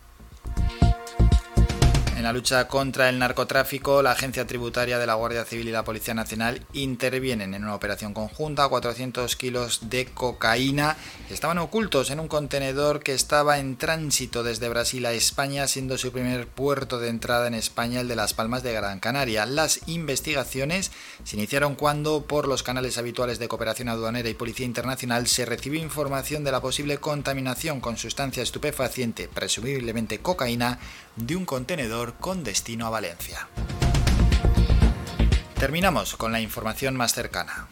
En 2.18 2.24
la 2.24 2.34
lucha 2.34 2.68
contra 2.68 3.10
el 3.10 3.20
narcotráfico, 3.20 4.02
la 4.02 4.14
Agencia 4.14 4.48
Tributaria 4.48 4.98
de 4.98 5.06
la 5.06 5.14
Guardia 5.14 5.46
Civil 5.46 5.68
y 5.68 5.72
la 5.72 5.84
Policía 5.84 6.16
Nacional 6.16 6.66
intervienen 6.74 7.54
en 7.54 7.64
una 7.64 7.76
operación 7.76 8.16
conjunta. 8.16 8.68
400 8.68 9.36
kilos 9.36 9.92
de 9.92 10.08
cocaína 10.08 10.98
estaban 11.30 11.60
ocultos 11.60 12.10
en 12.10 12.20
un 12.20 12.28
contenedor 12.28 13.04
que 13.04 13.14
estaba 13.14 13.60
en 13.60 13.78
tránsito 13.78 14.42
desde 14.42 14.68
Brasil 14.68 15.06
a 15.06 15.12
España, 15.12 15.68
siendo 15.68 15.96
su 16.00 16.12
primer 16.12 16.48
puerto 16.48 16.98
de 16.98 17.10
entrada 17.10 17.46
en 17.46 17.54
España 17.54 18.02
el 18.02 18.08
de 18.08 18.16
Las 18.16 18.34
Palmas 18.34 18.64
de 18.64 18.74
Gran 18.74 19.00
Canaria. 19.00 19.46
Las 19.46 19.82
investigaciones 19.88 20.92
se 21.24 21.36
iniciaron 21.36 21.76
cuando, 21.76 22.24
por 22.24 22.48
los 22.48 22.64
canales 22.64 22.98
habituales 22.98 23.38
de 23.38 23.48
cooperación 23.48 23.90
aduanera 23.90 24.28
y 24.28 24.34
Policía 24.34 24.66
Internacional, 24.66 25.28
se 25.28 25.46
recibió 25.46 25.80
información 25.80 26.44
de 26.44 26.52
la 26.52 26.62
posible 26.62 26.98
contaminación 26.98 27.80
con 27.80 27.96
sustancia 27.96 28.42
estupefaciente, 28.42 29.28
presumiblemente 29.28 30.18
cocaína, 30.18 30.80
de 31.18 31.36
un 31.36 31.46
contenedor 31.46 32.14
con 32.14 32.44
destino 32.44 32.86
a 32.86 32.90
Valencia. 32.92 33.48
Terminamos 35.60 36.16
con 36.16 36.32
la 36.32 36.40
información 36.40 36.96
más 36.96 37.14
cercana. 37.14 37.68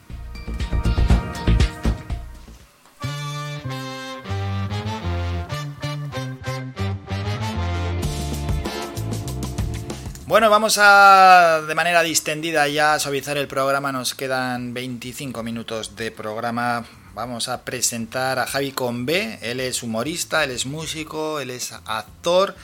Bueno, 10.26 10.50
vamos 10.50 10.80
a 10.82 11.62
de 11.68 11.76
manera 11.76 12.02
distendida 12.02 12.68
ya 12.68 12.96
a 12.96 13.00
suavizar 13.00 13.38
el 13.38 13.48
programa. 13.48 13.92
Nos 13.92 14.16
quedan 14.16 14.74
25 14.74 15.44
minutos 15.44 15.96
de 15.96 16.10
programa. 16.10 16.84
Vamos 17.14 17.48
a 17.48 17.64
presentar 17.64 18.40
a 18.40 18.48
Javi 18.48 18.72
Convé. 18.72 19.38
Él 19.44 19.60
es 19.60 19.84
humorista, 19.84 20.44
él 20.44 20.50
es 20.50 20.66
músico, 20.66 21.40
él 21.40 21.52
es 21.52 21.72
actor 21.86 22.56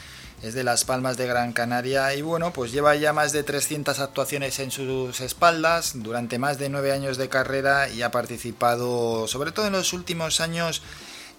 es 0.42 0.54
de 0.54 0.64
Las 0.64 0.86
Palmas 0.86 1.18
de 1.18 1.28
Gran 1.28 1.54
Canaria 1.54 2.14
y 2.16 2.22
bueno, 2.22 2.52
pues 2.52 2.72
lleva 2.72 2.96
ya 2.96 3.14
más 3.14 3.32
de 3.32 3.44
300 3.44 4.00
actuaciones 4.00 4.60
en 4.60 4.72
sus 4.72 5.20
espaldas 5.22 5.94
durante 5.96 6.40
más 6.40 6.58
de 6.58 6.70
nueve 6.70 6.92
años 6.92 7.18
de 7.18 7.30
carrera 7.30 7.90
y 7.90 8.02
ha 8.02 8.12
participado, 8.12 9.28
sobre 9.28 9.52
todo 9.52 9.68
en 9.68 9.74
los 9.74 9.94
últimos 9.94 10.42
años, 10.42 10.82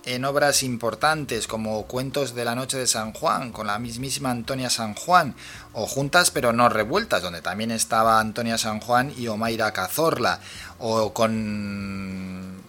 en 0.05 0.25
obras 0.25 0.63
importantes 0.63 1.47
como 1.47 1.85
Cuentos 1.87 2.35
de 2.35 2.45
la 2.45 2.55
Noche 2.55 2.79
de 2.79 2.87
San 2.87 3.13
Juan, 3.13 3.53
con 3.53 3.67
la 3.67 3.79
mismísima 3.79 4.31
Antonia 4.31 4.71
San 4.71 4.95
Juan, 4.95 5.35
o 5.73 5.87
Juntas 5.87 6.31
pero 6.31 6.53
no 6.53 6.69
revueltas, 6.69 7.23
donde 7.23 7.43
también 7.43 7.71
estaba 7.71 8.21
Antonia 8.21 8.59
San 8.59 8.81
Juan 8.81 9.13
y 9.17 9.29
Omaira 9.29 9.73
Cazorla, 9.73 10.41
o 10.79 11.13
con... 11.13 12.63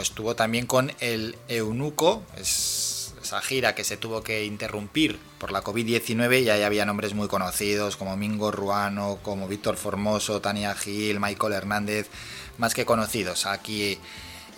estuvo 0.00 0.36
también 0.36 0.66
con 0.66 0.92
el 1.00 1.36
Eunuco, 1.48 2.22
es 2.36 2.93
esa 3.24 3.40
gira 3.40 3.74
que 3.74 3.84
se 3.84 3.96
tuvo 3.96 4.22
que 4.22 4.44
interrumpir 4.44 5.18
por 5.38 5.50
la 5.50 5.64
COVID-19 5.64 6.42
y 6.42 6.50
ahí 6.50 6.62
había 6.62 6.84
nombres 6.84 7.14
muy 7.14 7.26
conocidos 7.26 7.96
como 7.96 8.16
Mingo 8.16 8.50
Ruano, 8.50 9.18
como 9.22 9.48
Víctor 9.48 9.76
Formoso, 9.76 10.42
Tania 10.42 10.74
Gil, 10.74 11.20
Michael 11.20 11.54
Hernández, 11.54 12.08
más 12.58 12.74
que 12.74 12.84
conocidos 12.84 13.46
aquí 13.46 13.98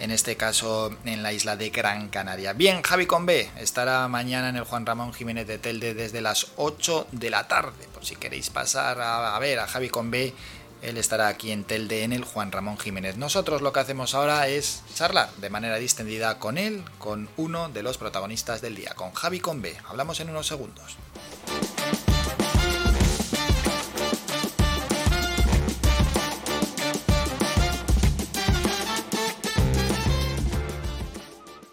en 0.01 0.11
este 0.11 0.37
caso 0.37 0.95
en 1.05 1.23
la 1.23 1.33
isla 1.33 1.57
de 1.57 1.71
Gran 1.71 2.09
Canaria. 2.09 2.53
Bien, 2.53 2.83
Javi 2.83 3.07
Convé 3.07 3.51
estará 3.57 4.09
mañana 4.09 4.49
en 4.49 4.57
el 4.57 4.65
Juan 4.65 4.85
Ramón 4.85 5.15
Jiménez 5.15 5.47
de 5.47 5.59
Telde 5.59 5.95
desde 5.95 6.21
las 6.21 6.49
8 6.57 7.07
de 7.13 7.31
la 7.31 7.47
tarde, 7.47 7.87
por 7.95 8.05
si 8.05 8.17
queréis 8.17 8.51
pasar 8.51 9.01
a, 9.01 9.39
ver 9.39 9.61
a 9.61 9.69
Javi 9.69 9.89
Convé 9.89 10.35
él 10.83 10.97
estará 10.99 11.29
aquí 11.29 11.53
en 11.53 11.65
Telde 11.65 12.03
en 12.03 12.13
el 12.13 12.25
Juan 12.25 12.53
Ramón 12.53 12.79
Jiménez. 12.79 13.17
Nosotros 13.17 13.63
lo 13.63 13.73
que 13.73 13.81
hacemos 13.81 14.15
ahora 14.15 14.49
es 14.49 14.83
charlar 14.95 15.31
de 15.37 15.51
manera 15.51 15.77
distendida 15.77 16.39
con 16.39 16.59
él, 16.59 16.85
con 16.99 17.29
uno 17.37 17.69
de 17.69 17.83
los 17.83 17.99
protagonistas 17.99 18.61
del 18.61 18.77
día, 18.77 18.95
con 18.95 19.13
Javi 19.13 19.41
Conve. 19.41 19.77
Hablamos 19.89 20.21
en 20.21 20.31
unos 20.31 20.47
segundos. 20.47 20.97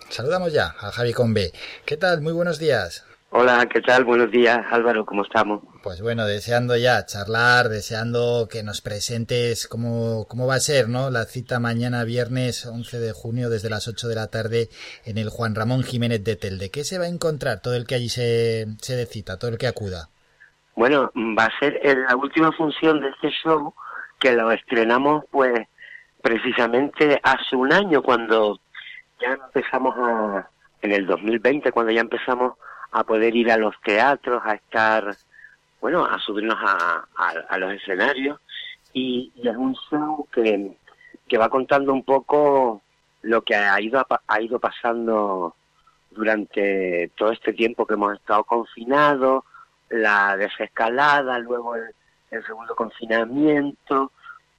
Saludamos 0.10 0.54
ya 0.54 0.76
a 0.80 0.92
Javi 0.92 1.12
Conve. 1.12 1.54
¿Qué 1.86 1.98
tal? 1.98 2.22
Muy 2.22 2.34
buenos 2.34 2.60
días. 2.60 3.04
Hola, 3.36 3.66
¿qué 3.66 3.82
tal? 3.82 4.06
Buenos 4.06 4.30
días, 4.30 4.64
Álvaro, 4.70 5.08
¿cómo 5.08 5.24
estamos? 5.24 5.64
Pues 5.82 6.04
bueno, 6.04 6.28
deseando 6.28 6.78
ya 6.78 7.04
charlar, 7.08 7.68
deseando 7.68 8.48
que 8.48 8.62
nos 8.62 8.82
presentes 8.82 9.68
cómo, 9.68 10.28
cómo 10.30 10.46
va 10.46 10.54
a 10.54 10.60
ser, 10.60 10.88
¿no? 10.88 11.10
La 11.10 11.26
cita 11.26 11.60
mañana 11.60 12.04
viernes 12.04 12.64
11 12.64 13.00
de 13.00 13.12
junio 13.12 13.50
desde 13.50 13.72
las 13.72 13.88
8 13.88 14.08
de 14.08 14.14
la 14.14 14.28
tarde 14.28 14.70
en 15.04 15.18
el 15.18 15.30
Juan 15.30 15.56
Ramón 15.56 15.82
Jiménez 15.82 16.24
de 16.24 16.36
Telde. 16.36 16.70
¿Qué 16.70 16.84
se 16.84 17.00
va 17.00 17.06
a 17.06 17.08
encontrar 17.08 17.60
todo 17.60 17.74
el 17.74 17.88
que 17.88 17.96
allí 17.96 18.08
se, 18.08 18.68
se 18.80 18.96
de 18.96 19.08
cita, 19.08 19.40
todo 19.40 19.50
el 19.50 19.58
que 19.58 19.66
acuda? 19.66 20.10
Bueno, 20.76 21.12
va 21.16 21.46
a 21.46 21.60
ser 21.60 21.82
la 21.84 22.16
última 22.16 22.52
función 22.52 23.02
de 23.02 23.10
este 23.10 23.32
show 23.32 23.74
que 24.20 24.34
lo 24.34 24.52
estrenamos 24.52 25.26
pues 25.32 25.60
precisamente 26.22 27.20
hace 27.24 27.56
un 27.56 27.74
año 27.74 28.04
cuando 28.04 28.60
ya 29.20 29.40
empezamos 29.44 29.96
a, 29.98 30.48
en 30.84 30.92
el 30.92 31.08
2020, 31.08 31.72
cuando 31.72 31.92
ya 31.92 32.02
empezamos 32.02 32.54
a 32.94 33.04
poder 33.04 33.36
ir 33.36 33.52
a 33.52 33.58
los 33.58 33.80
teatros, 33.82 34.42
a 34.46 34.54
estar, 34.54 35.16
bueno, 35.82 36.06
a 36.06 36.20
subirnos 36.20 36.58
a, 36.62 37.58
los 37.58 37.74
escenarios. 37.74 38.40
Y, 38.94 39.32
es 39.44 39.56
un 39.58 39.76
show 39.90 40.28
que, 40.32 40.78
que 41.28 41.38
va 41.38 41.50
contando 41.50 41.92
un 41.92 42.04
poco 42.04 42.82
lo 43.24 43.42
que 43.42 43.56
ha 43.56 43.82
ido, 43.82 44.06
ha 44.28 44.42
ido 44.42 44.60
pasando 44.60 45.56
durante 46.12 47.10
todo 47.16 47.32
este 47.32 47.54
tiempo 47.54 47.88
que 47.88 47.96
hemos 47.96 48.14
estado 48.14 48.44
confinados, 48.44 49.44
la 49.90 50.38
desescalada, 50.38 51.40
luego 51.40 51.76
el, 51.76 51.94
segundo 52.46 52.76
confinamiento. 52.76 54.12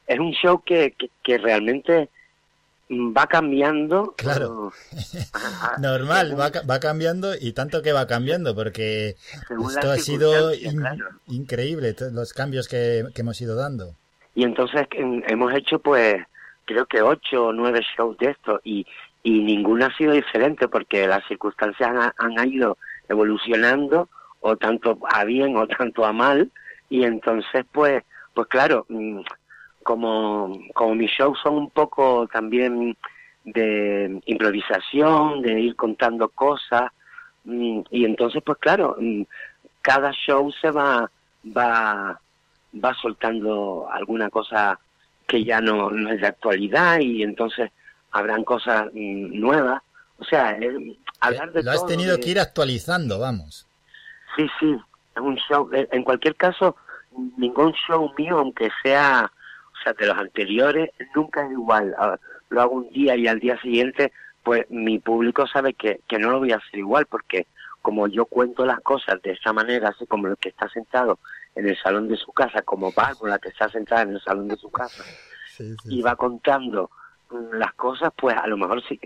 Es 0.06 0.18
un 0.18 0.32
show 0.32 0.62
que, 0.62 0.94
que 1.22 1.38
realmente 1.38 2.08
va 2.90 3.26
cambiando. 3.26 4.14
Claro. 4.16 4.72
Normal, 5.80 6.38
va, 6.38 6.50
va, 6.68 6.80
cambiando 6.80 7.34
y 7.38 7.52
tanto 7.52 7.82
que 7.82 7.92
va 7.92 8.06
cambiando, 8.06 8.54
porque 8.54 9.16
esto 9.68 9.90
ha 9.90 9.96
sido 9.96 10.52
increíble, 11.26 11.94
los 12.12 12.32
cambios 12.32 12.68
que, 12.68 13.04
hemos 13.14 13.40
ido 13.40 13.56
dando. 13.56 13.94
Y 14.34 14.44
entonces 14.44 14.86
hemos 14.90 15.54
hecho, 15.54 15.78
pues, 15.78 16.16
creo 16.64 16.86
que 16.86 17.02
ocho 17.02 17.46
o 17.46 17.52
nueve 17.52 17.80
shows 17.96 18.18
de 18.18 18.30
esto 18.30 18.60
y, 18.64 18.86
y 19.22 19.40
ninguno 19.42 19.86
ha 19.86 19.96
sido 19.96 20.12
diferente 20.12 20.68
porque 20.68 21.06
las 21.06 21.26
circunstancias 21.28 21.88
han, 21.88 22.38
han 22.38 22.48
ido 22.48 22.76
evolucionando 23.08 24.08
o 24.40 24.56
tanto 24.56 24.98
a 25.08 25.24
bien 25.24 25.56
o 25.56 25.66
tanto 25.66 26.04
a 26.04 26.12
mal 26.12 26.50
y 26.90 27.04
entonces, 27.04 27.64
pues, 27.72 28.02
pues 28.34 28.46
claro, 28.48 28.84
mm, 28.88 29.20
como, 29.84 30.58
como 30.74 30.94
mis 30.96 31.10
shows 31.10 31.38
son 31.42 31.54
un 31.54 31.70
poco 31.70 32.26
también 32.26 32.96
de 33.44 34.20
improvisación, 34.26 35.42
de 35.42 35.60
ir 35.60 35.76
contando 35.76 36.28
cosas, 36.30 36.90
mm, 37.44 37.80
y 37.90 38.04
entonces 38.04 38.42
pues 38.44 38.58
claro, 38.58 38.96
mm, 38.98 39.22
cada 39.82 40.10
show 40.12 40.50
se 40.60 40.70
va, 40.70 41.10
va, 41.56 42.18
va 42.82 42.94
soltando 42.94 43.86
alguna 43.92 44.30
cosa 44.30 44.78
que 45.26 45.44
ya 45.44 45.60
no, 45.60 45.90
no 45.90 46.10
es 46.10 46.20
de 46.20 46.26
actualidad 46.26 46.98
y 47.00 47.22
entonces 47.22 47.70
habrán 48.10 48.44
cosas 48.44 48.86
mm, 48.94 49.38
nuevas. 49.38 49.82
O 50.18 50.24
sea, 50.24 50.52
eh, 50.52 50.96
hablar 51.20 51.52
de 51.52 51.62
Lo 51.62 51.70
has 51.70 51.78
todo, 51.78 51.86
tenido 51.86 52.18
que 52.18 52.30
ir 52.30 52.40
actualizando, 52.40 53.18
vamos. 53.18 53.66
Sí, 54.36 54.46
sí, 54.58 54.74
es 55.16 55.22
un 55.22 55.36
show. 55.36 55.68
eh, 55.72 55.88
En 55.92 56.02
cualquier 56.02 56.36
caso, 56.36 56.76
ningún 57.36 57.72
show 57.86 58.12
mío, 58.16 58.38
aunque 58.38 58.70
sea, 58.82 59.30
sea, 59.84 59.92
de 59.92 60.06
los 60.06 60.18
anteriores, 60.18 60.90
nunca 61.14 61.44
es 61.44 61.52
igual. 61.52 61.94
Lo 62.50 62.60
hago 62.60 62.74
un 62.74 62.90
día 62.90 63.16
y 63.16 63.26
al 63.26 63.40
día 63.40 63.60
siguiente, 63.60 64.12
pues 64.42 64.68
mi 64.70 64.98
público 64.98 65.46
sabe 65.46 65.74
que, 65.74 66.00
que 66.08 66.18
no 66.18 66.30
lo 66.30 66.40
voy 66.40 66.52
a 66.52 66.56
hacer 66.56 66.78
igual, 66.78 67.06
porque 67.06 67.46
como 67.82 68.08
yo 68.08 68.24
cuento 68.24 68.64
las 68.64 68.80
cosas 68.80 69.20
de 69.22 69.32
esa 69.32 69.52
manera, 69.52 69.90
así 69.90 70.06
como 70.06 70.28
el 70.28 70.38
que 70.38 70.48
está 70.48 70.68
sentado 70.70 71.18
en 71.54 71.68
el 71.68 71.76
salón 71.76 72.08
de 72.08 72.16
su 72.16 72.32
casa, 72.32 72.62
como 72.62 72.92
Bárbara 72.92 73.38
que 73.38 73.50
está 73.50 73.68
sentada 73.68 74.02
en 74.02 74.12
el 74.12 74.20
salón 74.22 74.48
de 74.48 74.56
su 74.56 74.70
casa, 74.70 75.04
y 75.84 76.02
va 76.02 76.16
contando 76.16 76.90
mm, 77.30 77.56
las 77.56 77.74
cosas, 77.74 78.12
pues 78.16 78.36
a 78.36 78.46
lo 78.46 78.56
mejor 78.56 78.82
sí, 78.88 78.98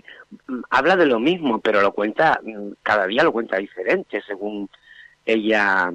mm, 0.47 0.61
habla 0.69 0.95
de 0.95 1.05
lo 1.05 1.19
mismo, 1.19 1.59
pero 1.59 1.81
lo 1.81 1.91
cuenta, 1.91 2.39
mm, 2.41 2.71
cada 2.81 3.05
día 3.05 3.23
lo 3.23 3.31
cuenta 3.31 3.57
diferente 3.57 4.21
según 4.25 4.69
ella 5.25 5.91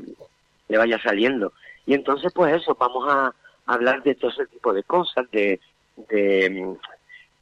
le 0.69 0.79
vaya 0.79 1.01
saliendo. 1.03 1.53
Y 1.87 1.95
entonces, 1.95 2.33
pues 2.35 2.55
eso, 2.55 2.77
vamos 2.79 3.07
a 3.09 3.35
hablar 3.67 4.03
de 4.03 4.15
todo 4.15 4.31
ese 4.31 4.47
tipo 4.47 4.73
de 4.73 4.83
cosas, 4.83 5.31
de, 5.31 5.61
de 6.09 6.51
mm, 6.51 6.77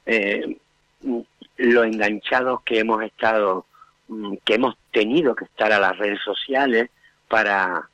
eh, 0.06 0.56
lo 1.56 1.84
enganchados 1.84 2.62
que 2.62 2.78
hemos 2.80 3.02
estado, 3.02 3.66
mm, 4.08 4.34
que 4.44 4.54
hemos 4.54 4.76
tenido 4.92 5.34
que 5.34 5.44
estar 5.44 5.72
a 5.72 5.78
las 5.80 5.96
redes 5.98 6.20
sociales 6.24 6.90
para, 7.28 7.88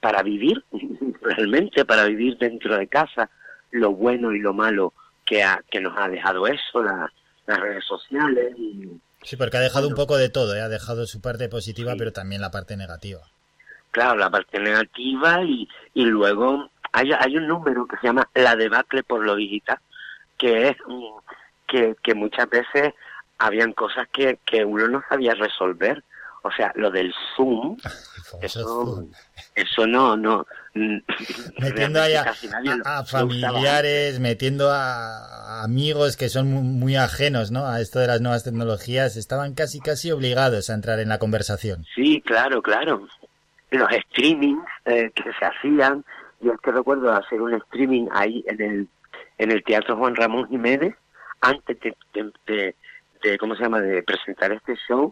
para 0.00 0.22
vivir, 0.22 0.62
realmente, 1.22 1.84
para 1.84 2.04
vivir 2.04 2.36
dentro 2.38 2.76
de 2.76 2.86
casa, 2.88 3.30
lo 3.70 3.92
bueno 3.92 4.32
y 4.32 4.38
lo 4.40 4.52
malo 4.54 4.92
que, 5.24 5.42
ha, 5.42 5.62
que 5.70 5.80
nos 5.80 5.96
ha 5.98 6.08
dejado 6.08 6.46
eso, 6.46 6.82
la- 6.82 7.12
las 7.46 7.60
redes 7.60 7.84
sociales. 7.84 8.54
Y, 8.58 8.88
Sí, 9.22 9.36
porque 9.38 9.56
ha 9.56 9.60
dejado 9.60 9.88
un 9.88 9.94
poco 9.94 10.18
de 10.18 10.28
todo, 10.28 10.54
¿eh? 10.54 10.60
ha 10.60 10.68
dejado 10.68 11.06
su 11.06 11.22
parte 11.22 11.48
positiva, 11.48 11.94
pero 11.96 12.12
también 12.12 12.42
la 12.42 12.50
parte 12.50 12.76
negativa. 12.76 13.22
claro, 13.90 14.16
la 14.18 14.28
parte 14.28 14.58
negativa 14.58 15.42
y, 15.42 15.66
y 15.94 16.04
luego 16.04 16.68
hay, 16.94 17.10
hay 17.12 17.36
un 17.36 17.46
número 17.48 17.86
que 17.86 17.96
se 17.98 18.06
llama 18.06 18.28
la 18.34 18.54
debacle 18.56 19.02
por 19.02 19.24
lo 19.24 19.34
digital, 19.36 19.78
que 20.38 20.68
es 20.68 20.76
que, 21.66 21.94
que 22.02 22.14
muchas 22.14 22.48
veces 22.48 22.92
habían 23.38 23.72
cosas 23.72 24.06
que, 24.12 24.38
que 24.46 24.64
uno 24.64 24.88
no 24.88 25.02
sabía 25.08 25.34
resolver. 25.34 26.02
O 26.46 26.50
sea, 26.52 26.72
lo 26.74 26.90
del 26.90 27.14
Zoom, 27.34 27.78
eso, 28.42 29.06
eso 29.54 29.86
no, 29.86 30.14
no. 30.16 30.46
Metiendo 31.58 32.02
ahí 32.02 32.14
a, 32.14 32.34
a- 32.84 33.04
familiares, 33.04 34.20
metiendo 34.20 34.70
a, 34.70 35.62
amigos 35.64 36.16
que 36.18 36.28
son 36.28 36.50
mu- 36.52 36.62
muy 36.62 36.96
ajenos 36.96 37.50
¿no? 37.50 37.66
a 37.66 37.80
esto 37.80 37.98
de 37.98 38.08
las 38.08 38.20
nuevas 38.20 38.44
tecnologías, 38.44 39.16
estaban 39.16 39.54
casi 39.54 39.80
casi 39.80 40.10
obligados 40.12 40.68
a 40.70 40.74
entrar 40.74 41.00
en 41.00 41.08
la 41.08 41.18
conversación. 41.18 41.86
Sí, 41.94 42.22
claro, 42.26 42.60
claro. 42.60 43.08
Los 43.70 43.88
streamings 44.10 44.62
eh, 44.84 45.10
que 45.14 45.22
se 45.38 45.44
hacían, 45.46 46.04
yo 46.44 46.52
es 46.52 46.60
que 46.60 46.70
recuerdo 46.70 47.12
hacer 47.12 47.40
un 47.42 47.54
streaming 47.54 48.06
ahí 48.12 48.44
en 48.46 48.60
el, 48.60 48.88
en 49.38 49.50
el 49.50 49.64
Teatro 49.64 49.96
Juan 49.96 50.14
Ramón 50.14 50.48
Jiménez, 50.48 50.94
antes 51.40 51.78
de, 51.80 51.96
de, 52.12 52.30
de- 52.46 52.74
de, 53.22 53.38
¿cómo 53.38 53.56
se 53.56 53.62
llama?, 53.62 53.80
de 53.80 54.02
presentar 54.02 54.52
este 54.52 54.76
show, 54.86 55.10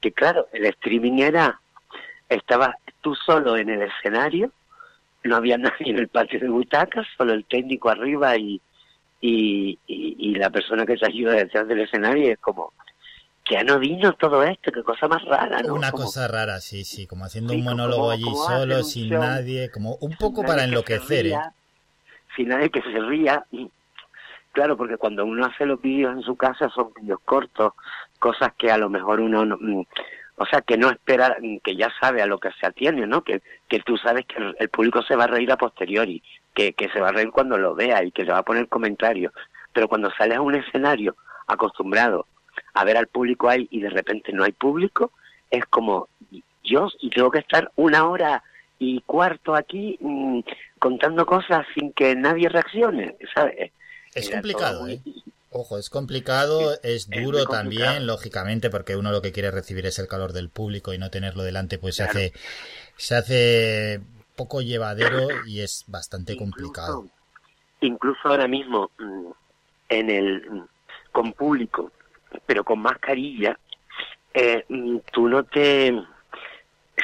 que 0.00 0.12
claro, 0.12 0.46
el 0.52 0.64
streaming 0.66 1.18
era, 1.20 1.60
estaba 2.28 2.76
tú 3.00 3.16
solo 3.16 3.56
en 3.56 3.68
el 3.68 3.82
escenario, 3.82 4.52
no 5.24 5.34
había 5.36 5.58
nadie 5.58 5.90
en 5.90 5.98
el 5.98 6.06
patio 6.08 6.38
de 6.38 6.48
butacas, 6.48 7.04
solo 7.16 7.32
el 7.32 7.44
técnico 7.46 7.90
arriba 7.90 8.36
y, 8.36 8.60
y, 9.20 9.76
y, 9.88 10.16
y 10.18 10.34
la 10.36 10.50
persona 10.50 10.86
que 10.86 10.96
te 10.96 11.06
ayuda 11.06 11.32
detrás 11.32 11.66
del 11.66 11.80
escenario, 11.80 12.28
y 12.28 12.30
es 12.30 12.38
como, 12.38 12.72
que 13.48 13.64
no 13.64 13.78
vino 13.78 14.12
todo 14.12 14.42
esto, 14.42 14.70
qué 14.70 14.82
cosa 14.82 15.08
más 15.08 15.24
rara, 15.24 15.62
¿no? 15.62 15.74
Una 15.74 15.90
Como- 15.90 16.04
cosa 16.04 16.28
rara, 16.28 16.60
sí, 16.60 16.84
sí, 16.84 17.06
como 17.06 17.24
haciendo 17.24 17.54
un 17.54 17.60
como- 17.64 17.70
monólogo 17.70 18.10
allí 18.10 18.24
como 18.24 18.44
solo, 18.46 18.82
sin 18.82 19.08
show. 19.08 19.20
nadie, 19.20 19.70
como 19.70 19.96
un 20.00 20.14
poco 20.16 20.44
para 20.44 20.64
enloquecer, 20.64 21.26
¿eh? 21.28 21.38
Sin 22.36 22.48
nadie 22.48 22.70
que 22.70 22.82
se 22.82 23.00
ría. 23.00 23.44
Y, 23.50 23.70
claro, 24.52 24.76
porque 24.76 24.96
cuando 24.98 25.24
uno 25.24 25.46
hace 25.46 25.64
los 25.66 25.80
vídeos 25.80 26.12
en 26.14 26.22
su 26.22 26.36
casa 26.36 26.68
son 26.68 26.92
vídeos 27.00 27.20
cortos, 27.24 27.72
cosas 28.18 28.52
que 28.58 28.70
a 28.70 28.76
lo 28.78 28.88
mejor 28.90 29.20
uno 29.20 29.44
no... 29.44 29.56
mm, 29.58 29.84
O 30.40 30.46
sea, 30.46 30.60
que 30.60 30.76
no 30.76 30.88
espera, 30.90 31.36
mm, 31.40 31.56
que 31.64 31.74
ya 31.74 31.90
sabe 32.00 32.22
a 32.22 32.26
lo 32.26 32.38
que 32.38 32.50
se 32.60 32.66
atiene, 32.66 33.06
¿no? 33.08 33.24
Que, 33.24 33.42
que 33.68 33.80
tú 33.80 33.96
sabes 33.96 34.24
que 34.26 34.36
el, 34.36 34.54
el 34.60 34.68
público 34.68 35.02
se 35.02 35.16
va 35.16 35.24
a 35.24 35.26
reír 35.26 35.50
a 35.50 35.56
posteriori, 35.56 36.22
que, 36.54 36.74
que 36.74 36.88
se 36.90 37.00
va 37.00 37.08
a 37.08 37.12
reír 37.12 37.30
cuando 37.32 37.58
lo 37.58 37.74
vea 37.74 38.04
y 38.04 38.12
que 38.12 38.22
le 38.24 38.30
va 38.32 38.38
a 38.38 38.42
poner 38.44 38.68
comentarios. 38.68 39.32
Pero 39.72 39.88
cuando 39.88 40.10
sales 40.12 40.36
a 40.38 40.40
un 40.42 40.54
escenario 40.54 41.16
acostumbrado 41.48 42.26
a 42.74 42.84
ver 42.84 42.96
al 42.96 43.06
público 43.08 43.48
ahí 43.48 43.66
y 43.70 43.80
de 43.80 43.90
repente 43.90 44.32
no 44.32 44.44
hay 44.44 44.52
público, 44.52 45.12
es 45.50 45.64
como 45.66 46.08
yo 46.62 46.88
y 47.00 47.10
tengo 47.10 47.30
que 47.30 47.38
estar 47.38 47.70
una 47.76 48.08
hora 48.08 48.42
y 48.78 49.00
cuarto 49.02 49.54
aquí 49.54 49.96
mm, 50.00 50.40
contando 50.78 51.26
cosas 51.26 51.66
sin 51.74 51.92
que 51.92 52.14
nadie 52.14 52.48
reaccione, 52.48 53.16
¿sabes? 53.34 53.72
Es 54.14 54.26
Era 54.28 54.36
complicado, 54.36 54.80
muy- 54.84 54.92
¿eh? 54.94 55.00
Ojo, 55.50 55.78
es 55.78 55.88
complicado, 55.88 56.74
es 56.74 56.80
es 56.82 57.10
duro 57.10 57.46
también, 57.46 57.82
complicado. 57.82 58.06
lógicamente, 58.06 58.68
porque 58.68 58.96
uno 58.96 59.10
lo 59.12 59.22
que 59.22 59.32
quiere 59.32 59.50
recibir 59.50 59.86
es 59.86 59.98
el 59.98 60.06
calor 60.06 60.34
del 60.34 60.50
público 60.50 60.92
y 60.92 60.98
no 60.98 61.10
tenerlo 61.10 61.42
delante, 61.42 61.78
pues 61.78 61.96
Claro. 61.96 62.12
se 62.12 62.18
hace 62.18 62.32
se 62.98 63.14
hace 63.14 64.00
poco 64.36 64.60
llevadero 64.60 65.30
y 65.46 65.60
es 65.60 65.84
bastante 65.88 66.36
complicado. 66.36 67.06
Incluso 67.80 68.28
ahora 68.28 68.46
mismo 68.46 68.90
mm, 68.98 69.26
en 69.88 70.10
el 70.10 70.50
mm, 70.50 70.64
con 71.12 71.32
público, 71.32 71.90
pero 72.46 72.64
con 72.64 72.80
mascarilla, 72.80 73.58
eh, 74.34 74.64
mm, 74.68 74.98
tú 75.12 75.28
no 75.28 75.44
te, 75.44 75.92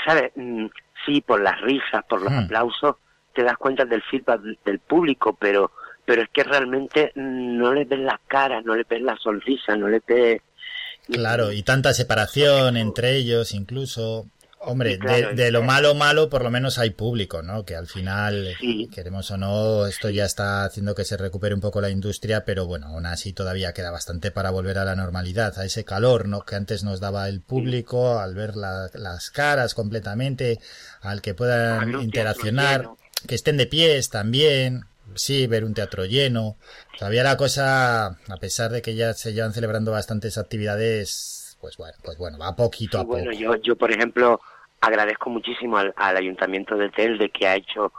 sabes, 0.04 0.32
Mm, 0.34 0.66
sí 1.04 1.20
por 1.20 1.40
las 1.40 1.60
risas, 1.60 2.04
por 2.08 2.22
los 2.22 2.32
Hmm. 2.32 2.44
aplausos, 2.44 2.96
te 3.34 3.42
das 3.42 3.56
cuenta 3.58 3.84
del 3.84 4.02
feedback 4.02 4.40
del 4.64 4.78
público, 4.80 5.36
pero 5.38 5.70
pero 6.06 6.20
es 6.22 6.28
que 6.28 6.44
realmente 6.44 7.12
mm, 7.14 7.56
no 7.56 7.72
les 7.72 7.88
ves 7.88 8.00
las 8.00 8.20
caras, 8.28 8.62
no 8.64 8.74
les 8.76 8.86
ves 8.86 9.00
la 9.00 9.16
sonrisa, 9.16 9.74
no 9.76 9.88
les 9.88 10.04
ves 10.06 10.42
Claro, 11.10 11.52
y 11.52 11.62
tanta 11.62 11.92
separación 11.92 12.76
entre 12.76 13.16
ellos, 13.16 13.52
incluso. 13.52 14.26
Hombre, 14.67 14.99
claro, 14.99 15.28
de, 15.31 15.34
de 15.34 15.51
lo 15.51 15.62
malo 15.62 15.94
malo, 15.94 16.28
por 16.31 16.43
lo 16.43 16.51
menos 16.51 16.78
hay 16.78 16.91
público, 16.91 17.43
¿no? 17.43 17.65
Que 17.65 17.76
al 17.76 17.86
final, 17.86 18.55
queremos 18.93 19.31
o 19.31 19.36
no, 19.36 19.86
esto 19.86 20.10
ya 20.10 20.25
está 20.25 20.65
haciendo 20.65 20.94
que 20.94 21.05
se 21.05 21.17
recupere 21.17 21.55
un 21.55 21.60
poco 21.60 21.81
la 21.81 21.91
industria, 21.91 22.44
pero 22.44 22.67
bueno, 22.67 22.86
aún 22.89 23.07
así 23.07 23.33
todavía 23.33 23.73
queda 23.73 23.91
bastante 23.91 24.31
para 24.31 24.51
volver 24.51 24.78
a 24.78 24.84
la 24.84 24.97
normalidad, 24.97 25.59
a 25.59 25.65
ese 25.65 25.84
calor, 25.84 26.28
¿no? 26.28 26.43
Que 26.44 26.57
antes 26.57 26.83
nos 26.84 27.01
daba 27.01 27.28
el 27.28 27.41
público, 27.41 28.18
al 28.18 28.34
ver 28.34 28.57
la- 28.57 28.91
las 28.94 29.31
caras 29.31 29.75
completamente, 29.75 30.59
al 31.01 31.20
que 31.23 31.31
ver 31.33 31.36
puedan 31.36 32.01
interaccionar, 32.01 32.81
lleno. 32.81 32.99
que 33.26 33.34
estén 33.34 33.57
de 33.57 33.67
pies 33.67 34.10
también. 34.10 34.84
Sí, 35.17 35.47
ver 35.47 35.65
un 35.65 35.75
teatro 35.75 36.07
lleno. 36.07 36.57
Todavía 36.99 37.23
la 37.23 37.36
cosa, 37.36 38.07
a 38.07 38.36
pesar 38.41 38.73
de 38.73 38.81
que 38.83 38.94
ya 38.97 39.12
se 39.15 39.33
llevan 39.34 39.52
celebrando 39.52 39.93
bastantes 39.93 40.39
actividades, 40.39 41.57
pues 41.60 41.76
bueno, 41.76 41.97
pues 42.02 42.18
bueno, 42.18 42.39
va 42.39 42.57
poquito 42.57 42.99
a 42.99 43.02
poco. 43.02 43.12
bueno, 43.15 43.33
yo, 43.33 43.55
yo 43.57 43.76
por 43.76 43.93
ejemplo 43.93 44.41
agradezco 44.84 45.30
muchísimo 45.30 45.78
al, 45.78 45.92
al 45.96 46.16
ayuntamiento 46.16 46.76
de 46.76 46.90
Telde 46.90 47.30
que 47.30 47.46
ha 47.46 47.56
hecho 47.56 47.92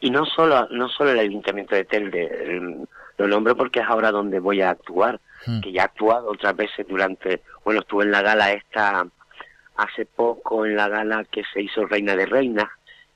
y 0.00 0.10
no 0.10 0.24
solo 0.26 0.66
no 0.70 0.88
solo 0.88 1.10
el 1.10 1.18
ayuntamiento 1.18 1.74
de 1.74 1.84
Telde 1.84 2.24
el- 2.56 2.88
lo 3.16 3.28
nombro 3.28 3.56
porque 3.56 3.80
es 3.80 3.86
ahora 3.86 4.10
donde 4.10 4.40
voy 4.40 4.60
a 4.60 4.70
actuar 4.70 5.20
Hmm. 5.46 5.60
que 5.60 5.72
ya 5.72 5.82
he 5.82 5.84
actuado 5.84 6.28
otras 6.30 6.56
veces 6.56 6.86
durante 6.88 7.42
bueno 7.64 7.80
estuve 7.80 8.04
en 8.04 8.10
la 8.12 8.22
gala 8.22 8.52
esta 8.52 9.06
hace 9.76 10.06
poco 10.06 10.64
en 10.64 10.74
la 10.74 10.88
gala 10.88 11.24
que 11.30 11.42
se 11.52 11.60
hizo 11.60 11.84
Reina 11.86 12.16
de 12.16 12.24
Reinas 12.24 12.68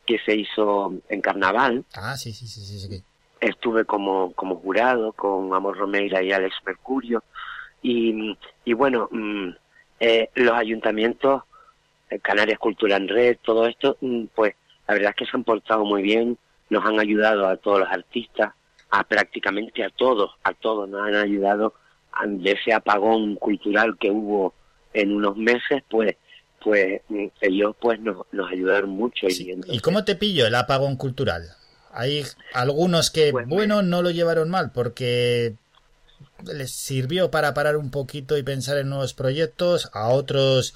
que 0.05 0.19
se 0.19 0.35
hizo 0.37 0.93
en 1.09 1.21
Carnaval 1.23 1.85
Ah, 1.95 2.17
sí, 2.17 2.33
sí, 2.35 2.47
sí, 2.47 2.61
sí, 2.61 2.79
sí. 2.81 3.03
estuve 3.41 3.85
como, 3.87 4.33
como 4.35 4.57
jurado 4.57 5.13
con 5.13 5.55
Amor 5.55 5.79
Romeira 5.79 6.23
y 6.23 6.31
Alex 6.33 6.55
Mercurio 6.67 7.23
y, 7.83 8.37
y 8.65 8.73
bueno, 8.75 9.09
mm, 9.11 9.49
eh, 10.01 10.31
los 10.35 10.55
ayuntamientos, 10.55 11.43
Canarias 12.23 12.59
Cultura 12.59 12.97
en 12.97 13.09
Red, 13.09 13.39
todo 13.43 13.67
esto, 13.67 13.97
mm, 14.01 14.25
pues 14.35 14.55
la 14.87 14.95
verdad 14.95 15.11
es 15.11 15.17
que 15.17 15.25
se 15.27 15.37
han 15.37 15.45
portado 15.45 15.85
muy 15.85 16.03
bien, 16.03 16.39
nos 16.71 16.85
han 16.85 16.99
ayudado 16.99 17.47
a 17.47 17.57
todos 17.57 17.81
los 17.81 17.89
artistas, 17.89 18.53
a 18.91 19.05
prácticamente 19.05 19.85
a 19.85 19.91
todos, 19.91 20.31
a 20.45 20.53
todos 20.55 20.89
nos 20.89 21.07
han 21.07 21.15
ayudado 21.15 21.75
a- 22.13 22.27
de 22.27 22.53
ese 22.53 22.73
apagón 22.73 23.37
cultural 23.37 23.97
que 23.99 24.11
hubo 24.11 24.55
en 24.95 25.15
unos 25.15 25.37
meses, 25.37 25.83
pues 25.91 26.17
pues 26.61 27.03
mm, 27.09 27.27
ellos 27.41 27.77
pues 27.81 28.01
nos, 28.01 28.27
nos 28.33 28.51
ayudaron 28.51 28.91
mucho 28.91 29.29
y 29.29 29.55
¿Y 29.67 29.79
cómo 29.79 30.05
te 30.05 30.17
pillo 30.17 30.47
el 30.47 30.55
apagón 30.57 30.97
cultural? 30.97 31.43
Hay 31.93 32.25
algunos 32.53 33.11
que, 33.11 33.31
bueno, 33.33 33.83
no 33.83 34.03
lo 34.03 34.11
llevaron 34.11 34.51
mal 34.51 34.73
porque 34.73 35.55
les 36.45 36.71
sirvió 36.73 37.31
para 37.31 37.55
parar 37.55 37.77
un 37.77 37.91
poquito 37.91 38.37
y 38.37 38.43
pensar 38.43 38.77
en 38.79 38.89
nuevos 38.89 39.15
proyectos, 39.15 39.91
a 39.95 40.09
otros 40.09 40.75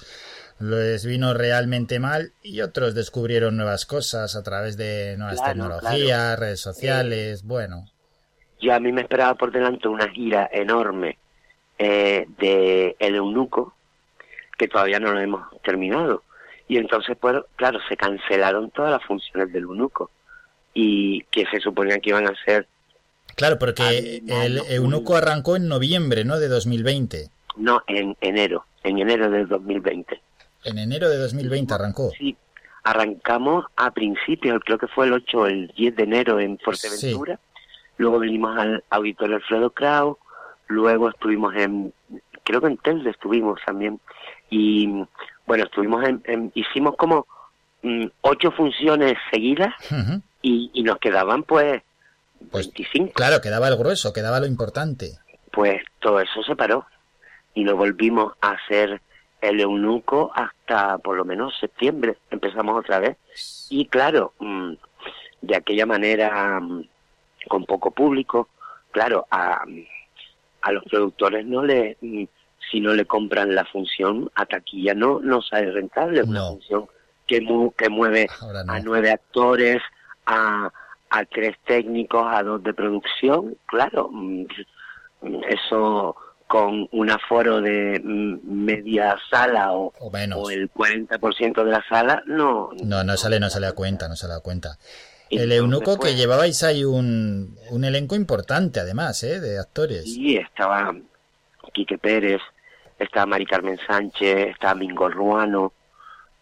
les 0.63 1.05
vino 1.05 1.33
realmente 1.33 1.99
mal 1.99 2.31
y 2.41 2.61
otros 2.61 2.95
descubrieron 2.95 3.57
nuevas 3.57 3.85
cosas 3.85 4.35
a 4.35 4.43
través 4.43 4.77
de 4.77 5.15
nuevas 5.17 5.37
Claro, 5.41 5.51
tecnologías, 5.53 6.19
claro. 6.19 6.41
redes 6.41 6.61
sociales, 6.61 7.43
bueno. 7.43 7.85
Yo 8.61 8.73
a 8.73 8.79
mí 8.79 8.91
me 8.91 9.01
esperaba 9.01 9.35
por 9.35 9.51
delante 9.51 9.87
una 9.87 10.07
gira 10.09 10.49
enorme 10.51 11.17
eh, 11.77 12.25
de 12.39 12.95
El 12.99 13.15
Eunuco, 13.15 13.73
que 14.57 14.67
todavía 14.67 14.99
no 14.99 15.11
lo 15.11 15.19
hemos 15.19 15.41
terminado. 15.63 16.23
Y 16.67 16.77
entonces, 16.77 17.17
pues, 17.19 17.35
claro, 17.57 17.79
se 17.89 17.97
cancelaron 17.97 18.71
todas 18.71 18.91
las 18.91 19.03
funciones 19.03 19.51
del 19.51 19.63
Eunuco. 19.63 20.09
Y 20.73 21.23
que 21.25 21.45
se 21.51 21.59
suponía 21.59 21.99
que 21.99 22.09
iban 22.11 22.25
a 22.27 22.33
ser, 22.45 22.67
Claro, 23.35 23.57
porque 23.59 24.21
el 24.27 24.59
Eunuco 24.69 25.15
arrancó 25.15 25.55
en 25.55 25.67
noviembre, 25.67 26.23
¿no? 26.23 26.39
De 26.39 26.47
2020. 26.47 27.29
no, 27.57 27.81
en 27.87 28.15
enero, 28.21 28.65
en 28.83 28.99
enero 28.99 29.29
del 29.29 29.47
2020. 29.47 30.21
En 30.65 30.77
enero 30.77 31.09
de 31.09 31.17
2020 31.17 31.73
arrancó. 31.73 32.11
Sí, 32.17 32.35
arrancamos 32.83 33.65
a 33.75 33.91
principios, 33.91 34.61
creo 34.65 34.77
que 34.77 34.87
fue 34.87 35.05
el 35.07 35.13
8 35.13 35.37
o 35.37 35.45
el 35.47 35.67
10 35.75 35.95
de 35.95 36.03
enero 36.03 36.39
en 36.39 36.57
Fuerteventura. 36.59 37.39
Luego 37.97 38.19
vinimos 38.19 38.57
al 38.57 38.83
Auditorio 38.89 39.35
Alfredo 39.37 39.69
Krau. 39.71 40.17
Luego 40.67 41.09
estuvimos 41.09 41.53
en, 41.55 41.93
creo 42.43 42.61
que 42.61 42.67
en 42.67 42.77
Telde 42.77 43.11
estuvimos 43.11 43.59
también. 43.65 43.99
Y 44.49 44.87
bueno, 45.45 45.63
estuvimos 45.65 46.03
en, 46.07 46.21
en- 46.25 46.51
hicimos 46.55 46.95
como 46.97 47.27
mm, 47.81 48.05
ocho 48.21 48.51
funciones 48.51 49.15
seguidas 49.31 49.73
y, 50.41 50.71
y 50.73 50.83
nos 50.83 50.97
quedaban 50.99 51.43
pues 51.43 51.81
Pues 52.51 52.67
25. 52.73 53.13
claro, 53.13 53.41
quedaba 53.41 53.67
el 53.67 53.77
grueso, 53.77 54.13
quedaba 54.13 54.39
lo 54.39 54.45
importante. 54.47 55.11
Pues 55.51 55.83
todo 55.99 56.19
eso 56.19 56.41
se 56.43 56.55
paró 56.55 56.85
y 57.53 57.63
no 57.63 57.75
volvimos 57.75 58.33
a 58.41 58.51
hacer 58.51 59.01
el 59.43 59.59
eunuco 59.59 60.31
hasta 60.33 60.97
por 60.99 61.17
lo 61.17 61.25
menos 61.25 61.57
septiembre. 61.59 62.17
Empezamos 62.31 62.79
otra 62.79 62.99
vez. 62.99 63.17
Y 63.69 63.85
claro, 63.87 64.33
mm, 64.39 64.73
de 65.41 65.55
aquella 65.55 65.85
manera, 65.85 66.59
mm, 66.61 66.83
con 67.49 67.65
poco 67.65 67.91
público, 67.91 68.47
claro, 68.91 69.25
a, 69.29 69.63
a 70.61 70.71
los 70.71 70.83
productores 70.85 71.45
no 71.45 71.63
le, 71.63 71.97
mm, 72.01 72.23
si 72.71 72.79
no 72.79 72.93
le 72.93 73.05
compran 73.05 73.53
la 73.53 73.65
función, 73.65 74.31
a 74.35 74.45
taquilla 74.45 74.93
no, 74.93 75.19
no 75.19 75.41
sale 75.41 75.71
rentable. 75.71 76.23
Una 76.23 76.39
función 76.47 76.85
que, 77.27 77.41
mu- 77.41 77.71
que 77.73 77.89
mueve 77.89 78.27
a 78.75 78.79
nueve 78.79 79.11
actores, 79.11 79.81
a, 80.25 80.71
a 81.09 81.25
tres 81.25 81.57
técnicos, 81.65 82.25
a 82.25 82.41
dos 82.43 82.63
de 82.63 82.73
producción, 82.73 83.57
claro, 83.65 84.09
eso 85.49 86.15
con 86.53 86.87
un 86.91 87.09
aforo 87.09 87.61
de 87.61 87.99
mm, 87.99 88.41
media 88.43 89.17
sala 89.31 89.71
o, 89.71 89.91
o 89.99 90.49
el 90.51 90.71
40% 90.71 91.63
de 91.63 91.71
la 91.71 91.83
sala, 91.89 92.21
no, 92.27 92.69
No, 92.83 93.03
no 93.03 93.17
sale, 93.17 93.39
no 93.39 93.49
sale 93.49 93.65
a 93.65 93.71
cuenta, 93.71 94.07
no 94.07 94.15
sale 94.15 94.35
a 94.35 94.39
cuenta. 94.39 94.77
El 95.31 95.51
eunuco 95.51 95.97
que 95.97 96.13
llevabais 96.13 96.61
ahí 96.61 96.83
un, 96.83 97.57
un 97.71 97.83
elenco 97.83 98.15
importante, 98.15 98.79
además, 98.79 99.23
¿eh? 99.23 99.39
De 99.39 99.57
actores. 99.57 100.03
Sí, 100.03 100.37
estaba 100.37 100.95
Quique 101.73 101.97
Pérez, 101.97 102.39
estaba 102.99 103.25
Mari 103.25 103.47
Carmen 103.47 103.79
Sánchez, 103.87 104.49
estaba 104.49 104.75
Mingo 104.75 105.09
Ruano. 105.09 105.73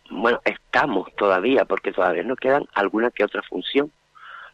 Bueno, 0.09 0.41
estamos 0.43 1.07
todavía, 1.15 1.63
porque 1.63 1.93
todavía 1.93 2.23
nos 2.23 2.37
quedan 2.37 2.65
alguna 2.73 3.11
que 3.11 3.23
otra 3.23 3.41
función. 3.43 3.89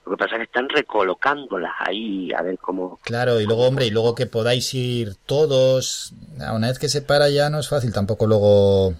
Lo 0.09 0.15
que 0.15 0.23
pasa 0.23 0.35
es 0.35 0.39
que 0.39 0.43
están 0.45 0.69
recolocándolas 0.69 1.73
ahí, 1.79 2.31
a 2.31 2.41
ver 2.41 2.57
cómo... 2.59 2.97
Claro, 3.03 3.41
y 3.41 3.45
luego, 3.45 3.67
hombre, 3.67 3.85
y 3.87 3.91
luego 3.91 4.15
que 4.15 4.25
podáis 4.25 4.73
ir 4.73 5.15
todos. 5.25 6.13
Ah, 6.39 6.53
Una 6.53 6.67
vez 6.67 6.79
que 6.79 6.87
se 6.87 7.01
para 7.01 7.27
ya 7.29 7.49
no 7.49 7.59
es 7.59 7.67
fácil 7.67 7.91
tampoco 7.93 8.25
luego. 8.25 8.93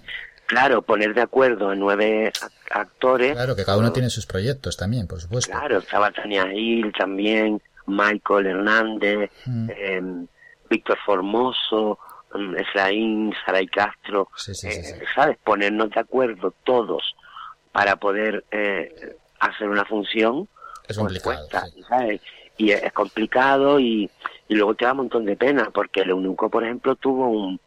Claro, 0.48 0.82
poner 0.82 1.14
de 1.14 1.22
acuerdo 1.22 1.69
a 1.69 1.76
nueve 1.76 2.32
ac- 2.34 2.52
actores. 2.72 3.34
Claro, 3.34 3.56
que 3.56 3.64
cada 3.64 3.77
uno 3.77 3.94
tiene 3.94 4.10
sus 4.10 4.26
proyectos 4.26 4.76
también, 4.76 5.08
por 5.08 5.22
supuesto. 5.22 5.52
Claro, 5.52 5.77
estaba 5.77 6.11
Tania 6.11 6.45
Gil 6.50 6.92
también, 6.98 7.61
Michael 7.86 8.48
Hernández, 8.48 9.32
Mm. 9.45 9.69
eh, 9.69 10.02
Víctor 10.69 10.98
Formoso, 11.06 12.00
mm, 12.34 12.56
Efraín, 12.58 13.34
Saray 13.45 13.68
Castro, 13.68 14.27
eh, 14.64 15.00
¿sabes? 15.16 15.38
Ponernos 15.44 15.90
de 15.92 16.00
acuerdo 16.02 16.53
todos 16.66 17.16
para 17.72 17.95
poder 17.95 18.44
eh, 18.52 19.16
hacer 19.40 19.69
una 19.69 19.86
función. 19.86 20.50
Es 20.88 20.98
complicado, 20.98 21.48
cuesta, 21.50 21.68
¿sabes? 21.88 22.22
Y 22.58 22.72
es, 22.72 22.84
es 22.84 22.94
complicado 22.94 23.80
y, 23.80 24.10
y 24.48 24.56
luego 24.56 24.74
te 24.76 24.86
da 24.86 24.92
un 24.92 24.98
montón 24.98 25.26
de 25.26 25.36
pena 25.36 25.70
porque 25.74 26.02
el 26.02 26.10
eunuco, 26.10 26.50
por 26.50 26.64
ejemplo, 26.64 26.96
tuvo 26.96 27.30
un 27.30 27.60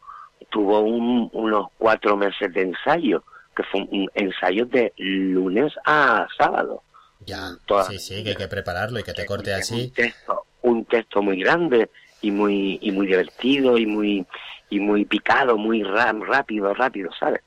tuvo 0.51 0.81
un- 0.81 1.31
unos 1.33 1.69
cuatro 1.79 2.17
meses 2.17 2.53
de 2.53 2.63
ensayo, 2.63 3.23
que 3.55 3.63
fue 3.65 3.83
un 3.83 4.11
ensayo 4.15 4.67
de 4.67 4.93
lunes 4.97 5.73
a 5.85 6.27
sábado. 6.37 6.83
Ya, 7.25 7.51
Toda- 7.67 7.85
sí, 7.85 7.99
sí, 7.99 8.25
que 8.25 8.31
hay 8.31 8.37
que 8.37 8.49
prepararlo 8.49 8.99
y 8.99 9.03
que 9.05 9.13
te 9.13 9.27
corte 9.27 9.53
así. 9.55 9.91
texto, 9.91 10.45
un 10.63 10.85
texto 10.87 11.23
muy 11.23 11.39
grande 11.41 11.91
y 12.23 12.31
muy 12.31 12.79
y 12.83 12.91
muy 12.91 13.07
divertido 13.07 13.79
y 13.79 13.87
muy 13.87 14.27
y 14.71 14.81
muy 14.81 15.05
picado, 15.05 15.57
muy 15.57 15.83
ra- 15.83 16.13
rápido, 16.13 16.73
rápido, 16.75 17.11
¿sabes? 17.19 17.43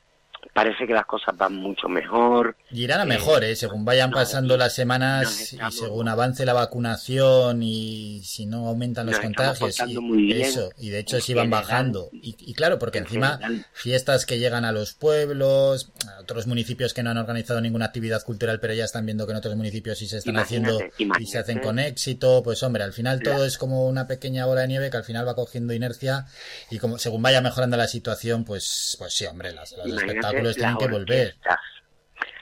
Parece 0.54 0.86
que 0.86 0.92
las 0.94 1.04
cosas 1.06 1.36
van 1.36 1.56
mucho 1.56 1.88
mejor. 1.88 2.56
Y 2.70 2.84
irán 2.84 3.00
a 3.00 3.04
mejor, 3.04 3.42
¿eh? 3.42 3.56
Según 3.56 3.84
vayan 3.84 4.12
pasando 4.12 4.56
las 4.56 4.72
semanas 4.72 5.52
y 5.52 5.58
según 5.72 6.06
avance 6.08 6.46
la 6.46 6.52
vacunación 6.52 7.60
y 7.62 8.22
si 8.24 8.46
no 8.46 8.68
aumentan 8.68 9.06
los 9.06 9.18
contagios. 9.18 9.76
Y, 9.84 9.98
bien. 9.98 10.42
Eso, 10.42 10.70
y 10.78 10.90
de 10.90 11.00
hecho 11.00 11.20
sí 11.20 11.34
van 11.34 11.46
general. 11.46 11.62
bajando. 11.64 12.08
Y, 12.12 12.36
y 12.38 12.54
claro, 12.54 12.78
porque 12.78 12.98
En 12.98 13.04
encima 13.04 13.38
general. 13.38 13.66
fiestas 13.72 14.26
que 14.26 14.38
llegan 14.38 14.64
a 14.64 14.70
los 14.70 14.94
pueblos, 14.94 15.90
a 16.08 16.20
otros 16.20 16.46
municipios 16.46 16.94
que 16.94 17.02
no 17.02 17.10
han 17.10 17.18
organizado 17.18 17.60
ninguna 17.60 17.86
actividad 17.86 18.22
cultural, 18.22 18.60
pero 18.60 18.74
ya 18.74 18.84
están 18.84 19.04
viendo 19.06 19.26
que 19.26 19.32
en 19.32 19.38
otros 19.38 19.56
municipios 19.56 19.98
sí 19.98 20.06
se 20.06 20.18
están 20.18 20.34
Imagínate, 20.34 20.84
haciendo 20.94 21.18
y 21.20 21.26
se 21.26 21.38
hacen 21.38 21.58
con 21.58 21.80
éxito. 21.80 22.42
Pues 22.44 22.62
hombre, 22.62 22.84
al 22.84 22.92
final 22.92 23.20
todo 23.22 23.44
es 23.44 23.58
como 23.58 23.88
una 23.88 24.06
pequeña 24.06 24.46
bola 24.46 24.60
de 24.60 24.68
nieve 24.68 24.88
que 24.90 24.96
al 24.98 25.04
final 25.04 25.26
va 25.26 25.34
cogiendo 25.34 25.72
inercia 25.74 26.26
y 26.70 26.78
como 26.78 26.98
según 26.98 27.22
vaya 27.22 27.40
mejorando 27.40 27.76
la 27.76 27.88
situación, 27.88 28.44
pues, 28.44 28.94
pues 29.00 29.12
sí, 29.14 29.26
hombre, 29.26 29.52
las- 29.52 29.72
los 29.72 29.86
Imagínate 29.88 30.06
espectáculos 30.12 30.43
tienen 30.52 30.74
las 30.74 30.78
que 30.78 30.88
volver. 30.88 31.36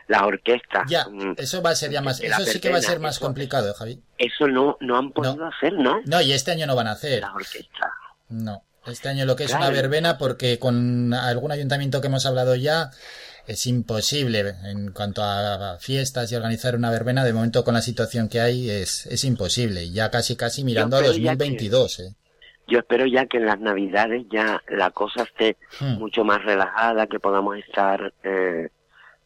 Las 0.08 0.22
orquestas. 0.22 0.82
Ya, 0.89 1.06
mm, 1.08 1.34
eso 1.39 1.62
va 1.62 1.70
a 1.70 1.74
ser 1.74 1.90
ya 1.90 2.02
más, 2.02 2.20
la 2.20 2.36
eso 2.36 2.44
sí 2.44 2.60
que 2.60 2.70
va 2.70 2.78
a 2.78 2.82
ser 2.82 2.98
más 3.00 3.16
eso- 3.16 3.24
complicado, 3.24 3.70
¿eh, 3.70 3.74
Javi. 3.78 4.02
Eso 4.18 4.47
no, 4.48 4.76
no 4.81 4.98
han 4.98 5.12
podido 5.12 5.47
hacer, 5.47 5.72
¿no? 5.74 6.00
No, 6.05 6.20
y 6.20 6.32
este 6.32 6.50
año 6.50 6.66
no 6.66 6.74
van 6.74 6.89
a 6.89 6.92
hacer. 6.92 7.20
La 7.20 7.32
orquesta. 7.32 7.90
No, 8.28 8.64
este 8.86 9.08
año 9.08 9.24
lo 9.24 9.36
que 9.36 9.44
es 9.44 9.50
Claro. 9.50 9.66
una 9.66 9.72
verbena, 9.74 10.18
porque 10.18 10.58
con 10.58 11.14
algún 11.14 11.52
ayuntamiento 11.52 12.00
que 12.00 12.08
hemos 12.08 12.26
hablado 12.26 12.55
ya, 12.56 12.90
es 13.47 13.66
imposible 13.66 14.55
en 14.64 14.92
cuanto 14.92 15.22
a 15.22 15.78
fiestas 15.81 16.31
y 16.31 16.36
organizar 16.36 16.76
una 16.76 16.90
verbena, 16.90 17.24
de 17.24 17.32
momento 17.32 17.64
con 17.64 17.74
la 17.74 17.82
situación 17.82 18.28
que 18.28 18.40
hay 18.40 18.68
es, 18.70 19.06
es 19.06 19.24
imposible, 19.24 19.90
ya 19.90 20.10
casi 20.10 20.36
casi 20.36 20.62
mirando 20.64 20.97
a 20.97 21.00
espero 21.00 21.18
ya 21.18 21.31
2022, 21.36 22.00
¿eh? 22.00 22.14
Yo 22.68 22.78
espero 22.78 23.07
ya 23.07 23.26
que 23.26 23.39
en 23.39 23.47
las 23.47 23.58
navidades 23.60 24.24
ya 24.31 24.62
la 24.68 24.91
cosa 24.91 25.23
esté 25.24 25.57
Hmm. 25.81 25.99
mucho 25.99 26.24
más 26.24 26.42
relajada, 26.44 27.07
que 27.07 27.18
podamos 27.20 27.57
estar 27.58 28.12
eh, 28.23 28.68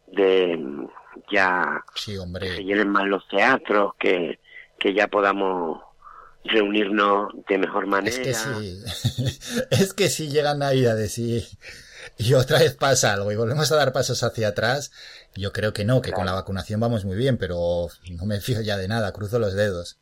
de 0.08 0.86
ya 1.30 1.84
Sí, 1.94 2.16
hombre. 2.16 2.48
que 2.48 2.56
se 2.56 2.64
llenen 2.64 2.88
más 2.90 3.04
los 3.04 3.26
teatros, 3.28 3.92
que, 3.98 4.38
que 4.78 4.94
ya 4.94 5.08
podamos 5.08 5.80
reunirnos 6.44 7.32
de 7.48 7.58
mejor 7.58 7.86
manera. 7.86 8.14
Es 8.14 8.20
que 8.20 8.34
sí, 8.34 9.26
es 9.70 9.92
que 9.94 10.08
si 10.08 10.28
llegan 10.28 10.60
navidades 10.60 11.18
y, 11.18 11.44
y 12.18 12.34
otra 12.34 12.58
vez 12.60 12.74
pasa 12.76 13.12
algo 13.14 13.32
y 13.32 13.36
volvemos 13.36 13.70
a 13.72 13.76
dar 13.76 13.92
pasos 13.92 14.22
hacia 14.22 14.48
atrás, 14.48 14.92
yo 15.34 15.52
creo 15.52 15.72
que 15.72 15.84
no, 15.84 16.00
que 16.02 16.12
con 16.12 16.26
la 16.26 16.32
vacunación 16.32 16.78
vamos 16.80 17.04
muy 17.04 17.16
bien, 17.16 17.36
pero 17.36 17.88
no 18.10 18.26
me 18.26 18.40
fío 18.40 18.60
ya 18.60 18.76
de 18.76 18.88
nada, 18.88 19.12
cruzo 19.12 19.38
los 19.38 19.54
dedos. 19.54 19.98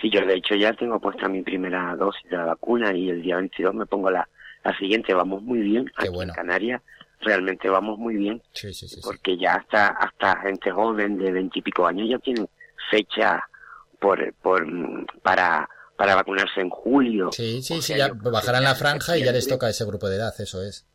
Sí, 0.00 0.10
yo 0.10 0.20
de 0.24 0.34
hecho 0.34 0.54
ya 0.54 0.72
tengo 0.74 1.00
puesta 1.00 1.28
mi 1.28 1.42
primera 1.42 1.94
dosis 1.96 2.28
de 2.30 2.36
la 2.36 2.44
vacuna 2.44 2.94
y 2.94 3.10
el 3.10 3.22
día 3.22 3.36
22 3.36 3.74
me 3.74 3.86
pongo 3.86 4.10
la, 4.10 4.28
la 4.64 4.76
siguiente. 4.78 5.12
Vamos 5.14 5.42
muy 5.42 5.58
bien 5.60 5.90
aquí 5.96 6.06
en 6.06 6.34
Canarias, 6.34 6.82
realmente 7.20 7.68
vamos 7.68 7.98
muy 7.98 8.14
bien. 8.16 8.40
Sí, 8.52 8.72
sí, 8.72 8.86
sí. 8.88 9.00
Porque 9.02 9.36
ya 9.36 9.54
hasta, 9.54 9.88
hasta 9.88 10.36
gente 10.42 10.70
joven 10.70 11.18
de 11.18 11.32
veintipico 11.32 11.86
años 11.86 12.08
ya 12.08 12.18
tienen 12.18 12.48
fecha 12.90 13.42
por, 13.98 14.32
por, 14.34 14.64
para, 15.22 15.68
para 15.96 16.14
vacunarse 16.14 16.60
en 16.60 16.70
julio. 16.70 17.30
Sí, 17.32 17.60
sí, 17.62 17.78
O 17.78 17.82
sí, 17.82 17.94
ya 17.96 18.10
bajarán 18.12 18.62
la 18.62 18.76
franja 18.76 19.16
y 19.18 19.24
ya 19.24 19.32
les 19.32 19.48
toca 19.48 19.68
ese 19.68 19.84
grupo 19.84 20.08
de 20.08 20.16
edad, 20.16 20.32
eso 20.40 20.62
es. 20.62 20.86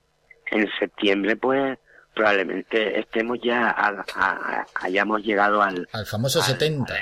En 0.51 0.65
septiembre, 0.79 1.35
pues, 1.35 1.77
probablemente 2.13 2.99
estemos 2.99 3.37
ya, 3.43 3.69
a- 3.69 4.05
a- 4.15 4.31
a- 4.61 4.65
hayamos 4.81 5.21
llegado 5.23 5.61
al... 5.61 5.87
Al 5.91 6.05
famoso 6.05 6.41
70. 6.41 6.93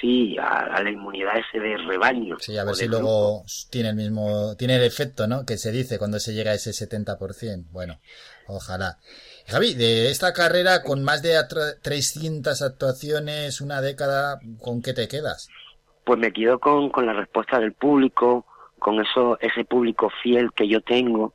Sí, 0.00 0.36
a, 0.38 0.60
a 0.74 0.82
la 0.82 0.90
inmunidad 0.90 1.38
ese 1.38 1.60
de 1.60 1.76
rebaño. 1.76 2.36
Sí, 2.38 2.56
a 2.56 2.64
ver 2.64 2.74
si 2.74 2.88
luego 2.88 3.44
tiene 3.70 3.90
el 3.90 3.96
mismo, 3.96 4.56
tiene 4.56 4.76
el 4.76 4.82
efecto, 4.82 5.26
¿no? 5.26 5.44
Que 5.44 5.58
se 5.58 5.72
dice 5.72 5.98
cuando 5.98 6.18
se 6.18 6.32
llega 6.32 6.52
a 6.52 6.54
ese 6.54 6.70
70%. 6.70 7.66
Bueno, 7.70 7.98
ojalá. 8.46 8.98
Javi, 9.46 9.74
de 9.74 10.10
esta 10.10 10.32
carrera 10.32 10.82
con 10.82 11.02
más 11.02 11.22
de 11.22 11.34
300 11.82 12.62
actuaciones, 12.62 13.60
una 13.60 13.80
década, 13.80 14.38
¿con 14.60 14.80
qué 14.80 14.92
te 14.92 15.08
quedas? 15.08 15.48
Pues 16.04 16.18
me 16.18 16.32
quedo 16.32 16.58
con, 16.58 16.90
con 16.90 17.06
la 17.06 17.12
respuesta 17.12 17.58
del 17.58 17.72
público, 17.72 18.46
con 18.78 19.00
eso 19.00 19.38
ese 19.40 19.64
público 19.64 20.10
fiel 20.22 20.52
que 20.52 20.68
yo 20.68 20.80
tengo, 20.80 21.34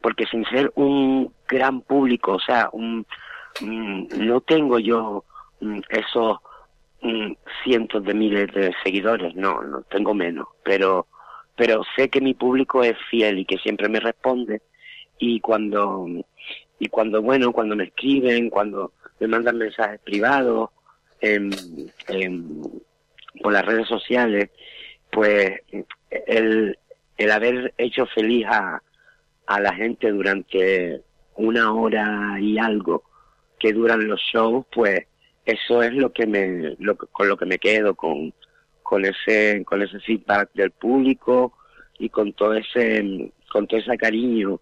porque 0.00 0.26
sin 0.26 0.44
ser 0.46 0.72
un 0.76 1.32
gran 1.48 1.80
público, 1.80 2.34
o 2.34 2.40
sea, 2.40 2.68
un, 2.72 3.06
mm, 3.60 4.26
no 4.26 4.40
tengo 4.42 4.78
yo 4.78 5.24
mm, 5.60 5.80
esos 5.88 6.38
cientos 7.62 8.04
de 8.04 8.14
miles 8.14 8.52
de 8.52 8.74
seguidores, 8.82 9.34
no, 9.34 9.62
no 9.62 9.82
tengo 9.82 10.14
menos, 10.14 10.48
pero 10.64 11.06
pero 11.58 11.82
sé 11.96 12.08
que 12.08 12.20
mi 12.20 12.34
público 12.34 12.84
es 12.84 12.96
fiel 13.10 13.40
y 13.40 13.44
que 13.44 13.58
siempre 13.58 13.88
me 13.88 13.98
responde 13.98 14.62
y 15.18 15.40
cuando 15.40 16.06
y 16.78 16.88
cuando 16.88 17.20
bueno 17.20 17.52
cuando 17.52 17.74
me 17.74 17.84
escriben 17.84 18.48
cuando 18.48 18.92
me 19.18 19.26
mandan 19.26 19.58
mensajes 19.58 20.00
privados 20.00 20.70
en, 21.20 21.50
por 23.42 23.52
las 23.52 23.66
redes 23.66 23.88
sociales 23.88 24.50
pues 25.10 25.60
el, 26.26 26.78
el 27.16 27.30
haber 27.32 27.74
hecho 27.76 28.06
feliz 28.06 28.46
a, 28.46 28.80
a 29.46 29.60
la 29.60 29.74
gente 29.74 30.12
durante 30.12 31.02
una 31.34 31.72
hora 31.72 32.38
y 32.40 32.58
algo 32.58 33.02
que 33.58 33.72
duran 33.72 34.06
los 34.06 34.20
shows 34.20 34.64
pues 34.72 35.06
eso 35.48 35.82
es 35.82 35.94
lo 35.94 36.12
que 36.12 36.26
me 36.26 36.76
lo, 36.78 36.96
con 36.96 37.26
lo 37.26 37.38
que 37.38 37.46
me 37.46 37.58
quedo 37.58 37.94
con 37.94 38.34
con 38.82 39.04
ese 39.06 39.64
con 39.64 39.80
ese 39.82 39.98
feedback 40.00 40.50
del 40.52 40.72
público 40.72 41.54
y 41.98 42.10
con 42.10 42.34
todo 42.34 42.52
ese 42.52 43.32
con 43.50 43.66
todo 43.66 43.80
ese 43.80 43.96
cariño 43.96 44.60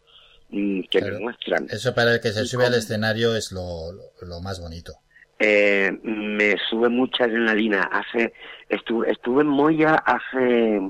mm, 0.50 0.82
que 0.88 1.02
me 1.02 1.18
muestran. 1.18 1.66
Eso 1.70 1.92
para 1.92 2.14
el 2.14 2.20
que 2.20 2.30
se 2.30 2.46
sube 2.46 2.66
al 2.66 2.74
escenario 2.74 3.34
es 3.34 3.50
lo, 3.50 3.92
lo, 4.22 4.40
más 4.40 4.60
bonito. 4.60 4.92
Eh, 5.40 5.90
me 6.04 6.54
sube 6.70 6.88
mucha 6.88 7.24
adrenalina. 7.24 7.82
Hace 7.82 8.32
estuve 8.68 9.10
estuve 9.10 9.42
en 9.42 9.48
Moya 9.48 9.96
hace 9.96 10.80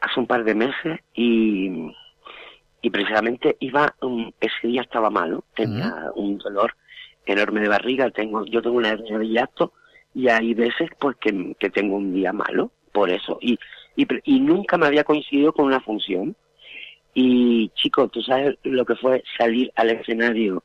hace 0.00 0.20
un 0.20 0.26
par 0.26 0.42
de 0.42 0.54
meses 0.56 0.98
y 1.14 1.92
y 2.82 2.90
precisamente 2.90 3.56
iba 3.60 3.94
ese 4.40 4.66
día 4.66 4.82
estaba 4.82 5.10
malo 5.10 5.44
tenía 5.54 6.10
un 6.14 6.38
dolor 6.38 6.74
enorme 7.32 7.60
de 7.60 7.68
barriga 7.68 8.10
tengo 8.10 8.44
yo 8.46 8.62
tengo 8.62 8.76
una 8.76 8.90
hernia 8.90 9.18
de 9.18 9.28
hiato 9.28 9.72
y 10.14 10.28
hay 10.28 10.54
veces 10.54 10.90
pues 10.98 11.16
que, 11.16 11.70
tengo 11.70 11.96
un 11.96 12.12
día 12.12 12.32
malo 12.32 12.72
por 12.92 13.10
eso. 13.10 13.38
Y, 13.40 13.58
y, 13.96 14.06
y 14.24 14.40
nunca 14.40 14.76
me 14.76 14.86
había 14.86 15.04
coincidido 15.04 15.52
con 15.52 15.66
una 15.66 15.80
función. 15.80 16.34
Y 17.14 17.70
chico 17.74 18.08
tú 18.08 18.22
sabes 18.22 18.56
lo 18.62 18.84
que 18.84 18.94
fue 18.96 19.22
salir 19.36 19.72
al 19.76 19.90
escenario 19.90 20.62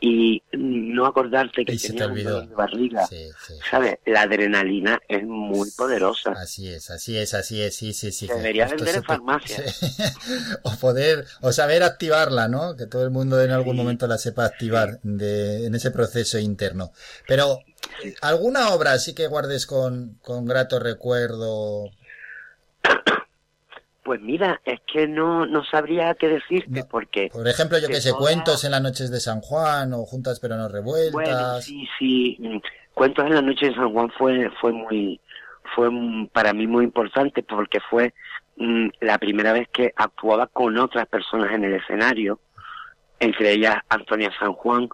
y 0.00 0.42
no 0.52 1.06
acordarte 1.06 1.64
que 1.64 1.76
se 1.78 1.92
te 1.92 2.04
olvidó. 2.04 2.46
barriga. 2.48 3.08
¿Sabes? 3.68 3.98
La 4.06 4.22
adrenalina 4.22 5.00
es 5.08 5.24
muy 5.24 5.70
poderosa. 5.72 6.32
Así 6.32 6.68
es, 6.68 6.90
así 6.90 7.18
es, 7.18 7.34
así 7.34 7.60
es, 7.60 7.74
sí, 7.74 7.92
sí, 7.92 8.12
sí. 8.12 8.28
debería 8.28 8.68
vender 8.68 8.96
en 8.96 9.04
farmacia. 9.04 9.64
o 10.62 10.76
poder, 10.76 11.26
o 11.40 11.52
saber 11.52 11.82
activarla, 11.82 12.46
¿no? 12.46 12.76
Que 12.76 12.86
todo 12.86 13.02
el 13.02 13.10
mundo 13.10 13.42
en 13.42 13.50
algún 13.50 13.76
momento 13.76 14.06
la 14.06 14.18
sepa 14.18 14.44
activar 14.44 15.00
de, 15.02 15.66
en 15.66 15.74
ese 15.74 15.90
proceso 15.90 16.38
interno. 16.38 16.92
Pero, 17.26 17.58
¿alguna 18.20 18.68
obra 18.70 18.98
sí 18.98 19.14
que 19.14 19.26
guardes 19.26 19.66
con, 19.66 20.18
con 20.22 20.46
grato 20.46 20.78
recuerdo? 20.78 21.90
Pues 24.08 24.22
mira, 24.22 24.58
es 24.64 24.80
que 24.90 25.06
no, 25.06 25.44
no 25.44 25.62
sabría 25.66 26.14
qué 26.14 26.28
decirte 26.28 26.82
porque... 26.90 27.28
Por 27.30 27.46
ejemplo, 27.46 27.76
yo 27.78 27.88
que 27.88 28.00
sé, 28.00 28.14
cuentos 28.14 28.64
en 28.64 28.70
las 28.70 28.80
noches 28.80 29.10
de 29.10 29.20
San 29.20 29.42
Juan 29.42 29.92
o 29.92 30.06
Juntas 30.06 30.40
pero 30.40 30.56
no 30.56 30.66
revueltas. 30.66 31.12
Bueno, 31.12 31.60
sí, 31.60 31.86
sí. 31.98 32.38
Mm, 32.40 32.56
cuentos 32.94 33.26
en 33.26 33.34
las 33.34 33.42
noches 33.42 33.68
de 33.68 33.74
San 33.74 33.92
Juan 33.92 34.10
fue, 34.16 34.50
fue 34.62 34.72
muy, 34.72 35.20
fue 35.74 35.90
para 36.32 36.54
mí 36.54 36.66
muy 36.66 36.86
importante 36.86 37.42
porque 37.42 37.80
fue 37.80 38.14
mm, 38.56 38.88
la 39.00 39.18
primera 39.18 39.52
vez 39.52 39.68
que 39.70 39.92
actuaba 39.94 40.46
con 40.46 40.78
otras 40.78 41.06
personas 41.06 41.52
en 41.52 41.64
el 41.64 41.74
escenario, 41.74 42.40
entre 43.20 43.52
ellas 43.52 43.76
Antonia 43.90 44.32
San 44.40 44.54
Juan, 44.54 44.88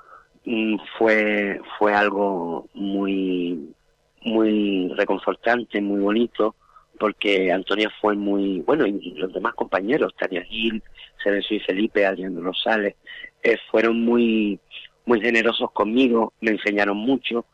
mm, 0.44 0.74
fue, 0.98 1.60
fue 1.78 1.94
algo 1.94 2.66
muy, 2.74 3.76
muy 4.22 4.92
reconfortante, 4.96 5.80
muy 5.80 6.00
bonito 6.00 6.56
porque 6.98 7.52
Antonia 7.52 7.90
fue 8.00 8.14
muy, 8.14 8.60
bueno, 8.60 8.86
y 8.86 9.14
los 9.16 9.32
demás 9.32 9.54
compañeros, 9.54 10.14
Tania 10.16 10.42
Gil, 10.44 10.82
Cerezo 11.22 11.54
y 11.54 11.60
Felipe, 11.60 12.06
Adrián 12.06 12.42
Rosales, 12.42 12.94
eh, 13.42 13.56
fueron 13.70 14.00
muy, 14.04 14.58
muy 15.06 15.20
generosos 15.20 15.70
conmigo, 15.72 16.32
me 16.40 16.52
enseñaron 16.52 16.96
mucho, 16.96 17.46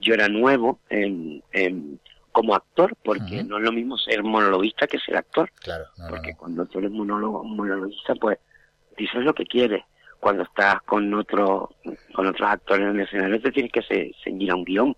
yo 0.00 0.14
era 0.14 0.28
nuevo 0.28 0.80
en, 0.90 1.42
como 2.32 2.54
actor, 2.54 2.96
porque 3.04 3.44
no 3.44 3.58
es 3.58 3.64
lo 3.64 3.72
mismo 3.72 3.96
ser 3.98 4.22
monologuista 4.22 4.86
que 4.86 4.98
ser 4.98 5.16
actor. 5.16 5.50
Claro. 5.60 5.84
porque 6.08 6.34
cuando 6.34 6.66
tú 6.66 6.78
eres 6.78 6.90
monólogo, 6.90 7.44
monologuista, 7.44 8.14
pues 8.14 8.38
dices 8.96 9.22
lo 9.22 9.34
que 9.34 9.44
quieres. 9.44 9.84
Cuando 10.18 10.44
estás 10.44 10.80
con 10.82 11.12
otro, 11.14 11.74
con 12.12 12.26
otros 12.26 12.48
actores 12.48 12.86
en 12.86 13.00
el 13.00 13.06
escenario, 13.06 13.40
te 13.40 13.50
tienes 13.50 13.72
que 13.72 14.12
seguir 14.22 14.50
a 14.50 14.54
un 14.54 14.64
guion. 14.64 14.94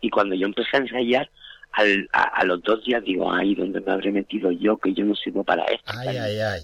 Y 0.00 0.10
cuando 0.10 0.34
yo 0.34 0.46
empecé 0.46 0.76
a 0.76 0.80
ensayar, 0.80 1.30
al, 1.76 2.08
a, 2.12 2.44
los 2.44 2.62
dos 2.62 2.84
días 2.84 3.02
digo, 3.02 3.32
ay, 3.32 3.54
¿dónde 3.54 3.80
me 3.80 3.92
habré 3.92 4.12
metido 4.12 4.50
yo? 4.50 4.76
Que 4.76 4.92
yo 4.92 5.04
no 5.04 5.14
sirvo 5.14 5.42
para 5.44 5.64
esto. 5.64 5.92
Ay, 5.98 6.16
ay, 6.16 6.38
ay. 6.38 6.60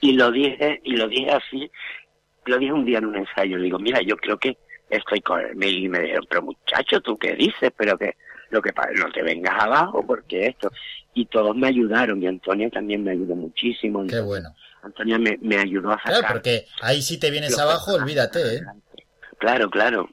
Y 0.00 0.12
lo 0.12 0.30
dije, 0.30 0.80
y 0.84 0.96
lo 0.96 1.08
dije 1.08 1.30
así, 1.30 1.70
lo 2.46 2.58
dije 2.58 2.72
un 2.72 2.84
día 2.84 2.98
en 2.98 3.06
un 3.06 3.16
ensayo, 3.16 3.58
digo, 3.58 3.78
mira, 3.78 4.00
yo 4.02 4.16
creo 4.16 4.38
que 4.38 4.56
estoy 4.90 5.20
con 5.20 5.40
él. 5.40 5.54
Y 5.62 5.88
me 5.88 6.00
dijeron, 6.00 6.26
pero 6.28 6.42
muchacho, 6.42 7.00
¿tú 7.00 7.16
qué 7.16 7.34
dices? 7.34 7.72
Pero 7.76 7.96
que 7.98 8.16
lo 8.50 8.62
que 8.62 8.72
pasa, 8.72 8.90
no 8.92 9.10
te 9.12 9.22
vengas 9.22 9.54
abajo, 9.62 10.04
porque 10.06 10.46
esto. 10.46 10.70
Y 11.14 11.26
todos 11.26 11.56
me 11.56 11.68
ayudaron, 11.68 12.22
y 12.22 12.26
Antonia 12.26 12.68
también 12.70 13.04
me 13.04 13.12
ayudó 13.12 13.34
muchísimo. 13.34 14.06
Qué 14.06 14.20
bueno. 14.20 14.50
Antonia 14.82 15.18
me, 15.18 15.38
me 15.40 15.56
ayudó 15.56 15.90
a 15.90 15.98
sacar. 15.98 16.18
Claro, 16.18 16.34
porque 16.34 16.66
ahí 16.82 17.00
si 17.00 17.18
te 17.18 17.30
vienes 17.30 17.58
abajo, 17.58 17.94
olvídate, 17.94 18.56
¿eh? 18.56 18.60
Claro, 19.38 19.70
claro. 19.70 20.08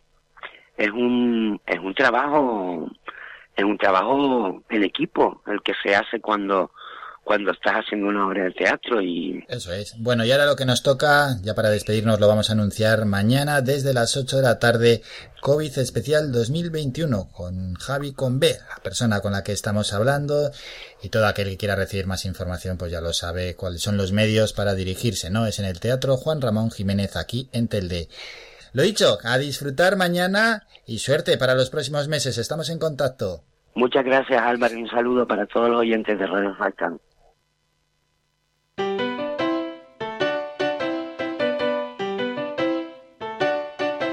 Es 0.78 0.90
un, 0.90 1.60
es 1.68 1.80
un 1.80 1.94
trabajo 1.94 2.90
es 3.56 3.64
un 3.64 3.78
trabajo 3.78 4.64
en 4.70 4.84
equipo 4.84 5.42
el 5.48 5.62
que 5.62 5.74
se 5.84 5.96
hace 5.96 6.20
cuando 6.20 6.72
cuando 7.24 7.52
estás 7.52 7.74
haciendo 7.74 8.08
una 8.08 8.28
obra 8.28 8.46
de 8.46 8.52
teatro 8.52 9.02
y... 9.02 9.46
Eso 9.48 9.72
es. 9.72 9.96
Bueno, 10.00 10.26
y 10.26 10.32
ahora 10.32 10.48
lo 10.48 10.56
que 10.56 10.66
nos 10.66 10.82
toca, 10.82 11.38
ya 11.44 11.54
para 11.54 11.70
despedirnos 11.70 12.20
lo 12.20 12.28
vamos 12.28 12.50
a 12.50 12.54
anunciar 12.54 13.06
mañana 13.06 13.62
desde 13.62 13.94
las 13.94 14.18
8 14.18 14.38
de 14.38 14.42
la 14.42 14.60
tarde, 14.60 15.04
COVID 15.42 15.78
especial 15.78 16.32
2021 16.32 17.30
con 17.32 17.76
Javi 17.76 18.14
Convé, 18.14 18.58
la 18.68 18.82
persona 18.84 19.22
con 19.22 19.34
la 19.34 19.44
que 19.44 19.52
estamos 19.52 19.94
hablando 19.94 20.52
y 21.04 21.10
todo 21.10 21.28
aquel 21.28 21.50
que 21.50 21.58
quiera 21.58 21.76
recibir 21.76 22.08
más 22.08 22.26
información 22.26 22.78
pues 22.78 22.92
ya 22.92 23.02
lo 23.02 23.14
sabe 23.14 23.56
cuáles 23.56 23.82
son 23.82 23.98
los 23.98 24.12
medios 24.12 24.54
para 24.54 24.74
dirigirse, 24.74 25.30
¿no? 25.30 25.46
Es 25.46 25.60
en 25.60 25.66
el 25.66 25.80
Teatro 25.80 26.18
Juan 26.18 26.42
Ramón 26.42 26.72
Jiménez 26.72 27.16
aquí 27.16 27.50
en 27.54 27.68
Telde. 27.68 28.10
Lo 28.74 28.84
dicho, 28.84 29.18
a 29.24 29.38
disfrutar 29.38 29.98
mañana 29.98 30.66
y 30.86 31.00
suerte 31.00 31.38
para 31.38 31.56
los 31.56 31.70
próximos 31.70 32.08
meses. 32.08 32.38
Estamos 32.38 32.70
en 32.70 32.80
contacto. 32.80 33.44
Muchas 33.76 34.06
gracias 34.06 34.42
Álvaro 34.42 34.78
y 34.78 34.84
un 34.84 34.90
saludo 34.90 35.28
para 35.28 35.46
todos 35.46 35.70
los 35.70 35.80
oyentes 35.80 36.18
de 36.20 36.28
Radio 36.28 36.56
Falcán. 36.56 37.00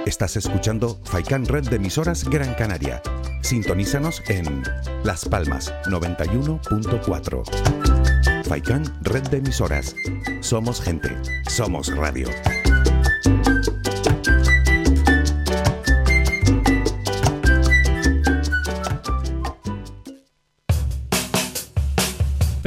Estás 0.06 0.36
escuchando 0.36 0.98
Faikan 1.04 1.46
Red 1.46 1.68
de 1.68 1.76
emisoras 1.76 2.28
Gran 2.28 2.54
Canaria. 2.54 3.00
Sintonízanos 3.42 4.20
en 4.28 4.64
Las 5.04 5.28
Palmas 5.28 5.72
91.4. 5.84 8.44
Faikan 8.44 8.84
Red 9.02 9.28
de 9.28 9.36
emisoras. 9.36 9.94
Somos 10.40 10.80
gente, 10.80 11.14
somos 11.46 11.94
radio. 11.94 12.28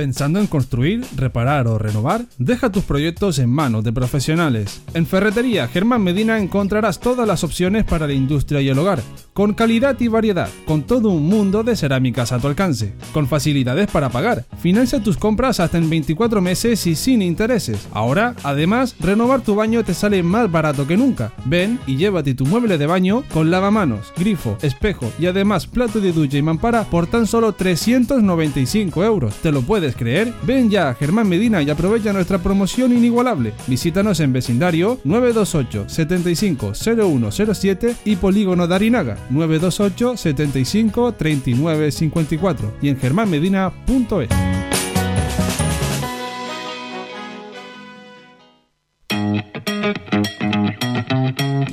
¿Pensando 0.01 0.39
en 0.39 0.47
construir, 0.47 1.05
reparar 1.15 1.67
o 1.67 1.77
renovar? 1.77 2.25
Deja 2.39 2.71
tus 2.71 2.83
proyectos 2.85 3.38
en 3.38 3.51
manos 3.51 3.83
de 3.83 3.93
profesionales. 3.93 4.81
En 4.95 5.05
Ferretería 5.05 5.67
Germán 5.67 6.01
Medina 6.01 6.39
encontrarás 6.39 6.99
todas 6.99 7.27
las 7.27 7.43
opciones 7.43 7.83
para 7.83 8.07
la 8.07 8.13
industria 8.13 8.61
y 8.61 8.69
el 8.69 8.80
hogar 8.80 9.03
con 9.34 9.53
calidad 9.53 10.00
y 10.00 10.08
variedad, 10.08 10.50
con 10.66 10.84
todo 10.84 11.10
un 11.10 11.27
mundo 11.27 11.64
de 11.64 11.76
cerámicas 11.76 12.32
a 12.32 12.40
tu 12.40 12.48
alcance, 12.48 12.93
con 13.14 13.27
facilidades 13.27 13.90
para 13.90 14.10
pagar. 14.10 14.45
Financia 14.60 15.01
tus 15.01 15.18
compras 15.18 15.60
hasta 15.60 15.77
en 15.77 15.90
24 15.90 16.42
meses 16.42 16.85
y 16.88 16.95
sin 16.95 17.22
intereses. 17.22 17.88
Ahora, 17.93 18.35
además, 18.43 18.95
renovar 19.00 19.42
tu 19.42 19.56
baño 19.56 19.84
te 19.84 19.93
sale 19.93 20.22
más 20.24 20.51
barato 20.51 20.85
que 20.85 20.98
nunca. 20.98 21.32
Ven 21.45 21.80
y 21.88 21.95
llévate 21.95 22.34
tu 22.34 22.45
mueble 22.45 22.77
de 22.77 22.88
baño 22.88 23.24
con 23.34 23.51
lavamanos, 23.51 24.14
grifo, 24.18 24.58
espejo 24.61 25.11
y 25.18 25.27
además 25.27 25.68
plato 25.68 26.00
de 26.00 26.11
ducha 26.11 26.38
y 26.38 26.42
mampara 26.42 26.84
por 26.84 27.08
tan 27.08 27.26
solo 27.26 27.53
395 27.53 29.03
euros. 29.03 29.35
¿Te 29.35 29.51
lo 29.51 29.61
puedes 29.61 29.95
creer? 29.95 30.34
Ven 30.43 30.69
ya 30.69 30.90
a 30.90 30.93
Germán 30.95 31.30
Medina 31.30 31.61
y 31.61 31.69
aprovecha 31.69 32.14
nuestra 32.14 32.40
promoción 32.40 32.92
inigualable. 32.92 33.53
Visítanos 33.68 34.19
en 34.19 34.34
vecindario 34.34 35.00
928 35.03 35.88
75 35.88 36.74
0107 36.74 37.95
y 38.06 38.16
Polígono 38.18 38.68
Darinaga 38.68 39.20
928 39.30 40.17
75 40.17 41.14
39 41.14 41.91
54 41.91 42.74
y 42.82 42.90
en 42.90 43.00
germánmedina.es. 43.00 44.60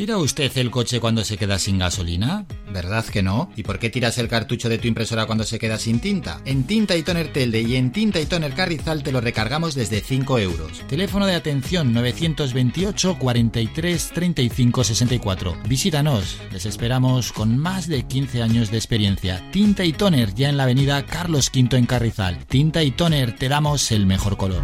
¿Tira 0.08 0.16
usted 0.16 0.56
el 0.56 0.70
coche 0.70 1.00
cuando 1.00 1.22
se 1.22 1.36
queda 1.36 1.58
sin 1.58 1.76
gasolina? 1.76 2.46
¿Verdad 2.72 3.04
que 3.04 3.22
no? 3.22 3.50
¿Y 3.56 3.62
por 3.62 3.78
qué 3.78 3.90
tiras 3.90 4.16
el 4.16 4.26
cartucho 4.26 4.70
de 4.70 4.78
tu 4.78 4.88
impresora 4.88 5.26
cuando 5.26 5.44
se 5.44 5.58
queda 5.58 5.76
sin 5.76 6.00
tinta? 6.00 6.40
En 6.46 6.64
Tinta 6.64 6.96
y 6.96 7.02
Toner 7.02 7.30
Telde 7.30 7.60
y 7.60 7.76
en 7.76 7.92
Tinta 7.92 8.18
y 8.18 8.24
Toner 8.24 8.54
Carrizal 8.54 9.02
te 9.02 9.12
lo 9.12 9.20
recargamos 9.20 9.74
desde 9.74 10.00
5 10.00 10.38
euros. 10.38 10.82
Teléfono 10.88 11.26
de 11.26 11.34
atención 11.34 11.92
928 11.92 13.18
43 13.18 14.10
35 14.14 14.84
64. 14.84 15.58
Visítanos, 15.68 16.38
les 16.52 16.64
esperamos 16.64 17.30
con 17.30 17.58
más 17.58 17.86
de 17.86 18.04
15 18.04 18.42
años 18.42 18.70
de 18.70 18.78
experiencia. 18.78 19.46
Tinta 19.50 19.84
y 19.84 19.92
Toner 19.92 20.34
ya 20.34 20.48
en 20.48 20.56
la 20.56 20.62
avenida 20.62 21.04
Carlos 21.04 21.50
V 21.54 21.76
en 21.76 21.84
Carrizal. 21.84 22.46
Tinta 22.46 22.82
y 22.82 22.92
Toner 22.92 23.36
te 23.36 23.50
damos 23.50 23.92
el 23.92 24.06
mejor 24.06 24.38
color. 24.38 24.62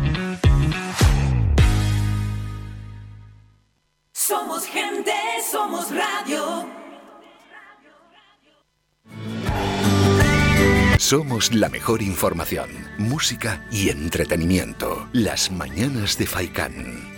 Somos 11.15 11.55
la 11.55 11.68
mejor 11.68 12.02
información, 12.02 12.68
música 12.99 13.65
y 13.70 13.89
entretenimiento. 13.89 15.09
Las 15.12 15.49
mañanas 15.52 16.18
de 16.18 16.26
Faikán. 16.26 17.15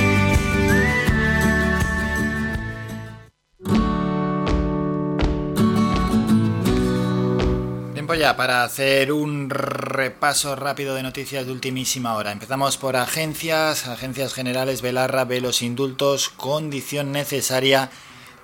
Tiempo 7.95 8.13
ya 8.13 8.37
para 8.37 8.65
hacer 8.65 9.13
un 9.13 9.49
repaso 9.49 10.57
rápido 10.57 10.95
de 10.95 11.03
noticias 11.03 11.47
de 11.47 11.53
ultimísima 11.53 12.17
hora. 12.17 12.33
Empezamos 12.33 12.77
por 12.77 12.97
agencias, 12.97 13.87
agencias 13.89 14.35
generales, 14.35 14.83
Belarra 14.83 15.25
ve 15.25 15.41
los 15.41 15.63
indultos, 15.63 16.29
condición 16.29 17.13
necesaria 17.13 17.89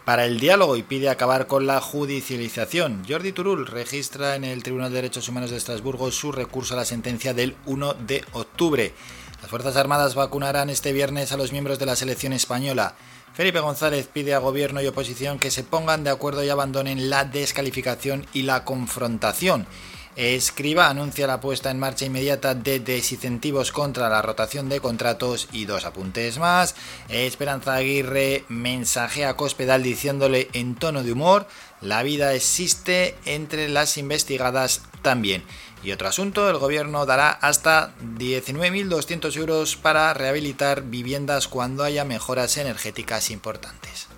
para 0.05 0.24
el 0.24 0.40
diálogo 0.40 0.76
y 0.76 0.82
pide 0.82 1.08
acabar 1.08 1.47
con 1.47 1.66
la 1.66 1.81
judicialización. 1.81 3.05
Jordi 3.08 3.32
Turul 3.32 3.66
registra 3.66 4.34
en 4.34 4.44
el 4.44 4.62
Tribunal 4.62 4.90
de 4.90 4.97
Derechos 4.97 5.28
Humanos 5.28 5.50
de 5.50 5.56
Estrasburgo 5.56 6.10
su 6.10 6.32
recurso 6.32 6.74
a 6.74 6.78
la 6.78 6.84
sentencia 6.84 7.34
del 7.34 7.56
1 7.66 7.94
de 7.94 8.24
octubre. 8.32 8.92
Las 9.40 9.50
Fuerzas 9.50 9.76
Armadas 9.76 10.14
vacunarán 10.14 10.70
este 10.70 10.92
viernes 10.92 11.32
a 11.32 11.36
los 11.36 11.52
miembros 11.52 11.78
de 11.78 11.86
la 11.86 11.97
selección 11.97 12.32
española. 12.32 12.94
Felipe 13.34 13.60
González 13.60 14.08
pide 14.12 14.34
a 14.34 14.39
gobierno 14.39 14.82
y 14.82 14.86
oposición 14.86 15.39
que 15.39 15.50
se 15.50 15.64
pongan 15.64 16.05
de 16.05 16.10
acuerdo 16.10 16.44
y 16.44 16.50
abandonen 16.50 17.08
la 17.08 17.24
descalificación 17.24 18.26
y 18.32 18.42
la 18.42 18.64
confrontación. 18.64 19.66
Escriba 20.15 20.91
anuncia 20.91 21.26
la 21.26 21.41
puesta 21.41 21.70
en 21.70 21.78
marcha 21.78 22.05
inmediata 22.05 22.55
de 22.55 22.81
desincentivos 22.81 23.73
contra 23.73 24.10
la 24.10 24.20
rotación 24.20 24.68
de 24.68 24.78
contratos 24.78 25.49
y 25.52 25.65
dos 25.65 25.86
apuntes 25.86 26.39
más. 26.39 26.74
Esperanza 27.08 27.74
Aguirre 27.74 28.44
mensajea 28.49 29.31
a 29.31 29.36
Cospedal 29.36 29.82
diciéndole 29.82 30.49
en 30.52 30.74
tono 30.74 31.02
de 31.02 31.12
humor, 31.12 31.47
la 31.81 32.02
vida 32.02 32.34
existe 32.34 33.16
entre 33.24 33.70
las 33.70 33.97
investigadas 33.97 34.82
también. 35.00 35.44
Y 35.82 35.92
otro 35.92 36.08
asunto, 36.08 36.49
el 36.50 36.58
gobierno 36.58 37.07
dará 37.07 37.31
hasta 37.31 37.94
19.200 38.18 39.36
euros 39.36 39.76
para 39.76 40.12
rehabilitar 40.12 40.82
viviendas 40.82 41.49
cuando 41.49 41.84
haya 41.84 42.05
mejoras 42.05 42.58
energéticas 42.58 43.31
importantes. 43.31 44.11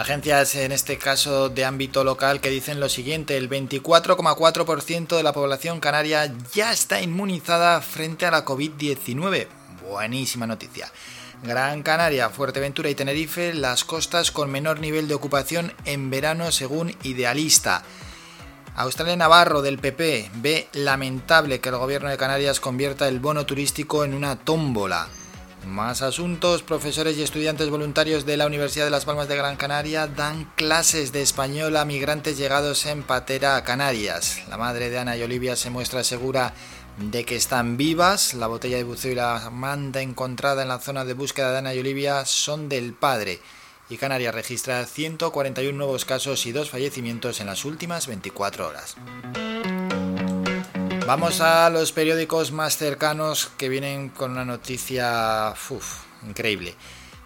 Agencias, 0.00 0.54
en 0.54 0.72
este 0.72 0.96
caso 0.96 1.50
de 1.50 1.66
ámbito 1.66 2.04
local, 2.04 2.40
que 2.40 2.48
dicen 2.48 2.80
lo 2.80 2.88
siguiente, 2.88 3.36
el 3.36 3.50
24,4% 3.50 5.14
de 5.14 5.22
la 5.22 5.34
población 5.34 5.78
canaria 5.78 6.32
ya 6.54 6.72
está 6.72 7.02
inmunizada 7.02 7.82
frente 7.82 8.24
a 8.24 8.30
la 8.30 8.46
COVID-19. 8.46 9.46
Buenísima 9.86 10.46
noticia. 10.46 10.90
Gran 11.42 11.82
Canaria, 11.82 12.30
Fuerteventura 12.30 12.88
y 12.88 12.94
Tenerife, 12.94 13.52
las 13.52 13.84
costas 13.84 14.30
con 14.30 14.50
menor 14.50 14.80
nivel 14.80 15.06
de 15.06 15.14
ocupación 15.16 15.74
en 15.84 16.08
verano 16.08 16.50
según 16.50 16.96
Idealista. 17.02 17.82
Australia 18.76 19.16
Navarro 19.16 19.60
del 19.60 19.78
PP 19.78 20.30
ve 20.36 20.68
lamentable 20.72 21.60
que 21.60 21.68
el 21.68 21.76
gobierno 21.76 22.08
de 22.08 22.16
Canarias 22.16 22.58
convierta 22.58 23.06
el 23.06 23.20
bono 23.20 23.44
turístico 23.44 24.02
en 24.02 24.14
una 24.14 24.36
tómbola. 24.36 25.08
Más 25.70 26.02
asuntos, 26.02 26.64
profesores 26.64 27.16
y 27.16 27.22
estudiantes 27.22 27.70
voluntarios 27.70 28.26
de 28.26 28.36
la 28.36 28.46
Universidad 28.46 28.86
de 28.86 28.90
Las 28.90 29.04
Palmas 29.04 29.28
de 29.28 29.36
Gran 29.36 29.54
Canaria 29.54 30.08
dan 30.08 30.50
clases 30.56 31.12
de 31.12 31.22
español 31.22 31.76
a 31.76 31.84
migrantes 31.84 32.36
llegados 32.36 32.86
en 32.86 33.04
patera 33.04 33.54
a 33.54 33.62
Canarias. 33.62 34.42
La 34.48 34.56
madre 34.56 34.90
de 34.90 34.98
Ana 34.98 35.16
y 35.16 35.22
Olivia 35.22 35.54
se 35.54 35.70
muestra 35.70 36.02
segura 36.02 36.54
de 36.98 37.24
que 37.24 37.36
están 37.36 37.76
vivas. 37.76 38.34
La 38.34 38.48
botella 38.48 38.78
de 38.78 38.82
buceo 38.82 39.12
y 39.12 39.14
la 39.14 39.48
manta 39.50 40.00
encontrada 40.00 40.62
en 40.62 40.68
la 40.68 40.80
zona 40.80 41.04
de 41.04 41.14
búsqueda 41.14 41.52
de 41.52 41.58
Ana 41.58 41.72
y 41.72 41.78
Olivia 41.78 42.24
son 42.24 42.68
del 42.68 42.92
padre. 42.92 43.38
Y 43.88 43.96
Canarias 43.96 44.34
registra 44.34 44.84
141 44.84 45.78
nuevos 45.78 46.04
casos 46.04 46.46
y 46.46 46.52
dos 46.52 46.70
fallecimientos 46.70 47.40
en 47.40 47.46
las 47.46 47.64
últimas 47.64 48.08
24 48.08 48.66
horas. 48.66 48.96
Vamos 51.10 51.40
a 51.40 51.68
los 51.70 51.90
periódicos 51.90 52.52
más 52.52 52.76
cercanos 52.76 53.50
que 53.58 53.68
vienen 53.68 54.10
con 54.10 54.30
una 54.30 54.44
noticia 54.44 55.52
uf, 55.68 56.04
increíble. 56.24 56.76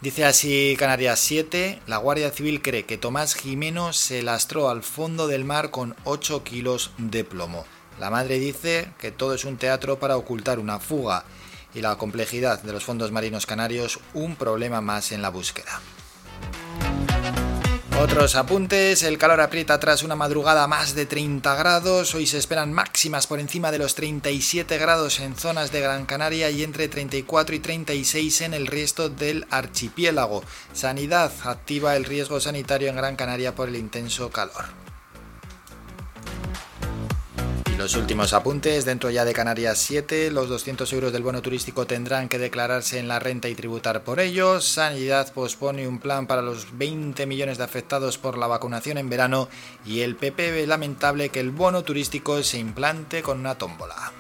Dice 0.01 0.25
así 0.25 0.75
Canarias 0.79 1.21
7, 1.21 1.83
la 1.87 1.99
Guardia 1.99 2.31
Civil 2.31 2.63
cree 2.63 2.87
que 2.87 2.97
Tomás 2.97 3.35
Jimeno 3.35 3.93
se 3.93 4.23
lastró 4.23 4.71
al 4.71 4.83
fondo 4.83 5.27
del 5.27 5.45
mar 5.45 5.71
con 5.71 5.95
8 6.05 6.45
kilos 6.45 6.93
de 6.97 7.25
plomo. 7.25 7.67
La 8.01 8.09
madre 8.09 8.39
dice 8.39 8.89
que 8.99 9.11
todo 9.11 9.35
es 9.35 9.45
un 9.45 9.59
teatro 9.59 9.99
para 9.99 10.17
ocultar 10.17 10.59
una 10.59 10.79
fuga 10.79 11.27
y 11.75 11.83
la 11.83 11.97
complejidad 11.97 12.63
de 12.63 12.73
los 12.73 12.85
fondos 12.85 13.13
marinos 13.13 13.45
canarios 13.45 14.01
un 14.15 14.37
problema 14.37 14.81
más 14.81 15.13
en 15.13 15.21
la 15.21 15.29
búsqueda. 15.29 15.83
Otros 18.05 18.35
apuntes, 18.35 19.03
el 19.03 19.17
calor 19.17 19.41
aprieta 19.41 19.81
tras 19.81 20.03
una 20.03 20.15
madrugada 20.15 20.67
más 20.67 20.95
de 20.95 21.07
30 21.07 21.55
grados, 21.55 22.15
hoy 22.15 22.27
se 22.27 22.37
esperan 22.37 22.71
máximas 22.71 23.27
por 23.27 23.41
encima 23.41 23.71
de 23.71 23.79
los 23.79 23.95
37 23.95 24.77
grados 24.77 25.21
en 25.21 25.35
zonas 25.35 25.73
de 25.73 25.81
Gran 25.81 26.05
Canaria 26.05 26.51
y 26.51 26.63
entre 26.65 26.89
34 26.89 27.55
y 27.55 27.61
36 27.61 28.43
en 28.43 28.53
el 28.53 28.67
resto 28.67 29.09
del 29.09 29.47
archipiélago. 29.49 30.45
Sanidad 30.75 31.33
activa 31.45 31.97
el 31.97 32.05
riesgo 32.05 32.41
sanitario 32.41 32.91
en 32.91 32.97
Gran 32.97 33.17
Canaria 33.17 33.55
por 33.55 33.71
el 33.71 33.77
intenso 33.77 34.31
calor. 34.31 34.84
Los 37.79 37.97
últimos 37.97 38.33
apuntes, 38.33 38.85
dentro 38.85 39.11
ya 39.11 39.25
de 39.25 39.33
Canarias 39.33 39.79
7, 39.79 40.31
los 40.31 40.49
200 40.49 40.91
euros 40.93 41.13
del 41.13 41.25
bono 41.25 41.43
turístico 41.43 41.87
tendrán 41.87 42.29
que 42.29 42.39
declararse 42.39 43.01
en 43.01 43.09
la 43.09 43.19
renta 43.19 43.49
y 43.49 43.57
tributar 43.57 44.05
por 44.05 44.21
ellos. 44.21 44.65
Sanidad 44.65 45.33
pospone 45.33 45.89
un 45.89 45.99
plan 45.99 46.29
para 46.29 46.41
los 46.41 46.79
20 46.79 47.27
millones 47.27 47.59
de 47.59 47.65
afectados 47.65 48.17
por 48.17 48.39
la 48.39 48.47
vacunación 48.47 48.97
en 48.97 49.11
verano 49.11 49.49
y 49.85 50.01
el 50.01 50.15
PP 50.15 50.53
ve 50.53 50.67
lamentable 50.69 51.31
que 51.31 51.41
el 51.41 51.51
bono 51.51 51.83
turístico 51.83 52.43
se 52.45 52.59
implante 52.59 53.23
con 53.23 53.41
una 53.41 53.57
tómbola. 53.57 54.13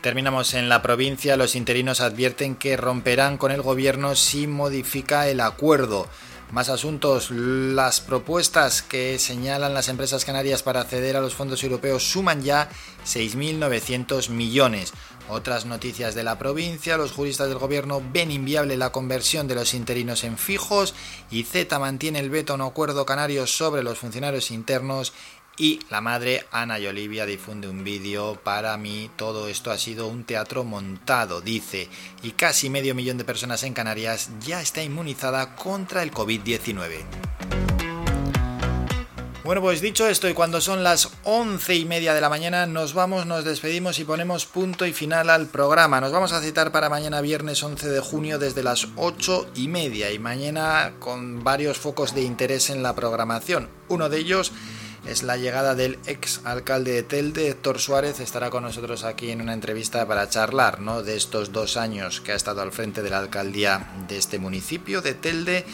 Terminamos 0.00 0.54
en 0.54 0.70
la 0.70 0.80
provincia, 0.80 1.36
los 1.36 1.56
interinos 1.56 2.00
advierten 2.00 2.54
que 2.54 2.76
romperán 2.76 3.36
con 3.36 3.50
el 3.50 3.60
gobierno 3.60 4.14
si 4.14 4.46
modifica 4.46 5.28
el 5.28 5.40
acuerdo. 5.40 6.08
Más 6.52 6.68
asuntos, 6.68 7.30
las 7.30 8.00
propuestas 8.00 8.82
que 8.82 9.20
señalan 9.20 9.72
las 9.72 9.88
empresas 9.88 10.24
canarias 10.24 10.64
para 10.64 10.80
acceder 10.80 11.16
a 11.16 11.20
los 11.20 11.36
fondos 11.36 11.62
europeos 11.62 12.02
suman 12.02 12.42
ya 12.42 12.68
6.900 13.06 14.30
millones. 14.30 14.92
Otras 15.28 15.64
noticias 15.64 16.16
de 16.16 16.24
la 16.24 16.38
provincia, 16.40 16.96
los 16.96 17.12
juristas 17.12 17.48
del 17.48 17.58
gobierno 17.58 18.02
ven 18.12 18.32
inviable 18.32 18.76
la 18.76 18.90
conversión 18.90 19.46
de 19.46 19.54
los 19.54 19.74
interinos 19.74 20.24
en 20.24 20.36
fijos 20.36 20.92
y 21.30 21.44
Z 21.44 21.78
mantiene 21.78 22.18
el 22.18 22.30
veto 22.30 22.52
a 22.52 22.56
un 22.56 22.62
acuerdo 22.62 23.06
canario 23.06 23.46
sobre 23.46 23.84
los 23.84 23.98
funcionarios 23.98 24.50
internos 24.50 25.12
y 25.60 25.78
la 25.90 26.00
madre 26.00 26.46
Ana 26.50 26.78
y 26.78 26.86
Olivia 26.86 27.26
difunde 27.26 27.68
un 27.68 27.84
vídeo. 27.84 28.40
Para 28.42 28.78
mí 28.78 29.10
todo 29.16 29.46
esto 29.46 29.70
ha 29.70 29.76
sido 29.76 30.06
un 30.06 30.24
teatro 30.24 30.64
montado, 30.64 31.42
dice, 31.42 31.90
y 32.22 32.30
casi 32.30 32.70
medio 32.70 32.94
millón 32.94 33.18
de 33.18 33.26
personas 33.26 33.62
en 33.64 33.74
Canarias 33.74 34.30
ya 34.40 34.62
está 34.62 34.82
inmunizada 34.82 35.54
contra 35.56 36.02
el 36.02 36.12
COVID-19. 36.12 37.04
Bueno, 39.44 39.60
pues 39.60 39.82
dicho 39.82 40.08
esto, 40.08 40.30
y 40.30 40.32
cuando 40.32 40.62
son 40.62 40.82
las 40.82 41.10
once 41.24 41.74
y 41.74 41.84
media 41.84 42.14
de 42.14 42.22
la 42.22 42.30
mañana, 42.30 42.64
nos 42.64 42.94
vamos, 42.94 43.26
nos 43.26 43.44
despedimos 43.44 43.98
y 43.98 44.04
ponemos 44.04 44.46
punto 44.46 44.86
y 44.86 44.94
final 44.94 45.28
al 45.28 45.46
programa. 45.46 46.00
Nos 46.00 46.12
vamos 46.12 46.32
a 46.32 46.40
citar 46.40 46.72
para 46.72 46.88
mañana 46.88 47.20
viernes 47.20 47.62
11 47.62 47.86
de 47.86 48.00
junio 48.00 48.38
desde 48.38 48.62
las 48.62 48.88
ocho 48.96 49.46
y 49.54 49.68
media 49.68 50.10
y 50.10 50.18
mañana 50.18 50.92
con 51.00 51.44
varios 51.44 51.76
focos 51.76 52.14
de 52.14 52.22
interés 52.22 52.70
en 52.70 52.82
la 52.82 52.94
programación. 52.94 53.68
Uno 53.88 54.08
de 54.08 54.18
ellos 54.18 54.52
es 55.06 55.22
la 55.22 55.36
llegada 55.36 55.74
del 55.74 55.98
ex 56.06 56.40
alcalde 56.44 56.92
de 56.92 57.02
Telde, 57.02 57.48
Héctor 57.48 57.78
Suárez, 57.78 58.20
estará 58.20 58.50
con 58.50 58.62
nosotros 58.62 59.04
aquí 59.04 59.30
en 59.30 59.40
una 59.40 59.54
entrevista 59.54 60.06
para 60.06 60.28
charlar 60.28 60.80
¿no? 60.80 61.02
de 61.02 61.16
estos 61.16 61.52
dos 61.52 61.76
años 61.76 62.20
que 62.20 62.32
ha 62.32 62.36
estado 62.36 62.60
al 62.60 62.72
frente 62.72 63.02
de 63.02 63.10
la 63.10 63.18
alcaldía 63.18 63.90
de 64.08 64.18
este 64.18 64.38
municipio 64.38 65.00
de 65.00 65.14
Telde 65.14 65.64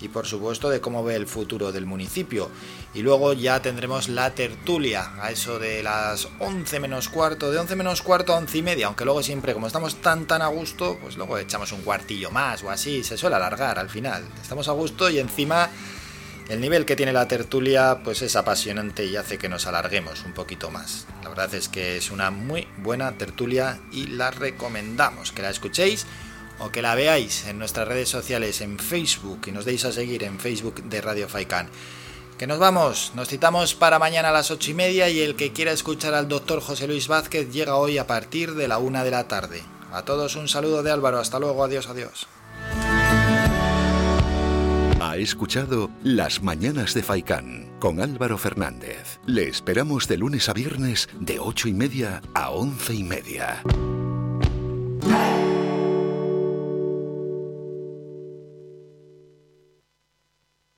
y 0.00 0.08
por 0.08 0.26
supuesto 0.26 0.68
de 0.68 0.80
cómo 0.80 1.02
ve 1.02 1.14
el 1.14 1.26
futuro 1.26 1.72
del 1.72 1.86
municipio. 1.86 2.50
Y 2.94 3.02
luego 3.02 3.32
ya 3.32 3.60
tendremos 3.60 4.08
la 4.08 4.34
tertulia, 4.34 5.12
a 5.20 5.30
eso 5.30 5.58
de 5.58 5.82
las 5.82 6.28
11 6.38 6.80
menos 6.80 7.08
cuarto, 7.08 7.50
de 7.50 7.58
11 7.58 7.76
menos 7.76 8.02
cuarto 8.02 8.34
a 8.34 8.38
11 8.38 8.58
y 8.58 8.62
media, 8.62 8.86
aunque 8.86 9.04
luego 9.04 9.22
siempre 9.22 9.52
como 9.52 9.66
estamos 9.66 9.96
tan 9.96 10.26
tan 10.26 10.42
a 10.42 10.48
gusto, 10.48 10.98
pues 11.00 11.16
luego 11.16 11.38
echamos 11.38 11.72
un 11.72 11.82
cuartillo 11.82 12.30
más 12.30 12.62
o 12.62 12.70
así, 12.70 13.02
se 13.02 13.16
suele 13.16 13.36
alargar 13.36 13.78
al 13.78 13.90
final. 13.90 14.24
Estamos 14.40 14.68
a 14.68 14.72
gusto 14.72 15.10
y 15.10 15.18
encima 15.18 15.70
el 16.48 16.60
nivel 16.60 16.84
que 16.84 16.94
tiene 16.94 17.12
la 17.12 17.26
tertulia 17.26 18.00
pues 18.04 18.22
es 18.22 18.36
apasionante 18.36 19.04
y 19.04 19.16
hace 19.16 19.36
que 19.36 19.48
nos 19.48 19.66
alarguemos 19.66 20.24
un 20.24 20.32
poquito 20.32 20.70
más. 20.70 21.06
La 21.22 21.28
verdad 21.28 21.52
es 21.54 21.68
que 21.68 21.96
es 21.96 22.10
una 22.10 22.30
muy 22.30 22.68
buena 22.78 23.18
tertulia 23.18 23.80
y 23.90 24.06
la 24.06 24.30
recomendamos 24.30 25.32
que 25.32 25.42
la 25.42 25.50
escuchéis 25.50 26.06
o 26.60 26.70
que 26.70 26.82
la 26.82 26.94
veáis 26.94 27.46
en 27.46 27.58
nuestras 27.58 27.88
redes 27.88 28.08
sociales 28.08 28.60
en 28.60 28.78
Facebook 28.78 29.40
y 29.46 29.50
nos 29.50 29.64
deis 29.64 29.84
a 29.84 29.92
seguir 29.92 30.22
en 30.22 30.38
Facebook 30.38 30.84
de 30.84 31.00
Radio 31.00 31.28
Faikan. 31.28 31.68
Que 32.38 32.46
nos 32.46 32.58
vamos, 32.58 33.12
nos 33.14 33.28
citamos 33.28 33.74
para 33.74 33.98
mañana 33.98 34.28
a 34.28 34.32
las 34.32 34.50
ocho 34.50 34.70
y 34.70 34.74
media 34.74 35.08
y 35.08 35.20
el 35.20 35.36
que 35.36 35.52
quiera 35.52 35.72
escuchar 35.72 36.14
al 36.14 36.28
doctor 36.28 36.60
José 36.60 36.86
Luis 36.86 37.08
Vázquez 37.08 37.50
llega 37.50 37.76
hoy 37.76 37.98
a 37.98 38.06
partir 38.06 38.54
de 38.54 38.68
la 38.68 38.78
una 38.78 39.04
de 39.04 39.10
la 39.10 39.26
tarde. 39.26 39.62
A 39.92 40.02
todos 40.04 40.36
un 40.36 40.46
saludo 40.46 40.82
de 40.82 40.92
Álvaro, 40.92 41.18
hasta 41.18 41.38
luego, 41.38 41.64
adiós, 41.64 41.88
adiós. 41.88 42.28
Ha 45.16 45.18
escuchado 45.18 45.88
Las 46.02 46.42
Mañanas 46.42 46.92
de 46.92 47.02
Faicán 47.02 47.70
con 47.80 48.02
Álvaro 48.02 48.36
Fernández. 48.36 49.18
Le 49.24 49.48
esperamos 49.48 50.08
de 50.08 50.18
lunes 50.18 50.50
a 50.50 50.52
viernes 50.52 51.08
de 51.18 51.38
ocho 51.38 51.68
y 51.68 51.72
media 51.72 52.20
a 52.34 52.50
once 52.50 52.92
y 52.92 53.02
media. 53.02 53.62